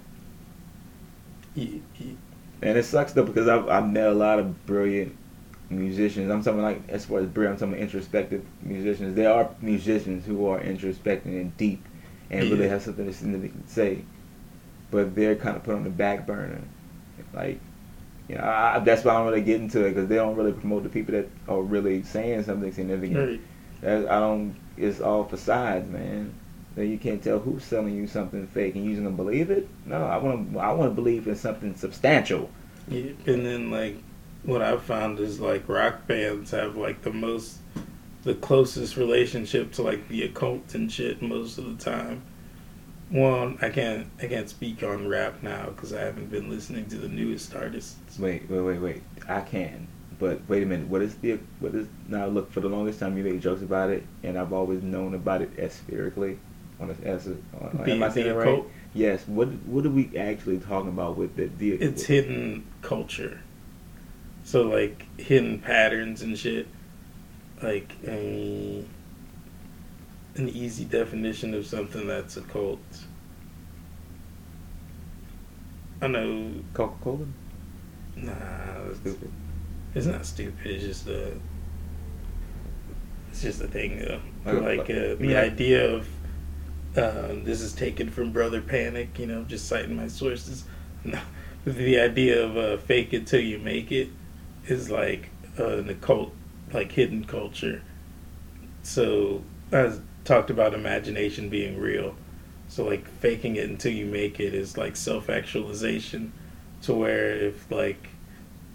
Yeah, 1.54 1.80
yeah. 2.00 2.14
And 2.62 2.78
it 2.78 2.86
sucks 2.86 3.12
though 3.14 3.26
because 3.26 3.48
I've, 3.48 3.68
I've 3.68 3.90
met 3.90 4.08
a 4.08 4.14
lot 4.14 4.40
of 4.40 4.66
brilliant 4.66 5.18
musicians. 5.70 6.32
I'm 6.32 6.44
talking 6.44 6.62
like 6.62 6.82
as 6.88 7.06
far 7.06 7.20
as 7.20 7.28
brilliant, 7.28 7.62
I'm 7.62 7.70
talking 7.72 7.82
introspective 7.84 8.46
musicians. 8.62 9.16
There 9.16 9.34
are 9.34 9.50
musicians 9.62 10.26
who 10.26 10.46
are 10.48 10.62
introspective 10.62 11.34
and 11.34 11.56
deep 11.58 11.84
and 12.30 12.50
really 12.50 12.70
have 12.70 12.82
something 12.84 13.12
significant 13.12 13.68
to 13.68 13.74
say, 13.74 14.00
but 14.92 15.14
they're 15.16 15.36
kind 15.36 15.58
of 15.58 15.64
put 15.64 15.76
on 15.76 15.84
the 15.84 15.90
back 15.90 16.26
burner. 16.26 16.62
Like, 17.34 17.60
you 18.32 18.38
know, 18.38 18.46
I, 18.46 18.80
that's 18.80 19.04
why 19.04 19.12
I 19.12 19.18
don't 19.18 19.28
really 19.28 19.42
get 19.42 19.60
into 19.60 19.84
it 19.84 19.90
because 19.90 20.08
they 20.08 20.16
don't 20.16 20.38
really 20.38 20.54
promote 20.54 20.84
the 20.84 20.90
people 20.90 21.14
that 21.16 21.28
are 21.50 21.62
really 21.62 22.02
saying 22.04 22.44
something 22.44 22.72
significant. 22.72 23.18
Right. 23.18 23.42
That, 23.82 24.10
I 24.10 24.20
don't. 24.22 24.56
It's 24.78 25.02
all 25.02 25.26
facades, 25.26 25.90
man. 25.90 26.34
That 26.76 26.86
you 26.86 26.98
can't 26.98 27.22
tell 27.22 27.40
who's 27.40 27.66
selling 27.66 27.94
you 27.94 28.08
something 28.08 28.48
fake 28.48 28.76
and 28.76 28.86
you 28.86 28.92
just 28.92 29.04
gonna 29.04 29.18
believe 29.18 29.52
it. 29.52 29.68
No, 29.86 30.06
I 30.06 30.16
want 30.16 30.54
to. 30.54 30.60
I 30.60 30.72
want 30.72 30.92
to 30.92 30.96
believe 30.96 31.28
in 31.28 31.36
something 31.36 31.76
substantial. 31.76 32.50
Yeah, 32.88 33.12
and 33.26 33.46
then 33.46 33.70
like 33.70 33.98
what 34.44 34.62
I've 34.62 34.84
found 34.84 35.20
is 35.20 35.42
like 35.42 35.68
rock 35.68 36.08
bands 36.08 36.52
have 36.52 36.78
like 36.78 37.02
the 37.02 37.12
most, 37.12 37.58
the 38.24 38.36
closest 38.36 38.96
relationship 38.96 39.74
to 39.74 39.82
like 39.82 40.08
the 40.08 40.24
occult 40.24 40.74
and 40.74 40.90
shit 40.90 41.22
most 41.22 41.58
of 41.58 41.66
the 41.66 41.84
time. 41.84 42.22
Well, 43.12 43.56
I 43.62 43.70
can't 43.70 44.08
I 44.22 44.28
can't 44.28 44.50
speak 44.50 44.84
on 44.84 45.08
rap 45.08 45.44
now 45.44 45.66
because 45.66 45.92
I 45.94 46.02
haven't 46.02 46.32
been 46.32 46.50
listening 46.50 46.86
to 46.88 46.98
the 46.98 47.10
newest 47.10 47.54
artists. 47.54 48.18
Wait, 48.18 48.50
wait, 48.50 48.62
wait, 48.62 48.80
wait. 48.80 49.04
I 49.28 49.42
can, 49.42 49.88
but 50.18 50.40
wait 50.48 50.64
a 50.64 50.66
minute. 50.66 50.88
What 50.88 51.02
is 51.02 51.16
the 51.16 51.40
what 51.60 51.76
is 51.76 51.88
now? 52.08 52.28
Look, 52.28 52.52
for 52.52 52.62
the 52.62 52.70
longest 52.70 53.00
time 53.00 53.18
you 53.18 53.24
made 53.24 53.42
jokes 53.42 53.62
about 53.62 53.90
it, 53.90 54.04
and 54.24 54.38
I've 54.38 54.54
always 54.54 54.82
known 54.82 55.14
about 55.14 55.42
it 55.42 55.52
aspherically. 55.60 56.40
On 56.80 56.90
a, 56.90 57.08
as 57.08 57.28
a, 57.28 57.36
on, 57.62 57.88
am 57.88 58.02
I 58.02 58.10
saying 58.10 58.28
it 58.28 58.32
right? 58.32 58.48
occult? 58.48 58.68
Yes. 58.94 59.28
What 59.28 59.50
what 59.66 59.86
are 59.86 59.90
we 59.90 60.18
actually 60.18 60.60
talking 60.60 60.90
about 60.90 61.18
with 61.18 61.36
the 61.36 61.48
the? 61.58 61.74
It's 61.74 62.04
hidden 62.04 62.66
culture. 62.82 63.42
So 64.46 64.64
like 64.64 65.06
hidden 65.20 65.60
patterns 65.60 66.22
and 66.22 66.38
shit. 66.38 66.68
Like 67.62 67.92
a 68.08 68.84
an 70.36 70.50
easy 70.50 70.86
definition 70.86 71.54
of 71.54 71.66
something 71.66 72.08
that's 72.08 72.38
a 72.38 72.42
cult. 72.42 72.80
I 76.02 76.08
know 76.08 76.52
Coca 76.74 76.96
Cola. 77.04 77.26
nah 78.16 78.34
it's, 78.90 79.00
Stupid. 79.00 79.32
it's 79.94 80.06
not 80.08 80.26
stupid, 80.26 80.66
it's 80.66 80.84
just 80.84 81.08
a 81.08 81.34
it's 83.30 83.42
just 83.44 83.62
a 83.62 83.68
thing 83.68 84.00
though. 84.00 84.20
Like- 84.46 84.78
Like 84.80 84.90
uh, 84.90 85.16
the 85.16 85.18
yeah. 85.32 85.42
idea 85.42 85.94
of 85.96 86.08
um, 86.98 87.44
this 87.46 87.62
is 87.62 87.72
taken 87.74 88.10
from 88.10 88.32
Brother 88.34 88.60
Panic, 88.62 89.18
you 89.20 89.26
know, 89.28 89.44
just 89.44 89.68
citing 89.68 89.96
my 89.96 90.08
sources. 90.08 90.66
No, 91.06 91.20
the 91.66 92.00
idea 92.00 92.44
of 92.44 92.58
uh, 92.58 92.78
fake 92.78 93.14
it 93.14 93.28
till 93.28 93.40
you 93.42 93.60
make 93.60 93.92
it 93.92 94.10
is 94.68 94.90
like 94.90 95.30
uh, 95.60 95.78
an 95.78 95.90
occult, 95.90 96.34
like 96.74 96.92
hidden 96.92 97.24
culture. 97.24 97.82
So 98.84 99.42
I 99.72 99.94
talked 100.24 100.50
about 100.50 100.74
imagination 100.74 101.50
being 101.50 101.80
real. 101.80 102.16
So 102.68 102.86
like 102.86 103.08
faking 103.08 103.56
it 103.58 103.70
until 103.70 103.92
you 103.92 104.06
make 104.06 104.40
it 104.40 104.54
is 104.54 104.78
like 104.78 104.96
self 104.96 105.30
actualization. 105.30 106.34
To 106.84 106.94
where 106.96 107.36
if 107.36 107.70
like 107.72 108.10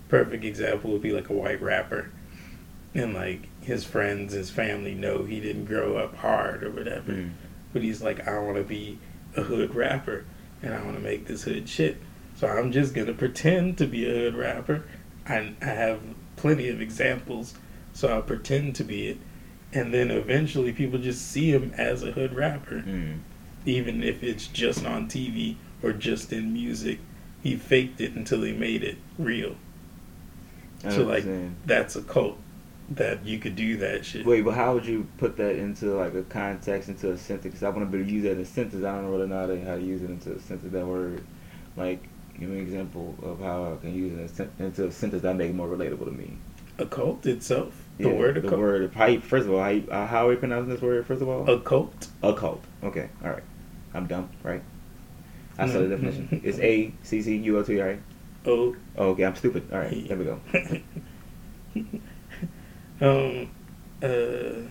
perfect 0.08 0.44
example 0.44 0.92
would 0.92 1.02
be 1.02 1.12
like 1.12 1.28
a 1.28 1.32
white 1.32 1.60
rapper, 1.60 2.10
and 2.94 3.14
like 3.14 3.48
his 3.62 3.84
friends, 3.84 4.32
his 4.32 4.50
family 4.50 4.94
know 4.94 5.24
he 5.24 5.40
didn't 5.40 5.64
grow 5.64 5.96
up 5.96 6.16
hard 6.16 6.62
or 6.62 6.70
whatever 6.70 7.12
Mm. 7.12 7.30
but 7.72 7.82
he's 7.82 8.00
like, 8.02 8.26
I 8.28 8.38
want 8.38 8.56
to 8.58 8.62
be 8.62 8.98
a 9.36 9.42
hood 9.42 9.74
rapper 9.74 10.24
and 10.62 10.72
I 10.72 10.82
want 10.84 10.96
to 10.96 11.02
make 11.02 11.26
this 11.26 11.42
hood 11.42 11.68
shit. 11.68 11.96
So 12.36 12.46
I'm 12.46 12.70
just 12.70 12.94
gonna 12.94 13.12
pretend 13.14 13.76
to 13.78 13.86
be 13.86 14.06
a 14.06 14.12
hood 14.12 14.34
rapper. 14.36 14.84
I 15.26 15.54
I 15.60 15.64
have 15.66 16.00
plenty 16.36 16.68
of 16.68 16.80
examples, 16.80 17.54
so 17.92 18.08
I'll 18.08 18.22
pretend 18.22 18.76
to 18.76 18.84
be 18.84 19.08
it, 19.08 19.18
and 19.76 19.92
then 19.92 20.10
eventually 20.10 20.72
people 20.72 20.98
just 20.98 21.30
see 21.30 21.50
him 21.50 21.72
as 21.76 22.02
a 22.02 22.12
hood 22.12 22.32
rapper, 22.34 22.76
Mm. 22.86 23.18
even 23.66 24.02
if 24.02 24.22
it's 24.22 24.46
just 24.46 24.86
on 24.86 25.06
TV 25.08 25.56
or 25.82 25.92
just 25.92 26.32
in 26.32 26.52
music. 26.52 26.98
He 27.42 27.56
faked 27.56 28.00
it 28.00 28.14
until 28.14 28.42
he 28.42 28.52
made 28.52 28.82
it 28.82 28.96
real. 29.18 29.56
I 30.84 30.88
So, 30.90 31.04
like, 31.04 31.24
saying. 31.24 31.56
That's 31.66 31.94
a 31.94 32.02
cult 32.02 32.38
that 32.88 33.24
you 33.26 33.38
could 33.38 33.54
do 33.56 33.76
that 33.78 34.04
shit. 34.04 34.24
Wait, 34.24 34.44
but 34.44 34.54
how 34.54 34.74
would 34.74 34.86
you 34.86 35.06
put 35.18 35.36
that 35.36 35.56
into 35.56 35.86
like 35.94 36.14
a 36.14 36.22
context, 36.22 36.88
into 36.88 37.10
a 37.12 37.18
sentence? 37.18 37.44
Because 37.44 37.62
I 37.62 37.68
want 37.68 37.80
to 37.80 37.86
be 37.86 37.98
able 37.98 38.08
to 38.08 38.14
use 38.14 38.22
that 38.24 38.32
in 38.32 38.40
a 38.40 38.44
sentence. 38.46 38.84
I 38.84 38.94
don't 38.96 39.10
really 39.10 39.28
know 39.28 39.40
how 39.40 39.46
to, 39.46 39.64
how 39.64 39.76
to 39.76 39.82
use 39.82 40.02
it 40.02 40.10
into 40.10 40.32
a 40.32 40.40
sentence. 40.40 40.72
That 40.72 40.86
word, 40.86 41.22
like, 41.76 42.02
give 42.38 42.48
me 42.48 42.56
an 42.58 42.62
example 42.62 43.14
of 43.22 43.40
how 43.40 43.74
I 43.74 43.76
can 43.80 43.94
use 43.94 44.12
it 44.40 44.48
into 44.58 44.86
a 44.86 44.92
sentence 44.92 45.22
that 45.22 45.36
make 45.36 45.50
it 45.50 45.54
more 45.54 45.68
relatable 45.68 46.06
to 46.06 46.12
me. 46.12 46.36
A 46.78 46.86
cult 46.86 47.26
itself, 47.26 47.85
the 47.98 48.08
Yeah, 48.08 48.14
word 48.14 48.34
the 48.36 48.46
occult. 48.46 48.60
word. 48.60 48.92
How 48.94 49.06
you, 49.06 49.20
first 49.20 49.46
of 49.46 49.52
all, 49.52 49.60
how 49.62 49.68
you, 49.70 49.86
uh, 49.90 50.06
how 50.06 50.26
are 50.26 50.30
we 50.30 50.36
pronouncing 50.36 50.70
this 50.70 50.82
word? 50.82 51.06
First 51.06 51.22
of 51.22 51.28
all, 51.28 51.48
Occult. 51.48 52.08
occult. 52.22 52.64
Okay, 52.82 53.08
all 53.24 53.30
right. 53.30 53.42
I'm 53.94 54.06
dumb, 54.06 54.28
right? 54.42 54.62
I 55.58 55.66
saw 55.66 55.74
the 55.80 55.86
Mhm. 55.86 55.90
definition. 55.90 56.40
It's 56.44 56.58
A 56.58 56.92
C 57.02 57.22
C 57.22 57.36
U 57.36 57.58
O 57.58 57.62
T, 57.62 57.80
right? 57.80 57.98
Oh, 58.44 58.76
Oh, 58.98 59.08
okay, 59.10 59.24
I'm 59.24 59.34
stupid. 59.34 59.68
All 59.72 59.78
right, 59.78 60.06
there 60.08 60.16
we 60.16 60.24
go. 60.24 60.38
um, 63.00 63.48
uh, 64.02 64.68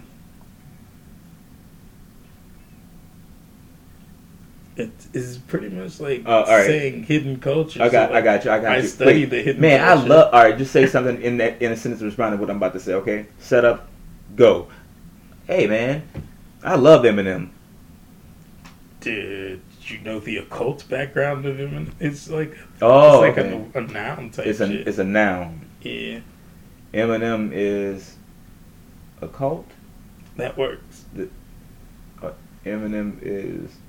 it 4.77 4.91
is 5.13 5.37
pretty 5.37 5.69
much 5.69 5.99
like 5.99 6.23
Oh, 6.25 6.43
right. 6.43 6.65
saying 6.65 7.03
hidden 7.03 7.39
culture. 7.39 7.81
I 7.81 7.89
got, 7.89 8.09
So, 8.09 8.15
I 8.15 8.21
got 8.21 8.45
you, 8.45 8.51
I 8.51 8.59
got 8.59 8.71
I 8.73 8.77
you. 8.77 8.87
study 8.87 9.11
Wait, 9.21 9.29
the 9.29 9.41
hidden 9.41 9.61
Man, 9.61 9.81
I 9.81 9.93
love. 9.93 10.33
All 10.33 10.43
right, 10.43 10.57
just 10.57 10.71
say 10.73 10.85
something 10.87 11.21
in 11.21 11.37
that 11.37 11.61
in 11.61 11.71
a 11.71 11.77
sentence 11.77 12.01
responding 12.01 12.39
to 12.39 12.41
what 12.41 12.49
I'm 12.49 12.57
about 12.57 12.73
to 12.73 12.79
say. 12.79 12.93
Okay, 12.93 13.27
set 13.39 13.63
up, 13.65 13.87
go. 14.35 14.67
Hey, 15.47 15.67
man, 15.67 16.03
I 16.63 16.75
love 16.75 17.03
Eminem. 17.03 17.49
Did 18.99 19.61
you 19.83 19.99
know 19.99 20.19
the 20.19 20.37
occult 20.37 20.87
background 20.89 21.45
of 21.45 21.57
Eminem? 21.57 21.91
It's 21.99 22.29
like 22.29 22.57
Oh, 22.81 23.23
it's 23.23 23.37
like 23.37 23.45
okay. 23.45 23.65
a, 23.75 23.77
a 23.79 23.81
noun 23.81 24.31
type 24.31 24.47
it's 24.47 24.59
a 24.59 24.67
shit. 24.67 24.87
it's 24.87 24.97
a 24.97 25.03
noun. 25.03 25.61
yeah, 25.81 26.19
Eminem 26.93 27.51
is 27.53 28.15
a 29.21 29.27
cult. 29.27 29.67
that 30.37 30.57
works. 30.57 31.05
Eminem 32.65 33.19
is 33.21 33.69
uh, 33.69 33.69
uh, 33.69 33.69
uh, 33.69 33.84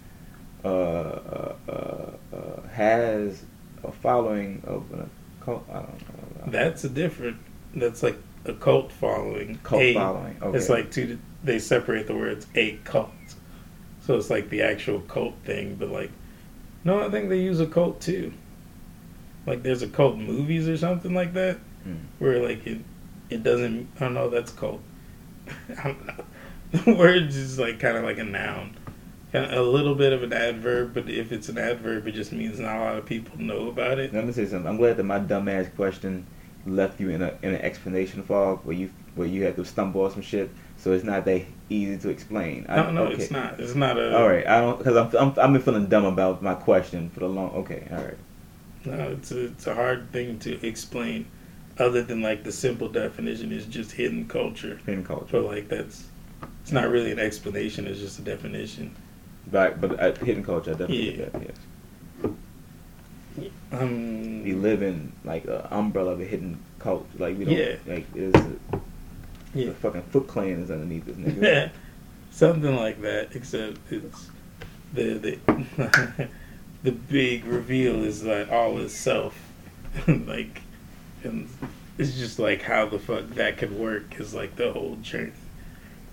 Uh, 0.67 1.55
uh, 1.69 2.11
uh, 2.37 2.61
has 2.73 3.45
a 3.85 3.93
following 3.93 4.63
of 4.67 4.91
an 4.93 5.09
cult. 5.41 5.65
I 5.71 5.75
don't 5.75 6.47
know. 6.47 6.53
That's 6.53 6.85
a 6.85 6.89
different. 6.89 7.37
That's 7.75 8.03
like 8.03 8.17
a 8.45 8.53
cult 8.55 8.91
following. 8.93 9.59
cult 9.63 9.83
A- 9.83 9.95
following. 9.95 10.37
Okay. 10.43 10.59
It's 10.59 10.69
like 10.69 10.91
two. 10.91 11.19
They 11.45 11.59
separate 11.59 12.07
the 12.07 12.17
words 12.17 12.47
a 12.57 12.73
cult, 12.85 13.11
so 14.01 14.17
it's 14.17 14.31
like 14.31 14.49
the 14.51 14.63
actual 14.63 15.01
cult 15.03 15.35
thing. 15.45 15.77
But 15.77 15.91
like, 15.91 16.11
no, 16.85 17.01
I 17.07 17.11
think 17.11 17.29
they 17.29 17.39
use 17.41 17.61
a 17.61 17.67
cult 17.67 18.01
too. 18.01 18.33
Like 19.47 19.63
there's 19.63 19.83
a 19.83 19.89
cult 19.89 20.17
movies 20.19 20.69
or 20.69 20.77
something 20.77 21.15
like 21.15 21.33
that, 21.35 21.59
Hmm. 21.85 21.95
where 22.19 22.43
like 22.43 22.67
it 22.67 22.81
it 23.31 23.43
doesn't. 23.45 23.89
I 23.97 24.01
don't 24.01 24.15
know. 24.15 24.29
That's 24.31 24.51
cult. 24.53 24.81
I 25.79 25.83
don't 25.85 26.07
know. 26.07 26.25
The 26.73 26.95
word 26.97 27.23
is 27.29 27.59
like 27.61 27.79
kind 27.79 27.97
of 27.97 28.03
like 28.03 28.19
a 28.19 28.25
noun, 28.25 28.35
kind 28.35 28.75
Kind 28.77 28.86
of 28.86 28.86
a 29.45 29.63
little 29.63 29.95
bit 29.95 30.13
of 30.13 30.23
an 30.23 30.33
adverb, 30.33 30.95
but 30.95 31.09
if 31.09 31.33
it's 31.33 31.49
an 31.49 31.59
adverb, 31.59 32.07
it 32.07 32.13
just 32.13 32.33
means 32.33 32.59
not 32.59 32.77
a 32.77 32.81
lot 32.81 32.97
of 32.97 33.07
people 33.07 33.39
know 33.39 33.69
about 33.69 33.99
it. 33.99 34.13
Let 34.13 34.25
me 34.27 34.33
say 34.33 34.47
something. 34.47 34.69
I'm 34.69 34.77
glad 34.77 34.97
that 34.97 35.05
my 35.05 35.19
dumbass 35.19 35.75
question 35.75 36.27
left 36.67 37.01
you 37.01 37.11
in 37.11 37.23
a 37.23 37.39
in 37.43 37.55
an 37.55 37.61
explanation 37.61 38.23
fog 38.25 38.61
where 38.65 38.77
you 38.77 38.91
where 39.15 39.27
you 39.27 39.45
had 39.45 39.57
to 39.57 39.65
stumble 39.65 40.03
on 40.03 40.11
some 40.13 40.23
shit. 40.23 40.51
So 40.79 40.93
it's 40.93 41.05
not 41.05 41.25
that 41.25 41.43
easy 41.71 41.97
to 41.99 42.09
explain. 42.11 42.67
I, 42.69 42.77
No, 42.77 42.91
no, 42.91 43.05
okay. 43.05 43.15
it's 43.15 43.31
not. 43.31 43.59
It's 43.59 43.75
not 43.75 43.99
a. 43.99 44.17
All 44.17 44.29
right, 44.29 44.47
I 44.47 44.61
don't 44.61 44.79
because 44.79 44.97
I'm, 44.97 45.17
I'm 45.17 45.29
I've 45.39 45.53
been 45.53 45.63
feeling 45.63 45.87
dumb 45.87 46.05
about 46.05 46.43
my 46.43 46.55
question 46.55 47.11
for 47.11 47.21
the 47.21 47.29
long. 47.29 47.51
Okay, 47.53 47.89
all 47.91 47.99
right. 48.05 48.19
No, 48.85 49.11
it's 49.11 49.33
a, 49.33 49.47
it's 49.47 49.67
a 49.67 49.75
hard 49.75 50.13
thing 50.13 50.39
to 50.41 50.65
explain, 50.65 51.27
other 51.79 52.03
than 52.03 52.23
like 52.23 52.45
the 52.45 52.53
simple 52.53 52.89
definition 52.89 53.51
is 53.51 53.67
just 53.67 53.93
hidden 53.93 54.29
culture. 54.29 54.81
Hidden 54.87 55.05
culture, 55.05 55.27
But 55.33 55.45
like 55.45 55.69
that's, 55.69 56.05
it's 56.63 56.71
not 56.73 56.89
really 56.89 57.11
an 57.11 57.19
explanation. 57.19 57.87
It's 57.89 57.99
just 57.99 58.19
a 58.21 58.23
definition. 58.23 58.95
But 59.51 59.81
but 59.81 59.99
uh, 60.01 60.13
hidden 60.25 60.45
culture, 60.45 60.71
I 60.71 60.75
definitely 60.75 61.11
Yeah. 61.11 61.17
get 61.17 61.33
that. 61.33 61.43
Yes, 63.39 63.51
Um, 63.73 64.43
we 64.45 64.53
live 64.55 64.83
in 64.83 65.13
like 65.25 65.45
an 65.45 65.61
umbrella 65.71 66.13
of 66.13 66.21
a 66.21 66.25
hidden 66.25 66.59
culture. 66.79 67.07
Like 67.19 67.39
we 67.39 67.45
don't 67.45 67.55
Yeah. 67.57 67.77
like 67.87 68.13
there's 68.13 68.35
a, 68.35 68.53
Yeah. 69.55 69.67
the 69.67 69.75
fucking 69.75 70.03
Foot 70.11 70.27
Clan 70.27 70.61
is 70.63 70.71
underneath 70.71 71.05
this 71.07 71.17
nigga. 71.17 71.43
Yeah. 71.43 71.69
something 72.31 72.75
like 72.77 73.01
that. 73.03 73.29
Except 73.35 73.79
it's 73.91 74.31
the 74.95 75.15
the 75.15 75.39
the 76.83 76.93
big 76.93 77.45
reveal 77.45 78.05
is 78.05 78.23
like 78.25 78.51
all 78.51 78.79
is 78.79 78.95
self, 78.99 79.37
like, 80.07 80.63
and 81.25 81.49
it's 81.99 82.17
just 82.17 82.39
like 82.39 82.63
how 82.63 82.87
the 82.87 82.99
fuck 82.99 83.27
that 83.31 83.59
could 83.59 83.73
work 83.73 84.19
is 84.21 84.33
like 84.35 84.57
the 84.57 84.73
whole 84.73 84.97
journey. 85.03 85.33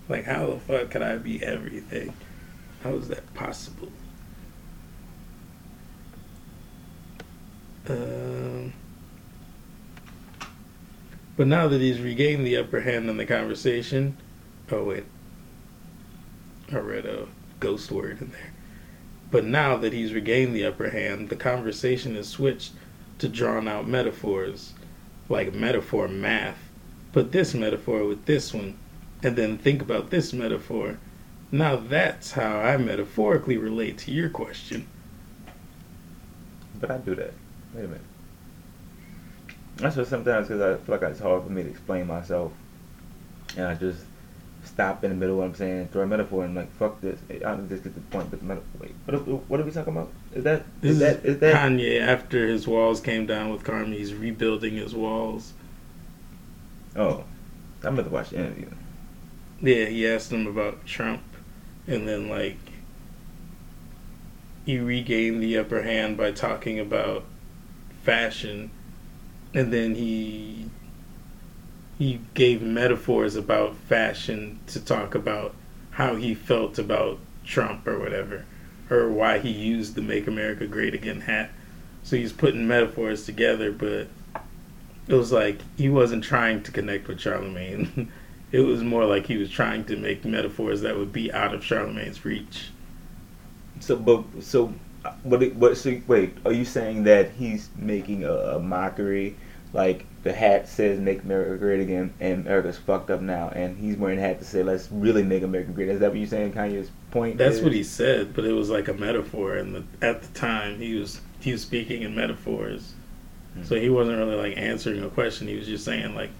Like 0.08 0.24
how 0.24 0.46
the 0.46 0.58
fuck 0.58 0.90
could 0.90 1.02
I 1.02 1.16
be 1.16 1.42
everything? 1.42 2.12
How 2.84 2.90
is 2.96 3.08
that 3.08 3.32
possible? 3.32 3.88
Um, 7.88 8.74
but 11.34 11.46
now 11.46 11.66
that 11.66 11.80
he's 11.80 11.98
regained 11.98 12.46
the 12.46 12.58
upper 12.58 12.82
hand 12.82 13.08
in 13.08 13.16
the 13.16 13.24
conversation, 13.24 14.18
oh 14.70 14.84
wait, 14.84 15.04
I 16.70 16.76
read 16.76 17.06
a 17.06 17.26
ghost 17.58 17.90
word 17.90 18.20
in 18.20 18.30
there. 18.32 18.52
But 19.30 19.46
now 19.46 19.78
that 19.78 19.94
he's 19.94 20.12
regained 20.12 20.54
the 20.54 20.66
upper 20.66 20.90
hand, 20.90 21.30
the 21.30 21.36
conversation 21.36 22.16
is 22.16 22.28
switched 22.28 22.72
to 23.18 23.28
drawn 23.28 23.66
out 23.66 23.88
metaphors, 23.88 24.74
like 25.30 25.54
metaphor 25.54 26.06
math. 26.06 26.58
Put 27.12 27.32
this 27.32 27.54
metaphor 27.54 28.04
with 28.04 28.26
this 28.26 28.52
one, 28.52 28.76
and 29.22 29.36
then 29.36 29.56
think 29.56 29.80
about 29.80 30.10
this 30.10 30.34
metaphor. 30.34 30.98
Now 31.50 31.76
that's 31.76 32.32
how 32.32 32.58
I 32.58 32.76
metaphorically 32.76 33.56
relate 33.56 33.98
to 33.98 34.10
your 34.10 34.28
question. 34.28 34.86
But 36.80 36.90
I 36.90 36.98
do 36.98 37.14
that. 37.14 37.32
Wait 37.74 37.84
a 37.84 37.88
minute. 37.88 38.00
That's 39.76 39.96
just 39.96 40.10
sometimes 40.10 40.48
because 40.48 40.60
I 40.62 40.82
feel 40.84 40.94
like 40.94 41.02
it's 41.10 41.20
hard 41.20 41.44
for 41.44 41.50
me 41.50 41.62
to 41.62 41.68
explain 41.68 42.06
myself, 42.06 42.52
and 43.56 43.66
I 43.66 43.74
just 43.74 44.04
stop 44.64 45.04
in 45.04 45.10
the 45.10 45.16
middle 45.16 45.34
of 45.34 45.38
what 45.40 45.46
I'm 45.46 45.54
saying, 45.54 45.88
throw 45.88 46.02
a 46.02 46.06
metaphor, 46.06 46.44
and 46.44 46.54
like 46.54 46.72
fuck 46.76 47.00
this. 47.00 47.18
I 47.28 47.38
don't 47.38 47.68
just 47.68 47.82
get 47.82 47.94
the 47.94 48.00
point. 48.00 48.30
But 48.30 48.40
the 48.40 48.46
metaphor. 48.46 48.68
Wait, 48.80 48.94
what? 49.04 49.14
Are, 49.14 49.20
what 49.20 49.60
are 49.60 49.64
we 49.64 49.70
talking 49.70 49.92
about? 49.92 50.10
Is 50.32 50.44
that 50.44 50.64
This 50.80 50.92
is 50.92 50.98
that 51.00 51.24
is 51.24 51.38
that? 51.40 51.54
Kanye 51.54 52.00
after 52.00 52.46
his 52.46 52.66
walls 52.66 53.00
came 53.00 53.26
down 53.26 53.50
with 53.50 53.64
Karma. 53.64 53.94
He's 53.94 54.14
rebuilding 54.14 54.76
his 54.76 54.94
walls. 54.94 55.52
Oh, 56.96 57.24
I'm 57.82 57.94
about 57.94 58.04
to 58.04 58.10
watch 58.10 58.30
the 58.30 58.38
interview. 58.38 58.70
Yeah, 59.60 59.86
he 59.86 60.08
asked 60.08 60.30
him 60.30 60.46
about 60.46 60.86
Trump, 60.86 61.22
and 61.86 62.08
then 62.08 62.28
like 62.28 62.58
he 64.64 64.78
regained 64.78 65.42
the 65.42 65.58
upper 65.58 65.82
hand 65.82 66.16
by 66.16 66.32
talking 66.32 66.78
about 66.78 67.24
fashion, 68.02 68.70
and 69.52 69.72
then 69.72 69.94
he 69.94 70.70
he 71.98 72.20
gave 72.34 72.62
metaphors 72.62 73.36
about 73.36 73.76
fashion 73.76 74.58
to 74.66 74.80
talk 74.80 75.14
about 75.14 75.54
how 75.92 76.16
he 76.16 76.34
felt 76.34 76.78
about 76.78 77.18
Trump 77.44 77.86
or 77.86 77.98
whatever, 77.98 78.44
or 78.90 79.10
why 79.10 79.38
he 79.38 79.50
used 79.50 79.94
the 79.94 80.02
"Make 80.02 80.26
America 80.26 80.66
Great 80.66 80.94
Again" 80.94 81.22
hat. 81.22 81.50
So 82.02 82.16
he's 82.16 82.32
putting 82.32 82.66
metaphors 82.66 83.24
together, 83.24 83.70
but 83.72 84.08
it 85.06 85.14
was 85.14 85.32
like 85.32 85.58
he 85.76 85.88
wasn't 85.88 86.24
trying 86.24 86.62
to 86.62 86.72
connect 86.72 87.08
with 87.08 87.18
Charlamagne. 87.18 88.08
it 88.54 88.60
was 88.60 88.84
more 88.84 89.04
like 89.04 89.26
he 89.26 89.36
was 89.36 89.50
trying 89.50 89.84
to 89.86 89.96
make 89.96 90.24
metaphors 90.24 90.82
that 90.82 90.96
would 90.96 91.12
be 91.12 91.32
out 91.32 91.52
of 91.52 91.62
Charlamagne's 91.62 92.24
reach. 92.24 92.70
So, 93.80 93.96
but 93.96 94.22
so, 94.40 94.72
what? 95.24 95.42
it- 95.42 95.56
What? 95.56 95.76
So, 95.76 96.00
wait. 96.06 96.36
Are 96.46 96.52
you 96.52 96.64
saying 96.64 97.02
that 97.02 97.32
he's 97.32 97.68
making 97.76 98.22
a, 98.22 98.32
a 98.32 98.60
mockery? 98.60 99.34
Like 99.72 100.06
the 100.22 100.32
hat 100.32 100.68
says 100.68 101.00
"Make 101.00 101.24
America 101.24 101.58
Great 101.58 101.80
Again" 101.80 102.14
and 102.20 102.46
America's 102.46 102.78
fucked 102.78 103.10
up 103.10 103.20
now, 103.20 103.48
and 103.48 103.76
he's 103.76 103.96
wearing 103.96 104.20
a 104.20 104.22
hat 104.22 104.38
to 104.38 104.44
say 104.44 104.62
"Let's 104.62 104.88
really 104.92 105.24
make 105.24 105.42
America 105.42 105.72
great." 105.72 105.88
Is 105.88 105.98
that 105.98 106.10
what 106.10 106.18
you're 106.18 106.28
saying? 106.28 106.52
Kanye's 106.52 106.92
point. 107.10 107.38
That's 107.38 107.56
is? 107.56 107.62
what 107.62 107.72
he 107.72 107.82
said, 107.82 108.34
but 108.34 108.44
it 108.44 108.52
was 108.52 108.70
like 108.70 108.86
a 108.86 108.94
metaphor, 108.94 109.56
and 109.56 109.74
the, 109.74 109.84
at 110.00 110.22
the 110.22 110.28
time 110.28 110.78
he 110.78 110.94
was 110.94 111.20
he 111.40 111.50
was 111.50 111.62
speaking 111.62 112.02
in 112.02 112.14
metaphors, 112.14 112.94
hmm. 113.54 113.64
so 113.64 113.74
he 113.74 113.90
wasn't 113.90 114.16
really 114.16 114.36
like 114.36 114.56
answering 114.56 115.02
a 115.02 115.10
question. 115.10 115.48
He 115.48 115.56
was 115.56 115.66
just 115.66 115.84
saying 115.84 116.14
like, 116.14 116.30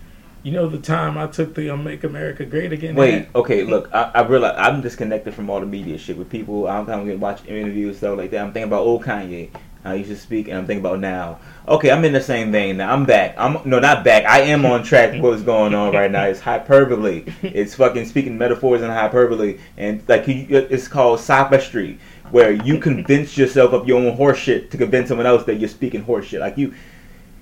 you 0.44 0.52
know, 0.52 0.68
the 0.68 0.78
time 0.78 1.16
I 1.16 1.26
took 1.26 1.54
the 1.54 1.70
um, 1.70 1.82
"Make 1.82 2.04
America 2.04 2.44
Great 2.44 2.70
Again." 2.70 2.94
Wait, 2.94 3.28
okay, 3.34 3.64
look, 3.64 3.88
I, 3.92 4.10
I 4.14 4.22
realize 4.22 4.54
I'm 4.58 4.82
disconnected 4.82 5.34
from 5.34 5.48
all 5.48 5.58
the 5.58 5.66
media 5.66 5.96
shit 5.96 6.18
with 6.18 6.28
people. 6.28 6.68
I'm 6.68 6.84
kind 6.84 7.10
of 7.10 7.20
watch 7.20 7.44
interviews 7.46 7.96
stuff 7.96 8.18
like 8.18 8.30
that. 8.30 8.40
I'm 8.40 8.52
thinking 8.52 8.68
about 8.68 8.82
old 8.82 9.02
Kanye. 9.02 9.50
I 9.86 9.94
used 9.94 10.10
to 10.10 10.16
speak, 10.16 10.48
and 10.48 10.58
I'm 10.58 10.66
thinking 10.66 10.84
about 10.84 11.00
now. 11.00 11.38
Okay, 11.66 11.90
I'm 11.90 12.04
in 12.04 12.12
the 12.12 12.20
same 12.20 12.52
vein 12.52 12.76
now. 12.76 12.92
I'm 12.92 13.06
back. 13.06 13.34
I'm 13.38 13.58
no, 13.64 13.78
not 13.80 14.04
back. 14.04 14.24
I 14.26 14.40
am 14.40 14.66
on 14.66 14.82
track. 14.82 15.12
with 15.12 15.22
What's 15.22 15.42
going 15.42 15.74
on 15.74 15.94
right 15.94 16.10
now? 16.10 16.24
It's 16.24 16.40
hyperbole. 16.40 17.24
It's 17.42 17.74
fucking 17.74 18.06
speaking 18.06 18.36
metaphors 18.36 18.82
and 18.82 18.92
hyperbole, 18.92 19.58
and 19.78 20.06
like 20.08 20.28
it's 20.28 20.88
called 20.88 21.20
sophistry, 21.20 21.98
where 22.30 22.52
you 22.52 22.78
convince 22.78 23.38
yourself 23.38 23.72
of 23.72 23.88
your 23.88 23.98
own 23.98 24.16
horseshit 24.16 24.70
to 24.70 24.76
convince 24.76 25.08
someone 25.08 25.26
else 25.26 25.44
that 25.44 25.54
you're 25.54 25.70
speaking 25.70 26.04
horseshit. 26.04 26.40
Like 26.40 26.58
you, 26.58 26.74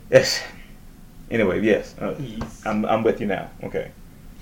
yes. 0.09 0.41
Anyway, 1.33 1.63
yes, 1.63 1.95
uh, 1.99 2.15
I'm 2.67 2.85
I'm 2.85 3.03
with 3.03 3.19
you 3.19 3.27
now. 3.27 3.51
Okay. 3.65 3.91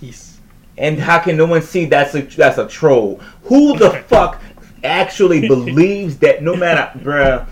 he's 0.00 0.40
And 0.76 0.98
how 0.98 1.20
can 1.20 1.36
no 1.36 1.46
one 1.46 1.62
see 1.62 1.84
that's 1.84 2.16
a 2.16 2.22
that's 2.22 2.58
a 2.58 2.66
troll? 2.66 3.20
Who 3.44 3.78
the 3.78 3.90
fuck 4.08 4.42
actually 4.82 5.46
believes 5.46 6.18
that? 6.18 6.42
No 6.42 6.56
matter, 6.56 6.98
bruh, 6.98 7.46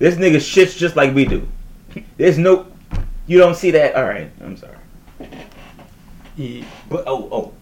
this 0.00 0.16
nigga 0.16 0.38
shits 0.38 0.76
just 0.76 0.96
like 0.96 1.14
we 1.14 1.24
do. 1.24 1.46
There's 2.16 2.38
no, 2.38 2.66
you 3.28 3.38
don't 3.38 3.54
see 3.54 3.70
that. 3.70 3.94
All 3.94 4.04
right, 4.04 4.32
I'm 4.40 4.56
sorry, 4.56 4.76
but 6.90 7.04
oh 7.06 7.28
oh, 7.30 7.54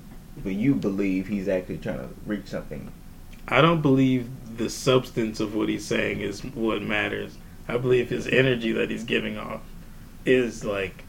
but 0.43 0.55
you 0.55 0.75
believe 0.75 1.29
he's 1.29 1.49
actually 1.49 1.79
trying 1.79 1.99
to 1.99 2.09
reach 2.25 2.47
something. 2.47 2.91
I 3.47 3.61
don't 3.61 3.83
believe 3.83 4.31
the 4.57 4.71
substance 4.71 5.39
of 5.39 5.55
what 5.55 5.69
he's 5.69 5.85
saying 5.85 6.23
is 6.23 6.43
what 6.43 6.81
matters. 6.81 7.37
I 7.69 7.77
believe 7.77 8.09
his 8.09 8.27
energy 8.27 8.73
that 8.73 8.89
he's 8.89 9.05
giving 9.05 9.37
off 9.37 9.61
is 10.27 10.65
like 10.65 11.05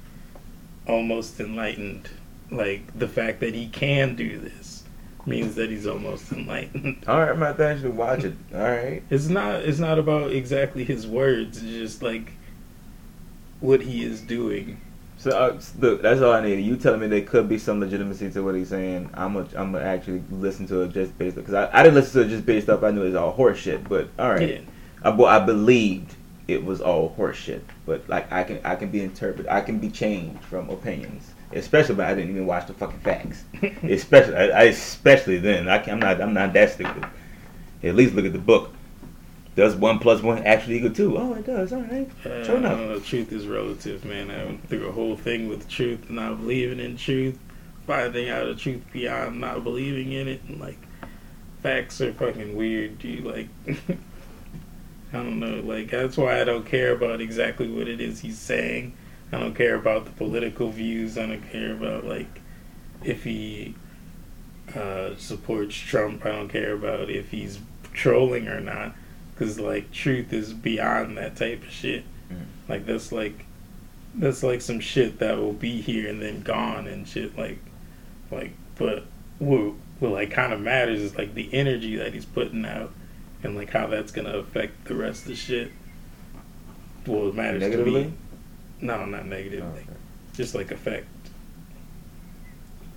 almost 0.87 1.39
enlightened. 1.39 2.09
Like 2.51 2.97
the 2.97 3.07
fact 3.07 3.39
that 3.39 3.53
he 3.55 3.67
can 3.67 4.15
do 4.15 4.37
this 4.39 4.83
means 5.25 5.55
that 5.55 5.69
he's 5.71 5.87
almost 5.87 6.31
enlightened. 6.31 7.03
All 7.07 7.19
right, 7.19 7.29
I'm 7.29 7.37
about 7.37 7.57
to 7.57 7.67
actually 7.67 7.89
watch 7.89 8.23
it. 8.23 8.35
All 8.53 8.59
right, 8.61 9.01
It's 9.09 9.27
not 9.27 9.61
it's 9.63 9.79
not 9.79 9.97
about 9.97 10.31
exactly 10.31 10.83
his 10.83 11.07
words, 11.07 11.57
it's 11.61 11.71
just 11.71 12.03
like 12.03 12.33
what 13.61 13.81
he 13.81 14.03
is 14.03 14.21
doing. 14.21 14.79
so 15.17 15.31
uh, 15.31 15.59
look, 15.79 16.01
that's 16.03 16.21
all 16.21 16.33
I 16.33 16.41
need. 16.41 16.59
You 16.59 16.75
telling 16.75 16.99
me 16.99 17.07
there 17.07 17.21
could 17.21 17.49
be 17.49 17.57
some 17.57 17.79
legitimacy 17.79 18.29
to 18.31 18.43
what 18.43 18.53
he's 18.53 18.69
saying. 18.69 19.09
I'm 19.15 19.33
gonna 19.33 19.47
I'm 19.55 19.71
gonna 19.71 19.83
actually 19.83 20.21
listen 20.29 20.67
to 20.67 20.81
it 20.81 20.91
just 20.91 21.17
based 21.17 21.35
because 21.35 21.53
I, 21.55 21.69
I 21.73 21.81
didn't 21.81 21.95
listen 21.95 22.21
to 22.21 22.27
it 22.27 22.29
just 22.29 22.45
based 22.45 22.69
off 22.69 22.83
I 22.83 22.91
knew 22.91 23.01
it 23.01 23.05
was 23.05 23.15
all 23.15 23.35
horseshit. 23.35 23.87
But 23.89 24.09
all 24.19 24.29
right. 24.29 24.49
Yeah. 24.49 24.59
I, 25.03 25.09
I 25.09 25.39
believed 25.43 26.15
it 26.47 26.63
was 26.63 26.81
all 26.81 27.15
horseshit, 27.17 27.61
but 27.85 28.07
like 28.07 28.31
I 28.31 28.43
can 28.43 28.59
I 28.63 28.75
can 28.75 28.89
be 28.89 29.01
interpreted, 29.01 29.47
I 29.49 29.61
can 29.61 29.79
be 29.79 29.89
changed 29.89 30.43
from 30.43 30.69
opinions, 30.69 31.33
especially 31.53 31.95
but 31.95 32.05
I 32.05 32.13
didn't 32.15 32.31
even 32.31 32.45
watch 32.45 32.67
the 32.67 32.73
fucking 32.73 32.99
facts. 32.99 33.43
especially 33.83 34.35
I, 34.35 34.47
I 34.49 34.63
especially 34.63 35.37
then 35.39 35.67
I 35.67 35.79
can, 35.79 35.93
I'm 35.93 35.99
not 35.99 36.21
I'm 36.21 36.33
not 36.33 36.53
that 36.53 36.71
stupid. 36.71 37.05
At 37.83 37.95
least 37.95 38.13
look 38.15 38.25
at 38.25 38.33
the 38.33 38.39
book. 38.39 38.71
Does 39.55 39.73
one 39.75 39.99
plus 39.99 40.21
one 40.21 40.43
actually 40.43 40.77
equal 40.77 40.91
two? 40.91 41.17
Oh, 41.17 41.33
it 41.33 41.45
does. 41.45 41.71
All 41.71 41.81
right. 41.81 42.09
Uh, 42.25 42.43
Sure 42.43 42.57
enough. 42.57 42.73
I 42.73 42.77
don't 42.77 42.89
know, 42.89 42.99
truth 42.99 43.31
is 43.31 43.47
relative, 43.47 44.03
man. 44.03 44.29
I 44.29 44.43
went 44.43 44.67
through 44.67 44.87
a 44.87 44.91
whole 44.91 45.15
thing 45.15 45.47
with 45.47 45.69
truth, 45.69 46.09
not 46.09 46.41
believing 46.41 46.79
in 46.79 46.97
truth, 46.97 47.39
finding 47.87 48.29
out 48.29 48.45
the 48.47 48.55
truth 48.55 48.81
beyond 48.91 49.39
not 49.39 49.63
believing 49.63 50.11
in 50.11 50.27
it, 50.27 50.41
and 50.49 50.59
like 50.59 50.77
facts 51.63 52.01
are 52.01 52.11
fucking 52.13 52.55
weird, 52.55 52.99
dude. 52.99 53.23
Like, 53.23 53.47
I 55.15 55.23
don't 55.23 55.39
know. 55.39 55.61
Like 55.61 55.91
that's 55.91 56.17
why 56.17 56.41
I 56.41 56.43
don't 56.43 56.65
care 56.65 56.91
about 56.91 57.21
exactly 57.21 57.69
what 57.69 57.87
it 57.87 58.01
is 58.01 58.19
he's 58.19 58.37
saying. 58.37 58.93
I 59.31 59.39
don't 59.39 59.55
care 59.55 59.75
about 59.75 60.05
the 60.05 60.11
political 60.11 60.69
views. 60.71 61.17
I 61.17 61.25
don't 61.25 61.51
care 61.51 61.71
about 61.71 62.05
like 62.05 62.41
if 63.03 63.23
he 63.23 63.75
uh, 64.75 65.11
supports 65.17 65.75
Trump. 65.75 66.25
I 66.25 66.29
don't 66.29 66.49
care 66.49 66.73
about 66.73 67.09
if 67.09 67.31
he's 67.31 67.59
trolling 67.93 68.47
or 68.47 68.59
not, 68.59 68.93
because 69.33 69.59
like 69.59 69.91
truth 69.91 70.33
is 70.33 70.53
beyond 70.53 71.17
that 71.17 71.37
type 71.37 71.63
of 71.63 71.69
shit. 71.69 72.03
Mm. 72.29 72.45
Like 72.67 72.85
that's 72.85 73.11
like 73.11 73.45
that's 74.15 74.43
like 74.43 74.61
some 74.61 74.79
shit 74.79 75.19
that 75.19 75.37
will 75.37 75.53
be 75.53 75.81
here 75.81 76.09
and 76.09 76.21
then 76.21 76.41
gone 76.41 76.87
and 76.87 77.07
shit. 77.07 77.37
Like 77.37 77.59
like, 78.31 78.51
but 78.75 79.05
what 79.39 79.73
what 79.99 80.11
like 80.11 80.31
kind 80.31 80.51
of 80.51 80.59
matters 80.59 81.01
is 81.01 81.17
like 81.17 81.35
the 81.35 81.53
energy 81.53 81.95
that 81.95 82.13
he's 82.13 82.25
putting 82.25 82.65
out 82.65 82.91
and 83.43 83.55
like 83.55 83.69
how 83.71 83.87
that's 83.87 84.11
gonna 84.11 84.37
affect 84.37 84.85
the 84.85 84.95
rest 84.95 85.23
of 85.23 85.27
the 85.29 85.35
shit. 85.35 85.71
Well, 87.05 87.29
it 87.29 87.35
matters 87.35 87.61
to 87.61 87.85
me. 87.85 88.13
No, 88.81 89.05
not 89.05 89.25
negatively 89.25 89.65
Oh, 89.65 89.81
okay. 89.81 89.85
just 90.33 90.55
like 90.55 90.71
effect. 90.71 91.05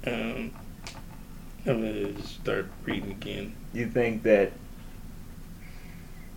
Um, 0.06 0.52
I'm 1.66 1.80
gonna 1.82 2.12
just 2.12 2.36
start 2.36 2.66
reading 2.84 3.10
again. 3.10 3.54
You 3.74 3.86
think 3.88 4.22
that 4.22 4.52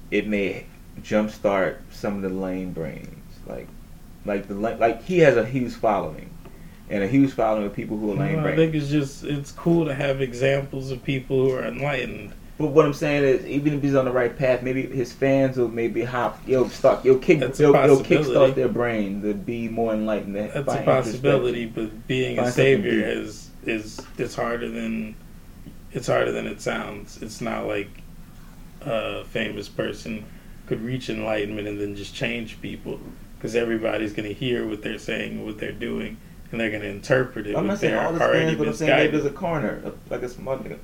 it 0.09 0.27
may 0.27 0.65
jumpstart 1.01 1.77
some 1.91 2.17
of 2.17 2.21
the 2.21 2.29
lame 2.29 2.73
brains, 2.73 3.07
like, 3.47 3.67
like 4.25 4.47
the 4.47 4.55
like 4.55 5.03
he 5.03 5.19
has 5.19 5.37
a 5.37 5.45
huge 5.45 5.73
following, 5.73 6.29
and 6.89 7.03
a 7.03 7.07
huge 7.07 7.31
following 7.31 7.65
of 7.65 7.73
people 7.73 7.97
who 7.97 8.11
are 8.11 8.15
lame 8.15 8.37
Well, 8.37 8.47
I 8.47 8.55
think 8.55 8.75
it's 8.75 8.89
just 8.89 9.23
it's 9.23 9.51
cool 9.51 9.85
to 9.85 9.93
have 9.93 10.21
examples 10.21 10.91
of 10.91 11.03
people 11.03 11.45
who 11.45 11.51
are 11.55 11.63
enlightened. 11.63 12.33
But 12.61 12.73
what 12.73 12.85
I'm 12.85 12.93
saying 12.93 13.23
is, 13.23 13.45
even 13.47 13.73
if 13.73 13.81
he's 13.81 13.95
on 13.95 14.05
the 14.05 14.11
right 14.11 14.37
path, 14.37 14.61
maybe 14.61 14.85
his 14.85 15.11
fans 15.11 15.57
will 15.57 15.67
maybe 15.67 16.03
hop, 16.03 16.39
you'll 16.45 16.69
start, 16.69 17.03
you'll 17.03 17.17
kick, 17.17 17.39
That's 17.39 17.59
a 17.59 17.63
you'll, 17.63 17.85
you'll 17.87 18.03
kickstart 18.03 18.53
their 18.53 18.69
brain 18.69 19.23
to 19.23 19.33
be 19.33 19.67
more 19.67 19.93
enlightened. 19.93 20.35
That's 20.35 20.55
a 20.55 20.83
possibility, 20.83 21.65
but 21.65 22.07
being 22.07 22.35
Find 22.35 22.47
a 22.47 22.51
savior 22.51 22.91
is 22.91 23.49
is 23.65 23.99
it's 24.19 24.35
harder 24.35 24.69
than 24.69 25.15
it's 25.91 26.05
harder 26.05 26.31
than 26.31 26.45
it 26.45 26.61
sounds. 26.61 27.19
It's 27.23 27.41
not 27.41 27.65
like 27.65 27.89
a 28.81 29.23
famous 29.25 29.67
person 29.67 30.23
could 30.67 30.81
reach 30.81 31.09
enlightenment 31.09 31.67
and 31.67 31.81
then 31.81 31.95
just 31.95 32.13
change 32.13 32.61
people 32.61 32.99
because 33.37 33.55
everybody's 33.55 34.13
gonna 34.13 34.29
hear 34.29 34.67
what 34.67 34.83
they're 34.83 34.99
saying, 34.99 35.43
what 35.43 35.57
they're 35.57 35.71
doing, 35.71 36.15
and 36.51 36.61
they're 36.61 36.69
gonna 36.69 36.85
interpret 36.85 37.47
it. 37.47 37.55
I'm 37.55 37.65
not 37.65 37.79
saying 37.79 37.95
all 37.95 38.13
the 38.13 38.21
already 38.21 38.45
fans, 38.45 38.57
but 38.59 38.67
I'm 38.67 38.73
saying 38.75 38.91
maybe 38.91 39.11
there's 39.17 39.25
a 39.25 39.35
corner, 39.35 39.93
like 40.11 40.21
a 40.21 40.29
smart 40.29 40.63
nigga. 40.63 40.77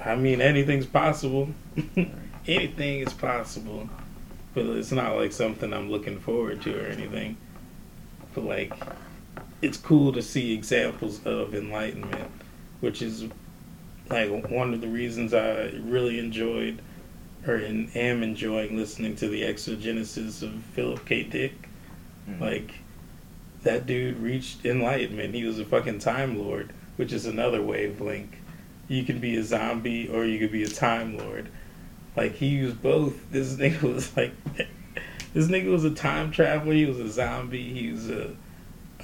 I 0.04 0.16
mean, 0.16 0.40
anything's 0.40 0.86
possible. 0.86 1.48
Anything 2.46 3.00
is 3.00 3.12
possible, 3.12 3.88
but 4.52 4.66
it's 4.66 4.90
not 4.90 5.14
like 5.14 5.30
something 5.30 5.72
I'm 5.72 5.90
looking 5.90 6.18
forward 6.18 6.60
to 6.62 6.76
or 6.76 6.86
anything. 6.88 7.36
But 8.34 8.44
like, 8.44 8.72
it's 9.60 9.76
cool 9.76 10.12
to 10.12 10.22
see 10.22 10.52
examples 10.52 11.24
of 11.24 11.54
enlightenment, 11.54 12.30
which 12.80 13.00
is 13.00 13.26
like 14.10 14.50
one 14.50 14.74
of 14.74 14.80
the 14.80 14.88
reasons 14.88 15.32
I 15.32 15.70
really 15.84 16.18
enjoyed 16.18 16.82
or 17.46 17.56
in, 17.56 17.90
am 17.94 18.22
enjoying 18.22 18.76
listening 18.76 19.16
to 19.16 19.28
the 19.28 19.42
exegesis 19.44 20.42
of 20.42 20.52
Philip 20.74 21.04
K. 21.06 21.22
Dick. 21.22 21.68
Mhm. 22.28 22.40
Like, 22.40 22.74
that 23.62 23.86
dude 23.86 24.18
reached 24.18 24.64
enlightenment. 24.64 25.34
He 25.34 25.44
was 25.44 25.58
a 25.58 25.64
fucking 25.64 26.00
time 26.00 26.38
lord, 26.38 26.72
which 26.96 27.12
is 27.12 27.26
another 27.26 27.62
wavelength. 27.62 28.34
You 28.88 29.04
can 29.04 29.18
be 29.18 29.36
a 29.36 29.42
zombie 29.42 30.08
or 30.08 30.24
you 30.24 30.38
could 30.38 30.52
be 30.52 30.62
a 30.62 30.68
time 30.68 31.16
lord. 31.16 31.48
Like 32.16 32.34
he 32.34 32.46
used 32.46 32.82
both. 32.82 33.30
This 33.30 33.54
nigga 33.54 33.82
was 33.94 34.16
like, 34.16 34.32
this 35.34 35.48
nigga 35.48 35.70
was 35.70 35.84
a 35.84 35.90
time 35.90 36.30
traveler. 36.30 36.74
He 36.74 36.86
was 36.86 36.98
a 36.98 37.10
zombie. 37.10 37.72
He 37.72 37.92
was 37.92 38.10
a, 38.10 38.36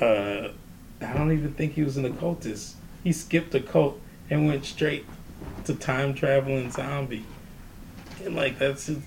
uh, 0.00 0.52
I 1.00 1.12
don't 1.12 1.32
even 1.32 1.54
think 1.54 1.74
he 1.74 1.82
was 1.82 1.96
an 1.96 2.04
occultist. 2.04 2.76
He 3.04 3.12
skipped 3.12 3.54
a 3.54 3.60
cult 3.60 4.00
and 4.28 4.46
went 4.46 4.64
straight 4.64 5.06
to 5.64 5.74
time 5.74 6.14
traveling 6.14 6.70
zombie. 6.70 7.24
And 8.24 8.34
like 8.34 8.58
that's 8.58 8.86
just, 8.86 9.00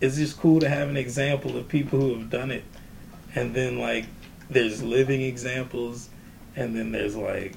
it's 0.00 0.16
just 0.16 0.38
cool 0.38 0.60
to 0.60 0.68
have 0.68 0.88
an 0.88 0.96
example 0.96 1.56
of 1.56 1.68
people 1.68 1.98
who 1.98 2.18
have 2.18 2.30
done 2.30 2.50
it. 2.50 2.64
And 3.34 3.54
then 3.54 3.78
like 3.78 4.06
there's 4.50 4.82
living 4.82 5.22
examples 5.22 6.08
and 6.54 6.76
then 6.76 6.92
there's 6.92 7.16
like 7.16 7.54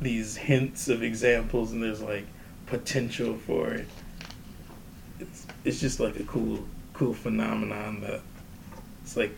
these 0.00 0.36
hints 0.36 0.88
of 0.88 1.02
examples 1.02 1.72
and 1.72 1.82
there's 1.82 2.02
like 2.02 2.26
potential 2.66 3.36
for 3.36 3.72
it. 3.72 3.88
It's 5.20 5.46
it's 5.64 5.80
just 5.80 6.00
like 6.00 6.18
a 6.18 6.24
cool 6.24 6.64
cool 6.92 7.14
phenomenon 7.14 8.00
that 8.00 8.20
it's 9.02 9.16
like 9.16 9.36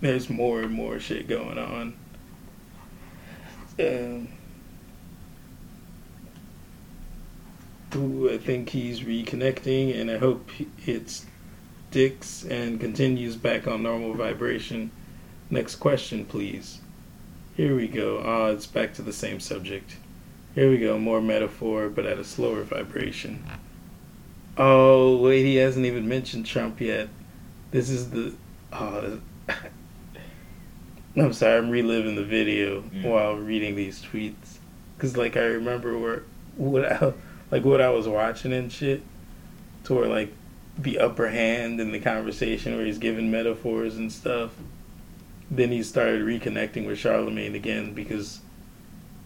there's 0.00 0.30
more 0.30 0.62
and 0.62 0.72
more 0.72 0.98
shit 1.00 1.28
going 1.28 1.58
on. 1.58 1.94
Um, 3.80 4.28
I 7.92 8.36
think 8.36 8.68
he's 8.68 9.00
reconnecting, 9.00 9.98
and 9.98 10.10
I 10.10 10.18
hope 10.18 10.50
it 10.86 11.24
sticks 11.90 12.44
and 12.44 12.78
continues 12.78 13.36
back 13.36 13.66
on 13.66 13.82
normal 13.82 14.14
vibration. 14.14 14.90
Next 15.50 15.76
question, 15.76 16.24
please. 16.24 16.80
Here 17.58 17.74
we 17.74 17.88
go. 17.88 18.22
Ah, 18.24 18.46
it's 18.50 18.66
back 18.68 18.94
to 18.94 19.02
the 19.02 19.12
same 19.12 19.40
subject. 19.40 19.96
Here 20.54 20.70
we 20.70 20.78
go. 20.78 20.96
More 20.96 21.20
metaphor, 21.20 21.88
but 21.88 22.06
at 22.06 22.16
a 22.16 22.22
slower 22.22 22.62
vibration. 22.62 23.42
Oh, 24.56 25.16
wait, 25.16 25.42
he 25.44 25.56
hasn't 25.56 25.84
even 25.84 26.06
mentioned 26.08 26.46
Trump 26.46 26.80
yet. 26.80 27.08
This 27.72 27.90
is 27.90 28.10
the. 28.10 28.32
Oh, 28.72 29.18
I'm 31.16 31.32
sorry, 31.32 31.58
I'm 31.58 31.68
reliving 31.70 32.14
the 32.14 32.22
video 32.24 32.82
Mm. 32.82 33.02
while 33.02 33.34
reading 33.34 33.74
these 33.74 34.00
tweets. 34.04 34.58
Because, 34.96 35.16
like, 35.16 35.36
I 35.36 35.42
remember 35.42 35.98
where. 35.98 36.22
What 36.56 36.84
I, 36.92 37.12
like, 37.50 37.64
what 37.64 37.80
I 37.80 37.90
was 37.90 38.06
watching 38.06 38.52
and 38.52 38.70
shit. 38.70 39.02
To 39.84 39.94
where, 39.94 40.06
like, 40.06 40.32
the 40.78 41.00
upper 41.00 41.28
hand 41.28 41.80
in 41.80 41.90
the 41.90 41.98
conversation 41.98 42.76
where 42.76 42.86
he's 42.86 42.98
giving 42.98 43.32
metaphors 43.32 43.96
and 43.96 44.12
stuff. 44.12 44.52
Then 45.50 45.70
he 45.72 45.82
started 45.82 46.22
reconnecting 46.22 46.86
with 46.86 46.98
Charlamagne 46.98 47.54
again 47.54 47.94
because 47.94 48.40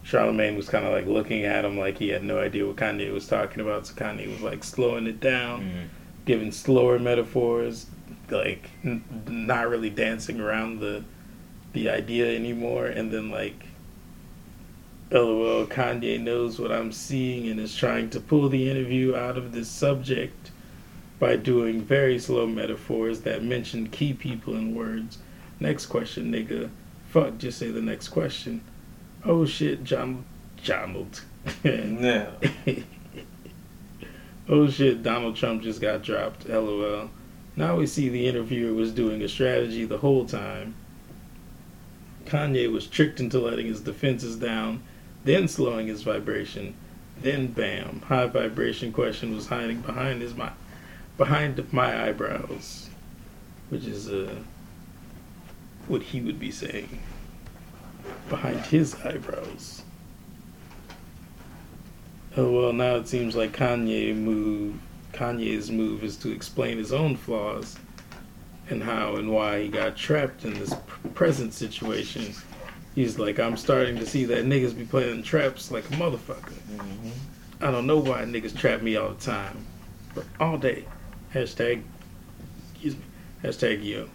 Charlamagne 0.05 0.57
was 0.57 0.68
kind 0.68 0.84
of 0.86 0.92
like 0.92 1.07
looking 1.07 1.44
at 1.44 1.65
him 1.65 1.78
like 1.78 1.99
he 1.99 2.09
had 2.10 2.23
no 2.25 2.39
idea 2.39 2.67
what 2.67 2.76
Kanye 2.76 3.12
was 3.12 3.26
talking 3.26 3.60
about. 3.60 3.86
So 3.86 3.94
Kanye 3.94 4.31
was 4.31 4.41
like 4.41 4.62
slowing 4.65 5.07
it 5.07 5.20
down, 5.20 5.62
Mhm. 5.62 5.89
giving 6.26 6.52
slower 6.52 6.99
metaphors, 6.99 7.86
like 8.31 8.70
n- 8.84 9.02
not 9.28 9.68
really 9.68 9.91
dancing 9.91 10.41
around 10.41 10.81
the 10.81 11.02
the 11.73 11.89
idea 11.89 12.34
anymore. 12.36 12.84
And 12.86 13.10
then 13.10 13.31
like, 13.31 13.65
lol, 15.10 15.67
Kanye 15.67 16.20
knows 16.20 16.59
what 16.59 16.70
I'm 16.73 16.92
seeing 16.92 17.49
and 17.49 17.59
is 17.60 17.75
trying 17.76 18.10
to 18.10 18.20
pull 18.20 18.49
the 18.49 18.70
interview 18.70 19.15
out 19.17 19.36
of 19.39 19.52
this 19.52 19.68
subject 19.68 20.51
by 21.18 21.36
doing 21.36 21.81
very 21.81 22.18
slow 22.18 22.47
metaphors 22.47 23.20
that 23.20 23.42
mention 23.42 23.89
key 23.89 24.12
people 24.12 24.55
and 24.55 24.75
words. 24.75 25.18
Next 25.63 25.87
question, 25.87 26.33
nigga. 26.33 26.71
Fuck, 27.11 27.39
just 27.39 27.57
say 27.57 27.71
the 27.71 27.81
next 27.81 28.09
question. 28.09 28.63
Oh 29.25 29.47
shit, 29.47 29.85
John, 29.85 30.25
Donald. 30.65 31.23
Yeah. 31.63 32.33
oh 34.49 34.69
shit, 34.69 35.05
Donald 35.05 35.37
Trump 35.37 35.63
just 35.63 35.81
got 35.81 36.03
dropped. 36.03 36.49
LOL. 36.49 37.11
Now 37.55 37.77
we 37.77 37.87
see 37.87 38.09
the 38.09 38.27
interviewer 38.27 38.75
was 38.75 38.91
doing 38.91 39.23
a 39.23 39.29
strategy 39.29 39.85
the 39.85 39.99
whole 39.99 40.27
time. 40.27 40.75
Kanye 42.25 42.71
was 42.71 42.89
tricked 42.89 43.21
into 43.21 43.39
letting 43.39 43.67
his 43.67 43.83
defenses 43.83 44.35
down, 44.35 44.83
then 45.23 45.47
slowing 45.47 45.87
his 45.87 46.03
vibration, 46.03 46.75
then 47.21 47.47
bam, 47.47 48.01
high 48.01 48.27
vibration 48.27 48.93
question 48.93 49.33
was 49.33 49.47
hiding 49.47 49.81
behind 49.81 50.23
his 50.23 50.35
my 50.35 50.51
behind 51.17 51.73
my 51.73 52.09
eyebrows, 52.09 52.91
which 53.71 53.85
is 53.85 54.09
uh 54.09 54.35
what 55.89 56.02
he 56.02 56.20
would 56.20 56.39
be 56.39 56.51
saying 56.51 57.01
behind 58.28 58.61
his 58.67 58.94
eyebrows. 59.05 59.83
Oh 62.36 62.51
well, 62.51 62.73
now 62.73 62.97
it 62.97 63.09
seems 63.09 63.36
like 63.36 63.52
Kanye 63.57 64.17
move 64.17 64.75
Kanye's 65.12 65.70
move 65.70 66.02
is 66.02 66.17
to 66.19 66.31
explain 66.33 66.78
his 66.78 66.93
own 66.93 67.17
flaws 67.17 67.77
and 68.70 68.83
how 68.83 69.17
and 69.17 69.31
why 69.31 69.62
he 69.62 69.69
got 69.69 69.97
trapped 69.97 70.44
in 70.44 70.55
this 70.55 70.75
present 71.15 71.52
situation. 71.52 72.33
He's 72.94 73.19
like, 73.19 73.39
I'm 73.39 73.57
starting 73.57 73.97
to 73.97 74.07
see 74.07 74.25
that 74.27 74.44
niggas 74.44 74.77
be 74.77 74.85
playing 74.85 75.23
traps 75.23 75.70
like 75.70 75.85
a 75.85 75.94
motherfucker. 75.94 76.55
Mhm. 76.75 77.11
I 77.61 77.70
don't 77.70 77.86
know 77.86 77.99
why 77.99 78.23
niggas 78.23 78.57
trap 78.57 78.83
me 78.83 78.97
all 78.97 79.11
the 79.11 79.20
time, 79.23 79.65
but 80.15 80.25
all 80.41 80.59
day. 80.59 80.85
Hashtag, 81.35 81.83
excuse 82.73 82.97
me, 82.97 83.02
hashtag 83.44 83.85
yo. 83.85 84.09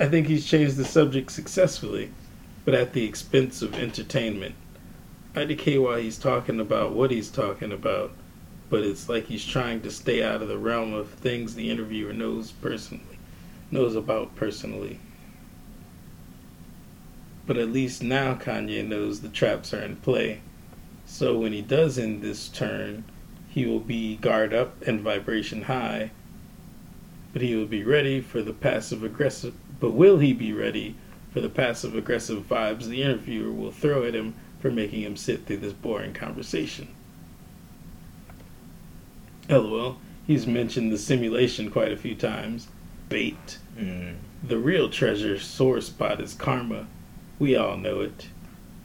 I 0.00 0.08
think 0.08 0.26
he's 0.26 0.46
changed 0.46 0.76
the 0.76 0.84
subject 0.84 1.32
successfully, 1.32 2.10
but 2.64 2.74
at 2.74 2.92
the 2.92 3.04
expense 3.04 3.62
of 3.62 3.74
entertainment. 3.74 4.54
I 5.34 5.44
decay 5.44 5.78
why 5.78 6.00
he's 6.00 6.18
talking 6.18 6.58
about 6.58 6.92
what 6.92 7.10
he's 7.10 7.30
talking 7.30 7.72
about, 7.72 8.12
but 8.70 8.82
it's 8.82 9.08
like 9.08 9.26
he's 9.26 9.44
trying 9.44 9.80
to 9.82 9.90
stay 9.90 10.22
out 10.22 10.42
of 10.42 10.48
the 10.48 10.58
realm 10.58 10.92
of 10.94 11.10
things 11.10 11.54
the 11.54 11.70
interviewer 11.70 12.12
knows 12.12 12.52
personally, 12.52 13.18
knows 13.70 13.94
about 13.94 14.34
personally. 14.36 14.98
But 17.46 17.56
at 17.56 17.72
least 17.72 18.02
now 18.02 18.34
Kanye 18.34 18.86
knows 18.86 19.20
the 19.20 19.28
traps 19.28 19.72
are 19.72 19.82
in 19.82 19.96
play. 19.96 20.40
So 21.06 21.38
when 21.38 21.52
he 21.52 21.62
does 21.62 21.98
end 21.98 22.20
this 22.20 22.48
turn, 22.48 23.04
He 23.48 23.64
will 23.64 23.80
be 23.80 24.16
guard 24.16 24.52
up 24.52 24.82
and 24.82 25.00
vibration 25.00 25.62
high, 25.62 26.10
but 27.38 27.44
he 27.44 27.54
will 27.54 27.66
be 27.66 27.84
ready 27.84 28.20
for 28.20 28.42
the 28.42 28.52
passive 28.52 29.04
aggressive. 29.04 29.54
But 29.78 29.92
will 29.92 30.18
he 30.18 30.32
be 30.32 30.52
ready 30.52 30.96
for 31.30 31.40
the 31.40 31.48
passive 31.48 31.94
aggressive 31.94 32.48
vibes 32.48 32.86
the 32.86 33.04
interviewer 33.04 33.52
will 33.52 33.70
throw 33.70 34.02
at 34.02 34.16
him 34.16 34.34
for 34.58 34.72
making 34.72 35.02
him 35.02 35.16
sit 35.16 35.46
through 35.46 35.58
this 35.58 35.72
boring 35.72 36.12
conversation? 36.12 36.88
LOL. 39.48 39.98
He's 40.26 40.48
mentioned 40.48 40.90
the 40.90 40.98
simulation 40.98 41.70
quite 41.70 41.92
a 41.92 41.96
few 41.96 42.16
times. 42.16 42.66
Bait. 43.08 43.58
Mm. 43.78 44.16
The 44.42 44.58
real 44.58 44.90
treasure 44.90 45.38
sore 45.38 45.80
spot 45.80 46.20
is 46.20 46.34
karma. 46.34 46.88
We 47.38 47.54
all 47.54 47.76
know 47.76 48.00
it. 48.00 48.30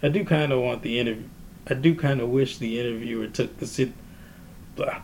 I 0.03 0.09
do 0.09 0.23
kind 0.23 0.51
of 0.51 0.59
want 0.59 0.83
the 0.83 0.99
interview. 0.99 1.27
I 1.65 1.73
do 1.73 1.95
kind 1.95 2.21
of 2.21 2.29
wish 2.29 2.59
the 2.59 2.79
interviewer 2.79 3.25
took 3.25 3.57
the 3.57 3.65
sit. 3.65 3.93
Blah. 4.75 5.01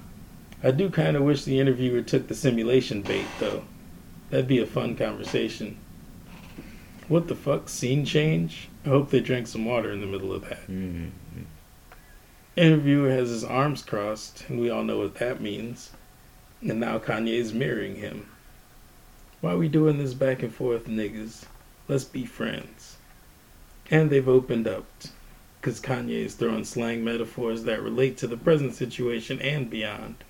I 0.61 0.71
do 0.71 0.89
kind 0.89 1.15
of 1.15 1.23
wish 1.23 1.43
the 1.43 1.59
interviewer 1.59 2.01
took 2.01 2.27
the 2.27 2.35
simulation 2.35 3.01
bait 3.01 3.27
though. 3.39 3.63
That'd 4.29 4.47
be 4.47 4.61
a 4.61 4.65
fun 4.65 4.95
conversation. 4.95 5.77
What 7.07 7.27
the 7.27 7.35
fuck? 7.35 7.69
Scene 7.69 8.05
change? 8.05 8.69
I 8.85 8.89
hope 8.89 9.09
they 9.09 9.19
drank 9.19 9.47
some 9.47 9.65
water 9.65 9.91
in 9.91 10.01
the 10.01 10.07
middle 10.07 10.31
of 10.31 10.47
that. 10.47 10.67
Mm. 10.67 11.09
Interviewer 12.55 13.09
has 13.09 13.29
his 13.29 13.43
arms 13.43 13.81
crossed, 13.81 14.43
and 14.47 14.59
we 14.59 14.69
all 14.69 14.83
know 14.83 14.99
what 14.99 15.15
that 15.15 15.41
means. 15.41 15.91
And 16.61 16.79
now 16.79 16.99
Kanye's 16.99 17.53
mirroring 17.53 17.95
him. 17.95 18.29
Why 19.41 19.53
are 19.53 19.57
we 19.57 19.69
doing 19.69 19.97
this 19.97 20.13
back 20.13 20.43
and 20.43 20.53
forth, 20.53 20.85
niggas? 20.85 21.45
Let's 21.87 22.03
be 22.03 22.25
friends. 22.25 22.97
And 23.89 24.09
they've 24.09 24.27
opened 24.27 24.67
up, 24.67 24.85
because 25.59 25.79
Kanye 25.79 26.25
is 26.25 26.35
throwing 26.35 26.65
slang 26.65 27.03
metaphors 27.03 27.63
that 27.63 27.81
relate 27.81 28.17
to 28.17 28.27
the 28.27 28.37
present 28.37 28.75
situation 28.75 29.41
and 29.41 29.69
beyond. 29.69 30.23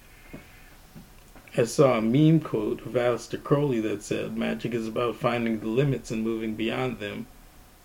I 1.59 1.65
saw 1.65 1.97
a 1.97 2.01
meme 2.01 2.39
quote 2.39 2.85
of 2.85 2.93
Aleister 2.93 3.43
Crowley 3.43 3.81
that 3.81 4.01
said, 4.01 4.37
Magic 4.37 4.73
is 4.73 4.87
about 4.87 5.17
finding 5.17 5.59
the 5.59 5.67
limits 5.67 6.09
and 6.09 6.23
moving 6.23 6.55
beyond 6.55 6.99
them. 6.99 7.27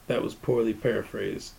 That 0.06 0.22
was 0.22 0.32
poorly 0.32 0.72
paraphrased. 0.72 1.54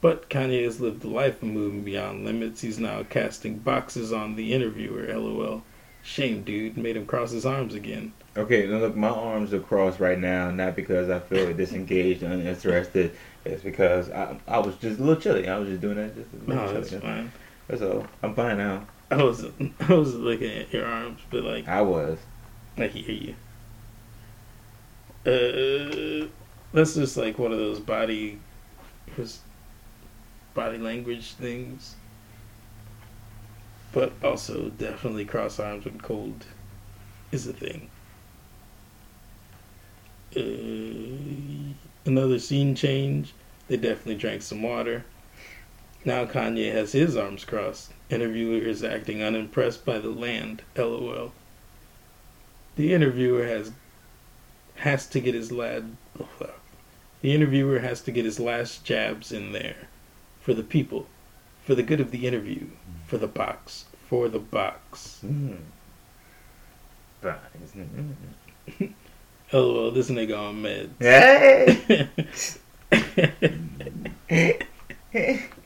But 0.00 0.28
Kanye 0.28 0.64
has 0.64 0.80
lived 0.80 1.04
a 1.04 1.08
life 1.08 1.40
of 1.40 1.48
moving 1.48 1.84
beyond 1.84 2.24
limits. 2.24 2.62
He's 2.62 2.80
now 2.80 3.04
casting 3.04 3.58
boxes 3.58 4.12
on 4.12 4.34
the 4.34 4.52
interviewer, 4.52 5.06
lol. 5.16 5.62
Shame, 6.02 6.42
dude. 6.42 6.76
Made 6.76 6.96
him 6.96 7.06
cross 7.06 7.30
his 7.30 7.46
arms 7.46 7.76
again. 7.76 8.12
Okay, 8.36 8.66
now 8.66 8.78
look, 8.78 8.96
my 8.96 9.10
arms 9.10 9.54
are 9.54 9.60
crossed 9.60 10.00
right 10.00 10.18
now, 10.18 10.50
not 10.50 10.74
because 10.74 11.10
I 11.10 11.20
feel 11.20 11.52
disengaged 11.54 12.24
and 12.24 12.32
uninterested. 12.32 13.14
It's 13.44 13.62
because 13.62 14.10
I, 14.10 14.36
I 14.48 14.58
was 14.58 14.74
just 14.78 14.98
a 14.98 15.02
little 15.04 15.22
chilly. 15.22 15.46
I 15.48 15.58
was 15.58 15.68
just 15.68 15.80
doing 15.80 15.94
that 15.94 16.16
just 16.16 16.28
a 16.32 16.36
little 16.38 16.56
No, 16.56 16.66
chilly. 16.72 16.80
that's 16.90 17.04
fine. 17.04 17.32
That's 17.68 17.82
all. 17.82 18.04
I'm 18.24 18.34
fine 18.34 18.58
now. 18.58 18.84
I 19.12 19.22
was 19.22 19.44
I 19.80 19.92
was 19.92 20.14
looking 20.14 20.50
at 20.50 20.72
your 20.72 20.86
arms, 20.86 21.20
but 21.30 21.44
like 21.44 21.68
I 21.68 21.82
was. 21.82 22.18
I 22.78 22.86
hear 22.86 23.14
you. 23.14 23.34
Uh, 25.30 26.28
that's 26.72 26.94
just 26.94 27.18
like 27.18 27.38
one 27.38 27.52
of 27.52 27.58
those 27.58 27.78
body, 27.78 28.38
just 29.14 29.40
body 30.54 30.78
language 30.78 31.34
things. 31.34 31.96
But 33.92 34.14
also, 34.24 34.70
definitely 34.70 35.26
cross 35.26 35.60
arms 35.60 35.84
when 35.84 36.00
cold 36.00 36.46
is 37.30 37.46
a 37.46 37.52
thing. 37.52 37.90
Uh, 40.34 41.74
another 42.06 42.38
scene 42.38 42.74
change. 42.74 43.34
They 43.68 43.76
definitely 43.76 44.14
drank 44.14 44.40
some 44.40 44.62
water. 44.62 45.04
Now 46.04 46.24
Kanye 46.24 46.72
has 46.72 46.92
his 46.92 47.16
arms 47.16 47.44
crossed. 47.44 47.92
Interviewer 48.10 48.58
is 48.58 48.82
acting 48.82 49.22
unimpressed 49.22 49.84
by 49.84 49.98
the 49.98 50.10
land. 50.10 50.62
LOL. 50.76 51.32
The 52.76 52.92
interviewer 52.92 53.46
has 53.46 53.72
has 54.76 55.06
to 55.06 55.20
get 55.20 55.34
his 55.34 55.52
lad. 55.52 55.96
The 57.20 57.34
interviewer 57.34 57.78
has 57.78 58.00
to 58.02 58.10
get 58.10 58.24
his 58.24 58.40
last 58.40 58.84
jabs 58.84 59.30
in 59.30 59.52
there, 59.52 59.88
for 60.40 60.54
the 60.54 60.64
people, 60.64 61.06
for 61.64 61.76
the 61.76 61.84
good 61.84 62.00
of 62.00 62.10
the 62.10 62.26
interview, 62.26 62.66
for 63.06 63.16
the 63.16 63.28
box, 63.28 63.84
for 64.08 64.28
the 64.28 64.40
box. 64.40 65.20
Mm. 65.24 65.58
Mm. 67.22 68.92
LOL, 69.52 69.90
this 69.92 70.10
nigga 70.10 70.36
on 70.36 70.62
meds. 70.62 70.90
Hey. 70.98 72.08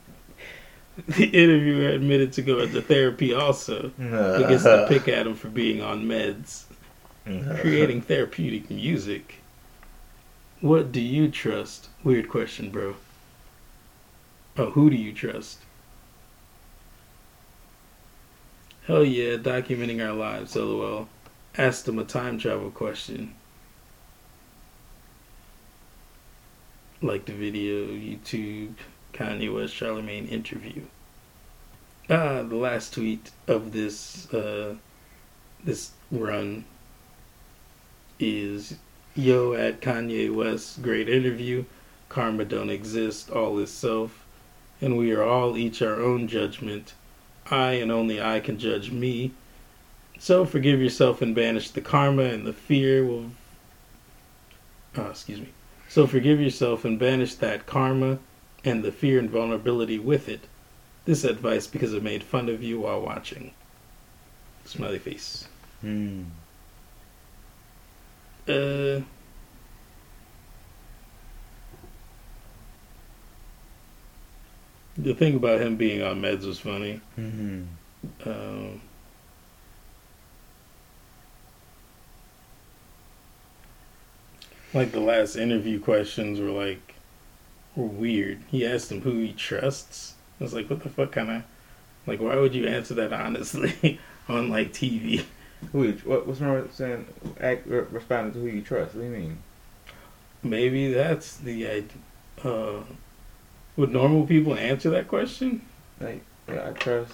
the 1.05 1.25
interviewer 1.25 1.89
admitted 1.89 2.33
to 2.33 2.41
going 2.41 2.71
to 2.71 2.81
therapy 2.81 3.33
also. 3.33 3.91
He 3.97 4.43
gets 4.47 4.63
to 4.63 4.85
pick 4.89 5.07
at 5.07 5.27
him 5.27 5.35
for 5.35 5.49
being 5.49 5.81
on 5.81 6.05
meds. 6.05 6.63
Creating 7.59 8.01
therapeutic 8.01 8.69
music. 8.69 9.41
What 10.61 10.91
do 10.91 11.01
you 11.01 11.29
trust? 11.29 11.89
Weird 12.03 12.29
question, 12.29 12.71
bro. 12.71 12.95
Oh, 14.57 14.71
who 14.71 14.89
do 14.89 14.95
you 14.95 15.13
trust? 15.13 15.59
Hell 18.87 19.03
yeah, 19.03 19.35
documenting 19.35 20.03
our 20.03 20.13
lives, 20.13 20.55
lol. 20.55 21.09
Asked 21.57 21.85
them 21.85 21.99
a 21.99 22.05
time 22.05 22.39
travel 22.39 22.71
question. 22.71 23.35
Like 27.01 27.25
the 27.25 27.33
video, 27.33 27.87
YouTube, 27.87 28.75
Kanye 29.17 29.51
West 29.51 29.73
Charlamagne 29.73 30.29
interview. 30.29 30.83
Ah, 32.07 32.43
the 32.43 32.55
last 32.55 32.93
tweet 32.93 33.31
of 33.47 33.71
this 33.71 34.31
uh, 34.31 34.75
this 35.63 35.91
run 36.11 36.65
is 38.19 38.75
yo 39.15 39.53
at 39.53 39.81
Kanye 39.81 40.33
West 40.33 40.83
great 40.83 41.09
interview. 41.09 41.65
Karma 42.09 42.45
don't 42.45 42.69
exist, 42.69 43.29
all 43.31 43.57
is 43.57 43.71
self, 43.71 44.23
and 44.79 44.97
we 44.97 45.11
are 45.11 45.23
all 45.23 45.57
each 45.57 45.81
our 45.81 45.99
own 45.99 46.27
judgment. 46.27 46.93
I 47.49 47.71
and 47.73 47.91
only 47.91 48.21
I 48.21 48.39
can 48.39 48.59
judge 48.59 48.91
me. 48.91 49.31
So 50.19 50.45
forgive 50.45 50.79
yourself 50.79 51.21
and 51.21 51.33
banish 51.33 51.71
the 51.71 51.81
karma 51.81 52.23
and 52.23 52.45
the 52.45 52.53
fear 52.53 53.03
will. 53.03 53.31
Oh, 54.95 55.07
excuse 55.07 55.39
me. 55.39 55.49
So 55.89 56.05
forgive 56.05 56.39
yourself 56.39 56.85
and 56.85 56.99
banish 56.99 57.35
that 57.35 57.65
karma 57.65 58.19
and 58.63 58.83
the 58.83 58.91
fear 58.91 59.19
and 59.19 59.29
vulnerability 59.29 59.99
with 59.99 60.27
it. 60.29 60.41
This 61.05 61.23
advice 61.23 61.67
because 61.67 61.93
it 61.93 62.03
made 62.03 62.23
fun 62.23 62.49
of 62.49 62.61
you 62.61 62.81
while 62.81 63.01
watching. 63.01 63.51
Smiley 64.65 64.99
face. 64.99 65.47
Mm. 65.83 66.25
Uh. 68.47 69.01
The 74.97 75.13
thing 75.13 75.35
about 75.35 75.61
him 75.61 75.75
being 75.75 76.01
on 76.01 76.21
meds 76.21 76.45
was 76.45 76.59
funny. 76.59 77.01
Mm-hmm. 77.19 77.63
Um, 78.27 78.81
like 84.73 84.91
the 84.91 84.99
last 84.99 85.35
interview 85.35 85.79
questions 85.79 86.39
were 86.39 86.49
like 86.49 86.86
weird. 87.85 88.39
He 88.49 88.65
asked 88.65 88.91
him 88.91 89.01
who 89.01 89.19
he 89.19 89.33
trusts. 89.33 90.15
I 90.39 90.43
was 90.43 90.53
like, 90.53 90.69
what 90.69 90.81
the 90.83 90.89
fuck 90.89 91.11
kind 91.11 91.29
of 91.29 91.43
like 92.05 92.19
why 92.21 92.35
would 92.37 92.55
you 92.55 92.67
answer 92.67 92.93
that 92.95 93.11
honestly 93.25 93.99
on 94.29 94.49
like 94.49 94.73
TV? 94.73 95.25
Who? 95.71 95.91
What, 96.05 96.27
what's 96.27 96.39
wrong 96.39 96.55
with 96.61 96.73
saying 96.75 97.05
act, 97.39 97.65
responding 97.67 98.33
to 98.33 98.39
who 98.39 98.47
you 98.47 98.61
trust? 98.61 98.93
What 98.95 99.01
do 99.01 99.07
you 99.07 99.11
mean? 99.13 99.37
Maybe 100.43 100.93
that's 100.93 101.37
the 101.37 101.67
idea. 101.67 101.97
Uh, 102.43 102.83
would 103.75 103.91
normal 103.91 104.25
people 104.27 104.53
answer 104.55 104.89
that 104.91 105.07
question? 105.07 105.61
Like, 105.99 106.21
yeah, 106.47 106.69
I 106.69 106.73
trust 106.73 107.13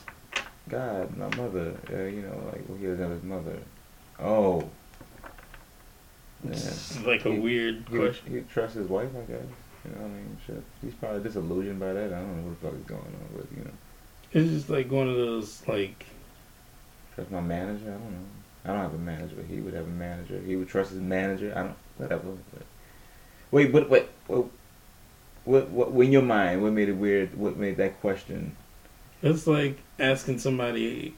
God, 0.69 1.15
my 1.17 1.33
mother. 1.35 1.73
Uh, 1.91 2.03
you 2.03 2.21
know, 2.21 2.35
like 2.51 2.63
well, 2.67 2.77
he 2.77 2.85
doesn't 2.87 3.01
have 3.01 3.11
his 3.11 3.23
mother. 3.23 3.57
Oh. 4.19 4.69
Yeah. 6.43 6.51
It's 6.51 7.01
like 7.05 7.25
a 7.25 7.31
He- 7.31 7.39
weird 7.39 7.85
He 7.89 7.97
question. 7.97 8.27
he 8.27 8.33
would 8.35 8.49
trust 8.49 8.75
his 8.75 8.87
wife, 8.89 9.09
I 9.15 9.31
guess. 9.31 9.41
You 9.85 9.91
know 9.91 10.01
what 10.01 10.05
I 10.05 10.13
mean? 10.13 10.37
Shit. 10.45 10.63
He's 10.81 10.93
probably 10.93 11.23
disillusioned 11.23 11.79
by 11.79 11.93
that. 11.93 12.13
I 12.13 12.19
don't 12.19 12.37
know 12.37 12.49
what 12.49 12.61
the 12.61 12.67
fuck 12.67 12.79
is 12.79 12.85
going 12.85 13.01
on, 13.01 13.27
but 13.35 13.45
you 13.57 13.63
know, 13.65 13.71
It's 14.31 14.51
just 14.51 14.69
like 14.69 14.91
one 14.91 15.09
of 15.09 15.15
those 15.15 15.61
like 15.67 16.05
trust 17.15 17.31
my 17.31 17.41
manager. 17.41 17.87
I 17.87 17.91
don't 17.91 18.11
know. 18.11 18.25
I 18.65 18.69
don't 18.69 18.79
have 18.79 18.93
a 18.93 18.97
manager, 18.97 19.43
he 19.47 19.59
would 19.59 19.73
have 19.73 19.85
a 19.85 19.89
manager. 19.89 20.39
He 20.39 20.55
would 20.55 20.69
trust 20.69 20.91
his 20.91 21.01
manager. 21.01 21.51
I 21.55 21.63
don't. 21.63 21.75
Whatever. 21.97 22.23
But, 22.53 22.63
wait, 23.51 23.71
but 23.71 23.89
wait, 23.89 24.07
what, 24.27 24.45
what, 25.43 25.69
what? 25.69 26.05
In 26.05 26.11
your 26.11 26.21
mind, 26.21 26.63
what 26.63 26.71
made 26.71 26.89
it 26.89 26.93
weird? 26.93 27.37
What 27.37 27.57
made 27.57 27.77
that 27.77 27.99
question? 27.99 28.55
It's 29.21 29.45
like 29.47 29.79
asking 29.99 30.39
somebody, 30.39 31.15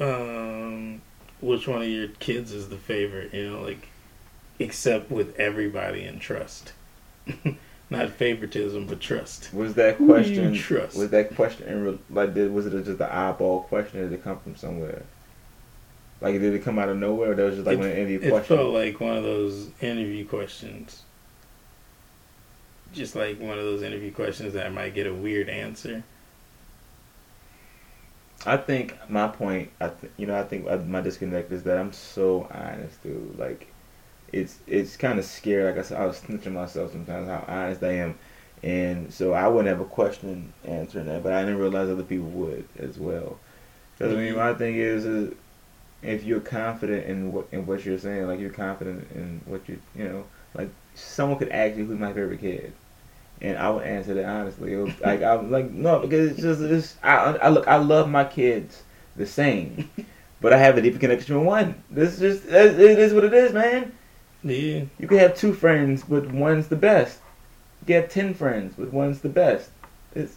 um, 0.00 1.02
which 1.40 1.68
one 1.68 1.82
of 1.82 1.88
your 1.88 2.08
kids 2.08 2.52
is 2.52 2.68
the 2.68 2.76
favorite, 2.76 3.32
you 3.34 3.50
know, 3.50 3.62
like, 3.62 3.88
except 4.58 5.10
with 5.10 5.38
everybody 5.38 6.04
in 6.04 6.18
trust. 6.18 6.72
Not 7.90 8.10
favoritism, 8.10 8.86
but 8.86 9.00
trust. 9.00 9.52
Was 9.54 9.74
that 9.74 9.96
question? 9.96 10.54
trust? 10.54 10.96
Was 10.96 11.10
that 11.10 11.34
question 11.34 11.82
real, 11.82 11.98
like? 12.10 12.34
Did, 12.34 12.52
was 12.52 12.66
it 12.66 12.84
just 12.84 13.00
an 13.00 13.02
eyeball 13.02 13.62
question? 13.62 14.00
Or 14.00 14.08
did 14.08 14.12
it 14.12 14.24
come 14.24 14.38
from 14.40 14.56
somewhere? 14.56 15.02
Like, 16.20 16.34
did 16.34 16.54
it 16.54 16.62
come 16.64 16.78
out 16.78 16.90
of 16.90 16.98
nowhere? 16.98 17.32
Or 17.32 17.34
that 17.34 17.44
was 17.44 17.54
just 17.54 17.66
like 17.66 17.78
it, 17.78 17.84
an 17.84 17.92
interview 17.92 18.20
it 18.20 18.30
question. 18.30 18.56
felt 18.56 18.74
like 18.74 19.00
one 19.00 19.16
of 19.16 19.22
those 19.22 19.70
interview 19.80 20.26
questions. 20.26 21.02
Just 22.92 23.14
like 23.14 23.40
one 23.40 23.58
of 23.58 23.64
those 23.64 23.82
interview 23.82 24.12
questions 24.12 24.52
that 24.54 24.72
might 24.72 24.94
get 24.94 25.06
a 25.06 25.14
weird 25.14 25.48
answer. 25.48 26.02
I 28.44 28.56
think 28.56 28.96
my 29.08 29.28
point, 29.28 29.70
I 29.80 29.88
th- 29.88 30.12
you 30.16 30.26
know, 30.26 30.38
I 30.38 30.44
think 30.44 30.66
uh, 30.68 30.76
my 30.78 31.00
disconnect 31.00 31.52
is 31.52 31.62
that 31.64 31.78
I'm 31.78 31.92
so 31.92 32.48
honest, 32.52 33.02
dude. 33.02 33.38
Like, 33.38 33.66
it's 34.32 34.58
it's 34.66 34.96
kind 34.96 35.18
of 35.18 35.24
scary. 35.24 35.64
Like 35.64 35.78
I 35.78 35.82
said, 35.82 36.00
I 36.00 36.06
was 36.06 36.20
snitching 36.20 36.52
myself 36.52 36.92
sometimes 36.92 37.28
how 37.28 37.44
honest 37.48 37.82
I 37.82 37.92
am, 37.92 38.18
and 38.62 39.12
so 39.12 39.32
I 39.32 39.48
wouldn't 39.48 39.68
have 39.68 39.80
a 39.80 39.88
question 39.88 40.52
answering 40.64 41.06
that, 41.06 41.22
but 41.22 41.32
I 41.32 41.40
didn't 41.40 41.58
realize 41.58 41.88
other 41.88 42.02
people 42.02 42.28
would 42.30 42.68
as 42.78 42.98
well. 42.98 43.38
Because 43.96 44.14
I 44.14 44.16
mean, 44.16 44.36
my 44.36 44.54
thing 44.54 44.76
is, 44.76 45.04
is 45.04 45.34
if 46.02 46.24
you're 46.24 46.40
confident 46.40 47.06
in 47.06 47.32
what 47.32 47.48
in 47.52 47.66
what 47.66 47.84
you're 47.84 47.98
saying, 47.98 48.26
like 48.26 48.40
you're 48.40 48.50
confident 48.50 49.08
in 49.14 49.40
what 49.46 49.68
you 49.68 49.80
you 49.96 50.04
know, 50.04 50.24
like 50.54 50.68
someone 50.94 51.38
could 51.38 51.50
ask 51.50 51.76
you 51.76 51.84
who's 51.84 51.98
my 51.98 52.12
favorite 52.12 52.40
kid, 52.40 52.72
and 53.40 53.58
I 53.58 53.70
would 53.70 53.84
answer 53.84 54.14
that 54.14 54.24
honestly. 54.24 54.76
Was, 54.76 55.00
like 55.04 55.22
I'm 55.22 55.50
like 55.50 55.70
no, 55.70 56.00
because 56.00 56.32
it's 56.32 56.40
just 56.40 56.60
it's 56.60 56.96
I 57.02 57.36
I 57.42 57.48
look 57.48 57.66
I 57.66 57.76
love 57.76 58.08
my 58.08 58.24
kids 58.24 58.82
the 59.16 59.26
same, 59.26 59.90
but 60.40 60.52
I 60.52 60.58
have 60.58 60.78
a 60.78 60.82
deeper 60.82 60.98
connection 60.98 61.38
with 61.38 61.46
one. 61.46 61.82
This 61.90 62.20
is 62.20 62.42
just 62.42 62.52
it 62.52 62.78
is 62.78 63.14
what 63.14 63.24
it 63.24 63.34
is, 63.34 63.52
man. 63.52 63.92
Yeah. 64.42 64.84
You 64.98 65.08
can 65.08 65.18
have 65.18 65.36
two 65.36 65.52
friends, 65.52 66.04
but 66.08 66.30
one's 66.30 66.68
the 66.68 66.76
best. 66.76 67.18
You 67.86 67.94
have 67.96 68.10
ten 68.10 68.34
friends, 68.34 68.74
but 68.78 68.92
one's 68.92 69.20
the 69.20 69.28
best. 69.28 69.70
It's 70.14 70.36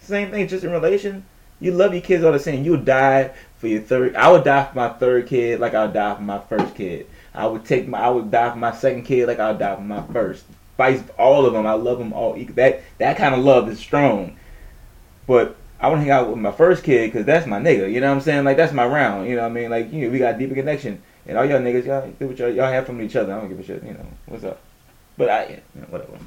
same 0.00 0.30
thing, 0.30 0.48
just 0.48 0.64
in 0.64 0.70
relation. 0.70 1.24
You 1.60 1.72
love 1.72 1.94
your 1.94 2.02
kids 2.02 2.24
all 2.24 2.32
the 2.32 2.38
same. 2.38 2.64
You'll 2.64 2.82
die 2.82 3.32
for 3.56 3.68
your 3.68 3.80
third. 3.80 4.16
I 4.16 4.30
would 4.30 4.44
die 4.44 4.64
for 4.64 4.76
my 4.76 4.88
third 4.90 5.26
kid 5.26 5.60
like 5.60 5.74
I 5.74 5.84
would 5.84 5.94
die 5.94 6.14
for 6.14 6.22
my 6.22 6.38
first 6.40 6.74
kid. 6.74 7.06
I 7.34 7.46
would 7.46 7.64
take 7.64 7.88
my. 7.88 8.00
I 8.00 8.10
would 8.10 8.30
die 8.30 8.50
for 8.50 8.58
my 8.58 8.72
second 8.72 9.04
kid 9.04 9.26
like 9.26 9.38
I 9.38 9.50
would 9.50 9.58
die 9.58 9.74
for 9.74 9.82
my 9.82 10.02
first. 10.12 10.44
Vice 10.76 11.02
all 11.18 11.46
of 11.46 11.52
them. 11.52 11.66
I 11.66 11.72
love 11.72 11.98
them 11.98 12.12
all. 12.12 12.34
That 12.34 12.82
that 12.98 13.16
kind 13.16 13.34
of 13.34 13.44
love 13.44 13.68
is 13.68 13.78
strong. 13.78 14.36
But 15.26 15.56
I 15.80 15.88
want 15.88 16.00
to 16.00 16.02
hang 16.02 16.10
out 16.10 16.28
with 16.28 16.38
my 16.38 16.52
first 16.52 16.84
kid 16.84 17.12
because 17.12 17.24
that's 17.24 17.46
my 17.46 17.58
nigga. 17.58 17.90
You 17.90 18.00
know 18.00 18.08
what 18.08 18.16
I'm 18.16 18.20
saying? 18.20 18.44
Like 18.44 18.56
that's 18.56 18.72
my 18.72 18.86
round. 18.86 19.28
You 19.28 19.36
know 19.36 19.42
what 19.42 19.50
I 19.50 19.54
mean? 19.54 19.70
Like 19.70 19.92
you 19.92 20.02
know, 20.02 20.10
we 20.10 20.18
got 20.18 20.34
a 20.34 20.38
deeper 20.38 20.54
connection. 20.54 21.02
And 21.26 21.38
all 21.38 21.44
y'all 21.44 21.60
niggas, 21.60 21.86
y'all 21.86 22.10
do 22.18 22.28
what 22.28 22.38
y'all, 22.38 22.50
y'all 22.50 22.70
have 22.70 22.86
from 22.86 23.00
each 23.00 23.16
other. 23.16 23.32
I 23.32 23.40
don't 23.40 23.48
give 23.48 23.58
a 23.58 23.64
shit. 23.64 23.82
You 23.82 23.94
know 23.94 24.06
what's 24.26 24.44
up. 24.44 24.60
But 25.16 25.30
I, 25.30 25.62
you 25.74 25.80
know, 25.80 25.86
whatever. 25.88 26.18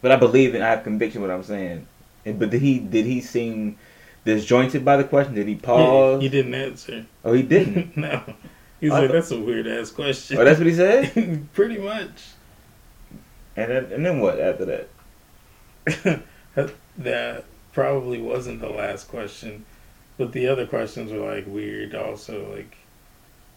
But 0.00 0.12
I 0.12 0.16
believe 0.16 0.54
and 0.54 0.64
I 0.64 0.70
have 0.70 0.82
conviction 0.84 1.20
what 1.20 1.30
I'm 1.30 1.42
saying. 1.42 1.86
And, 2.24 2.38
but 2.38 2.50
did 2.50 2.62
he 2.62 2.78
did 2.78 3.04
he 3.06 3.20
seem 3.20 3.78
disjointed 4.24 4.84
by 4.84 4.96
the 4.96 5.04
question? 5.04 5.34
Did 5.34 5.48
he 5.48 5.56
pause? 5.56 6.22
he 6.22 6.28
didn't 6.28 6.54
answer. 6.54 7.06
Oh, 7.24 7.32
he 7.32 7.42
didn't. 7.42 7.96
no. 7.96 8.22
He's 8.80 8.90
I 8.90 9.00
like, 9.00 9.08
thought- 9.08 9.14
that's 9.14 9.30
a 9.30 9.40
weird 9.40 9.66
ass 9.66 9.90
question. 9.90 10.38
oh, 10.38 10.44
that's 10.44 10.58
what 10.58 10.66
he 10.66 10.74
said. 10.74 11.48
Pretty 11.52 11.78
much. 11.78 12.22
And 13.56 13.70
then 13.70 13.84
and 13.92 14.06
then 14.06 14.20
what 14.20 14.40
after 14.40 14.86
that? 15.84 16.22
that 16.98 17.44
probably 17.72 18.20
wasn't 18.20 18.60
the 18.60 18.68
last 18.70 19.08
question. 19.08 19.64
But 20.18 20.32
the 20.32 20.48
other 20.48 20.66
questions 20.66 21.12
were 21.12 21.18
like 21.18 21.46
weird 21.46 21.94
also, 21.94 22.54
like 22.54 22.76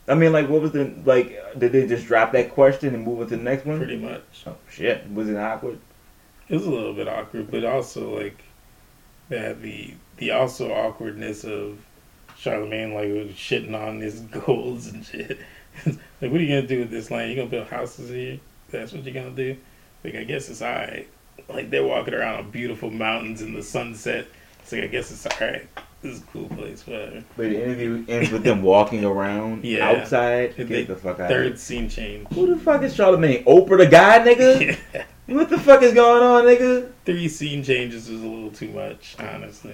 I 0.08 0.14
mean, 0.14 0.32
like, 0.32 0.48
what 0.50 0.62
was 0.62 0.72
the 0.72 0.94
like? 1.04 1.58
Did 1.58 1.72
they 1.72 1.88
just 1.88 2.06
drop 2.06 2.32
that 2.34 2.52
question 2.52 2.94
and 2.94 3.04
move 3.04 3.22
on 3.22 3.28
to 3.28 3.38
the 3.38 3.44
next 3.44 3.66
one? 3.66 3.78
pretty 3.78 3.98
much. 3.98 4.22
Oh 4.46 4.56
shit! 4.70 5.12
Was 5.12 5.30
it 5.30 5.38
awkward? 5.38 5.80
It 6.48 6.56
was 6.56 6.66
a 6.66 6.72
little 6.72 6.94
bit 6.94 7.08
awkward, 7.08 7.50
but 7.50 7.66
also 7.66 8.16
like 8.16 8.38
that 9.30 9.62
the 9.62 9.96
the 10.18 10.32
also 10.32 10.72
awkwardness 10.72 11.44
of 11.44 11.80
Charlamagne 12.38 12.94
like 12.94 13.10
shitting 13.36 13.74
on 13.74 14.00
his 14.00 14.20
goals 14.46 14.88
and 14.88 15.04
shit. 15.04 15.40
like, 15.86 16.32
what 16.32 16.34
are 16.34 16.44
you 16.44 16.56
gonna 16.56 16.68
do 16.68 16.80
with 16.80 16.92
this 16.92 17.10
land? 17.10 17.32
You 17.32 17.38
gonna 17.38 17.50
build 17.50 17.68
houses 17.68 18.10
here? 18.10 18.40
That's 18.70 18.94
what 18.94 19.04
you're 19.04 19.14
gonna 19.14 19.36
do? 19.36 19.58
Like, 20.04 20.16
I 20.16 20.24
guess 20.24 20.50
it's 20.50 20.62
alright. 20.62 21.08
Like 21.50 21.70
they're 21.70 21.84
walking 21.84 22.14
around 22.14 22.46
on 22.46 22.52
beautiful 22.52 22.92
mountains 22.92 23.42
in 23.42 23.54
the 23.54 23.64
sunset. 23.64 24.28
It's 24.62 24.72
like 24.72 24.84
I 24.84 24.88
guess 24.88 25.12
it's 25.12 25.26
alright. 25.26 25.68
This 26.06 26.18
is 26.18 26.22
a 26.22 26.26
cool 26.28 26.48
place, 26.50 26.86
whatever. 26.86 27.24
But 27.36 27.50
the 27.50 27.64
interview 27.64 28.06
ends 28.08 28.30
with 28.32 28.44
them 28.44 28.62
walking 28.62 29.04
around 29.04 29.64
Yeah. 29.66 29.90
outside. 29.90 30.54
They- 30.56 30.64
Get 30.66 30.88
the 30.88 30.96
fuck 30.96 31.20
out. 31.20 31.30
Third 31.30 31.58
scene 31.58 31.90
change. 31.90 32.28
Who 32.34 32.46
the 32.54 32.58
fuck 32.62 32.84
is 32.84 32.96
Charlamagne? 32.96 33.44
Oprah 33.46 33.80
the 33.80 33.88
guy, 33.88 34.20
nigga? 34.20 34.78
What 35.28 35.50
the 35.50 35.58
fuck 35.58 35.82
is 35.82 35.96
going 35.96 36.22
on, 36.22 36.44
nigga? 36.44 36.92
Three 37.04 37.28
scene 37.28 37.64
changes 37.64 38.08
is 38.10 38.22
a 38.22 38.28
little 38.28 38.52
too 38.52 38.70
much, 38.70 39.16
honestly. 39.18 39.74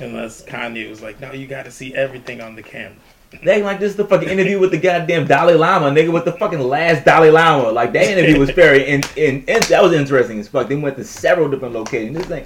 Unless 0.00 0.44
Kanye 0.46 0.90
was 0.90 1.00
like, 1.00 1.20
no, 1.20 1.30
you 1.30 1.46
got 1.46 1.66
to 1.66 1.70
see 1.70 1.94
everything 1.94 2.40
on 2.40 2.56
the 2.56 2.62
camera. 2.64 2.96
They 3.44 3.50
acting 3.52 3.64
like 3.64 3.78
this 3.78 3.90
is 3.92 3.96
the 3.96 4.06
fucking 4.06 4.28
interview 4.28 4.58
with 4.58 4.72
the 4.72 4.78
goddamn 4.78 5.28
Dalai 5.28 5.54
Lama, 5.54 5.90
nigga, 5.90 6.12
with 6.12 6.24
the 6.24 6.32
fucking 6.32 6.58
last 6.60 7.04
Dalai 7.04 7.30
Lama. 7.30 7.70
Like 7.70 7.92
that 7.92 8.04
interview 8.06 8.40
was 8.40 8.50
very 8.50 8.88
in, 8.88 9.02
in, 9.16 9.44
in 9.44 9.60
that 9.68 9.80
was 9.82 9.92
interesting 9.92 10.40
as 10.40 10.48
fuck. 10.48 10.66
They 10.66 10.74
went 10.76 10.96
to 10.96 11.04
several 11.04 11.48
different 11.48 11.74
locations. 11.74 12.16
This 12.16 12.26
thing, 12.26 12.44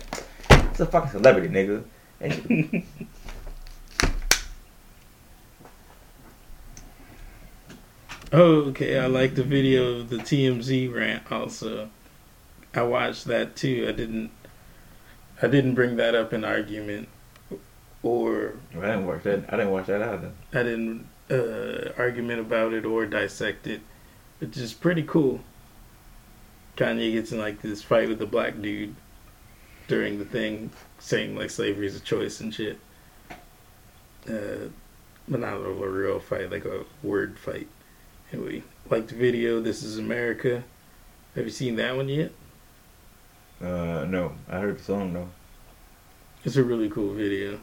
it's 0.51 0.81
a 0.81 0.87
fucking 0.87 1.13
celebrity, 1.13 1.49
nigga. 1.49 1.85
Okay. 8.33 8.99
I 8.99 9.07
like 9.07 9.35
the 9.35 9.43
video 9.43 9.99
of 9.99 10.09
the 10.09 10.17
TMZ 10.17 10.93
rant. 10.93 11.31
Also, 11.31 11.91
I 12.75 12.83
watched 12.83 13.27
that 13.27 13.57
too. 13.57 13.87
I 13.89 13.93
didn't. 13.93 14.31
I 15.43 15.49
didn't 15.49 15.75
bring 15.75 15.97
that 15.97 16.15
up 16.15 16.33
in 16.33 16.45
argument, 16.45 17.09
or 18.03 18.55
I 18.73 18.81
didn't 18.81 19.07
watch 19.07 19.25
that. 19.25 19.45
I 19.49 19.57
didn't 19.57 19.73
watch 19.73 19.87
that 19.87 20.03
either. 20.03 20.33
I 20.55 20.63
didn't 20.63 21.09
uh, 21.31 21.93
argument 21.99 22.41
about 22.41 22.73
it 22.73 22.87
or 22.87 23.05
dissect 23.05 23.67
it. 23.67 23.83
It's 24.41 24.57
just 24.57 24.81
pretty 24.81 25.03
cool. 25.03 25.41
Kanye 26.77 27.13
gets 27.13 27.33
in 27.33 27.39
like 27.39 27.61
this 27.61 27.83
fight 27.83 28.09
with 28.09 28.19
the 28.19 28.27
black 28.27 28.63
dude 28.63 28.95
during 29.89 30.19
the 30.19 30.25
thing, 30.25 30.71
saying 30.99 31.37
like 31.37 31.51
slavery 31.51 31.87
is 31.87 31.97
a 31.97 32.01
choice 32.01 32.41
and 32.41 32.55
shit. 32.55 32.79
Uh, 34.29 34.69
but 35.29 35.41
not 35.41 35.55
a 35.55 35.71
real 35.71 36.21
fight, 36.21 36.51
like 36.51 36.65
a 36.65 36.85
word 37.03 37.39
fight. 37.39 37.69
Anyway, 38.33 38.63
like 38.91 39.09
the 39.09 39.15
video. 39.15 39.61
This 39.61 39.83
is 39.83 39.99
America. 39.99 40.63
Have 41.35 41.45
you 41.45 41.51
seen 41.51 41.77
that 41.77 41.97
one 41.97 42.09
yet? 42.09 42.33
Uh, 43.61 44.05
no, 44.09 44.33
I 44.49 44.59
heard 44.59 44.79
the 44.79 44.83
song 44.83 45.13
though. 45.13 45.29
It's 46.45 46.57
a 46.57 46.65
really 46.65 46.91
cool 46.91 47.15
video. 47.15 47.61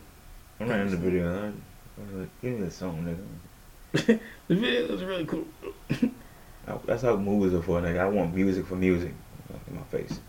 I'm 0.60 0.68
not 0.68 0.80
in 0.80 0.92
the 0.92 0.98
video. 0.98 1.30
I, 1.32 1.48
I 1.48 2.20
like, 2.20 2.42
give 2.42 2.54
me 2.58 2.66
the 2.66 2.72
song, 2.72 3.04
nigga. 3.06 4.20
The 4.48 4.56
video 4.56 4.96
is 4.96 5.04
really 5.04 5.26
cool. 5.26 5.46
I, 6.68 6.78
that's 6.86 7.04
how 7.04 7.16
movies 7.18 7.54
are 7.54 7.62
for, 7.62 7.82
nigga. 7.82 8.00
I 8.00 8.08
want 8.08 8.34
music 8.34 8.66
for 8.66 8.76
music 8.76 9.14
in 9.68 9.76
my 9.76 9.84
face. 9.84 10.20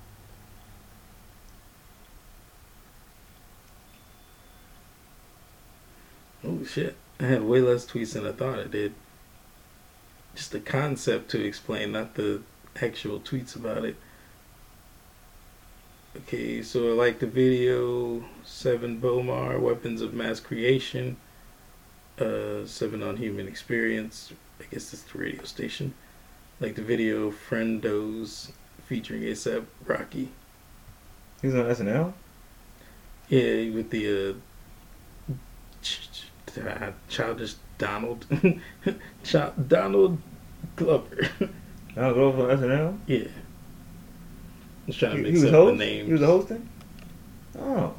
Oh 6.45 6.65
shit! 6.65 6.97
I 7.19 7.25
had 7.25 7.43
way 7.43 7.61
less 7.61 7.85
tweets 7.85 8.15
than 8.15 8.27
I 8.27 8.33
thought 8.33 8.59
I 8.59 8.65
did. 8.65 8.95
Just 10.35 10.53
the 10.53 10.61
concept 10.61 11.31
to 11.33 11.45
explain, 11.45 11.93
not 11.93 12.15
the 12.15 12.43
actual 12.81 13.21
tweets 13.21 13.57
about 13.57 13.85
it. 13.85 13.97
Okay, 16.17 16.63
so 16.63 16.91
I 16.91 16.93
like 16.93 17.19
the 17.19 17.27
video. 17.27 18.25
Seven 18.45 19.01
Bomar, 19.01 19.61
Weapons 19.61 20.01
of 20.01 20.15
Mass 20.15 20.41
Creation. 20.41 21.17
Uh, 22.19 22.67
Seven 22.67 23.03
on 23.03 23.17
Human 23.17 23.47
Experience. 23.47 24.33
I 24.61 24.65
guess 24.65 24.93
it's 24.93 25.03
the 25.03 25.19
radio 25.19 25.45
station. 25.45 25.95
Like 26.59 26.75
the 26.75 26.83
video 26.83 27.31
Friendos 27.31 28.51
featuring 28.87 29.23
ASAP 29.23 29.67
Rocky. 29.87 30.31
He 31.41 31.47
was 31.47 31.55
on 31.55 31.67
SNL. 31.67 32.13
Yeah, 33.29 33.71
with 33.73 33.91
the 33.91 34.31
uh, 34.31 35.35
uh, 36.59 36.93
childish 37.09 37.55
Donald, 37.79 38.27
Ch- 39.25 39.37
Donald 39.69 40.19
Glover. 40.77 41.29
I'll 41.97 42.15
go 42.15 42.33
for 42.33 42.55
SNL. 42.57 42.97
yeah, 43.07 43.19
I 43.25 43.27
was 44.87 44.97
trying 44.97 45.17
to 45.17 45.19
He, 45.19 45.25
he 45.25 45.31
mix 45.33 45.43
was 45.43 45.45
up 45.45 45.51
host. 45.53 45.79
the 45.79 45.85
names. 45.85 46.07
He 46.07 46.13
was 46.13 46.23
hosting. 46.23 46.69
Oh, 47.59 47.95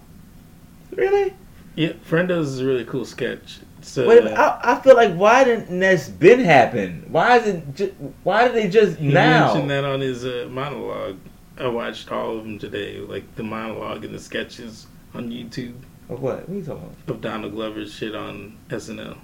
really? 0.95 1.33
Yeah, 1.75 1.93
Friendos 2.09 2.41
is 2.43 2.59
a 2.59 2.65
really 2.65 2.85
cool 2.85 3.05
sketch. 3.05 3.59
So 3.81 4.07
Wait, 4.07 4.23
minute, 4.23 4.37
I, 4.37 4.59
I 4.75 4.79
feel 4.81 4.95
like 4.95 5.13
why 5.15 5.43
didn't 5.43 5.79
this 5.79 6.07
been 6.09 6.39
happen? 6.41 7.05
Why 7.09 7.37
is 7.37 7.47
it? 7.47 7.75
Ju- 7.75 8.13
why 8.23 8.47
did 8.47 8.55
they 8.55 8.69
just 8.69 8.97
he 8.99 9.07
now? 9.07 9.47
mentioned 9.47 9.69
that 9.71 9.83
on 9.85 9.99
his 10.01 10.23
uh, 10.25 10.47
monologue. 10.51 11.17
I 11.57 11.67
watched 11.67 12.11
all 12.11 12.37
of 12.37 12.43
them 12.43 12.59
today, 12.59 12.99
like 12.99 13.35
the 13.35 13.43
monologue 13.43 14.05
and 14.05 14.13
the 14.13 14.19
sketches 14.19 14.87
on 15.13 15.29
YouTube 15.31 15.75
Of 16.11 16.21
what? 16.21 16.47
What 16.47 16.49
are 16.49 16.59
you 16.59 16.63
talking 16.65 16.83
about? 16.83 17.15
of 17.15 17.21
Donald 17.21 17.53
Glover's 17.53 17.93
shit 17.93 18.13
on 18.13 18.57
SNL. 18.69 19.17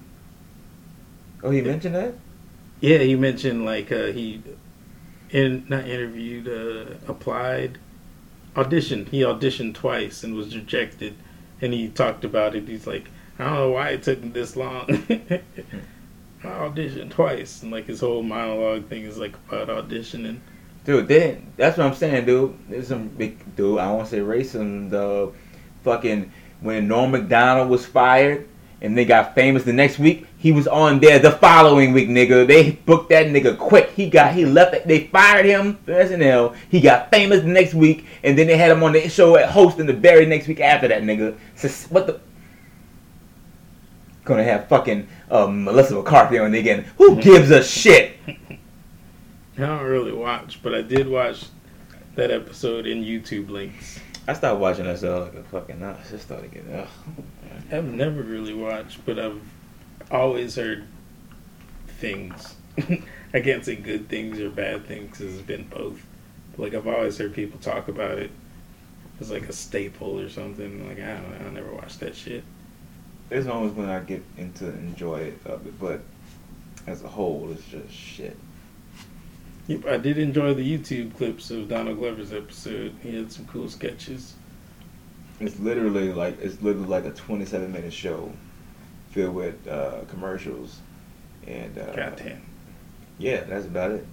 Oh, 1.43 1.51
he 1.51 1.61
mentioned 1.61 1.95
that. 1.95 2.15
Yeah, 2.79 2.99
he 2.99 3.15
mentioned 3.15 3.65
like 3.65 3.91
uh, 3.91 4.07
he 4.07 4.41
in 5.29 5.65
not 5.67 5.85
interviewed, 5.85 6.47
uh, 6.47 6.95
applied, 7.07 7.77
auditioned. 8.55 9.09
He 9.09 9.21
auditioned 9.21 9.75
twice 9.75 10.23
and 10.23 10.33
was 10.33 10.55
rejected. 10.55 11.15
And 11.59 11.73
he 11.73 11.89
talked 11.89 12.23
about 12.23 12.55
it. 12.55 12.67
He's 12.67 12.87
like, 12.87 13.09
I 13.37 13.45
don't 13.45 13.53
know 13.53 13.71
why 13.71 13.89
it 13.89 14.03
took 14.03 14.21
me 14.21 14.29
this 14.29 14.55
long. 14.55 14.85
I 14.89 16.47
auditioned 16.47 17.11
twice, 17.11 17.63
and 17.63 17.71
like 17.71 17.87
his 17.87 17.99
whole 17.99 18.23
monologue 18.23 18.87
thing 18.87 19.03
is 19.03 19.17
like 19.17 19.35
about 19.49 19.67
auditioning. 19.67 20.39
Dude, 20.85 21.07
then 21.07 21.51
that's 21.57 21.77
what 21.77 21.87
I'm 21.87 21.95
saying, 21.95 22.25
dude. 22.25 22.57
There's 22.69 22.87
some 22.87 23.09
big 23.09 23.55
dude. 23.55 23.79
I 23.79 23.85
don't 23.85 24.07
say 24.07 24.19
racism. 24.19 24.89
though. 24.89 25.33
fucking 25.83 26.31
when 26.61 26.87
Norm 26.87 27.11
Macdonald 27.11 27.69
was 27.69 27.85
fired 27.85 28.47
and 28.81 28.97
they 28.97 29.05
got 29.05 29.33
famous 29.35 29.63
the 29.63 29.73
next 29.73 29.99
week, 29.99 30.27
he 30.37 30.51
was 30.51 30.67
on 30.67 30.99
there 30.99 31.19
the 31.19 31.31
following 31.31 31.93
week, 31.93 32.09
nigga. 32.09 32.45
They 32.47 32.71
booked 32.71 33.09
that 33.09 33.27
nigga 33.27 33.57
quick. 33.57 33.91
He 33.91 34.09
got 34.09 34.33
he 34.33 34.45
left. 34.45 34.87
They 34.87 35.07
fired 35.07 35.45
him 35.45 35.77
for 35.85 35.93
SNL. 35.93 36.55
He 36.69 36.79
got 36.79 37.09
famous 37.09 37.41
the 37.41 37.47
next 37.47 37.73
week, 37.73 38.05
and 38.23 38.37
then 38.37 38.47
they 38.47 38.57
had 38.57 38.71
him 38.71 38.83
on 38.83 38.93
the 38.93 39.09
show 39.09 39.35
at 39.35 39.49
hosting 39.49 39.87
the 39.87 39.93
very 39.93 40.25
next 40.25 40.47
week 40.47 40.59
after 40.59 40.87
that, 40.87 41.01
nigga. 41.03 41.37
So 41.55 41.67
what 41.89 42.07
the? 42.07 42.19
Gonna 44.25 44.43
have 44.43 44.67
fucking 44.67 45.07
um, 45.31 45.63
Melissa 45.63 45.95
McCarthy 45.95 46.37
on 46.37 46.53
again. 46.53 46.85
Who 46.97 47.15
gives 47.21 47.49
a 47.49 47.63
shit? 47.63 48.17
I 48.27 48.57
don't 49.61 49.83
really 49.83 50.11
watch, 50.11 50.61
but 50.61 50.75
I 50.75 50.81
did 50.81 51.07
watch 51.07 51.45
that 52.15 52.29
episode 52.29 52.85
in 52.85 53.03
YouTube 53.03 53.49
links. 53.49 53.99
I 54.27 54.33
stopped 54.33 54.59
watching 54.59 54.83
that 54.85 54.99
show 54.99 55.23
like 55.23 55.35
a 55.35 55.43
fucking. 55.43 55.81
I 55.81 55.95
just 56.09 56.25
started 56.25 56.51
getting. 56.51 56.73
Ugh. 56.73 56.87
I've 57.71 57.85
never 57.85 58.21
really 58.21 58.53
watched, 58.53 59.05
but 59.05 59.17
I've 59.17 59.41
always 60.11 60.55
heard 60.55 60.85
things. 61.87 62.55
I 63.33 63.39
can't 63.39 63.63
say 63.63 63.75
good 63.75 64.09
things 64.09 64.39
or 64.39 64.49
bad 64.49 64.85
things 64.85 65.21
it's 65.21 65.41
been 65.41 65.67
both. 65.67 66.05
Like 66.57 66.73
I've 66.73 66.87
always 66.87 67.17
heard 67.17 67.33
people 67.33 67.59
talk 67.59 67.87
about 67.87 68.17
it 68.17 68.31
as 69.21 69.31
like 69.31 69.47
a 69.47 69.53
staple 69.53 70.19
or 70.19 70.29
something. 70.29 70.87
Like 70.87 70.99
I 70.99 71.13
don't 71.13 71.29
know, 71.29 71.47
I 71.47 71.49
never 71.51 71.73
watched 71.73 72.01
that 72.01 72.15
shit. 72.15 72.43
There's 73.29 73.45
moments 73.45 73.77
when 73.77 73.89
I 73.89 73.99
get 73.99 74.23
into 74.37 74.67
enjoy 74.67 75.19
it 75.19 75.39
of 75.45 75.65
it, 75.65 75.79
but 75.79 76.01
as 76.85 77.03
a 77.03 77.07
whole, 77.07 77.49
it's 77.51 77.65
just 77.65 77.93
shit. 77.93 78.37
Yep, 79.67 79.85
I 79.85 79.97
did 79.97 80.17
enjoy 80.17 80.53
the 80.53 80.77
YouTube 80.77 81.15
clips 81.17 81.51
of 81.51 81.67
Donald 81.67 81.97
Glover's 81.97 82.31
episode. 82.31 82.95
He 83.03 83.15
had 83.15 83.31
some 83.31 83.45
cool 83.47 83.69
sketches. 83.69 84.33
It's 85.41 85.59
literally 85.59 86.13
like 86.13 86.39
it's 86.41 86.61
literally 86.61 86.87
like 86.87 87.05
a 87.05 87.11
27 87.11 87.71
minute 87.71 87.91
show 87.93 88.31
filled 89.11 89.35
with 89.35 89.67
uh, 89.67 90.05
commercials, 90.07 90.79
and 91.45 91.77
uh, 91.77 91.93
Goddamn. 91.93 92.41
yeah, 93.19 93.43
that's 93.43 93.65
about 93.65 93.91
it. 93.91 94.05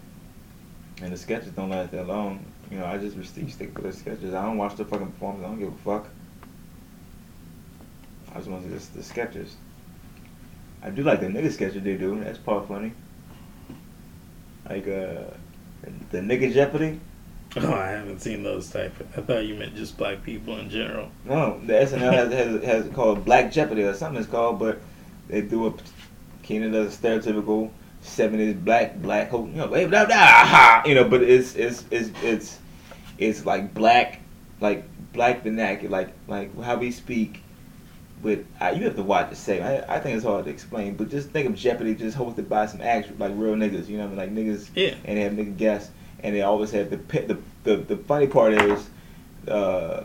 And 1.01 1.13
the 1.13 1.17
sketches 1.17 1.53
don't 1.53 1.71
last 1.71 1.93
that 1.93 2.07
long. 2.07 2.45
You 2.71 2.79
know, 2.79 2.87
I 2.87 2.99
just 2.99 3.17
stick 3.31 3.49
stick 3.51 3.79
with 3.79 3.85
the 3.85 3.93
sketches. 3.93 4.35
I 4.35 4.45
don't 4.45 4.59
watch 4.59 4.75
the 4.75 4.85
fucking 4.85 5.13
performance. 5.13 5.45
I 5.45 5.49
don't 5.49 5.59
give 5.61 5.73
a 5.73 5.77
fuck. 5.79 6.09
I 8.33 8.39
just 8.39 8.49
want 8.49 8.65
to 8.65 8.71
just 8.71 8.93
the 8.95 9.03
sketches. 9.03 9.57
I 10.83 10.91
do 10.91 11.03
like 11.03 11.21
the 11.21 11.27
nigga 11.27 11.53
sketches 11.53 11.83
they 11.83 11.97
do. 11.97 12.19
That's 12.23 12.39
part 12.39 12.67
funny. 12.67 12.93
Like 14.69 14.89
uh, 14.89 15.25
the 16.11 16.19
nigga 16.19 16.53
Jeopardy. 16.53 17.01
Oh, 17.57 17.73
I 17.73 17.91
haven't 17.91 18.21
seen 18.21 18.43
those 18.43 18.69
type. 18.71 18.93
I 19.17 19.21
thought 19.21 19.45
you 19.45 19.55
meant 19.55 19.77
just 19.77 19.97
black 19.97 20.25
people 20.25 20.59
in 20.59 20.69
general. 20.71 21.11
No, 21.25 21.61
the 21.65 21.75
SNL 21.75 22.13
has 22.13 22.33
has, 22.33 22.65
has 22.65 22.95
called 22.95 23.25
Black 23.25 23.53
Jeopardy 23.53 23.83
or 23.83 23.95
something. 23.95 24.21
It's 24.21 24.31
called, 24.31 24.59
but 24.59 24.81
they 25.29 25.41
do 25.41 25.69
a 25.69 25.75
Kenan 26.43 26.73
does 26.73 26.95
a 26.95 26.99
stereotypical 26.99 27.71
seventies 28.01 28.55
black 28.55 29.01
black 29.01 29.33
you 29.33 29.47
know, 29.47 29.69
blah, 29.69 29.87
blah, 29.87 30.05
blah, 30.05 30.83
you 30.85 30.95
know, 30.95 31.09
but 31.09 31.23
it's 31.23 31.55
it's 31.55 31.85
it's 31.91 32.11
it's 32.23 32.59
it's 33.19 33.47
like 33.47 33.73
black 33.73 34.21
like 34.61 34.85
black 35.13 35.43
vernacular, 35.43 35.91
like 35.91 36.13
like 36.27 36.63
how 36.63 36.77
we 36.77 36.91
speak. 36.91 37.43
With 38.25 38.47
uh, 38.61 38.73
you 38.75 38.85
have 38.85 38.97
to 38.97 39.03
watch 39.03 39.29
the 39.31 39.37
segment. 39.37 39.85
I, 39.89 39.97
I 39.97 40.01
think 40.01 40.17
it's 40.17 40.25
hard 40.25 40.47
to 40.47 40.51
explain, 40.51 40.97
but 40.97 41.11
just 41.11 41.29
think 41.29 41.47
of 41.47 41.55
Jeopardy 41.55 41.95
just 41.95 42.17
hosted 42.17 42.49
by 42.49 42.65
some 42.67 42.81
actual 42.81 43.17
like 43.19 43.33
real 43.37 43.55
niggas. 43.55 43.87
You 43.87 43.99
know, 43.99 44.07
what 44.09 44.19
I 44.19 44.27
mean? 44.27 44.47
like 44.47 44.57
niggas 44.57 44.71
Yeah. 44.75 44.95
and 45.05 45.19
they 45.19 45.23
have 45.23 45.33
nigga 45.35 45.57
guests, 45.57 45.91
and 46.23 46.35
they 46.35 46.41
always 46.43 46.71
have 46.73 46.89
the 46.91 46.97
the 46.97 47.39
the, 47.65 47.77
the 47.77 47.97
funny 47.99 48.27
part 48.27 48.55
is, 48.55 48.89
uh, 49.47 50.05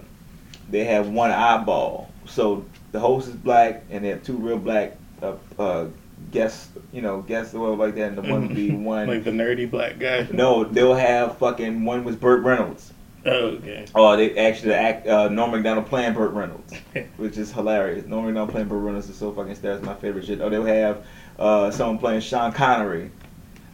they 0.69 0.83
have 0.83 1.07
one 1.07 1.31
eyeball. 1.31 2.11
So 2.27 2.65
the 2.91 2.99
host 2.99 3.29
is 3.29 3.35
black, 3.35 3.83
and 3.89 4.03
they 4.03 4.09
have 4.09 4.21
two 4.23 4.35
real 4.35 4.57
black 4.59 4.97
uh, 5.21 5.35
uh, 5.57 5.87
guests, 6.31 6.69
you 6.91 7.01
know, 7.01 7.21
guests 7.21 7.53
or 7.53 7.61
whatever 7.61 7.85
like 7.85 7.95
that, 7.95 8.09
and 8.09 8.17
the 8.17 8.21
one 8.21 8.47
would 8.47 8.55
be 8.55 8.71
one. 8.71 9.07
like 9.13 9.23
the 9.23 9.31
nerdy 9.31 9.69
black 9.69 9.97
guy. 9.97 10.27
no, 10.31 10.65
they'll 10.65 10.93
have 10.93 11.37
fucking 11.37 11.85
one 11.85 12.03
was 12.03 12.17
Burt 12.17 12.43
Reynolds. 12.43 12.91
Oh, 13.25 13.31
okay. 13.31 13.85
Oh, 13.93 14.15
they 14.15 14.37
actually 14.37 14.73
act 14.73 15.05
uh, 15.07 15.27
Norm 15.29 15.51
Macdonald 15.51 15.87
playing 15.87 16.13
Burt 16.13 16.31
Reynolds, 16.31 16.73
which 17.17 17.37
is 17.37 17.51
hilarious. 17.51 18.05
Norm 18.05 18.25
Macdonald 18.25 18.51
playing 18.51 18.67
Burt 18.69 18.81
Reynolds 18.81 19.09
is 19.09 19.17
so 19.17 19.31
fucking 19.33 19.55
that's 19.61 19.83
my 19.83 19.93
favorite 19.95 20.25
shit. 20.25 20.39
Oh, 20.41 20.49
they'll 20.49 20.63
have 20.65 21.05
uh, 21.37 21.69
someone 21.71 21.97
playing 21.97 22.21
Sean 22.21 22.51
Connery. 22.51 23.11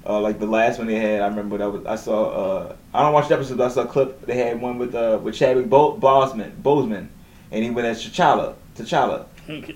Uh, 0.08 0.20
like 0.20 0.40
the 0.40 0.46
last 0.46 0.78
one 0.78 0.86
they 0.88 0.96
had, 0.96 1.22
I 1.22 1.28
remember 1.28 1.58
that 1.58 1.72
was 1.72 1.86
I 1.86 1.96
saw. 1.96 2.30
Uh, 2.30 2.76
I 2.94 3.02
don't 3.04 3.14
watch 3.14 3.28
the 3.28 3.36
episode, 3.36 3.58
but 3.58 3.66
I 3.66 3.74
saw 3.74 3.82
a 3.84 3.88
clip. 3.88 4.26
They 4.26 4.38
had 4.38 4.62
one 4.62 4.78
with 4.78 4.94
uh, 4.96 5.20
with 5.22 5.36
Chadwick 5.36 5.70
Bo- 5.70 5.98
Boseman, 5.98 6.52
Boseman, 6.62 7.08
and 7.52 7.64
he 7.64 7.70
went 7.72 7.88
as 7.88 8.04
T'Challa. 8.04 8.56
T'Challa, 8.76 9.26
Okay. 9.50 9.76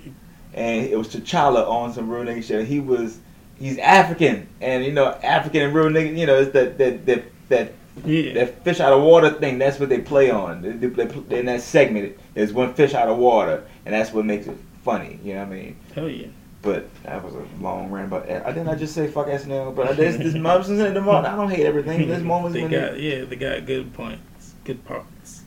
and 0.54 0.86
it 0.86 0.96
was 0.98 1.08
T'Challa 1.08 1.68
on 1.68 1.94
some 1.94 2.10
real 2.10 2.24
nigga 2.24 2.44
shit. 2.44 2.68
He 2.68 2.80
was 2.80 3.20
he's 3.58 3.80
African, 3.80 4.48
and 4.62 4.86
you 4.86 4.92
know 4.92 5.08
African 5.24 5.62
and 5.64 5.74
real 5.74 5.88
nigga, 5.90 6.16
you 6.16 6.28
know 6.28 6.40
it's 6.42 6.52
that 6.52 6.78
that 6.78 7.06
that 7.08 7.24
that 7.50 7.74
Yeah. 8.06 8.34
that 8.34 8.64
fish 8.64 8.80
out 8.80 8.94
of 8.94 9.02
water 9.04 9.32
thing, 9.32 9.58
that's 9.58 9.80
what 9.80 9.90
they 9.90 10.00
play 10.00 10.30
on. 10.30 10.62
They, 10.62 10.72
they, 10.72 11.06
they, 11.06 11.40
in 11.40 11.46
that 11.48 11.62
segment, 11.62 12.18
there's 12.34 12.54
one 12.54 12.74
fish 12.74 12.94
out 12.94 13.08
of 13.08 13.18
water, 13.18 13.66
and 13.86 13.94
that's 13.94 14.12
what 14.12 14.26
makes 14.26 14.48
it 14.48 14.58
funny. 14.84 15.20
You 15.24 15.36
know 15.36 15.46
what 15.46 15.48
I 15.48 15.56
mean? 15.56 15.76
Hell 15.94 16.10
yeah. 16.10 16.28
But 16.62 16.88
that 17.04 17.24
was 17.24 17.36
a 17.36 17.46
long 17.62 17.90
rant. 17.90 18.10
But 18.10 18.30
eh, 18.30 18.42
I 18.44 18.52
didn't 18.52 18.68
I 18.70 18.76
just 18.76 18.94
say 18.94 19.08
fuck 19.08 19.28
SNL? 19.28 19.76
But 19.76 19.96
there's 19.96 20.18
this 20.18 20.34
moments 20.36 20.70
in 20.70 20.78
the 20.78 21.02
moment. 21.02 21.28
I 21.28 21.36
don't 21.36 21.50
hate 21.50 21.66
everything. 21.66 22.08
There's 22.08 22.24
moments 22.36 22.54
they 22.54 22.64
when 22.64 22.72
got 22.72 22.94
they, 22.94 23.20
yeah, 23.20 23.26
they 23.26 23.36
got 23.36 23.66
good 23.66 23.94
points, 23.94 24.56
good 24.66 24.84
parts. 24.86 25.44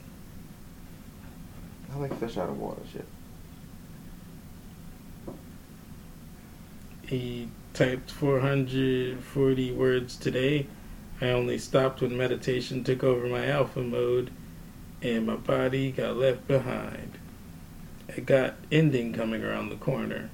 I 1.93 1.99
like 1.99 2.19
fish 2.19 2.39
out 2.39 2.49
of 2.49 2.59
water 2.59 2.81
shit. 2.91 3.05
He 7.07 7.49
typed 7.75 8.11
440 8.11 9.73
words 9.73 10.17
today. 10.17 10.67
I 11.23 11.31
only 11.31 11.57
stopped 11.57 12.01
when 12.01 12.17
meditation 12.17 12.83
took 12.83 13.05
over 13.05 13.29
my 13.29 13.47
alpha 13.47 13.81
mode, 13.81 14.33
and 15.01 15.25
my 15.25 15.37
body 15.37 15.93
got 15.93 16.17
left 16.17 16.49
behind. 16.49 17.17
I 18.09 18.19
got 18.23 18.57
ending 18.73 19.13
coming 19.13 19.45
around 19.45 19.69
the 19.69 19.77
corner. 19.77 20.31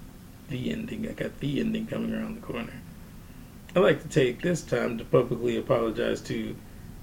The 0.49 0.70
ending. 0.73 1.07
I 1.07 1.12
got 1.12 1.41
the 1.41 1.60
ending 1.60 1.86
coming 1.86 2.15
around 2.15 2.36
the 2.36 2.47
corner. 2.47 2.73
I'd 3.76 3.83
like 3.83 4.00
to 4.00 4.08
take 4.08 4.41
this 4.41 4.62
time 4.62 4.97
to 4.97 5.05
publicly 5.05 5.58
apologize 5.58 6.23
to 6.23 6.57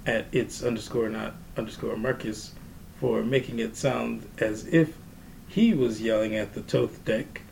at 0.08 0.26
its 0.32 0.64
underscore 0.64 1.10
not 1.10 1.36
underscore 1.56 1.96
Marcus 1.96 2.56
for 3.00 3.24
making 3.24 3.60
it 3.60 3.76
sound 3.76 4.28
as 4.40 4.66
if 4.66 4.98
he 5.48 5.76
was 5.76 6.02
yelling 6.02 6.36
at 6.36 6.56
the 6.56 6.64
Thoth 6.64 7.06
deck. 7.06 7.44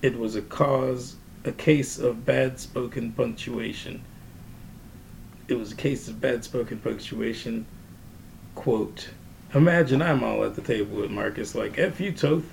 It 0.00 0.18
was 0.18 0.36
a 0.36 0.42
cause, 0.42 1.16
a 1.44 1.52
case 1.52 1.98
of 1.98 2.24
bad 2.24 2.58
spoken 2.58 3.12
punctuation. 3.12 4.00
It 5.50 5.58
was 5.58 5.72
a 5.72 5.76
case 5.76 6.06
of 6.06 6.20
bad 6.20 6.44
spoken 6.44 6.78
punctuation. 6.78 7.66
Quote, 8.54 9.08
Imagine 9.52 10.00
I'm 10.00 10.22
all 10.22 10.44
at 10.44 10.54
the 10.54 10.62
table 10.62 10.98
with 10.98 11.10
Marcus 11.10 11.56
like, 11.56 11.76
F 11.76 11.98
you, 11.98 12.12
Thoth. 12.12 12.44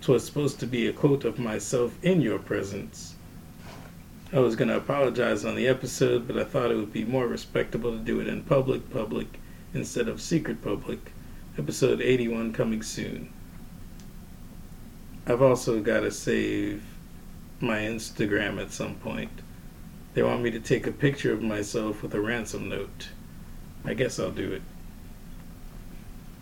'Twas 0.00 0.24
supposed 0.24 0.58
to 0.60 0.66
be 0.66 0.86
a 0.86 0.92
quote 0.94 1.26
of 1.26 1.38
myself 1.38 1.98
in 2.02 2.22
your 2.22 2.38
presence. 2.38 3.14
I 4.32 4.38
was 4.38 4.56
going 4.56 4.68
to 4.68 4.78
apologize 4.78 5.44
on 5.44 5.54
the 5.54 5.68
episode, 5.68 6.26
but 6.26 6.38
I 6.38 6.44
thought 6.44 6.70
it 6.70 6.76
would 6.76 6.94
be 6.94 7.04
more 7.04 7.28
respectable 7.28 7.92
to 7.92 8.02
do 8.02 8.20
it 8.20 8.26
in 8.26 8.42
public, 8.44 8.90
public, 8.90 9.38
instead 9.74 10.08
of 10.08 10.22
secret 10.22 10.62
public. 10.62 11.12
Episode 11.58 12.00
81 12.00 12.54
coming 12.54 12.82
soon. 12.82 13.34
I've 15.26 15.42
also 15.42 15.82
got 15.82 16.00
to 16.00 16.10
save 16.10 16.82
my 17.60 17.80
Instagram 17.80 18.58
at 18.58 18.72
some 18.72 18.94
point. 18.94 19.42
They 20.14 20.22
want 20.22 20.42
me 20.42 20.50
to 20.52 20.60
take 20.60 20.86
a 20.86 20.92
picture 20.92 21.32
of 21.32 21.42
myself 21.42 22.02
with 22.02 22.14
a 22.14 22.20
ransom 22.20 22.68
note. 22.68 23.08
I 23.84 23.94
guess 23.94 24.20
I'll 24.20 24.30
do 24.30 24.52
it. 24.52 24.62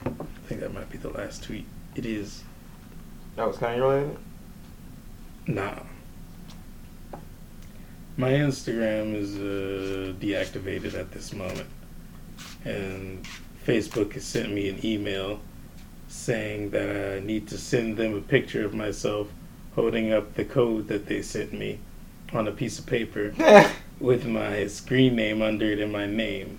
I 0.05 0.47
think 0.47 0.61
that 0.61 0.75
might 0.75 0.91
be 0.91 0.99
the 0.99 1.09
last 1.09 1.43
tweet. 1.43 1.65
It 1.95 2.05
is. 2.05 2.45
That 3.37 3.49
was 3.49 3.57
kind 3.57 3.81
of 3.81 3.89
related. 3.89 4.17
Nah. 5.47 5.79
My 8.19 8.33
Instagram 8.33 9.15
is 9.15 9.37
uh, 9.37 10.13
deactivated 10.21 10.95
at 10.95 11.13
this 11.13 11.33
moment. 11.33 11.69
And 12.67 13.27
Facebook 13.67 14.13
has 14.13 14.25
sent 14.25 14.53
me 14.53 14.69
an 14.69 14.85
email 14.85 15.41
saying 16.09 16.71
that 16.71 17.17
I 17.17 17.21
need 17.21 17.49
to 17.49 17.57
send 17.57 17.97
them 17.97 18.15
a 18.15 18.21
picture 18.21 18.67
of 18.67 18.75
myself 18.75 19.29
holding 19.75 20.13
up 20.13 20.35
the 20.35 20.45
code 20.45 20.89
that 20.89 21.07
they 21.07 21.23
sent 21.23 21.55
me 21.55 21.79
on 22.33 22.49
a 22.49 22.53
piece 22.53 22.79
of 22.79 22.87
paper 22.87 23.35
with 24.01 24.27
my 24.27 24.67
screen 24.67 25.17
name 25.17 25.43
under 25.43 25.67
it 25.67 25.79
and 25.79 25.93
my 25.93 26.07
name. 26.07 26.59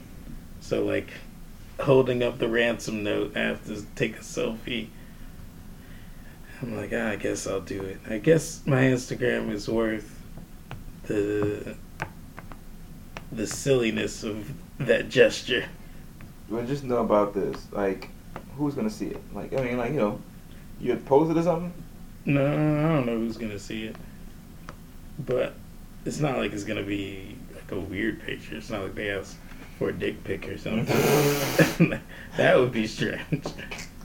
So 0.61 0.83
like 0.83 1.09
holding 1.79 2.23
up 2.23 2.39
the 2.39 2.47
ransom 2.47 3.03
note, 3.03 3.35
I 3.35 3.39
have 3.39 3.65
to 3.65 3.85
take 3.95 4.17
a 4.17 4.21
selfie. 4.21 4.87
I'm 6.61 6.77
like, 6.77 6.91
ah, 6.93 7.09
I 7.09 7.15
guess 7.17 7.45
I'll 7.45 7.59
do 7.59 7.81
it. 7.81 7.99
I 8.09 8.19
guess 8.19 8.65
my 8.65 8.83
Instagram 8.83 9.51
is 9.51 9.67
worth 9.67 10.19
the 11.03 11.75
the 13.31 13.47
silliness 13.47 14.23
of 14.23 14.49
that 14.79 15.09
gesture. 15.09 15.65
Well, 16.49 16.65
just 16.65 16.83
know 16.83 16.97
about 16.97 17.33
this. 17.33 17.67
Like, 17.71 18.09
who's 18.57 18.75
gonna 18.75 18.89
see 18.89 19.07
it? 19.07 19.21
Like, 19.33 19.53
I 19.53 19.63
mean, 19.63 19.77
like 19.77 19.91
you 19.91 19.97
know, 19.99 20.21
you 20.79 20.91
had 20.91 21.05
posted 21.05 21.37
or 21.37 21.43
something. 21.43 21.73
No, 22.25 22.45
I 22.45 22.93
don't 22.93 23.05
know 23.05 23.17
who's 23.17 23.37
gonna 23.37 23.59
see 23.59 23.85
it, 23.85 23.95
but 25.19 25.53
it's 26.05 26.19
not 26.19 26.37
like 26.37 26.53
it's 26.53 26.63
gonna 26.63 26.83
be 26.83 27.35
like 27.55 27.71
a 27.71 27.79
weird 27.79 28.21
picture. 28.21 28.55
It's 28.57 28.69
not 28.69 28.83
like 28.83 28.95
they 28.95 29.09
asked 29.09 29.37
for 29.79 29.89
a 29.89 29.93
dick 29.93 30.23
pic 30.23 30.47
or 30.47 30.57
something. 30.57 31.99
that 32.37 32.57
would 32.57 32.71
be 32.71 32.87
strange. 32.87 33.45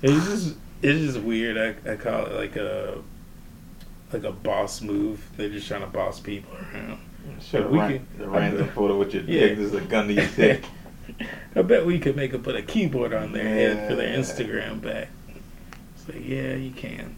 It's 0.02 0.26
just 0.26 0.56
it's 0.82 1.00
just 1.14 1.20
weird. 1.24 1.58
I, 1.58 1.92
I 1.92 1.96
call 1.96 2.26
it 2.26 2.32
like 2.34 2.56
a 2.56 2.98
like 4.12 4.24
a 4.24 4.32
boss 4.32 4.80
move. 4.80 5.28
They're 5.36 5.48
just 5.50 5.68
trying 5.68 5.80
to 5.82 5.86
boss 5.88 6.20
people 6.20 6.54
around. 6.72 6.98
Sure, 7.42 7.62
But 7.62 7.70
we 7.72 7.78
ran, 7.78 7.92
could- 7.92 8.18
the 8.18 8.28
random 8.28 8.68
photo 8.68 8.98
with 8.98 9.12
your 9.12 9.22
Yeah. 9.24 9.40
dick. 9.48 9.58
There's 9.58 9.74
a 9.74 9.80
gun 9.82 10.08
to 10.08 10.14
your 10.14 10.26
dick. 10.28 10.64
I 11.56 11.62
bet 11.62 11.84
we 11.84 11.98
could 11.98 12.16
make 12.16 12.32
them 12.32 12.42
put 12.42 12.54
a 12.56 12.62
keyboard 12.62 13.12
on 13.12 13.32
their 13.32 13.44
head 13.48 13.88
for 13.88 13.96
their 13.96 14.16
Instagram 14.16 14.80
back. 14.80 15.08
It's 15.96 16.08
like, 16.08 16.26
yeah, 16.26 16.54
you 16.54 16.70
can. 16.70 17.16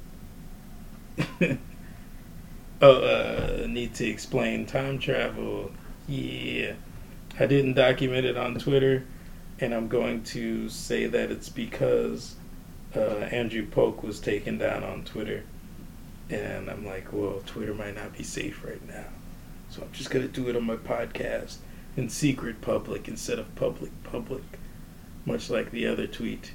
oh, 2.80 3.02
uh, 3.02 3.66
need 3.66 3.94
to 3.94 4.06
explain 4.06 4.66
time 4.66 4.98
travel. 4.98 5.70
Yeah. 6.08 6.74
I 7.38 7.46
didn't 7.46 7.74
document 7.74 8.26
it 8.26 8.36
on 8.36 8.58
Twitter, 8.58 9.04
and 9.60 9.74
I'm 9.74 9.88
going 9.88 10.22
to 10.24 10.68
say 10.68 11.06
that 11.06 11.30
it's 11.30 11.48
because 11.48 12.36
uh, 12.94 13.28
Andrew 13.30 13.66
Polk 13.66 14.02
was 14.02 14.20
taken 14.20 14.58
down 14.58 14.82
on 14.84 15.04
Twitter. 15.04 15.44
And 16.28 16.70
I'm 16.70 16.84
like, 16.84 17.12
well, 17.12 17.42
Twitter 17.46 17.74
might 17.74 17.96
not 17.96 18.16
be 18.16 18.22
safe 18.22 18.64
right 18.64 18.86
now. 18.86 19.06
So 19.70 19.82
I'm 19.82 19.92
just 19.92 20.10
going 20.10 20.26
to 20.26 20.32
do 20.32 20.48
it 20.48 20.56
on 20.56 20.64
my 20.64 20.76
podcast 20.76 21.56
in 21.96 22.08
secret 22.08 22.60
public 22.60 23.08
instead 23.08 23.38
of 23.38 23.54
public 23.54 23.90
public. 24.04 24.42
Much 25.26 25.50
like 25.50 25.70
the 25.70 25.86
other 25.86 26.06
tweet 26.06 26.52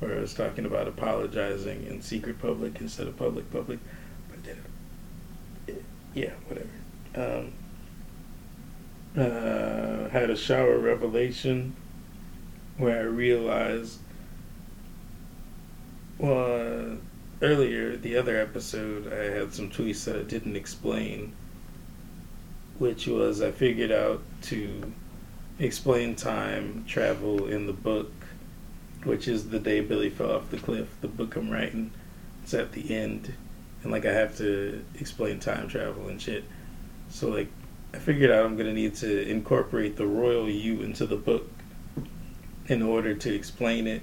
where 0.00 0.16
I 0.16 0.20
was 0.20 0.34
talking 0.34 0.66
about 0.66 0.88
apologizing 0.88 1.86
in 1.86 2.02
secret 2.02 2.40
public 2.40 2.80
instead 2.80 3.06
of 3.06 3.16
public 3.16 3.50
public. 3.50 3.78
But 4.28 4.38
I 4.38 4.42
did 4.42 4.58
it. 5.66 5.84
Yeah, 6.16 6.32
whatever. 6.48 6.70
Um, 7.14 7.52
uh, 9.22 10.08
had 10.08 10.30
a 10.30 10.36
shower 10.36 10.78
revelation 10.78 11.76
where 12.78 13.00
I 13.00 13.02
realized, 13.02 13.98
well, 16.16 16.94
uh, 16.94 16.94
earlier, 17.42 17.98
the 17.98 18.16
other 18.16 18.38
episode, 18.38 19.12
I 19.12 19.24
had 19.24 19.52
some 19.52 19.70
tweets 19.70 20.04
that 20.04 20.16
I 20.16 20.22
didn't 20.22 20.56
explain, 20.56 21.34
which 22.78 23.06
was 23.06 23.42
I 23.42 23.50
figured 23.50 23.92
out 23.92 24.22
to 24.44 24.94
explain 25.58 26.16
time 26.16 26.86
travel 26.88 27.46
in 27.46 27.66
the 27.66 27.74
book, 27.74 28.10
which 29.04 29.28
is 29.28 29.50
The 29.50 29.58
Day 29.58 29.80
Billy 29.82 30.08
Fell 30.08 30.32
Off 30.32 30.48
the 30.48 30.56
Cliff, 30.56 30.88
the 31.02 31.08
book 31.08 31.36
I'm 31.36 31.50
writing. 31.50 31.90
It's 32.42 32.54
at 32.54 32.72
the 32.72 32.94
end. 32.94 33.34
And, 33.86 33.92
like, 33.92 34.04
I 34.04 34.12
have 34.12 34.36
to 34.38 34.84
explain 34.98 35.38
time 35.38 35.68
travel 35.68 36.08
and 36.08 36.20
shit. 36.20 36.42
So, 37.08 37.28
like, 37.28 37.46
I 37.94 37.98
figured 37.98 38.32
out 38.32 38.44
I'm 38.44 38.56
to 38.56 38.72
need 38.72 38.96
to 38.96 39.28
incorporate 39.28 39.96
the 39.96 40.08
royal 40.08 40.50
you 40.50 40.82
into 40.82 41.06
the 41.06 41.14
book 41.14 41.48
in 42.66 42.82
order 42.82 43.14
to 43.14 43.32
explain 43.32 43.86
it. 43.86 44.02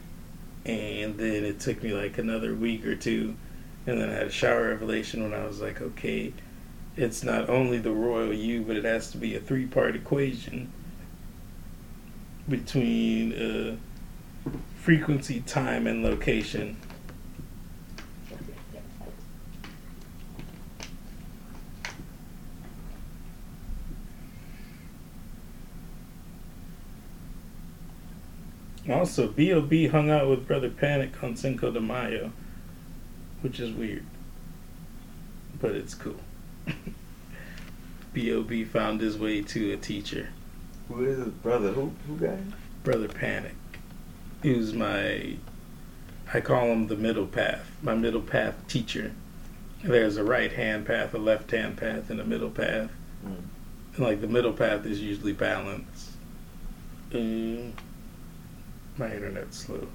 And 0.65 1.17
then 1.17 1.43
it 1.43 1.59
took 1.59 1.83
me 1.83 1.91
like 1.91 2.17
another 2.17 2.55
week 2.55 2.85
or 2.85 2.95
two. 2.95 3.35
And 3.85 3.99
then 3.99 4.09
I 4.09 4.13
had 4.13 4.27
a 4.27 4.31
shower 4.31 4.69
revelation 4.69 5.21
when 5.21 5.33
I 5.33 5.45
was 5.45 5.59
like, 5.59 5.81
okay, 5.81 6.31
it's 6.95 7.21
not 7.21 7.49
only 7.49 7.77
the 7.77 7.91
royal 7.91 8.31
you, 8.31 8.61
but 8.61 8.77
it 8.77 8.85
has 8.85 9.11
to 9.11 9.17
be 9.17 9.35
a 9.35 9.41
three 9.41 9.65
part 9.65 9.97
equation 9.97 10.71
between 12.47 13.33
uh, 13.33 13.75
frequency, 14.77 15.41
time, 15.41 15.87
and 15.87 16.03
location. 16.03 16.77
Also, 28.89 29.27
B.O.B. 29.27 29.87
hung 29.87 30.09
out 30.09 30.27
with 30.29 30.45
Brother 30.45 30.69
Panic 30.69 31.23
on 31.23 31.37
Cinco 31.37 31.71
de 31.71 31.79
Mayo, 31.79 32.31
which 33.41 33.59
is 33.59 33.71
weird. 33.71 34.05
But 35.61 35.71
it's 35.71 35.93
cool. 35.93 36.19
B.O.B. 38.13 38.65
found 38.65 38.99
his 38.99 39.17
way 39.17 39.41
to 39.41 39.71
a 39.71 39.77
teacher, 39.77 40.29
Who 40.89 41.05
is 41.05 41.17
his 41.17 41.29
brother? 41.29 41.71
Who 41.71 41.93
who 42.07 42.17
him? 42.17 42.53
Brother 42.83 43.07
Panic. 43.07 43.55
He 44.41 44.53
was 44.53 44.73
my, 44.73 45.37
I 46.33 46.41
call 46.41 46.65
him 46.65 46.87
the 46.87 46.97
middle 46.97 47.25
path, 47.25 47.71
my 47.81 47.95
middle 47.95 48.21
path 48.21 48.55
teacher. 48.67 49.13
There's 49.83 50.17
a 50.17 50.23
right 50.23 50.51
hand 50.51 50.85
path, 50.85 51.13
a 51.13 51.17
left 51.17 51.51
hand 51.51 51.77
path, 51.77 52.09
and 52.09 52.19
a 52.19 52.25
middle 52.25 52.49
path. 52.49 52.91
Mm. 53.25 53.43
And 53.95 54.05
like 54.05 54.19
the 54.19 54.27
middle 54.27 54.53
path 54.53 54.85
is 54.85 55.01
usually 55.01 55.33
balance. 55.33 56.15
Mm, 57.11 57.71
my 58.97 59.13
internet's 59.13 59.57
slow. 59.57 59.87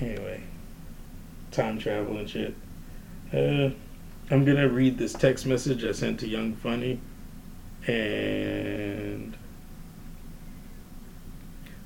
Anyway, 0.00 0.42
time 1.50 1.78
travel 1.78 2.16
and 2.16 2.28
shit. 2.28 2.54
Uh, 3.32 3.70
I'm 4.30 4.44
gonna 4.44 4.68
read 4.68 4.98
this 4.98 5.12
text 5.12 5.46
message 5.46 5.84
I 5.84 5.92
sent 5.92 6.20
to 6.20 6.28
Young 6.28 6.54
Funny, 6.54 7.00
and 7.86 9.36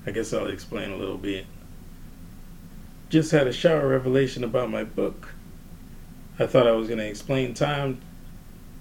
I 0.06 0.10
guess 0.10 0.32
I'll 0.32 0.48
explain 0.48 0.90
a 0.90 0.96
little 0.96 1.18
bit. 1.18 1.46
Just 3.08 3.30
had 3.30 3.46
a 3.46 3.52
shower 3.52 3.88
revelation 3.88 4.44
about 4.44 4.70
my 4.70 4.84
book. 4.84 5.34
I 6.38 6.46
thought 6.46 6.66
I 6.66 6.72
was 6.72 6.88
gonna 6.88 7.04
explain 7.04 7.54
time 7.54 8.00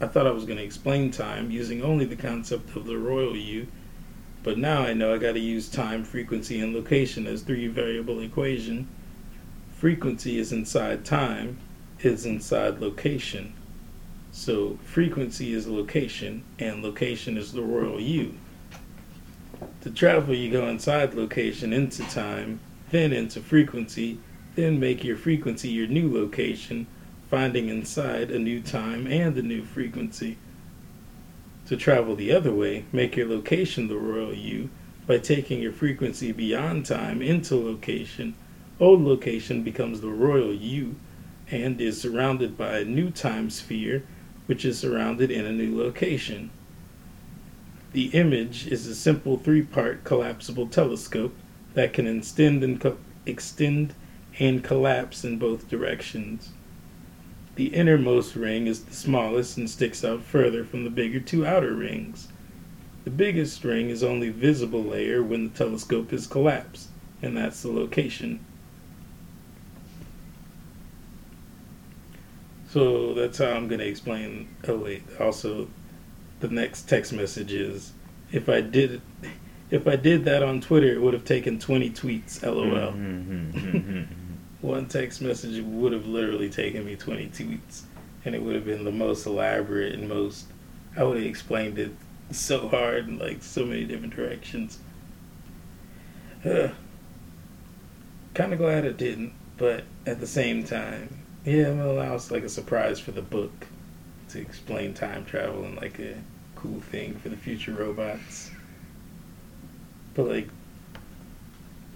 I 0.03 0.07
thought 0.07 0.27
I 0.27 0.31
was 0.31 0.43
to 0.43 0.61
explain 0.61 1.11
time 1.11 1.49
using 1.49 1.81
only 1.81 2.03
the 2.03 2.17
concept 2.17 2.75
of 2.75 2.85
the 2.85 2.97
royal 2.97 3.37
you, 3.37 3.67
but 4.43 4.57
now 4.57 4.81
I 4.81 4.93
know 4.93 5.13
I 5.13 5.17
got 5.17 5.33
to 5.33 5.39
use 5.39 5.69
time, 5.69 6.03
frequency, 6.03 6.59
and 6.59 6.75
location 6.75 7.25
as 7.25 7.41
three 7.41 7.67
variable 7.67 8.19
equation. 8.19 8.87
Frequency 9.77 10.37
is 10.37 10.51
inside 10.51 11.05
time, 11.05 11.57
is 11.99 12.25
inside 12.25 12.79
location. 12.79 13.53
So 14.31 14.77
frequency 14.83 15.53
is 15.53 15.67
location, 15.67 16.43
and 16.59 16.83
location 16.83 17.37
is 17.37 17.53
the 17.53 17.61
royal 17.61 17.99
you. 17.99 18.33
To 19.81 19.89
travel, 19.89 20.35
you 20.35 20.51
go 20.51 20.67
inside 20.67 21.13
location 21.13 21.71
into 21.71 22.03
time, 22.09 22.59
then 22.89 23.13
into 23.13 23.39
frequency, 23.39 24.19
then 24.55 24.79
make 24.79 25.03
your 25.03 25.17
frequency 25.17 25.69
your 25.69 25.87
new 25.87 26.13
location, 26.13 26.87
finding 27.29 27.69
inside 27.69 28.29
a 28.29 28.39
new 28.39 28.61
time 28.61 29.07
and 29.07 29.37
a 29.37 29.41
new 29.41 29.63
frequency. 29.63 30.37
To 31.73 31.79
travel 31.79 32.15
the 32.15 32.31
other 32.31 32.53
way, 32.53 32.85
make 32.91 33.15
your 33.15 33.27
location 33.27 33.87
the 33.87 33.97
royal 33.97 34.31
you 34.31 34.69
by 35.07 35.17
taking 35.17 35.59
your 35.59 35.71
frequency 35.71 36.31
beyond 36.31 36.85
time 36.85 37.19
into 37.19 37.55
location. 37.55 38.35
Old 38.79 39.01
location 39.01 39.63
becomes 39.63 39.99
the 39.99 40.11
royal 40.11 40.53
you 40.53 40.97
and 41.49 41.81
is 41.81 41.99
surrounded 41.99 42.55
by 42.55 42.77
a 42.77 42.85
new 42.85 43.09
time 43.09 43.49
sphere, 43.49 44.03
which 44.45 44.65
is 44.65 44.77
surrounded 44.77 45.31
in 45.31 45.47
a 45.47 45.51
new 45.51 45.75
location. 45.75 46.51
The 47.93 48.09
image 48.09 48.67
is 48.67 48.85
a 48.85 48.93
simple 48.93 49.39
three 49.39 49.63
part 49.63 50.03
collapsible 50.03 50.67
telescope 50.67 51.35
that 51.73 51.91
can 51.91 52.05
extend 52.05 52.63
and, 52.63 52.79
co- 52.79 52.99
extend 53.25 53.95
and 54.37 54.63
collapse 54.63 55.25
in 55.25 55.39
both 55.39 55.69
directions. 55.69 56.51
The 57.55 57.67
innermost 57.67 58.35
ring 58.35 58.67
is 58.67 58.83
the 58.83 58.93
smallest 58.93 59.57
and 59.57 59.69
sticks 59.69 60.03
out 60.03 60.23
further 60.23 60.63
from 60.65 60.83
the 60.83 60.89
bigger 60.89 61.19
two 61.19 61.45
outer 61.45 61.73
rings. 61.73 62.27
The 63.03 63.11
biggest 63.11 63.63
ring 63.63 63.89
is 63.89 64.03
only 64.03 64.29
visible 64.29 64.83
layer 64.83 65.21
when 65.21 65.43
the 65.43 65.57
telescope 65.57 66.13
is 66.13 66.25
collapsed, 66.25 66.87
and 67.21 67.37
that's 67.37 67.61
the 67.61 67.71
location. 67.71 68.39
So 72.69 73.13
that's 73.13 73.37
how 73.37 73.51
I'm 73.51 73.67
going 73.67 73.81
to 73.81 73.87
explain. 73.87 74.47
Oh, 74.67 74.77
wait, 74.77 75.03
also, 75.19 75.67
the 76.39 76.47
next 76.47 76.89
text 76.89 77.13
message 77.13 77.51
is 77.51 77.93
if 78.31 78.49
I 78.49 78.61
did 78.61 79.01
if 79.69 79.87
I 79.87 79.95
did 79.95 80.25
that 80.25 80.43
on 80.43 80.61
Twitter, 80.61 80.91
it 80.91 81.01
would 81.01 81.13
have 81.13 81.25
taken 81.25 81.57
20 81.57 81.89
tweets. 81.91 82.43
LOL. 82.43 82.93
Mm-hmm, 82.93 83.51
mm-hmm, 83.51 83.77
mm-hmm. 83.77 84.22
One 84.63 84.85
text 84.85 85.21
message 85.21 85.61
would 85.61 85.91
have 85.91 86.07
literally 86.07 86.49
taken 86.49 86.85
me 86.85 86.95
20 86.95 87.27
tweets, 87.27 87.81
and 88.23 88.33
it 88.33 88.41
would 88.41 88.55
have 88.55 88.63
been 88.63 88.85
the 88.85 88.93
most 88.93 89.25
elaborate 89.25 89.93
and 89.93 90.07
most. 90.07 90.45
I 90.95 91.03
would 91.03 91.17
have 91.17 91.25
explained 91.25 91.77
it 91.77 91.91
so 92.31 92.69
hard 92.69 93.09
in 93.09 93.19
like 93.19 93.43
so 93.43 93.65
many 93.65 93.83
different 93.83 94.15
directions. 94.15 94.79
kind 96.45 96.71
of 98.37 98.57
glad 98.57 98.85
it 98.85 98.95
didn't, 98.95 99.33
but 99.57 99.83
at 100.05 100.21
the 100.21 100.27
same 100.27 100.63
time, 100.63 101.09
yeah, 101.43 101.71
that 101.71 102.11
was 102.13 102.31
like 102.31 102.43
a 102.43 102.49
surprise 102.49 103.01
for 103.01 103.11
the 103.11 103.21
book 103.21 103.67
to 104.29 104.39
explain 104.39 104.93
time 104.93 105.25
travel 105.25 105.65
and 105.65 105.75
like 105.75 105.99
a 105.99 106.15
cool 106.55 106.79
thing 106.79 107.15
for 107.15 107.27
the 107.27 107.35
future 107.35 107.73
robots. 107.73 108.49
But 110.13 110.29
like, 110.29 110.47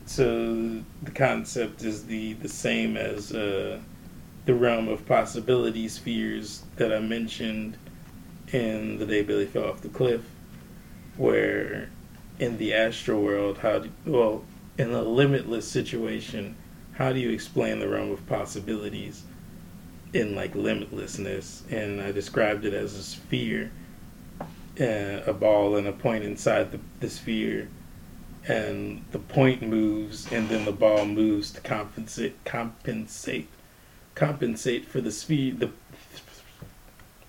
so 0.08 0.82
the 1.04 1.12
concept 1.12 1.84
is 1.84 2.06
the 2.06 2.34
the 2.34 2.50
same 2.50 2.98
as 2.98 3.32
uh, 3.32 3.80
the 4.46 4.56
realm 4.56 4.88
of 4.88 5.06
possibilities, 5.06 5.94
spheres 5.94 6.64
that 6.78 6.94
I 6.94 7.00
mentioned 7.00 7.78
in 8.54 8.98
the 8.98 9.06
day 9.06 9.22
Billy 9.22 9.46
fell 9.46 9.66
off 9.66 9.82
the 9.82 9.90
cliff, 9.90 10.22
where 11.18 11.90
in 12.40 12.58
the 12.58 12.74
astral 12.74 13.22
world, 13.22 13.58
how 13.58 13.80
do, 13.80 13.92
well 14.06 14.44
in 14.78 14.92
a 14.92 15.02
limitless 15.02 15.68
situation, 15.68 16.56
how 16.94 17.12
do 17.12 17.20
you 17.20 17.30
explain 17.30 17.80
the 17.80 17.90
realm 17.90 18.12
of 18.12 18.26
possibilities 18.28 19.24
in 20.14 20.36
like 20.36 20.54
limitlessness? 20.54 21.70
And 21.72 22.02
I 22.02 22.12
described 22.12 22.66
it 22.66 22.74
as 22.74 22.96
a 22.96 23.04
sphere, 23.04 23.72
uh, 24.80 25.24
a 25.26 25.34
ball 25.34 25.76
and 25.76 25.88
a 25.88 25.92
point 25.92 26.24
inside 26.24 26.72
the, 26.72 26.80
the 27.00 27.10
sphere, 27.10 27.68
and 28.48 29.04
the 29.12 29.20
point 29.20 29.62
moves, 29.62 30.32
and 30.32 30.50
then 30.50 30.66
the 30.66 30.72
ball 30.72 31.06
moves 31.06 31.52
to 31.52 31.62
compensate 31.62 32.44
compensate 32.46 33.50
compensate 34.16 34.86
for 34.86 35.02
the 35.02 35.12
speed. 35.12 35.60
The 35.60 35.72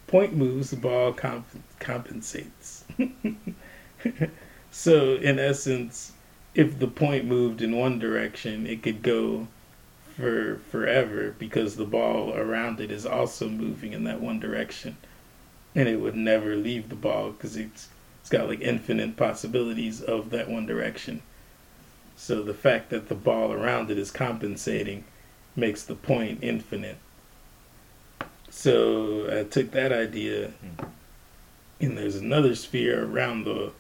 point 0.07 0.35
moves, 0.35 0.71
the 0.71 0.77
ball 0.77 1.13
comp- 1.13 1.63
compensates. 1.81 2.85
so 4.71 5.17
in 5.17 5.39
essence 5.39 6.13
if 6.55 6.79
the 6.79 6.89
point 6.89 7.25
moved 7.25 7.63
in 7.63 7.77
one 7.77 7.99
direction, 8.01 8.67
it 8.67 8.83
could 8.83 9.03
go 9.03 9.47
for 10.17 10.61
forever 10.71 11.35
because 11.39 11.77
the 11.77 11.85
ball 11.85 12.35
around 12.35 12.81
it 12.81 12.91
is 12.91 13.07
also 13.07 13.49
moving 13.49 13.93
in 13.93 14.03
that 14.05 14.21
one 14.21 14.41
direction, 14.41 14.97
and 15.75 15.89
it 15.89 16.01
would 16.01 16.17
never 16.17 16.57
leave 16.57 16.89
the 16.89 16.97
ball 16.97 17.31
because 17.31 17.57
it's 17.57 17.91
it's 18.29 18.37
got 18.37 18.47
like 18.47 18.61
infinite 18.61 19.17
possibilities 19.17 20.03
of 20.03 20.29
that 20.29 20.51
one 20.51 20.67
direction. 20.67 21.23
So 22.15 22.43
the 22.43 22.53
fact 22.53 22.91
that 22.91 23.09
the 23.09 23.15
ball 23.15 23.55
around 23.55 23.91
it 23.91 23.97
is 23.97 24.11
compensating 24.11 25.05
makes 25.57 25.83
the 25.83 25.95
point 25.95 26.41
infinite. 26.43 26.99
So 28.51 29.35
I 29.35 29.45
took 29.45 29.71
that 29.71 29.93
idea, 29.93 30.49
hmm. 30.49 30.85
and 31.81 31.97
there's 31.97 32.17
another 32.17 32.55
sphere 32.55 33.03
around 33.03 33.45
the 33.45 33.73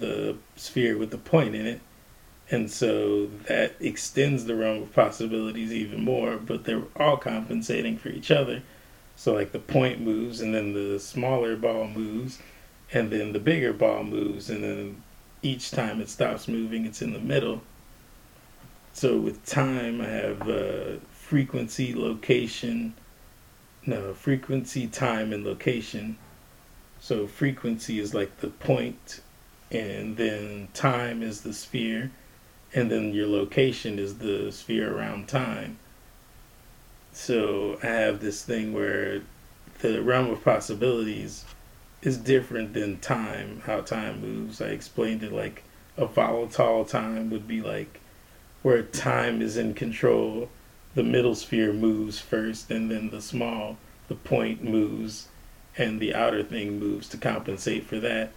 the 0.00 0.36
sphere 0.56 0.98
with 0.98 1.12
the 1.12 1.18
point 1.18 1.54
in 1.54 1.64
it. 1.64 1.80
And 2.50 2.68
so 2.68 3.26
that 3.46 3.76
extends 3.78 4.46
the 4.46 4.56
realm 4.56 4.82
of 4.82 4.92
possibilities 4.92 5.72
even 5.72 6.02
more, 6.02 6.38
but 6.38 6.64
they're 6.64 6.82
all 6.96 7.18
compensating 7.18 7.96
for 7.98 8.08
each 8.08 8.32
other. 8.32 8.62
So, 9.14 9.32
like 9.32 9.52
the 9.52 9.60
point 9.60 10.00
moves, 10.00 10.40
and 10.40 10.52
then 10.52 10.72
the 10.72 10.98
smaller 10.98 11.54
ball 11.54 11.86
moves, 11.86 12.40
and 12.92 13.10
then 13.10 13.32
the 13.32 13.38
bigger 13.38 13.72
ball 13.72 14.04
moves, 14.04 14.50
and 14.50 14.62
then 14.64 15.02
each 15.42 15.70
time 15.70 16.00
it 16.00 16.08
stops 16.08 16.48
moving, 16.48 16.84
it's 16.84 17.02
in 17.02 17.12
the 17.12 17.20
middle. 17.20 17.62
So, 18.92 19.18
with 19.18 19.44
time, 19.46 20.00
I 20.00 20.08
have 20.08 20.48
uh, 20.48 20.96
frequency, 21.12 21.94
location, 21.94 22.94
no, 23.86 24.12
frequency, 24.14 24.86
time, 24.88 25.32
and 25.32 25.44
location. 25.44 26.18
So, 27.00 27.26
frequency 27.26 28.00
is 28.00 28.12
like 28.12 28.38
the 28.38 28.48
point 28.48 29.20
and 29.70 30.16
then 30.16 30.68
time 30.74 31.22
is 31.22 31.42
the 31.42 31.52
sphere, 31.52 32.10
and 32.74 32.90
then 32.90 33.12
your 33.12 33.28
location 33.28 33.98
is 33.98 34.18
the 34.18 34.50
sphere 34.50 34.96
around 34.96 35.28
time. 35.28 35.78
So 37.12 37.78
I 37.82 37.86
have 37.86 38.20
this 38.20 38.42
thing 38.42 38.72
where 38.72 39.22
the 39.80 40.02
realm 40.02 40.30
of 40.30 40.44
possibilities 40.44 41.44
is 42.02 42.16
different 42.16 42.74
than 42.74 42.98
time, 42.98 43.62
how 43.66 43.80
time 43.80 44.20
moves. 44.20 44.60
I 44.60 44.66
explained 44.66 45.22
it 45.22 45.32
like 45.32 45.64
a 45.96 46.06
volatile 46.06 46.84
time 46.84 47.30
would 47.30 47.46
be 47.46 47.60
like 47.60 48.00
where 48.62 48.82
time 48.82 49.42
is 49.42 49.56
in 49.56 49.74
control. 49.74 50.48
The 50.94 51.02
middle 51.02 51.34
sphere 51.34 51.72
moves 51.72 52.18
first, 52.18 52.70
and 52.70 52.90
then 52.90 53.10
the 53.10 53.22
small, 53.22 53.76
the 54.08 54.14
point 54.16 54.64
moves, 54.64 55.28
and 55.78 56.00
the 56.00 56.14
outer 56.14 56.42
thing 56.42 56.80
moves 56.80 57.08
to 57.10 57.16
compensate 57.16 57.84
for 57.84 58.00
that 58.00 58.32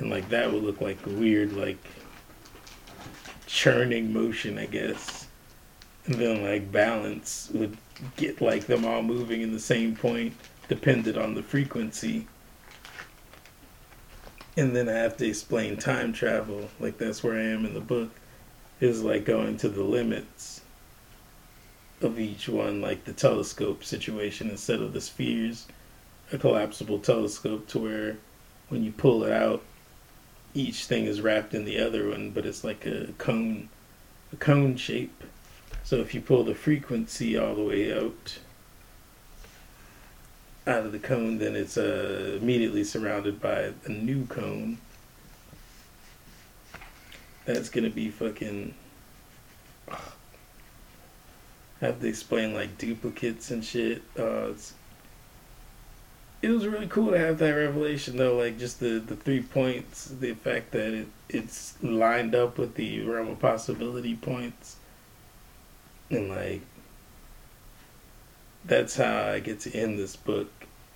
and 0.00 0.10
like 0.10 0.28
that 0.30 0.50
would 0.52 0.62
look 0.62 0.80
like 0.80 1.06
a 1.06 1.10
weird 1.10 1.52
like 1.52 1.78
churning 3.46 4.12
motion, 4.12 4.58
I 4.58 4.66
guess. 4.66 5.26
And 6.06 6.14
then 6.16 6.42
like 6.42 6.72
balance 6.72 7.50
would 7.52 7.76
get 8.16 8.40
like 8.40 8.66
them 8.66 8.84
all 8.84 9.02
moving 9.02 9.42
in 9.42 9.52
the 9.52 9.60
same 9.60 9.94
point, 9.94 10.34
dependent 10.68 11.16
on 11.16 11.34
the 11.34 11.42
frequency. 11.42 12.26
And 14.56 14.74
then 14.74 14.88
I 14.88 14.94
have 14.94 15.16
to 15.18 15.26
explain 15.26 15.76
time 15.76 16.12
travel, 16.12 16.68
like 16.80 16.98
that's 16.98 17.22
where 17.22 17.34
I 17.34 17.44
am 17.44 17.64
in 17.64 17.74
the 17.74 17.80
book, 17.80 18.10
is 18.80 19.02
like 19.02 19.24
going 19.24 19.56
to 19.58 19.68
the 19.68 19.82
limits 19.82 20.60
of 22.02 22.18
each 22.18 22.48
one, 22.48 22.80
like 22.80 23.04
the 23.04 23.12
telescope 23.12 23.84
situation 23.84 24.50
instead 24.50 24.80
of 24.80 24.92
the 24.92 25.00
spheres, 25.00 25.66
a 26.32 26.38
collapsible 26.38 26.98
telescope 26.98 27.68
to 27.68 27.78
where 27.78 28.16
when 28.68 28.82
you 28.82 28.92
pull 28.92 29.24
it 29.24 29.32
out, 29.32 29.62
each 30.54 30.86
thing 30.86 31.04
is 31.04 31.20
wrapped 31.20 31.54
in 31.54 31.64
the 31.64 31.78
other 31.78 32.08
one, 32.08 32.30
but 32.30 32.46
it's 32.46 32.64
like 32.64 32.86
a 32.86 33.12
cone, 33.18 33.68
a 34.32 34.36
cone 34.36 34.76
shape. 34.76 35.22
So 35.84 35.96
if 35.96 36.14
you 36.14 36.20
pull 36.20 36.44
the 36.44 36.54
frequency 36.54 37.36
all 37.36 37.54
the 37.54 37.62
way 37.62 37.96
out, 37.96 38.38
out 40.70 40.86
of 40.86 40.92
the 40.92 40.98
cone, 40.98 41.38
then 41.38 41.56
it's 41.56 41.76
uh, 41.76 42.38
immediately 42.40 42.84
surrounded 42.84 43.40
by 43.40 43.72
a 43.84 43.88
new 43.88 44.26
cone. 44.26 44.78
That's 47.44 47.68
gonna 47.68 47.90
be 47.90 48.10
fucking. 48.10 48.74
Have 51.80 52.00
to 52.00 52.06
explain 52.06 52.54
like 52.54 52.76
duplicates 52.78 53.50
and 53.50 53.64
shit. 53.64 54.02
Uh, 54.18 54.52
it 56.42 56.48
was 56.48 56.66
really 56.66 56.86
cool 56.86 57.10
to 57.10 57.18
have 57.18 57.38
that 57.38 57.50
revelation 57.50 58.16
though 58.16 58.36
like 58.36 58.58
just 58.58 58.80
the 58.80 58.98
the 58.98 59.16
three 59.16 59.42
points 59.42 60.06
the 60.06 60.32
fact 60.34 60.70
that 60.72 60.94
it 60.94 61.06
it's 61.28 61.74
lined 61.82 62.34
up 62.34 62.58
with 62.58 62.74
the 62.74 63.02
realm 63.02 63.28
of 63.28 63.38
possibility 63.38 64.16
points 64.16 64.76
and 66.10 66.28
like 66.28 66.62
that's 68.64 68.96
how 68.96 69.24
i 69.26 69.38
get 69.38 69.60
to 69.60 69.70
end 69.74 69.98
this 69.98 70.16
book 70.16 70.50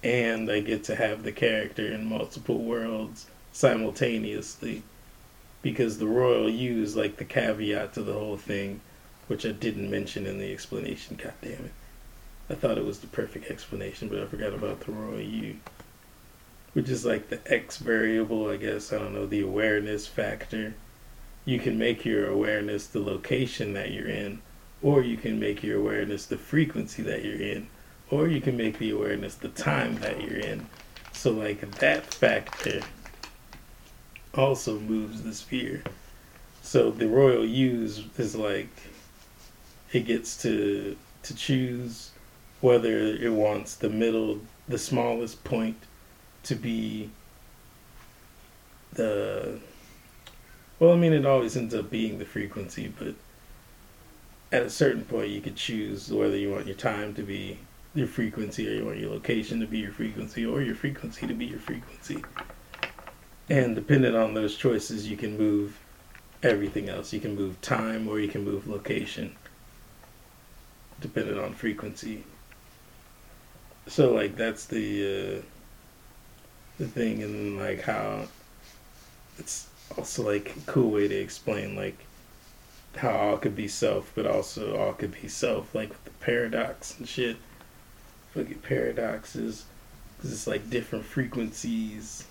and 0.05 0.51
i 0.51 0.61
get 0.61 0.85
to 0.85 0.95
have 0.95 1.23
the 1.23 1.33
character 1.33 1.87
in 1.87 2.05
multiple 2.05 2.59
worlds 2.59 3.27
simultaneously. 3.53 4.83
Because 5.63 5.99
the 5.99 6.07
royal 6.07 6.49
u 6.49 6.83
is 6.83 6.95
like 6.95 7.17
the 7.17 7.25
caveat 7.25 7.95
to 7.95 8.03
the 8.03 8.13
whole 8.13 8.37
thing 8.37 8.81
which 9.27 9.47
i 9.47 9.51
didn't 9.51 9.91
mention 9.91 10.27
in 10.27 10.39
the 10.39 10.53
explanation. 10.53 11.19
God 11.21 11.33
damn 11.41 11.53
it. 11.53 11.73
I 12.51 12.55
thought 12.55 12.77
it 12.77 12.85
was 12.85 12.99
the 12.99 13.07
perfect 13.07 13.51
explanation, 13.51 14.09
but 14.09 14.19
I 14.19 14.27
forgot 14.27 14.53
about 14.53 14.81
the 14.81 14.93
royal 14.93 15.21
U, 15.21 15.57
which 16.75 16.91
is 16.91 17.07
like 17.07 17.31
the 17.31 17.41
X 17.51 17.79
variable, 17.79 18.51
I 18.51 18.59
guess. 18.59 18.93
I 18.93 18.99
don't 18.99 19.15
know, 19.15 19.25
the 19.25 19.41
awareness 19.41 20.07
factor. 20.07 20.75
You 21.47 21.59
can 21.59 21.79
make 21.79 22.05
your 22.05 22.27
awareness 22.27 22.87
the 22.87 23.01
location 23.01 23.73
that 23.73 23.93
you're 23.93 24.09
in, 24.09 24.43
or 24.83 25.03
you 25.03 25.17
can 25.17 25.41
make 25.41 25.63
your 25.63 25.79
awareness 25.79 26.27
the 26.27 26.37
frequency 26.37 27.03
that 27.03 27.25
you're 27.25 27.41
in, 27.41 27.69
or 28.15 28.29
you 28.29 28.41
can 28.41 28.57
make 28.57 28.79
the 28.79 28.91
awareness 28.91 29.35
the 29.35 29.49
time 29.49 29.97
that 29.97 30.23
you're 30.23 30.39
in. 30.39 30.65
So, 31.13 31.33
like, 31.33 31.69
that 31.79 32.15
factor 32.15 32.81
also 34.35 34.79
moves 34.79 35.23
the 35.23 35.35
sphere. 35.35 35.83
So, 36.63 36.93
the 36.93 37.09
royal 37.09 37.45
use 37.45 38.05
is, 38.17 38.37
like, 38.37 38.71
it 39.93 40.07
gets 40.07 40.41
to 40.43 40.97
to 41.25 41.35
choose 41.35 42.11
whether 42.61 42.99
it 42.99 43.33
wants 43.33 43.75
the 43.77 43.89
middle, 43.89 44.41
the 44.69 44.79
smallest 44.79 45.43
point 45.43 45.79
to 46.45 46.55
be 46.55 47.11
the. 48.93 49.59
Well, 50.79 50.93
I 50.93 50.97
mean, 50.97 51.13
it 51.13 51.27
always 51.27 51.57
ends 51.57 51.75
up 51.75 51.91
being 51.91 52.19
the 52.19 52.25
frequency, 52.25 52.93
but 52.97 53.15
at 54.53 54.63
a 54.63 54.71
certain 54.71 55.05
point, 55.05 55.31
you 55.31 55.41
could 55.41 55.57
choose 55.57 56.13
whether 56.13 56.37
you 56.37 56.53
want 56.53 56.67
your 56.67 56.77
time 56.77 57.15
to 57.15 57.23
be 57.23 57.59
your 57.95 58.07
frequency 58.07 58.69
or 58.69 58.73
you 58.73 58.85
want 58.85 58.99
your 58.99 59.11
location 59.11 59.61
to 59.61 59.67
be 59.67 59.79
your 59.79 59.93
frequency 59.93 60.45
or 60.45 60.63
your 60.63 60.75
frequency 60.75 61.27
to 61.27 61.35
be 61.35 61.47
your 61.47 61.59
frequency. 61.59 62.25
And 63.49 63.75
depending 63.75 64.15
on 64.15 64.35
those 64.35 64.57
choices, 64.57 65.09
you 65.09 65.17
can 65.17 65.37
move 65.37 65.79
everything 66.43 66.89
else. 66.89 67.13
You 67.13 67.21
can 67.21 67.37
move 67.37 67.61
time 67.61 68.09
or 68.09 68.19
you 68.19 68.29
can 68.29 68.45
move 68.45 68.67
location, 68.67 69.37
depending 71.01 71.39
on 71.39 71.55
frequency 71.55 72.25
so 73.87 74.13
like 74.13 74.37
that's 74.37 74.67
the 74.67 75.39
uh, 75.39 75.43
the 76.79 76.87
thing 76.87 77.23
and 77.23 77.59
like 77.59 77.83
how 77.83 78.27
it's 79.39 79.69
also 79.97 80.27
like 80.27 80.55
a 80.57 80.61
cool 80.71 80.91
way 80.91 81.09
to 81.09 81.15
explain 81.15 81.77
like 81.77 81.99
how 82.97 83.11
all 83.11 83.37
could 83.37 83.57
be 83.57 83.67
self, 83.67 84.13
but 84.15 84.25
also 84.25 84.77
all 84.77 84.93
could 84.93 85.13
be 85.21 85.27
self, 85.27 85.75
like 85.75 85.89
with 85.89 86.05
the 86.05 86.11
paradox 86.13 86.97
and 86.99 87.09
shit. 87.09 87.37
Fucking 88.35 88.59
paradoxes, 88.59 89.65
because 90.17 90.33
it's 90.33 90.47
like 90.49 90.69
different 90.69 91.05
frequencies. 91.05 92.25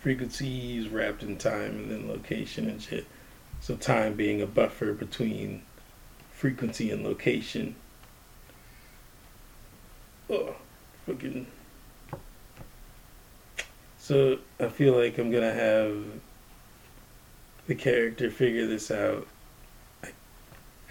Frequencies 0.00 0.88
wrapped 0.88 1.22
in 1.22 1.36
time 1.36 1.76
and 1.76 1.90
then 1.90 2.08
location 2.08 2.68
and 2.68 2.80
shit. 2.82 3.06
So 3.60 3.76
time 3.76 4.14
being 4.14 4.40
a 4.40 4.46
buffer 4.46 4.94
between 4.94 5.62
frequency 6.32 6.90
and 6.90 7.04
location. 7.04 7.76
Oh, 10.30 10.56
fucking. 11.06 11.46
So 13.98 14.38
I 14.58 14.68
feel 14.68 14.96
like 14.98 15.18
I'm 15.18 15.30
gonna 15.30 15.52
have 15.52 16.04
the 17.66 17.74
character 17.74 18.30
figure 18.30 18.66
this 18.66 18.90
out. 18.90 19.28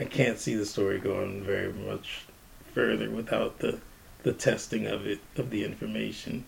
I, 0.02 0.06
can't 0.06 0.40
see 0.40 0.56
the 0.56 0.66
story 0.66 1.00
going 1.00 1.44
very 1.44 1.72
much 1.72 2.26
further 2.74 3.10
without 3.10 3.60
the 3.60 3.80
the 4.24 4.34
testing 4.34 4.88
of 4.88 5.06
it 5.06 5.20
of 5.38 5.50
the 5.50 5.64
information. 5.64 6.46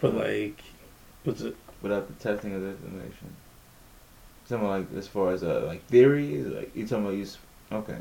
But 0.00 0.14
like, 0.14 0.62
what's 1.24 1.40
it? 1.42 1.56
Without 1.80 2.08
the 2.08 2.14
testing 2.14 2.54
of 2.54 2.62
the 2.62 2.68
information. 2.68 3.34
Something 4.44 4.68
like 4.68 4.86
as 4.96 5.08
far 5.08 5.32
as 5.32 5.42
uh, 5.42 5.64
like 5.66 5.84
theories, 5.86 6.46
like 6.46 6.74
you 6.76 6.86
talking 6.86 7.06
about 7.06 7.16
you. 7.16 7.26
Okay. 7.72 7.98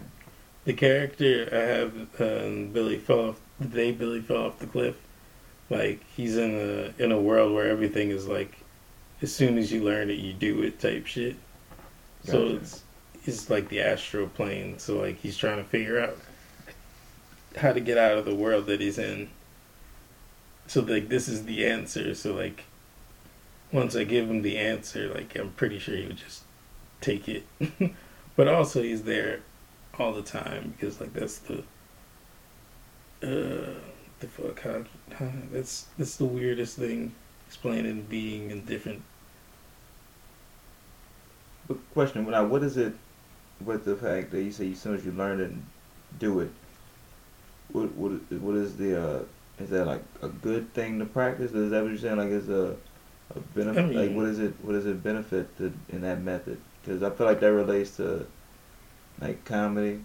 The 0.65 0.73
character 0.73 1.49
I 1.51 1.57
have 1.57 1.93
um, 2.22 2.67
Billy 2.67 2.98
fell 2.98 3.30
off 3.30 3.41
the 3.59 3.67
day 3.67 3.91
Billy 3.91 4.22
fell 4.22 4.48
off 4.48 4.59
the 4.59 4.67
cliff. 4.67 4.95
Like 5.69 6.03
he's 6.15 6.38
in 6.38 6.53
a 6.53 7.03
in 7.03 7.11
a 7.11 7.19
world 7.19 7.53
where 7.53 7.69
everything 7.69 8.09
is 8.09 8.27
like, 8.27 8.57
as 9.22 9.33
soon 9.33 9.57
as 9.57 9.72
you 9.72 9.83
learn 9.83 10.09
it, 10.09 10.19
you 10.19 10.33
do 10.33 10.61
it 10.64 10.80
type 10.80 11.06
shit. 11.06 11.38
So 12.23 12.48
it's 12.48 12.83
it's 13.25 13.50
like 13.50 13.69
the 13.69 13.82
astral 13.82 14.27
plane. 14.27 14.80
So 14.80 15.00
like 15.00 15.19
he's 15.19 15.38
trying 15.38 15.58
to 15.58 15.64
figure 15.64 16.00
out 16.00 16.17
how 17.58 17.74
to 17.74 17.80
get 17.80 17.98
out 17.98 18.17
of 18.17 18.25
the 18.25 18.35
world 18.35 18.66
that 18.67 18.82
he's 18.82 18.98
in. 18.98 19.30
So 20.67 20.82
like 20.82 21.09
this 21.09 21.27
is 21.27 21.45
the 21.45 21.66
answer. 21.66 22.16
So 22.16 22.33
like 22.33 22.64
once 23.72 23.95
I 23.95 24.03
give 24.03 24.30
him 24.30 24.41
the 24.41 24.58
answer, 24.58 25.14
like 25.14 25.38
I'm 25.38 25.51
pretty 25.51 25.80
sure 25.80 25.95
he 25.95 26.08
would 26.08 26.17
just 26.17 26.43
take 27.00 27.27
it. 27.27 27.43
but 28.35 28.48
also 28.48 28.82
he's 28.82 29.03
there 29.03 29.41
all 30.00 30.14
the 30.14 30.22
time 30.22 30.74
because 30.75 31.00
like 31.00 31.14
that's 31.14 31.40
the 31.40 31.59
uh 33.24 33.74
the 34.19 34.27
fuck 34.27 34.61
how, 34.61 34.83
how 35.14 35.32
that's 35.51 35.88
that's 35.98 36.16
the 36.16 36.25
weirdest 36.25 36.77
thing 36.77 37.14
explaining 37.48 38.01
being 38.03 38.50
in 38.50 38.64
different 38.66 39.01
question 41.93 42.25
what 42.25 42.64
is 42.64 42.77
it 42.77 42.93
with 43.65 43.85
the 43.85 43.95
fact 43.95 44.31
that 44.31 44.41
you 44.41 44.51
say 44.51 44.72
as 44.72 44.80
soon 44.80 44.95
as 44.95 45.06
you 45.06 45.11
learn 45.11 45.40
it 45.40 45.49
and 45.51 45.65
do 46.19 46.40
it? 46.40 46.51
What 47.72 47.91
what 47.95 48.11
what 48.41 48.56
is 48.56 48.77
the 48.77 49.01
uh, 49.01 49.23
is 49.59 49.69
that 49.69 49.85
like 49.85 50.03
a 50.22 50.27
good 50.27 50.73
thing 50.73 50.99
to 50.99 51.06
practice? 51.06 51.51
Is 51.53 51.72
that 51.72 51.81
what 51.81 51.90
you're 51.90 51.98
saying? 51.99 52.17
Like 52.17 52.30
is 52.30 52.49
a 52.49 52.75
a 53.35 53.40
benefit? 53.56 53.80
I 53.80 53.85
mean- 53.88 53.98
like 53.98 54.15
what 54.15 54.25
is 54.25 54.40
it? 54.40 54.53
What 54.61 54.73
does 54.73 54.85
it 54.85 55.01
benefit 55.03 55.56
to, 55.57 55.73
in 55.90 56.01
that 56.01 56.22
method? 56.22 56.59
Because 56.81 57.03
I 57.03 57.09
feel 57.11 57.27
like 57.27 57.40
that 57.40 57.53
relates 57.53 57.98
to 57.98 58.25
like 59.19 59.43
comedy, 59.45 60.01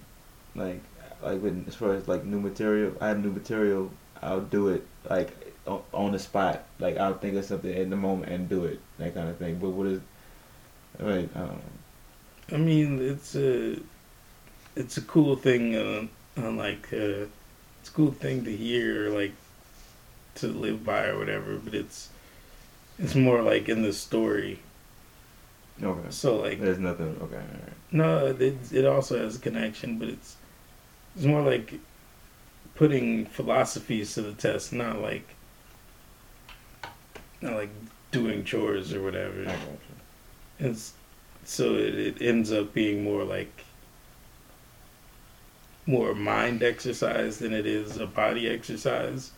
like 0.54 0.80
like 1.22 1.40
when 1.40 1.64
as 1.66 1.74
far 1.74 1.94
as 1.94 2.06
like 2.06 2.24
new 2.24 2.40
material. 2.40 2.92
I 3.00 3.08
have 3.08 3.22
new 3.22 3.32
material. 3.32 3.90
I'll 4.22 4.40
do 4.40 4.68
it 4.68 4.86
like 5.08 5.54
on, 5.66 5.82
on 5.92 6.12
the 6.12 6.18
spot. 6.18 6.64
Like 6.78 6.96
I'll 6.98 7.18
think 7.18 7.36
of 7.36 7.44
something 7.44 7.72
in 7.72 7.90
the 7.90 7.96
moment 7.96 8.30
and 8.30 8.48
do 8.48 8.64
it. 8.64 8.80
That 8.98 9.14
kind 9.14 9.28
of 9.28 9.36
thing. 9.38 9.58
But 9.58 9.70
what 9.70 9.86
is 9.88 10.00
Right. 10.98 11.28
Um, 11.34 11.60
I 12.52 12.56
mean, 12.56 13.00
it's 13.00 13.34
a 13.34 13.76
it's 14.76 14.96
a 14.96 15.02
cool 15.02 15.36
thing. 15.36 15.74
Uh, 15.74 16.06
on 16.36 16.56
like 16.56 16.88
uh, 16.92 17.26
it's 17.80 17.88
a 17.88 17.92
cool 17.92 18.12
thing 18.12 18.44
to 18.44 18.54
hear, 18.54 19.08
like 19.10 19.32
to 20.36 20.48
live 20.48 20.84
by 20.84 21.06
or 21.06 21.18
whatever. 21.18 21.56
But 21.56 21.74
it's 21.74 22.10
it's 22.98 23.14
more 23.14 23.42
like 23.42 23.68
in 23.68 23.82
the 23.82 23.92
story. 23.92 24.60
okay. 25.82 26.10
So 26.10 26.36
like 26.36 26.60
There's 26.60 26.78
nothing. 26.78 27.16
Okay. 27.22 27.36
All 27.36 27.40
right. 27.40 27.72
no, 27.90 28.26
it 28.26 28.72
it 28.72 28.84
also 28.84 29.18
has 29.18 29.36
a 29.36 29.40
connection, 29.40 29.98
but 29.98 30.08
it's 30.08 30.36
it's 31.16 31.24
more 31.24 31.42
like 31.42 31.80
putting 32.74 33.24
philosophies 33.26 34.14
to 34.14 34.22
the 34.22 34.34
test, 34.34 34.72
not 34.72 35.00
like 35.00 35.26
not 37.40 37.54
like 37.54 37.70
doing 38.12 38.44
chores 38.44 38.92
or 38.92 39.02
whatever. 39.02 39.52
It's 40.58 40.92
so 41.46 41.74
it, 41.74 41.94
it 41.94 42.22
ends 42.22 42.52
up 42.52 42.74
being 42.74 43.04
more 43.04 43.24
like 43.24 43.64
more 45.86 46.14
mind 46.14 46.62
exercise 46.62 47.38
than 47.38 47.52
it 47.52 47.66
is 47.66 47.96
a 47.98 48.06
body 48.06 48.48
exercise. 48.48 49.30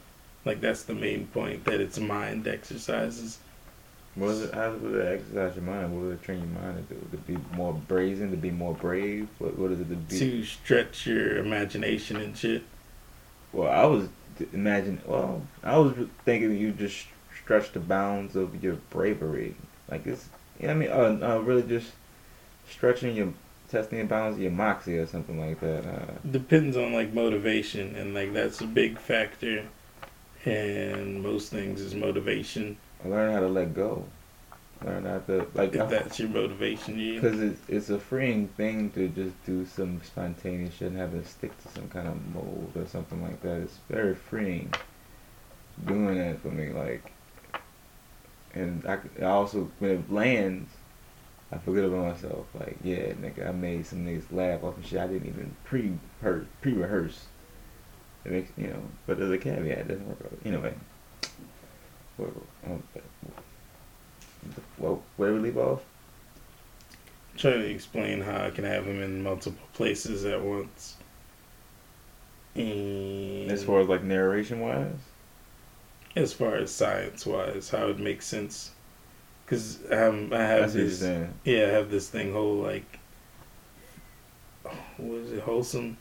Like 0.45 0.61
that's 0.61 0.85
the 0.85 0.95
main 0.95 1.27
point 1.27 1.65
that 1.65 1.81
it's 1.81 1.99
mind 1.99 2.49
exercises. 2.49 3.39
What 4.15 4.31
is 4.31 4.43
it? 4.43 4.55
How 4.55 4.73
does 4.73 4.95
it 4.95 5.07
exercise 5.07 5.55
your 5.55 5.65
mind? 5.65 5.95
What 5.95 6.05
does 6.11 6.19
it 6.19 6.23
train 6.23 6.39
your 6.39 6.63
mind 6.63 6.89
to 6.89 6.95
do? 6.95 7.01
To 7.13 7.17
be 7.19 7.39
more 7.55 7.75
brazen? 7.75 8.31
To 8.31 8.37
be 8.37 8.51
more 8.51 8.75
brave? 8.75 9.29
What 9.39 9.59
What 9.59 9.71
is 9.73 9.81
it 9.81 9.89
to 9.91 9.97
be? 9.97 10.19
to 10.19 10.45
stretch 10.45 11.07
your 11.07 11.37
imagination 11.39 12.17
and 12.17 12.37
shit. 12.37 12.63
Well, 13.53 13.71
I 13.71 13.85
was 13.85 14.09
imagine. 14.53 15.01
Well, 15.07 15.43
I 15.63 15.77
was 15.77 15.95
thinking 16.25 16.57
you 16.57 16.73
just 16.73 17.07
stretch 17.43 17.73
the 17.73 17.81
bounds 17.81 18.35
of 18.37 18.63
your 18.63 18.75
bravery. 18.91 19.55
Like 19.91 20.07
it's. 20.07 20.29
You 20.61 20.67
know 20.69 20.75
what 20.75 20.91
I 20.91 21.15
mean? 21.15 21.23
Uh, 21.23 21.35
uh, 21.35 21.39
really 21.41 21.63
just 21.63 21.93
stretching 22.69 23.15
your 23.17 23.33
testing 23.71 24.07
bounds 24.07 24.37
of 24.37 24.43
your 24.43 24.51
moxie 24.53 24.99
or 24.99 25.07
something 25.07 25.39
like 25.39 25.61
that. 25.61 25.85
Uh, 25.87 26.15
Depends 26.31 26.77
on 26.77 26.93
like 26.93 27.13
motivation 27.13 27.95
and 27.97 28.15
like 28.15 28.33
that's 28.33 28.61
a 28.61 28.67
big 28.67 28.99
factor 28.99 29.65
And 30.45 31.23
most 31.23 31.51
things 31.53 31.81
is 31.81 31.95
motivation. 31.95 32.77
learn 33.05 33.33
how 33.33 33.41
to 33.41 33.49
let 33.49 33.75
go. 33.75 34.05
Learn 34.85 35.05
how 35.05 35.19
to 35.19 35.47
like. 35.55 35.75
If 35.75 35.89
that's 35.91 36.19
your 36.21 36.29
motivation, 36.29 36.99
yeah. 36.99 37.21
Because 37.21 37.41
it's, 37.41 37.61
it's 37.69 37.91
a 37.91 37.99
freeing 37.99 38.47
thing 38.57 38.91
to 38.91 39.09
just 39.09 39.35
do 39.45 39.67
some 39.67 40.01
spontaneous 40.05 40.75
shit 40.75 40.89
and 40.93 40.97
have 40.99 41.11
to 41.11 41.25
stick 41.25 41.51
to 41.63 41.69
some 41.69 41.89
kind 41.89 42.07
of 42.07 42.35
mold 42.35 42.73
or 42.77 42.87
something 42.87 43.21
like 43.21 43.43
that. 43.43 43.63
It's 43.63 43.79
very 43.91 44.15
freeing 44.15 44.73
doing 45.85 46.17
that 46.19 46.41
for 46.41 46.49
me. 46.49 46.71
Like, 46.73 47.13
and 48.59 48.85
I 48.87 49.25
also, 49.25 49.71
when 49.79 49.91
it 49.93 50.13
lands, 50.13 50.71
I 51.53 51.59
forget 51.59 51.85
about 51.85 52.15
myself. 52.15 52.47
Like, 52.55 52.77
yeah, 52.83 53.13
nigga, 53.13 53.49
I 53.49 53.53
made 53.53 53.87
some 53.87 54.05
niggas 54.05 54.31
laugh 54.31 54.63
off 54.65 54.77
and 54.77 54.87
shit 54.87 55.01
I 55.01 55.07
didn't 55.07 55.29
even 55.29 55.55
pre 55.65 55.93
pre 56.61 56.73
rehearse. 56.73 57.27
It 58.25 58.33
makes, 58.33 58.51
you 58.57 58.67
know, 58.69 58.83
but 59.07 59.19
there's 59.19 59.31
a 59.31 59.39
caveat. 59.39 59.79
It 59.79 59.89
doesn't 59.89 60.09
work 60.09 60.19
out. 60.25 60.39
Anyway. 60.45 60.75
Where, 62.17 62.31
um, 62.67 62.83
well, 64.79 65.03
where 65.17 65.33
we 65.33 65.39
leave 65.39 65.57
off? 65.57 65.83
trying 67.39 67.61
to 67.61 67.71
explain 67.71 68.21
how 68.21 68.47
I 68.47 68.51
can 68.51 68.65
have 68.65 68.85
them 68.85 69.01
in 69.01 69.23
multiple 69.23 69.67
places 69.73 70.25
at 70.25 70.43
once. 70.43 70.97
And 72.55 73.51
As 73.51 73.63
far 73.63 73.81
as 73.81 73.89
like 73.89 74.03
narration 74.03 74.61
wise, 74.61 74.91
as 76.17 76.33
far 76.33 76.57
as 76.57 76.71
science 76.71 77.27
wise, 77.27 77.71
how 77.71 77.89
it 77.89 77.99
makes 77.99 78.27
sense. 78.27 78.73
Because 79.45 79.79
um, 79.91 80.33
I 80.33 80.43
have 80.43 80.73
this, 80.73 81.03
yeah, 81.45 81.65
I 81.65 81.69
have 81.71 81.91
this 81.91 82.09
thing 82.09 82.33
whole 82.33 82.57
like, 82.57 82.99
what 84.99 85.19
is 85.19 85.33
it, 85.33 85.41
wholesome? 85.41 85.97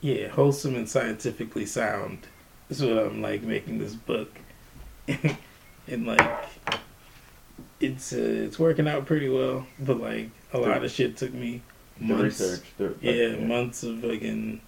Yeah, 0.00 0.28
wholesome 0.28 0.76
and 0.76 0.88
scientifically 0.88 1.66
sound. 1.66 2.26
That's 2.68 2.80
what 2.80 2.98
I'm 2.98 3.20
like 3.20 3.42
making 3.42 3.78
this 3.78 3.94
book, 3.94 4.30
and 5.08 6.06
like, 6.06 6.44
it's 7.80 8.12
uh, 8.12 8.18
it's 8.18 8.58
working 8.58 8.86
out 8.86 9.06
pretty 9.06 9.28
well. 9.28 9.66
But 9.80 10.00
like, 10.00 10.30
a 10.52 10.58
lot 10.58 10.84
of 10.84 10.90
shit 10.90 11.16
took 11.16 11.34
me 11.34 11.62
months. 11.98 12.40
research, 12.40 12.62
the, 12.78 12.84
like, 12.88 12.96
Yeah, 13.00 13.36
months 13.44 13.82
of 13.82 14.00
fucking. 14.00 14.60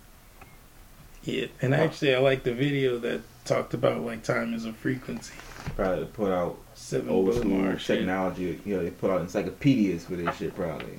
Yeah, 1.22 1.46
and 1.62 1.74
actually, 1.74 2.14
I 2.14 2.18
like 2.18 2.42
the 2.42 2.52
video 2.52 2.98
that 2.98 3.22
talked 3.44 3.74
about 3.74 4.02
like 4.02 4.22
time 4.22 4.54
as 4.54 4.64
a 4.64 4.72
frequency. 4.72 5.34
Probably 5.76 6.06
put 6.06 6.32
out 6.32 6.58
Seven 6.74 7.08
old 7.08 7.34
school 7.34 7.76
technology. 7.78 8.60
You 8.64 8.76
know, 8.76 8.82
they 8.82 8.90
put 8.90 9.10
out 9.10 9.20
encyclopedias 9.20 10.04
for 10.04 10.16
this 10.16 10.36
shit. 10.36 10.56
Probably. 10.56 10.98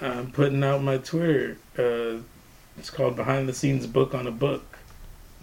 I'm 0.00 0.30
putting 0.30 0.62
out 0.62 0.82
my 0.82 0.98
Twitter. 0.98 1.56
Uh, 1.76 2.22
it's 2.78 2.90
called 2.90 3.16
Behind 3.16 3.48
the 3.48 3.52
Scenes 3.52 3.88
Book 3.88 4.14
on 4.14 4.28
a 4.28 4.30
Book, 4.30 4.78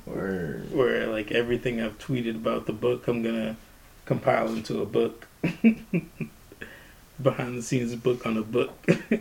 Word. 0.06 0.74
where 0.74 1.08
like 1.08 1.32
everything 1.32 1.82
I've 1.82 2.00
tweeted 2.00 2.36
about 2.36 2.66
the 2.66 2.74
book, 2.74 3.10
I'm 3.10 3.22
gonna 3.22 3.58
compile 4.06 4.48
into 4.48 4.82
a 4.82 4.86
book. 4.86 5.28
Behind 7.22 7.58
the 7.58 7.62
Scenes 7.62 7.94
Book 7.96 8.26
on 8.26 8.38
a 8.38 8.42
Book. 8.42 8.72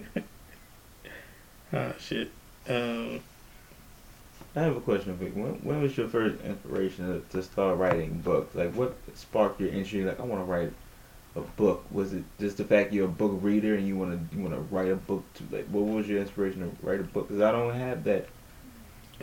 ah 1.72 1.92
shit. 1.98 2.30
Um, 2.68 3.20
I 4.56 4.62
have 4.62 4.76
a 4.76 4.80
question 4.80 5.18
for 5.18 5.24
you. 5.24 5.30
When, 5.30 5.54
when 5.62 5.82
was 5.82 5.96
your 5.96 6.08
first 6.08 6.40
inspiration 6.42 7.06
to, 7.06 7.36
to 7.36 7.42
start 7.42 7.76
writing 7.76 8.20
books? 8.20 8.54
Like, 8.54 8.72
what 8.74 8.96
sparked 9.14 9.60
your 9.60 9.70
interest? 9.70 10.06
Like, 10.06 10.20
I 10.20 10.22
want 10.22 10.40
to 10.40 10.44
write 10.44 10.72
a 11.36 11.40
book? 11.40 11.84
Was 11.90 12.12
it 12.12 12.24
just 12.38 12.58
the 12.58 12.64
fact 12.64 12.92
you're 12.92 13.06
a 13.06 13.08
book 13.08 13.38
reader 13.42 13.74
and 13.74 13.86
you 13.86 13.96
want 13.96 14.30
to 14.30 14.36
you 14.36 14.42
want 14.42 14.54
to 14.54 14.60
write 14.74 14.90
a 14.90 14.96
book? 14.96 15.24
To 15.34 15.44
like, 15.50 15.66
what 15.66 15.84
was 15.84 16.08
your 16.08 16.20
inspiration 16.20 16.60
to 16.60 16.86
write 16.86 17.00
a 17.00 17.04
book? 17.04 17.28
Because 17.28 17.42
I 17.42 17.52
don't 17.52 17.74
have 17.74 18.04
that. 18.04 18.28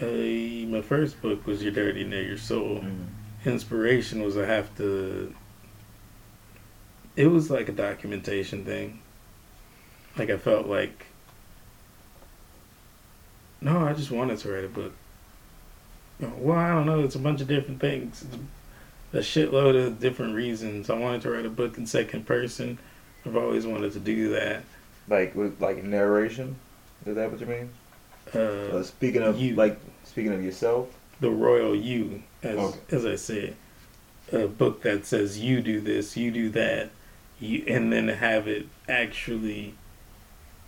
Uh, 0.01 0.67
my 0.67 0.81
first 0.81 1.21
book 1.21 1.45
was 1.45 1.61
Your 1.61 1.71
Dirty 1.71 2.05
Nigger 2.05 2.39
Soul. 2.39 2.79
Mm-hmm. 2.79 3.49
Inspiration 3.49 4.21
was 4.23 4.37
I 4.37 4.45
have 4.45 4.75
to. 4.77 5.33
It 7.15 7.27
was 7.27 7.49
like 7.49 7.69
a 7.69 7.73
documentation 7.73 8.65
thing. 8.65 9.01
Like 10.17 10.29
I 10.29 10.37
felt 10.37 10.67
like. 10.67 11.07
No, 13.61 13.85
I 13.85 13.93
just 13.93 14.11
wanted 14.11 14.39
to 14.39 14.51
write 14.51 14.65
a 14.65 14.69
book. 14.69 14.93
Well, 16.21 16.57
I 16.57 16.69
don't 16.69 16.85
know. 16.85 17.01
It's 17.03 17.15
a 17.15 17.19
bunch 17.19 17.41
of 17.41 17.47
different 17.47 17.79
things. 17.81 18.23
It's 19.13 19.27
a 19.35 19.39
shitload 19.39 19.75
of 19.87 19.99
different 19.99 20.35
reasons. 20.35 20.89
I 20.89 20.97
wanted 20.97 21.21
to 21.23 21.31
write 21.31 21.45
a 21.45 21.49
book 21.49 21.77
in 21.77 21.85
second 21.85 22.25
person. 22.25 22.77
I've 23.25 23.35
always 23.35 23.65
wanted 23.65 23.93
to 23.93 23.99
do 23.99 24.29
that. 24.33 24.63
Like 25.07 25.35
with 25.35 25.59
like 25.61 25.83
narration. 25.83 26.55
Is 27.05 27.15
that 27.15 27.31
what 27.31 27.39
you 27.41 27.47
mean? 27.47 27.69
Uh, 28.35 28.77
Uh, 28.77 28.83
speaking 28.83 29.23
of 29.23 29.39
you. 29.39 29.55
like 29.55 29.79
speaking 30.03 30.31
of 30.33 30.43
yourself. 30.43 30.89
the 31.19 31.29
royal 31.29 31.75
you, 31.75 32.23
as 32.43 32.57
Okay. 32.57 32.79
as 32.91 33.05
I 33.05 33.15
said, 33.15 33.55
a 34.31 34.47
book 34.47 34.81
that 34.83 35.05
says 35.05 35.39
you 35.39 35.61
do 35.61 35.79
this, 35.81 36.15
you 36.17 36.31
do 36.31 36.49
that, 36.49 36.89
you, 37.39 37.63
and 37.67 37.91
then 37.93 38.07
have 38.07 38.47
it 38.47 38.67
actually 38.89 39.73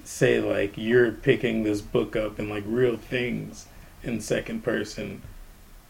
say 0.04 0.40
like 0.42 0.78
you're 0.78 1.12
picking 1.12 1.64
this 1.64 1.82
book 1.82 2.16
up 2.16 2.38
and 2.40 2.50
like 2.50 2.64
real 2.68 2.98
things 2.98 3.66
in 4.04 4.20
second 4.22 4.64
person, 4.64 5.22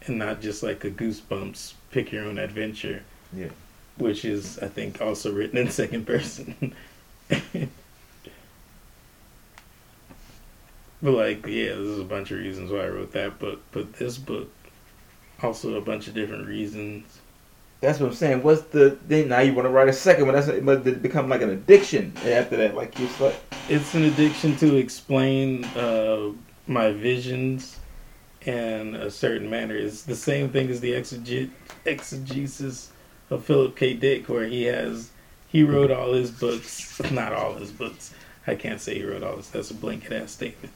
and 0.05 0.17
not 0.17 0.41
just 0.41 0.63
like 0.63 0.83
a 0.83 0.91
goosebumps 0.91 1.73
pick 1.91 2.11
your 2.11 2.25
own 2.25 2.37
adventure. 2.37 3.03
Yeah. 3.33 3.49
Which 3.97 4.25
is, 4.25 4.59
I 4.59 4.67
think, 4.67 5.01
also 5.01 5.31
written 5.31 5.57
in 5.57 5.69
second 5.69 6.05
person. 6.05 6.73
But 11.03 11.11
like, 11.11 11.45
yeah, 11.45 11.75
there's 11.75 11.99
a 11.99 12.05
bunch 12.05 12.31
of 12.31 12.39
reasons 12.39 12.71
why 12.71 12.85
I 12.85 12.87
wrote 12.87 13.11
that 13.11 13.37
book. 13.37 13.59
But 13.73 13.91
this 13.93 14.17
book, 14.17 14.49
also 15.41 15.75
a 15.75 15.81
bunch 15.81 16.07
of 16.07 16.13
different 16.13 16.47
reasons. 16.47 17.19
That's 17.81 17.99
what 17.99 18.07
I'm 18.07 18.15
saying. 18.15 18.41
What's 18.41 18.61
the 18.61 18.97
then? 19.05 19.27
Now 19.27 19.41
you 19.41 19.53
want 19.53 19.65
to 19.65 19.69
write 19.69 19.89
a 19.89 19.93
second 19.93 20.25
one? 20.25 20.35
That's 20.35 20.47
it 20.47 20.63
must 20.63 21.01
become 21.01 21.27
like 21.27 21.41
an 21.41 21.49
addiction 21.49 22.13
after 22.25 22.55
that. 22.55 22.75
Like 22.75 22.97
you 22.97 23.09
like 23.19 23.35
It's 23.67 23.93
an 23.93 24.03
addiction 24.03 24.55
to 24.57 24.77
explain 24.77 25.65
uh, 25.75 26.31
my 26.67 26.93
visions 26.93 27.79
in 28.45 28.95
a 28.95 29.09
certain 29.09 29.49
manner. 29.49 29.75
It's 29.75 30.03
the 30.03 30.15
same 30.15 30.49
thing 30.49 30.69
as 30.69 30.81
the 30.81 30.91
exege- 30.91 31.51
exegesis 31.85 32.91
of 33.29 33.43
Philip 33.45 33.75
K. 33.75 33.93
Dick, 33.93 34.29
where 34.29 34.45
he 34.45 34.63
has 34.63 35.11
he 35.47 35.63
wrote 35.63 35.91
all 35.91 36.13
his 36.13 36.31
books, 36.31 36.99
not 37.11 37.31
all 37.33 37.53
his 37.53 37.71
books. 37.71 38.13
I 38.47 38.55
can't 38.55 38.81
say 38.81 38.95
he 38.95 39.05
wrote 39.05 39.23
all 39.23 39.37
this. 39.37 39.49
That's 39.49 39.71
a 39.71 39.75
blanket 39.75 40.11
ass 40.11 40.31
statement. 40.31 40.73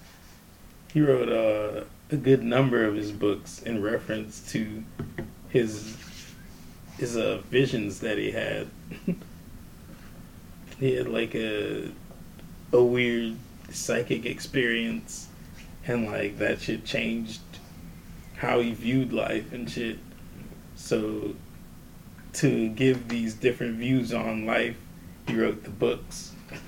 He 0.93 1.01
wrote 1.01 1.29
uh, 1.29 1.85
a 2.11 2.15
good 2.15 2.43
number 2.43 2.85
of 2.85 2.95
his 2.95 3.11
books 3.11 3.61
in 3.63 3.81
reference 3.81 4.39
to 4.51 4.83
his 5.49 5.97
his 6.97 7.17
uh, 7.17 7.41
visions 7.49 7.99
that 7.99 8.17
he 8.17 8.31
had. 8.31 8.67
he 10.79 10.93
had 10.93 11.07
like 11.07 11.35
a 11.35 11.91
a 12.71 12.83
weird 12.83 13.35
psychic 13.71 14.25
experience, 14.25 15.27
and 15.85 16.05
like 16.05 16.37
that 16.37 16.61
shit 16.61 16.85
changed 16.85 17.41
how 18.38 18.59
he 18.59 18.74
viewed 18.74 19.11
life 19.11 19.51
and 19.51 19.69
shit. 19.69 19.99
So 20.75 21.35
to 22.33 22.69
give 22.69 23.09
these 23.09 23.33
different 23.33 23.77
views 23.77 24.14
on 24.14 24.45
life, 24.45 24.77
he 25.27 25.35
wrote 25.35 25.64
the 25.64 25.72
books. 25.72 26.33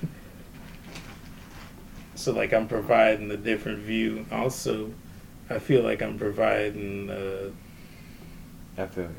so 2.14 2.32
like 2.32 2.52
I'm 2.52 2.68
providing 2.68 3.30
a 3.30 3.36
different 3.36 3.78
view. 3.78 4.26
Also, 4.32 4.92
I 5.48 5.58
feel 5.58 5.82
like 5.82 6.02
I'm 6.02 6.18
providing 6.18 7.10
uh, 7.10 7.50
I 8.76 8.86
feel 8.86 9.04
you. 9.04 9.14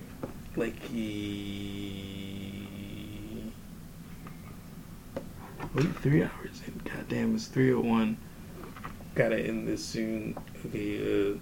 like 0.55 0.79
he. 0.87 2.57
Wait, 5.73 5.95
three 5.97 6.23
hours 6.23 6.61
in. 6.67 6.81
Goddamn, 6.83 7.35
it's 7.35 7.47
three 7.47 7.71
oh 7.71 7.79
one. 7.79 8.17
Gotta 9.15 9.39
end 9.39 9.67
this 9.67 9.85
soon. 9.85 10.37
Okay, 10.65 11.31
uh. 11.31 11.37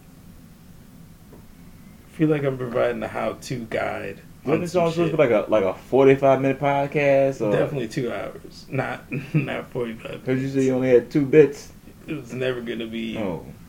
Feel 2.19 2.27
like 2.27 2.43
I'm 2.43 2.57
providing 2.57 3.01
a 3.01 3.07
how-to 3.07 3.59
guide. 3.69 4.19
On 4.45 4.59
this 4.59 4.73
some 4.73 4.83
all 4.83 4.91
supposed 4.91 5.11
to 5.11 5.17
be 5.17 5.23
like 5.23 5.31
a 5.31 5.49
like 5.49 5.63
a 5.63 5.73
45 5.73 6.41
minute 6.41 6.59
podcast? 6.59 7.39
Or, 7.39 7.49
Definitely 7.49 7.87
two 7.87 8.11
hours, 8.11 8.65
not 8.69 9.09
not 9.33 9.69
forty-five. 9.69 10.25
Because 10.25 10.41
you 10.41 10.49
said 10.49 10.63
you 10.63 10.75
only 10.75 10.89
had 10.89 11.09
two 11.09 11.25
bits. 11.25 11.71
It 12.07 12.15
was 12.15 12.33
never 12.33 12.59
gonna 12.59 12.87
be 12.87 13.15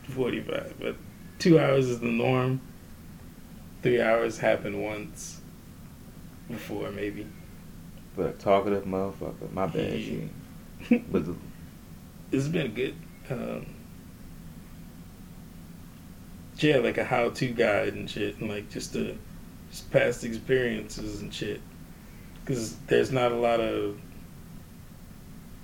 forty-five, 0.09 0.75
but 0.81 0.97
two 1.39 1.61
hours 1.61 1.87
is 1.87 2.01
the 2.01 2.09
norm. 2.09 2.61
Three 3.85 4.03
hours 4.03 4.39
happened 4.39 4.83
once 4.83 5.41
before, 6.49 6.91
maybe. 6.91 7.29
but 8.17 8.27
a 8.27 8.33
talkative 8.33 8.85
motherfucker. 8.85 9.53
My 9.53 9.69
bad, 9.69 9.95
Yeah. 9.95 10.25
But 11.13 11.25
the, 11.25 11.37
it's 12.33 12.49
been 12.49 12.75
good. 12.75 12.97
Um, 13.31 13.67
yeah, 16.63 16.79
like 16.79 16.99
a 16.99 17.05
how-to 17.05 17.49
guide 17.49 17.95
and 17.95 18.09
shit, 18.09 18.39
and 18.39 18.49
like 18.49 18.71
just 18.71 18.95
a 18.97 19.17
just 19.71 19.91
past 19.91 20.25
experiences 20.25 21.23
and 21.23 21.33
shit. 21.33 21.61
Because 22.41 22.77
there's 22.87 23.13
not 23.13 23.33
a 23.33 23.37
lot 23.37 23.61
of 23.61 23.99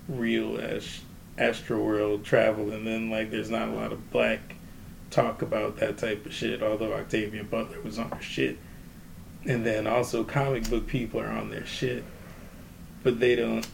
real 0.08 0.60
ast- 0.60 1.02
astro 1.39 1.83
world 1.83 2.25
travel, 2.25 2.70
and 2.70 2.86
then 2.86 3.10
like 3.10 3.31
there's 3.31 3.50
not 3.50 3.68
a 3.68 3.73
lot 3.73 3.92
of 3.92 4.10
black 4.10 4.41
talk 5.10 5.42
about 5.42 5.78
that 5.78 5.99
type 5.99 6.26
of 6.26 6.33
shit. 6.33 6.62
Although 6.62 6.92
Octavia 6.92 7.44
Butler 7.44 7.81
was 7.81 7.99
on 7.99 8.10
her 8.10 8.23
shit, 8.23 8.58
and 9.44 9.65
then 9.65 9.86
also 9.86 10.25
comic 10.25 10.68
book 10.70 10.86
people 10.86 11.20
are 11.20 11.31
on 11.31 11.50
their 11.50 11.66
shit, 11.66 12.05
but 13.02 13.20
they 13.20 13.36
don't 13.36 13.66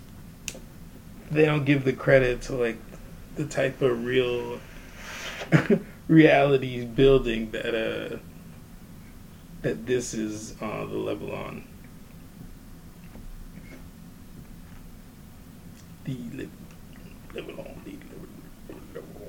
they 1.31 1.45
don't 1.45 1.65
give 1.65 1.85
the 1.85 1.93
credit 1.93 2.43
to 2.43 2.55
like 2.55 2.79
the 3.37 3.47
type 3.47 3.81
of 3.81 4.05
real 4.05 4.61
reality 6.13 6.85
building 6.85 7.51
that 7.53 7.75
uh 7.75 8.17
that 9.63 9.87
this 9.87 10.15
is 10.15 10.55
uh 10.61 10.85
the 10.85 10.99
level 10.99 11.33
on. 11.33 11.65
The 16.05 16.17
li- 16.35 16.49
level 17.35 17.61
on 17.61 17.83
the 17.85 17.93
level 17.93 19.23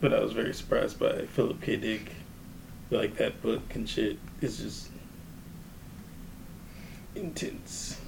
but 0.00 0.14
I 0.14 0.20
was 0.20 0.32
very 0.32 0.54
surprised 0.54 0.98
by 0.98 1.26
Philip 1.26 1.60
K. 1.60 1.76
Dick. 1.76 2.12
Like 2.90 3.16
that 3.16 3.40
book 3.42 3.62
and 3.74 3.88
shit 3.88 4.18
is 4.40 4.58
just 4.58 4.88
intense 7.14 7.99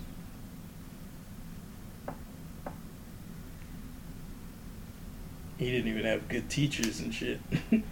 he 5.63 5.71
didn't 5.71 5.89
even 5.89 6.05
have 6.05 6.29
good 6.29 6.51
teachers 6.51 7.01
and 7.01 7.15
shit. 7.15 7.41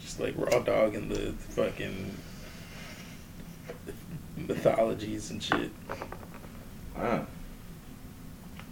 Just 0.00 0.20
like 0.20 0.34
raw 0.36 0.60
dog 0.60 0.94
and 0.94 1.10
the 1.10 1.32
fucking 1.32 2.14
mythologies 4.36 5.30
and 5.30 5.42
shit. 5.42 5.70
wow. 6.96 7.26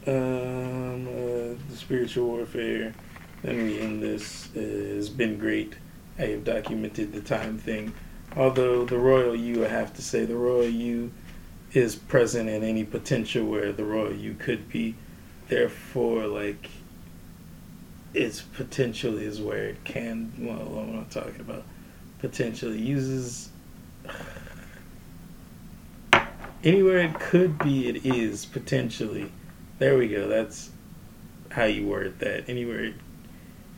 Um, 0.07 1.07
uh, 1.07 1.55
the 1.71 1.77
spiritual 1.77 2.27
warfare. 2.27 2.95
Then 3.43 3.57
we 3.65 3.81
end 3.81 4.03
this. 4.03 4.49
Uh, 4.57 4.61
has 4.97 5.09
been 5.09 5.39
great. 5.39 5.75
I 6.19 6.23
have 6.23 6.45
documented 6.45 7.13
the 7.13 7.21
time 7.21 7.59
thing. 7.59 7.93
Although 8.37 8.85
the 8.85 8.99
royal 8.99 9.35
you, 9.35 9.65
I 9.65 9.69
have 9.69 9.95
to 9.95 10.03
say, 10.03 10.25
the 10.25 10.37
royal 10.37 10.69
you 10.69 11.13
is 11.73 11.97
present 11.97 12.49
in 12.49 12.63
any 12.63 12.85
potential 12.85 13.45
where 13.47 13.73
the 13.73 13.85
royal 13.85 14.15
you 14.15 14.35
could 14.35 14.69
be. 14.69 14.95
Therefore, 15.49 16.27
like, 16.27 16.69
its 18.15 18.41
potentially 18.41 19.25
is 19.25 19.41
where 19.41 19.65
it 19.69 19.85
can. 19.85 20.33
Well, 20.39 20.57
what 20.57 20.89
am 20.89 21.01
I 21.01 21.05
talking 21.05 21.41
about? 21.41 21.65
potentially 22.23 22.79
uses. 22.79 23.51
Anywhere 26.65 26.99
it 27.01 27.19
could 27.19 27.59
be, 27.59 27.89
it 27.89 28.07
is 28.07 28.47
potentially. 28.47 29.31
There 29.79 29.99
we 29.99 30.07
go. 30.07 30.29
That's 30.29 30.71
how 31.51 31.65
you 31.65 31.85
word 31.85 32.21
that. 32.21 32.49
Anywhere, 32.49 32.95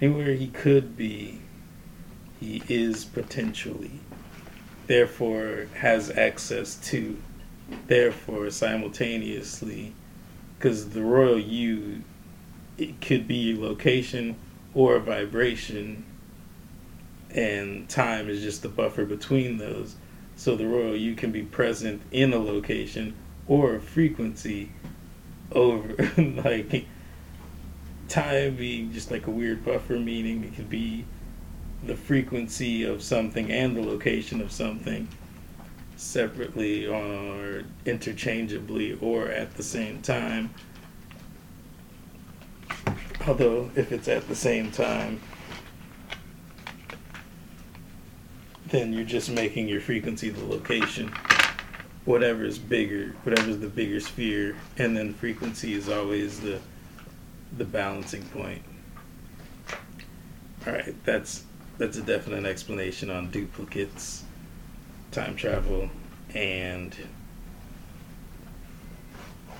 anywhere 0.01 0.35
he 0.35 0.49
could 0.49 0.95
be, 0.95 1.41
he 2.39 2.63
is 2.69 3.07
potentially. 3.07 3.99
Therefore, 4.87 5.67
has 5.77 6.11
access 6.11 6.77
to. 6.91 7.17
Therefore, 7.87 8.51
simultaneously, 8.51 9.95
because 10.59 10.91
the 10.91 11.01
royal 11.01 11.39
you, 11.39 12.03
it 12.79 13.01
could 13.01 13.29
be 13.29 13.57
location 13.57 14.37
or 14.75 14.99
vibration, 14.99 16.05
and 17.31 17.89
time 17.89 18.29
is 18.29 18.43
just 18.43 18.63
the 18.63 18.69
buffer 18.69 19.05
between 19.05 19.59
those. 19.59 19.97
So 20.37 20.57
the 20.57 20.67
royal 20.67 20.97
you 20.97 21.15
can 21.15 21.31
be 21.31 21.43
present 21.43 22.03
in 22.11 22.33
a 22.33 22.39
location 22.39 23.15
or 23.47 23.77
a 23.77 23.81
frequency 23.81 24.71
over 25.53 25.95
like 26.45 26.87
time 28.09 28.57
being 28.57 28.93
just 28.93 29.11
like 29.11 29.27
a 29.27 29.31
weird 29.31 29.65
buffer 29.65 29.99
meaning 29.99 30.45
it 30.45 30.55
could 30.55 30.69
be 30.69 31.05
the 31.87 31.95
frequency 31.95 32.85
of 32.85 33.03
something 33.03 33.51
and 33.51 33.77
the 33.77 33.83
location 33.83 34.41
of 34.41 34.51
something 34.51 35.07
separately 35.97 36.87
or 36.87 37.63
interchangeably 37.85 38.99
or 39.01 39.29
at 39.29 39.55
the 39.55 39.63
same 39.63 40.01
time. 40.03 40.51
Although, 43.27 43.71
if 43.75 43.91
it's 43.93 44.09
at 44.09 44.29
the 44.29 44.35
same 44.35 44.71
time, 44.71 45.21
then 48.69 48.93
you're 48.93 49.05
just 49.05 49.31
making 49.31 49.69
your 49.69 49.81
frequency 49.81 50.31
the 50.31 50.45
location. 50.45 51.13
Whatever 52.05 52.45
is 52.45 52.59
bigger, 52.59 53.15
whatever's 53.23 53.59
the 53.59 53.69
bigger 53.69 54.01
sphere, 54.01 54.57
and 54.77 54.97
then 54.97 55.15
frequency 55.15 55.75
is 55.75 55.89
always 55.89 56.41
the 56.41 56.59
the 57.57 57.65
balancing 57.65 58.25
point. 58.27 58.63
All 60.67 60.73
right, 60.73 60.95
that's 61.05 61.45
that's 61.79 61.97
a 61.97 62.03
definite 62.03 62.45
explanation 62.47 63.11
on 63.11 63.31
duplicates, 63.31 64.25
time 65.13 65.37
travel, 65.37 65.89
and 66.35 66.95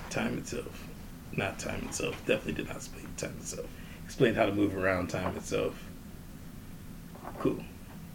time 0.09 0.37
itself. 0.37 0.87
Not 1.35 1.57
time 1.57 1.83
itself. 1.85 2.15
Definitely 2.25 2.53
did 2.53 2.67
not 2.67 2.77
explain 2.77 3.04
time 3.17 3.35
itself. 3.39 3.67
Explained 4.05 4.35
how 4.37 4.45
to 4.45 4.51
move 4.51 4.75
around 4.77 5.07
time 5.07 5.35
itself. 5.35 5.81
Cool. 7.39 7.63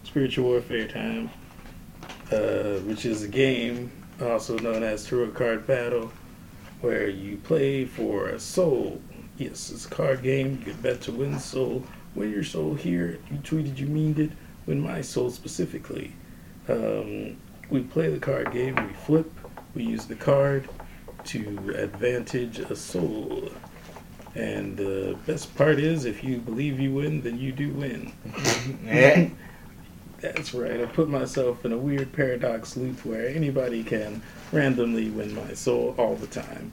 Spiritual 0.05 0.47
warfare 0.47 0.89
time, 0.89 1.31
uh, 2.33 2.79
which 2.87 3.05
is 3.05 3.23
a 3.23 3.29
game 3.29 3.91
also 4.23 4.59
known 4.59 4.83
as 4.83 5.07
Tarot 5.07 5.31
Card 5.31 5.67
Battle, 5.67 6.13
where 6.81 7.09
you 7.09 7.37
play 7.39 7.85
for 7.85 8.29
a 8.29 8.41
soul. 8.41 9.01
Yes, 9.39 9.71
it's 9.71 9.87
a 9.87 9.89
card 9.89 10.23
game. 10.23 10.63
You 10.67 10.75
bet 10.75 11.01
to 11.03 11.13
win 11.13 11.39
soul. 11.39 11.85
Win 12.15 12.31
your 12.31 12.45
soul 12.45 12.75
here. 12.75 13.19
You 13.31 13.39
tweeted 13.39 13.79
you 13.79 13.87
meaned 13.87 14.19
it. 14.19 14.31
Win 14.67 14.81
my 14.81 15.01
soul 15.01 15.31
specifically. 15.31 16.13
Um, 16.69 17.37
we 17.71 17.81
play 17.81 18.09
the 18.09 18.19
card 18.19 18.53
game. 18.53 18.75
We 18.77 18.93
flip. 18.95 19.33
We 19.75 19.85
use 19.85 20.07
the 20.07 20.17
card 20.17 20.69
to 21.25 21.75
advantage 21.77 22.59
a 22.59 22.77
soul. 22.77 23.51
And 24.35 24.77
the 24.77 25.17
best 25.27 25.55
part 25.57 25.79
is, 25.81 26.05
if 26.05 26.23
you 26.23 26.39
believe 26.39 26.79
you 26.79 26.95
win, 26.95 27.21
then 27.21 27.39
you 27.39 27.51
do 27.53 27.71
win. 27.71 28.13
That's 30.21 30.55
right. 30.55 30.81
I 30.81 30.87
put 30.87 31.09
myself 31.09 31.65
in 31.65 31.73
a 31.73 31.79
weird 31.79 32.13
paradox 32.13 32.77
loop 32.77 33.05
where 33.05 33.27
anybody 33.29 33.83
can 33.83 34.23
randomly 34.53 35.11
win 35.11 35.35
my 35.35 35.55
soul 35.55 35.95
all 35.99 36.15
the 36.15 36.27
time. 36.27 36.73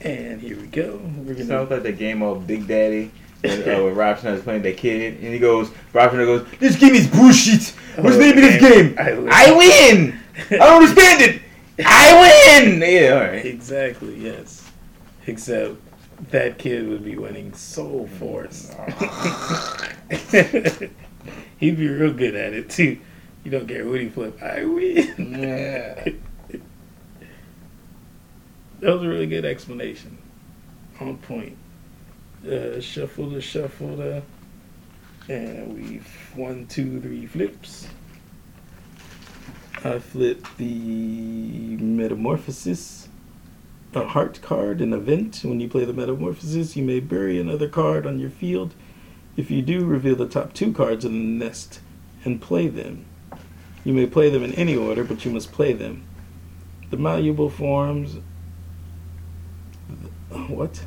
And 0.00 0.40
here 0.40 0.56
we 0.56 0.66
go. 0.66 1.00
We're 1.18 1.34
gonna. 1.34 1.44
Sounds 1.44 1.70
like 1.70 1.82
the 1.82 1.92
game 1.92 2.22
of 2.22 2.46
Big 2.46 2.66
Daddy. 2.66 3.10
And, 3.44 3.62
uh, 3.62 3.84
when 3.84 3.94
Rob 3.94 4.18
Schneider's 4.18 4.42
playing 4.42 4.62
that 4.62 4.76
kid, 4.76 5.14
and 5.14 5.32
he 5.32 5.38
goes, 5.38 5.70
Rob 5.92 6.10
Schneider 6.10 6.26
goes, 6.26 6.46
"This 6.58 6.76
game 6.76 6.94
is 6.94 7.06
bullshit. 7.06 7.72
What's 7.96 8.16
the 8.16 8.22
name 8.22 8.36
of 8.38 8.42
this 8.42 8.60
game? 8.60 8.96
I 8.98 9.10
I 9.30 9.56
win. 9.56 10.18
I 10.50 10.56
don't 10.56 10.82
understand 10.82 11.22
it. 11.22 11.42
I 11.84 12.60
win. 12.60 12.80
Yeah, 12.88 13.10
all 13.10 13.20
right. 13.20 13.44
Exactly. 13.44 14.16
Yes. 14.16 14.68
Except 15.26 15.76
that 16.30 16.58
kid 16.58 16.88
would 16.88 17.04
be 17.04 17.16
winning 17.16 17.52
Soul 17.54 18.06
Force. 18.06 18.74
He'd 21.58 21.76
be 21.76 21.88
real 21.88 22.12
good 22.12 22.34
at 22.34 22.52
it 22.52 22.70
too. 22.70 22.98
You 23.44 23.50
don't 23.50 23.66
care 23.66 23.86
what 23.86 24.00
he 24.00 24.08
flip. 24.08 24.42
I 24.42 24.64
win. 24.64 25.36
Yeah. 25.38 26.12
That 28.80 28.92
was 28.94 29.02
a 29.02 29.08
really 29.08 29.26
good 29.26 29.44
explanation. 29.44 30.18
On 31.00 31.16
point. 31.18 31.56
Uh, 32.46 32.80
shuffle 32.80 33.30
the 33.30 33.40
shuffle 33.40 33.96
the. 33.96 34.22
And 35.28 35.74
we 35.74 36.00
one, 36.34 36.66
two, 36.66 37.00
three 37.00 37.26
flips. 37.26 37.88
I 39.84 39.98
flip 39.98 40.44
the 40.56 41.76
Metamorphosis, 41.76 43.07
a 43.98 44.08
heart 44.08 44.40
card, 44.42 44.80
an 44.80 44.92
event. 44.92 45.40
When 45.42 45.60
you 45.60 45.68
play 45.68 45.84
the 45.84 45.92
Metamorphosis, 45.92 46.76
you 46.76 46.84
may 46.84 47.00
bury 47.00 47.38
another 47.40 47.68
card 47.68 48.06
on 48.06 48.18
your 48.18 48.30
field. 48.30 48.74
If 49.36 49.50
you 49.50 49.62
do, 49.62 49.84
reveal 49.84 50.16
the 50.16 50.28
top 50.28 50.52
two 50.52 50.72
cards 50.72 51.04
in 51.04 51.12
the 51.12 51.44
nest 51.44 51.80
and 52.24 52.40
play 52.40 52.68
them. 52.68 53.04
You 53.84 53.92
may 53.92 54.06
play 54.06 54.30
them 54.30 54.42
in 54.42 54.52
any 54.54 54.76
order, 54.76 55.04
but 55.04 55.24
you 55.24 55.30
must 55.30 55.52
play 55.52 55.72
them. 55.72 56.04
The 56.90 56.96
malleable 56.96 57.50
forms. 57.50 58.16
What? 60.48 60.82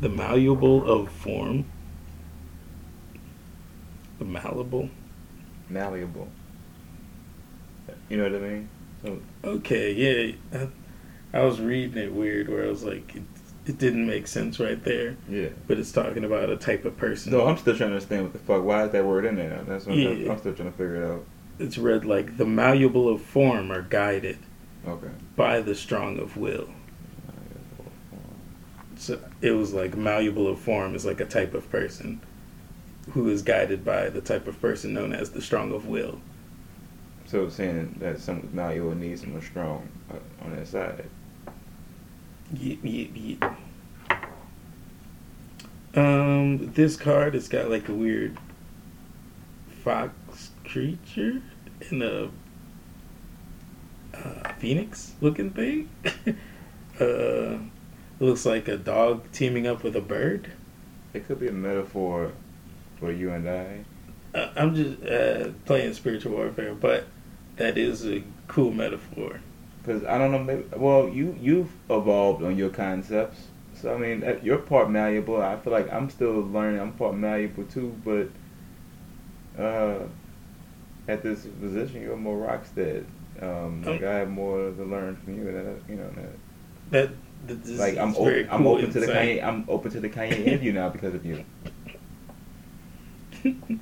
The 0.00 0.08
malleable 0.08 0.88
of 0.88 1.10
form. 1.10 1.64
The 4.18 4.24
malleable. 4.24 4.90
Malleable. 5.68 6.28
You 8.08 8.16
know 8.18 8.24
what 8.24 8.34
I 8.34 8.38
mean? 8.38 8.68
So, 9.02 9.20
Okay, 9.44 9.92
yeah. 9.92 10.58
I, 10.58 10.68
I 11.32 11.40
was 11.40 11.60
reading 11.60 11.98
it 12.02 12.12
weird 12.12 12.48
where 12.48 12.64
I 12.64 12.68
was 12.68 12.82
like, 12.82 13.14
it, 13.14 13.22
it 13.66 13.78
didn't 13.78 14.06
make 14.06 14.26
sense 14.26 14.58
right 14.58 14.82
there, 14.82 15.16
yeah. 15.28 15.50
but 15.68 15.78
it's 15.78 15.92
talking 15.92 16.24
about 16.24 16.50
a 16.50 16.56
type 16.56 16.84
of 16.84 16.96
person. 16.96 17.32
No, 17.32 17.46
I'm 17.46 17.56
still 17.56 17.76
trying 17.76 17.90
to 17.90 17.94
understand 17.96 18.24
what 18.24 18.32
the 18.32 18.38
fuck. 18.40 18.64
Why 18.64 18.84
is 18.84 18.92
that 18.92 19.04
word 19.04 19.24
in 19.24 19.36
there? 19.36 19.62
That's 19.66 19.86
what 19.86 19.94
I'm, 19.94 20.00
Yeah. 20.00 20.32
I'm 20.32 20.38
still 20.38 20.54
trying 20.54 20.72
to 20.72 20.76
figure 20.76 20.96
it 20.96 21.10
out. 21.10 21.24
It's 21.58 21.78
read 21.78 22.04
like 22.04 22.36
the 22.36 22.46
malleable 22.46 23.08
of 23.08 23.20
form 23.20 23.70
are 23.70 23.82
guided 23.82 24.38
Okay. 24.88 25.10
by 25.36 25.60
the 25.60 25.74
strong 25.74 26.18
of 26.18 26.36
will. 26.36 26.68
So 28.96 29.18
it 29.40 29.52
was 29.52 29.72
like 29.72 29.96
malleable 29.96 30.48
of 30.48 30.58
form 30.58 30.94
is 30.94 31.06
like 31.06 31.20
a 31.20 31.24
type 31.24 31.54
of 31.54 31.70
person 31.70 32.20
who 33.12 33.28
is 33.28 33.42
guided 33.42 33.84
by 33.84 34.08
the 34.08 34.20
type 34.20 34.46
of 34.46 34.60
person 34.60 34.92
known 34.92 35.12
as 35.12 35.30
the 35.30 35.40
strong 35.40 35.72
of 35.72 35.86
will. 35.86 36.20
So 37.26 37.44
it's 37.44 37.54
saying 37.54 37.96
that 38.00 38.20
someone's 38.20 38.52
malleable 38.52 38.94
needs 38.94 39.20
someone 39.20 39.42
strong 39.42 39.88
uh, 40.10 40.44
on 40.44 40.56
that 40.56 40.66
side. 40.66 41.08
Yep, 42.52 42.78
yep, 42.82 43.10
yep. 43.14 43.56
Um, 45.94 46.72
this 46.72 46.96
card 46.96 47.34
has 47.34 47.48
got 47.48 47.70
like 47.70 47.88
a 47.88 47.94
weird 47.94 48.38
fox 49.84 50.50
creature 50.64 51.42
and 51.90 52.02
a 52.02 52.30
uh, 54.14 54.52
phoenix 54.58 55.14
looking 55.20 55.50
thing. 55.50 55.88
uh, 57.00 57.58
looks 58.18 58.44
like 58.44 58.68
a 58.68 58.76
dog 58.76 59.30
teaming 59.32 59.66
up 59.66 59.82
with 59.82 59.94
a 59.96 60.00
bird. 60.00 60.50
It 61.12 61.26
could 61.26 61.40
be 61.40 61.48
a 61.48 61.52
metaphor 61.52 62.32
for 62.98 63.10
you 63.10 63.30
and 63.30 63.48
I. 63.48 63.84
Uh, 64.34 64.50
I'm 64.56 64.74
just 64.74 65.02
uh, 65.04 65.50
playing 65.64 65.94
spiritual 65.94 66.32
warfare, 66.32 66.74
but 66.74 67.06
that 67.56 67.78
is 67.78 68.06
a 68.06 68.22
cool 68.46 68.70
metaphor. 68.70 69.40
Because 69.82 70.04
I 70.04 70.18
don't 70.18 70.32
know, 70.32 70.38
maybe, 70.38 70.64
well, 70.76 71.08
you 71.08 71.36
you've 71.40 71.70
evolved 71.88 72.42
on 72.42 72.56
your 72.56 72.70
concepts. 72.70 73.38
So 73.74 73.94
I 73.94 73.98
mean, 73.98 74.40
you're 74.42 74.58
part 74.58 74.90
malleable. 74.90 75.40
I 75.40 75.56
feel 75.56 75.72
like 75.72 75.90
I'm 75.92 76.10
still 76.10 76.42
learning. 76.42 76.80
I'm 76.80 76.92
part 76.92 77.14
malleable 77.14 77.64
too, 77.64 77.96
but 78.04 78.28
uh, 79.62 80.00
at 81.08 81.22
this 81.22 81.46
position, 81.60 82.02
you're 82.02 82.16
more 82.16 82.36
Rockstead. 82.46 83.04
Um, 83.40 83.82
like 83.82 84.02
I 84.02 84.16
have 84.18 84.28
more 84.28 84.70
to 84.70 84.84
learn 84.84 85.16
from 85.16 85.36
you, 85.38 85.48
and 85.48 85.56
that, 85.56 85.88
you 85.88 85.96
know 85.96 86.10
that. 86.90 87.10
That, 87.46 87.66
Like 87.78 87.96
I'm 87.96 88.14
open, 88.16 88.48
I'm 88.50 88.62
cool 88.62 88.72
open 88.72 88.92
to 88.92 89.00
the 89.00 89.06
insight. 89.06 89.40
Kanye. 89.40 89.44
I'm 89.44 89.64
open 89.68 89.90
to 89.92 90.00
the 90.00 90.08
Kanye 90.10 90.46
interview 90.46 90.72
now 90.72 90.90
because 90.90 91.14
of 91.14 91.24
you. 91.24 91.44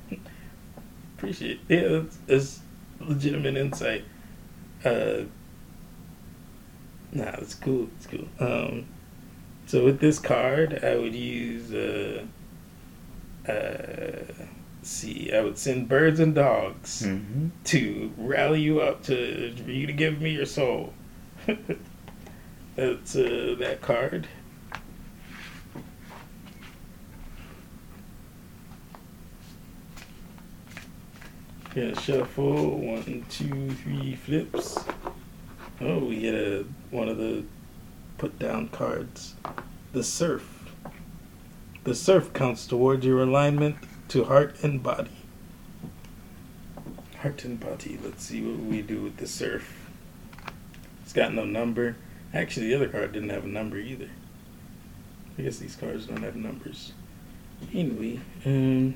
Appreciate 1.17 1.59
it. 1.67 1.75
Yeah, 1.81 1.97
it's, 1.99 2.17
it's 2.27 2.59
legitimate 3.01 3.57
insight. 3.57 4.05
Uh, 4.85 5.23
nah, 7.11 7.35
it's 7.39 7.53
cool. 7.55 7.87
It's 7.97 8.07
cool. 8.07 8.27
Um, 8.39 8.85
so 9.65 9.85
with 9.85 9.99
this 9.99 10.19
card, 10.19 10.83
I 10.83 10.95
would 10.95 11.15
use. 11.15 11.73
Uh, 11.73 12.25
uh, 13.47 13.51
let's 14.77 14.89
see, 14.89 15.31
I 15.33 15.41
would 15.41 15.57
send 15.57 15.87
birds 15.89 16.19
and 16.19 16.35
dogs 16.35 17.03
Mm-hmm. 17.03 17.47
to 17.65 18.11
rally 18.17 18.61
you 18.61 18.81
up 18.81 19.03
to 19.05 19.53
for 19.63 19.71
you 19.71 19.87
to 19.87 19.93
give 19.93 20.21
me 20.21 20.31
your 20.31 20.45
soul. 20.45 20.93
That's 22.75 23.15
uh, 23.15 23.55
that 23.59 23.81
card. 23.81 24.27
Yeah, 31.75 31.99
shuffle 31.99 32.77
one, 32.79 33.25
two, 33.29 33.71
three 33.83 34.15
flips. 34.15 34.79
Oh, 35.81 35.99
we 35.99 36.19
get 36.19 36.33
a 36.33 36.65
one 36.91 37.07
of 37.07 37.17
the 37.17 37.45
put 38.17 38.37
down 38.37 38.67
cards. 38.67 39.35
The 39.93 40.03
surf. 40.03 40.73
The 41.85 41.95
surf 41.95 42.33
counts 42.33 42.67
towards 42.67 43.05
your 43.05 43.21
alignment 43.21 43.77
to 44.09 44.25
heart 44.25 44.61
and 44.61 44.83
body. 44.83 45.11
Heart 47.21 47.45
and 47.45 47.59
body. 47.59 47.97
Let's 48.03 48.23
see 48.25 48.41
what 48.41 48.59
we 48.59 48.81
do 48.81 49.01
with 49.01 49.17
the 49.17 49.27
surf. 49.27 49.89
It's 51.03 51.13
got 51.13 51.33
no 51.33 51.45
number. 51.45 51.95
Actually, 52.33 52.67
the 52.67 52.75
other 52.75 52.89
card 52.89 53.13
didn't 53.13 53.29
have 53.29 53.45
a 53.45 53.47
number 53.47 53.77
either. 53.77 54.09
I 55.37 55.43
guess 55.43 55.59
these 55.59 55.77
cards 55.77 56.07
don't 56.07 56.23
have 56.23 56.35
numbers. 56.35 56.91
Anyway, 57.73 58.19
um. 58.45 58.95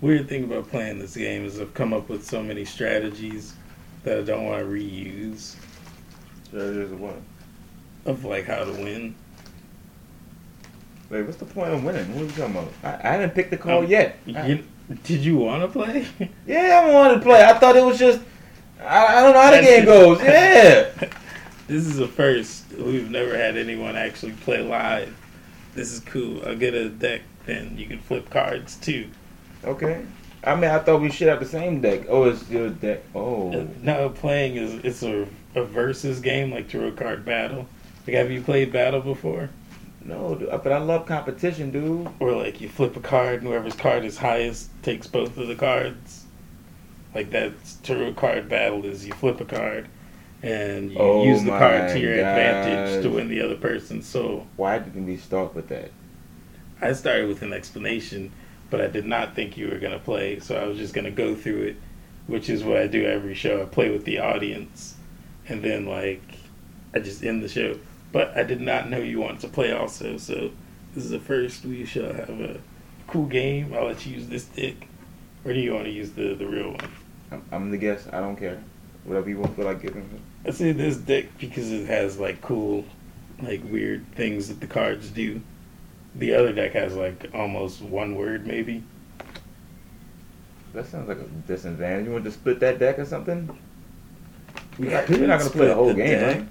Weird 0.00 0.28
thing 0.28 0.44
about 0.44 0.70
playing 0.70 0.98
this 0.98 1.14
game 1.16 1.44
is 1.44 1.60
I've 1.60 1.74
come 1.74 1.92
up 1.92 2.08
with 2.08 2.24
so 2.24 2.42
many 2.42 2.64
strategies 2.64 3.54
that 4.04 4.18
I 4.18 4.22
don't 4.22 4.44
want 4.46 4.60
to 4.60 4.66
reuse 4.66 5.56
Strategies 6.44 6.90
of 6.92 7.00
what? 7.00 7.16
of 8.06 8.24
like 8.24 8.46
how 8.46 8.64
to 8.64 8.72
win. 8.72 9.14
Wait, 11.10 11.22
what's 11.22 11.36
the 11.36 11.44
point 11.44 11.72
of 11.72 11.84
winning? 11.84 12.14
What 12.14 12.22
are 12.22 12.24
you 12.24 12.30
talking 12.30 12.56
about? 12.56 12.72
I, 12.82 13.08
I 13.08 13.12
haven't 13.12 13.34
picked 13.34 13.50
the 13.50 13.56
call 13.58 13.80
Um, 13.80 13.86
yet. 13.86 14.16
You, 14.24 14.64
did 15.04 15.20
you 15.24 15.36
want 15.36 15.62
to 15.62 15.68
play? 15.68 16.06
yeah, 16.46 16.82
I 16.82 16.92
wanted 16.92 17.16
to 17.16 17.20
play. 17.20 17.44
I 17.44 17.58
thought 17.58 17.76
it 17.76 17.84
was 17.84 17.98
just. 17.98 18.20
I, 18.80 19.18
I 19.18 19.20
don't 19.22 19.34
know 19.34 19.40
how 19.42 19.50
the 19.50 19.60
game 19.62 19.84
goes. 19.84 20.22
Yeah. 20.22 20.90
This 21.66 21.86
is 21.86 21.98
a 21.98 22.08
first. 22.08 22.72
We've 22.72 23.10
never 23.10 23.36
had 23.36 23.56
anyone 23.58 23.96
actually 23.96 24.32
play 24.32 24.62
live. 24.62 25.14
This 25.74 25.92
is 25.92 26.00
cool. 26.00 26.42
I'll 26.46 26.56
get 26.56 26.74
a 26.74 26.88
deck, 26.88 27.20
then 27.44 27.76
you 27.76 27.86
can 27.86 27.98
flip 27.98 28.30
cards 28.30 28.76
too. 28.76 29.08
Okay. 29.64 30.04
I 30.42 30.54
mean, 30.54 30.70
I 30.70 30.78
thought 30.78 31.02
we 31.02 31.10
should 31.10 31.28
have 31.28 31.40
the 31.40 31.46
same 31.46 31.80
deck. 31.80 32.02
Oh, 32.08 32.24
it's 32.24 32.48
your 32.48 32.70
deck. 32.70 33.02
Oh. 33.14 33.52
Uh, 33.52 33.66
No, 33.82 34.08
playing 34.08 34.56
is 34.56 34.82
it's 34.84 35.02
a, 35.02 35.26
a 35.54 35.64
versus 35.64 36.20
game 36.20 36.50
like 36.50 36.68
Tarot 36.68 36.92
Card 36.92 37.24
Battle. 37.24 37.66
Like, 38.06 38.16
have 38.16 38.30
you 38.30 38.40
played 38.40 38.72
Battle 38.72 39.00
before? 39.00 39.50
No, 40.02 40.34
dude, 40.34 40.48
but 40.48 40.72
I 40.72 40.78
love 40.78 41.04
competition, 41.06 41.70
dude. 41.70 42.08
Or 42.20 42.32
like 42.32 42.60
you 42.60 42.68
flip 42.70 42.96
a 42.96 43.00
card 43.00 43.40
and 43.40 43.48
whoever's 43.48 43.74
card 43.74 44.04
is 44.04 44.16
highest 44.16 44.70
takes 44.82 45.06
both 45.06 45.36
of 45.36 45.46
the 45.46 45.54
cards. 45.54 46.24
Like 47.14 47.30
that's 47.30 47.74
Tarot 47.82 48.14
Card 48.14 48.48
Battle 48.48 48.84
is 48.86 49.06
you 49.06 49.12
flip 49.12 49.40
a 49.40 49.44
card 49.44 49.88
and 50.42 50.90
you 50.90 50.98
Oh 50.98 51.24
use 51.24 51.42
the 51.44 51.50
card 51.50 51.90
to 51.90 51.98
your 52.00 52.14
advantage 52.14 53.02
to 53.02 53.10
win 53.10 53.28
the 53.28 53.42
other 53.42 53.56
person's 53.56 54.06
soul. 54.06 54.46
Why 54.56 54.78
didn't 54.78 55.04
we 55.06 55.18
start 55.18 55.54
with 55.54 55.68
that? 55.68 55.90
I 56.80 56.94
started 56.94 57.28
with 57.28 57.42
an 57.42 57.52
explanation, 57.52 58.32
but 58.70 58.80
I 58.80 58.86
did 58.86 59.04
not 59.04 59.34
think 59.34 59.56
you 59.56 59.68
were 59.68 59.78
going 59.78 59.92
to 59.92 59.98
play, 59.98 60.38
so 60.38 60.56
I 60.56 60.66
was 60.66 60.78
just 60.78 60.94
going 60.94 61.04
to 61.04 61.10
go 61.10 61.34
through 61.34 61.62
it, 61.62 61.76
which 62.26 62.48
is 62.48 62.62
what 62.62 62.78
I 62.78 62.86
do 62.86 63.04
every 63.04 63.34
show. 63.34 63.60
I 63.60 63.64
play 63.64 63.90
with 63.90 64.04
the 64.04 64.20
audience, 64.20 64.94
and 65.48 65.62
then, 65.62 65.86
like, 65.86 66.22
I 66.94 67.00
just 67.00 67.24
end 67.24 67.42
the 67.42 67.48
show. 67.48 67.78
But 68.12 68.36
I 68.36 68.42
did 68.44 68.60
not 68.60 68.88
know 68.88 68.98
you 68.98 69.20
wanted 69.20 69.40
to 69.40 69.48
play 69.48 69.72
also, 69.72 70.16
so 70.16 70.50
this 70.94 71.04
is 71.04 71.10
the 71.10 71.20
first 71.20 71.64
we 71.64 71.84
shall 71.84 72.12
have 72.12 72.40
a 72.40 72.60
cool 73.06 73.26
game. 73.26 73.74
I'll 73.74 73.86
let 73.86 74.06
you 74.06 74.14
use 74.14 74.28
this 74.28 74.44
stick, 74.44 74.88
or 75.44 75.52
do 75.52 75.60
you 75.60 75.74
want 75.74 75.84
to 75.84 75.90
use 75.90 76.12
the, 76.12 76.34
the 76.34 76.46
real 76.46 76.70
one? 76.70 76.92
I'm, 77.32 77.44
I'm 77.52 77.70
the 77.70 77.78
guest. 77.78 78.08
I 78.12 78.20
don't 78.20 78.36
care. 78.36 78.62
Whatever 79.04 79.30
you 79.30 79.38
want 79.38 79.56
feel 79.56 79.64
like 79.64 79.82
giving 79.82 80.02
me. 80.12 80.20
I 80.46 80.50
say 80.50 80.72
this 80.72 80.96
deck 80.96 81.26
because 81.38 81.70
it 81.70 81.86
has, 81.86 82.18
like, 82.18 82.40
cool, 82.40 82.84
like, 83.42 83.62
weird 83.64 84.04
things 84.14 84.48
that 84.48 84.60
the 84.60 84.66
cards 84.66 85.10
do. 85.10 85.40
The 86.16 86.34
other 86.34 86.52
deck 86.52 86.72
has, 86.72 86.94
like, 86.94 87.30
almost 87.34 87.82
one 87.82 88.16
word, 88.16 88.46
maybe. 88.46 88.82
That 90.72 90.86
sounds 90.86 91.08
like 91.08 91.18
a 91.18 91.24
disadvantage. 91.46 92.06
You 92.06 92.12
want 92.12 92.24
to 92.24 92.30
split 92.30 92.60
that 92.60 92.78
deck 92.78 92.98
or 92.98 93.04
something? 93.04 93.56
We're 94.78 94.90
Yeah, 94.90 95.00
not, 95.00 95.10
we're 95.10 95.26
not 95.26 95.38
gonna 95.38 95.50
play 95.50 95.66
the 95.66 95.74
whole 95.74 95.94
game, 95.94 96.22
right? 96.22 96.46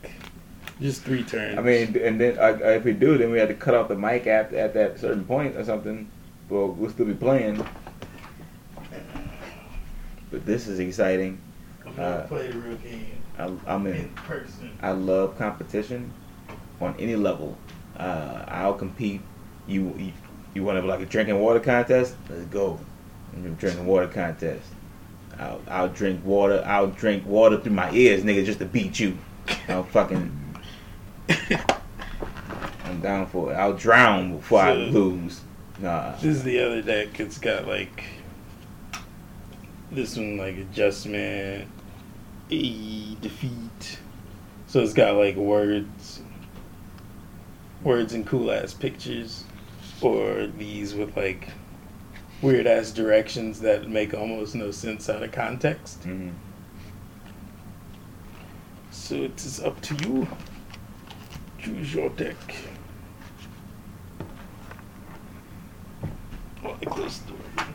Just 0.82 1.04
three 1.04 1.24
turns. 1.24 1.58
I 1.58 1.62
mean, 1.62 1.98
and 1.98 2.20
then 2.20 2.38
uh, 2.38 2.58
if 2.64 2.84
we 2.84 2.94
do, 2.94 3.18
then 3.18 3.32
we 3.32 3.38
had 3.38 3.50
to 3.50 3.54
cut 3.54 3.74
off 3.74 3.88
the 3.90 3.96
mic 3.96 4.28
at 4.28 4.54
at 4.54 4.74
that 4.74 5.00
certain 5.00 5.26
point 5.26 5.56
or 5.58 5.64
something. 5.64 6.10
Well, 6.50 6.70
we'll 6.70 6.90
still 6.90 7.06
be 7.06 7.14
playing. 7.14 7.66
But 10.32 10.46
this 10.46 10.68
is 10.68 10.80
exciting. 10.80 11.40
I'm 11.86 11.96
gonna 11.96 12.08
uh, 12.08 12.28
play 12.28 12.48
a 12.50 12.54
real 12.54 12.78
game 12.78 13.08
I, 13.38 13.52
I'm 13.68 13.88
in 13.88 13.96
in. 13.96 14.10
person. 14.10 14.78
I 14.82 14.92
love 14.92 15.38
competition 15.38 16.14
on 16.80 16.96
any 17.00 17.16
level. 17.16 17.58
Uh, 17.98 18.46
I'll 18.48 18.74
compete. 18.74 19.22
You 19.70 19.94
you, 19.98 20.14
you 20.54 20.64
want 20.64 20.76
to 20.76 20.82
have 20.82 20.90
like 20.90 21.02
a 21.02 21.06
drinking 21.06 21.40
water 21.40 21.60
contest? 21.60 22.16
Let's 22.30 22.46
go. 22.46 22.80
Drinking 23.60 23.86
water 23.86 24.08
contest. 24.08 24.68
I'll, 25.40 25.62
I'll 25.68 25.90
drink 25.90 26.26
water. 26.26 26.62
I'll 26.66 26.88
drink 26.88 27.26
water 27.26 27.58
through 27.58 27.74
my 27.74 27.92
ears, 27.92 28.24
nigga, 28.24 28.46
just 28.46 28.60
to 28.60 28.66
beat 28.66 29.00
you. 29.00 29.18
I'll 29.70 29.84
fucking. 29.84 30.36
I'm 32.84 33.00
down 33.02 33.28
for 33.28 33.54
it. 33.54 33.56
I'll 33.56 33.74
drown 33.74 34.38
before 34.38 34.62
I 34.62 34.74
lose. 34.74 35.42
Nah. 35.80 36.14
This 36.16 36.38
is 36.38 36.44
the 36.44 36.60
other 36.60 36.82
deck. 36.82 37.20
It's 37.20 37.38
got 37.38 37.68
like 37.68 38.04
this 39.92 40.18
one, 40.18 40.38
like 40.38 40.58
adjustment, 40.58 41.68
a 42.52 43.16
defeat. 43.16 44.00
So 44.68 44.82
it's 44.82 44.94
got 44.94 45.16
like 45.16 45.36
words, 45.36 46.22
words 47.82 48.14
and 48.14 48.26
cool 48.26 48.52
ass 48.52 48.74
pictures, 48.74 49.46
or 50.02 50.48
these 50.48 50.94
with 50.96 51.16
like 51.18 51.50
weird 52.42 52.68
ass 52.68 52.92
directions 52.92 53.60
that 53.62 53.90
make 53.90 54.14
almost 54.14 54.56
no 54.56 54.72
sense 54.72 55.10
out 55.10 55.24
of 55.24 55.32
context. 55.32 56.04
Mhm. 56.04 56.32
So 58.92 59.16
it 59.16 59.44
is 59.46 59.60
up 59.60 59.82
to 59.82 59.96
you. 60.08 60.28
Choose 61.58 61.94
your 61.94 62.10
deck. 62.10 62.56
Oh, 66.64 66.76
I 66.82 66.86
closed 66.86 67.24
the 67.28 67.32
door. 67.32 67.66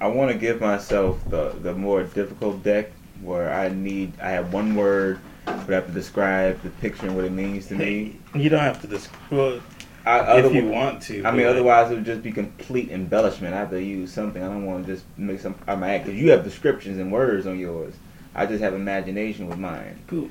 I 0.00 0.06
want 0.08 0.32
to 0.32 0.36
give 0.36 0.60
myself 0.60 1.22
the 1.30 1.50
the 1.62 1.74
more 1.74 2.02
difficult 2.02 2.62
deck 2.62 2.90
where 3.22 3.52
I 3.52 3.68
need 3.68 4.12
I 4.20 4.30
have 4.30 4.52
one 4.52 4.74
word, 4.74 5.20
but 5.44 5.70
I 5.70 5.74
have 5.74 5.86
to 5.86 5.92
describe 5.92 6.60
the 6.62 6.70
picture 6.70 7.06
and 7.06 7.16
what 7.16 7.24
it 7.24 7.32
means 7.32 7.66
to 7.68 7.74
me. 7.74 8.18
You 8.34 8.48
don't 8.48 8.60
have 8.60 8.80
to 8.82 8.86
describe. 8.86 9.62
I, 10.04 10.38
if 10.40 10.52
you 10.52 10.66
want 10.66 11.00
to. 11.02 11.24
I 11.24 11.30
mean, 11.30 11.46
like, 11.46 11.52
otherwise 11.52 11.90
it 11.90 11.94
would 11.94 12.04
just 12.04 12.22
be 12.22 12.32
complete 12.32 12.90
embellishment. 12.90 13.54
I 13.54 13.58
have 13.58 13.70
to 13.70 13.82
use 13.82 14.12
something. 14.12 14.42
I 14.42 14.46
don't 14.46 14.66
want 14.66 14.86
to 14.86 14.94
just 14.94 15.04
make 15.16 15.40
some. 15.40 15.54
I'm 15.68 15.82
act 15.84 16.06
because 16.06 16.20
you 16.20 16.30
have 16.30 16.42
descriptions 16.42 16.98
and 16.98 17.12
words 17.12 17.46
on 17.46 17.58
yours. 17.58 17.94
I 18.34 18.46
just 18.46 18.62
have 18.62 18.74
imagination 18.74 19.48
with 19.48 19.58
mine. 19.58 20.02
Cool. 20.08 20.28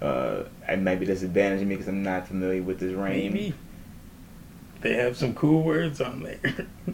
Uh, 0.00 0.44
and 0.68 0.84
maybe 0.84 1.04
disadvantage 1.06 1.60
me 1.60 1.74
because 1.74 1.88
I'm 1.88 2.02
not 2.02 2.28
familiar 2.28 2.62
with 2.62 2.78
this 2.78 2.94
rain. 2.94 3.32
Maybe. 3.32 3.54
They 4.80 4.94
have 4.94 5.16
some 5.16 5.34
cool 5.34 5.64
words 5.64 6.00
on 6.00 6.22
there. 6.22 6.38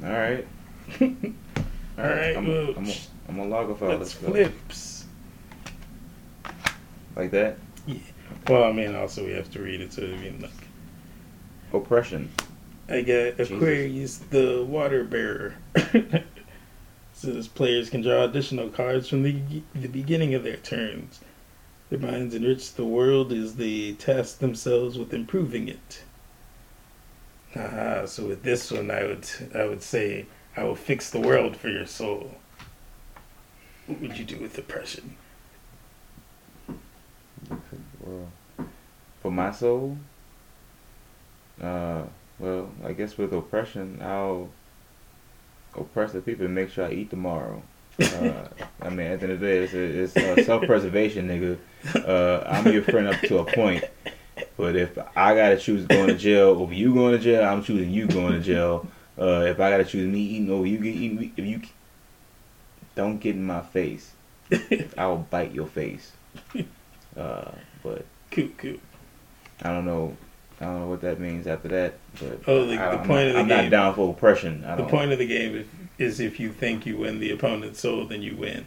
All 0.03 0.11
right. 0.11 0.47
All 1.97 2.05
right, 2.05 2.37
I'm, 2.37 2.49
well, 2.49 2.75
I'm, 2.77 2.89
I'm 3.29 3.39
a 3.39 3.45
log 3.45 3.79
file. 3.79 3.97
Let's 3.97 4.13
flips. 4.13 4.94
Like 7.17 7.31
that. 7.33 7.59
Yeah. 7.87 7.99
Well, 8.49 8.65
I 8.65 8.73
mean, 8.73 8.95
also 8.95 9.25
we 9.25 9.33
have 9.33 9.51
to 9.53 9.63
read 9.63 9.81
it 9.81 9.93
so 9.93 10.03
I 10.03 10.17
mean, 10.17 10.41
like, 10.41 10.51
Oppression. 11.73 12.31
I 12.89 13.01
got 13.01 13.37
Jesus. 13.37 13.51
Aquarius, 13.51 14.19
the 14.19 14.65
water 14.65 15.05
bearer. 15.05 15.55
Says 17.15 17.49
players 17.49 17.91
can 17.91 18.03
draw 18.03 18.25
additional 18.25 18.69
cards 18.69 19.09
from 19.09 19.23
the 19.23 19.41
the 19.75 19.89
beginning 19.89 20.35
of 20.35 20.43
their 20.43 20.57
turns. 20.57 21.21
Their 21.91 21.99
minds 21.99 22.35
enrich 22.35 22.75
the 22.75 22.85
world 22.85 23.33
as 23.33 23.57
they 23.57 23.93
task 23.93 24.39
themselves 24.39 24.99
with 24.99 25.13
improving 25.15 25.69
it. 25.69 26.03
Ah, 27.57 28.05
so 28.07 28.27
with 28.27 28.43
this 28.43 28.71
one, 28.71 28.91
I 28.91 29.05
would 29.05 29.27
I 29.55 29.65
would 29.65 29.83
say 29.83 30.27
I 30.57 30.65
will 30.65 30.77
fix 30.77 31.11
the 31.11 31.21
world 31.21 31.57
for 31.57 31.69
your 31.69 31.87
soul. 31.87 32.37
What 33.87 34.01
would 34.01 34.19
you 34.19 34.25
do 34.25 34.39
with 34.39 34.59
oppression? 34.59 35.17
Well, 38.01 38.67
for 39.23 39.31
my 39.31 39.51
soul, 39.51 39.97
uh, 41.63 42.03
well, 42.39 42.71
I 42.85 42.93
guess 42.93 43.17
with 43.17 43.33
oppression, 43.33 44.01
I'll 44.03 44.51
oppress 45.77 46.13
the 46.13 46.21
people 46.21 46.47
and 46.47 46.55
make 46.55 46.71
sure 46.71 46.87
I 46.87 46.93
eat 46.93 47.11
tomorrow. 47.11 47.63
Uh, 48.01 48.49
I 48.83 48.91
mean, 48.91 49.07
at 49.07 49.21
the 49.21 49.27
end 49.27 49.33
of 49.33 49.41
the 49.41 49.47
day, 49.47 49.59
it's, 49.59 49.75
it's 49.75 50.17
uh, 50.17 50.45
self-preservation, 50.45 51.29
nigga. 51.29 51.59
Uh, 52.07 52.45
I'm 52.49 52.73
your 52.73 52.83
friend 52.83 53.07
up 53.07 53.21
to 53.23 53.39
a 53.39 53.45
point, 53.45 53.85
but 54.57 54.75
if 54.75 54.99
I 55.17 55.35
gotta 55.35 55.57
choose 55.59 55.87
going 55.87 56.09
to 56.09 56.17
jail 56.17 56.49
over 56.49 56.75
you 56.75 56.93
going 56.93 57.13
to 57.13 57.19
jail, 57.19 57.45
I'm 57.45 57.63
choosing 57.63 57.91
you 57.91 58.09
going 58.09 58.33
to 58.33 58.41
jail. 58.41 58.89
Uh, 59.17 59.45
if 59.47 59.61
I 59.61 59.71
gotta 59.71 59.85
choose 59.85 60.11
me 60.11 60.19
eating 60.21 60.51
over 60.51 60.67
you 60.67 60.79
get 60.79 60.95
eating, 60.95 61.33
if 61.37 61.45
you 61.45 61.63
don't 62.97 63.19
get 63.19 63.37
in 63.37 63.45
my 63.45 63.61
face, 63.61 64.13
I 64.99 65.07
will 65.07 65.27
bite 65.31 65.53
your 65.53 65.69
face. 65.69 66.13
Uh, 67.17 67.51
but 67.83 68.05
Cool, 68.31 68.49
cool. 68.59 68.77
I 69.63 69.69
don't 69.69 69.85
know. 69.87 70.17
I 70.61 70.65
don't 70.67 70.81
know 70.81 70.87
what 70.89 71.01
that 71.03 71.21
means 71.21 71.47
after 71.47 71.69
that. 71.69 71.95
But 72.21 72.41
Oh, 72.49 72.67
the- 72.67 72.81
I, 72.81 72.93
the 72.97 72.99
point 72.99 73.09
not, 73.09 73.27
of 73.29 73.33
the 73.35 73.39
I'm 73.41 73.49
game- 73.49 73.63
not 73.65 73.71
down 73.71 73.95
for 73.95 74.11
oppression. 74.11 74.65
I 74.65 74.75
The 74.77 74.85
point 74.85 75.13
of 75.13 75.19
the 75.19 75.27
game 75.27 75.69
is, 75.99 76.21
if 76.21 76.41
you 76.41 76.53
think 76.53 76.87
you 76.87 76.97
win 76.99 77.21
the 77.21 77.31
opponent's 77.31 77.81
soul, 77.81 78.05
then 78.07 78.23
you 78.23 78.37
win. 78.37 78.67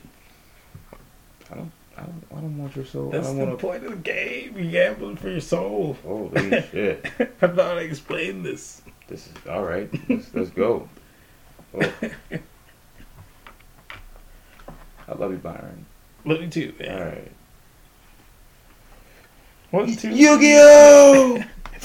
I 1.52 1.56
don't. 1.56 1.72
I 1.98 2.02
don't, 2.02 2.24
I 2.32 2.36
don't 2.36 2.58
want 2.60 2.76
your 2.76 2.86
soul. 2.86 3.10
That's 3.10 3.28
I 3.28 3.32
the 3.34 3.38
don't 3.40 3.48
want 3.48 3.60
to. 3.60 3.66
point 3.68 3.84
of 3.86 3.90
the 3.92 3.98
game. 3.98 4.56
You 4.58 4.70
gambling 4.70 5.16
for 5.18 5.30
your 5.30 5.42
soul. 5.42 5.98
Holy 6.04 6.50
shit! 6.72 7.04
I 7.42 7.48
thought 7.48 7.78
I 7.80 7.82
explained 7.82 8.46
this. 8.46 8.84
This 9.08 9.26
is 9.28 9.34
all 9.50 9.64
right. 9.64 9.90
Let's, 10.08 10.32
let's 10.36 10.50
go. 10.52 10.88
Oh. 11.74 11.80
I 15.08 15.14
love 15.16 15.32
you, 15.32 15.38
Byron. 15.38 15.86
Love 16.26 16.42
you 16.42 16.48
too, 16.50 16.74
All 16.82 16.86
man. 16.86 17.00
right. 17.08 17.32
One, 19.72 19.98
two. 19.98 20.10
Yu-Gi-Oh! 20.10 21.44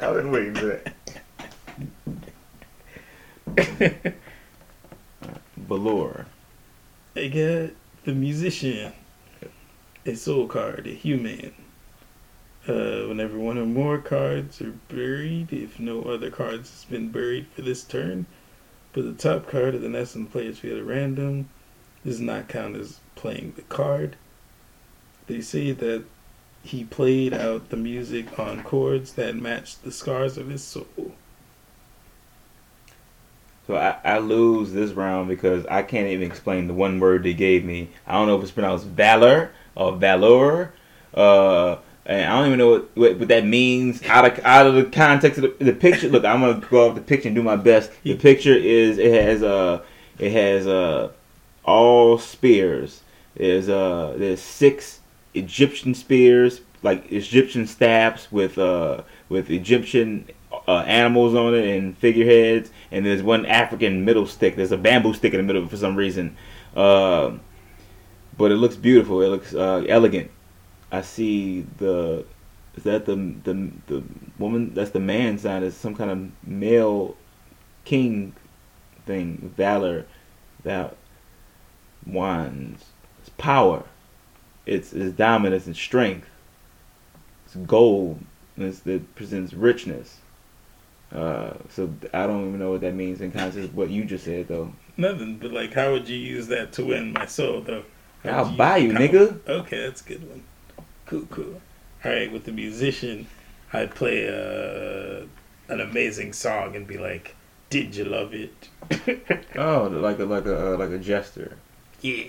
I've 0.00 0.14
been 0.14 0.30
waiting 0.30 0.54
for 0.54 0.82
that. 3.56 4.14
Valor. 5.56 6.26
I 7.16 7.28
got 7.28 7.70
the 8.04 8.12
musician, 8.12 8.92
a 10.04 10.14
soul 10.14 10.46
card, 10.46 10.86
a 10.86 10.90
human. 10.90 11.54
Uh, 12.68 13.08
whenever 13.08 13.38
one 13.38 13.56
or 13.56 13.64
more 13.64 13.98
cards 13.98 14.60
are 14.60 14.74
buried, 14.88 15.50
if 15.50 15.80
no 15.80 16.02
other 16.02 16.30
cards 16.30 16.70
has 16.70 16.84
been 16.84 17.10
buried 17.10 17.46
for 17.54 17.62
this 17.62 17.84
turn, 17.84 18.26
put 18.92 19.02
the 19.02 19.14
top 19.14 19.48
card 19.48 19.74
of 19.74 19.80
the 19.80 19.88
nest 19.88 20.14
on 20.14 20.24
the 20.24 20.30
player's 20.30 20.58
field 20.58 20.78
at 20.78 20.84
random. 20.84 21.48
This 22.04 22.16
does 22.16 22.20
not 22.20 22.48
count 22.48 22.76
as 22.76 23.00
playing 23.14 23.54
the 23.56 23.62
card. 23.62 24.16
They 25.26 25.40
say 25.40 25.72
that 25.72 26.04
he 26.64 26.82
played 26.82 27.34
out 27.34 27.68
the 27.68 27.76
music 27.76 28.38
on 28.38 28.62
chords 28.62 29.12
that 29.12 29.36
matched 29.36 29.84
the 29.84 29.92
scars 29.92 30.38
of 30.38 30.48
his 30.48 30.64
soul. 30.64 31.12
So 33.66 33.76
I, 33.76 33.98
I 34.02 34.18
lose 34.18 34.72
this 34.72 34.92
round 34.92 35.28
because 35.28 35.66
I 35.66 35.82
can't 35.82 36.08
even 36.08 36.26
explain 36.26 36.66
the 36.66 36.74
one 36.74 37.00
word 37.00 37.22
they 37.22 37.34
gave 37.34 37.64
me. 37.64 37.90
I 38.06 38.12
don't 38.12 38.26
know 38.26 38.36
if 38.36 38.42
it's 38.42 38.50
pronounced 38.50 38.86
valor 38.86 39.52
or 39.74 39.92
valor. 39.96 40.72
Uh, 41.12 41.76
and 42.06 42.30
I 42.30 42.38
don't 42.38 42.46
even 42.46 42.58
know 42.58 42.70
what, 42.70 42.96
what, 42.96 43.18
what 43.18 43.28
that 43.28 43.44
means 43.44 44.02
out 44.04 44.26
of 44.26 44.44
out 44.44 44.66
of 44.66 44.74
the 44.74 44.84
context 44.84 45.38
of 45.38 45.58
the, 45.58 45.64
the 45.64 45.72
picture. 45.72 46.08
Look, 46.08 46.24
I'm 46.24 46.40
gonna 46.40 46.60
go 46.60 46.88
off 46.88 46.94
the 46.94 47.00
picture 47.00 47.28
and 47.28 47.36
do 47.36 47.42
my 47.42 47.56
best. 47.56 47.90
The 48.02 48.16
picture 48.16 48.54
is 48.54 48.98
it 48.98 49.12
has 49.12 49.42
uh 49.42 49.82
it 50.18 50.32
has 50.32 50.66
uh 50.66 51.12
all 51.64 52.18
spears. 52.18 53.02
There's 53.36 53.70
uh 53.70 54.14
there's 54.18 54.40
six 54.40 55.00
Egyptian 55.34 55.94
spears 55.94 56.60
like 56.82 57.10
Egyptian 57.10 57.66
staffs 57.66 58.30
with 58.30 58.58
uh 58.58 59.02
with 59.28 59.50
Egyptian 59.50 60.28
uh, 60.68 60.84
animals 60.86 61.34
on 61.34 61.54
it 61.54 61.76
and 61.76 61.96
figureheads, 61.98 62.70
and 62.90 63.04
there's 63.04 63.22
one 63.22 63.44
African 63.46 64.04
middle 64.04 64.26
stick. 64.26 64.56
There's 64.56 64.72
a 64.72 64.78
bamboo 64.78 65.14
stick 65.14 65.34
in 65.34 65.38
the 65.38 65.44
middle 65.44 65.66
for 65.68 65.76
some 65.76 65.96
reason, 65.96 66.36
uh, 66.76 67.32
but 68.36 68.52
it 68.52 68.56
looks 68.56 68.76
beautiful. 68.76 69.20
It 69.20 69.28
looks 69.28 69.54
uh, 69.54 69.84
elegant. 69.88 70.30
I 70.92 71.02
see 71.02 71.66
the 71.78 72.24
is 72.76 72.84
that 72.84 73.06
the 73.06 73.16
the 73.44 73.70
the 73.86 74.02
woman 74.38 74.74
that's 74.74 74.90
the 74.90 75.00
man 75.00 75.38
sign 75.38 75.62
is 75.62 75.76
some 75.76 75.94
kind 75.94 76.10
of 76.10 76.48
male 76.48 77.16
king 77.84 78.34
thing 79.06 79.52
valor 79.56 80.06
that 80.62 80.96
wands 82.06 82.86
it's 83.20 83.30
power 83.36 83.84
it's 84.66 84.92
it's 84.92 85.16
dominance 85.16 85.66
and 85.66 85.76
strength 85.76 86.28
it's 87.46 87.56
gold 87.56 88.20
it's, 88.56 88.86
it 88.86 89.14
presents 89.14 89.52
richness 89.52 90.18
uh, 91.14 91.54
so 91.70 91.92
I 92.12 92.26
don't 92.26 92.48
even 92.48 92.58
know 92.58 92.72
what 92.72 92.80
that 92.80 92.94
means 92.94 93.20
in 93.20 93.30
context 93.30 93.58
of 93.58 93.76
what 93.76 93.88
you 93.88 94.04
just 94.04 94.24
said 94.24 94.48
though. 94.48 94.72
Nothing, 94.96 95.38
but 95.38 95.52
like, 95.52 95.72
how 95.72 95.92
would 95.92 96.08
you 96.08 96.16
use 96.16 96.48
that 96.48 96.72
to 96.74 96.84
win 96.86 97.12
my 97.12 97.26
soul, 97.26 97.60
though? 97.60 97.84
How 98.24 98.42
I'll 98.42 98.48
use 98.48 98.58
buy 98.58 98.76
you, 98.78 98.92
nigga. 98.92 99.38
Okay, 99.48 99.80
that's 99.84 100.00
a 100.00 100.04
good 100.04 100.28
one. 100.28 100.42
Cool, 101.06 101.26
cool. 101.30 101.60
All 102.04 102.12
right, 102.12 102.32
with 102.32 102.44
the 102.44 102.52
musician, 102.52 103.26
I'd 103.72 103.94
play 103.94 104.28
uh, 104.28 105.26
an 105.72 105.80
amazing 105.80 106.32
song 106.32 106.74
and 106.74 106.86
be 106.86 106.98
like, 106.98 107.36
"Did 107.70 107.94
you 107.94 108.04
love 108.04 108.32
it?" 108.34 108.68
Oh, 109.56 109.84
like 109.84 110.18
a 110.18 110.24
like 110.24 110.46
a 110.46 110.74
uh, 110.74 110.76
like 110.78 110.90
a 110.90 110.98
jester. 110.98 111.56
yeah. 112.00 112.24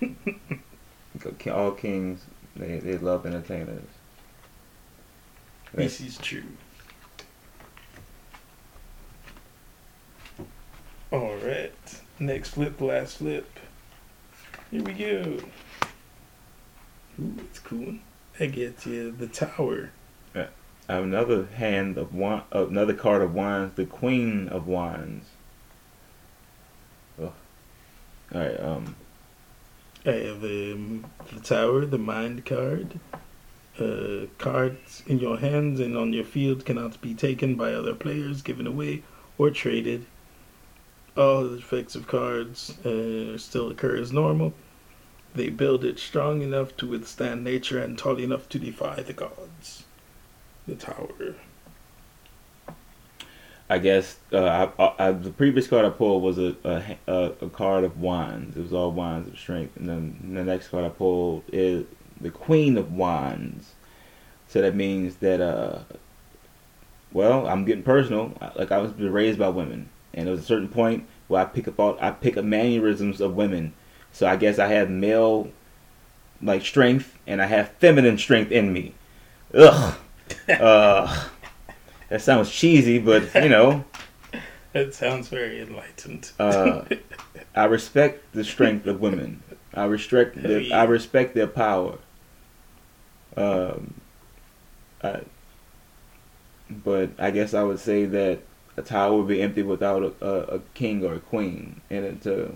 All 1.52 1.70
kings 1.72 2.20
they 2.56 2.78
they 2.78 2.98
love 2.98 3.26
entertainers. 3.26 3.84
This 5.72 6.00
is 6.00 6.18
true. 6.18 6.44
All 11.10 11.36
right. 11.36 11.72
Next 12.18 12.50
flip, 12.50 12.80
last 12.80 13.18
flip. 13.18 13.48
Here 14.70 14.82
we 14.82 14.92
go. 14.92 15.38
Ooh, 17.20 17.34
it's 17.38 17.58
cool. 17.60 17.94
That 18.38 18.52
gets 18.52 18.86
you 18.86 19.12
the 19.12 19.28
tower. 19.28 19.90
I 20.88 20.94
have 20.94 21.04
another 21.04 21.46
hand 21.46 21.96
of 21.96 22.14
one, 22.14 22.42
uh, 22.54 22.66
another 22.66 22.92
card 22.92 23.22
of 23.22 23.34
wands, 23.34 23.74
the 23.74 23.86
Queen 23.86 24.48
of 24.48 24.66
Wands. 24.66 25.26
Ugh. 27.18 27.32
All 28.34 28.40
right, 28.40 28.60
um, 28.60 28.96
I 30.06 30.12
have 30.12 30.44
um, 30.44 31.06
the 31.32 31.40
tower, 31.40 31.86
the 31.86 31.96
mind 31.96 32.44
card. 32.44 33.00
Uh, 33.78 34.26
cards 34.36 35.02
in 35.06 35.18
your 35.18 35.38
hands 35.38 35.80
and 35.80 35.96
on 35.96 36.12
your 36.12 36.24
field 36.24 36.66
cannot 36.66 37.00
be 37.00 37.14
taken 37.14 37.54
by 37.54 37.72
other 37.72 37.94
players, 37.94 38.42
given 38.42 38.66
away, 38.66 39.02
or 39.38 39.48
traded. 39.48 40.04
All 41.16 41.44
the 41.44 41.56
effects 41.56 41.94
of 41.94 42.06
cards 42.06 42.78
uh, 42.84 43.38
still 43.38 43.70
occur 43.70 43.96
as 43.96 44.12
normal. 44.12 44.52
They 45.34 45.48
build 45.48 45.84
it 45.84 45.98
strong 45.98 46.42
enough 46.42 46.76
to 46.76 46.86
withstand 46.86 47.42
nature 47.42 47.78
and 47.78 47.96
tall 47.96 48.20
enough 48.20 48.48
to 48.50 48.58
defy 48.58 49.00
the 49.00 49.14
gods. 49.14 49.84
The 50.66 50.74
tower. 50.76 51.34
I 53.68 53.78
guess 53.78 54.18
uh, 54.32 54.68
I, 54.78 54.82
I, 54.82 55.08
I, 55.08 55.12
the 55.12 55.30
previous 55.30 55.66
card 55.66 55.86
I 55.86 55.90
pulled 55.90 56.22
was 56.22 56.38
a, 56.38 56.54
a 56.64 56.98
a 57.06 57.32
a 57.46 57.48
card 57.50 57.84
of 57.84 58.00
wands. 58.00 58.56
It 58.56 58.60
was 58.60 58.72
all 58.72 58.92
wands 58.92 59.28
of 59.28 59.38
strength, 59.38 59.76
and 59.76 59.88
then 59.88 60.34
the 60.34 60.44
next 60.44 60.68
card 60.68 60.84
I 60.84 60.90
pulled 60.90 61.44
is 61.52 61.86
the 62.20 62.30
Queen 62.30 62.76
of 62.76 62.92
Wands. 62.92 63.72
So 64.48 64.60
that 64.60 64.74
means 64.74 65.16
that 65.16 65.40
uh, 65.40 65.80
well, 67.12 67.46
I'm 67.46 67.64
getting 67.64 67.82
personal. 67.82 68.34
Like 68.54 68.70
I 68.70 68.78
was 68.78 68.92
raised 68.94 69.38
by 69.38 69.48
women, 69.48 69.88
and 70.12 70.26
there 70.26 70.32
was 70.32 70.42
a 70.42 70.46
certain 70.46 70.68
point 70.68 71.06
where 71.28 71.40
I 71.40 71.44
pick 71.46 71.66
up 71.66 71.80
all 71.80 71.96
I 72.00 72.10
pick 72.10 72.36
up 72.36 72.44
mannerisms 72.44 73.20
of 73.20 73.34
women. 73.34 73.72
So 74.12 74.26
I 74.26 74.36
guess 74.36 74.58
I 74.58 74.68
have 74.68 74.90
male 74.90 75.50
like 76.42 76.62
strength, 76.62 77.16
and 77.26 77.40
I 77.40 77.46
have 77.46 77.70
feminine 77.78 78.18
strength 78.18 78.52
in 78.52 78.72
me. 78.72 78.94
Ugh. 79.54 79.96
uh, 80.48 81.28
that 82.14 82.22
sounds 82.22 82.48
cheesy, 82.48 83.00
but 83.00 83.34
you 83.34 83.48
know. 83.48 83.84
That 84.72 84.92
sounds 84.92 85.28
very 85.28 85.60
enlightened. 85.60 86.32
Uh, 86.36 86.82
I 87.54 87.66
respect 87.66 88.32
the 88.32 88.42
strength 88.42 88.88
of 88.88 89.00
women. 89.00 89.40
I 89.72 89.84
respect 89.84 90.42
their, 90.42 90.58
yeah. 90.58 90.80
I 90.80 90.84
respect 90.84 91.36
their 91.36 91.46
power. 91.46 91.98
Um, 93.36 93.94
I, 95.00 95.20
but 96.68 97.10
I 97.20 97.30
guess 97.30 97.54
I 97.54 97.62
would 97.62 97.78
say 97.78 98.04
that 98.04 98.40
a 98.76 98.82
tower 98.82 99.16
would 99.16 99.28
be 99.28 99.40
empty 99.40 99.62
without 99.62 100.02
a, 100.02 100.26
a, 100.26 100.56
a 100.56 100.58
king 100.74 101.04
or 101.04 101.14
a 101.14 101.20
queen 101.20 101.80
in 101.88 102.02
it 102.02 102.22
to 102.22 102.52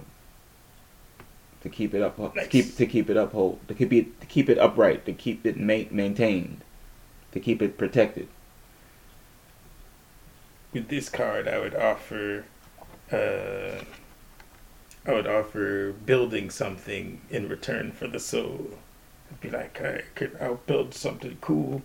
to 1.61 1.69
keep 1.69 1.95
it 1.95 2.03
up 2.03 2.17
to 2.17 2.47
keep 2.49 2.77
to 2.77 2.87
keep 2.87 3.09
it 3.09 3.17
uphold 3.17 3.61
to 3.69 3.75
keep 3.75 3.93
it 3.93 4.20
to 4.20 4.27
keep 4.27 4.49
it 4.49 4.59
upright 4.59 5.07
to 5.07 5.12
keep 5.12 5.47
it 5.47 5.57
ma- 5.57 5.89
maintained 5.93 6.62
to 7.31 7.39
keep 7.39 7.62
it 7.62 7.78
protected. 7.78 8.28
With 10.73 10.89
this 10.89 11.09
card, 11.09 11.49
I 11.49 11.59
would 11.59 11.75
offer, 11.75 12.45
uh, 13.13 13.85
I 15.07 15.13
would 15.13 15.27
offer 15.27 15.93
building 15.93 16.51
something 16.51 17.21
in 17.31 17.49
return 17.49 17.91
for 17.93 18.07
the 18.07 18.21
soul. 18.21 18.79
I'd 19.31 19.41
be 19.41 19.51
like, 19.51 19.81
I 19.81 20.03
could, 20.15 20.37
I'll 20.41 20.57
build 20.67 20.95
something 20.95 21.39
cool, 21.41 21.83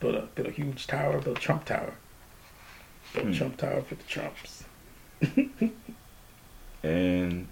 build 0.00 0.16
a 0.16 0.22
build 0.34 0.48
a 0.48 0.52
huge 0.52 0.86
tower, 0.86 1.20
build 1.20 1.40
Trump 1.40 1.64
Tower, 1.66 1.94
build 3.14 3.28
Hmm. 3.28 3.32
Trump 3.32 3.56
Tower 3.56 3.82
for 3.82 3.94
the 3.94 4.04
Trumps. 4.04 4.64
And 6.82 7.48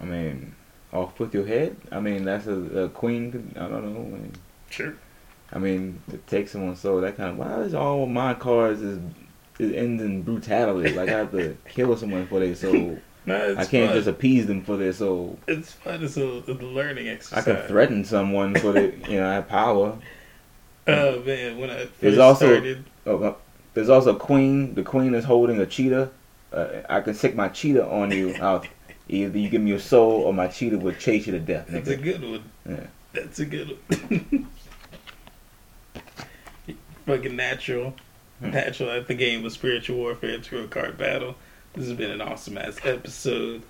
I 0.00 0.04
mean, 0.04 0.54
off 0.92 1.18
with 1.18 1.34
your 1.34 1.46
head. 1.46 1.76
I 1.90 2.00
mean, 2.00 2.24
that's 2.24 2.46
a, 2.46 2.84
a 2.84 2.88
queen. 2.90 3.52
I 3.56 3.66
don't 3.68 3.92
know. 3.92 4.00
I 4.00 4.04
mean, 4.20 4.32
Sure. 4.70 4.94
I 5.52 5.58
mean, 5.58 6.00
to 6.10 6.16
take 6.26 6.48
someone's 6.48 6.80
soul, 6.80 7.00
that 7.02 7.16
kind 7.16 7.30
of 7.30 7.36
why 7.38 7.60
is 7.62 7.74
all 7.74 8.06
my 8.06 8.34
cards 8.34 8.80
is 8.80 8.98
it 9.58 9.74
ends 9.74 10.02
in 10.02 10.22
brutality? 10.22 10.92
Like 10.92 11.08
I 11.08 11.18
have 11.18 11.30
to 11.32 11.56
kill 11.68 11.96
someone 11.96 12.26
for 12.26 12.40
their 12.40 12.54
soul. 12.54 12.98
No, 13.26 13.36
it's 13.36 13.58
I 13.58 13.64
can't 13.64 13.88
fun. 13.88 13.96
just 13.96 14.06
appease 14.06 14.46
them 14.46 14.62
for 14.62 14.76
their 14.76 14.92
soul. 14.92 15.38
It's 15.48 15.72
fun. 15.72 16.04
It's 16.04 16.18
a, 16.18 16.26
a 16.46 16.52
learning 16.60 17.08
exercise. 17.08 17.48
I 17.48 17.54
can 17.54 17.66
threaten 17.66 18.04
someone 18.04 18.54
for 18.54 18.72
the 18.72 18.92
you 19.08 19.18
know 19.18 19.26
I 19.30 19.34
have 19.36 19.48
power. 19.48 19.96
Oh 20.86 21.22
man, 21.22 21.56
when 21.58 21.70
I 21.70 21.86
first 21.86 22.00
There's 22.02 22.18
also- 22.18 22.52
started, 22.52 22.84
Oh, 23.06 23.22
uh, 23.22 23.34
there's 23.72 23.88
also 23.88 24.14
a 24.14 24.18
queen. 24.18 24.74
The 24.74 24.82
queen 24.82 25.14
is 25.14 25.24
holding 25.24 25.58
a 25.58 25.64
cheetah. 25.64 26.10
Uh, 26.52 26.66
I 26.90 27.00
can 27.00 27.14
stick 27.14 27.34
my 27.34 27.48
cheetah 27.48 27.88
on 27.88 28.10
you. 28.10 28.34
I'll 28.42 28.62
Either 29.08 29.38
you 29.38 29.48
give 29.48 29.62
me 29.62 29.70
your 29.70 29.78
soul 29.80 30.20
or 30.20 30.34
my 30.34 30.48
cheetah 30.48 30.76
will 30.76 30.92
chase 30.92 31.26
you 31.26 31.32
to 31.32 31.40
death, 31.40 31.68
That's 31.70 31.88
a 31.88 31.96
good 31.96 32.20
one. 32.22 32.44
Yeah. 32.68 32.86
That's 33.14 33.38
a 33.38 33.46
good 33.46 33.78
one. 33.88 34.48
Fucking 37.06 37.36
natural. 37.36 37.94
Hmm. 38.40 38.50
Natural 38.50 38.90
at 38.90 39.08
the 39.08 39.14
game 39.14 39.44
of 39.44 39.52
spiritual 39.52 39.98
warfare 39.98 40.38
to 40.38 40.64
a 40.64 40.68
card 40.68 40.98
battle. 40.98 41.36
This 41.74 41.88
has 41.88 41.96
been 41.96 42.10
an 42.10 42.20
awesome 42.20 42.58
ass 42.58 42.78
episode. 42.84 43.62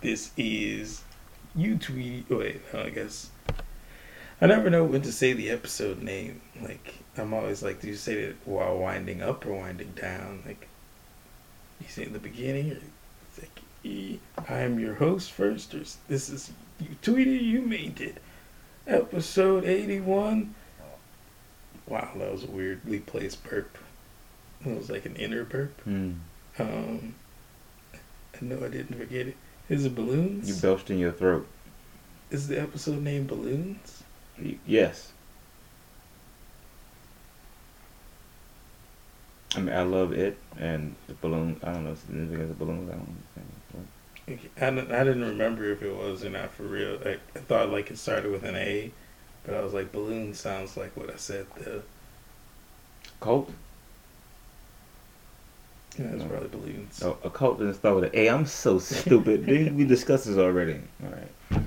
This 0.00 0.32
is 0.36 1.02
you 1.54 1.76
tweet. 1.76 2.28
Wait, 2.28 2.62
no, 2.72 2.82
I 2.82 2.90
guess. 2.90 3.30
I 4.40 4.46
never 4.46 4.70
know 4.70 4.84
when 4.84 5.02
to 5.02 5.12
say 5.12 5.32
the 5.32 5.50
episode 5.50 6.02
name. 6.02 6.40
Like, 6.60 6.94
I'm 7.16 7.32
always 7.32 7.62
like, 7.62 7.80
do 7.80 7.88
you 7.88 7.94
say 7.94 8.14
it 8.14 8.36
while 8.44 8.76
winding 8.78 9.22
up 9.22 9.46
or 9.46 9.52
winding 9.52 9.92
down? 9.92 10.42
Like, 10.44 10.66
you 11.80 11.86
say 11.88 12.04
in 12.04 12.12
the 12.12 12.18
beginning 12.18 12.72
or 12.72 12.78
it's 13.28 13.38
like, 13.38 14.18
I 14.48 14.58
am 14.58 14.78
your 14.78 14.94
host 14.94 15.32
first, 15.32 15.74
or 15.74 15.84
this 16.08 16.30
is 16.30 16.52
you 16.80 16.96
tweeted, 17.02 17.42
you 17.42 17.62
made 17.62 18.00
it. 18.00 18.18
Episode 18.86 19.64
81. 19.64 20.54
Wow, 21.92 22.08
that 22.16 22.32
was 22.32 22.44
a 22.44 22.46
weirdly 22.46 23.00
placed 23.00 23.44
burp. 23.44 23.76
It 24.64 24.74
was 24.74 24.88
like 24.88 25.04
an 25.04 25.14
inner 25.16 25.44
burp. 25.44 25.78
Hmm. 25.82 26.12
Um, 26.58 27.14
I 28.34 28.38
know 28.40 28.64
I 28.64 28.68
didn't 28.68 28.96
forget 28.96 29.26
it. 29.26 29.36
Is 29.68 29.84
it 29.84 29.94
balloons? 29.94 30.48
You 30.48 30.54
belched 30.54 30.88
in 30.88 30.98
your 30.98 31.12
throat. 31.12 31.46
Is 32.30 32.48
the 32.48 32.58
episode 32.58 33.02
name 33.02 33.26
balloons? 33.26 34.04
Yes. 34.66 35.12
I 39.54 39.60
mean, 39.60 39.76
I 39.76 39.82
love 39.82 40.12
it 40.12 40.38
and 40.58 40.94
the 41.08 41.14
balloon. 41.20 41.60
I 41.62 41.74
don't 41.74 41.84
know 41.84 41.94
significance 41.94 42.52
of 42.52 42.58
balloons. 42.58 42.88
I 42.88 42.94
don't 42.94 43.16
understand. 44.26 44.48
I 44.56 44.70
didn't, 44.70 44.92
I 44.92 45.04
didn't 45.04 45.28
remember 45.28 45.70
if 45.70 45.82
it 45.82 45.94
was 45.94 46.24
or 46.24 46.30
not 46.30 46.54
for 46.54 46.62
real. 46.62 46.98
I, 47.04 47.18
I 47.36 47.40
thought 47.40 47.68
like 47.68 47.90
it 47.90 47.98
started 47.98 48.32
with 48.32 48.44
an 48.44 48.56
A, 48.56 48.90
but 49.44 49.54
I 49.54 49.60
was 49.62 49.72
like 49.74 49.92
balloon 49.92 50.34
sounds 50.34 50.76
like 50.76 50.96
what 50.96 51.10
I 51.12 51.16
said. 51.16 51.46
The 51.56 51.82
Cult? 53.20 53.50
yeah, 55.98 56.06
it's 56.06 56.22
No. 56.22 56.28
probably 56.28 56.48
balloons. 56.48 57.02
Oh, 57.04 57.18
a 57.22 57.30
cult 57.30 57.58
doesn't 57.58 57.74
start 57.74 57.96
with 57.96 58.04
an 58.04 58.10
A. 58.14 58.28
I'm 58.30 58.46
so 58.46 58.78
stupid. 58.78 59.46
Didn't 59.46 59.76
we 59.76 59.84
discuss 59.84 60.24
this 60.24 60.38
already? 60.38 60.80
All 61.04 61.10
right. 61.12 61.62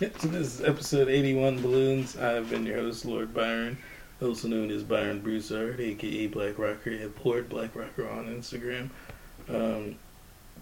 Yep, 0.00 0.18
so 0.20 0.28
this 0.28 0.54
is 0.60 0.60
episode 0.62 1.08
81 1.08 1.62
Balloons. 1.62 2.16
I've 2.18 2.50
been 2.50 2.66
your 2.66 2.76
host, 2.78 3.04
Lord 3.04 3.32
Byron, 3.32 3.78
also 4.20 4.48
known 4.48 4.70
as 4.70 4.82
Byron 4.82 5.20
Broussard, 5.20 5.80
aka 5.80 6.26
Black 6.26 6.58
Rocker, 6.58 6.90
and 6.90 7.12
Lord 7.24 7.48
Black 7.48 7.74
Rocker 7.74 8.08
on 8.08 8.26
Instagram. 8.26 8.90
Um, 9.48 9.96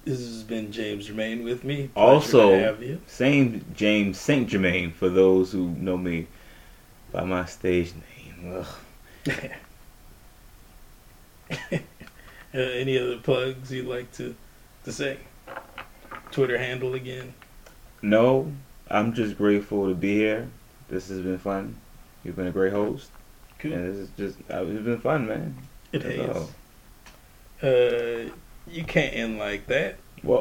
this 0.05 0.19
has 0.19 0.43
been 0.43 0.71
James 0.73 1.07
Germain 1.07 1.43
with 1.43 1.65
me. 1.65 1.89
Pleasure 1.95 2.07
Also- 2.15 2.51
to 2.51 2.59
have 2.61 2.83
you. 2.83 3.01
Same 3.07 3.65
James 3.75 4.21
Saint 4.21 4.49
Germain 4.49 4.93
for 4.93 5.09
those 5.09 5.51
who 5.53 5.71
know 5.71 5.97
me 5.97 6.27
by 7.13 7.25
my 7.25 7.45
stage 7.47 7.93
name. 7.95 8.65
Uh, 12.53 12.59
any 12.59 12.99
other 12.99 13.17
plugs 13.19 13.71
you'd 13.71 13.87
like 13.87 14.11
to, 14.11 14.35
to 14.85 14.91
say? 14.93 15.19
Twitter 16.33 16.59
handle 16.59 16.95
again. 16.95 17.33
No, 18.03 18.53
I'm 18.89 19.13
just 19.15 19.39
grateful 19.39 19.89
to 19.89 19.95
be 19.95 20.17
here. 20.17 20.49
This 20.89 21.11
has 21.11 21.21
been 21.21 21.39
fun. 21.39 21.77
You've 22.25 22.35
been 22.35 22.49
a 22.49 22.51
great 22.51 22.73
host, 22.73 23.09
Cool. 23.61 23.73
and 23.73 23.87
this 23.89 23.97
is 23.99 24.11
just 24.17 24.39
uh, 24.53 24.65
it's 24.65 24.83
been 24.85 25.01
fun, 25.01 25.29
man. 25.29 25.57
it 25.93 26.03
That's 26.03 26.51
has. 27.61 27.69
Uh, 27.71 28.31
you 28.67 28.83
can't 28.83 29.15
end 29.15 29.39
like 29.39 29.69
that. 29.69 29.99